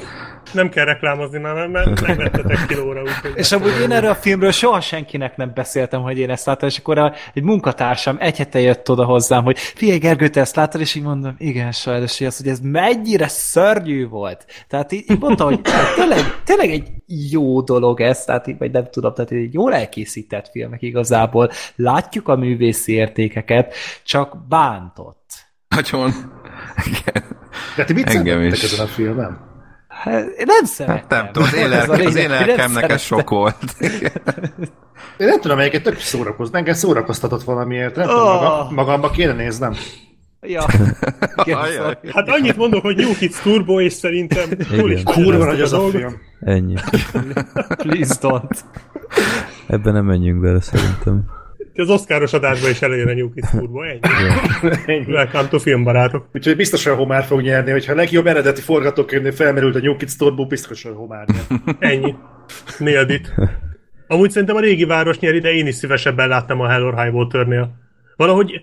nem 0.53 0.69
kell 0.69 0.85
reklámozni 0.85 1.39
már, 1.39 1.67
mert 1.67 2.01
megvettetek 2.07 2.65
kilóra. 2.67 3.01
Úgy, 3.01 3.09
és 3.35 3.51
amúgy 3.51 3.79
én 3.81 3.91
erről 3.91 4.09
a 4.09 4.15
filmről 4.15 4.51
soha 4.51 4.81
senkinek 4.81 5.37
nem 5.37 5.51
beszéltem, 5.53 6.01
hogy 6.01 6.17
én 6.17 6.29
ezt 6.29 6.45
láttam, 6.45 6.67
és 6.69 6.77
akkor 6.77 6.97
a, 6.97 7.13
egy 7.33 7.43
munkatársam 7.43 8.17
egy 8.19 8.37
hete 8.37 8.59
jött 8.59 8.89
oda 8.89 9.05
hozzám, 9.05 9.43
hogy 9.43 9.57
figyelj 9.57 9.97
Gergő, 9.97 10.27
te 10.27 10.39
ezt 10.39 10.55
láttad, 10.55 10.81
és 10.81 10.95
így 10.95 11.03
mondom, 11.03 11.35
igen, 11.37 11.71
sajnos, 11.71 12.17
hogy, 12.17 12.27
az, 12.27 12.37
hogy 12.37 12.47
ez 12.47 12.59
mennyire 12.59 13.27
szörnyű 13.27 14.07
volt. 14.07 14.45
Tehát 14.67 14.91
így, 14.91 15.03
így 15.11 15.19
mondta, 15.19 15.43
hogy 15.43 15.61
tényleg, 15.95 16.19
tényleg 16.43 16.69
egy 16.69 16.87
jó 17.31 17.61
dolog 17.61 18.01
ez, 18.01 18.23
tehát 18.23 18.47
így, 18.47 18.57
vagy 18.57 18.71
nem 18.71 18.87
tudom, 18.91 19.13
tehát 19.13 19.31
egy 19.31 19.53
jól 19.53 19.73
elkészített 19.73 20.49
filmek 20.49 20.81
igazából. 20.81 21.51
Látjuk 21.75 22.27
a 22.27 22.35
művészi 22.35 22.93
értékeket, 22.93 23.73
csak 24.03 24.47
bántott. 24.47 25.49
Nagyon. 25.67 26.11
Igen. 26.85 27.23
De 27.75 27.83
ti 27.83 27.93
mit 27.93 28.09
Engem 28.09 28.41
is. 28.41 28.63
ezen 28.63 28.85
a 28.85 28.87
filmen? 28.87 29.49
Hát, 29.91 30.25
én 30.25 30.45
nem 30.45 30.65
szeretem. 30.65 30.97
Hát 30.97 31.09
nem 31.09 31.25
tudom, 31.31 31.47
az 31.47 31.53
én, 31.53 31.69
lelke, 31.69 32.05
az 32.05 32.15
én 32.15 32.29
lelkem 32.29 32.71
neked 32.71 32.99
sok 32.99 33.29
volt. 33.29 33.75
Én 35.17 35.27
nem 35.27 35.41
tudom, 35.41 35.57
melyiket 35.57 35.83
tök 35.83 35.99
szórakozott. 35.99 36.55
Engem 36.55 36.73
szórakoztatott 36.73 37.43
valamiért. 37.43 37.95
Nem 37.95 38.07
oh. 38.07 38.13
tudom, 38.13 38.33
maga, 38.33 38.71
magamba 38.71 39.09
kéne 39.09 39.33
néznem. 39.33 39.75
Ja. 40.41 40.65
hát 42.13 42.29
annyit 42.29 42.57
mondok, 42.57 42.81
hogy 42.81 42.95
New 42.95 43.13
Kids 43.13 43.41
Turbo, 43.41 43.79
és 43.81 43.93
szerintem 43.93 44.49
túl 44.49 44.91
is 44.91 45.03
Kurva 45.03 45.45
nagy 45.45 45.61
az 45.61 45.73
a 45.73 45.89
film. 45.89 46.21
Ennyi. 46.39 46.73
Please 47.77 48.15
don't. 48.21 48.57
Ebben 49.67 49.93
nem 49.93 50.05
menjünk 50.05 50.39
bele, 50.39 50.61
szerintem 50.61 51.25
az 51.75 51.89
oszkáros 51.89 52.33
adásban 52.33 52.69
is 52.69 52.81
előjön 52.81 53.07
a 53.07 53.13
New 53.13 53.33
Kids 53.33 53.49
Turbo, 53.49 53.81
ennyi. 53.81 53.99
ennyi. 54.85 55.05
Welcome 55.11 55.47
to 55.47 55.59
filmbarátok. 55.59 56.27
Úgyhogy 56.33 56.55
biztosan 56.55 56.95
Homár 56.95 57.23
fog 57.23 57.41
nyerni, 57.41 57.71
hogyha 57.71 57.91
a 57.91 57.95
legjobb 57.95 58.27
eredeti 58.27 58.61
forgatókönyvnél 58.61 59.31
felmerült 59.31 59.75
a 59.75 59.79
New 59.79 59.95
Kids 59.95 60.15
Turbo, 60.15 60.45
biztosan 60.45 60.93
Homár 60.93 61.25
nyer. 61.27 61.75
ennyi. 61.79 62.15
Nailed 62.79 63.09
it. 63.09 63.33
Amúgy 64.07 64.31
szerintem 64.31 64.55
a 64.55 64.59
régi 64.59 64.85
város 64.85 65.19
nyeri, 65.19 65.39
de 65.39 65.51
én 65.51 65.67
is 65.67 65.75
szívesebben 65.75 66.27
láttam 66.27 66.59
a 66.59 66.67
Hell 66.69 66.83
or 66.83 67.01
High 67.01 67.13
Water-nél. 67.13 67.71
Valahogy 68.15 68.61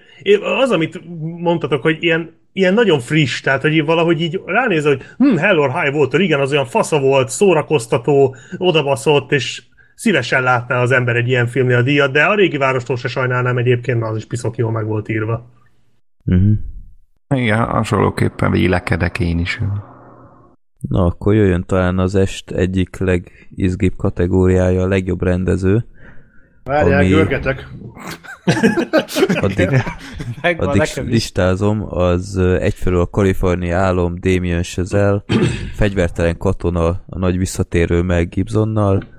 az, 0.60 0.70
amit 0.70 1.00
mondtatok, 1.38 1.82
hogy 1.82 1.96
ilyen, 2.00 2.34
ilyen 2.52 2.74
nagyon 2.74 3.00
friss, 3.00 3.40
tehát 3.40 3.62
hogy 3.62 3.84
valahogy 3.84 4.20
így 4.20 4.40
ránézel, 4.46 4.96
hogy 4.96 5.02
hm, 5.16 5.36
Hell 5.36 5.58
or 5.58 5.82
High 5.82 5.94
Water, 5.94 6.20
igen, 6.20 6.40
az 6.40 6.52
olyan 6.52 6.66
fasza 6.66 6.98
volt, 6.98 7.28
szórakoztató, 7.28 8.36
odabaszott, 8.58 9.32
és 9.32 9.62
szívesen 9.98 10.42
látná 10.42 10.80
az 10.80 10.90
ember 10.90 11.16
egy 11.16 11.28
ilyen 11.28 11.46
filmnél 11.46 11.76
a 11.76 11.82
díjat, 11.82 12.12
de 12.12 12.24
a 12.24 12.34
régi 12.34 12.56
várostól 12.56 12.96
se 12.96 13.08
sajnálnám 13.08 13.58
egyébként, 13.58 13.98
mert 14.00 14.10
az 14.10 14.16
is 14.16 14.26
piszok 14.26 14.56
jól 14.56 14.70
meg 14.70 14.86
volt 14.86 15.08
írva. 15.08 15.50
Uh-huh. 16.24 16.52
Igen, 17.34 17.64
hasonlóképpen 17.64 18.50
vélekedek 18.50 19.20
én 19.20 19.38
is. 19.38 19.60
Na, 20.88 21.04
akkor 21.04 21.34
jöjjön 21.34 21.64
talán 21.66 21.98
az 21.98 22.14
est 22.14 22.50
egyik 22.50 22.96
legizgibb 22.98 23.96
kategóriája, 23.96 24.82
a 24.82 24.88
legjobb 24.88 25.22
rendező. 25.22 25.86
Várjál, 26.64 26.98
ami... 26.98 27.08
görgetek. 27.08 27.68
addig, 29.40 29.68
addig 30.58 30.82
listázom, 31.06 31.84
az 31.88 32.36
egyfelől 32.38 33.00
a 33.00 33.06
Kalifornia 33.06 33.78
álom 33.78 34.14
Damien 34.20 34.62
Chazelle, 34.62 35.24
fegyvertelen 35.80 36.36
katona 36.36 36.88
a 37.06 37.18
nagy 37.18 37.38
visszatérő 37.38 38.02
meg 38.02 38.28
Gibsonnal, 38.28 39.16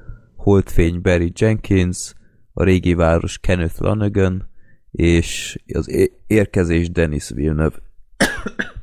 Holdfény 0.50 1.02
Barry 1.02 1.32
Jenkins, 1.36 2.14
a 2.54 2.64
régi 2.64 2.94
város 2.94 3.38
Kenneth 3.38 3.82
Lanagan, 3.82 4.50
és 4.92 5.58
az 5.74 6.10
érkezés 6.28 6.92
Dennis 6.92 7.30
Villeneuve. 7.30 7.76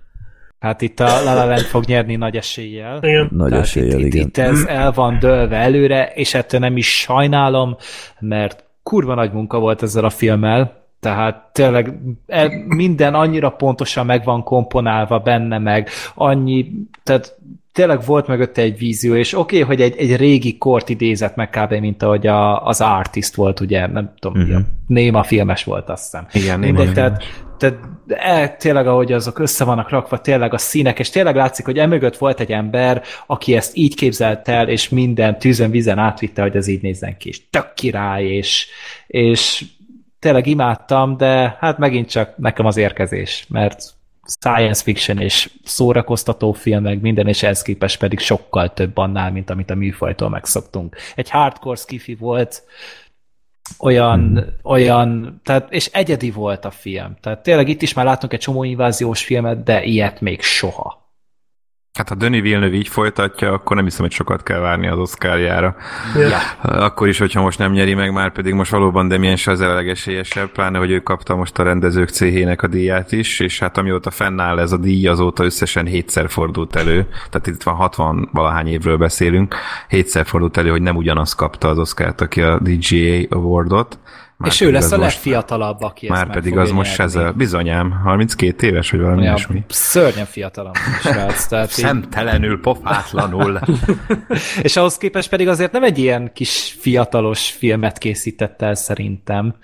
Hát 0.58 0.82
itt 0.82 1.00
a 1.00 1.04
La 1.04 1.34
La 1.34 1.44
Land 1.44 1.60
fog 1.60 1.84
nyerni 1.84 2.16
nagy 2.16 2.36
eséllyel. 2.36 2.98
Igen. 3.02 3.28
Nagy 3.32 3.48
Tehát 3.48 3.64
eséllyel, 3.64 4.00
itt, 4.00 4.14
igen. 4.14 4.26
Itt 4.26 4.38
ez 4.38 4.64
el 4.64 4.92
van 4.92 5.18
dőlve 5.18 5.56
előre, 5.56 6.12
és 6.14 6.34
ettől 6.34 6.60
nem 6.60 6.76
is 6.76 7.00
sajnálom, 7.00 7.76
mert 8.20 8.64
kurva 8.82 9.14
nagy 9.14 9.32
munka 9.32 9.58
volt 9.58 9.82
ezzel 9.82 10.04
a 10.04 10.10
filmmel, 10.10 10.85
tehát 11.00 11.50
tényleg 11.52 11.98
e, 12.26 12.50
minden 12.66 13.14
annyira 13.14 13.50
pontosan 13.50 14.06
meg 14.06 14.24
van 14.24 14.42
komponálva 14.42 15.18
benne, 15.18 15.58
meg 15.58 15.88
annyi, 16.14 16.72
tehát 17.02 17.38
tényleg 17.76 18.04
volt 18.04 18.26
mögötte 18.26 18.62
egy 18.62 18.78
vízió, 18.78 19.14
és 19.14 19.32
oké, 19.32 19.62
okay, 19.62 19.76
hogy 19.76 19.80
egy, 19.80 19.96
egy 19.98 20.16
régi 20.16 20.58
kort 20.58 20.88
idézett 20.88 21.34
meg 21.34 21.50
kb. 21.50 21.72
mint 21.72 22.02
ahogy 22.02 22.26
a, 22.26 22.66
az 22.66 22.80
Artist 22.80 23.34
volt, 23.34 23.60
ugye, 23.60 23.86
nem 23.86 24.12
tudom, 24.18 24.42
uh-huh. 24.42 24.60
Néma 24.86 25.22
filmes 25.22 25.64
volt, 25.64 25.88
azt 25.88 26.02
hiszem. 26.02 26.26
Igen, 26.32 26.58
Mindegy, 26.58 26.92
tehát, 26.92 27.22
tehát 27.58 27.78
e, 28.08 28.48
tényleg, 28.48 28.86
ahogy 28.86 29.12
azok 29.12 29.38
össze 29.38 29.64
vannak 29.64 29.90
rakva, 29.90 30.20
tényleg 30.20 30.54
a 30.54 30.58
színek, 30.58 30.98
és 30.98 31.10
tényleg 31.10 31.36
látszik, 31.36 31.64
hogy 31.64 31.78
emögött 31.78 32.16
volt 32.16 32.40
egy 32.40 32.52
ember, 32.52 33.02
aki 33.26 33.54
ezt 33.54 33.76
így 33.76 33.94
képzelt 33.94 34.48
el, 34.48 34.68
és 34.68 34.88
minden 34.88 35.38
tűzön, 35.38 35.70
vízen 35.70 35.98
átvitte, 35.98 36.42
hogy 36.42 36.56
ez 36.56 36.66
így 36.66 36.82
nézzen 36.82 37.16
ki, 37.16 37.28
és 37.28 37.50
tök 37.50 37.72
király, 37.74 38.24
és, 38.24 38.66
és 39.06 39.64
tényleg 40.26 40.46
imádtam, 40.46 41.16
de 41.16 41.56
hát 41.60 41.78
megint 41.78 42.08
csak 42.08 42.36
nekem 42.36 42.66
az 42.66 42.76
érkezés, 42.76 43.46
mert 43.48 43.94
science 44.40 44.82
fiction 44.82 45.18
és 45.18 45.50
szórakoztató 45.64 46.52
film, 46.52 46.82
meg 46.82 47.00
minden, 47.00 47.26
és 47.26 47.42
ehhez 47.42 47.62
képest 47.62 47.98
pedig 47.98 48.18
sokkal 48.18 48.72
több 48.72 48.96
annál, 48.96 49.32
mint 49.32 49.50
amit 49.50 49.70
a 49.70 49.74
műfajtól 49.74 50.28
megszoktunk. 50.28 50.96
Egy 51.14 51.30
hardcore 51.30 51.76
skifi 51.76 52.14
volt, 52.14 52.62
olyan, 53.78 54.20
hmm. 54.20 54.44
olyan, 54.62 55.40
tehát, 55.44 55.72
és 55.72 55.86
egyedi 55.92 56.30
volt 56.30 56.64
a 56.64 56.70
film. 56.70 57.16
Tehát 57.20 57.42
tényleg 57.42 57.68
itt 57.68 57.82
is 57.82 57.94
már 57.94 58.04
látunk 58.04 58.32
egy 58.32 58.40
csomó 58.40 58.64
inváziós 58.64 59.24
filmet, 59.24 59.62
de 59.62 59.84
ilyet 59.84 60.20
még 60.20 60.42
soha. 60.42 61.05
Hát 61.96 62.08
ha 62.08 62.14
Döni 62.14 62.40
Villeneuve 62.40 62.76
így 62.76 62.88
folytatja, 62.88 63.52
akkor 63.52 63.76
nem 63.76 63.84
hiszem, 63.84 64.00
hogy 64.00 64.12
sokat 64.12 64.42
kell 64.42 64.58
várni 64.58 64.86
az 64.86 64.98
Oscarjára. 64.98 65.76
Ja. 66.16 66.38
Akkor 66.62 67.08
is, 67.08 67.18
hogyha 67.18 67.42
most 67.42 67.58
nem 67.58 67.72
nyeri 67.72 67.94
meg, 67.94 68.12
már 68.12 68.32
pedig 68.32 68.54
most 68.54 68.70
valóban 68.70 69.08
Demien 69.08 69.36
se 69.36 69.50
az 69.50 69.60
legesélyesebb, 69.60 70.50
pláne, 70.50 70.78
hogy 70.78 70.90
ő 70.90 71.00
kapta 71.00 71.36
most 71.36 71.58
a 71.58 71.62
rendezők 71.62 72.08
céhének 72.08 72.62
a 72.62 72.66
díját 72.66 73.12
is, 73.12 73.40
és 73.40 73.58
hát 73.58 73.78
amióta 73.78 74.10
fennáll 74.10 74.58
ez 74.58 74.72
a 74.72 74.76
díj, 74.76 75.06
azóta 75.06 75.44
összesen 75.44 75.86
hétszer 75.86 76.28
fordult 76.28 76.76
elő, 76.76 77.08
tehát 77.30 77.46
itt 77.46 77.62
van 77.62 77.74
60 77.74 78.28
valahány 78.32 78.68
évről 78.68 78.96
beszélünk, 78.96 79.54
hétszer 79.88 80.26
fordult 80.26 80.56
elő, 80.56 80.70
hogy 80.70 80.82
nem 80.82 80.96
ugyanaz 80.96 81.32
kapta 81.32 81.68
az 81.68 81.78
Oscárt, 81.78 82.20
aki 82.20 82.42
a 82.42 82.58
DGA 82.58 83.36
Awardot, 83.36 83.98
Már 84.38 84.50
És 84.50 84.60
ő 84.60 84.70
lesz 84.70 84.84
az 84.84 84.92
a 84.92 84.96
most- 84.96 85.14
legfiatalabb, 85.14 85.82
aki 85.82 86.08
Már 86.08 86.30
pedig 86.30 86.56
az 86.58 86.70
most 86.70 87.00
ez 87.00 87.14
a 87.14 87.32
bizonyám, 87.32 87.90
32 87.90 88.66
éves, 88.66 88.90
vagy 88.90 89.00
valami 89.00 89.22
ilyesmi. 89.22 89.64
szörnyen 89.68 90.26
fiatalabb 90.26 90.74
srác. 91.00 91.46
Tehát 91.46 91.70
Szemtelenül, 91.70 92.60
pofátlanul. 92.60 93.60
és 94.62 94.76
ahhoz 94.76 94.96
képest 94.96 95.28
pedig 95.28 95.48
azért 95.48 95.72
nem 95.72 95.82
egy 95.84 95.98
ilyen 95.98 96.30
kis 96.34 96.76
fiatalos 96.80 97.50
filmet 97.50 97.98
készített 97.98 98.62
el 98.62 98.74
szerintem. 98.74 99.54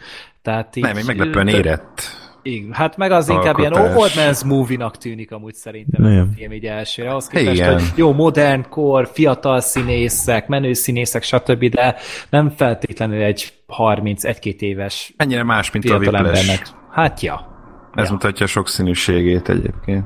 Tehát 0.43 0.77
így, 0.77 0.83
Nem, 0.83 0.97
egy 0.97 1.07
meglepően 1.07 1.49
érett. 1.49 2.03
Igen, 2.43 2.73
hát 2.73 2.97
meg 2.97 3.11
az 3.11 3.29
inkább 3.29 3.59
ilyen 3.59 3.73
Alkotás. 3.73 3.97
old 3.97 4.11
man's 4.17 4.47
movie-nak 4.47 4.97
tűnik 4.97 5.33
amúgy 5.33 5.55
szerintem 5.55 6.05
ez 6.05 6.11
a 6.11 6.13
Igen. 6.13 6.33
film 6.37 6.53
így 6.53 6.65
elsőre. 6.67 7.11
Ahhoz 7.11 7.27
képest, 7.27 7.53
Igen. 7.53 7.73
hogy 7.73 7.83
jó, 7.97 8.13
modern 8.13 8.67
kor, 8.69 9.09
fiatal 9.13 9.61
színészek, 9.61 10.47
menő 10.47 10.73
színészek, 10.73 11.23
stb., 11.23 11.65
de 11.65 11.97
nem 12.31 12.51
feltétlenül 12.51 13.23
egy 13.23 13.53
31-2 13.69 14.61
éves 14.61 15.15
Ennyire 15.17 15.43
más, 15.43 15.71
mint 15.71 15.91
a 15.91 15.95
embernek. 15.95 16.67
Hát 16.91 17.21
ja. 17.21 17.51
Ez 17.95 18.07
Ja. 18.07 18.13
mutatja 18.13 18.45
a 18.47 18.49
sokszínűségét 18.49 19.49
egyébként. 19.49 20.05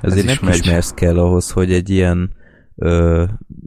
Ezért 0.00 0.24
is 0.28 0.38
nem 0.38 0.48
megy. 0.50 0.60
kismersz 0.60 0.92
kell 0.94 1.18
ahhoz, 1.18 1.50
hogy 1.50 1.72
egy 1.72 1.90
ilyen 1.90 2.30
ö, 2.76 3.24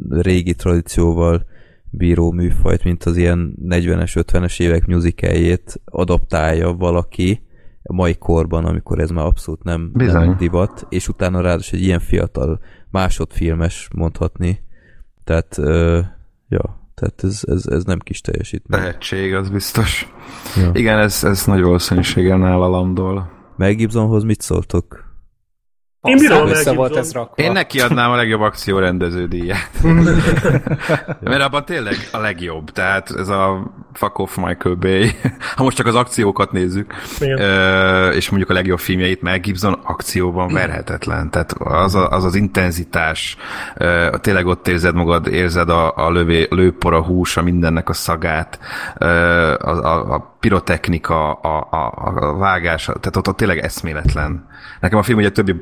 régi 0.10 0.54
tradícióval 0.54 1.46
bíró 1.90 2.32
műfajt, 2.32 2.84
mint 2.84 3.04
az 3.04 3.18
ilyen 3.18 3.56
40-es, 3.70 4.24
50-es 4.28 4.60
évek 4.60 4.86
musicaljét 4.86 5.82
adaptálja 5.86 6.74
valaki 6.74 7.42
a 7.84 7.94
mai 7.94 8.16
korban, 8.16 8.66
amikor 8.66 9.00
ez 9.00 9.10
már 9.10 9.26
abszolút 9.26 9.64
nem, 9.64 9.92
Bizony. 9.94 10.28
nem 10.28 10.38
divat, 10.38 10.86
és 10.90 11.08
utána 11.08 11.42
ráadásul 11.42 11.80
egy 11.80 11.86
ilyen 11.86 12.00
fiatal 12.00 12.60
másodfilmes 12.90 13.88
mondhatni. 13.96 14.64
Tehát, 15.24 15.58
ö, 15.58 16.00
ja, 16.50 16.90
tehát 16.94 17.24
ez, 17.24 17.42
ez, 17.46 17.66
ez 17.66 17.84
nem 17.84 18.00
kis 18.00 18.22
teljesítmény. 18.22 18.80
Tehetség, 18.80 19.34
az 19.34 19.50
biztos. 19.50 20.14
Ja. 20.56 20.70
Igen, 20.74 21.00
ez, 21.00 21.24
ez 21.24 21.46
nagy 21.46 21.62
valószínűséggel 21.62 22.38
nála 22.38 22.68
landol. 22.68 23.32
Mel 23.58 23.74
Gibsonhoz 23.74 24.24
mit 24.24 24.42
szóltok? 24.42 25.11
Én 26.02 26.18
bírom 26.18 26.48
össze 26.48 26.74
volt 26.74 26.96
ez 26.96 27.14
rakva. 27.14 27.44
Én 27.44 27.52
neki 27.52 27.80
adnám 27.80 28.12
a 28.12 28.16
legjobb 28.16 28.42
akciórendező 28.42 29.28
díjat. 29.28 29.70
Mert 31.22 31.42
abban 31.42 31.66
tényleg 31.66 31.96
a 32.12 32.18
legjobb. 32.18 32.72
Tehát 32.72 33.12
ez 33.18 33.28
a 33.28 33.72
fuck 33.94 34.20
off 34.20 34.36
Michael 34.36 34.76
Bay. 34.76 35.12
Ha 35.56 35.64
most 35.64 35.78
csak 35.78 35.86
az 35.86 35.96
akciókat 35.96 36.52
nézzük, 36.52 36.94
Igen. 37.20 37.40
ö, 37.40 38.10
és 38.10 38.30
mondjuk 38.30 38.52
a 38.52 38.54
legjobb 38.54 38.80
filmjeit, 38.80 39.22
Mel 39.22 39.40
Gibson 39.40 39.74
akcióban 39.74 40.54
verhetetlen. 40.54 41.30
Tehát 41.30 41.54
az 41.60 41.96
a, 41.96 42.10
az, 42.10 42.24
az 42.24 42.36
intenzitás, 42.36 43.38
ö, 43.76 44.16
tényleg 44.22 44.46
ott 44.46 44.68
érzed 44.68 44.96
magad, 44.96 45.28
érzed 45.28 45.70
a, 45.70 45.94
a 45.96 46.12
lövé, 46.12 46.48
lőpor, 46.50 46.94
a 46.94 47.04
hús, 47.04 47.38
a 47.38 47.42
mindennek 47.42 47.90
a 47.90 47.94
szagát, 47.94 48.60
ö, 48.98 49.06
a, 49.54 49.70
a, 49.70 50.14
a 50.14 50.36
pirotechnika, 50.40 51.32
a, 51.32 51.68
a, 51.72 51.94
a 52.16 52.38
vágás, 52.38 52.84
tehát 52.84 53.16
ott, 53.16 53.28
ott 53.28 53.38
tényleg 53.38 53.58
eszméletlen. 53.58 54.48
Nekem 54.80 54.98
a 54.98 55.04
film 55.04 55.18
ugye 55.18 55.30
többi 55.32 55.56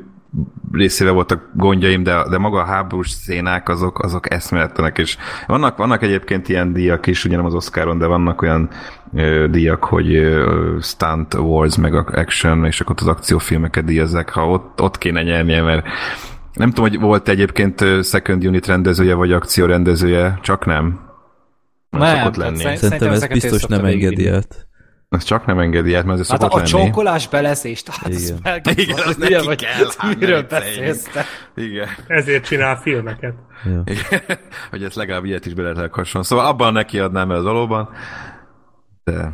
részével 0.72 1.14
voltak 1.14 1.50
gondjaim, 1.56 2.04
de, 2.04 2.24
de 2.30 2.38
maga 2.38 2.60
a 2.60 2.66
háborús 2.66 3.10
szénák 3.10 3.70
azok, 3.70 4.00
azok 4.04 4.32
eszméletlenek, 4.34 4.98
és 4.98 5.18
vannak, 5.48 5.78
vannak 5.78 6.02
egyébként 6.04 6.50
ilyen 6.50 6.74
díjak 6.74 7.08
is, 7.08 7.26
ugye 7.26 7.36
nem 7.36 7.46
az 7.46 7.54
Oscaron, 7.54 7.98
de 7.98 8.06
vannak 8.06 8.42
olyan 8.42 8.70
ö, 9.14 9.48
díjak, 9.52 9.84
hogy 9.84 10.16
ö, 10.16 10.78
stunt 10.82 11.34
wars, 11.34 11.78
meg 11.78 11.96
a 11.96 12.06
action, 12.14 12.66
és 12.66 12.82
akkor 12.82 12.96
az 13.00 13.08
akciófilmeket 13.08 13.86
díjazzák, 13.86 14.30
ha 14.30 14.50
ott, 14.50 14.82
ott 14.82 14.98
kéne 14.98 15.22
nyernie, 15.24 15.62
mert 15.62 15.86
nem 16.54 16.70
tudom, 16.70 16.90
hogy 16.90 17.00
volt 17.00 17.30
egyébként 17.30 17.86
second 18.04 18.46
unit 18.46 18.68
rendezője, 18.68 19.14
vagy 19.14 19.32
akciórendezője, 19.32 20.40
csak 20.42 20.66
nem. 20.66 21.00
Nem, 21.90 22.02
Nem, 22.02 22.16
szokott 22.18 22.34
tehát 22.34 22.38
lenni. 22.38 22.58
szerint- 22.58 22.80
Szerintem 22.80 23.12
ez 23.12 23.28
biztos 23.28 23.66
nem 23.66 23.86
engedi 23.86 24.28
át. 24.28 24.68
Ez 25.10 25.24
csak 25.24 25.46
nem 25.46 25.60
engedi 25.60 25.94
át, 25.94 26.06
mert 26.06 26.20
ez 26.20 26.30
Hát 26.30 26.38
a, 26.40 26.42
szokott 26.42 26.56
a 26.56 26.58
lenni. 26.58 26.70
csonkolás 26.70 27.28
belezést, 27.28 27.90
hát 27.90 28.10
ez 28.14 28.30
Igen. 28.30 28.40
meg, 28.44 28.80
Igen, 28.80 28.98
az 29.08 29.16
neki 29.18 29.34
vagy, 29.46 29.58
kell, 29.64 29.86
hát 29.98 30.20
miről 30.20 30.42
vicceljünk. 30.42 30.50
beszélsz 30.50 31.04
te? 31.04 31.26
Igen. 31.56 31.88
Ezért 32.08 32.46
csinál 32.46 32.76
filmeket. 32.78 33.34
Ja. 33.66 33.84
Igen, 33.86 34.22
hogy 34.72 34.84
ezt 34.84 34.96
legalább 34.96 35.26
ilyet 35.26 35.46
is 35.46 35.54
belerakasson. 35.54 36.24
Szóval 36.24 36.46
abban 36.46 36.74
neki 36.74 37.00
adnám 37.00 37.32
el 37.32 37.38
az 37.38 37.44
valóban, 37.44 37.90
de 39.04 39.34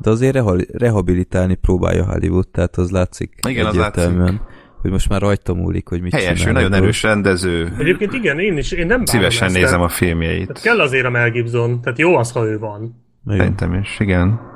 De 0.00 0.10
azért 0.10 0.34
reha- 0.34 0.66
rehabilitálni 0.72 1.54
próbálja 1.54 2.04
Hollywood, 2.04 2.48
tehát 2.48 2.76
az 2.76 2.90
látszik 2.90 3.34
Igen, 3.48 3.66
az 3.66 3.74
egyértelműen, 3.76 4.40
hogy 4.80 4.90
most 4.90 5.08
már 5.08 5.20
rajta 5.20 5.54
múlik, 5.54 5.88
hogy 5.88 6.00
mit 6.00 6.14
helyes, 6.14 6.38
csinál. 6.38 6.52
nagyon 6.52 6.72
erős 6.74 7.02
rendező, 7.02 7.72
Egyébként 7.78 8.12
igen, 8.12 8.38
én 8.38 8.56
is, 8.56 8.72
én 8.72 8.86
nem 8.86 9.04
szívesen 9.04 9.46
ezt, 9.46 9.56
nézem 9.56 9.80
a 9.80 9.88
filmjeit. 9.88 10.46
Tehát 10.46 10.62
kell 10.62 10.80
azért 10.80 11.06
a 11.06 11.10
Mel 11.10 11.30
Gibson, 11.30 11.80
tehát 11.80 11.98
jó 11.98 12.16
az, 12.16 12.32
ha 12.32 12.44
ő 12.46 12.58
van. 12.58 13.04
Igen. 13.26 13.38
Szerintem 13.38 13.74
is, 13.74 14.00
igen. 14.00 14.50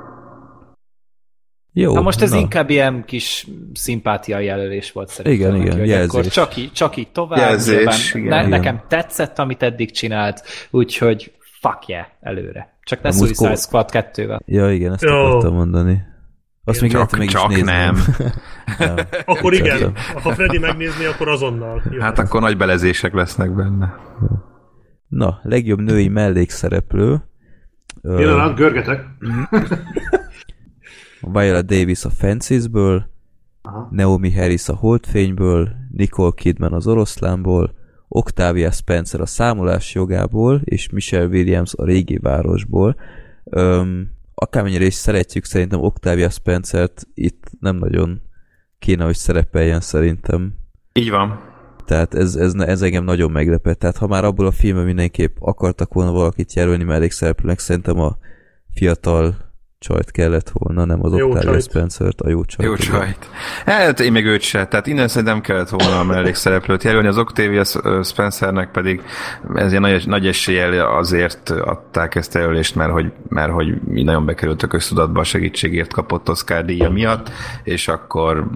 Jó, 1.79 1.93
Na 1.93 2.01
most 2.01 2.21
ez 2.21 2.31
na. 2.31 2.37
inkább 2.37 2.69
ilyen 2.69 3.03
kis 3.05 3.47
szimpátia 3.73 4.39
jelölés 4.39 4.91
volt 4.91 5.09
szerintem. 5.09 5.33
Igen, 5.33 5.51
neki, 5.51 5.65
igen, 5.65 5.79
hogy 5.79 5.87
jelzés. 5.87 6.09
Akkor 6.09 6.25
csak, 6.25 6.57
így, 6.57 6.71
csak 6.71 6.97
így 6.97 7.11
tovább. 7.11 7.39
Jelzés, 7.39 7.75
nyilván 7.75 7.99
igen. 8.13 8.23
ne, 8.29 8.37
Igen. 8.37 8.49
nekem 8.49 8.81
tetszett, 8.87 9.39
amit 9.39 9.63
eddig 9.63 9.91
csinált, 9.91 10.41
úgyhogy 10.69 11.31
fuck 11.61 11.87
yeah, 11.87 12.05
előre. 12.21 12.77
Csak 12.83 13.01
ne 13.01 13.11
Suicide 13.11 13.47
ko- 13.49 13.59
Squad 13.59 13.89
2-vel. 13.91 14.39
Ja, 14.45 14.71
igen, 14.71 14.93
ezt 14.93 15.03
Jó. 15.03 15.15
akartam 15.15 15.53
mondani. 15.53 16.01
Azt 16.63 16.81
még 16.81 16.91
Csak- 16.91 17.17
meg 17.17 17.27
csak 17.27 17.61
nem. 17.61 17.97
nem. 18.79 18.95
Akkor 19.25 19.53
igen, 19.53 19.93
ha 20.23 20.33
Freddy 20.33 20.59
megnézni, 20.59 21.05
akkor 21.05 21.27
azonnal. 21.29 21.83
Jó. 21.91 22.01
Hát 22.01 22.19
akkor 22.19 22.41
nagy 22.41 22.57
belezések 22.57 23.13
lesznek 23.13 23.55
benne. 23.55 23.95
Na, 25.07 25.39
legjobb 25.43 25.79
női 25.79 26.07
mellékszereplő. 26.07 27.21
Pillanat, 28.01 28.55
görgetek. 28.55 29.03
Viola 31.27 31.61
Davis 31.61 32.05
a 32.05 32.09
Fences-ből, 32.09 33.09
Aha. 33.61 33.87
Naomi 33.91 34.33
Harris 34.33 34.69
a 34.69 34.75
Holdfényből, 34.75 35.69
Nicole 35.91 36.31
Kidman 36.35 36.73
az 36.73 36.87
Oroszlánból, 36.87 37.75
Octavia 38.07 38.71
Spencer 38.71 39.21
a 39.21 39.25
Számolás 39.25 39.93
jogából, 39.93 40.61
és 40.63 40.89
Michelle 40.89 41.27
Williams 41.27 41.73
a 41.75 41.85
Régi 41.85 42.17
Városból. 42.17 42.95
Öm, 43.43 44.09
akármennyire 44.33 44.85
is 44.85 44.93
szeretjük, 44.93 45.45
szerintem 45.45 45.81
Octavia 45.81 46.29
Spencert 46.29 47.07
itt 47.13 47.49
nem 47.59 47.75
nagyon 47.75 48.21
kéne, 48.79 49.03
hogy 49.03 49.15
szerepeljen 49.15 49.81
szerintem. 49.81 50.53
Így 50.93 51.09
van. 51.09 51.39
Tehát 51.85 52.13
ez, 52.13 52.35
ez, 52.35 52.53
ez 52.53 52.81
engem 52.81 53.03
nagyon 53.03 53.31
meglepett. 53.31 53.79
Tehát 53.79 53.97
ha 53.97 54.07
már 54.07 54.23
abból 54.23 54.45
a 54.45 54.51
filmben 54.51 54.85
mindenképp 54.85 55.35
akartak 55.39 55.93
volna 55.93 56.11
valakit 56.11 56.53
jelölni 56.53 56.83
mellékszereplőnek, 56.83 57.59
szerintem 57.59 57.99
a 57.99 58.17
fiatal 58.73 59.46
csajt 59.79 60.11
kellett 60.11 60.51
volna, 60.53 60.85
nem 60.85 60.99
az 61.03 61.17
Jó 61.17 61.27
Octavia 61.27 61.49
csajt. 61.49 61.63
Spencert, 61.63 62.21
a 62.21 62.29
jó 62.29 62.45
csajt. 62.45 62.69
Jó 62.69 62.75
igen. 62.75 62.87
csajt. 62.87 63.29
Hát 63.65 63.99
én 63.99 64.11
még 64.11 64.25
őt 64.25 64.41
se. 64.41 64.67
Tehát 64.67 64.87
innen 64.87 65.07
szerintem 65.07 65.33
nem 65.33 65.43
kellett 65.43 65.69
volna 65.69 65.99
a 65.99 66.03
mellékszereplőt 66.03 66.83
jelölni. 66.83 67.07
Az 67.07 67.17
Octavia 67.17 67.63
Spencernek 68.03 68.71
pedig 68.71 69.01
ez 69.55 69.69
ilyen 69.69 69.81
nagy, 69.81 70.07
nagy 70.07 70.27
eséllyel 70.27 70.95
azért 70.97 71.49
adták 71.49 72.15
ezt 72.15 72.35
a 72.35 72.39
jelölést, 72.39 72.75
mert 72.75 72.91
hogy, 72.91 73.11
mert 73.27 73.51
hogy 73.51 73.81
mi 73.81 74.03
nagyon 74.03 74.25
bekerült 74.25 74.63
a 74.63 74.67
köztudatba 74.67 75.19
a 75.19 75.23
segítségért 75.23 75.93
kapott 75.93 76.29
Oscar 76.29 76.65
díja 76.65 76.89
miatt, 76.89 77.31
és 77.63 77.87
akkor 77.87 78.47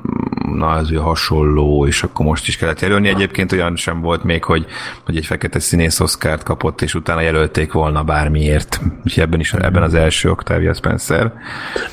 na 0.56 0.78
ez 0.78 0.92
ő 0.92 0.96
hasonló, 0.96 1.88
és 1.88 2.04
akkor 2.04 2.26
most 2.26 2.48
is 2.48 2.58
kellett 2.58 2.80
jelölni. 2.80 3.08
Egyébként 3.08 3.52
olyan 3.52 3.76
sem 3.76 4.02
volt 4.02 4.24
még, 4.24 4.44
hogy, 4.44 4.66
hogy 5.06 5.18
egy 5.18 5.26
fekete 5.26 5.60
színész 5.60 6.00
Oscárt 6.00 6.44
kapott, 6.44 6.82
és 6.82 6.94
utána 6.94 7.22
jelölték 7.22 7.72
volna 7.72 8.04
bármiért. 8.04 8.82
Úgyhogy 9.06 9.24
ebben 9.24 9.40
is, 9.40 9.54
ebben 9.54 9.84
az 9.84 9.94
első 9.94 10.30
Octavia 10.30 10.74
Spencer. 10.74 11.11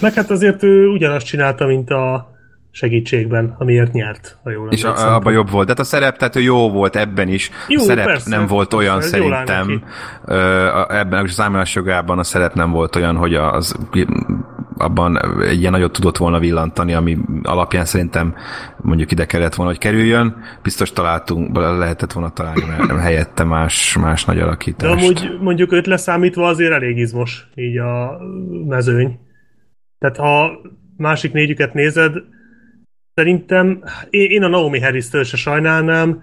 Meg 0.00 0.14
hát 0.14 0.30
azért 0.30 0.62
ő 0.62 0.86
ugyanazt 0.86 1.26
csinálta, 1.26 1.66
mint 1.66 1.90
a 1.90 2.36
segítségben, 2.70 3.54
amiért 3.58 3.92
nyert, 3.92 4.38
ha 4.42 4.50
jól 4.50 4.68
És 4.70 4.84
a, 4.84 5.14
abban 5.14 5.32
jobb 5.32 5.50
volt. 5.50 5.64
Tehát 5.64 5.80
a 5.80 5.84
szerep, 5.84 6.16
tehát 6.16 6.36
ő 6.36 6.40
jó 6.40 6.70
volt 6.70 6.96
ebben 6.96 7.28
is. 7.28 7.50
Jó, 7.68 7.80
a 7.80 7.84
szerep 7.84 8.04
persze, 8.04 8.36
nem 8.36 8.46
volt 8.46 8.68
persze, 8.68 8.84
olyan 8.84 8.94
áll 8.94 9.00
szerintem. 9.00 9.84
Ö, 10.24 10.68
ebben 10.88 11.24
a 11.24 11.28
számolás 11.28 11.74
jogában 11.74 12.18
a 12.18 12.22
szerep 12.22 12.54
nem 12.54 12.70
volt 12.70 12.96
olyan, 12.96 13.16
hogy 13.16 13.34
az 13.34 13.76
abban 14.78 15.40
egy 15.42 15.60
ilyen 15.60 15.72
nagyot 15.72 15.92
tudott 15.92 16.16
volna 16.16 16.38
villantani, 16.38 16.94
ami 16.94 17.18
alapján 17.42 17.84
szerintem 17.84 18.34
mondjuk 18.76 19.10
ide 19.10 19.24
kellett 19.24 19.54
volna, 19.54 19.72
hogy 19.72 19.80
kerüljön. 19.80 20.36
Biztos 20.62 20.92
találtunk, 20.92 21.56
lehetett 21.56 22.12
volna 22.12 22.32
találni 22.32 22.62
mert 22.64 23.00
helyette 23.06 23.44
más, 23.44 23.96
más 24.00 24.24
nagy 24.24 24.36
De 24.36 24.42
alakítást. 24.42 24.92
amúgy 24.92 25.38
mondjuk 25.40 25.72
őt 25.72 25.86
leszámítva 25.86 26.46
azért 26.46 26.72
elég 26.72 26.98
izmos 26.98 27.48
így 27.54 27.78
a 27.78 28.18
mezőny. 28.66 29.18
Tehát 29.98 30.16
ha 30.16 30.50
másik 30.96 31.32
négyüket 31.32 31.74
nézed, 31.74 32.14
szerintem 33.14 33.82
én, 34.10 34.42
a 34.42 34.48
Naomi 34.48 34.80
Harris-től 34.80 35.24
se 35.24 35.36
sajnálnám, 35.36 36.22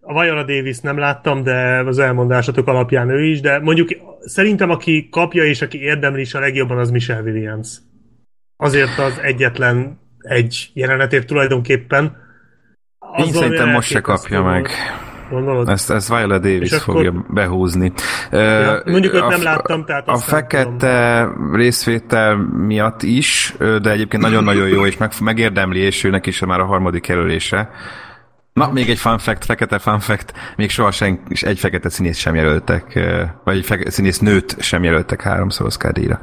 a 0.00 0.20
Viola 0.20 0.44
Davis 0.44 0.78
nem 0.78 0.98
láttam, 0.98 1.42
de 1.42 1.82
az 1.86 1.98
elmondásatok 1.98 2.66
alapján 2.66 3.08
ő 3.08 3.24
is, 3.24 3.40
de 3.40 3.58
mondjuk 3.58 3.88
szerintem 4.20 4.70
aki 4.70 5.08
kapja 5.10 5.44
és 5.44 5.62
aki 5.62 5.80
érdemli 5.80 6.20
is 6.20 6.34
a 6.34 6.40
legjobban 6.40 6.78
az 6.78 6.90
Michelle 6.90 7.22
Williams. 7.22 7.78
Azért 8.56 8.98
az 8.98 9.18
egyetlen 9.22 10.00
egy 10.18 10.70
jelenetért 10.72 11.26
tulajdonképpen. 11.26 12.16
Én 13.16 13.32
szerintem 13.32 13.68
most 13.68 13.88
se 13.88 14.00
kapja 14.00 14.42
meg. 14.42 14.68
Gondolod? 15.30 15.68
Ezt, 15.68 15.90
ezt 15.90 16.08
Viola 16.08 16.38
Davis 16.38 16.70
És 16.70 16.72
akkor- 16.72 16.94
fogja 16.94 17.24
behúzni. 17.28 17.92
Ja, 18.30 18.82
mondjuk 18.84 19.14
őt 19.14 19.28
nem 19.28 19.42
láttam, 19.42 19.84
tehát 19.84 20.08
A 20.08 20.16
fekete 20.16 21.28
részvétel 21.52 22.36
miatt 22.66 23.02
is, 23.02 23.54
de 23.58 23.90
egyébként 23.90 24.22
nagyon-nagyon 24.22 24.68
jó, 24.68 24.86
és 24.86 24.96
meg, 24.96 25.12
megérdemli, 25.20 25.78
és 25.78 26.04
őnek 26.04 26.26
is 26.26 26.40
már 26.40 26.60
a 26.60 26.64
harmadik 26.64 27.06
jelölése. 27.06 27.70
Na, 28.56 28.70
még 28.72 28.90
egy 28.90 28.98
fun 28.98 29.18
fact, 29.18 29.44
fekete 29.44 29.78
fun 29.78 30.00
fact, 30.00 30.32
még 30.56 30.70
soha 30.70 30.90
sen, 30.90 31.20
egy 31.40 31.58
fekete 31.58 31.88
színész 31.88 32.18
sem 32.18 32.34
jelöltek, 32.34 32.98
vagy 33.44 33.56
egy 33.56 33.64
fekete 33.64 33.90
színész 33.90 34.18
nőt 34.18 34.56
sem 34.58 34.84
jelöltek 34.84 35.22
háromszor 35.22 35.66
Oscar 35.66 35.92
díjra. 35.92 36.20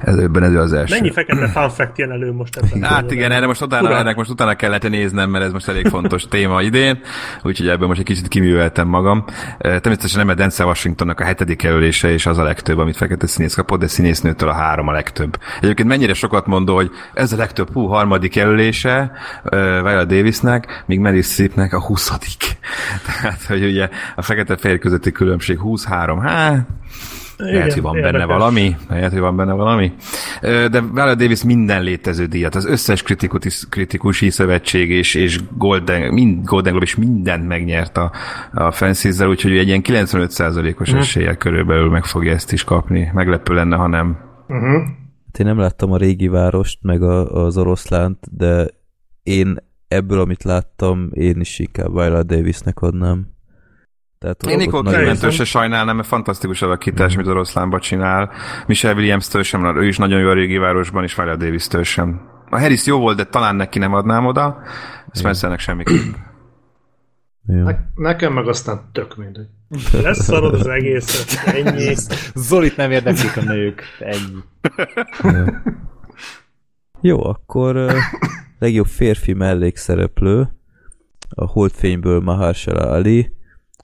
Ez 0.00 0.16
ebben 0.16 0.42
ez 0.42 0.54
az 0.54 0.72
első. 0.72 0.94
Mennyi 0.94 1.12
fekete 1.12 1.48
fun 1.48 1.70
fact 1.70 1.98
jön 1.98 2.10
elő 2.10 2.32
most 2.32 2.56
ebben? 2.56 2.82
Hát 2.82 3.10
igen, 3.10 3.32
erre 3.32 3.46
most 3.46 3.62
utána, 3.62 3.88
Ura. 3.88 3.98
ennek 3.98 4.16
most 4.16 4.30
utána 4.30 4.54
kellett 4.54 4.88
néznem, 4.88 5.30
mert 5.30 5.44
ez 5.44 5.52
most 5.52 5.68
elég 5.68 5.86
fontos 5.86 6.24
téma 6.28 6.62
idén, 6.62 7.00
úgyhogy 7.42 7.68
ebből 7.68 7.86
most 7.86 7.98
egy 7.98 8.06
kicsit 8.06 8.28
kiműveltem 8.28 8.88
magam. 8.88 9.24
Természetesen 9.58 10.18
nem 10.18 10.28
a 10.28 10.34
Denzel 10.34 10.66
Washingtonnak 10.66 11.20
a 11.20 11.24
hetedik 11.24 11.62
jelölése, 11.62 12.10
és 12.10 12.26
az 12.26 12.38
a 12.38 12.42
legtöbb, 12.42 12.78
amit 12.78 12.96
fekete 12.96 13.26
színész 13.26 13.54
kapott, 13.54 13.80
de 13.80 13.86
színésznőtől 13.86 14.48
a 14.48 14.54
három 14.54 14.88
a 14.88 14.92
legtöbb. 14.92 15.38
Egyébként 15.60 15.88
mennyire 15.88 16.14
sokat 16.14 16.46
mondó, 16.46 16.74
hogy 16.74 16.90
ez 17.14 17.32
a 17.32 17.36
legtöbb, 17.36 17.72
hú, 17.72 17.86
harmadik 17.86 18.36
jelölése 18.36 19.12
uh, 19.44 19.50
Viola 19.60 20.04
Davisnek, 20.04 20.82
míg 20.86 20.98
Meryl 20.98 21.22
Streepnek 21.22 21.66
a 21.72 21.80
huszadik. 21.82 22.56
Tehát, 23.06 23.42
hogy 23.42 23.64
ugye 23.64 23.88
a 24.16 24.22
fekete-fehér 24.22 24.78
közötti 24.78 25.12
különbség 25.12 25.58
23, 25.58 26.18
hát 26.20 26.66
lehet, 27.40 27.72
hogy 27.72 27.82
van 27.82 27.92
benne 27.92 28.06
érdekes. 28.06 28.26
valami, 28.26 28.76
lehet, 28.88 29.10
hogy 29.10 29.20
van 29.20 29.36
benne 29.36 29.52
valami. 29.52 29.92
De 30.40 30.80
Viola 30.80 31.14
Davis 31.14 31.42
minden 31.44 31.82
létező 31.82 32.26
díjat, 32.26 32.54
az 32.54 32.64
összes 32.64 33.02
kritikus, 33.02 33.66
kritikusi 33.68 34.30
szövetség 34.30 34.90
és, 34.90 35.14
és 35.14 35.38
Golden, 35.56 36.12
mind, 36.12 36.44
Golden 36.44 36.70
Globe 36.72 36.86
és 36.86 36.94
mindent 36.96 37.46
megnyert 37.48 37.96
a, 37.96 38.12
a 38.52 38.70
Francis-zel, 38.70 39.28
úgyhogy 39.28 39.56
egy 39.56 39.66
ilyen 39.66 39.82
95%-os 39.84 40.90
Mhm. 40.90 40.98
eséllyel 40.98 41.36
körülbelül 41.36 41.90
meg 41.90 42.04
fogja 42.04 42.32
ezt 42.32 42.52
is 42.52 42.64
kapni. 42.64 43.10
Meglepő 43.14 43.54
lenne, 43.54 43.76
ha 43.76 43.86
nem. 43.86 44.16
Hát 45.26 45.38
én 45.38 45.46
nem 45.46 45.58
láttam 45.58 45.92
a 45.92 45.96
régi 45.96 46.28
várost, 46.28 46.78
meg 46.82 47.02
a, 47.02 47.44
az 47.44 47.56
oroszlánt, 47.56 48.36
de 48.36 48.66
én 49.22 49.56
ebből, 49.88 50.20
amit 50.20 50.42
láttam, 50.42 51.08
én 51.12 51.40
is 51.40 51.58
inkább 51.58 51.92
Viola 51.92 52.22
Davisnek 52.22 52.80
adnám. 52.80 53.26
Tehát 54.18 54.42
Én 54.46 54.56
Nicole 54.56 54.96
Kidman-től 54.96 55.30
se 55.30 55.44
sajnálnám, 55.44 55.96
mert 55.96 56.08
fantasztikus 56.08 56.62
alakítás, 56.62 57.14
amit 57.14 57.26
oroszlánba 57.26 57.78
csinál. 57.78 58.32
Michelle 58.66 58.94
Williams-től 58.94 59.42
sem, 59.42 59.76
ő 59.76 59.86
is 59.86 59.96
nagyon 59.96 60.20
jó 60.20 60.28
a 60.28 60.32
régi 60.32 60.56
városban, 60.56 61.02
és 61.02 61.14
Viola 61.14 61.36
Davis-től 61.36 61.82
sem. 61.82 62.20
A 62.50 62.58
Harris 62.58 62.86
jó 62.86 62.98
volt, 62.98 63.16
de 63.16 63.24
talán 63.24 63.56
neki 63.56 63.78
nem 63.78 63.94
adnám 63.94 64.26
oda. 64.26 64.62
Spencernek 65.12 65.58
semmiképp. 65.58 66.14
Ne- 67.42 67.78
nekem 67.94 68.32
meg 68.32 68.48
aztán 68.48 68.80
tök 68.92 69.16
mindegy. 69.16 69.48
Leszarod 70.02 70.54
az 70.54 70.66
egészet, 70.66 71.54
ennyi. 71.54 71.94
Zolit 72.48 72.76
nem 72.76 72.90
érdeklik 72.90 73.36
a 73.36 73.42
nők. 73.42 73.82
Ennyi. 73.98 74.42
Jó, 77.00 77.24
akkor 77.24 77.92
legjobb 78.58 78.86
férfi 78.86 79.32
mellékszereplő 79.32 80.48
a 81.28 81.46
Holdfényből 81.46 82.20
Mahershala 82.20 82.90
Ali, 82.90 83.32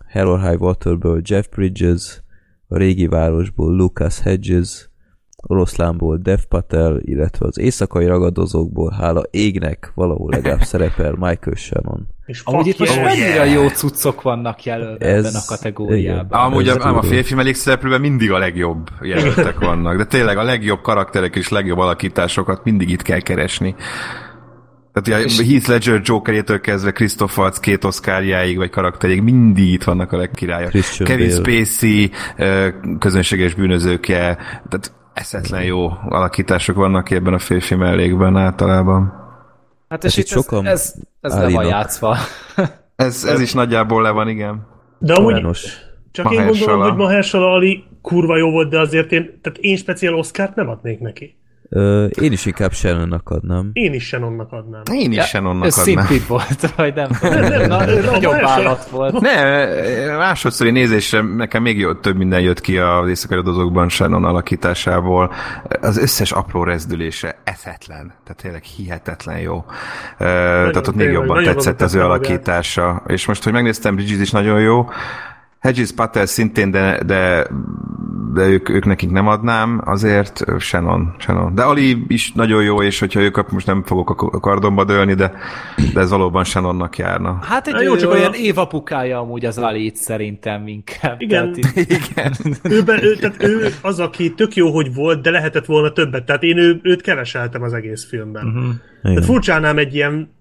Hell 0.07 0.27
or 0.27 0.41
High 0.41 0.61
Waterből 0.61 1.20
Jeff 1.25 1.47
Bridges, 1.47 2.23
a 2.69 2.77
régi 2.77 3.07
városból 3.07 3.77
Lucas 3.77 4.20
Hedges, 4.20 4.89
Oroszlánból 5.47 6.17
Dev 6.17 6.39
Patel, 6.49 6.99
illetve 7.01 7.47
az 7.47 7.59
éjszakai 7.59 8.07
ragadozókból 8.07 8.91
hála 8.91 9.23
égnek 9.31 9.93
valahol 9.94 10.31
legalább 10.31 10.62
szerepel 10.73 11.12
Michael 11.12 11.57
Shannon. 11.57 12.07
És 12.27 12.43
Amúgy 12.44 12.67
itt 12.67 12.78
most 12.78 12.94
yeah. 12.94 13.05
mennyire 13.05 13.47
jó 13.47 13.69
cuccok 13.69 14.23
vannak 14.23 14.65
jelölve 14.65 15.07
Ez- 15.07 15.25
ebben 15.25 15.41
a 15.41 15.44
kategóriában. 15.47 16.41
Amúgy 16.41 16.69
Ez 16.69 16.77
a, 16.77 16.97
a 16.97 17.03
férfi 17.03 17.35
mellékszereplőben 17.35 18.01
mindig 18.01 18.33
a 18.33 18.39
legjobb 18.39 18.89
jelöltek 19.01 19.59
vannak, 19.59 19.97
de 19.97 20.05
tényleg 20.05 20.39
a 20.39 20.43
legjobb 20.43 20.81
karakterek 20.81 21.36
és 21.36 21.49
legjobb 21.49 21.78
alakításokat 21.78 22.65
mindig 22.65 22.91
itt 22.91 23.03
kell 23.03 23.20
keresni. 23.20 23.75
Tehát 24.94 25.24
ugye 25.24 25.44
Heath 25.44 25.68
Ledger 25.68 26.00
Jokerétől 26.05 26.60
kezdve 26.60 26.92
Christoph 26.92 27.39
Waltz 27.39 27.60
két 27.60 27.84
oszkárjáig, 27.84 28.56
vagy 28.56 28.70
karakterig, 28.70 29.23
mindig 29.23 29.73
itt 29.73 29.84
vannak 29.84 30.12
a 30.12 30.16
legkirályok. 30.16 30.70
Christian 30.70 31.08
Kevin 31.08 31.28
Bale. 31.28 31.64
Spacey, 31.64 32.10
közönséges 32.98 33.55
bűnözőkje, 33.55 34.36
tehát 34.68 34.92
eszetlen 35.14 35.62
jó 35.62 35.90
alakítások 36.08 36.76
vannak 36.76 37.10
ebben 37.10 37.34
a 37.34 37.39
férfi 37.39 37.74
mellékben 37.74 38.36
általában. 38.36 39.12
Hát 39.89 40.05
és 40.05 40.14
Hát 40.14 40.24
itt 40.24 40.31
itt 40.31 40.36
ez, 40.36 40.42
sokan 40.42 40.66
ez, 40.66 40.94
ez 41.20 41.36
le 41.36 41.48
van 41.48 41.66
játszva. 41.66 42.16
Ez, 42.97 43.24
ez 43.24 43.40
is 43.40 43.52
nagyjából 43.52 44.02
le 44.02 44.10
van, 44.10 44.28
igen. 44.28 44.66
De 44.98 45.14
amúgy 45.14 45.32
Sajnos. 45.32 45.76
csak 46.10 46.32
én 46.32 46.39
Mahershala. 46.39 46.70
gondolom, 46.70 46.97
hogy 46.97 47.06
Mahershala 47.06 47.52
Ali 47.52 47.84
kurva 48.02 48.36
jó 48.36 48.50
volt, 48.50 48.70
de 48.70 48.78
azért 48.78 49.12
én, 49.12 49.40
tehát 49.42 49.58
én 49.58 49.76
speciál 49.76 50.14
Oscárt 50.14 50.55
nem 50.55 50.68
adnék 50.68 51.00
neki. 51.00 51.36
Ö, 51.68 52.05
én 52.05 52.33
is 52.33 52.47
inkább 52.47 52.73
Shannonnak 52.73 53.31
adnám. 53.31 53.70
Én 53.73 53.93
is 53.93 54.07
Shannonnak 54.07 54.52
adnám. 54.52 54.83
Én 54.93 55.12
is 55.12 55.33
ja, 55.33 55.43
onnak 55.43 55.67
Ez 55.67 55.78
adnám. 55.78 56.07
szimpid 56.07 56.28
volt, 56.28 56.75
vagy 56.76 56.94
nem 56.94 57.10
nem, 57.23 57.67
nem, 57.68 58.05
nagyobb 58.05 58.33
állat 58.43 58.89
volt. 58.89 59.20
Ne, 59.20 60.17
másodszori 60.17 60.70
nézésre 60.70 61.20
nekem 61.20 61.62
még 61.62 61.78
jó, 61.78 61.94
több 61.94 62.17
minden 62.17 62.41
jött 62.41 62.60
ki 62.60 62.78
az 62.78 63.09
éjszakai 63.09 63.36
radozókban 63.36 63.89
Shannon 63.89 64.25
alakításából. 64.25 65.33
Az 65.81 65.99
összes 65.99 66.33
apró 66.33 66.65
rezdülése 66.65 67.36
eszetlen. 67.44 68.07
Tehát 68.25 68.43
tényleg 68.43 68.62
hihetetlen 68.62 69.39
jó. 69.39 69.55
Uh, 69.57 69.65
tehát 70.18 70.89
ott 70.89 70.94
még 70.94 71.10
jobban 71.10 71.36
nagyon 71.36 71.55
tetszett 71.55 71.81
az 71.81 71.94
ő 71.94 72.02
alakítása. 72.02 73.02
És 73.07 73.26
most, 73.26 73.44
hogy 73.44 73.52
megnéztem, 73.52 73.94
Bridges 73.94 74.18
is 74.18 74.31
nagyon 74.31 74.60
jó. 74.60 74.89
Hedges 75.65 75.93
Patel 75.93 76.26
szintén, 76.26 76.70
de, 76.70 77.02
de, 77.07 77.47
de 78.34 78.47
ők, 78.47 78.68
ők 78.68 78.84
nekik 78.84 79.10
nem 79.10 79.26
adnám, 79.28 79.81
azért 79.84 80.44
Shannon, 80.59 81.15
Shannon. 81.18 81.55
De 81.55 81.62
Ali 81.62 82.05
is 82.09 82.33
nagyon 82.33 82.62
jó, 82.62 82.83
és 82.83 82.99
hogyha 82.99 83.20
ő 83.20 83.31
kap, 83.31 83.51
most 83.51 83.67
nem 83.67 83.83
fogok 83.83 84.23
a 84.23 84.41
kardomba 84.41 84.84
dőlni, 84.84 85.15
de, 85.15 85.33
de 85.94 86.01
ez 86.01 86.10
valóban 86.10 86.44
Shannonnak 86.44 86.99
járna. 86.99 87.39
Hát 87.43 87.67
egy 87.67 87.75
jó, 87.75 87.81
jó, 87.93 87.97
csak 87.97 88.10
olyan 88.12 88.31
a- 88.33 88.36
évapukája 88.36 89.18
amúgy 89.18 89.44
az 89.44 89.59
Alit 89.59 89.97
szerintem 89.97 90.67
inkább. 90.68 91.20
Igen. 91.20 91.52
Tehát 91.52 91.76
itt- 91.76 91.91
Igen. 92.10 92.33
Ő, 92.62 92.83
be, 92.83 93.02
ő, 93.02 93.15
tehát 93.15 93.43
ő 93.43 93.68
az, 93.83 94.01
aki 94.01 94.34
tök 94.34 94.55
jó, 94.55 94.70
hogy 94.70 94.94
volt, 94.94 95.23
de 95.23 95.31
lehetett 95.31 95.65
volna 95.67 95.93
többet. 95.93 96.25
Tehát 96.25 96.43
én 96.43 96.59
ő, 96.59 96.81
őt 96.83 97.01
keveseltem 97.02 97.62
az 97.62 97.73
egész 97.73 98.07
filmben. 98.09 98.47
Uh-huh. 98.47 98.75
Tehát 99.02 99.25
furcsánám 99.25 99.78
egy 99.78 99.94
ilyen 99.94 100.33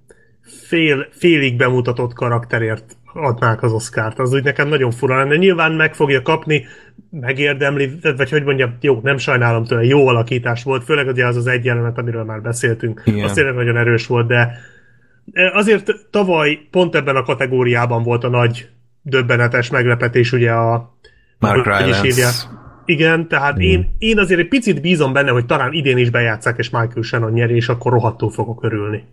fél, 0.68 1.08
félig 1.12 1.58
bemutatott 1.58 2.14
karakterért 2.14 2.98
adnák 3.14 3.64
az 3.64 3.72
Oscárt. 3.72 4.20
Az 4.20 4.34
úgy 4.34 4.44
nekem 4.44 4.68
nagyon 4.68 4.92
fura 4.92 5.18
lenne. 5.18 5.36
Nyilván 5.36 5.72
meg 5.72 5.96
fogja 5.96 6.22
kapni, 6.22 6.66
megérdemli, 7.10 7.92
vagy 8.18 8.30
hogy 8.30 8.44
mondjam, 8.44 8.78
jó, 8.82 9.00
nem 9.04 9.18
sajnálom 9.18 9.64
tőle, 9.66 9.84
jó 9.84 10.08
alakítás 10.08 10.64
volt, 10.64 10.84
főleg 10.84 11.08
ugye 11.08 11.28
az 11.28 11.36
az 11.36 11.48
egy 11.48 11.66
jelenet, 11.66 11.98
amiről 11.98 12.24
már 12.24 12.42
beszéltünk. 12.42 13.02
Igen. 13.06 13.24
Az 13.24 13.34
tényleg 13.34 13.56
nagyon 13.56 13.78
erős 13.78 14.08
volt, 14.08 14.28
de 14.28 14.58
azért 15.54 15.92
tavaly 16.10 16.60
pont 16.72 16.96
ebben 16.96 17.16
a 17.16 17.24
kategóriában 17.24 18.04
volt 18.04 18.24
a 18.24 18.30
nagy 18.30 18.70
döbbenetes 19.02 19.70
meglepetés, 19.70 20.32
ugye 20.32 20.52
a 20.52 20.98
Mark 21.40 21.66
Rylance. 21.66 22.62
Igen, 22.86 23.28
tehát 23.28 23.60
én, 23.60 23.96
én 23.98 24.20
azért 24.20 24.40
egy 24.40 24.48
picit 24.48 24.82
bízom 24.82 25.14
benne, 25.14 25.32
hogy 25.32 25.46
talán 25.46 25.74
idén 25.74 25.98
is 25.98 26.10
bejátszák, 26.10 26.58
és 26.58 26.70
Michael 26.70 27.02
Shannon 27.02 27.32
nyeri, 27.32 27.56
és 27.56 27.70
akkor 27.70 27.92
rohadtul 27.92 28.32
fogok 28.32 28.64
örülni. 28.64 29.04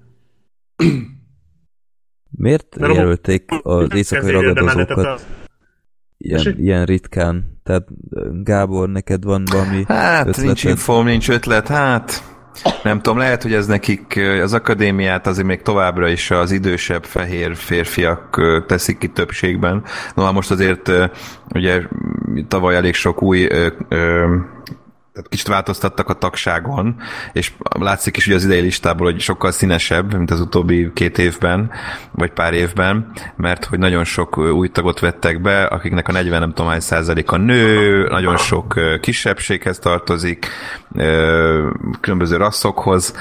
Miért 2.31 2.76
Mert 2.78 2.92
a- 2.92 2.94
jelölték 2.94 3.50
az 3.62 3.94
éjszakai 3.94 4.31
ragadozókat 4.31 4.91
a- 4.91 5.18
ilyen, 6.17 6.55
ilyen 6.59 6.84
ritkán? 6.84 7.60
Tehát 7.62 7.86
Gábor, 8.42 8.89
neked 8.89 9.25
van 9.25 9.44
valami 9.50 9.84
Hát, 9.86 10.20
ötleted? 10.20 10.44
nincs 10.44 10.65
infóm, 10.65 11.05
nincs 11.05 11.31
ötlet, 11.31 11.68
hát 11.68 12.23
nem 12.83 13.00
tudom, 13.00 13.18
lehet, 13.18 13.42
hogy 13.42 13.52
ez 13.52 13.67
nekik 13.67 14.20
az 14.42 14.52
akadémiát 14.52 15.26
azért 15.26 15.47
még 15.47 15.62
továbbra 15.62 16.09
is 16.09 16.31
az 16.31 16.50
idősebb 16.50 17.05
fehér 17.05 17.57
férfiak 17.57 18.41
teszik 18.67 18.99
ki 18.99 19.09
többségben. 19.09 19.84
No, 20.15 20.23
hát 20.25 20.33
most 20.33 20.50
azért 20.50 20.92
ugye 21.55 21.83
tavaly 22.49 22.75
elég 22.76 22.94
sok 22.94 23.23
új 23.23 23.49
tehát 25.12 25.28
kicsit 25.28 25.48
változtattak 25.48 26.08
a 26.08 26.14
tagságon, 26.14 26.97
és 27.32 27.52
látszik 27.78 28.16
is 28.16 28.26
ugye 28.26 28.36
az 28.36 28.44
idei 28.44 28.60
listából, 28.60 29.10
hogy 29.12 29.20
sokkal 29.20 29.50
színesebb, 29.50 30.14
mint 30.14 30.30
az 30.30 30.40
utóbbi 30.40 30.90
két 30.94 31.18
évben, 31.18 31.70
vagy 32.10 32.30
pár 32.30 32.52
évben, 32.52 33.12
mert 33.36 33.64
hogy 33.64 33.78
nagyon 33.78 34.05
sok 34.05 34.39
új 34.39 34.68
tagot 34.68 35.00
vettek 35.00 35.40
be, 35.40 35.64
akiknek 35.64 36.08
a 36.08 36.12
40 36.12 36.40
nem 36.40 36.52
tudom 36.52 36.70
hány 36.70 36.80
százaléka 36.80 37.36
nő, 37.36 38.06
nagyon 38.08 38.36
sok 38.36 38.80
kisebbséghez 39.00 39.78
tartozik, 39.78 40.47
különböző 42.00 42.36
rasszokhoz, 42.36 43.14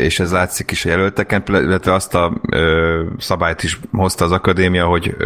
és 0.00 0.20
ez 0.20 0.32
látszik 0.32 0.70
is 0.70 0.84
a 0.84 0.88
jelölteken, 0.88 1.42
illetve 1.46 1.92
azt 1.92 2.14
a 2.14 2.40
szabályt 3.18 3.62
is 3.62 3.80
hozta 3.92 4.24
az 4.24 4.32
akadémia, 4.32 4.86
hogy 4.86 5.16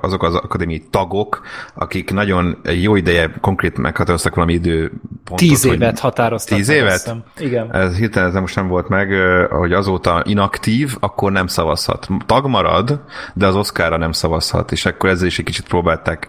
azok 0.00 0.22
az 0.22 0.34
akadémiai 0.34 0.82
tagok, 0.90 1.40
akik 1.74 2.12
nagyon 2.12 2.60
jó 2.62 2.96
ideje 2.96 3.30
konkrét 3.40 3.78
meghatároztak 3.78 4.34
valami 4.34 4.52
idő 4.52 4.92
pontot. 5.24 5.48
Tíz 5.48 5.64
évet 5.64 5.98
határoztak. 5.98 6.56
Tíz 6.56 6.68
évet? 6.68 6.92
hiszem. 6.92 7.22
Igen. 7.38 7.74
Ez 7.74 7.96
hirtelen 7.96 8.28
ez 8.28 8.34
most 8.34 8.56
nem 8.56 8.68
volt 8.68 8.88
meg, 8.88 9.12
hogy 9.50 9.72
azóta 9.72 10.22
inaktív, 10.26 10.96
akkor 11.00 11.32
nem 11.32 11.46
szavazhat. 11.46 12.08
Tag 12.26 12.46
marad, 12.46 13.00
de 13.34 13.46
az 13.46 13.56
Oscarra 13.56 13.96
nem 13.96 14.12
szavazhat, 14.12 14.72
és 14.72 14.86
akkor 14.86 15.08
ezzel 15.08 15.26
is 15.26 15.38
egy 15.38 15.44
kicsit 15.44 15.68
próbálták 15.68 16.28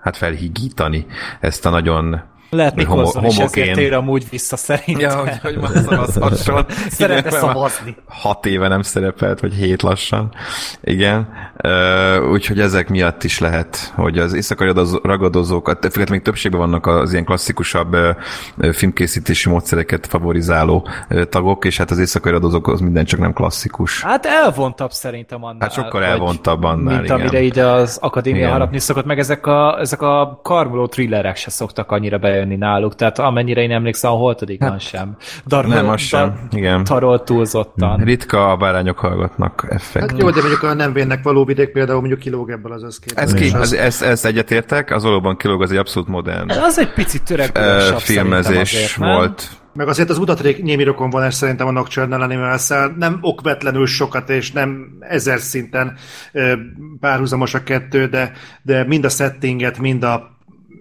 hát 0.00 0.16
felhigítani 0.16 1.06
ezt 1.40 1.66
a 1.66 1.70
nagyon 1.70 2.22
Lehet 2.56 2.72
Homo- 2.82 2.88
Nikolson 2.88 3.24
is 3.24 3.38
ezért 3.38 3.76
tér 3.76 3.92
amúgy 3.92 4.28
vissza 4.30 4.56
szerintem. 4.56 5.10
Ja, 5.10 5.16
hogy, 5.16 5.38
hogy 5.42 5.56
már 5.62 5.70
szavazhasson. 5.74 6.64
Szeretne 6.88 7.28
Igen, 7.28 7.40
szavazni. 7.40 7.96
Hat 8.08 8.46
éve 8.46 8.68
nem 8.68 8.82
szerepelt, 8.82 9.40
vagy 9.40 9.54
hét 9.54 9.82
lassan. 9.82 10.32
Igen. 10.82 11.28
Úgyhogy 12.30 12.60
ezek 12.60 12.88
miatt 12.88 13.24
is 13.24 13.38
lehet, 13.38 13.92
hogy 13.94 14.18
az 14.18 14.32
éjszakai 14.32 14.66
ragadozó- 14.66 14.98
ragadozókat, 15.02 15.76
függetlenül 15.80 16.14
még 16.14 16.22
többségben 16.22 16.60
vannak 16.60 16.86
az 16.86 17.12
ilyen 17.12 17.24
klasszikusabb 17.24 17.96
filmkészítési 18.72 19.48
módszereket 19.48 20.06
favorizáló 20.06 20.88
tagok, 21.28 21.64
és 21.64 21.76
hát 21.76 21.90
az 21.90 21.98
éjszakai 21.98 22.32
ragadozók 22.32 22.68
az 22.68 22.80
minden 22.80 23.04
csak 23.04 23.20
nem 23.20 23.32
klasszikus. 23.32 24.02
Hát 24.02 24.26
elvontabb 24.26 24.90
szerintem 24.90 25.44
annál. 25.44 25.56
Hát 25.60 25.72
sokkal 25.72 26.04
elvontabb 26.04 26.64
annál, 26.64 26.92
Mint 26.94 27.04
igen. 27.04 27.20
amire 27.20 27.40
ide 27.40 27.66
az 27.66 27.98
akadémia 28.00 28.40
Igen. 28.40 28.52
harapni 28.52 28.78
szokott, 28.78 29.04
meg 29.04 29.18
ezek 29.18 29.46
a, 29.46 29.78
ezek 29.80 30.02
a 30.02 30.40
karmoló 30.42 30.86
thrillerek 30.86 31.36
se 31.36 31.50
szoktak 31.50 31.90
annyira 31.90 32.18
bejönni 32.42 32.56
náluk, 32.56 32.94
tehát 32.94 33.18
amennyire 33.18 33.62
én 33.62 33.70
emlékszem, 33.70 34.10
a 34.10 34.14
holtodikban 34.14 34.78
sem. 34.78 35.16
Darol, 35.46 35.70
Hát, 35.70 35.82
nem, 35.82 35.90
az 35.90 36.00
sem. 36.00 36.48
Igen. 36.50 36.84
Tarol 36.84 37.22
túlzottan. 37.22 38.00
Ritka 38.04 38.50
a 38.50 38.56
bárányok 38.56 38.98
hallgatnak 38.98 39.66
effekt. 39.68 40.10
Hát 40.10 40.20
jó, 40.20 40.30
de 40.30 40.40
mondjuk 40.40 40.62
a 40.62 40.74
nem 40.74 40.92
vénnek 40.92 41.22
való 41.22 41.44
vidék 41.44 41.72
például 41.72 41.98
mondjuk 41.98 42.20
kilóg 42.20 42.50
ebből 42.50 42.72
az 42.72 42.82
összkép. 42.82 43.18
Ez, 43.18 43.34
ki, 43.34 43.52
ez, 43.54 43.72
ez, 43.72 44.02
ez 44.02 44.24
egyetértek, 44.24 44.90
az 44.90 45.02
valóban 45.02 45.36
kilóg, 45.36 45.62
az 45.62 45.70
egy 45.70 45.76
abszolút 45.76 46.08
modern 46.08 46.50
Az 46.50 46.78
egy 46.78 46.92
picit 46.92 47.20
ö, 47.20 47.24
törekvősabb 47.24 47.98
filmezés 47.98 48.72
azért, 48.72 48.98
nem? 48.98 49.08
volt. 49.08 49.48
Meg 49.74 49.88
azért 49.88 50.10
az 50.10 50.18
utatrék 50.18 50.62
némi 50.62 50.82
rokon 50.82 51.10
van 51.10 51.22
ez 51.22 51.34
szerintem 51.34 51.66
a 51.66 51.70
Nocturnal 51.70 52.22
animals 52.22 52.68
nem 52.98 53.18
okvetlenül 53.20 53.86
sokat, 53.86 54.30
és 54.30 54.52
nem 54.52 54.96
ezer 55.00 55.38
szinten 55.38 55.96
párhuzamos 57.00 57.54
a 57.54 57.62
kettő, 57.62 58.06
de, 58.06 58.32
de 58.62 58.84
mind 58.84 59.04
a 59.04 59.08
settinget, 59.08 59.78
mind 59.78 60.02
a 60.02 60.32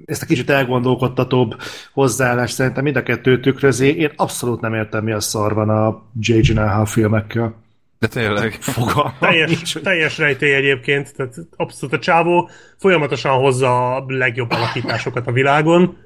ezt 0.05 0.21
a 0.21 0.25
kicsit 0.25 0.49
elgondolkodtatóbb 0.49 1.55
hozzáállást 1.93 2.53
szerintem 2.53 2.83
mind 2.83 2.95
a 2.95 3.03
kettő 3.03 3.39
tükrözi. 3.39 3.97
Én 3.97 4.11
abszolút 4.15 4.61
nem 4.61 4.73
értem, 4.73 5.03
mi 5.03 5.11
a 5.11 5.19
szar 5.19 5.53
van 5.53 5.69
a 5.69 6.03
J. 6.19 6.39
Gyllenhaal 6.39 6.85
filmekkel. 6.85 7.55
De 7.99 8.07
tényleg, 8.07 8.51
fogalmam 8.75 9.13
Teljes, 9.19 9.77
teljes 9.83 10.17
rejtély 10.17 10.53
egyébként, 10.53 11.15
tehát 11.15 11.35
abszolút 11.55 11.95
a 11.95 11.99
csávó 11.99 12.49
folyamatosan 12.77 13.39
hozza 13.39 13.95
a 13.95 14.05
legjobb 14.07 14.51
alakításokat 14.51 15.27
a 15.27 15.31
világon, 15.31 15.97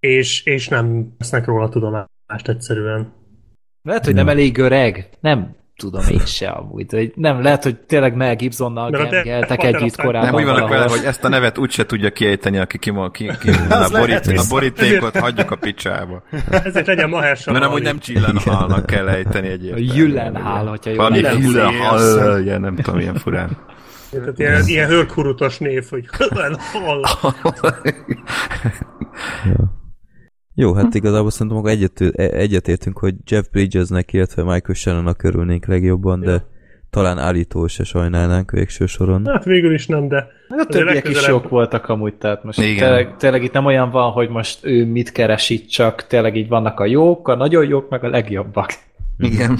és, 0.00 0.44
és 0.44 0.68
nem 0.68 1.14
vesznek 1.18 1.44
róla 1.44 1.68
tudomást 1.68 2.48
egyszerűen. 2.48 3.12
Lehet, 3.82 4.04
hogy 4.04 4.14
nem 4.14 4.28
elég 4.28 4.58
öreg. 4.58 5.08
Nem 5.20 5.56
tudom 5.76 6.02
én 6.10 6.26
se 6.26 6.48
amúgy. 6.48 6.86
Hogy 6.90 7.12
nem, 7.14 7.42
lehet, 7.42 7.62
hogy 7.62 7.76
tényleg 7.76 8.14
Mel 8.14 8.36
Gibsonnal 8.36 8.90
gemgeltek 8.90 9.62
együtt 9.62 9.96
korábban 9.96 10.30
Nem, 10.30 10.34
úgy 10.34 10.44
vannak 10.44 10.68
vele, 10.68 10.88
hogy 10.88 11.04
ezt 11.04 11.24
a 11.24 11.28
nevet 11.28 11.58
úgyse 11.58 11.86
tudja 11.86 12.10
kiejteni, 12.10 12.58
aki 12.58 12.78
ki, 12.78 12.92
ki, 13.12 13.30
ki 13.40 13.50
a, 13.70 13.88
borít, 13.90 14.26
a 14.26 14.44
borítékot 14.48 15.18
hagyjuk 15.18 15.50
a 15.50 15.56
picsába. 15.56 16.22
Ezért 16.50 16.86
legyen 16.86 17.08
Mahershala 17.08 17.58
Mert 17.58 17.70
amúgy 17.70 17.82
nem 17.82 17.98
csillanhalnak 17.98 18.86
kell 18.86 19.08
ejteni 19.08 19.48
A 19.48 19.50
egyébként. 19.50 19.94
Jüllenhál, 19.94 20.66
hogyha 20.66 20.90
jól 20.90 20.98
Valami 20.98 21.18
ilyen 22.42 22.60
nem 22.60 22.76
tudom, 22.76 23.00
ilyen 23.00 23.14
furán. 23.14 23.56
Tehát 24.10 24.38
ilyen, 24.38 24.66
ilyen 24.66 24.88
hörkurutos 24.88 25.58
név, 25.58 25.84
hogy 25.90 26.04
hall. 26.72 27.02
Jó, 30.54 30.72
hát 30.74 30.94
igazából 30.94 31.30
szerintem 31.30 31.56
akkor 31.56 31.70
egyet, 31.70 32.00
egyetértünk, 32.16 32.98
hogy 32.98 33.14
Jeff 33.26 33.44
Bridgesnek, 33.50 34.12
illetve 34.12 34.42
Michael 34.42 34.74
Shannonnak 34.74 35.22
örülnénk 35.22 35.66
legjobban, 35.66 36.20
de 36.20 36.44
talán 36.90 37.18
állító 37.18 37.66
se 37.66 37.84
sajnálnánk 37.84 38.50
végső 38.50 38.86
soron. 38.86 39.26
Hát 39.26 39.44
végül 39.44 39.74
is 39.74 39.86
nem, 39.86 40.08
de 40.08 40.16
A 40.16 40.26
azért 40.48 40.68
többiek 40.68 40.88
is 40.88 41.02
legközelebb- 41.02 41.30
jók 41.30 41.48
voltak 41.48 41.88
amúgy, 41.88 42.14
tehát 42.14 42.44
most 42.44 42.60
Igen. 42.60 42.76
tényleg, 42.76 43.16
tényleg 43.16 43.42
itt 43.42 43.52
nem 43.52 43.64
olyan 43.64 43.90
van, 43.90 44.10
hogy 44.10 44.28
most 44.28 44.64
ő 44.64 44.86
mit 44.86 45.12
keres 45.12 45.50
itt, 45.50 45.68
csak 45.68 46.06
tényleg 46.06 46.36
így 46.36 46.48
vannak 46.48 46.80
a 46.80 46.84
jók, 46.86 47.28
a 47.28 47.34
nagyon 47.36 47.66
jók, 47.66 47.88
meg 47.90 48.04
a 48.04 48.08
legjobbak. 48.08 48.70
Igen. 49.18 49.58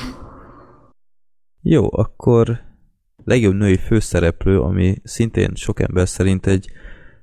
Jó, 1.63 1.87
akkor 1.91 2.59
legjobb 3.25 3.55
női 3.55 3.77
főszereplő, 3.77 4.61
ami 4.61 4.95
szintén 5.03 5.51
sok 5.55 5.81
ember 5.81 6.09
szerint 6.09 6.47
egy 6.47 6.67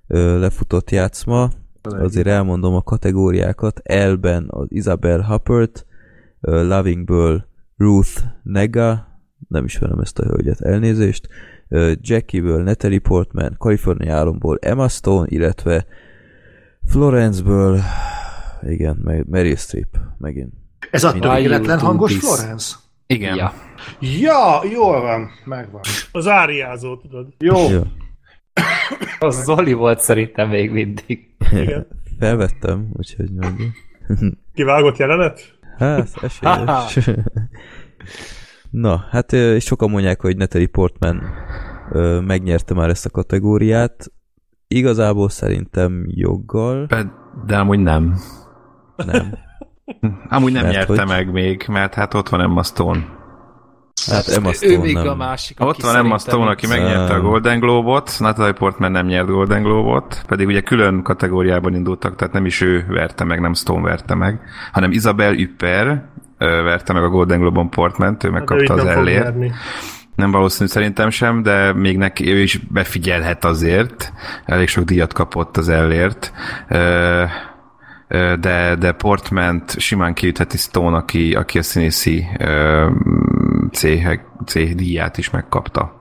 ö, 0.07 0.39
lefutott 0.39 0.91
játszma, 0.91 1.49
azért 1.81 2.27
elmondom 2.27 2.73
a 2.75 2.81
kategóriákat. 2.81 3.79
Elben 3.83 4.45
az 4.49 4.65
Isabel 4.69 5.21
Huppert, 5.21 5.85
Lovingből 6.41 7.45
Ruth 7.77 8.21
Nega, 8.43 9.07
nem 9.47 9.65
ismerem 9.65 9.99
ezt 9.99 10.19
a 10.19 10.25
hölgyet, 10.25 10.61
elnézést, 10.61 11.27
Jackieből 12.01 12.63
Natalie 12.63 12.99
Portman, 12.99 13.55
California 13.57 14.15
álomból 14.15 14.57
Emma 14.61 14.87
Stone, 14.87 15.27
illetve 15.29 15.85
Florenceből 16.85 17.79
igen, 18.61 19.25
Meryl 19.29 19.55
Streep 19.55 19.97
megint. 20.17 20.53
Ez 20.91 21.03
a 21.03 21.11
Why 21.11 21.19
you 21.19 21.31
tökéletlen 21.31 21.77
do 21.77 21.85
hangos 21.85 22.11
this? 22.11 22.23
Florence? 22.23 22.75
Igen. 23.07 23.35
Ja. 23.35 23.53
Ja, 23.99 24.61
jól 24.71 25.01
van, 25.01 25.29
megvan. 25.45 25.81
Az 26.11 26.27
áriázó, 26.27 26.97
tudod. 26.97 27.27
Jó, 27.37 27.69
Jó. 27.69 27.81
Az 29.19 29.43
Zoli 29.43 29.73
volt 29.73 29.99
szerintem 29.99 30.49
még 30.49 30.71
mindig. 30.71 31.29
Igen. 31.51 31.87
Felvettem, 32.19 32.87
úgyhogy 32.93 33.29
majd... 33.31 33.53
Kivágott 34.55 34.97
jelenet? 34.97 35.57
Hát, 35.77 36.09
esélyes. 36.21 37.09
Na, 38.71 39.05
hát 39.09 39.33
és 39.33 39.63
sokan 39.63 39.89
mondják, 39.89 40.21
hogy 40.21 40.37
Natalie 40.37 40.67
Portman 40.67 41.23
ö, 41.91 42.19
megnyerte 42.19 42.73
már 42.73 42.89
ezt 42.89 43.05
a 43.05 43.09
kategóriát. 43.09 44.11
Igazából 44.67 45.29
szerintem 45.29 46.03
joggal 46.07 46.85
De, 46.85 47.11
de 47.45 47.57
amúgy 47.57 47.79
nem. 47.79 48.15
nem. 48.95 49.33
Amúgy 50.29 50.51
nem 50.51 50.63
Mert 50.63 50.75
nyerte 50.75 51.01
hogy- 51.01 51.07
meg 51.07 51.31
még, 51.31 51.65
mert 51.67 51.93
hát 51.93 52.13
ott 52.13 52.29
van 52.29 52.41
Emma 52.41 52.63
Stone. 52.63 53.17
Hát 54.05 54.27
Emma 54.27 54.49
ő 54.49 54.53
Stone 54.53 54.77
még 54.77 54.93
nem. 54.93 55.07
a 55.07 55.15
másik, 55.15 55.57
Ott 55.59 55.81
van 55.81 55.95
Emma 55.95 56.17
Stone, 56.17 56.49
aki 56.49 56.67
megnyerte 56.67 57.13
a. 57.13 57.19
Golden 57.21 57.59
Globe-ot, 57.59 58.11
Natalie 58.19 58.51
Portman 58.51 58.91
nem 58.91 59.05
nyert 59.05 59.27
Golden 59.27 59.63
Globe-ot, 59.63 60.23
pedig 60.27 60.47
ugye 60.47 60.61
külön 60.61 61.03
kategóriában 61.03 61.75
indultak, 61.75 62.15
tehát 62.15 62.33
nem 62.33 62.45
is 62.45 62.61
ő 62.61 62.85
verte 62.87 63.23
meg, 63.23 63.39
nem 63.39 63.53
Stone 63.53 63.81
verte 63.81 64.15
meg, 64.15 64.39
hanem 64.71 64.91
Isabel 64.91 65.33
Üpper 65.33 66.03
verte 66.37 66.93
meg 66.93 67.03
a 67.03 67.09
Golden 67.09 67.39
Globe-on 67.39 67.69
Portman-t, 67.69 68.23
ő 68.23 68.29
Hát 68.31 68.37
ő 68.37 68.39
megkapta 68.39 68.73
itt 68.73 68.79
az 68.79 68.85
ellért. 68.85 69.35
Nem 70.15 70.31
valószínű 70.31 70.69
szerintem 70.69 71.09
sem, 71.09 71.43
de 71.43 71.73
még 71.73 71.97
neki 71.97 72.33
ő 72.33 72.37
is 72.37 72.57
befigyelhet 72.57 73.45
azért. 73.45 74.13
Elég 74.45 74.67
sok 74.67 74.83
díjat 74.83 75.13
kapott 75.13 75.57
az 75.57 75.69
ellért. 75.69 76.31
De, 78.39 78.75
de 78.79 78.91
Portment 78.91 79.79
simán 79.79 80.13
kiütheti 80.13 80.57
Stone, 80.57 80.97
aki, 80.97 81.35
aki 81.35 81.57
a 81.57 81.63
színészi 81.63 82.27
céhek, 83.71 84.25
céh 84.45 84.73
díját 84.73 85.17
is 85.17 85.29
megkapta. 85.29 85.97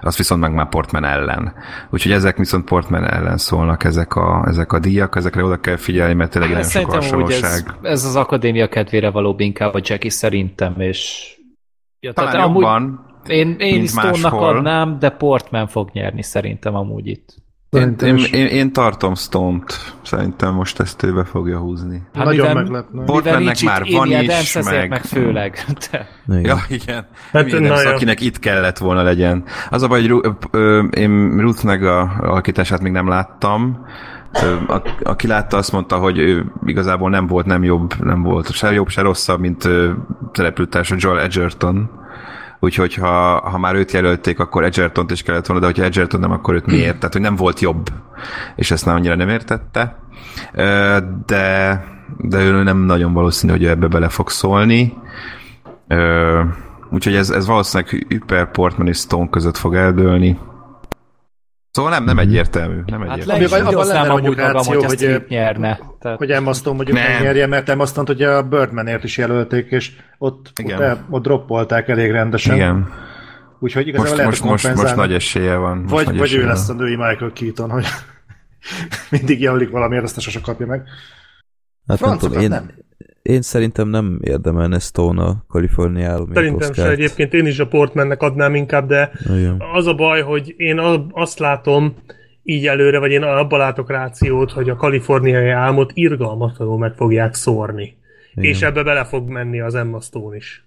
Azt 0.00 0.16
viszont 0.16 0.40
meg 0.40 0.54
már 0.54 0.68
Portman 0.68 1.04
ellen. 1.04 1.54
Úgyhogy 1.90 2.12
ezek 2.12 2.36
viszont 2.36 2.64
Portman 2.64 3.04
ellen 3.04 3.36
szólnak 3.36 3.84
ezek 3.84 4.14
a, 4.14 4.44
ezek 4.46 4.72
a 4.72 4.78
díjak, 4.78 5.16
ezekre 5.16 5.44
oda 5.44 5.56
kell 5.56 5.76
figyelni, 5.76 6.14
mert 6.14 6.30
tényleg 6.30 6.64
sok 6.64 6.72
Hát 6.72 6.84
úgy 6.84 6.94
ez, 6.94 6.94
hasonlóság. 6.94 7.78
ez 7.82 8.04
az 8.04 8.16
akadémia 8.16 8.68
kedvére 8.68 9.10
valóbb 9.10 9.40
inkább 9.40 9.74
a 9.74 9.80
Jackie 9.82 10.10
szerintem, 10.10 10.80
és 10.80 11.28
ja, 12.00 12.12
Talán 12.12 12.32
tehát 12.32 12.46
amúgy 12.46 12.62
jobban, 12.62 13.10
én, 13.26 13.56
én 13.58 13.74
mint 13.74 14.16
is 14.16 14.22
adnám, 14.22 14.98
de 14.98 15.10
Portman 15.10 15.66
fog 15.66 15.90
nyerni 15.92 16.22
szerintem 16.22 16.74
amúgy 16.74 17.06
itt. 17.06 17.34
Én, 17.70 17.94
én, 18.02 18.16
én, 18.32 18.46
én 18.46 18.72
tartom 18.72 19.14
Stone-t. 19.14 19.94
Szerintem 20.02 20.54
most 20.54 20.80
ezt 20.80 21.02
ő 21.02 21.12
be 21.14 21.24
fogja 21.24 21.58
húzni. 21.58 22.02
Hát 22.14 22.24
Nagyon 22.24 22.46
mivel- 22.46 22.62
meglepne. 22.62 23.04
Portmannek 23.04 23.62
már 23.64 23.82
van 23.92 24.08
is, 24.08 24.14
Adams, 24.16 24.56
ezért 24.56 24.76
meg- 24.78 24.88
meg 24.88 25.04
főleg. 25.04 25.64
De, 25.90 26.08
Igen. 26.28 26.42
Ja, 26.44 26.58
igen. 26.68 27.06
Hát, 27.32 27.52
Adams, 27.52 27.84
akinek 27.84 28.20
itt 28.20 28.38
kellett 28.38 28.78
volna 28.78 29.02
legyen. 29.02 29.44
Az 29.70 29.82
a 29.82 29.88
baj, 29.88 30.00
hogy 30.00 30.08
Ru- 30.08 30.36
ö, 30.50 30.82
én 30.84 31.38
Ruthnek 31.40 31.82
a 31.82 32.00
alakítását 32.20 32.80
még 32.80 32.92
nem 32.92 33.08
láttam. 33.08 33.86
Ö, 34.42 34.54
a, 34.72 34.82
aki 35.02 35.26
látta, 35.26 35.56
azt 35.56 35.72
mondta, 35.72 35.96
hogy 35.96 36.18
ő 36.18 36.52
igazából 36.66 37.10
nem 37.10 37.26
volt 37.26 37.46
nem 37.46 37.64
jobb, 37.64 37.94
nem 38.02 38.22
volt 38.22 38.52
se 38.52 38.72
jobb, 38.72 38.88
se 38.88 39.00
rosszabb, 39.02 39.40
mint 39.40 39.64
ö, 39.64 39.90
szereplőtársa 40.32 40.94
Joel 40.98 41.20
Edgerton. 41.20 41.90
Úgyhogy 42.60 42.94
ha, 42.94 43.40
ha 43.50 43.58
már 43.58 43.74
őt 43.74 43.92
jelölték, 43.92 44.38
akkor 44.38 44.64
Edgertont 44.64 45.10
is 45.10 45.22
kellett 45.22 45.46
volna, 45.46 45.60
de 45.62 45.68
hogyha 45.68 45.84
Edgerton 45.84 46.20
nem, 46.20 46.30
akkor 46.30 46.54
őt 46.54 46.66
miért? 46.66 46.96
Tehát, 46.96 47.12
hogy 47.12 47.22
nem 47.22 47.36
volt 47.36 47.60
jobb. 47.60 47.86
És 48.56 48.70
ezt 48.70 48.84
nem 48.84 48.94
annyira 48.94 49.14
nem 49.14 49.28
értette. 49.28 49.98
De, 51.26 51.84
de 52.16 52.38
ő 52.38 52.62
nem 52.62 52.78
nagyon 52.78 53.12
valószínű, 53.12 53.52
hogy 53.52 53.64
ebbe 53.64 53.86
bele 53.86 54.08
fog 54.08 54.30
szólni. 54.30 54.94
Úgyhogy 56.90 57.14
ez, 57.14 57.30
ez 57.30 57.46
valószínűleg 57.46 58.06
Hyper 58.08 58.50
Portman 58.50 58.86
és 58.86 58.98
Stone 58.98 59.28
között 59.30 59.56
fog 59.56 59.74
eldőlni. 59.74 60.38
Szóval 61.70 61.90
nem, 61.90 62.04
nem 62.04 62.18
egyértelmű. 62.18 62.80
Nem 62.86 63.00
Hát 63.00 63.10
egyértelmű. 63.10 63.44
is 63.44 63.50
Abban 63.52 63.86
lenne 63.86 64.08
mondjuk 64.08 64.36
ráció, 64.36 64.82
hogy 64.84 65.04
hogy, 65.04 65.24
nyerne. 65.28 65.80
Tehát, 66.00 66.18
Hogy 66.18 66.30
Emma 66.30 66.52
Stone 66.52 66.76
mondjuk 66.76 66.96
Nem. 66.98 67.12
megnyerje, 67.12 67.46
mert 67.46 67.68
Emma 67.68 67.86
Stone-t 67.86 68.08
ugye 68.08 68.28
a 68.28 68.42
Birdmanért 68.42 69.04
is 69.04 69.16
jelölték, 69.18 69.70
és 69.70 69.92
ott, 70.18 70.48
ott, 70.48 70.58
Igen. 70.58 70.82
el, 70.82 71.06
ott 71.10 71.22
droppolták 71.22 71.88
elég 71.88 72.10
rendesen. 72.10 72.54
Igen. 72.54 72.92
Úgyhogy 73.60 73.86
igazából 73.86 74.06
Most, 74.16 74.16
lehet 74.16 74.40
most, 74.40 74.64
most, 74.64 74.82
most 74.82 74.96
nagy 74.96 75.12
esélye 75.12 75.56
van. 75.56 75.78
Most 75.78 75.90
Vagy, 75.90 76.04
nagy 76.04 76.16
vagy 76.16 76.26
esélye 76.26 76.40
ő 76.42 76.44
van. 76.44 76.54
lesz 76.54 76.68
a 76.68 76.72
női 76.72 76.96
Michael 76.96 77.32
Keaton, 77.34 77.70
hogy 77.70 77.86
mindig 79.10 79.40
jelölik 79.40 79.70
valamiért, 79.70 80.04
aztán 80.04 80.20
sose 80.20 80.40
kapja 80.40 80.66
meg. 80.66 80.82
Hát 81.86 82.00
nem 82.00 82.18
tudom, 82.18 82.40
én, 82.40 82.48
nem. 82.48 82.70
Én 83.30 83.42
szerintem 83.42 83.88
nem 83.88 84.18
érdemelne 84.22 84.78
Stone 84.78 85.22
a 85.22 85.44
Kaliforniáról, 85.48 86.28
Szerintem 86.34 86.72
se 86.72 86.90
egyébként 86.90 87.34
én 87.34 87.46
is 87.46 87.58
a 87.58 87.66
Portmannek 87.66 88.22
adnám 88.22 88.54
inkább, 88.54 88.88
de 88.88 89.10
Igen. 89.36 89.62
az 89.74 89.86
a 89.86 89.94
baj, 89.94 90.22
hogy 90.22 90.54
én 90.56 90.78
azt 91.12 91.38
látom 91.38 91.94
így 92.42 92.66
előre, 92.66 92.98
vagy 92.98 93.10
én 93.10 93.22
abban 93.22 93.58
látok 93.58 93.90
rációt, 93.90 94.52
hogy 94.52 94.68
a 94.70 94.76
kaliforniai 94.76 95.48
álmot 95.48 95.90
irgalmatlanul 95.94 96.78
meg 96.78 96.92
fogják 96.94 97.34
szórni. 97.34 97.96
Igen. 98.34 98.50
És 98.50 98.62
ebbe 98.62 98.82
bele 98.82 99.04
fog 99.04 99.28
menni 99.28 99.60
az 99.60 99.74
Emma 99.74 100.00
Stone 100.00 100.36
is. 100.36 100.64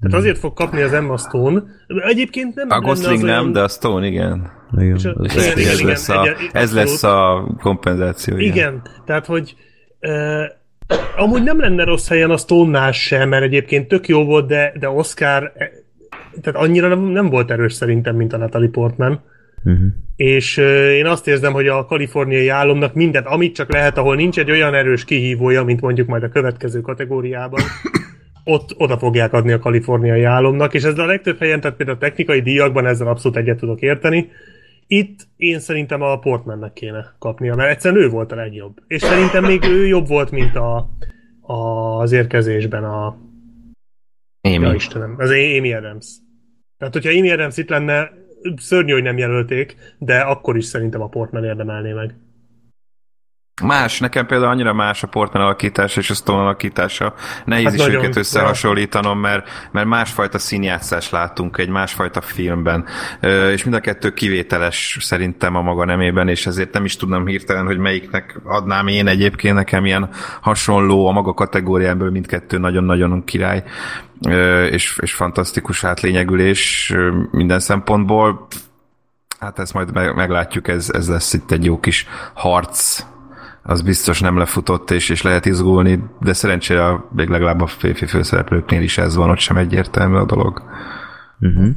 Tehát 0.00 0.16
azért 0.18 0.38
fog 0.38 0.52
kapni 0.52 0.82
az 0.82 0.92
Emma 0.92 1.16
Stone. 1.16 1.62
Egyébként 1.86 2.54
nem 2.54 2.66
A 2.70 2.80
Gosling 2.80 3.22
nem, 3.22 3.28
olyan- 3.40 3.52
de 3.52 3.60
a 3.62 3.68
Stone 3.68 4.06
igen. 4.06 4.50
Igen, 4.78 4.96
És 4.96 5.04
a- 5.04 5.10
igen, 5.22 5.36
Ez, 5.36 5.56
igen, 5.56 5.68
ez, 5.68 5.78
igen, 5.78 5.86
lesz, 5.90 6.08
a, 6.08 6.26
egy- 6.26 6.34
ez 6.52 6.74
lesz 6.74 7.02
a 7.02 7.46
kompenzáció. 7.60 8.36
Igen. 8.36 8.52
Igen, 8.52 8.82
tehát 9.06 9.26
hogy 9.26 9.54
uh, 10.00 10.42
amúgy 11.16 11.42
nem 11.42 11.60
lenne 11.60 11.84
rossz 11.84 12.08
helyen 12.08 12.30
a 12.30 12.36
Stone-nál 12.36 12.92
sem, 12.92 13.28
mert 13.28 13.42
egyébként 13.42 13.88
tök 13.88 14.08
jó 14.08 14.24
volt, 14.24 14.46
de, 14.46 14.72
de 14.78 14.88
Oscar 14.88 15.52
eh, 15.56 15.68
tehát 16.40 16.60
annyira 16.60 16.88
nem, 16.88 17.00
nem 17.00 17.28
volt 17.28 17.50
erős 17.50 17.72
szerintem, 17.72 18.16
mint 18.16 18.32
a 18.32 18.36
Natalie 18.36 18.68
Portman. 18.68 19.22
Uh-huh. 19.64 19.86
És 20.16 20.56
uh, 20.56 20.64
én 20.94 21.06
azt 21.06 21.28
érzem, 21.28 21.52
hogy 21.52 21.66
a 21.66 21.84
kaliforniai 21.84 22.48
álomnak 22.48 22.94
mindent, 22.94 23.26
amit 23.26 23.54
csak 23.54 23.72
lehet, 23.72 23.98
ahol 23.98 24.16
nincs 24.16 24.38
egy 24.38 24.50
olyan 24.50 24.74
erős 24.74 25.04
kihívója, 25.04 25.64
mint 25.64 25.80
mondjuk 25.80 26.08
majd 26.08 26.22
a 26.22 26.28
következő 26.28 26.80
kategóriában, 26.80 27.60
ott 28.44 28.74
oda 28.76 28.98
fogják 28.98 29.32
adni 29.32 29.52
a 29.52 29.58
kaliforniai 29.58 30.22
álomnak, 30.22 30.74
és 30.74 30.82
ez 30.82 30.98
a 30.98 31.06
legtöbb 31.06 31.38
helyen, 31.38 31.60
tehát 31.60 31.76
például 31.76 31.98
a 31.98 32.00
technikai 32.00 32.40
díjakban 32.40 32.86
ezzel 32.86 33.06
abszolút 33.06 33.36
egyet 33.36 33.58
tudok 33.58 33.80
érteni. 33.80 34.30
Itt 34.94 35.28
én 35.36 35.60
szerintem 35.60 36.02
a 36.02 36.18
Portmannek 36.18 36.72
kéne 36.72 37.14
kapnia, 37.18 37.54
mert 37.54 37.70
egyszerűen 37.70 38.02
ő 38.02 38.08
volt 38.08 38.32
a 38.32 38.34
legjobb. 38.34 38.82
És 38.86 39.02
szerintem 39.02 39.44
még 39.44 39.64
ő 39.64 39.86
jobb 39.86 40.06
volt, 40.06 40.30
mint 40.30 40.56
a, 40.56 40.90
a, 41.40 41.54
az 41.98 42.12
érkezésben 42.12 42.84
a... 42.84 43.06
Amy. 44.40 44.54
Ja, 44.54 44.74
Istenem, 44.74 45.14
az 45.18 45.30
Amy 45.30 45.72
Adams. 45.72 46.06
Tehát, 46.78 46.94
hogyha 46.94 47.10
Amy 47.10 47.30
Adams 47.30 47.56
itt 47.56 47.68
lenne, 47.68 48.10
szörnyű, 48.56 48.92
hogy 48.92 49.02
nem 49.02 49.18
jelölték, 49.18 49.76
de 49.98 50.20
akkor 50.20 50.56
is 50.56 50.64
szerintem 50.64 51.00
a 51.00 51.08
Portman 51.08 51.44
érdemelné 51.44 51.92
meg. 51.92 52.14
Más, 53.62 53.98
nekem 53.98 54.26
például 54.26 54.50
annyira 54.50 54.72
más 54.72 55.02
a 55.02 55.06
Portman 55.06 55.42
alakítása 55.42 56.00
és 56.00 56.10
a 56.10 56.14
Stone 56.14 56.42
alakítása. 56.42 57.14
Nehéz 57.44 57.64
Hát 57.64 57.74
is 57.74 57.86
őket 57.86 58.16
összehasonlítanom, 58.16 59.18
mert, 59.18 59.48
mert 59.72 59.86
másfajta 59.86 60.38
színjátszást 60.38 61.10
látunk 61.10 61.58
egy 61.58 61.68
másfajta 61.68 62.20
filmben. 62.20 62.84
És 63.52 63.62
mind 63.64 63.76
a 63.76 63.80
kettő 63.80 64.12
kivételes 64.12 64.96
szerintem 65.00 65.56
a 65.56 65.62
maga 65.62 65.84
nemében, 65.84 66.28
és 66.28 66.46
ezért 66.46 66.72
nem 66.72 66.84
is 66.84 66.96
tudnám 66.96 67.26
hirtelen, 67.26 67.64
hogy 67.64 67.78
melyiknek 67.78 68.40
adnám 68.44 68.86
én 68.86 69.06
egyébként. 69.06 69.54
Nekem 69.54 69.86
ilyen 69.86 70.08
hasonló 70.40 71.06
a 71.06 71.12
maga 71.12 71.34
kategóriából 71.34 72.10
mindkettő 72.10 72.58
nagyon-nagyon 72.58 73.24
király 73.24 73.62
és, 74.70 74.98
és 75.02 75.14
fantasztikus 75.14 75.84
átlényegülés 75.84 76.94
minden 77.30 77.60
szempontból. 77.60 78.46
Hát 79.38 79.58
ezt 79.58 79.74
majd 79.74 79.92
meg- 79.92 80.14
meglátjuk, 80.14 80.68
ez, 80.68 80.90
ez 80.92 81.08
lesz 81.08 81.32
itt 81.32 81.50
egy 81.50 81.64
jó 81.64 81.80
kis 81.80 82.06
harc 82.34 83.04
az 83.62 83.82
biztos 83.82 84.20
nem 84.20 84.36
lefutott, 84.36 84.90
és, 84.90 85.08
és 85.08 85.22
lehet 85.22 85.46
izgulni, 85.46 86.04
de 86.20 86.32
szerencsére 86.32 86.86
a, 86.86 87.08
még 87.14 87.28
legalább 87.28 87.60
a 87.60 87.66
férfi 87.66 88.06
főszereplőknél 88.06 88.82
is 88.82 88.98
ez 88.98 89.16
van, 89.16 89.30
ott 89.30 89.38
sem 89.38 89.56
egyértelmű 89.56 90.16
a 90.16 90.24
dolog. 90.24 90.62
Uh-huh. 91.40 91.68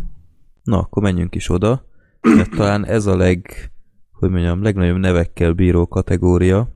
Na, 0.64 0.80
akkor 0.80 1.04
menjünk 1.04 1.36
is 1.36 1.50
oda, 1.50 1.86
mert 2.22 2.50
talán 2.50 2.86
ez 2.86 3.06
a 3.06 3.18
leg, 3.18 3.72
hogy 4.12 4.30
mondjam, 4.30 4.64
legnagyobb 4.64 4.98
nevekkel 4.98 5.52
bíró 5.54 5.88
kategória, 5.88 6.74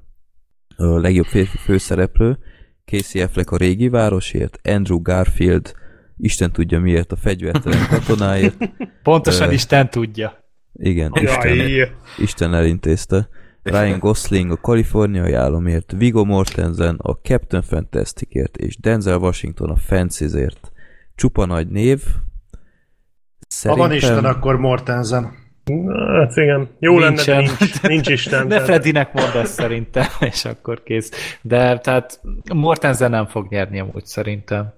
a 0.75 0.99
legjobb 0.99 1.25
férfi 1.25 1.57
főszereplő, 1.57 2.37
Casey 2.85 3.21
Affleck 3.21 3.51
a 3.51 3.57
régi 3.57 3.89
városért, 3.89 4.59
Andrew 4.63 5.01
Garfield, 5.01 5.73
Isten 6.17 6.51
tudja 6.51 6.79
miért, 6.79 7.11
a 7.11 7.15
fegyvertelen 7.15 7.87
katonáért, 7.99 8.57
pontosan 9.03 9.49
Ö, 9.49 9.51
Isten 9.51 9.89
tudja. 9.89 10.43
igen, 10.73 11.11
Isten, 11.13 11.89
Isten 12.17 12.53
elintézte, 12.53 13.29
Ryan 13.63 13.99
Gosling 13.99 14.51
a 14.51 14.55
kaliforniai 14.57 15.33
államért, 15.33 15.91
Viggo 15.97 16.23
Mortensen 16.25 16.95
a 17.01 17.11
Captain 17.11 17.61
Fantasticért, 17.61 18.57
és 18.57 18.77
Denzel 18.77 19.17
Washington 19.17 19.69
a 19.69 19.75
Fencisért. 19.75 20.71
Csupa 21.15 21.45
nagy 21.45 21.67
név. 21.67 22.03
Ha 23.63 23.75
van 23.75 23.91
Isten, 23.93 24.25
akkor 24.25 24.57
Mortensen. 24.59 25.23
hát 26.19 26.35
igen. 26.35 26.69
Jó 26.79 26.99
lenne, 26.99 27.23
de 27.23 27.35
Nincsen. 27.37 27.55
nincs, 27.59 27.81
nincs 27.81 28.07
Isten. 28.07 28.41
De 28.47 28.47
tehát- 28.53 28.65
Fredinek 28.65 29.13
mond 29.13 29.35
ezt 29.35 29.53
szerintem, 29.53 30.05
és 30.31 30.45
akkor 30.45 30.83
kész. 30.83 31.37
De 31.41 31.77
tehát 31.77 32.21
Mortensen 32.53 33.09
nem 33.09 33.25
fog 33.25 33.47
nyerni 33.49 33.79
amúgy 33.79 34.05
szerintem. 34.05 34.73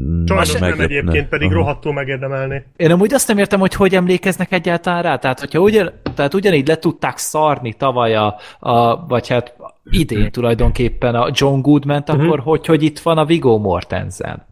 Mm, 0.00 0.24
Sajnos 0.26 0.52
nem 0.52 0.60
meglepne. 0.60 0.84
egyébként, 0.84 1.28
pedig 1.28 1.48
Aha. 1.48 1.56
rohadtul 1.56 1.92
megérdemelni. 1.92 2.64
Én 2.76 2.90
amúgy 2.90 3.14
azt 3.14 3.28
nem 3.28 3.38
értem, 3.38 3.60
hogy 3.60 3.74
hogy 3.74 3.94
emlékeznek 3.94 4.52
egyáltalán 4.52 5.02
rá. 5.02 5.16
Tehát, 5.16 5.40
hogyha 5.40 5.58
ugyan, 5.58 5.90
tehát 6.14 6.34
ugyanígy 6.34 6.68
le 6.68 6.76
tudták 6.78 7.18
szarni 7.18 7.72
tavaly 7.72 8.14
a, 8.14 8.36
a 8.58 9.06
vagy 9.06 9.28
hát 9.28 9.54
idén 9.90 10.30
tulajdonképpen 10.30 11.14
a 11.14 11.28
John 11.32 11.60
Goodman-t, 11.60 12.12
Mhm. 12.12 12.20
akkor 12.26 12.40
hogy, 12.40 12.66
hogy 12.66 12.82
itt 12.82 12.98
van 12.98 13.18
a 13.18 13.24
Viggo 13.24 13.58
Mortensen? 13.58 14.46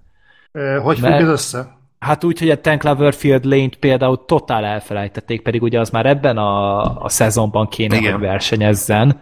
Hogy 0.82 0.98
függ 0.98 1.04
Mert- 1.08 1.22
ez 1.22 1.28
össze? 1.28 1.76
Hát 2.04 2.24
úgy, 2.24 2.38
hogy 2.38 2.50
a 2.50 2.60
Ten 2.60 2.78
Cloverfield 2.78 3.44
Lane-t 3.44 3.76
például 3.76 4.24
totál 4.26 4.64
elfelejtették, 4.64 5.42
pedig 5.42 5.62
ugye 5.62 5.80
az 5.80 5.90
már 5.90 6.06
ebben 6.06 6.36
a, 6.36 6.80
a 7.04 7.08
szezonban 7.08 7.68
kéne, 7.68 7.96
Igen. 7.96 8.12
hogy 8.12 8.20
versenyezzen, 8.20 9.20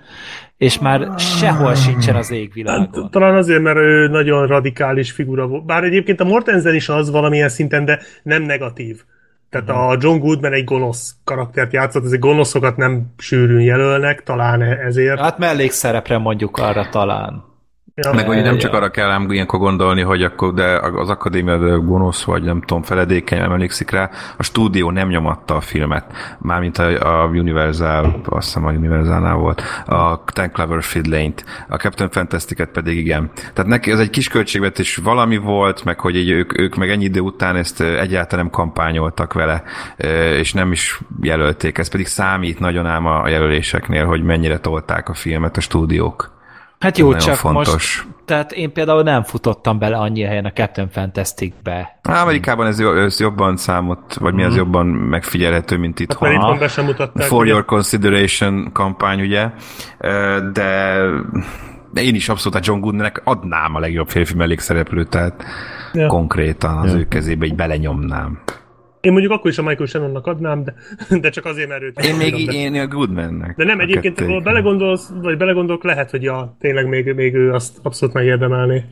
és 0.56 0.78
már 0.78 1.08
sehol 1.16 1.74
sincsen 1.74 2.16
az 2.16 2.28
Hát, 2.28 2.36
égvilágon. 2.38 3.10
talán 3.10 3.36
azért, 3.36 3.62
mert 3.62 3.76
ő 3.76 4.08
nagyon 4.08 4.46
radikális 4.46 5.10
figura 5.12 5.46
volt. 5.46 5.64
Bár 5.64 5.84
egyébként 5.84 6.20
a 6.20 6.24
Mortensen 6.24 6.74
is 6.74 6.88
az 6.88 7.10
valamilyen 7.10 7.48
szinten, 7.48 7.84
de 7.84 8.00
nem 8.22 8.42
negatív. 8.42 9.02
Tehát 9.50 9.68
a 9.68 9.96
John 10.00 10.18
Goodman 10.18 10.52
egy 10.52 10.64
gonosz 10.64 11.14
karaktert 11.24 11.72
játszott, 11.72 12.04
ezért 12.04 12.20
gonoszokat 12.20 12.76
nem 12.76 13.06
sűrűn 13.18 13.60
jelölnek, 13.60 14.22
talán 14.22 14.62
ezért. 14.62 15.20
Hát 15.20 15.38
mellékszerepre 15.38 16.18
mondjuk 16.18 16.56
arra 16.56 16.88
talán. 16.88 17.44
Ja, 17.94 18.12
Meg 18.12 18.26
hogy 18.26 18.42
nem 18.42 18.58
csak 18.58 18.72
arra 18.72 18.90
kell 18.90 19.10
ám 19.10 19.30
ilyenkor 19.30 19.58
gondolni, 19.58 20.00
hogy 20.00 20.22
akkor 20.22 20.54
de 20.54 20.78
az 20.78 21.08
akadémia 21.08 21.78
gonosz, 21.78 22.24
vagy 22.24 22.42
nem 22.42 22.60
tudom, 22.60 22.82
feledékeny, 22.82 23.38
nem 23.38 23.52
emlékszik 23.52 23.90
rá, 23.90 24.10
a 24.36 24.42
stúdió 24.42 24.90
nem 24.90 25.08
nyomatta 25.08 25.56
a 25.56 25.60
filmet. 25.60 26.04
Mármint 26.38 26.78
a, 26.78 27.22
a 27.22 27.26
Universal, 27.26 28.20
azt 28.24 28.46
hiszem 28.46 28.64
a 28.64 28.70
Universalnál 28.70 29.34
volt, 29.34 29.62
a 29.86 30.24
Ten 30.24 30.52
Cloverfield 30.52 31.06
Lane-t, 31.06 31.44
a 31.68 31.76
Captain 31.76 32.10
Fantastic-et 32.10 32.68
pedig 32.68 32.96
igen. 32.96 33.30
Tehát 33.34 33.70
neki 33.70 33.90
ez 33.90 33.98
egy 33.98 34.10
kis 34.10 34.28
költségvetés 34.28 34.96
valami 34.96 35.36
volt, 35.36 35.84
meg 35.84 36.00
hogy 36.00 36.16
így 36.16 36.30
ők, 36.30 36.58
ők 36.58 36.76
meg 36.76 36.90
ennyi 36.90 37.04
idő 37.04 37.20
után 37.20 37.56
ezt 37.56 37.80
egyáltalán 37.80 38.44
nem 38.44 38.54
kampányoltak 38.54 39.32
vele, 39.32 39.62
és 40.38 40.52
nem 40.52 40.72
is 40.72 41.00
jelölték. 41.22 41.78
Ez 41.78 41.88
pedig 41.88 42.06
számít 42.06 42.58
nagyon 42.58 42.86
ám 42.86 43.06
a 43.06 43.28
jelöléseknél, 43.28 44.06
hogy 44.06 44.22
mennyire 44.22 44.58
tolták 44.58 45.08
a 45.08 45.14
filmet 45.14 45.56
a 45.56 45.60
stúdiók. 45.60 46.40
Hát 46.82 46.98
jó, 46.98 47.16
csak 47.16 47.34
fontos. 47.34 47.72
most, 47.72 48.06
tehát 48.24 48.52
én 48.52 48.72
például 48.72 49.02
nem 49.02 49.22
futottam 49.22 49.78
bele 49.78 49.96
annyi 49.96 50.22
helyen 50.22 50.44
a 50.44 50.52
Captain 50.52 50.88
Fantastic-be. 50.90 51.98
Á, 52.02 52.22
Amerikában 52.22 52.66
ez, 52.66 52.80
ez 52.80 53.20
jobban 53.20 53.56
számot, 53.56 54.14
vagy 54.14 54.34
mi 54.34 54.42
az 54.44 54.56
jobban 54.56 54.86
megfigyelhető, 54.86 55.76
mint 55.76 56.00
itthon. 56.00 56.28
mert 56.28 56.40
Hát, 56.40 56.44
itthon 56.44 56.66
be 56.66 56.68
sem 56.68 56.84
mutatták. 56.84 57.26
For 57.26 57.42
ugye? 57.42 57.50
Your 57.50 57.64
Consideration 57.64 58.70
kampány, 58.72 59.20
ugye? 59.20 59.50
De 60.52 61.00
de 61.92 62.02
én 62.02 62.14
is 62.14 62.28
abszolút 62.28 62.58
a 62.58 62.60
John 62.62 62.80
Goodnek 62.80 63.20
adnám 63.24 63.74
a 63.74 63.78
legjobb 63.78 64.08
férfi 64.08 64.34
mellékszereplőt, 64.34 65.08
tehát 65.08 65.44
ja. 65.92 66.06
konkrétan 66.06 66.78
az 66.78 66.92
ja. 66.92 66.98
ő 66.98 67.08
kezébe 67.08 67.46
így 67.46 67.54
belenyomnám. 67.54 68.38
Én 69.02 69.12
mondjuk 69.12 69.32
akkor 69.32 69.50
is 69.50 69.58
a 69.58 69.62
Michael 69.62 69.86
Shannonnak 69.86 70.26
adnám, 70.26 70.64
de, 70.64 70.74
de 71.20 71.30
csak 71.30 71.44
azért, 71.44 71.68
mert 71.68 71.82
őt 71.82 72.04
Én 72.04 72.14
még 72.14 72.46
de, 72.46 72.52
én 72.52 72.74
a 72.74 72.86
Goodmannek. 72.86 73.56
de 73.56 73.64
nem, 73.64 73.80
egyébként, 73.80 74.20
ha 74.20 74.40
belegondolsz, 74.40 75.10
vagy 75.22 75.36
belegondolok, 75.36 75.84
lehet, 75.84 76.10
hogy 76.10 76.22
ja, 76.22 76.56
tényleg 76.60 76.88
még, 76.88 77.14
még 77.14 77.34
ő 77.34 77.52
azt 77.52 77.78
abszolút 77.82 78.14
megérdemelni. 78.14 78.84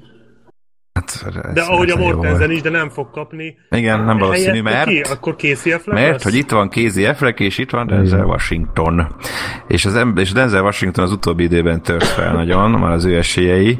Hát, 0.93 1.25
De 1.53 1.61
ahogy 1.61 1.91
a 1.91 1.97
Mortensen 1.97 2.51
is, 2.51 2.61
de 2.61 2.71
nem 2.71 2.89
fog 2.89 3.11
kapni. 3.11 3.57
Igen, 3.71 4.05
nem 4.05 4.19
valószínű, 4.19 4.61
mert... 4.63 4.89
Ki? 4.89 5.01
Akkor 5.01 5.35
Casey 5.37 5.73
Affleck 5.73 5.99
Mert, 5.99 6.11
lesz? 6.13 6.23
hogy 6.23 6.35
itt 6.35 6.51
van 6.51 6.71
Casey 6.71 7.05
Affleck, 7.05 7.41
és 7.41 7.59
itt 7.59 7.71
van 7.71 7.87
Denzel 7.87 8.25
Washington. 8.25 9.15
És, 9.69 9.85
az 9.85 10.07
és 10.17 10.33
Denzel 10.33 10.63
Washington 10.63 11.05
az 11.05 11.13
utóbbi 11.13 11.43
időben 11.43 11.83
tört 11.83 12.05
fel 12.05 12.33
nagyon, 12.33 12.71
már 12.71 12.93
az 12.93 13.05
ő 13.05 13.17
esélyei. 13.17 13.79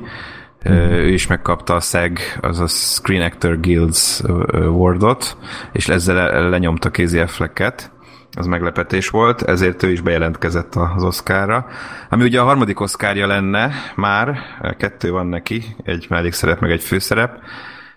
Mm. 0.69 0.73
Ő 0.73 1.09
is 1.09 1.27
megkapta 1.27 1.75
a 1.75 1.81
SEG, 1.81 2.19
az 2.41 2.61
a 2.61 2.67
Screen 2.67 3.23
Actor 3.23 3.61
Guilds 3.61 4.21
Awardot, 4.53 5.37
és 5.73 5.89
ezzel 5.89 6.15
le- 6.15 6.49
lenyomta 6.49 6.91
Casey 6.91 7.21
Afflecket. 7.21 7.91
az 8.37 8.47
meglepetés 8.47 9.09
volt, 9.09 9.43
ezért 9.43 9.83
ő 9.83 9.91
is 9.91 10.01
bejelentkezett 10.01 10.75
az 10.75 11.03
Oscarra. 11.05 11.67
Ami 12.09 12.23
ugye 12.23 12.41
a 12.41 12.45
harmadik 12.45 12.81
Oscarja 12.81 13.27
lenne 13.27 13.71
már, 13.95 14.39
kettő 14.79 15.11
van 15.11 15.27
neki, 15.27 15.63
egy 15.85 16.07
mellékszerep, 16.09 16.61
meg 16.61 16.71
egy 16.71 16.83
főszerep, 16.83 17.39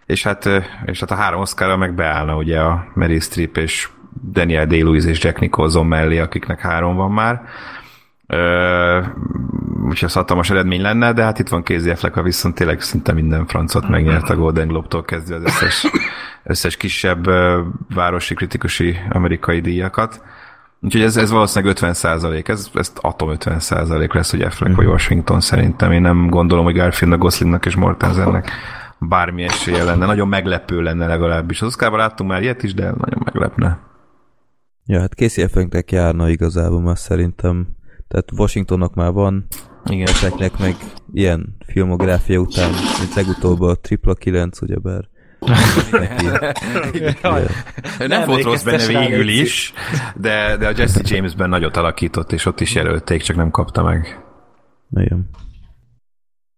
és 0.06 0.24
hát, 0.24 0.50
és 0.86 1.00
hát 1.00 1.12
a 1.12 1.16
három 1.16 1.42
Oscarra 1.42 1.78
meg 1.78 1.94
beállna 1.94 2.36
ugye 2.36 2.60
a 2.60 2.86
Meryl 2.94 3.20
Streep 3.20 3.58
és 3.58 3.90
Daniel 4.32 4.66
Day-Lewis 4.66 5.06
és 5.06 5.24
Jack 5.24 5.40
Nicholson 5.40 5.86
mellé, 5.86 6.20
akiknek 6.20 6.60
három 6.60 6.96
van 6.96 7.12
már. 7.12 7.42
Úgyhogy 9.84 10.04
az 10.04 10.14
hatalmas 10.14 10.50
eredmény 10.50 10.82
lenne, 10.82 11.14
de 11.14 11.24
hát 11.24 11.40
itt 11.40 11.50
van 11.50 11.64
Casey 11.64 11.92
Affleck, 11.92 12.22
viszont 12.22 12.56
tényleg 12.56 12.82
szinte 12.82 13.14
minden 13.14 13.46
francot 13.46 13.88
megnyert 13.88 14.30
a 14.30 14.36
Golden 14.36 14.68
Globe-tól 14.68 15.04
kezdve 15.04 15.36
az 15.36 15.44
összes, 15.44 15.86
összes 16.44 16.78
kisebb 16.78 17.26
városi 17.94 18.34
kritikusi 18.34 18.98
amerikai 19.10 19.60
díjakat. 19.60 20.22
Úgyhogy 20.82 21.02
ez, 21.02 21.18
ez 21.18 21.32
valószínűleg 21.32 21.74
50 21.74 21.94
százalék, 21.94 22.48
ez, 22.48 22.70
ez 22.74 22.94
atom 23.02 23.30
50 23.30 23.60
százalék 23.60 24.14
lesz, 24.14 24.32
hogy 24.32 24.42
Affleck 24.42 24.74
mm. 24.74 24.76
vagy 24.76 24.86
Washington 24.86 25.40
szerintem. 25.40 25.92
Én 25.92 26.02
nem 26.02 26.30
gondolom, 26.30 26.64
hogy 26.64 26.76
Garfieldnak, 26.76 27.22
Goslingnak 27.22 27.66
és 27.66 27.76
Mortensennek 27.76 28.52
bármi 29.00 29.44
esélye 29.44 29.84
lenne. 29.84 30.06
Nagyon 30.06 30.28
meglepő 30.28 30.82
lenne 30.82 31.08
legalábbis. 31.08 31.62
Az 31.62 31.68
Oscarban 31.68 32.00
láttunk 32.00 32.30
már 32.30 32.42
ilyet 32.42 32.64
is, 32.64 32.74
de 32.74 32.84
nagyon 32.84 33.22
meglepne. 33.24 33.80
Ja, 34.86 35.00
hát 35.00 35.14
Casey 35.14 35.44
Afflecknek 35.44 35.92
járna 35.92 36.30
igazából 36.30 36.82
már 36.82 36.98
szerintem. 36.98 37.68
Tehát 38.14 38.32
Washingtonnak 38.38 38.94
már 38.94 39.12
van, 39.12 39.46
igen, 39.86 40.08
Afflecknek 40.08 40.58
meg 40.58 40.76
ilyen 41.14 41.56
filmográfia 41.66 42.40
után, 42.40 42.72
mint 43.00 43.14
legutóbb 43.16 43.62
a 43.62 43.76
Tripla 43.76 44.14
9, 44.14 44.62
ugyebár. 44.62 45.08
Neki, 45.92 46.26
nem, 47.98 48.08
nem 48.08 48.26
volt 48.26 48.44
rossz 48.44 48.64
benne 48.64 48.88
végül 48.88 49.28
is, 49.28 49.74
de, 50.16 50.58
de 50.58 50.68
a 50.68 50.72
Jesse 50.76 51.02
Jamesben 51.04 51.50
nagyot 51.50 51.78
alakított, 51.78 52.32
és 52.32 52.46
ott 52.46 52.60
is 52.60 52.76
jelölték, 52.76 53.22
csak 53.22 53.36
nem 53.36 53.52
kapta 53.52 53.84
meg. 53.84 54.24
Igen. 54.92 55.30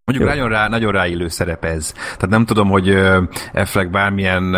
Mondjuk 0.05 0.29
nagyon, 0.29 0.49
rá, 0.49 0.67
nagyon 0.67 0.91
ráillő 0.91 1.27
szerep 1.27 1.65
ez. 1.65 1.91
Tehát 1.91 2.29
nem 2.29 2.45
tudom, 2.45 2.69
hogy 2.69 2.89
Affleck 3.53 3.89
bármilyen 3.89 4.55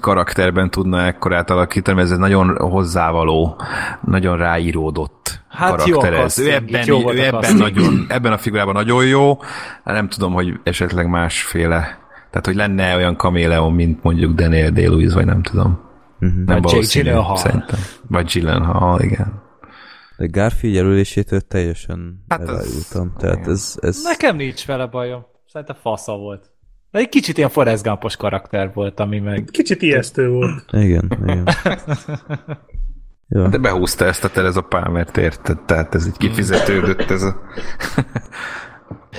karakterben 0.00 0.70
tudna 0.70 1.06
ekkorát 1.06 1.50
alakítani, 1.50 2.00
ez 2.00 2.10
egy 2.10 2.18
nagyon 2.18 2.56
hozzávaló, 2.56 3.60
nagyon 4.04 4.36
ráíródott 4.36 5.25
hát 5.56 5.86
jó 5.86 6.02
ez. 6.02 6.38
Ő 6.38 6.52
ebben, 6.52 6.86
jó 6.86 7.12
ő 7.12 7.24
ebben, 7.24 7.56
nagyon, 7.56 8.06
ebben 8.08 8.32
a 8.32 8.38
figurában 8.38 8.74
nagyon 8.74 9.06
jó, 9.06 9.38
nem 9.84 10.08
tudom, 10.08 10.32
hogy 10.32 10.52
esetleg 10.62 11.08
másféle. 11.08 11.80
Tehát, 12.30 12.46
hogy 12.46 12.54
lenne 12.54 12.96
olyan 12.96 13.16
kaméleon, 13.16 13.72
mint 13.72 14.02
mondjuk 14.02 14.34
Daniel 14.34 14.70
Day-Lewis, 14.70 15.12
vagy 15.12 15.24
nem 15.24 15.42
tudom. 15.42 15.80
Uh-huh. 16.20 16.44
Nem 16.44 16.60
vagy 16.60 16.72
Jake 16.72 16.86
Gyllenhaal. 16.92 17.36
Szerintem. 17.36 17.78
Vagy 18.08 18.24
Gyllenhaal, 18.24 19.00
igen. 19.00 19.42
De 20.16 20.26
Garfield 20.26 20.74
jelölésétől 20.74 21.40
teljesen 21.40 22.24
hát 22.28 22.40
elájultam. 22.40 23.12
Ez... 23.16 23.22
Tehát 23.22 23.46
ez, 23.46 23.74
ez... 23.80 24.02
Nekem 24.02 24.36
nincs 24.36 24.66
vele 24.66 24.86
bajom. 24.86 25.26
Szerintem 25.52 25.76
fasza 25.80 26.16
volt. 26.16 26.50
De 26.90 26.98
egy 26.98 27.08
kicsit 27.08 27.36
ilyen 27.36 27.48
Forrest 27.48 27.82
Gumpos 27.82 28.16
karakter 28.16 28.70
volt, 28.74 29.00
ami 29.00 29.18
meg... 29.18 29.48
Kicsit 29.50 29.82
ijesztő 29.82 30.28
volt. 30.28 30.64
Igen, 30.72 31.18
igen. 31.22 31.48
ja. 33.28 33.48
De 33.48 33.58
behúzta 33.58 34.04
ezt 34.04 34.24
a 34.24 34.30
Tereza 34.30 34.60
Palmert, 34.60 35.16
érted? 35.16 35.60
Tehát 35.60 35.94
ez 35.94 36.06
így 36.06 36.16
kifizetődött, 36.16 37.10
ez 37.10 37.22
a... 37.22 37.40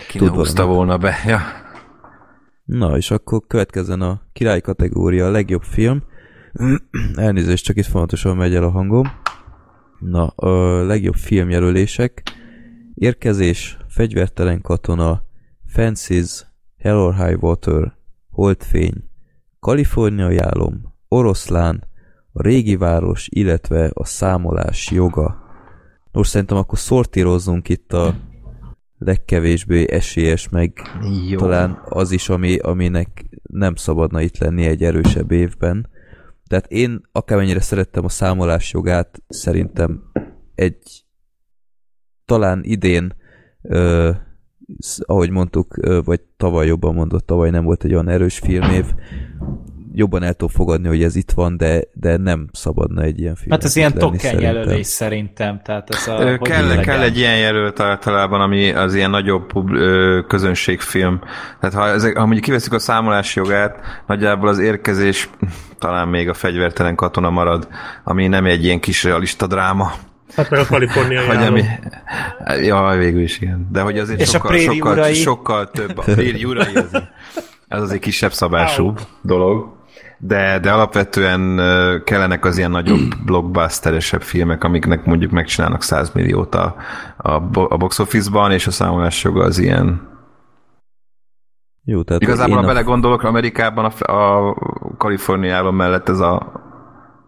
Ki 0.07 0.25
húzta 0.25 0.65
volna 0.65 0.97
be, 0.97 1.15
ja. 1.25 1.39
Na, 2.65 2.97
és 2.97 3.11
akkor 3.11 3.41
következzen 3.47 4.01
a 4.01 4.21
király 4.33 4.61
kategória, 4.61 5.25
a 5.25 5.31
legjobb 5.31 5.63
film. 5.63 6.03
Elnézést, 7.15 7.63
csak 7.63 7.75
itt 7.75 7.85
fontosan 7.85 8.37
megy 8.37 8.55
el 8.55 8.63
a 8.63 8.69
hangom. 8.69 9.11
Na, 9.99 10.27
a 10.27 10.81
legjobb 10.85 11.15
filmjelölések. 11.15 12.23
Érkezés, 12.93 13.77
Fegyvertelen 13.87 14.61
katona, 14.61 15.23
Fences, 15.65 16.45
Hell 16.77 16.95
or 16.95 17.15
High 17.15 17.43
Water, 17.43 17.97
Holdfény, 18.29 19.09
Kaliforniai 19.59 20.37
álom, 20.37 20.93
Oroszlán, 21.07 21.83
a 22.37 22.41
régi 22.41 22.75
város, 22.75 23.27
illetve 23.31 23.91
a 23.93 24.05
számolás 24.05 24.91
joga. 24.91 25.45
Most 26.11 26.29
szerintem 26.29 26.57
akkor 26.57 26.77
szortírozzunk 26.77 27.69
itt 27.69 27.93
a 27.93 28.15
legkevésbé 28.97 29.91
esélyes, 29.91 30.49
meg 30.49 30.81
Jó. 31.29 31.37
talán 31.37 31.81
az 31.85 32.11
is, 32.11 32.29
ami, 32.29 32.57
aminek 32.57 33.25
nem 33.43 33.75
szabadna 33.75 34.21
itt 34.21 34.37
lenni 34.37 34.65
egy 34.65 34.83
erősebb 34.83 35.31
évben. 35.31 35.89
Tehát 36.47 36.65
én 36.67 37.01
akármennyire 37.11 37.61
szerettem 37.61 38.05
a 38.05 38.09
számolás 38.09 38.73
jogát, 38.73 39.23
szerintem 39.27 40.03
egy 40.55 41.05
talán 42.25 42.61
idén, 42.63 43.15
ö, 43.61 44.11
ahogy 44.97 45.29
mondtuk, 45.29 45.77
ö, 45.77 46.01
vagy 46.03 46.21
tavaly 46.21 46.67
jobban 46.67 46.93
mondott, 46.93 47.25
tavaly 47.25 47.49
nem 47.49 47.63
volt 47.63 47.83
egy 47.83 47.93
olyan 47.93 48.09
erős 48.09 48.39
filmév, 48.39 48.85
jobban 49.97 50.23
el 50.23 50.33
tudom 50.33 50.49
fogadni, 50.49 50.87
hogy 50.87 51.03
ez 51.03 51.15
itt 51.15 51.31
van, 51.31 51.57
de, 51.57 51.81
de 51.93 52.17
nem 52.17 52.49
szabadna 52.51 53.01
egy 53.01 53.19
ilyen 53.19 53.35
film. 53.35 53.51
Hát 53.51 53.63
ez 53.63 53.75
ilyen 53.75 53.93
token 53.93 54.39
jelölés 54.39 54.87
szerintem. 54.87 55.61
Tehát 55.63 55.89
ez 55.89 56.07
a, 56.07 56.37
kell, 56.37 56.77
kell 56.77 57.01
egy 57.01 57.17
ilyen 57.17 57.37
jelölt 57.37 57.79
általában, 57.79 58.41
ami 58.41 58.71
az 58.71 58.93
ilyen 58.93 59.09
nagyobb 59.09 59.71
ö, 59.71 60.19
közönségfilm. 60.27 61.21
Tehát 61.59 61.75
ha, 61.75 61.87
ezek, 61.87 62.17
ha 62.17 62.23
mondjuk 62.23 62.43
kiveszik 62.43 62.73
a 62.73 62.79
számolási 62.79 63.39
jogát, 63.39 63.79
nagyjából 64.07 64.49
az 64.49 64.59
érkezés 64.59 65.29
talán 65.79 66.07
még 66.07 66.29
a 66.29 66.33
fegyvertelen 66.33 66.95
katona 66.95 67.29
marad, 67.29 67.67
ami 68.03 68.27
nem 68.27 68.45
egy 68.45 68.63
ilyen 68.63 68.79
kis 68.79 69.03
realista 69.03 69.47
dráma. 69.47 69.91
Hát 70.35 70.49
meg 70.49 70.59
a 70.59 70.65
kaliforniai 70.65 71.25
hogy 71.25 71.43
ami, 71.43 71.63
Ja, 72.61 72.95
végül 72.97 73.21
is 73.21 73.39
igen. 73.39 73.67
De 73.71 73.81
hogy 73.81 73.99
azért 73.99 74.19
És 74.19 74.29
sokkal, 74.29 74.57
sokkal, 74.57 75.13
sokkal 75.13 75.69
több. 75.69 75.97
A 75.97 76.01
préri 76.01 76.45
urai 76.45 76.75
az, 76.75 77.03
az 77.67 77.81
azért 77.81 78.01
kisebb 78.01 78.33
szabású 78.33 78.93
dolog 79.21 79.76
de, 80.17 80.59
de 80.59 80.71
alapvetően 80.71 81.61
kellenek 82.03 82.45
az 82.45 82.57
ilyen 82.57 82.71
nagyobb 82.71 83.15
blockbusteresebb 83.25 84.21
filmek, 84.21 84.63
amiknek 84.63 85.05
mondjuk 85.05 85.31
megcsinálnak 85.31 85.83
100 85.83 86.11
milliót 86.13 86.55
a, 86.55 86.75
a, 87.17 87.31
a 87.53 87.77
box 87.77 87.99
office-ban, 87.99 88.51
és 88.51 88.67
a 88.67 88.71
számolás 88.71 89.23
joga 89.23 89.43
az 89.43 89.59
ilyen 89.59 90.15
jó, 91.89 92.03
tehát 92.03 92.21
Igazából, 92.21 92.55
ha 92.55 92.63
a... 92.63 92.65
belegondolok, 92.65 93.23
Amerikában 93.23 93.85
a, 93.85 94.11
a 94.11 94.55
Kaliforniában 94.97 95.73
mellett 95.73 96.09
ez 96.09 96.19
a 96.19 96.51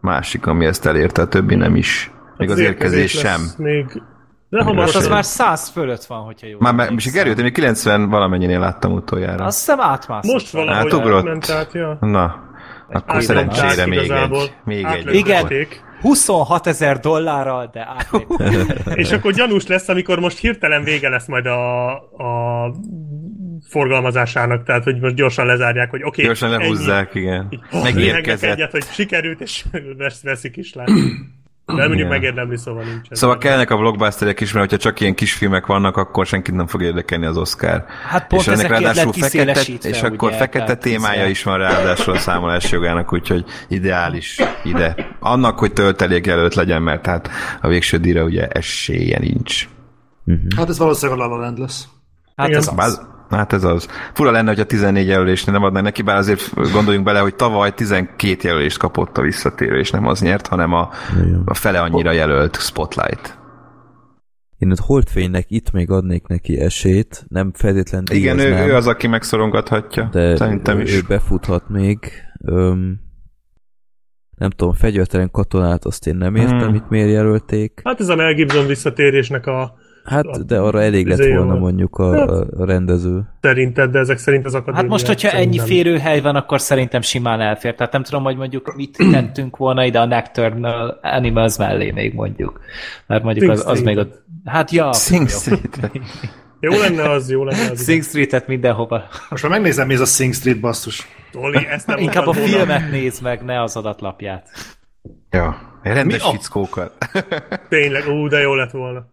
másik, 0.01 0.45
ami 0.45 0.65
ezt 0.65 0.85
elérte, 0.85 1.21
a 1.21 1.27
többi 1.27 1.55
nem 1.55 1.75
is. 1.75 2.11
Még 2.37 2.49
az, 2.49 2.57
az 2.57 2.63
érkezés 2.63 3.11
sem. 3.11 3.41
Még 3.57 4.01
de 4.49 4.63
hamar 4.63 4.83
az 4.95 5.07
már 5.07 5.25
100 5.25 5.69
fölött 5.69 6.03
van, 6.03 6.19
hogyha 6.19 6.47
jó. 6.47 6.57
Már 6.59 6.73
meg, 6.73 6.99
sikerült, 6.99 7.37
én 7.37 7.43
még 7.43 7.53
90 7.53 8.09
valamennyinél 8.09 8.59
láttam 8.59 8.91
utoljára. 8.91 9.45
Azt 9.45 9.57
hiszem 9.57 9.79
átmászott. 9.79 10.31
Most 10.31 10.51
valahogy 10.51 10.91
hát, 10.91 11.07
átment 11.07 11.49
át, 11.49 11.73
ja. 11.73 11.97
Na, 12.01 12.48
akkor 12.91 13.23
szerencsére 13.23 13.85
még 13.85 14.09
egy. 14.09 14.53
Még 14.63 14.85
egy. 14.85 15.13
Igen, 15.13 15.47
26 16.01 16.67
ezer 16.67 16.99
dollárral, 16.99 17.69
de 17.73 17.87
És 19.01 19.11
akkor 19.11 19.33
gyanús 19.33 19.67
lesz, 19.67 19.89
amikor 19.89 20.19
most 20.19 20.37
hirtelen 20.37 20.83
vége 20.83 21.09
lesz 21.09 21.27
majd 21.27 21.45
a, 21.45 21.89
a 21.93 22.73
forgalmazásának, 23.69 24.63
tehát 24.63 24.83
hogy 24.83 24.99
most 24.99 25.15
gyorsan 25.15 25.45
lezárják, 25.45 25.89
hogy 25.89 25.99
oké. 25.99 26.07
Okay, 26.07 26.25
gyorsan 26.25 26.49
lehúzzák, 26.49 27.15
ennyi. 27.15 27.25
igen. 27.25 27.63
Megérkezett. 27.83 28.51
Egyet, 28.51 28.71
hogy 28.71 28.83
sikerült, 28.91 29.41
és 29.41 29.65
veszik 30.23 30.57
is 30.57 30.73
le. 30.73 30.83
De 31.75 31.87
mondjuk 31.87 32.09
megérdemli, 32.09 32.57
szóval 32.57 32.83
nincs. 32.83 33.07
Szóval 33.11 33.37
kellnek 33.37 33.69
a 33.69 33.77
blockbusterek 33.77 34.39
is, 34.39 34.51
mert 34.53 34.69
hogyha 34.69 34.89
csak 34.89 34.99
ilyen 34.99 35.15
kis 35.15 35.33
filmek 35.33 35.65
vannak, 35.65 35.97
akkor 35.97 36.25
senkit 36.25 36.55
nem 36.55 36.67
fog 36.67 36.81
érdekelni 36.81 37.25
az 37.25 37.37
Oscar. 37.37 37.85
Hát 38.09 38.27
pont 38.27 38.41
és 38.41 38.47
ennek 38.47 38.67
ráadásul 38.67 39.13
fekete, 39.13 39.61
és 39.81 40.01
akkor 40.01 40.29
ugye, 40.29 40.37
fekete 40.37 40.75
témája 40.75 41.27
is 41.27 41.43
van 41.43 41.57
ráadásul 41.57 42.13
a 42.13 42.17
számolás 42.17 42.71
jogának, 42.71 43.13
úgyhogy 43.13 43.45
ideális 43.67 44.39
ide. 44.63 44.95
Annak, 45.19 45.59
hogy 45.59 45.73
töltelék 45.73 46.27
előtt 46.27 46.53
legyen, 46.53 46.81
mert 46.81 47.05
hát 47.05 47.29
a 47.61 47.67
végső 47.67 47.97
díjra 47.97 48.23
ugye 48.23 48.47
esélye 48.47 49.19
nincs. 49.19 49.67
Uh-huh. 50.25 50.43
Hát 50.57 50.69
ez 50.69 50.77
valószínűleg 50.77 51.19
a 51.19 51.23
La 51.23 51.35
La 51.35 51.41
Land 51.41 51.57
lesz. 51.59 51.87
Hát 52.35 52.49
ez 52.49 52.71
az. 52.75 53.07
Hát 53.29 53.53
ez 53.53 53.63
az. 53.63 53.87
Fura 54.13 54.31
lenne, 54.31 54.49
hogy 54.49 54.59
a 54.59 54.65
14 54.65 55.07
jelölésnél 55.07 55.53
nem 55.53 55.63
adnak 55.63 55.83
neki, 55.83 56.01
bár 56.01 56.17
azért 56.17 56.71
gondoljunk 56.71 57.05
bele, 57.05 57.19
hogy 57.19 57.35
tavaly 57.35 57.73
12 57.73 58.47
jelölést 58.47 58.77
kapott 58.77 59.17
a 59.17 59.21
visszatérő, 59.21 59.79
és 59.79 59.91
nem 59.91 60.07
az 60.07 60.21
nyert, 60.21 60.47
hanem 60.47 60.73
a, 60.73 60.89
a 61.45 61.53
fele 61.53 61.79
annyira 61.79 62.11
jelölt 62.11 62.59
Spotlight. 62.61 63.37
Én 64.57 64.71
ott 64.71 64.79
Holdfénynek 64.79 65.45
itt 65.47 65.71
még 65.71 65.89
adnék 65.89 66.27
neki 66.27 66.59
esélyt, 66.59 67.25
nem 67.27 67.51
feltétlenül 67.53 68.15
Igen, 68.15 68.39
ő, 68.39 68.67
ő 68.67 68.75
az, 68.75 68.87
aki 68.87 69.07
megszorongathatja. 69.07 70.09
De 70.11 70.35
Szerintem 70.35 70.79
is. 70.79 70.95
ő 70.95 71.01
befuthat 71.07 71.69
még. 71.69 71.97
Öm, 72.45 72.99
nem 74.35 74.49
tudom, 74.49 74.73
fegyvertelen 74.73 75.31
katonát 75.31 75.85
azt 75.85 76.07
én 76.07 76.15
nem 76.15 76.35
értem, 76.35 76.67
hmm. 76.67 76.75
itt 76.75 76.89
miért 76.89 77.09
jelölték. 77.09 77.81
Hát 77.83 77.99
ez 77.99 78.09
a 78.09 78.15
Mel 78.15 78.33
Gibson 78.33 78.67
visszatérésnek 78.67 79.45
a 79.47 79.73
Hát, 80.09 80.45
de 80.45 80.57
arra 80.59 80.81
elég 80.81 81.07
lett 81.07 81.19
izé 81.19 81.35
volna 81.35 81.55
mondjuk 81.55 81.97
a, 81.97 82.17
Hát- 82.17 82.29
a 82.29 82.65
rendező. 82.65 83.21
Szerinted, 83.41 83.91
de 83.91 83.99
ezek 83.99 84.17
szerint 84.17 84.45
az 84.45 84.53
akadémia. 84.53 84.81
Hát 84.81 84.89
most, 84.89 85.07
hogyha 85.07 85.29
ennyi 85.29 85.39
szerintem- 85.39 85.65
férőhely 85.65 86.21
van, 86.21 86.35
akkor 86.35 86.61
szerintem 86.61 87.01
simán 87.01 87.41
elfér. 87.41 87.75
Tehát 87.75 87.91
nem 87.91 88.03
tudom, 88.03 88.23
hogy 88.23 88.35
mondjuk 88.37 88.75
mit 88.75 88.97
tettünk 89.11 89.57
volna 89.57 89.85
ide 89.85 89.99
a 89.99 90.05
Nocturnal 90.05 90.99
Animals 91.01 91.57
mellé 91.57 91.91
még 91.91 92.13
mondjuk. 92.13 92.59
Mert 93.07 93.23
mondjuk 93.23 93.51
az, 93.51 93.63
az 93.67 93.81
még 93.81 93.97
ott... 93.97 94.23
Hát 94.45 94.71
ja. 94.71 94.93
Sing 94.93 95.29
jó. 95.29 95.37
Street. 95.37 95.91
Jó 96.61 96.77
lenne 96.79 97.09
az, 97.09 97.29
jó 97.29 97.43
lenne 97.43 97.71
az. 97.71 97.83
Sing 97.83 98.03
Street-et 98.03 98.47
mindenhova. 98.47 99.03
Most 99.29 99.43
már 99.43 99.51
megnézem, 99.51 99.87
mi 99.87 99.93
ez 99.93 99.99
a 99.99 100.05
Sing 100.05 100.33
Street 100.33 100.59
basszus. 100.59 101.07
Oli, 101.33 101.67
ezt 101.69 101.87
nem 101.87 101.97
Inkább 101.97 102.27
a 102.27 102.33
filmet 102.33 102.91
nézd 102.91 103.23
meg, 103.23 103.43
ne 103.43 103.61
az 103.61 103.75
adatlapját. 103.75 104.49
Ja, 105.29 105.57
rendes 105.83 106.21
Mi 106.23 106.29
a- 106.29 106.31
fickókat. 106.31 106.91
Tényleg, 107.69 108.07
ú, 108.07 108.27
de 108.27 108.39
jó 108.39 108.53
lett 108.55 108.71
volna. 108.71 109.05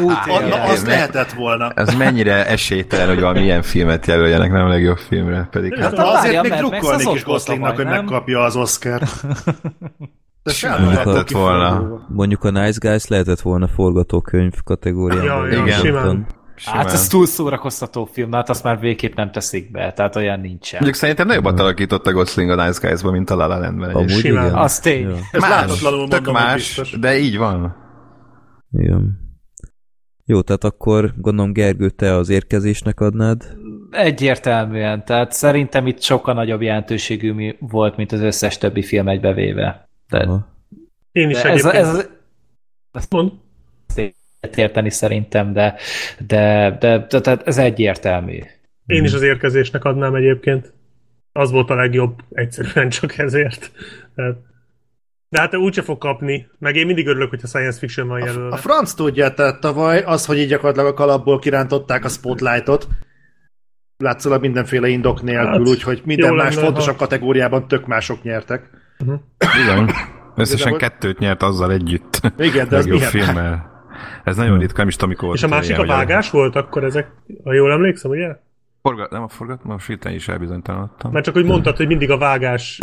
Ú, 0.00 0.08
Na, 0.08 0.22
tényleg. 0.24 0.68
az 0.68 0.86
lehetett 0.86 1.32
volna. 1.32 1.70
Ez 1.74 1.94
mennyire 1.94 2.46
esélytelen, 2.46 3.08
hogy 3.08 3.20
valami 3.20 3.40
ilyen 3.42 3.62
filmet 3.62 4.06
jelöljenek, 4.06 4.52
nem 4.52 4.64
a 4.64 4.68
legjobb 4.68 4.98
filmre, 4.98 5.48
pedig 5.50 5.78
Hát 5.78 5.96
hát 5.98 6.06
azért 6.06 6.42
még 6.42 6.52
drukkolnék 6.52 7.14
is 7.14 7.24
Goslingnak, 7.24 7.76
hogy 7.76 7.84
megkapja 7.84 8.40
az 8.40 8.56
Oscar. 8.56 9.02
De 10.42 10.52
sem 10.52 10.86
lehetett 10.88 11.30
volna. 11.30 12.04
Mondjuk 12.08 12.44
a 12.44 12.50
Nice 12.50 12.78
Guys 12.88 13.06
lehetett 13.06 13.40
volna 13.40 13.66
forgatókönyv 13.68 14.52
kategóriában. 14.64 15.50
Ja, 15.52 15.66
ja, 15.66 15.74
simán. 15.76 16.26
Hát 16.64 16.92
ez 16.92 17.08
túl 17.08 17.26
szórakoztató 17.26 18.04
film, 18.04 18.32
hát 18.32 18.48
azt 18.48 18.64
már 18.64 18.80
végképp 18.80 19.14
nem 19.14 19.30
teszik 19.30 19.70
be, 19.70 19.92
tehát 19.92 20.16
olyan 20.16 20.40
nincsen. 20.40 20.78
Mondjuk 20.80 21.00
szerintem 21.00 21.26
nagyobbat 21.26 21.60
alakított 21.60 22.06
a 22.06 22.12
Gosling 22.12 22.50
a 22.50 22.66
Nice 22.66 22.88
Guys-ba, 22.88 23.10
mint 23.10 23.30
a 23.30 23.36
La 23.36 23.46
La 23.46 23.58
Landben. 23.58 23.90
Amúgy. 23.94 24.10
Simán. 24.10 24.44
igen. 24.46 24.58
Az 24.58 24.78
tény. 24.78 25.08
Ja, 25.08 25.16
Ez 25.32 25.40
Más, 25.40 25.78
tök 25.78 25.90
mondom, 25.90 26.24
hogy 26.24 26.32
más, 26.32 26.96
de 27.00 27.18
így 27.18 27.36
van. 27.38 27.76
igen. 28.72 29.24
Jó, 30.24 30.40
tehát 30.42 30.64
akkor 30.64 31.12
gondolom 31.16 31.52
Gergő, 31.52 31.90
te 31.90 32.14
az 32.14 32.28
érkezésnek 32.28 33.00
adnád. 33.00 33.56
Egyértelműen, 33.90 35.04
tehát 35.04 35.32
szerintem 35.32 35.86
itt 35.86 36.02
sokkal 36.02 36.34
nagyobb 36.34 36.62
jelentőségű 36.62 37.32
mi 37.32 37.56
volt, 37.60 37.96
mint 37.96 38.12
az 38.12 38.20
összes 38.20 38.58
többi 38.58 38.82
film 38.82 39.08
egybevéve. 39.08 39.88
De, 40.08 40.18
Aha. 40.18 40.48
Én 41.12 41.30
is 41.30 41.42
de 41.42 41.48
ez, 41.50 41.64
egyébként. 41.64 41.86
ez, 41.96 42.08
Ezt 42.92 43.12
mond. 43.12 43.32
Érteni 44.54 44.90
szerintem, 44.90 45.52
de, 45.52 45.74
de, 46.18 46.76
de, 46.80 47.06
de, 47.08 47.18
de 47.20 47.36
ez 47.44 47.58
egyértelmű. 47.58 48.38
Én 48.86 49.04
is 49.04 49.12
az 49.12 49.22
érkezésnek 49.22 49.84
adnám 49.84 50.14
egyébként. 50.14 50.72
Az 51.32 51.50
volt 51.50 51.70
a 51.70 51.74
legjobb, 51.74 52.14
egyszerűen 52.30 52.88
csak 52.88 53.18
ezért. 53.18 53.70
Tehát, 54.14 54.36
de 55.28 55.40
hát 55.40 55.56
úgyse 55.56 55.82
fog 55.82 55.98
kapni. 55.98 56.46
Meg 56.58 56.76
én 56.76 56.86
mindig 56.86 57.06
örülök, 57.06 57.30
hogyha 57.30 57.46
science 57.46 57.78
fiction 57.78 58.08
van 58.08 58.22
A 58.22 58.24
jelölve. 58.24 58.56
franc 58.56 58.92
tudja, 58.94 59.34
tehát 59.34 59.60
tavaly 59.60 60.02
az, 60.02 60.26
hogy 60.26 60.38
így 60.38 60.48
gyakorlatilag 60.48 60.88
a 60.88 60.94
kalapból 60.94 61.38
kirántották 61.38 62.04
a 62.04 62.08
spotlightot, 62.08 62.88
látszólag 63.96 64.40
mindenféle 64.40 64.88
indok 64.88 65.22
nélkül, 65.22 65.46
Hát, 65.46 65.68
úgyhogy 65.68 66.02
minden 66.04 66.34
más 66.34 66.54
lenne, 66.54 66.66
fontosabb 66.66 66.96
ha- 66.96 67.00
kategóriában 67.00 67.68
tök 67.68 67.86
mások 67.86 68.22
nyertek. 68.22 68.70
Igen. 69.64 69.90
Összesen 70.36 70.66
Igazából- 70.68 70.78
kettőt 70.78 71.18
nyert 71.18 71.42
azzal 71.42 71.72
együtt. 71.72 72.20
Igen, 72.38 72.68
de 72.68 72.76
az 72.76 73.04
filmmel. 73.04 73.75
Ez 74.24 74.36
nagyon 74.36 74.58
ritka, 74.58 74.78
nem 74.78 74.88
is 74.88 74.94
tudom, 74.94 75.08
mikor 75.08 75.34
És 75.34 75.42
a 75.42 75.48
másik 75.48 75.78
a 75.78 75.84
ilyen, 75.84 75.96
vágás 75.96 76.30
volt, 76.30 76.56
akkor 76.56 76.84
ezek, 76.84 77.10
ha 77.44 77.52
jól 77.52 77.72
emlékszem, 77.72 78.10
ugye? 78.10 78.36
Forgat, 78.82 79.10
nem 79.10 79.22
a 79.22 79.28
forgat, 79.28 79.64
most 79.64 79.86
hirtelen 79.86 80.16
is 80.16 80.28
elbizonytalanodtam. 80.28 81.12
Mert 81.12 81.24
csak 81.24 81.34
hogy 81.34 81.44
mondtad, 81.44 81.76
hogy 81.76 81.86
mindig 81.86 82.10
a 82.10 82.18
vágás 82.18 82.78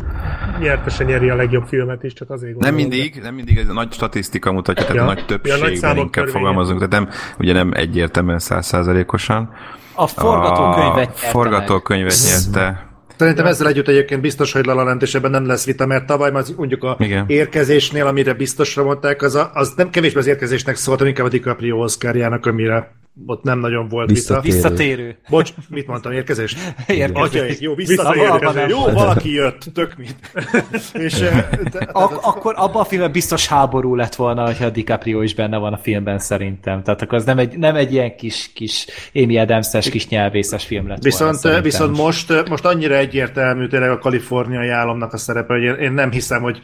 nyertese 0.60 1.04
nyeri 1.04 1.30
a 1.30 1.36
legjobb 1.36 1.66
filmet 1.66 2.04
is, 2.04 2.14
csak 2.14 2.30
azért 2.30 2.52
Nem 2.52 2.60
gondolom. 2.74 2.90
mindig, 2.90 3.22
nem 3.22 3.34
mindig, 3.34 3.58
ez 3.58 3.70
a 3.70 3.74
nagy 3.74 3.92
statisztika 3.94 4.52
mutatja, 4.52 4.86
tehát 4.86 4.96
Ja. 4.96 5.04
a 5.04 5.06
nagy 5.06 5.18
Ja, 5.18 5.26
többségben 5.26 5.60
nagy 5.62 5.76
számok 5.76 6.04
inkább 6.04 6.28
fogalmazunk, 6.28 6.78
tehát 6.88 6.92
nem, 7.06 7.10
ugye 7.40 7.54
nem 7.54 7.72
egyértelműen 7.74 8.40
százszázalékosan. 8.40 9.54
A 9.96 10.08
forgatókönyvet 10.08 10.96
A 10.96 10.98
nyerte 11.00 11.28
forgatókönyvet 11.28 12.16
nyerte. 12.26 12.88
Szerintem 13.24 13.46
ezzel 13.46 13.68
együtt 13.68 13.88
egyébként 13.88 14.22
biztos, 14.22 14.52
hogy 14.52 14.66
ebben 15.14 15.32
nem 15.32 15.46
lesz 15.46 15.66
vita, 15.66 15.86
mert 15.86 16.06
tavaly 16.06 16.32
már 16.32 16.44
mondjuk 16.58 16.84
a 16.84 16.96
Igen. 17.00 17.26
érkezésnél, 17.28 18.06
amire 18.06 18.34
biztosra 18.34 18.84
mondták, 18.84 19.22
az, 19.22 19.36
a, 19.36 19.52
az 19.54 19.74
nem 19.76 19.90
kevésbé 19.90 20.20
az 20.20 20.28
érkezésnek 20.28 20.76
szólt, 20.76 20.98
hanem 20.98 21.14
inkább 21.14 21.28
a 21.28 21.30
DiCaprio 21.30 21.78
Oscarjának, 21.78 22.46
amire 22.46 22.92
ott 23.26 23.44
nem 23.44 23.60
nagyon 23.60 23.88
volt 23.88 24.10
vita. 24.10 24.42
Visszatérő. 24.42 24.54
Visszatérő. 24.54 25.18
Bocs, 25.30 25.54
mit 25.70 25.88
mondtam, 25.88 26.12
érkezést? 26.12 26.58
Érkezés. 26.88 27.24
Atyaik, 27.24 27.60
jó, 27.60 27.76
visszatérő. 27.76 28.68
Jó, 28.68 28.84
valaki 28.84 29.34
jött, 29.34 29.66
tök 29.74 29.98
mit. 29.98 30.16
És, 31.06 31.20
eh, 31.20 31.50
de, 31.72 31.90
Ak- 31.92 32.24
akkor 32.24 32.54
abban 32.58 32.82
a 32.82 32.86
filmben 32.86 33.12
biztos 33.12 33.48
háború 33.48 33.96
lett 33.96 34.16
volna, 34.16 34.54
ha 34.54 34.66
a 34.66 34.70
DiCaprio 34.70 35.22
is 35.22 35.36
benne 35.36 35.58
van 35.58 35.74
a 35.74 35.78
filmben 35.78 36.20
szerintem. 36.20 36.84
Tehát 36.84 37.02
akkor 37.02 37.18
az 37.18 37.26
nem 37.26 37.38
egy, 37.38 37.58
nem 37.58 37.76
egy 37.76 37.94
ilyen 37.94 38.16
kis, 38.16 38.52
kis 38.54 38.86
Amy 39.14 39.38
adams 39.38 39.90
kis 39.90 40.08
nyelvészes 40.08 40.66
film 40.66 40.88
lett 40.88 41.04
Viszont, 41.04 41.42
volna, 41.42 41.62
viszont 41.62 41.98
most, 41.98 42.50
most 42.50 42.66
annyira 42.66 42.96
egyértelmű 42.96 43.68
tényleg 43.68 43.90
a 43.90 43.98
kaliforniai 43.98 44.70
államnak 44.70 45.14
a 45.14 45.18
szerepe, 45.18 45.54
hogy 45.54 45.64
én, 45.64 45.74
én 45.74 45.92
nem 45.92 46.12
hiszem, 46.12 46.42
hogy 46.42 46.60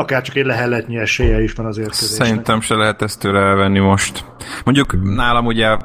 akár 0.00 0.22
csak 0.22 0.36
egy 0.36 0.44
lehelletnyi 0.44 0.96
esélye 0.96 1.42
is 1.42 1.52
van 1.52 1.66
az 1.66 1.78
érkezésnek. 1.78 2.26
Szerintem 2.26 2.60
se 2.60 2.74
lehet 2.74 3.02
ezt 3.02 3.20
tőle 3.20 3.40
elvenni 3.40 3.78
most. 3.78 4.24
Mondjuk 4.64 5.14
nálam 5.14 5.46
ugye 5.46 5.76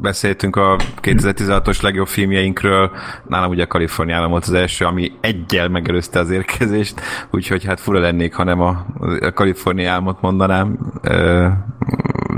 beszéltünk 0.00 0.56
a 0.56 0.76
2016-os 1.02 1.82
legjobb 1.82 2.06
filmjeinkről, 2.06 2.90
nálam 3.28 3.50
ugye 3.50 3.62
a 3.62 3.66
Kaliforniában 3.66 4.30
volt 4.30 4.44
az 4.44 4.52
első, 4.52 4.84
ami 4.84 5.12
egyel 5.20 5.68
megelőzte 5.68 6.18
az 6.18 6.30
érkezést, 6.30 7.00
úgyhogy 7.30 7.64
hát 7.64 7.80
fura 7.80 7.98
lennék, 7.98 8.34
ha 8.34 8.44
nem 8.44 8.60
a, 8.60 8.86
a 9.20 9.32
Kalifornia 9.32 9.90
álmot 9.92 10.20
mondanám. 10.20 10.78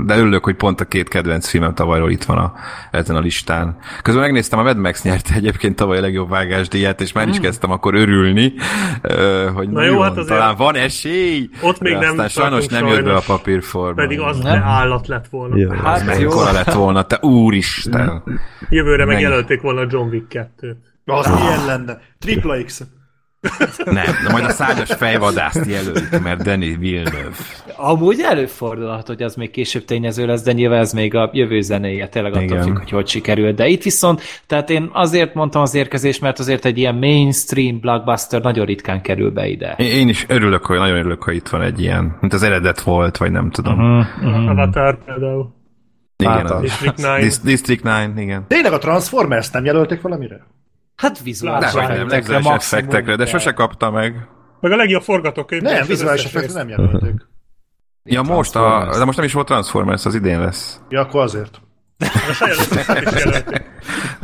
De 0.05 0.17
örülök, 0.17 0.43
hogy 0.43 0.55
pont 0.55 0.81
a 0.81 0.85
két 0.85 1.07
kedvenc 1.07 1.47
filmem 1.47 1.73
tavalyról 1.73 2.11
itt 2.11 2.23
van 2.23 2.37
a, 2.37 2.53
ezen 2.91 3.15
a 3.15 3.19
listán. 3.19 3.77
Közben 4.01 4.23
megnéztem, 4.23 4.59
a 4.59 4.63
Mad 4.63 4.77
Max 4.77 5.03
nyerte 5.03 5.33
egyébként 5.33 5.75
tavaly 5.75 5.97
a 5.97 6.01
legjobb 6.01 6.29
vágásdíjat, 6.29 7.01
és 7.01 7.11
már 7.11 7.27
is 7.27 7.39
kezdtem 7.39 7.71
akkor 7.71 7.93
örülni, 7.95 8.53
hogy 9.53 9.69
Na 9.69 9.83
jó, 9.83 9.99
hát 9.99 10.11
azért- 10.11 10.27
talán 10.27 10.55
van 10.55 10.75
esély. 10.75 11.18
Ott 11.61 11.79
még 11.79 11.93
De 11.93 11.99
nem 11.99 12.09
aztán 12.09 12.27
sajnos 12.29 12.65
nem 12.67 12.87
jött 12.87 13.03
be 13.03 13.13
a 13.15 13.21
papírforma. 13.25 14.01
Pedig 14.01 14.19
az 14.19 14.37
Nem? 14.39 14.59
ne 14.59 14.65
állat 14.65 15.07
lett 15.07 15.27
volna. 15.27 15.57
Jó. 15.57 15.69
Az 15.71 15.77
Hát 15.77 15.99
jó. 15.99 16.05
mekkora 16.05 16.51
lett 16.51 16.73
volna, 16.73 17.03
te 17.03 17.17
úristen! 17.21 18.23
Jövőre 18.69 19.05
megjelölték 19.05 19.61
volna 19.61 19.81
a 19.81 19.85
John 19.89 20.09
Wick 20.09 20.25
2-t. 20.61 20.75
Az 21.05 21.27
milyen 21.27 21.65
lenne? 21.65 21.97
Tripla 22.19 22.63
X. 22.63 22.81
Nem, 23.85 24.05
de 24.23 24.31
majd 24.31 24.45
a 24.45 24.49
szárnyas 24.49 24.93
fejvadászt 24.93 25.65
jelölik, 25.65 26.19
mert 26.23 26.43
Danny 26.43 26.79
Villeneuve. 26.79 27.35
Amúgy 27.75 28.21
előfordulhat, 28.21 29.07
hogy 29.07 29.21
az 29.23 29.35
még 29.35 29.51
később 29.51 29.85
tényező 29.85 30.25
lesz, 30.25 30.43
de 30.43 30.51
nyilván 30.51 30.79
ez 30.79 30.93
még 30.93 31.15
a 31.15 31.29
jövő 31.33 31.61
zenéje, 31.61 32.07
tényleg 32.07 32.33
attól 32.35 32.61
függ, 32.61 32.77
hogy 32.77 32.89
hogy 32.89 33.07
sikerül. 33.07 33.51
De 33.53 33.67
itt 33.67 33.83
viszont, 33.83 34.21
tehát 34.47 34.69
én 34.69 34.89
azért 34.93 35.33
mondtam 35.33 35.61
az 35.61 35.75
érkezés, 35.75 36.19
mert 36.19 36.39
azért 36.39 36.65
egy 36.65 36.77
ilyen 36.77 36.95
mainstream 36.95 37.79
blockbuster 37.79 38.41
nagyon 38.41 38.65
ritkán 38.65 39.01
kerül 39.01 39.31
be 39.31 39.47
ide. 39.47 39.75
Én 39.77 40.07
is 40.09 40.25
örülök, 40.27 40.65
hogy 40.65 40.77
nagyon 40.77 40.97
örülök, 40.97 41.23
hogy 41.23 41.35
itt 41.35 41.47
van 41.49 41.61
egy 41.61 41.81
ilyen, 41.81 42.17
mint 42.21 42.33
az 42.33 42.43
eredet 42.43 42.81
volt, 42.81 43.17
vagy 43.17 43.31
nem 43.31 43.49
tudom. 43.49 43.97
Uh-huh. 43.97 44.49
Avatar 44.49 45.03
például. 45.05 45.57
Igen, 46.17 46.31
Hát, 46.33 46.51
az. 46.51 46.61
District 46.61 46.95
9. 46.95 47.21
Dis- 47.21 47.41
District 47.43 47.81
9, 47.81 48.19
igen. 48.19 48.45
Tényleg 48.47 48.73
a 48.73 48.77
Transformers 48.77 49.49
nem 49.49 49.65
jelölték 49.65 50.01
valamire? 50.01 50.45
Hát 50.99 51.21
vizuális 51.21 51.65
effektekre 51.73 52.19
vizuális 52.19 52.45
maximum, 52.45 52.83
effektekre, 52.83 53.15
de 53.15 53.25
sose 53.25 53.53
kapta 53.53 53.91
meg. 53.91 54.27
Meg 54.59 54.71
a 54.71 54.75
legjobb 54.75 55.01
forgatókönyv. 55.01 55.61
Nem, 55.61 55.85
vizuális 55.87 56.25
effektre 56.25 56.53
nem 56.53 56.69
jelölték. 56.69 57.27
Ja, 58.03 58.21
most, 58.21 58.55
a, 58.55 58.89
de 58.97 59.05
most 59.05 59.17
nem 59.17 59.25
is 59.25 59.33
volt 59.33 59.47
Transformers, 59.47 60.05
az 60.05 60.15
idén 60.15 60.39
lesz. 60.39 60.81
Ja, 60.89 60.99
akkor 61.01 61.21
azért. 61.21 61.61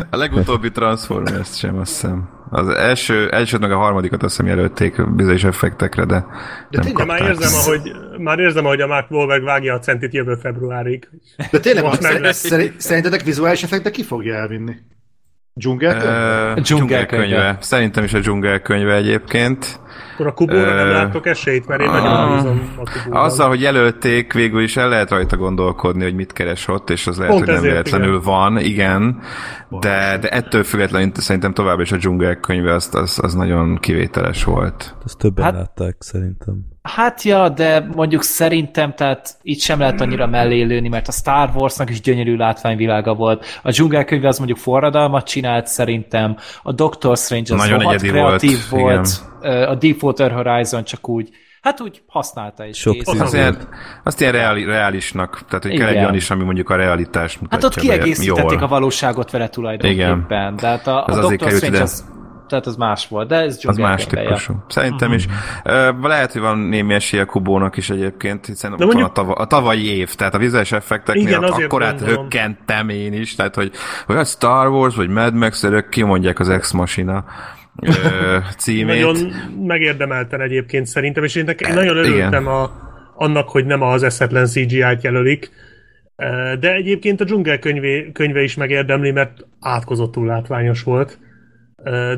A 0.09 0.17
legutóbbi 0.17 0.71
Transformers 0.71 1.57
sem, 1.57 1.77
azt 1.77 1.91
hiszem. 1.91 2.29
Az 2.49 2.67
első, 2.67 3.29
elsőt 3.29 3.59
meg 3.59 3.71
a 3.71 3.77
harmadikat 3.77 4.23
azt 4.23 4.35
hiszem 4.35 4.57
jelölték 4.57 5.15
bizonyos 5.15 5.43
effektekre, 5.43 6.05
de, 6.05 6.25
de 6.69 6.81
nem 6.83 6.93
De 6.93 7.05
már 7.05 7.21
érzem, 7.21 7.53
ahogy, 7.53 7.91
már 8.17 8.39
érzem, 8.39 8.65
ahogy 8.65 8.81
a 8.81 8.87
Mark 8.87 9.11
Wahlberg 9.11 9.43
vágja 9.43 9.73
a 9.73 9.79
centit 9.79 10.13
jövő 10.13 10.35
februárig. 10.35 11.09
De 11.51 11.59
tényleg, 11.59 11.83
Most 11.83 12.01
meg 12.01 12.21
lesz. 12.21 12.45
szerintetek 12.77 13.21
vizuális 13.21 13.63
effektek 13.63 13.91
ki 13.91 14.03
fogja 14.03 14.35
elvinni? 14.35 14.75
Dzsungelkönyve. 15.59 16.61
dzsungelkönyve. 16.61 17.57
Szerintem 17.59 18.03
is 18.03 18.13
a 18.13 18.19
dzsungelkönyve 18.19 18.93
egyébként. 18.95 19.79
Akkor 20.13 20.27
a 20.27 20.31
Kubóra 20.31 20.73
nem 20.75 20.87
Ö, 20.87 20.91
látok 20.91 21.25
esélyt, 21.25 21.67
mert 21.67 21.81
én 21.81 21.89
nagyon 21.89 22.35
bízom 22.35 22.73
a 22.75 22.91
Kubóban. 22.91 23.23
Azzal, 23.23 23.47
hogy 23.47 23.61
jelölték, 23.61 24.33
végül 24.33 24.61
is 24.61 24.77
el 24.77 24.89
lehet 24.89 25.09
rajta 25.09 25.37
gondolkodni, 25.37 26.03
hogy 26.03 26.15
mit 26.15 26.33
keres 26.33 26.67
ott, 26.67 26.89
és 26.89 27.07
az 27.07 27.17
lehet, 27.17 27.33
Pont 27.33 27.45
hogy 27.45 27.53
nem 27.53 27.63
véletlenül 27.63 28.07
igen. 28.07 28.21
van, 28.21 28.57
igen, 28.57 29.19
de, 29.69 30.17
de 30.21 30.29
ettől 30.29 30.63
függetlenül 30.63 31.11
szerintem 31.13 31.53
tovább 31.53 31.79
is 31.79 31.91
a 31.91 31.97
dzsungelkönyve 31.97 32.73
az, 32.73 32.89
az, 32.91 33.19
az 33.21 33.33
nagyon 33.33 33.77
kivételes 33.77 34.43
volt. 34.43 34.95
Ezt 35.05 35.17
többen 35.17 35.43
Hát- 35.43 35.53
látták 35.53 35.95
szerintem. 35.99 36.73
Hát 36.81 37.21
ja, 37.21 37.49
de 37.49 37.87
mondjuk 37.95 38.23
szerintem, 38.23 38.93
tehát 38.93 39.37
itt 39.41 39.59
sem 39.59 39.79
lehet 39.79 40.01
annyira 40.01 40.27
mellé 40.27 40.61
lőni, 40.61 40.87
mert 40.87 41.07
a 41.07 41.11
Star 41.11 41.49
Warsnak 41.55 41.89
is 41.89 42.01
gyönyörű 42.01 42.35
látványvilága 42.35 43.13
volt. 43.13 43.45
A 43.63 43.69
dzsungelkönyve 43.69 44.27
az 44.27 44.37
mondjuk 44.37 44.59
forradalmat 44.59 45.27
csinált 45.27 45.67
szerintem, 45.67 46.37
a 46.63 46.71
Doctor 46.71 47.17
Strange 47.17 47.53
az 47.53 47.59
Nagyon 47.59 47.81
egyedi 47.81 48.07
kreatív 48.07 48.59
volt, 48.69 48.81
volt, 48.81 48.93
volt. 48.93 49.33
A 49.45 49.75
Deepwater 49.75 50.31
Horizon 50.31 50.83
csak 50.83 51.09
úgy. 51.09 51.29
Hát 51.61 51.81
úgy 51.81 52.01
használta 52.07 52.65
is. 52.65 52.77
Sok 52.77 52.95
Azt 53.03 53.33
ilyen, 53.33 53.57
azt 54.03 54.19
ilyen 54.21 54.31
reali, 54.33 54.65
reálisnak, 54.65 55.45
tehát 55.47 55.63
hogy 55.63 55.77
kell 55.77 55.85
egy 55.87 55.91
Igen. 55.91 56.03
olyan 56.03 56.15
is, 56.15 56.29
ami 56.29 56.43
mondjuk 56.43 56.69
a 56.69 56.75
realitást 56.75 57.41
mutatja 57.41 57.67
Hát 57.67 57.77
ott 57.77 57.83
kiegészítették 57.83 58.61
a 58.61 58.67
valóságot 58.67 59.31
vele 59.31 59.47
tulajdonképpen. 59.49 60.55
De 60.55 60.67
hát 60.67 60.87
a, 60.87 61.05
Az 61.05 61.15
a 61.15 61.19
azért 61.19 61.39
Doctor 61.39 61.57
Strange 61.57 61.75
ide. 61.75 61.83
az, 61.83 62.05
tehát 62.47 62.65
az 62.65 62.75
más 62.75 63.07
volt, 63.07 63.27
de 63.27 63.35
ez 63.35 63.59
Az 63.63 63.77
más 63.77 64.05
típusú. 64.05 64.53
Szerintem 64.67 65.11
is. 65.13 65.25
Ö, 65.63 65.91
Lehet, 66.01 66.31
hogy 66.31 66.41
van 66.41 66.57
némi 66.57 66.93
esélye 66.93 67.23
a 67.23 67.25
Kubónak 67.25 67.77
is 67.77 67.89
egyébként, 67.89 68.45
hiszen 68.45 68.71
ott 68.73 68.77
mondjuk- 68.79 69.01
van 69.01 69.09
a, 69.09 69.13
tava, 69.13 69.33
a 69.33 69.45
tavalyi 69.45 69.97
év, 69.97 70.15
tehát 70.15 70.35
a 70.35 70.37
vizuális 70.37 70.71
effekteknél 70.71 71.27
Igen, 71.27 71.39
gondolom. 71.39 71.97
hökkentem 71.97 72.89
én 72.89 73.13
is, 73.13 73.35
tehát 73.35 73.55
hogy, 73.55 73.71
hogy 74.05 74.15
a 74.15 74.23
Star 74.23 74.67
Wars 74.67 74.95
vagy 74.95 75.09
Mad 75.09 75.33
Max, 75.33 75.63
örök 75.63 75.89
kimondják 75.89 76.39
az 76.39 76.49
Ex 76.49 76.71
Machina 76.71 77.25
címét. 78.57 78.95
Nagyon 78.95 79.17
megérdemelten 79.65 80.41
egyébként 80.41 80.85
szerintem, 80.85 81.23
és 81.23 81.35
én 81.35 81.43
nek- 81.43 81.73
nagyon 81.73 81.97
örültem 81.97 82.47
a, 82.47 82.71
annak, 83.15 83.49
hogy 83.49 83.65
nem 83.65 83.81
az 83.81 84.03
eszetlen 84.03 84.45
CGI-t 84.45 85.03
jelölik, 85.03 85.49
de 86.59 86.73
egyébként 86.73 87.21
a 87.21 87.23
dzsungel 87.23 87.59
könyvé, 87.59 88.11
könyve 88.11 88.43
is 88.43 88.55
megérdemli, 88.55 89.11
mert 89.11 89.45
átkozottul 89.59 90.25
látványos 90.25 90.83
volt. 90.83 91.19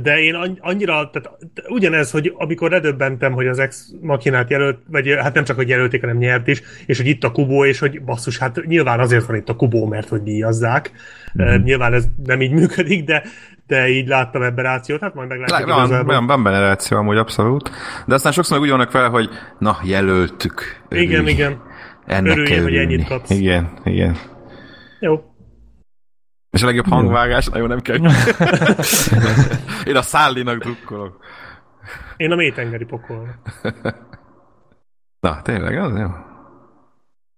De 0.02 0.19
én 0.19 0.34
anny- 0.34 0.60
annyira, 0.61 1.10
tehát 1.10 1.38
ugyanez, 1.68 2.11
hogy 2.11 2.34
amikor 2.36 2.72
redöbbentem, 2.72 3.32
hogy 3.32 3.48
az 3.48 3.60
ex 3.60 3.90
machinát 4.02 4.50
jelölt, 4.50 4.80
vagy 4.88 5.16
hát 5.19 5.34
nem 5.34 5.44
csak, 5.44 5.56
hogy 5.56 5.69
jelölték, 5.69 6.02
hanem 6.02 6.18
nyert 6.18 6.48
is, 6.48 6.61
és 6.86 6.98
hogy 6.98 7.08
itt 7.08 7.24
a 7.24 7.32
Kubó, 7.32 7.66
és 7.66 7.80
hogy 7.80 8.03
basszus, 8.03 8.38
hát 8.38 8.66
nyilván 8.66 9.00
azért 9.00 9.26
van 9.26 9.36
itt 9.36 9.50
a 9.50 9.56
Kubó, 9.56 9.86
mert 9.86 10.08
hogy 10.08 10.22
díjazzák. 10.24 10.92
Mm-hmm. 11.42 11.64
Nyilván 11.64 11.94
ez 11.94 12.06
nem 12.24 12.42
így 12.42 12.52
működik, 12.52 13.03
de, 13.03 13.24
de 13.67 13.87
így 13.87 14.07
láttam 14.07 14.41
ebben 14.41 14.63
rációt, 14.63 14.99
hát 15.01 15.13
majd 15.13 15.29
Lá- 15.29 15.39
meglátjuk 15.39 15.69
Van, 15.69 15.85
igazából. 15.85 16.13
van, 16.15 16.25
van 16.27 16.43
benne 16.43 16.59
reakció 16.59 16.97
amúgy 16.97 17.17
abszolút, 17.17 17.71
de 18.05 18.13
aztán 18.13 18.31
sokszor 18.31 18.57
meg 18.57 18.65
úgy 18.67 18.71
vannak 18.73 18.91
vele, 18.91 19.07
hogy 19.07 19.29
na, 19.59 19.77
jelöltük. 19.83 20.81
Igen, 20.89 21.19
örülj. 21.19 21.31
igen. 21.31 21.61
Ennek 22.05 22.31
Örüljél, 22.31 22.53
kell 22.55 22.63
hogy 22.63 22.75
ennyit 22.75 23.07
kapsz. 23.07 23.29
Igen, 23.29 23.69
igen. 23.83 24.17
Jó. 24.99 25.21
És 26.49 26.63
a 26.63 26.65
legjobb 26.65 26.87
hangvágás, 26.87 27.45
nagyon 27.47 27.67
nem 27.67 27.79
kell. 27.79 27.97
Én 29.89 29.95
a 29.95 30.01
szállinak 30.01 30.57
drukkolok. 30.57 31.17
Én 32.17 32.31
a 32.31 32.35
mélytengeri 32.35 32.85
pokolnak. 32.85 33.35
Na, 35.19 35.41
tényleg, 35.41 35.77
az 35.77 35.97
jó. 35.97 36.07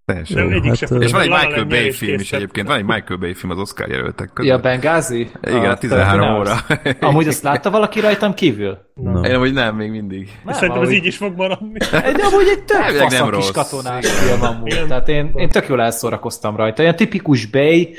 Teljesen 0.09 0.43
jó. 0.43 0.49
egyik 0.49 0.63
Hát, 0.65 0.77
se 0.77 0.87
ö, 0.89 0.99
És 0.99 1.11
van 1.11 1.21
egy 1.21 1.29
Michael 1.29 1.63
Bay 1.65 1.91
film 1.91 2.19
is 2.19 2.31
egyébként, 2.31 2.67
van 2.67 2.77
egy 2.77 2.83
Michael 2.85 3.19
Bay 3.19 3.33
film 3.33 3.51
az 3.51 3.57
Oscar 3.59 3.87
jelöltek 3.89 4.29
között. 4.33 4.51
Ja, 4.51 4.57
Bengázi? 4.59 5.29
Igen, 5.47 5.69
a 5.69 5.77
13 5.77 6.39
óra. 6.39 6.55
Amúgy 6.99 7.27
azt 7.27 7.43
látta 7.43 7.69
valaki 7.69 7.99
rajtam 7.99 8.33
kívül? 8.33 8.77
Na. 8.93 9.21
Én 9.27 9.35
amúgy 9.35 9.53
nem, 9.53 9.75
még 9.75 9.89
mindig. 9.89 10.29
Nem, 10.45 10.53
Szerintem 10.53 10.81
ez 10.81 10.87
ahogy- 10.87 10.97
így 10.99 11.05
is 11.05 11.17
fog 11.17 11.33
maradni. 11.35 11.77
Egy, 11.91 12.21
amúgy 12.21 12.47
egy 12.49 12.63
tök 12.63 12.77
Elvileg 12.81 13.09
nem 13.11 13.25
kis 13.25 13.33
rossz. 13.35 13.51
katonás 13.51 14.05
film 14.07 14.41
amúgy. 14.41 14.71
Igen. 14.71 14.87
Tehát 14.87 15.09
én, 15.09 15.31
én 15.35 15.49
tök 15.49 15.67
jól 15.67 15.81
elszórakoztam 15.81 16.55
rajta. 16.55 16.81
Ilyen 16.81 16.95
tipikus 16.95 17.45
Bay, 17.45 17.95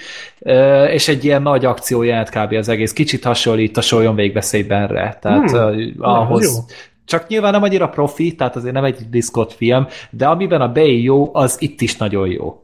és 0.93 1.09
egy 1.09 1.25
ilyen 1.25 1.43
nagy 1.43 1.65
akció 1.65 2.03
jelent 2.03 2.29
kb. 2.31 2.53
az 2.53 2.69
egész. 2.69 2.93
Kicsit 2.93 3.25
hasonlít 3.25 3.77
a 3.77 3.81
Soljon 3.81 4.15
végbeszédbenre. 4.15 5.19
Tehát 5.21 5.51
Hmm. 5.51 5.93
ahhoz... 5.99 6.65
Csak 7.11 7.27
nyilván 7.27 7.53
nem 7.53 7.63
annyira 7.63 7.89
profi, 7.89 8.35
tehát 8.35 8.57
azért 8.57 8.75
nem 8.75 8.85
egy 8.85 9.09
diszkot 9.09 9.53
film, 9.53 9.87
de 10.11 10.27
amiben 10.27 10.61
a 10.61 10.73
Bay 10.73 11.03
jó, 11.03 11.35
az 11.35 11.57
itt 11.61 11.81
is 11.81 11.97
nagyon 11.97 12.29
jó. 12.29 12.63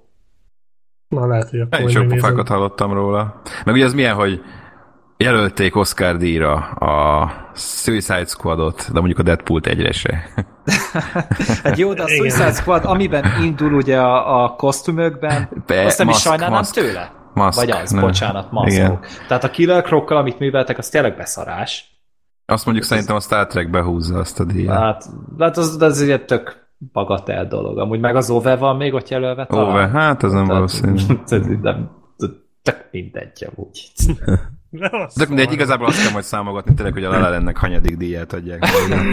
Na, 1.09 1.27
lehet, 1.27 1.51
hogy 1.51 1.61
akkor 1.61 1.79
Én 1.79 1.85
majd 1.85 1.97
sok 1.97 2.09
pofákat 2.09 2.49
hallottam 2.49 2.93
róla. 2.93 3.41
Meg 3.65 3.75
ugye 3.75 3.85
ez 3.85 3.95
milyen, 3.95 4.15
hogy 4.15 4.41
jelölték 5.17 5.77
Oscar 5.77 6.17
díjra 6.17 6.55
a 6.71 7.31
Suicide 7.55 8.25
Squadot, 8.25 8.93
de 8.93 8.99
mondjuk 8.99 9.19
a 9.19 9.23
Deadpool-t 9.23 9.67
egyre 9.67 9.93
se. 9.93 10.23
Hát 11.63 11.79
jó, 11.79 11.93
de 11.95 12.03
a. 12.03 12.09
Suicide 12.09 12.53
Squad, 12.53 12.85
amiben 12.85 13.25
indul 13.43 13.73
ugye 13.73 13.99
a, 13.99 14.45
a 14.45 14.49
kosztümökben, 14.55 15.49
Be- 15.67 15.85
azt 15.85 15.99
nem 15.99 16.09
is 16.09 16.13
maszk, 16.13 16.27
sajnálnám 16.27 16.59
maszk. 16.59 16.75
tőle. 16.75 17.13
Maszk, 17.35 17.59
Vagy 17.59 17.71
az, 17.71 17.91
nem. 17.91 18.01
bocsánat, 18.05 18.51
maszkok. 18.53 18.73
Igen. 18.73 19.01
Tehát 19.29 19.45
a 19.45 19.51
Killer 19.51 19.93
amit 19.93 20.39
műveltek, 20.39 20.79
az 20.79 20.89
tényleg 20.89 21.17
beszarás. 21.17 21.96
Azt 22.47 22.65
mondjuk 22.65 22.87
szerintem 22.87 23.17
a 23.17 23.21
Star 23.21 23.47
Trek 23.47 23.71
behúzza 23.71 24.19
azt 24.19 24.41
a 24.41 24.45
díjat. 24.45 24.77
Hát, 24.77 25.05
hát 25.39 25.57
az, 25.57 25.83
az 25.83 26.01
egy 26.01 26.25
tök 26.25 26.67
bagatel 26.93 27.47
dolog. 27.47 27.79
Amúgy 27.79 28.01
meg 28.01 28.17
az 28.17 28.31
Ove 28.31 28.57
van 28.57 28.77
még 28.77 28.95
ott 28.95 29.09
jelölve 29.09 29.47
talán. 29.47 29.69
Ove, 29.71 29.89
hát 29.89 30.23
ez 30.23 30.33
nem 30.33 30.45
valószínű. 30.45 31.01
nem, 31.63 31.91
tök 32.63 32.89
mindegy 32.91 33.49
amúgy. 33.55 33.93
Azt 34.81 35.19
De 35.19 35.25
mindegy, 35.29 35.53
igazából 35.53 35.87
azt 35.87 36.03
kell 36.03 36.13
majd 36.13 36.25
számogatni 36.25 36.75
tényleg, 36.75 36.93
hogy 36.95 37.05
a 37.05 37.11
La 37.11 37.19
Landnek 37.19 37.57
hanyadik 37.57 37.97
díját 37.97 38.33
adják. 38.33 38.65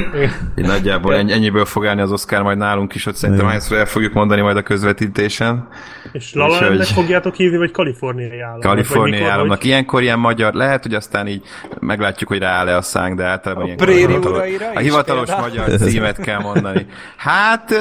Így 0.58 0.66
nagyjából 0.66 1.16
ennyi, 1.16 1.32
ennyiből 1.32 1.66
fog 1.66 1.85
állni 1.85 2.01
az 2.01 2.11
Oscar 2.11 2.42
majd 2.42 2.58
nálunk 2.58 2.95
is, 2.95 3.03
hogy 3.03 3.16
szerintem 3.16 3.48
hányszor 3.48 3.77
el 3.77 3.85
fogjuk 3.85 4.14
mondani 4.14 4.42
majd 4.42 4.58
a 4.58 4.61
közvetítésen. 4.61 5.67
És 6.11 6.33
La 6.33 6.48
La 6.48 6.59
Landnek 6.59 6.85
fogjátok 6.88 7.35
hívni, 7.35 7.58
vagy 7.58 7.72
kaliforniai 7.72 8.40
államnak? 8.40 8.64
Vagy 8.64 8.72
Kaliforniai 8.72 9.17
mikor, 9.19 9.32
államnak. 9.33 9.58
hogy- 9.58 9.66
Ilyenkor 9.66 10.01
ilyen 10.01 10.19
magyar, 10.19 10.53
lehet, 10.53 10.83
hogy 10.83 10.93
aztán 10.93 11.27
így 11.27 11.42
meglátjuk, 11.80 12.30
hogy 12.30 12.40
rááll-e 12.40 12.75
a 12.77 12.82
szánk, 12.82 13.17
de 13.17 13.24
általában 13.25 13.66
hivatalos- 13.66 14.25
uraira 14.25 14.66
a 14.75 14.80
hivatalos 14.80 15.25
például? 15.30 15.48
magyar 15.50 15.80
címet 15.80 16.17
kell 16.22 16.40
mondani. 16.40 16.85
Hát 17.17 17.74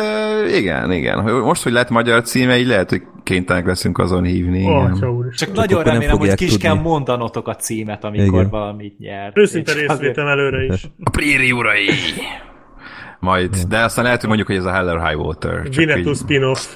igen, 0.54 0.92
igen. 0.92 1.22
Most, 1.24 1.62
hogy 1.62 1.72
lett 1.72 1.90
magyar 1.90 2.22
címe, 2.22 2.58
így 2.58 2.66
lehet, 2.66 2.90
hogy 2.90 3.02
kénytelenek 3.22 3.66
leszünk 3.68 3.98
azon 3.98 4.24
hívni. 4.24 4.66
Ó, 4.66 4.70
igen. 4.70 4.94
Csak 5.36 5.48
akkor 5.48 5.54
nagyon 5.54 5.82
remélem, 5.82 6.18
hogy 6.18 6.34
ki 6.34 6.44
is 6.44 6.56
kell 6.56 6.74
mondanotok 6.74 7.48
a 7.48 7.54
címet, 7.56 8.04
amikor 8.04 8.38
Igen. 8.40 8.48
valamit 8.50 8.98
nyer. 8.98 9.32
Őszinte 9.34 9.72
részvétem 9.72 10.26
előre 10.26 10.64
is. 10.64 10.88
A 11.02 11.10
Préri 11.10 11.52
urai! 11.52 11.88
Majd, 13.18 13.56
de 13.68 13.78
aztán 13.78 14.04
lehet, 14.04 14.18
hogy 14.20 14.28
mondjuk, 14.28 14.48
hogy 14.48 14.58
ez 14.58 14.64
a 14.64 14.72
Heller 14.72 15.06
High 15.08 15.20
Water. 15.20 15.62
Csak 15.62 15.74
Vinetú 15.74 16.12
spin-off. 16.14 16.66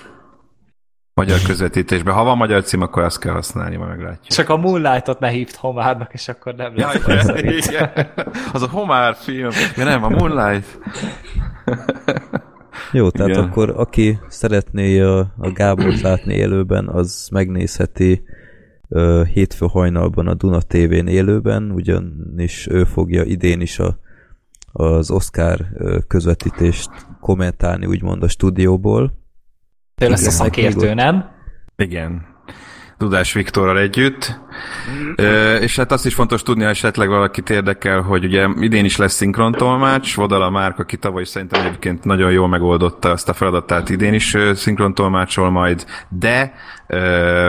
magyar 1.15 1.39
közvetítésben. 1.47 2.15
Ha 2.15 2.25
van 2.25 2.37
magyar 2.37 2.63
cím, 2.63 2.83
akkor 2.83 3.03
azt 3.03 3.19
kell 3.21 3.33
használni, 3.33 3.77
majd 3.77 3.89
meglátjuk. 3.91 4.27
Csak 4.27 4.49
a 4.49 4.57
Moonlight-ot 4.57 5.19
ne 5.21 5.29
hívt 5.29 5.57
Homárnak, 5.57 6.13
és 6.13 6.29
akkor 6.29 6.55
nem 6.55 6.73
Ja, 6.77 6.87
lesz. 6.87 7.05
igen, 7.07 7.21
szerint. 7.25 7.65
igen. 7.67 7.91
Az 8.53 8.63
a 8.63 8.69
Homár 8.69 9.15
film. 9.15 9.51
Ja 9.77 9.85
nem, 9.85 10.05
a 10.05 10.09
Moonlight. 10.09 10.79
Jó, 12.93 13.11
tehát 13.11 13.31
Igen. 13.31 13.43
akkor 13.43 13.71
aki 13.77 14.19
szeretné 14.29 15.01
a, 15.01 15.19
a 15.39 15.53
Gábort 15.53 16.01
látni 16.01 16.35
élőben, 16.35 16.89
az 16.89 17.29
megnézheti 17.33 18.23
ö, 18.89 19.23
hétfő 19.33 19.67
hajnalban 19.67 20.27
a 20.27 20.35
Duna 20.35 20.61
TV-n 20.61 21.07
élőben, 21.07 21.71
ugyanis 21.71 22.67
ő 22.71 22.85
fogja 22.85 23.23
idén 23.23 23.61
is 23.61 23.79
a, 23.79 23.99
az 24.73 25.11
Oscar 25.11 25.67
közvetítést 26.07 26.91
kommentálni, 27.21 27.87
úgymond 27.87 28.23
a 28.23 28.29
stúdióból. 28.29 29.13
Ő 30.01 30.09
lesz 30.09 30.27
a 30.27 30.31
szakértő, 30.31 30.95
nem? 30.95 31.25
Igen. 31.77 32.36
Dudás 32.99 33.33
Viktorral 33.33 33.79
együtt. 33.79 34.41
És 35.61 35.77
hát 35.77 35.93
azt 35.93 36.07
is 36.07 36.15
fontos 36.15 36.43
tudni, 36.43 36.63
ha 36.63 36.69
esetleg 36.69 37.09
valakit 37.09 37.51
érdekel, 37.51 38.01
hogy 38.01 38.25
ugye 38.25 38.49
idén 38.61 38.85
is 38.85 38.97
lesz 38.97 39.15
szinkrontolmács, 39.15 40.15
Vodala 40.15 40.51
Márk, 40.51 40.79
aki 40.79 40.97
tavaly 40.97 41.25
szerintem 41.25 41.65
egyébként 41.67 42.05
nagyon 42.05 42.31
jól 42.31 42.49
megoldotta 42.49 43.11
azt 43.11 43.29
a 43.29 43.33
feladatát, 43.33 43.89
idén 43.89 44.15
is 44.15 44.37
szinkrontolmácsol 44.55 45.51
majd, 45.51 45.87
de 46.09 46.53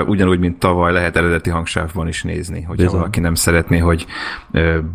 ugyanúgy, 0.05 0.39
mint 0.39 0.59
tavaly 0.59 0.91
lehet 0.91 1.15
eredeti 1.15 1.49
hangsávban 1.49 2.07
is 2.07 2.23
nézni, 2.23 2.61
hogyha 2.61 2.83
Bizony. 2.83 2.99
valaki 2.99 3.19
nem 3.19 3.35
szeretné, 3.35 3.77
hogy 3.77 4.05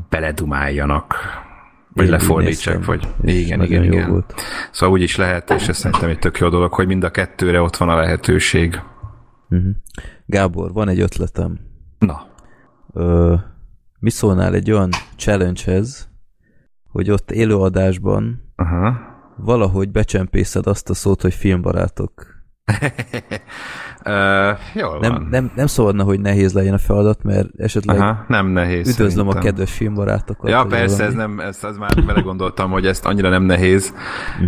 beledumáljanak, 0.09 1.17
vagy 1.95 2.21
néztem, 2.37 2.81
vagy 2.87 3.09
igen, 3.25 3.63
igen, 3.63 3.85
igen. 3.85 4.11
volt. 4.11 4.35
Szóval 4.71 4.95
úgy 4.95 5.03
is 5.03 5.17
lehet, 5.17 5.51
és 5.51 5.69
ez 5.69 5.77
szerintem 5.77 6.09
egy 6.09 6.19
tök 6.19 6.39
jó 6.39 6.49
dolog, 6.49 6.73
hogy 6.73 6.87
mind 6.87 7.05
a 7.05 7.11
kettőre 7.11 7.61
ott 7.61 7.77
van 7.77 7.89
a 7.89 7.97
lehetőség. 7.97 8.81
Uh-huh. 9.51 9.71
Gábor, 10.33 10.73
van 10.73 10.89
egy 10.89 11.01
ötletem. 11.01 11.59
Na, 11.99 12.27
Ö, 12.93 13.35
mi 13.99 14.11
szólnál 14.11 14.55
egy 14.55 14.71
olyan 14.71 14.91
challenge-hez, 15.17 16.09
hogy 16.89 17.11
ott 17.11 17.31
élőadásban 17.31 18.53
aha. 18.57 18.97
valahogy 19.37 19.91
becsempészed 19.91 20.67
azt 20.67 20.91
a 20.91 20.95
szót, 20.95 21.23
hogy 21.23 21.35
filmbarátok. 21.35 22.27
Uh, 24.07 24.59
jól 24.75 24.99
Nem, 25.01 25.13
van. 25.13 25.27
nem, 25.31 25.53
nem 25.55 25.67
szabadna, 25.67 26.05
hogy 26.05 26.21
nehéz 26.21 26.53
legyen 26.53 26.75
a 26.75 26.79
feladat, 26.79 27.23
mert 27.23 27.49
esetleg 27.57 28.01
Aha, 28.01 28.25
nem 28.29 28.47
nehéz. 28.47 28.89
üdvözlöm 28.89 29.09
szerintem. 29.09 29.39
a 29.39 29.41
kedves 29.41 29.73
filmbarátokat. 29.73 30.51
Ja, 30.51 30.65
persze, 30.65 31.05
ez 31.05 31.15
nem, 31.15 31.41
ezt 31.41 31.65
az 31.65 31.77
már 31.77 32.05
belegondoltam, 32.07 32.71
hogy 32.71 32.87
ezt 32.87 33.07
annyira 33.07 33.29
nem 33.29 33.43
nehéz. 33.43 33.95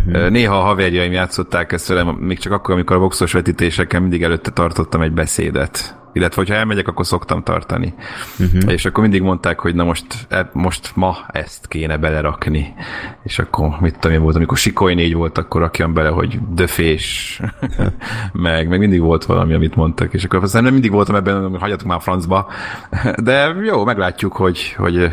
Uh-huh. 0.07 0.28
Néha 0.28 0.57
a 0.57 0.62
haverjaim 0.62 1.12
játszották 1.12 1.73
ezt 1.73 1.89
velem, 1.89 2.08
még 2.08 2.39
csak 2.39 2.52
akkor, 2.52 2.74
amikor 2.74 2.97
a 2.97 3.00
boxos 3.00 3.33
vetítéseken 3.33 4.00
mindig 4.00 4.23
előtte 4.23 4.50
tartottam 4.50 5.00
egy 5.00 5.12
beszédet. 5.12 5.99
Illetve, 6.15 6.41
hogyha 6.41 6.55
elmegyek, 6.55 6.89
akkor 6.89 7.07
szoktam 7.07 7.42
tartani. 7.42 7.94
Uh-huh. 8.39 8.73
És 8.73 8.84
akkor 8.84 9.02
mindig 9.02 9.23
mondták, 9.23 9.58
hogy 9.60 9.74
na 9.74 9.84
most, 9.84 10.26
e, 10.28 10.50
most 10.52 10.92
ma 10.94 11.16
ezt 11.28 11.68
kéne 11.68 11.97
belerakni. 11.97 12.74
És 13.23 13.39
akkor 13.39 13.76
mit 13.81 13.99
tudom 13.99 14.16
én 14.16 14.23
volt, 14.23 14.36
amikor 14.36 14.57
Sikoly 14.57 14.94
négy 14.94 15.15
volt, 15.15 15.39
akkor 15.39 15.60
rakjam 15.60 15.94
bele, 15.94 16.08
hogy 16.08 16.39
döfés. 16.55 17.41
meg, 18.33 18.68
meg 18.68 18.78
mindig 18.78 19.00
volt 19.00 19.24
valami, 19.24 19.44
amit 19.53 19.77
mondtak. 19.77 20.15
És 20.15 20.25
akkor 20.25 20.43
aztán 20.43 20.63
nem 20.63 20.73
mindig 20.73 20.91
voltam 20.91 21.15
ebben, 21.15 21.49
hogy 21.49 21.61
hagyjatok 21.61 21.87
már 21.87 21.97
a 21.97 22.01
francba. 22.01 22.47
De 23.23 23.55
jó, 23.65 23.85
meglátjuk, 23.85 24.33
hogy, 24.33 24.75
hogy 24.77 25.11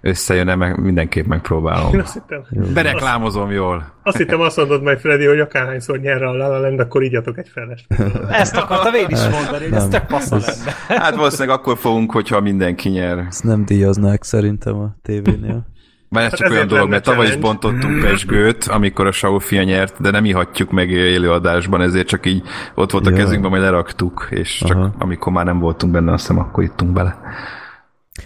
összejön-e, 0.00 0.54
meg 0.54 0.80
mindenképp 0.80 1.26
megpróbálom. 1.26 1.94
Én 1.94 2.00
azt 2.00 2.12
hittem, 2.12 2.42
Bereklámozom 2.74 3.50
jól. 3.50 3.92
azt 4.02 4.16
hittem 4.16 4.40
azt 4.40 4.56
mondod 4.56 4.82
majd, 4.82 4.98
Freddy, 4.98 5.26
hogy 5.26 5.40
akárhányszor 5.40 5.98
nyer 5.98 6.22
a 6.22 6.32
La 6.32 6.48
La 6.48 6.58
Land, 6.58 6.80
akkor 6.80 7.02
igyatok 7.02 7.38
egy 7.38 7.48
felest. 7.48 7.86
Ezt 8.30 8.56
akartam 8.56 8.94
én 8.94 9.06
is 9.08 9.28
mondani, 9.28 9.64
hogy 9.64 9.72
ez 9.72 9.88
tök 9.88 10.06
passza 10.06 10.36
lenne. 10.36 11.00
Hát 11.00 11.14
valószínűleg 11.14 11.58
akkor 11.58 11.78
fogunk, 11.78 12.12
hogyha 12.12 12.40
mindenki 12.40 12.88
nyer. 12.88 13.18
Ezt 13.18 13.44
nem 13.44 13.64
díjaznák 13.64 14.22
szerintem 14.22 14.78
a 14.78 14.96
tévénél. 15.02 15.66
Bár 16.12 16.24
ez 16.24 16.30
Hát 16.30 16.40
csak 16.40 16.50
olyan 16.50 16.66
dolog, 16.68 16.88
mert 16.88 17.04
tavaly 17.04 17.26
is 17.26 17.36
bontottunk 17.36 18.00
pesgőt, 18.00 18.64
amikor 18.64 19.06
a 19.06 19.12
Saufia 19.12 19.62
nyert, 19.62 20.00
de 20.00 20.10
nem 20.10 20.24
ihatjuk 20.24 20.70
meg 20.70 20.90
élőadásban, 20.90 21.80
ezért 21.80 22.06
csak 22.06 22.26
így 22.26 22.42
ott 22.74 22.90
volt 22.90 23.06
a 23.06 23.12
kezünkben, 23.12 23.50
majd 23.50 23.62
leraktuk, 23.62 24.26
és 24.30 24.62
csak 24.66 24.76
Aha. 24.76 24.94
amikor 24.98 25.32
már 25.32 25.44
nem 25.44 25.58
voltunk 25.58 25.92
benne, 25.92 26.12
azt 26.12 26.26
hiszem, 26.26 26.42
akkor 26.42 26.62
ittunk 26.64 26.92
bele. 26.92 27.18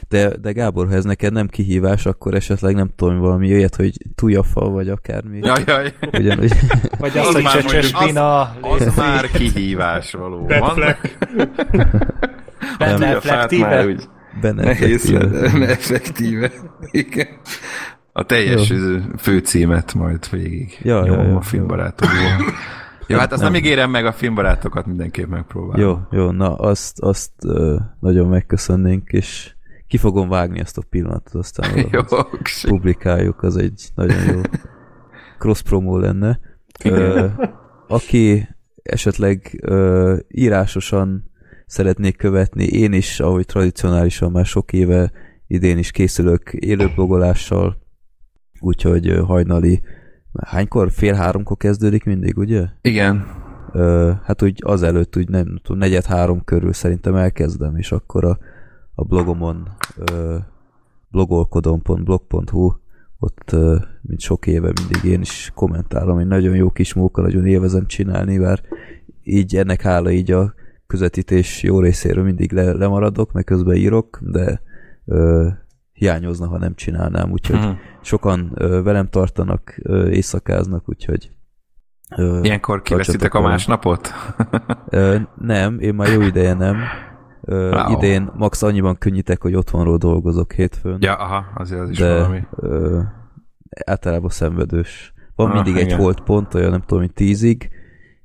De, 0.08 0.36
de 0.40 0.52
Gábor, 0.52 0.86
ha 0.86 0.94
ez 0.94 1.04
neked 1.04 1.32
nem 1.32 1.46
kihívás, 1.46 2.06
akkor 2.06 2.34
esetleg 2.34 2.74
nem 2.74 2.88
tudom, 2.96 3.18
valami 3.18 3.48
jöjjed, 3.48 3.74
hogy 3.74 3.92
túljafa, 4.14 4.68
vagy 4.68 4.88
akármi. 4.88 5.38
Jaj, 5.42 5.62
jaj. 5.66 5.92
Ugyanúgy. 6.12 6.52
Vagy 6.98 7.18
az, 7.18 7.26
Az 7.26 7.34
hogy 7.34 7.42
már 7.42 7.62
mondjuk- 7.62 7.98
pina, 8.04 8.40
Az 8.60 8.94
már 8.96 9.30
kihívás 9.30 10.10
Bad 10.12 10.20
valóban. 10.22 10.74
flag. 10.74 10.96
benne 12.78 13.16
A 13.16 13.20
Benne 14.40 14.64
nehéz 14.64 15.10
lenne, 15.10 15.68
effektíve. 15.78 16.50
Igen. 16.90 17.26
A 18.12 18.22
teljes 18.22 18.68
Jó. 18.68 18.76
főcímet 19.18 19.94
majd 19.94 20.30
végig 20.30 20.78
Ja, 20.82 20.96
ja, 20.96 21.02
nyomom 21.02 21.28
ja, 21.28 21.36
a 21.36 21.40
filmbarátokból. 21.40 22.18
Jó, 23.06 23.18
hát 23.18 23.32
azt 23.32 23.42
nem. 23.42 23.52
Nem. 23.52 23.60
ígérem 23.60 23.90
meg, 23.90 24.06
a 24.06 24.12
filmbarátokat 24.12 24.86
mindenképp 24.86 25.28
megpróbálom. 25.28 25.80
Jó, 25.80 26.18
jó, 26.18 26.30
na 26.30 26.54
azt, 26.54 27.00
azt 27.00 27.32
ö, 27.44 27.76
nagyon 28.00 28.28
megköszönnénk, 28.28 29.10
és 29.12 29.54
ki 29.86 29.96
fogom 29.96 30.28
vágni 30.28 30.60
ezt 30.60 30.78
a 30.78 30.82
pillanatot, 30.90 31.34
aztán 31.34 31.70
Jó, 31.92 32.00
publikáljuk, 32.68 33.42
az 33.42 33.56
egy 33.56 33.88
nagyon 33.94 34.24
jó 34.32 34.40
cross 35.38 35.62
promo 35.62 35.98
lenne. 35.98 36.40
Ö, 36.84 37.26
aki 37.88 38.48
esetleg 38.82 39.58
ö, 39.62 40.16
írásosan 40.28 41.30
szeretnék 41.74 42.16
követni, 42.16 42.64
én 42.64 42.92
is, 42.92 43.20
ahogy 43.20 43.46
tradicionálisan 43.46 44.30
már 44.30 44.46
sok 44.46 44.72
éve 44.72 45.12
idén 45.46 45.78
is 45.78 45.90
készülök 45.90 46.52
élőblogolással, 46.52 47.78
úgyhogy 48.60 49.20
hajnali 49.26 49.82
hánykor? 50.42 50.90
Fél 50.90 51.14
háromkor 51.14 51.56
kezdődik 51.56 52.04
mindig, 52.04 52.38
ugye? 52.38 52.66
Igen. 52.80 53.26
Ö, 53.72 54.12
hát 54.24 54.42
úgy 54.42 54.58
azelőtt, 54.64 55.16
úgy 55.16 55.28
nem 55.28 55.60
tudom, 55.62 55.78
negyed 55.78 56.04
három 56.04 56.44
körül 56.44 56.72
szerintem 56.72 57.14
elkezdem, 57.14 57.76
és 57.76 57.92
akkor 57.92 58.24
a, 58.24 58.38
a 58.94 59.04
blogomon 59.04 59.68
ö, 59.96 60.36
blogolkodom.blog.hu 61.08 62.72
ott, 63.18 63.56
mint 64.02 64.20
sok 64.20 64.46
éve 64.46 64.72
mindig 64.80 65.12
én 65.12 65.20
is 65.20 65.52
kommentálom, 65.54 66.18
egy 66.18 66.26
nagyon 66.26 66.56
jó 66.56 66.70
kis 66.70 66.94
móka, 66.94 67.22
nagyon 67.22 67.46
élvezem 67.46 67.86
csinálni, 67.86 68.38
bár 68.38 68.60
így 69.22 69.56
ennek 69.56 69.82
hála 69.82 70.10
így 70.10 70.30
a 70.30 70.54
közvetítés 70.86 71.62
jó 71.62 71.80
részéről 71.80 72.24
mindig 72.24 72.52
le, 72.52 72.72
lemaradok, 72.72 73.32
meg 73.32 73.44
közben 73.44 73.76
írok, 73.76 74.18
de 74.22 74.60
ö, 75.04 75.48
hiányozna, 75.92 76.46
ha 76.48 76.58
nem 76.58 76.74
csinálnám, 76.74 77.30
úgyhogy 77.30 77.56
Mhm. 77.58 77.70
sokan 78.00 78.52
ö, 78.54 78.82
velem 78.82 79.08
tartanak, 79.08 79.74
ö, 79.82 80.08
éjszakáznak, 80.08 80.88
úgyhogy 80.88 81.30
ö, 82.16 82.40
Ilyenkor 82.42 82.82
kiveszitek 82.82 83.34
a 83.34 83.40
másnapot? 83.40 84.08
Ö, 84.88 85.16
nem, 85.38 85.78
én 85.78 85.94
már 85.94 86.08
jó 86.12 86.20
ideje 86.20 86.54
nem. 86.54 86.76
Ö, 87.46 87.70
Wow. 87.70 87.92
Idén 87.96 88.30
max 88.36 88.62
annyiban 88.62 88.98
könnyítek, 88.98 89.42
hogy 89.42 89.54
otthonról 89.54 89.96
dolgozok 89.96 90.52
hétfőn. 90.52 90.96
Ja, 91.00 91.14
aha, 91.14 91.44
azért 91.54 91.80
az 91.80 91.90
is 91.90 91.98
de 91.98 92.12
valami. 92.14 92.40
ö, 92.56 93.00
általában 93.86 94.30
szenvedős. 94.30 95.12
Van 95.34 95.48
Ah, 95.48 95.54
mindig 95.54 95.76
egy 95.76 95.86
igen. 95.86 95.98
volt 95.98 96.20
pont, 96.20 96.54
olyan 96.54 96.70
nem 96.70 96.80
tudom, 96.80 96.98
mint 97.00 97.14
tízig, 97.14 97.70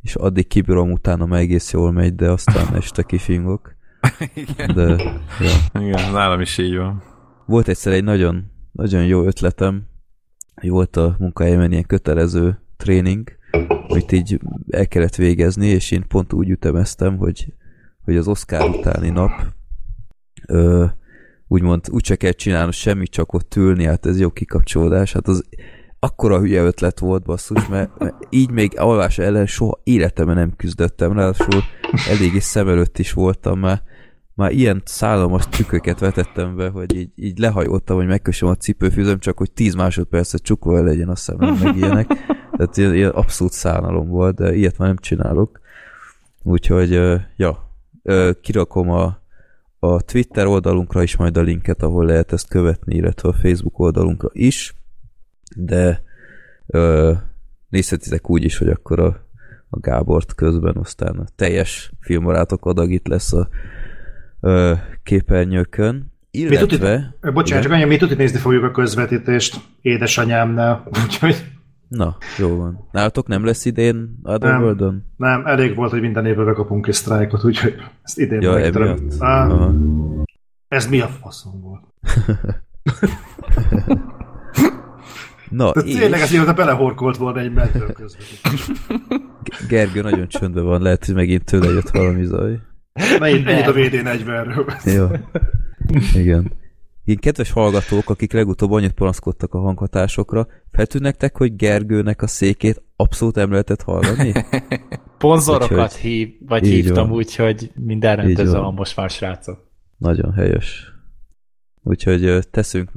és 0.02 0.16
addig 0.16 0.48
kibírom, 0.48 0.92
utána 0.92 1.38
egész 1.38 1.72
jól 1.72 1.92
megy, 1.92 2.16
de 2.16 2.32
aztán 2.32 2.76
este 2.76 3.04
kifingok. 3.04 3.76
Igen. 4.34 4.74
De 4.76 4.84
ja. 5.40 5.82
Igen, 5.82 6.12
nálam 6.12 6.42
is 6.42 6.58
így 6.58 6.76
van. 6.76 7.04
Volt 7.46 7.68
egyszer 7.68 7.94
egy 7.94 8.04
nagyon, 8.04 8.52
nagyon 8.72 9.06
jó 9.06 9.26
ötletem, 9.26 9.88
hogy 10.56 10.70
volt 10.70 10.96
a 10.96 11.16
munkahelyemen 11.20 11.72
ilyen 11.72 11.86
kötelező 11.86 12.60
tréning, 12.78 13.32
amit 13.88 14.12
így 14.12 14.40
el 14.70 14.88
kellett 14.88 15.16
végezni, 15.16 15.68
és 15.68 15.92
én 15.92 16.08
pont 16.08 16.34
úgy 16.34 16.50
ütemeztem, 16.50 17.18
hogy, 17.18 17.54
hogy 18.04 18.18
az 18.18 18.28
Oscar 18.28 18.70
utáni 18.70 19.10
nap 19.10 19.32
ö, 20.48 20.86
úgymond 21.48 21.86
úgy 21.92 22.06
se 22.06 22.16
kell 22.16 22.32
csinálni 22.32 22.72
semmit, 22.72 23.12
csak 23.12 23.34
ott 23.34 23.56
ülni, 23.56 23.86
hát 23.86 24.06
ez 24.06 24.20
jó 24.20 24.30
kikapcsolódás, 24.30 25.14
hát 25.14 25.28
az 25.28 25.46
akkora 26.00 26.40
hülye 26.40 26.62
ötlet 26.62 27.00
volt 27.00 27.24
basszus, 27.24 27.68
mert, 27.68 28.00
mert 28.00 28.16
így 28.30 28.52
még 28.52 28.80
alvás 28.80 29.18
ellen 29.18 29.46
soha 29.46 29.80
életemben 29.84 30.36
nem 30.36 30.56
küzdöttem, 30.56 31.14
ráadásul 31.14 31.62
eléggé 32.10 32.40
szem 32.40 32.68
előtt 32.68 33.00
is 33.00 33.14
voltam 33.14 33.60
már, 33.60 33.82
már 34.34 34.52
ilyen 34.52 34.82
szállalmas 34.86 35.48
trükköket 35.48 36.00
vetettem 36.00 36.56
be, 36.56 36.70
hogy 36.70 36.96
így, 36.96 37.10
így 37.16 37.38
lehajoltam, 37.38 37.98
hogy 37.98 38.08
megkössem 38.08 38.50
a 38.50 38.56
cipőfűzöm, 38.56 39.20
csak 39.20 39.38
hogy 39.38 39.52
10 39.52 39.74
másodpercet 39.74 40.42
csukva 40.42 40.84
legyen 40.84 41.10
a 41.10 41.16
szemem, 41.16 41.56
meg 41.64 41.76
ilyenek. 41.76 42.08
Tehát 42.58 42.78
ilyen, 42.78 43.10
abszolút 43.10 43.54
szállalom 43.54 44.08
volt, 44.08 44.36
de 44.36 44.56
ilyet 44.56 44.78
már 44.78 44.88
nem 44.88 44.98
csinálok. 44.98 45.60
Úgyhogy, 46.44 46.92
ja, 47.36 47.74
kirakom 48.42 48.90
a, 48.90 49.20
a 49.80 50.02
Twitter 50.02 50.46
oldalunkra 50.46 51.04
is 51.04 51.16
majd 51.16 51.38
a 51.38 51.42
linket, 51.42 51.84
ahol 51.84 52.06
lehet 52.06 52.32
ezt 52.32 52.48
követni, 52.48 52.96
illetve 52.96 53.30
a 53.30 53.34
Facebook 53.34 53.80
oldalunkra 53.80 54.30
is, 54.32 54.74
de 55.56 56.02
ö, 56.68 57.12
nézhetitek 57.70 58.30
úgy 58.30 58.44
is, 58.44 58.58
hogy 58.58 58.70
akkor 58.70 59.00
a, 59.00 59.26
a 59.70 59.80
Gábort 59.80 60.36
közben, 60.36 60.76
aztán 60.78 61.16
a 61.16 61.26
teljes 61.36 61.92
filmbarátok 62.00 62.66
adag 62.66 62.92
itt 62.92 63.08
lesz 63.08 63.34
a 63.34 63.48
ö, 64.40 64.74
képernyőkön, 65.04 66.14
Mi 66.32 66.40
tuti, 66.40 66.54
illetve... 66.76 67.16
bocsánat, 67.34 67.64
csak 67.64 67.74
annyi, 67.74 67.84
mi 67.84 67.98
tuti 67.98 68.16
nézni 68.16 68.40
fogjuk 68.40 68.64
a 68.64 68.72
közvetítést 68.72 69.60
édesanyámnál, 69.82 70.88
úgyhogy 71.04 71.46
Na, 71.90 72.18
jó 72.38 72.58
van. 72.58 72.88
Nálatok 72.92 73.28
nem 73.28 73.46
lesz 73.46 73.66
idén 73.66 74.20
Otherworldon? 74.24 75.06
nem, 75.18 75.46
elég 75.46 75.76
volt, 75.76 75.92
hogy 75.92 76.02
minden 76.02 76.26
évben 76.26 76.46
bekapunk 76.46 76.88
egy 76.88 76.94
sztrájkot, 76.94 77.44
úgyhogy 77.44 77.76
ezt 78.04 78.20
idén 78.20 78.42
Ja, 78.42 78.72
Aha. 79.20 79.74
Ez 80.68 80.88
mi 80.88 81.00
a 81.00 81.08
faszom 81.08 81.62
volt? 81.62 81.84
Na, 85.50 85.72
De 85.72 85.82
és 85.82 85.98
tényleg 85.98 86.20
ez 86.20 86.34
a 86.34 86.54
belehorkolt 86.54 87.18
volna 87.18 87.40
egy 87.40 87.54
mentő 87.54 87.80
közvetítés. 87.80 88.72
Gergő 89.68 90.02
nagyon 90.02 90.28
csöndben 90.28 90.64
van, 90.64 90.82
lehet, 90.82 91.06
hogy 91.06 91.16
megint 91.16 91.46
tőle 91.46 91.70
jött 91.70 91.90
valami 91.90 92.26
zaj. 92.26 92.60
Ennyit, 92.94 93.48
ennyit 93.48 93.68
a 93.68 93.74
VD40-ről. 93.74 94.84
Jó. 94.96 95.08
Igen. 96.22 96.52
Én 97.04 97.18
kedves 97.18 97.52
hallgatók, 97.52 98.10
akik 98.10 98.34
legutóbb 98.34 98.72
annyit 98.72 98.92
panaszkodtak 98.92 99.54
a 99.54 99.60
hanghatásokra, 99.60 100.48
feltűnt 100.72 101.04
nektek, 101.04 101.38
hogy 101.38 101.56
Gergőnek 101.56 102.22
a 102.22 102.28
székét 102.28 102.82
abszolút 102.96 103.36
nem 103.36 103.52
lehetett 103.52 103.82
hallani? 103.82 104.34
Ponzorokat 105.18 105.72
Úgyhogy- 105.72 105.96
hív, 105.96 106.30
vagy 106.48 106.68
hívtam 106.68 107.08
van. 107.08 107.18
úgy, 107.18 107.36
hogy 107.36 107.72
minden 107.76 108.36
van. 108.36 108.62
van 108.62 108.74
most 108.74 108.96
már, 108.96 109.10
srácok. 109.10 109.68
Nagyon 109.98 110.34
helyes. 110.34 110.94
Úgyhogy 111.84 112.48
teszünk, 112.52 112.92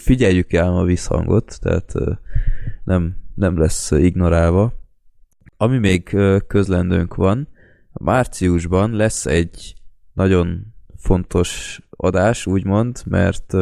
figyeljük 0.00 0.52
el 0.52 0.76
a 0.76 0.84
visszhangot, 0.84 1.58
tehát 1.60 1.94
nem, 2.84 3.16
nem 3.34 3.58
lesz 3.58 3.90
ignorálva. 3.90 4.72
Ami 5.56 5.78
még 5.78 6.16
közlendőnk 6.46 7.14
van, 7.14 7.48
márciusban 7.92 8.92
lesz 8.92 9.26
egy 9.26 9.74
nagyon 10.12 10.74
fontos 10.96 11.80
adás, 11.90 12.46
úgymond, 12.46 13.02
mert 13.06 13.54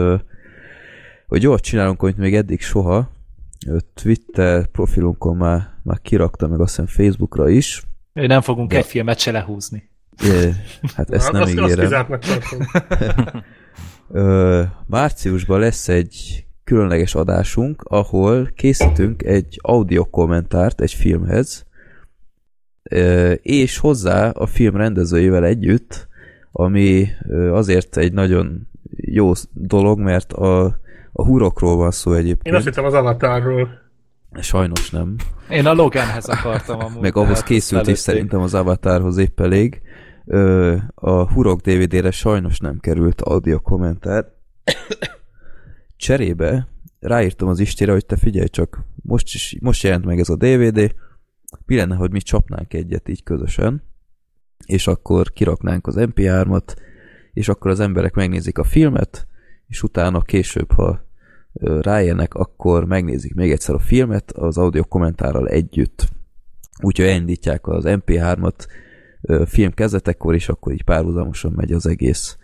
hogy 1.27 1.43
jól 1.43 1.59
csinálunk, 1.59 2.03
amit 2.03 2.17
még 2.17 2.35
eddig 2.35 2.61
soha, 2.61 3.11
Twitter 3.95 4.67
profilunkon 4.67 5.37
már, 5.37 5.69
már 5.83 6.01
kirakta, 6.01 6.49
meg 6.49 6.61
azt 6.61 6.69
hiszem 6.71 6.87
Facebookra 6.87 7.49
is. 7.49 7.83
Nem 8.13 8.41
fogunk 8.41 8.73
Ja. 8.73 8.79
egy 8.79 8.85
filmet 8.85 9.19
se 9.19 9.31
lehúzni. 9.31 9.91
É, 10.25 10.51
hát 10.97 11.11
ezt 11.11 11.33
nem 11.33 11.43
azt, 11.43 11.59
azt 11.59 11.73
ígérem. 11.73 12.07
tartom. 12.07 12.61
Ö, 14.13 14.63
márciusban 14.87 15.61
lesz 15.61 15.89
egy 15.89 16.45
különleges 16.65 17.15
adásunk, 17.15 17.83
ahol 17.85 18.51
készítünk 18.55 19.23
egy 19.23 19.59
audio 19.63 20.05
kommentárt 20.05 20.81
egy 20.81 20.93
filmhez, 20.93 21.67
ö, 22.83 23.31
és 23.33 23.79
hozzá 23.79 24.31
a 24.31 24.47
film 24.47 24.77
rendezőjével 24.77 25.45
együtt, 25.45 26.09
ami 26.53 27.07
ö, 27.29 27.53
azért 27.55 27.97
egy 27.97 28.13
nagyon 28.13 28.69
jó 28.97 29.33
dolog, 29.53 29.99
mert 29.99 30.33
a, 30.33 30.65
a 31.13 31.25
hurokról 31.25 31.77
van 31.77 31.91
szó 31.91 32.13
Én 32.13 32.19
egyébként. 32.19 32.57
azt 32.57 32.65
hittem 32.65 32.85
az 32.85 32.95
avatarról. 32.95 33.69
Sajnos 34.41 34.91
nem. 34.91 35.17
Én 35.51 35.67
a 35.67 35.73
Loganhez 35.73 36.25
akartam 36.29 36.81
amúgy. 36.81 37.01
Meg 37.01 37.17
ahhoz 37.17 37.43
készült 37.43 37.81
is 37.81 37.87
előtték. 37.87 37.97
szerintem 38.05 38.41
az 38.41 38.55
Avatarhoz 38.55 39.17
épp 39.17 39.41
elég. 39.41 39.81
Ö, 40.33 40.77
a 40.95 41.33
Hurok 41.33 41.61
DVD-re 41.61 42.11
sajnos 42.11 42.59
nem 42.59 42.79
került 42.79 43.21
audio 43.21 43.61
kommentár. 43.61 44.33
cserébe 45.97 46.69
ráírtam 47.01 47.49
az 47.49 47.59
Istére, 47.59 47.93
hogy 47.93 48.07
te 48.07 48.17
figyelj 48.17 48.49
csak, 48.49 48.85
most, 49.03 49.35
is, 49.35 49.57
most 49.61 49.83
jelent 49.83 50.05
meg 50.05 50.19
ez 50.19 50.29
a 50.29 50.37
DVD, 50.37 50.95
mi 51.67 51.77
lenne, 51.77 51.95
hogy 51.95 52.11
mi 52.11 52.21
csapnánk 52.21 52.75
egyet 52.75 53.09
így 53.09 53.23
közösen, 53.23 53.83
és 54.67 54.87
akkor 54.87 55.33
kiraknánk 55.33 55.87
az 55.87 55.95
MP3-at, 55.99 56.77
és 57.33 57.49
akkor 57.49 57.71
az 57.71 57.81
emberek 57.81 58.15
megnézik 58.15 58.59
a 58.59 58.65
filmet, 58.65 59.27
és 59.67 59.83
utána 59.83 60.21
később, 60.21 60.73
ha 60.73 61.07
rájönnek, 61.81 62.35
akkor 62.35 62.85
megnézik 62.85 63.35
még 63.35 63.51
egyszer 63.51 63.75
a 63.75 63.79
filmet 63.79 64.31
az 64.31 64.59
audio 64.59 64.85
kommentárral 64.85 65.49
együtt. 65.49 66.09
Úgyhogy 66.83 67.07
elindítják 67.07 67.67
az 67.67 67.85
MP3-at 67.87 68.67
film 69.45 69.71
kezdetekor, 69.71 70.35
és 70.35 70.49
akkor 70.49 70.73
így 70.73 70.85
párhuzamosan 70.85 71.53
megy 71.57 71.73
az 71.73 71.87
egész. 71.87 72.37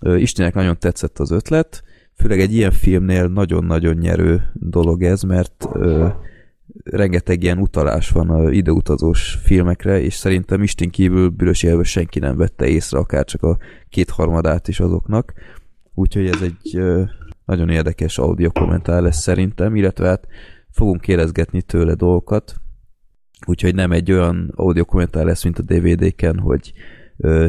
Istenek 0.00 0.54
nagyon 0.54 0.78
tetszett 0.78 1.18
az 1.18 1.30
ötlet, 1.30 1.82
főleg 2.16 2.40
egy 2.40 2.54
ilyen 2.54 2.70
filmnél 2.70 3.26
nagyon-nagyon 3.26 3.96
nyerő 3.96 4.50
dolog 4.52 5.02
ez, 5.02 5.22
mert 5.22 5.68
ö, 5.72 6.08
rengeteg 6.84 7.42
ilyen 7.42 7.58
utalás 7.58 8.10
van 8.10 8.30
a 8.30 8.50
ideutazós 8.50 9.38
filmekre, 9.42 10.00
és 10.00 10.14
szerintem 10.14 10.62
Isten 10.62 10.90
kívül 10.90 11.28
bűrös 11.28 11.66
senki 11.82 12.18
nem 12.18 12.36
vette 12.36 12.66
észre, 12.66 12.98
akár 12.98 13.24
csak 13.24 13.42
a 13.42 13.58
kétharmadát 13.88 14.68
is 14.68 14.80
azoknak. 14.80 15.32
Úgyhogy 15.94 16.26
ez 16.26 16.42
egy 16.42 16.76
ö, 16.76 17.02
nagyon 17.44 17.68
érdekes 17.68 18.18
audio 18.18 18.50
kommentár 18.50 19.02
lesz 19.02 19.20
szerintem, 19.20 19.76
illetve 19.76 20.06
hát 20.06 20.26
fogunk 20.70 21.00
kérdezgetni 21.00 21.62
tőle 21.62 21.94
dolgokat, 21.94 22.54
úgyhogy 23.46 23.74
nem 23.74 23.92
egy 23.92 24.12
olyan 24.12 24.52
audio 24.56 24.84
kommentár 24.84 25.24
lesz, 25.24 25.44
mint 25.44 25.58
a 25.58 25.62
DVD-ken, 25.62 26.38
hogy 26.38 26.72
ö, 27.16 27.46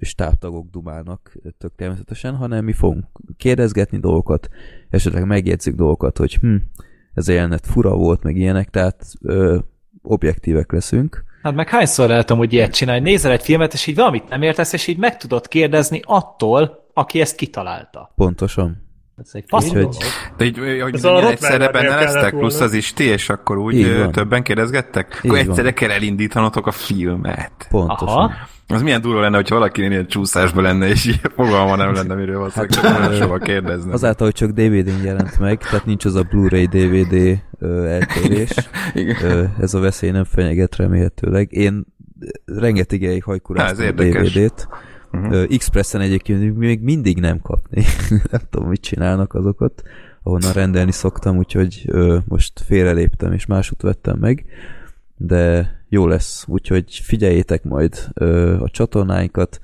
stábtagok 0.00 0.70
dumálnak 0.70 1.36
tök 1.58 1.74
természetesen, 1.76 2.34
hanem 2.34 2.64
mi 2.64 2.72
fogunk 2.72 3.04
kérdezgetni 3.36 3.98
dolgokat, 3.98 4.48
esetleg 4.90 5.26
megjegyzik 5.26 5.74
dolgokat, 5.74 6.18
hogy 6.18 6.34
hm, 6.34 6.56
ez 7.14 7.28
a 7.28 7.32
jelenet 7.32 7.66
fura 7.66 7.94
volt, 7.94 8.22
meg 8.22 8.36
ilyenek, 8.36 8.70
tehát 8.70 9.04
ö, 9.22 9.58
objektívek 10.02 10.72
leszünk. 10.72 11.24
Hát 11.42 11.54
meg 11.54 11.68
hányszor 11.68 12.08
lehetem 12.08 12.36
hogy 12.36 12.52
ilyet 12.52 12.72
csinálni, 12.72 13.10
nézel 13.10 13.32
egy 13.32 13.42
filmet, 13.42 13.72
és 13.72 13.86
így 13.86 13.96
valamit 13.96 14.28
nem 14.28 14.42
értesz, 14.42 14.72
és 14.72 14.86
így 14.86 14.98
meg 14.98 15.16
tudod 15.16 15.48
kérdezni 15.48 16.00
attól, 16.04 16.90
aki 16.94 17.20
ezt 17.20 17.36
kitalálta. 17.36 18.12
Pontosan. 18.16 18.81
Ez 19.24 19.30
egy 19.34 19.44
De 20.36 20.44
így, 20.44 20.58
hogy 20.58 20.94
Ez 20.94 21.04
egyszerre 21.04 21.20
Rottweilernél 21.20 21.70
benne 21.70 21.94
lesztek, 21.94 22.12
kellett 22.20 22.30
plusz 22.38 22.60
az 22.60 22.72
Isti, 22.72 23.04
és 23.04 23.28
akkor 23.28 23.58
úgy 23.58 23.74
Így 23.74 23.96
van. 23.98 24.12
többen 24.12 24.42
kérdezgettek? 24.42 25.06
Így 25.22 25.30
Akkor 25.30 25.38
van. 25.38 25.48
egyszerre 25.48 25.72
kell 25.72 25.90
elindítanotok 25.90 26.66
a 26.66 26.70
filmet. 26.70 27.66
Pontosan. 27.70 28.16
Aha. 28.16 28.32
Az 28.66 28.82
milyen 28.82 29.00
durva 29.00 29.20
lenne, 29.20 29.36
hogyha 29.36 29.54
valaki 29.54 29.80
ilyen 29.82 30.06
csúszásban 30.06 30.62
lenne, 30.62 30.86
és 30.88 31.04
ilyen 31.04 31.18
fogalma 31.34 31.76
nem 31.76 31.92
lenne, 31.94 32.14
miről 32.14 32.38
van 32.38 32.50
Hát, 32.50 33.14
soha 33.16 33.38
kérdezne. 33.38 33.92
Azáltal, 33.92 34.26
hogy 34.26 34.34
csak 34.34 34.50
DVD-n 34.50 35.04
jelent 35.04 35.38
meg, 35.38 35.58
tehát 35.58 35.84
nincs 35.86 36.04
az 36.04 36.14
a 36.14 36.22
Blu-ray 36.22 36.66
DVD 36.66 37.38
ö, 37.58 37.84
eltérés, 37.84 38.50
Igen. 38.94 39.16
ö, 39.24 39.44
ez 39.60 39.74
a 39.74 39.80
veszély 39.80 40.10
nem 40.10 40.24
fenyeget 40.24 40.76
remélhetőleg. 40.76 41.52
Én 41.52 41.84
rengeteg 42.44 43.02
ideig 43.02 43.22
hajkuráztam 43.24 43.80
a 43.84 43.86
érdekes. 43.86 44.32
DVD-t. 44.32 44.68
Ö, 45.12 45.44
Expressen 45.50 46.00
egyébként 46.00 46.56
még 46.56 46.80
mindig 46.80 47.20
nem 47.20 47.40
kapni. 47.40 47.84
nem 48.30 48.40
tudom, 48.50 48.68
mit 48.68 48.80
csinálnak 48.80 49.34
azokat, 49.34 49.82
ahonnan 50.22 50.52
rendelni 50.52 50.92
szoktam, 50.92 51.36
úgyhogy 51.36 51.82
ö, 51.86 52.18
most 52.24 52.60
félreléptem 52.60 53.32
és 53.32 53.46
másút 53.46 53.82
vettem 53.82 54.18
meg, 54.18 54.44
de 55.16 55.70
jó 55.88 56.06
lesz, 56.06 56.44
úgyhogy 56.48 57.00
figyeljétek 57.02 57.62
majd 57.62 57.94
ö, 58.14 58.60
a 58.60 58.68
csatornáinkat, 58.68 59.60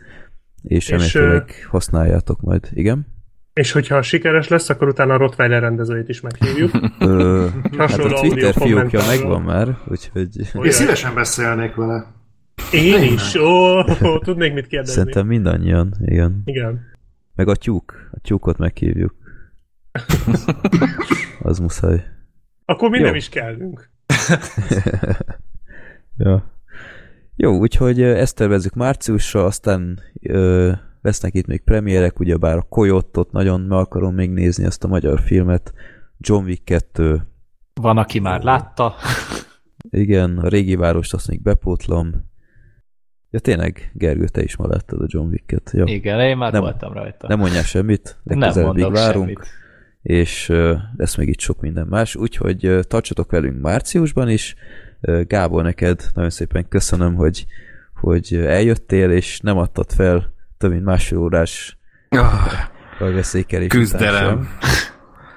és, 0.63 0.77
És, 0.77 0.89
remélhetőleg 0.89 1.67
használjátok 1.69 2.41
majd. 2.41 2.69
Igen? 2.73 3.07
És 3.53 3.73
hogyha 3.73 4.03
sikeres 4.03 4.49
lesz, 4.49 4.69
akkor 4.69 4.89
utána 4.89 5.15
a 5.15 5.17
Rottweiler 5.17 5.61
rendezőjét 5.61 6.09
is 6.09 6.21
meghívjuk. 6.21 6.71
Ö, 6.99 7.47
hát 7.79 7.99
a 7.99 8.21
Twitter 8.21 8.55
fiókja 8.55 9.01
megvan 9.07 9.43
már, 9.43 9.79
úgyhogy 9.87 10.29
Én 10.63 10.71
szívesen 10.71 11.15
beszélnék 11.15 11.75
vele. 11.75 12.18
Én 12.73 13.13
is. 13.13 13.35
Ó, 13.35 13.83
tudnék 14.19 14.53
mit 14.55 14.67
kérdezni. 14.67 14.95
szerintem 14.95 15.27
mindannyian, 15.27 15.95
igen. 16.05 16.43
Igen. 16.45 16.81
Meg 17.35 17.49
a 17.49 17.55
tyúk, 17.57 18.11
a 18.13 18.19
tyúkot 18.21 18.59
meghívjuk. 18.59 19.15
Az 21.43 21.59
muszáj. 21.59 22.05
Akkor 22.65 22.91
mi 22.91 22.99
Jó. 22.99 23.05
nem 23.05 23.15
is 23.15 23.29
kellünk. 23.29 23.91
Ja. 26.21 26.53
Jó, 27.37 27.59
úgyhogy 27.59 28.03
ezt 28.03 28.37
tervezzük 28.37 28.75
márciusra, 28.75 29.45
aztán 29.45 30.01
ö, 30.23 30.73
lesznek 31.03 31.35
itt 31.35 31.47
még 31.47 31.61
premierek, 31.65 32.21
ugyebár 32.21 32.57
a 32.57 32.63
Coyote-ot 32.63 33.33
nagyon 33.33 33.61
meg 33.61 33.79
akarom 33.79 34.15
még 34.15 34.31
nézni 34.31 34.65
ezt 34.65 34.85
a 34.85 34.89
magyar 34.89 35.21
filmet, 35.21 35.73
John 36.19 36.45
Wick 36.45 36.65
2, 36.65 37.27
Van, 37.75 37.99
aki 37.99 38.19
már 38.19 38.43
látta. 38.43 38.95
igen, 39.91 40.39
a 40.39 40.49
régi 40.49 40.75
várost 40.77 41.15
azt 41.15 41.29
még 41.29 41.43
bepótlom. 41.43 42.28
Ja 43.31 43.39
tényleg, 43.39 43.91
Gergő, 43.95 44.25
te 44.25 44.43
is 44.43 44.57
ma 44.57 44.67
láttad 44.67 45.01
a 45.01 45.05
John 45.09 45.29
Wick-et. 45.29 45.71
Jó. 45.75 45.85
Igen, 45.87 46.21
én 46.21 46.37
már 46.37 46.53
Nem- 46.53 46.61
voltam 46.61 46.93
rajta. 46.93 47.29
Nem 47.29 47.39
mondjál 47.39 47.63
semmit, 47.63 48.17
nem 48.23 48.39
legközelebb 48.39 48.69
mondok 48.77 48.93
várunk. 48.95 49.25
semmit. 49.27 49.47
és 50.03 50.49
ö, 50.49 50.75
lesz 50.97 51.17
még 51.17 51.29
itt 51.29 51.41
sok 51.41 51.61
minden 51.61 51.87
más, 51.87 52.17
úgyhogy 52.17 52.67
ö, 52.67 52.83
tartsatok 52.83 53.31
velünk 53.31 53.61
márciusban 53.61 54.29
is. 54.29 54.55
Ö, 55.01 55.23
Gábor, 55.27 55.63
neked 55.63 56.03
nagyon 56.15 56.31
szépen 56.31 56.69
köszönöm, 56.69 57.15
hogy, 57.15 57.47
hogy 58.01 58.35
eljöttél, 58.35 59.11
és 59.11 59.41
nem 59.41 59.57
adtad 59.59 59.93
fel 59.93 60.33
több 60.59 60.71
mint 60.71 60.85
másfél 60.85 61.19
órás 61.19 61.79
után 63.01 63.69
Küzdelem. 63.69 64.25
sem. 64.27 64.49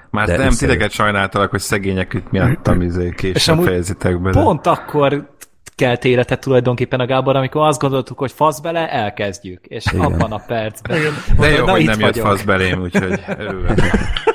Már 0.09 0.27
De 0.27 0.37
nem, 0.37 0.49
titeket 0.51 0.91
sajnáltalak, 0.91 1.49
hogy 1.49 1.59
szegények 1.59 2.13
itt 2.13 2.31
miattam 2.31 2.81
izé 2.81 3.05
És 3.05 3.13
később 3.15 3.61
fejezitek 3.61 4.21
be. 4.21 4.31
Pont 4.31 4.67
akkor 4.67 5.29
kelt 5.75 6.05
életet 6.05 6.39
tulajdonképpen 6.39 6.99
a 6.99 7.05
Gábor, 7.05 7.35
amikor 7.35 7.67
azt 7.67 7.79
gondoltuk, 7.79 8.17
hogy 8.17 8.31
fasz 8.31 8.59
bele, 8.59 8.89
elkezdjük. 8.89 9.65
És 9.65 9.85
Igen. 9.85 10.05
abban 10.05 10.31
a 10.31 10.43
percben. 10.47 10.97
Igen. 10.97 11.13
De 11.39 11.49
jó, 11.49 11.65
na, 11.65 11.71
hogy 11.71 11.85
nem 11.85 11.99
jött 11.99 12.09
vagyok. 12.15 12.27
fasz 12.27 12.43
belém, 12.43 12.81
úgyhogy 12.81 13.19
örülök. 13.37 13.79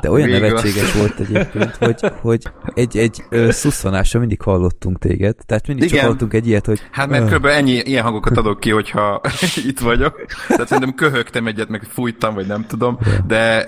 De 0.00 0.10
olyan 0.10 0.26
Végül. 0.28 0.46
nevetséges 0.46 0.92
volt 0.92 1.18
egyébként, 1.20 1.76
hogy, 1.76 2.00
hogy 2.20 2.42
egy, 2.74 2.96
egy 2.96 3.24
ö, 3.30 3.50
szusszanásra 3.50 4.18
mindig 4.20 4.40
hallottunk 4.42 4.98
téged, 4.98 5.36
tehát 5.46 5.66
mindig 5.66 5.84
csak 5.84 5.92
Igen. 5.92 6.04
hallottunk 6.04 6.34
egy 6.34 6.46
ilyet, 6.46 6.66
hogy 6.66 6.80
Hát 6.92 7.08
mert 7.08 7.32
"Öh, 7.32 7.38
kb. 7.38 7.44
ennyi 7.44 7.72
ilyen 7.72 8.02
hangokat 8.04 8.36
adok 8.36 8.60
ki, 8.60 8.70
hogyha 8.70 9.20
itt 9.68 9.78
vagyok. 9.80 10.24
Tehát 10.48 10.68
szerintem 10.68 10.94
köhögtem 10.94 11.46
egyet, 11.46 11.68
meg 11.68 11.82
fújtam, 11.82 12.34
vagy 12.34 12.46
nem 12.46 12.64
tudom, 12.66 12.98
de 13.26 13.64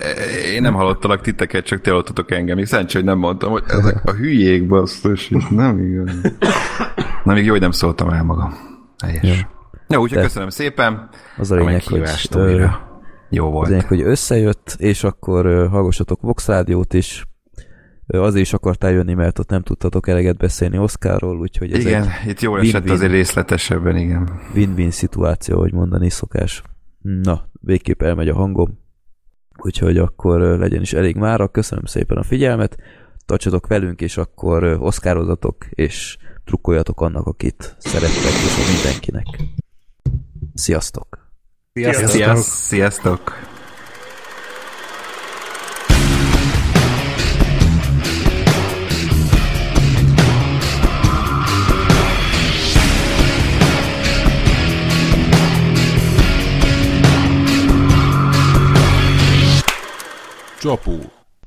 én 0.53 0.61
nem 0.61 0.73
hallottalak 0.73 1.21
titeket, 1.21 1.65
csak 1.65 1.81
ti 1.81 1.89
hallottatok 1.89 2.31
engem. 2.31 2.55
Még 2.55 2.65
szerencsé, 2.65 2.97
hogy 2.97 3.07
nem 3.07 3.17
mondtam, 3.17 3.51
hogy 3.51 3.63
ezek 3.67 4.01
a 4.05 4.11
hülyék 4.11 4.67
basszus, 4.67 5.31
nem 5.49 5.79
igaz. 5.79 6.11
Na, 7.23 7.33
még 7.33 7.45
jó, 7.45 7.51
hogy 7.51 7.61
nem 7.61 7.71
szóltam 7.71 8.09
el 8.09 8.23
magam. 8.23 8.53
Helyes. 9.03 9.23
Ja. 9.23 9.49
Jó, 9.87 10.01
úgyhogy 10.01 10.21
köszönöm 10.21 10.49
szépen. 10.49 11.09
az 11.37 11.51
a 11.51 11.55
lényeg, 11.55 11.83
hogy, 11.83 12.03
újra. 12.35 12.90
Jó 13.33 13.45
az 13.45 13.51
volt. 13.51 13.67
lényeg, 13.69 13.87
hogy 13.87 14.01
összejött, 14.01 14.75
és 14.77 15.03
akkor 15.03 15.67
hallgassatok 15.69 16.21
Vox 16.21 16.47
Rádiót 16.47 16.93
is, 16.93 17.25
azért 18.07 18.45
is 18.45 18.53
akartál 18.53 18.91
jönni, 18.91 19.13
mert 19.13 19.39
ott 19.39 19.49
nem 19.49 19.61
tudtatok 19.61 20.07
eleget 20.07 20.37
beszélni 20.37 20.77
Oscarról, 20.77 21.39
úgyhogy 21.39 21.71
ez 21.71 21.79
Igen, 21.85 22.07
itt 22.27 22.39
jól 22.39 22.59
esett 22.59 22.73
win-win. 22.73 22.91
azért 22.91 23.11
részletesebben, 23.11 23.97
igen. 23.97 24.39
win-win 24.53 24.91
szituáció, 24.91 25.59
hogy 25.59 25.73
mondani 25.73 26.09
szokás. 26.09 26.61
Na, 27.01 27.49
végképp 27.61 28.01
elmegy 28.01 28.29
a 28.29 28.35
hangom, 28.35 28.79
úgyhogy 29.57 29.97
akkor 29.97 30.39
legyen 30.39 30.81
is 30.81 30.93
elég 30.93 31.15
mára. 31.15 31.47
Köszönöm 31.47 31.85
szépen 31.85 32.17
a 32.17 32.23
figyelmet, 32.23 32.77
tartsatok 33.25 33.67
velünk, 33.67 34.01
és 34.01 34.17
akkor 34.17 34.63
oszkározatok, 34.63 35.65
és 35.69 36.17
trukkoljatok 36.45 37.01
annak, 37.01 37.25
akit 37.25 37.75
szerettek, 37.77 38.31
és 38.31 38.57
a 38.57 38.71
mindenkinek. 38.73 39.25
Sziasztok! 40.53 41.20
Sziasztok. 41.73 42.09
Sziasztok! 42.09 42.43
Sziasztok! 42.43 43.39
Csapó. 60.59 60.91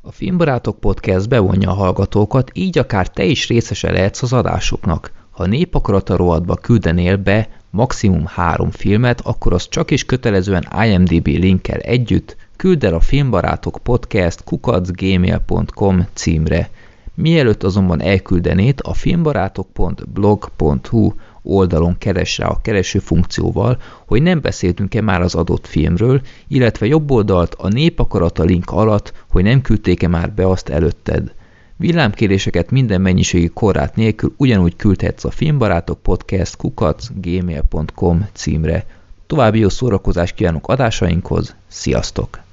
A 0.02 0.12
Filmbarátok 0.12 0.80
Podcast 0.80 1.28
bevonja 1.28 1.70
a 1.70 1.74
hallgatókat, 1.74 2.50
így 2.54 2.78
akár 2.78 3.08
te 3.08 3.24
is 3.24 3.48
részese 3.48 3.92
lehetsz 3.92 4.22
az 4.22 4.32
adásoknak. 4.32 5.12
Ha 5.30 5.46
népakarata 5.46 6.16
rovatba 6.16 6.54
küldenél 6.54 7.16
be 7.16 7.48
maximum 7.74 8.26
három 8.26 8.70
filmet, 8.70 9.20
akkor 9.20 9.52
az 9.52 9.68
csak 9.68 9.90
is 9.90 10.04
kötelezően 10.04 10.68
IMDB 10.84 11.26
linkkel 11.26 11.78
együtt 11.78 12.36
küld 12.56 12.84
el 12.84 12.94
a 12.94 13.00
Filmbarátok 13.00 13.78
Podcast 13.82 14.44
kukacgmail.com 14.44 16.06
címre. 16.12 16.70
Mielőtt 17.14 17.62
azonban 17.62 18.02
elküldenéd, 18.02 18.78
a 18.82 18.94
filmbarátok.blog.hu 18.94 21.12
oldalon 21.42 21.98
keres 21.98 22.38
rá 22.38 22.46
a 22.46 22.60
kereső 22.62 22.98
funkcióval, 22.98 23.78
hogy 24.06 24.22
nem 24.22 24.40
beszéltünk-e 24.40 25.00
már 25.00 25.20
az 25.20 25.34
adott 25.34 25.66
filmről, 25.66 26.20
illetve 26.48 26.86
jobb 26.86 27.10
oldalt 27.10 27.54
a 27.54 27.68
népakarata 27.68 28.42
link 28.42 28.70
alatt, 28.70 29.12
hogy 29.30 29.42
nem 29.42 29.60
küldték-e 29.60 30.08
már 30.08 30.32
be 30.32 30.48
azt 30.48 30.68
előtted. 30.68 31.32
Villámkéréseket 31.76 32.70
minden 32.70 33.00
mennyiségi 33.00 33.48
korrát 33.48 33.96
nélkül 33.96 34.34
ugyanúgy 34.36 34.76
küldhetsz 34.76 35.24
a 35.24 35.30
filmbarátok 35.30 36.02
podcast 36.02 36.56
kukac 36.56 37.08
gmail.com 37.14 38.28
címre. 38.32 38.86
További 39.26 39.58
jó 39.58 39.68
szórakozást 39.68 40.34
kívánok 40.34 40.68
adásainkhoz, 40.68 41.54
sziasztok! 41.68 42.43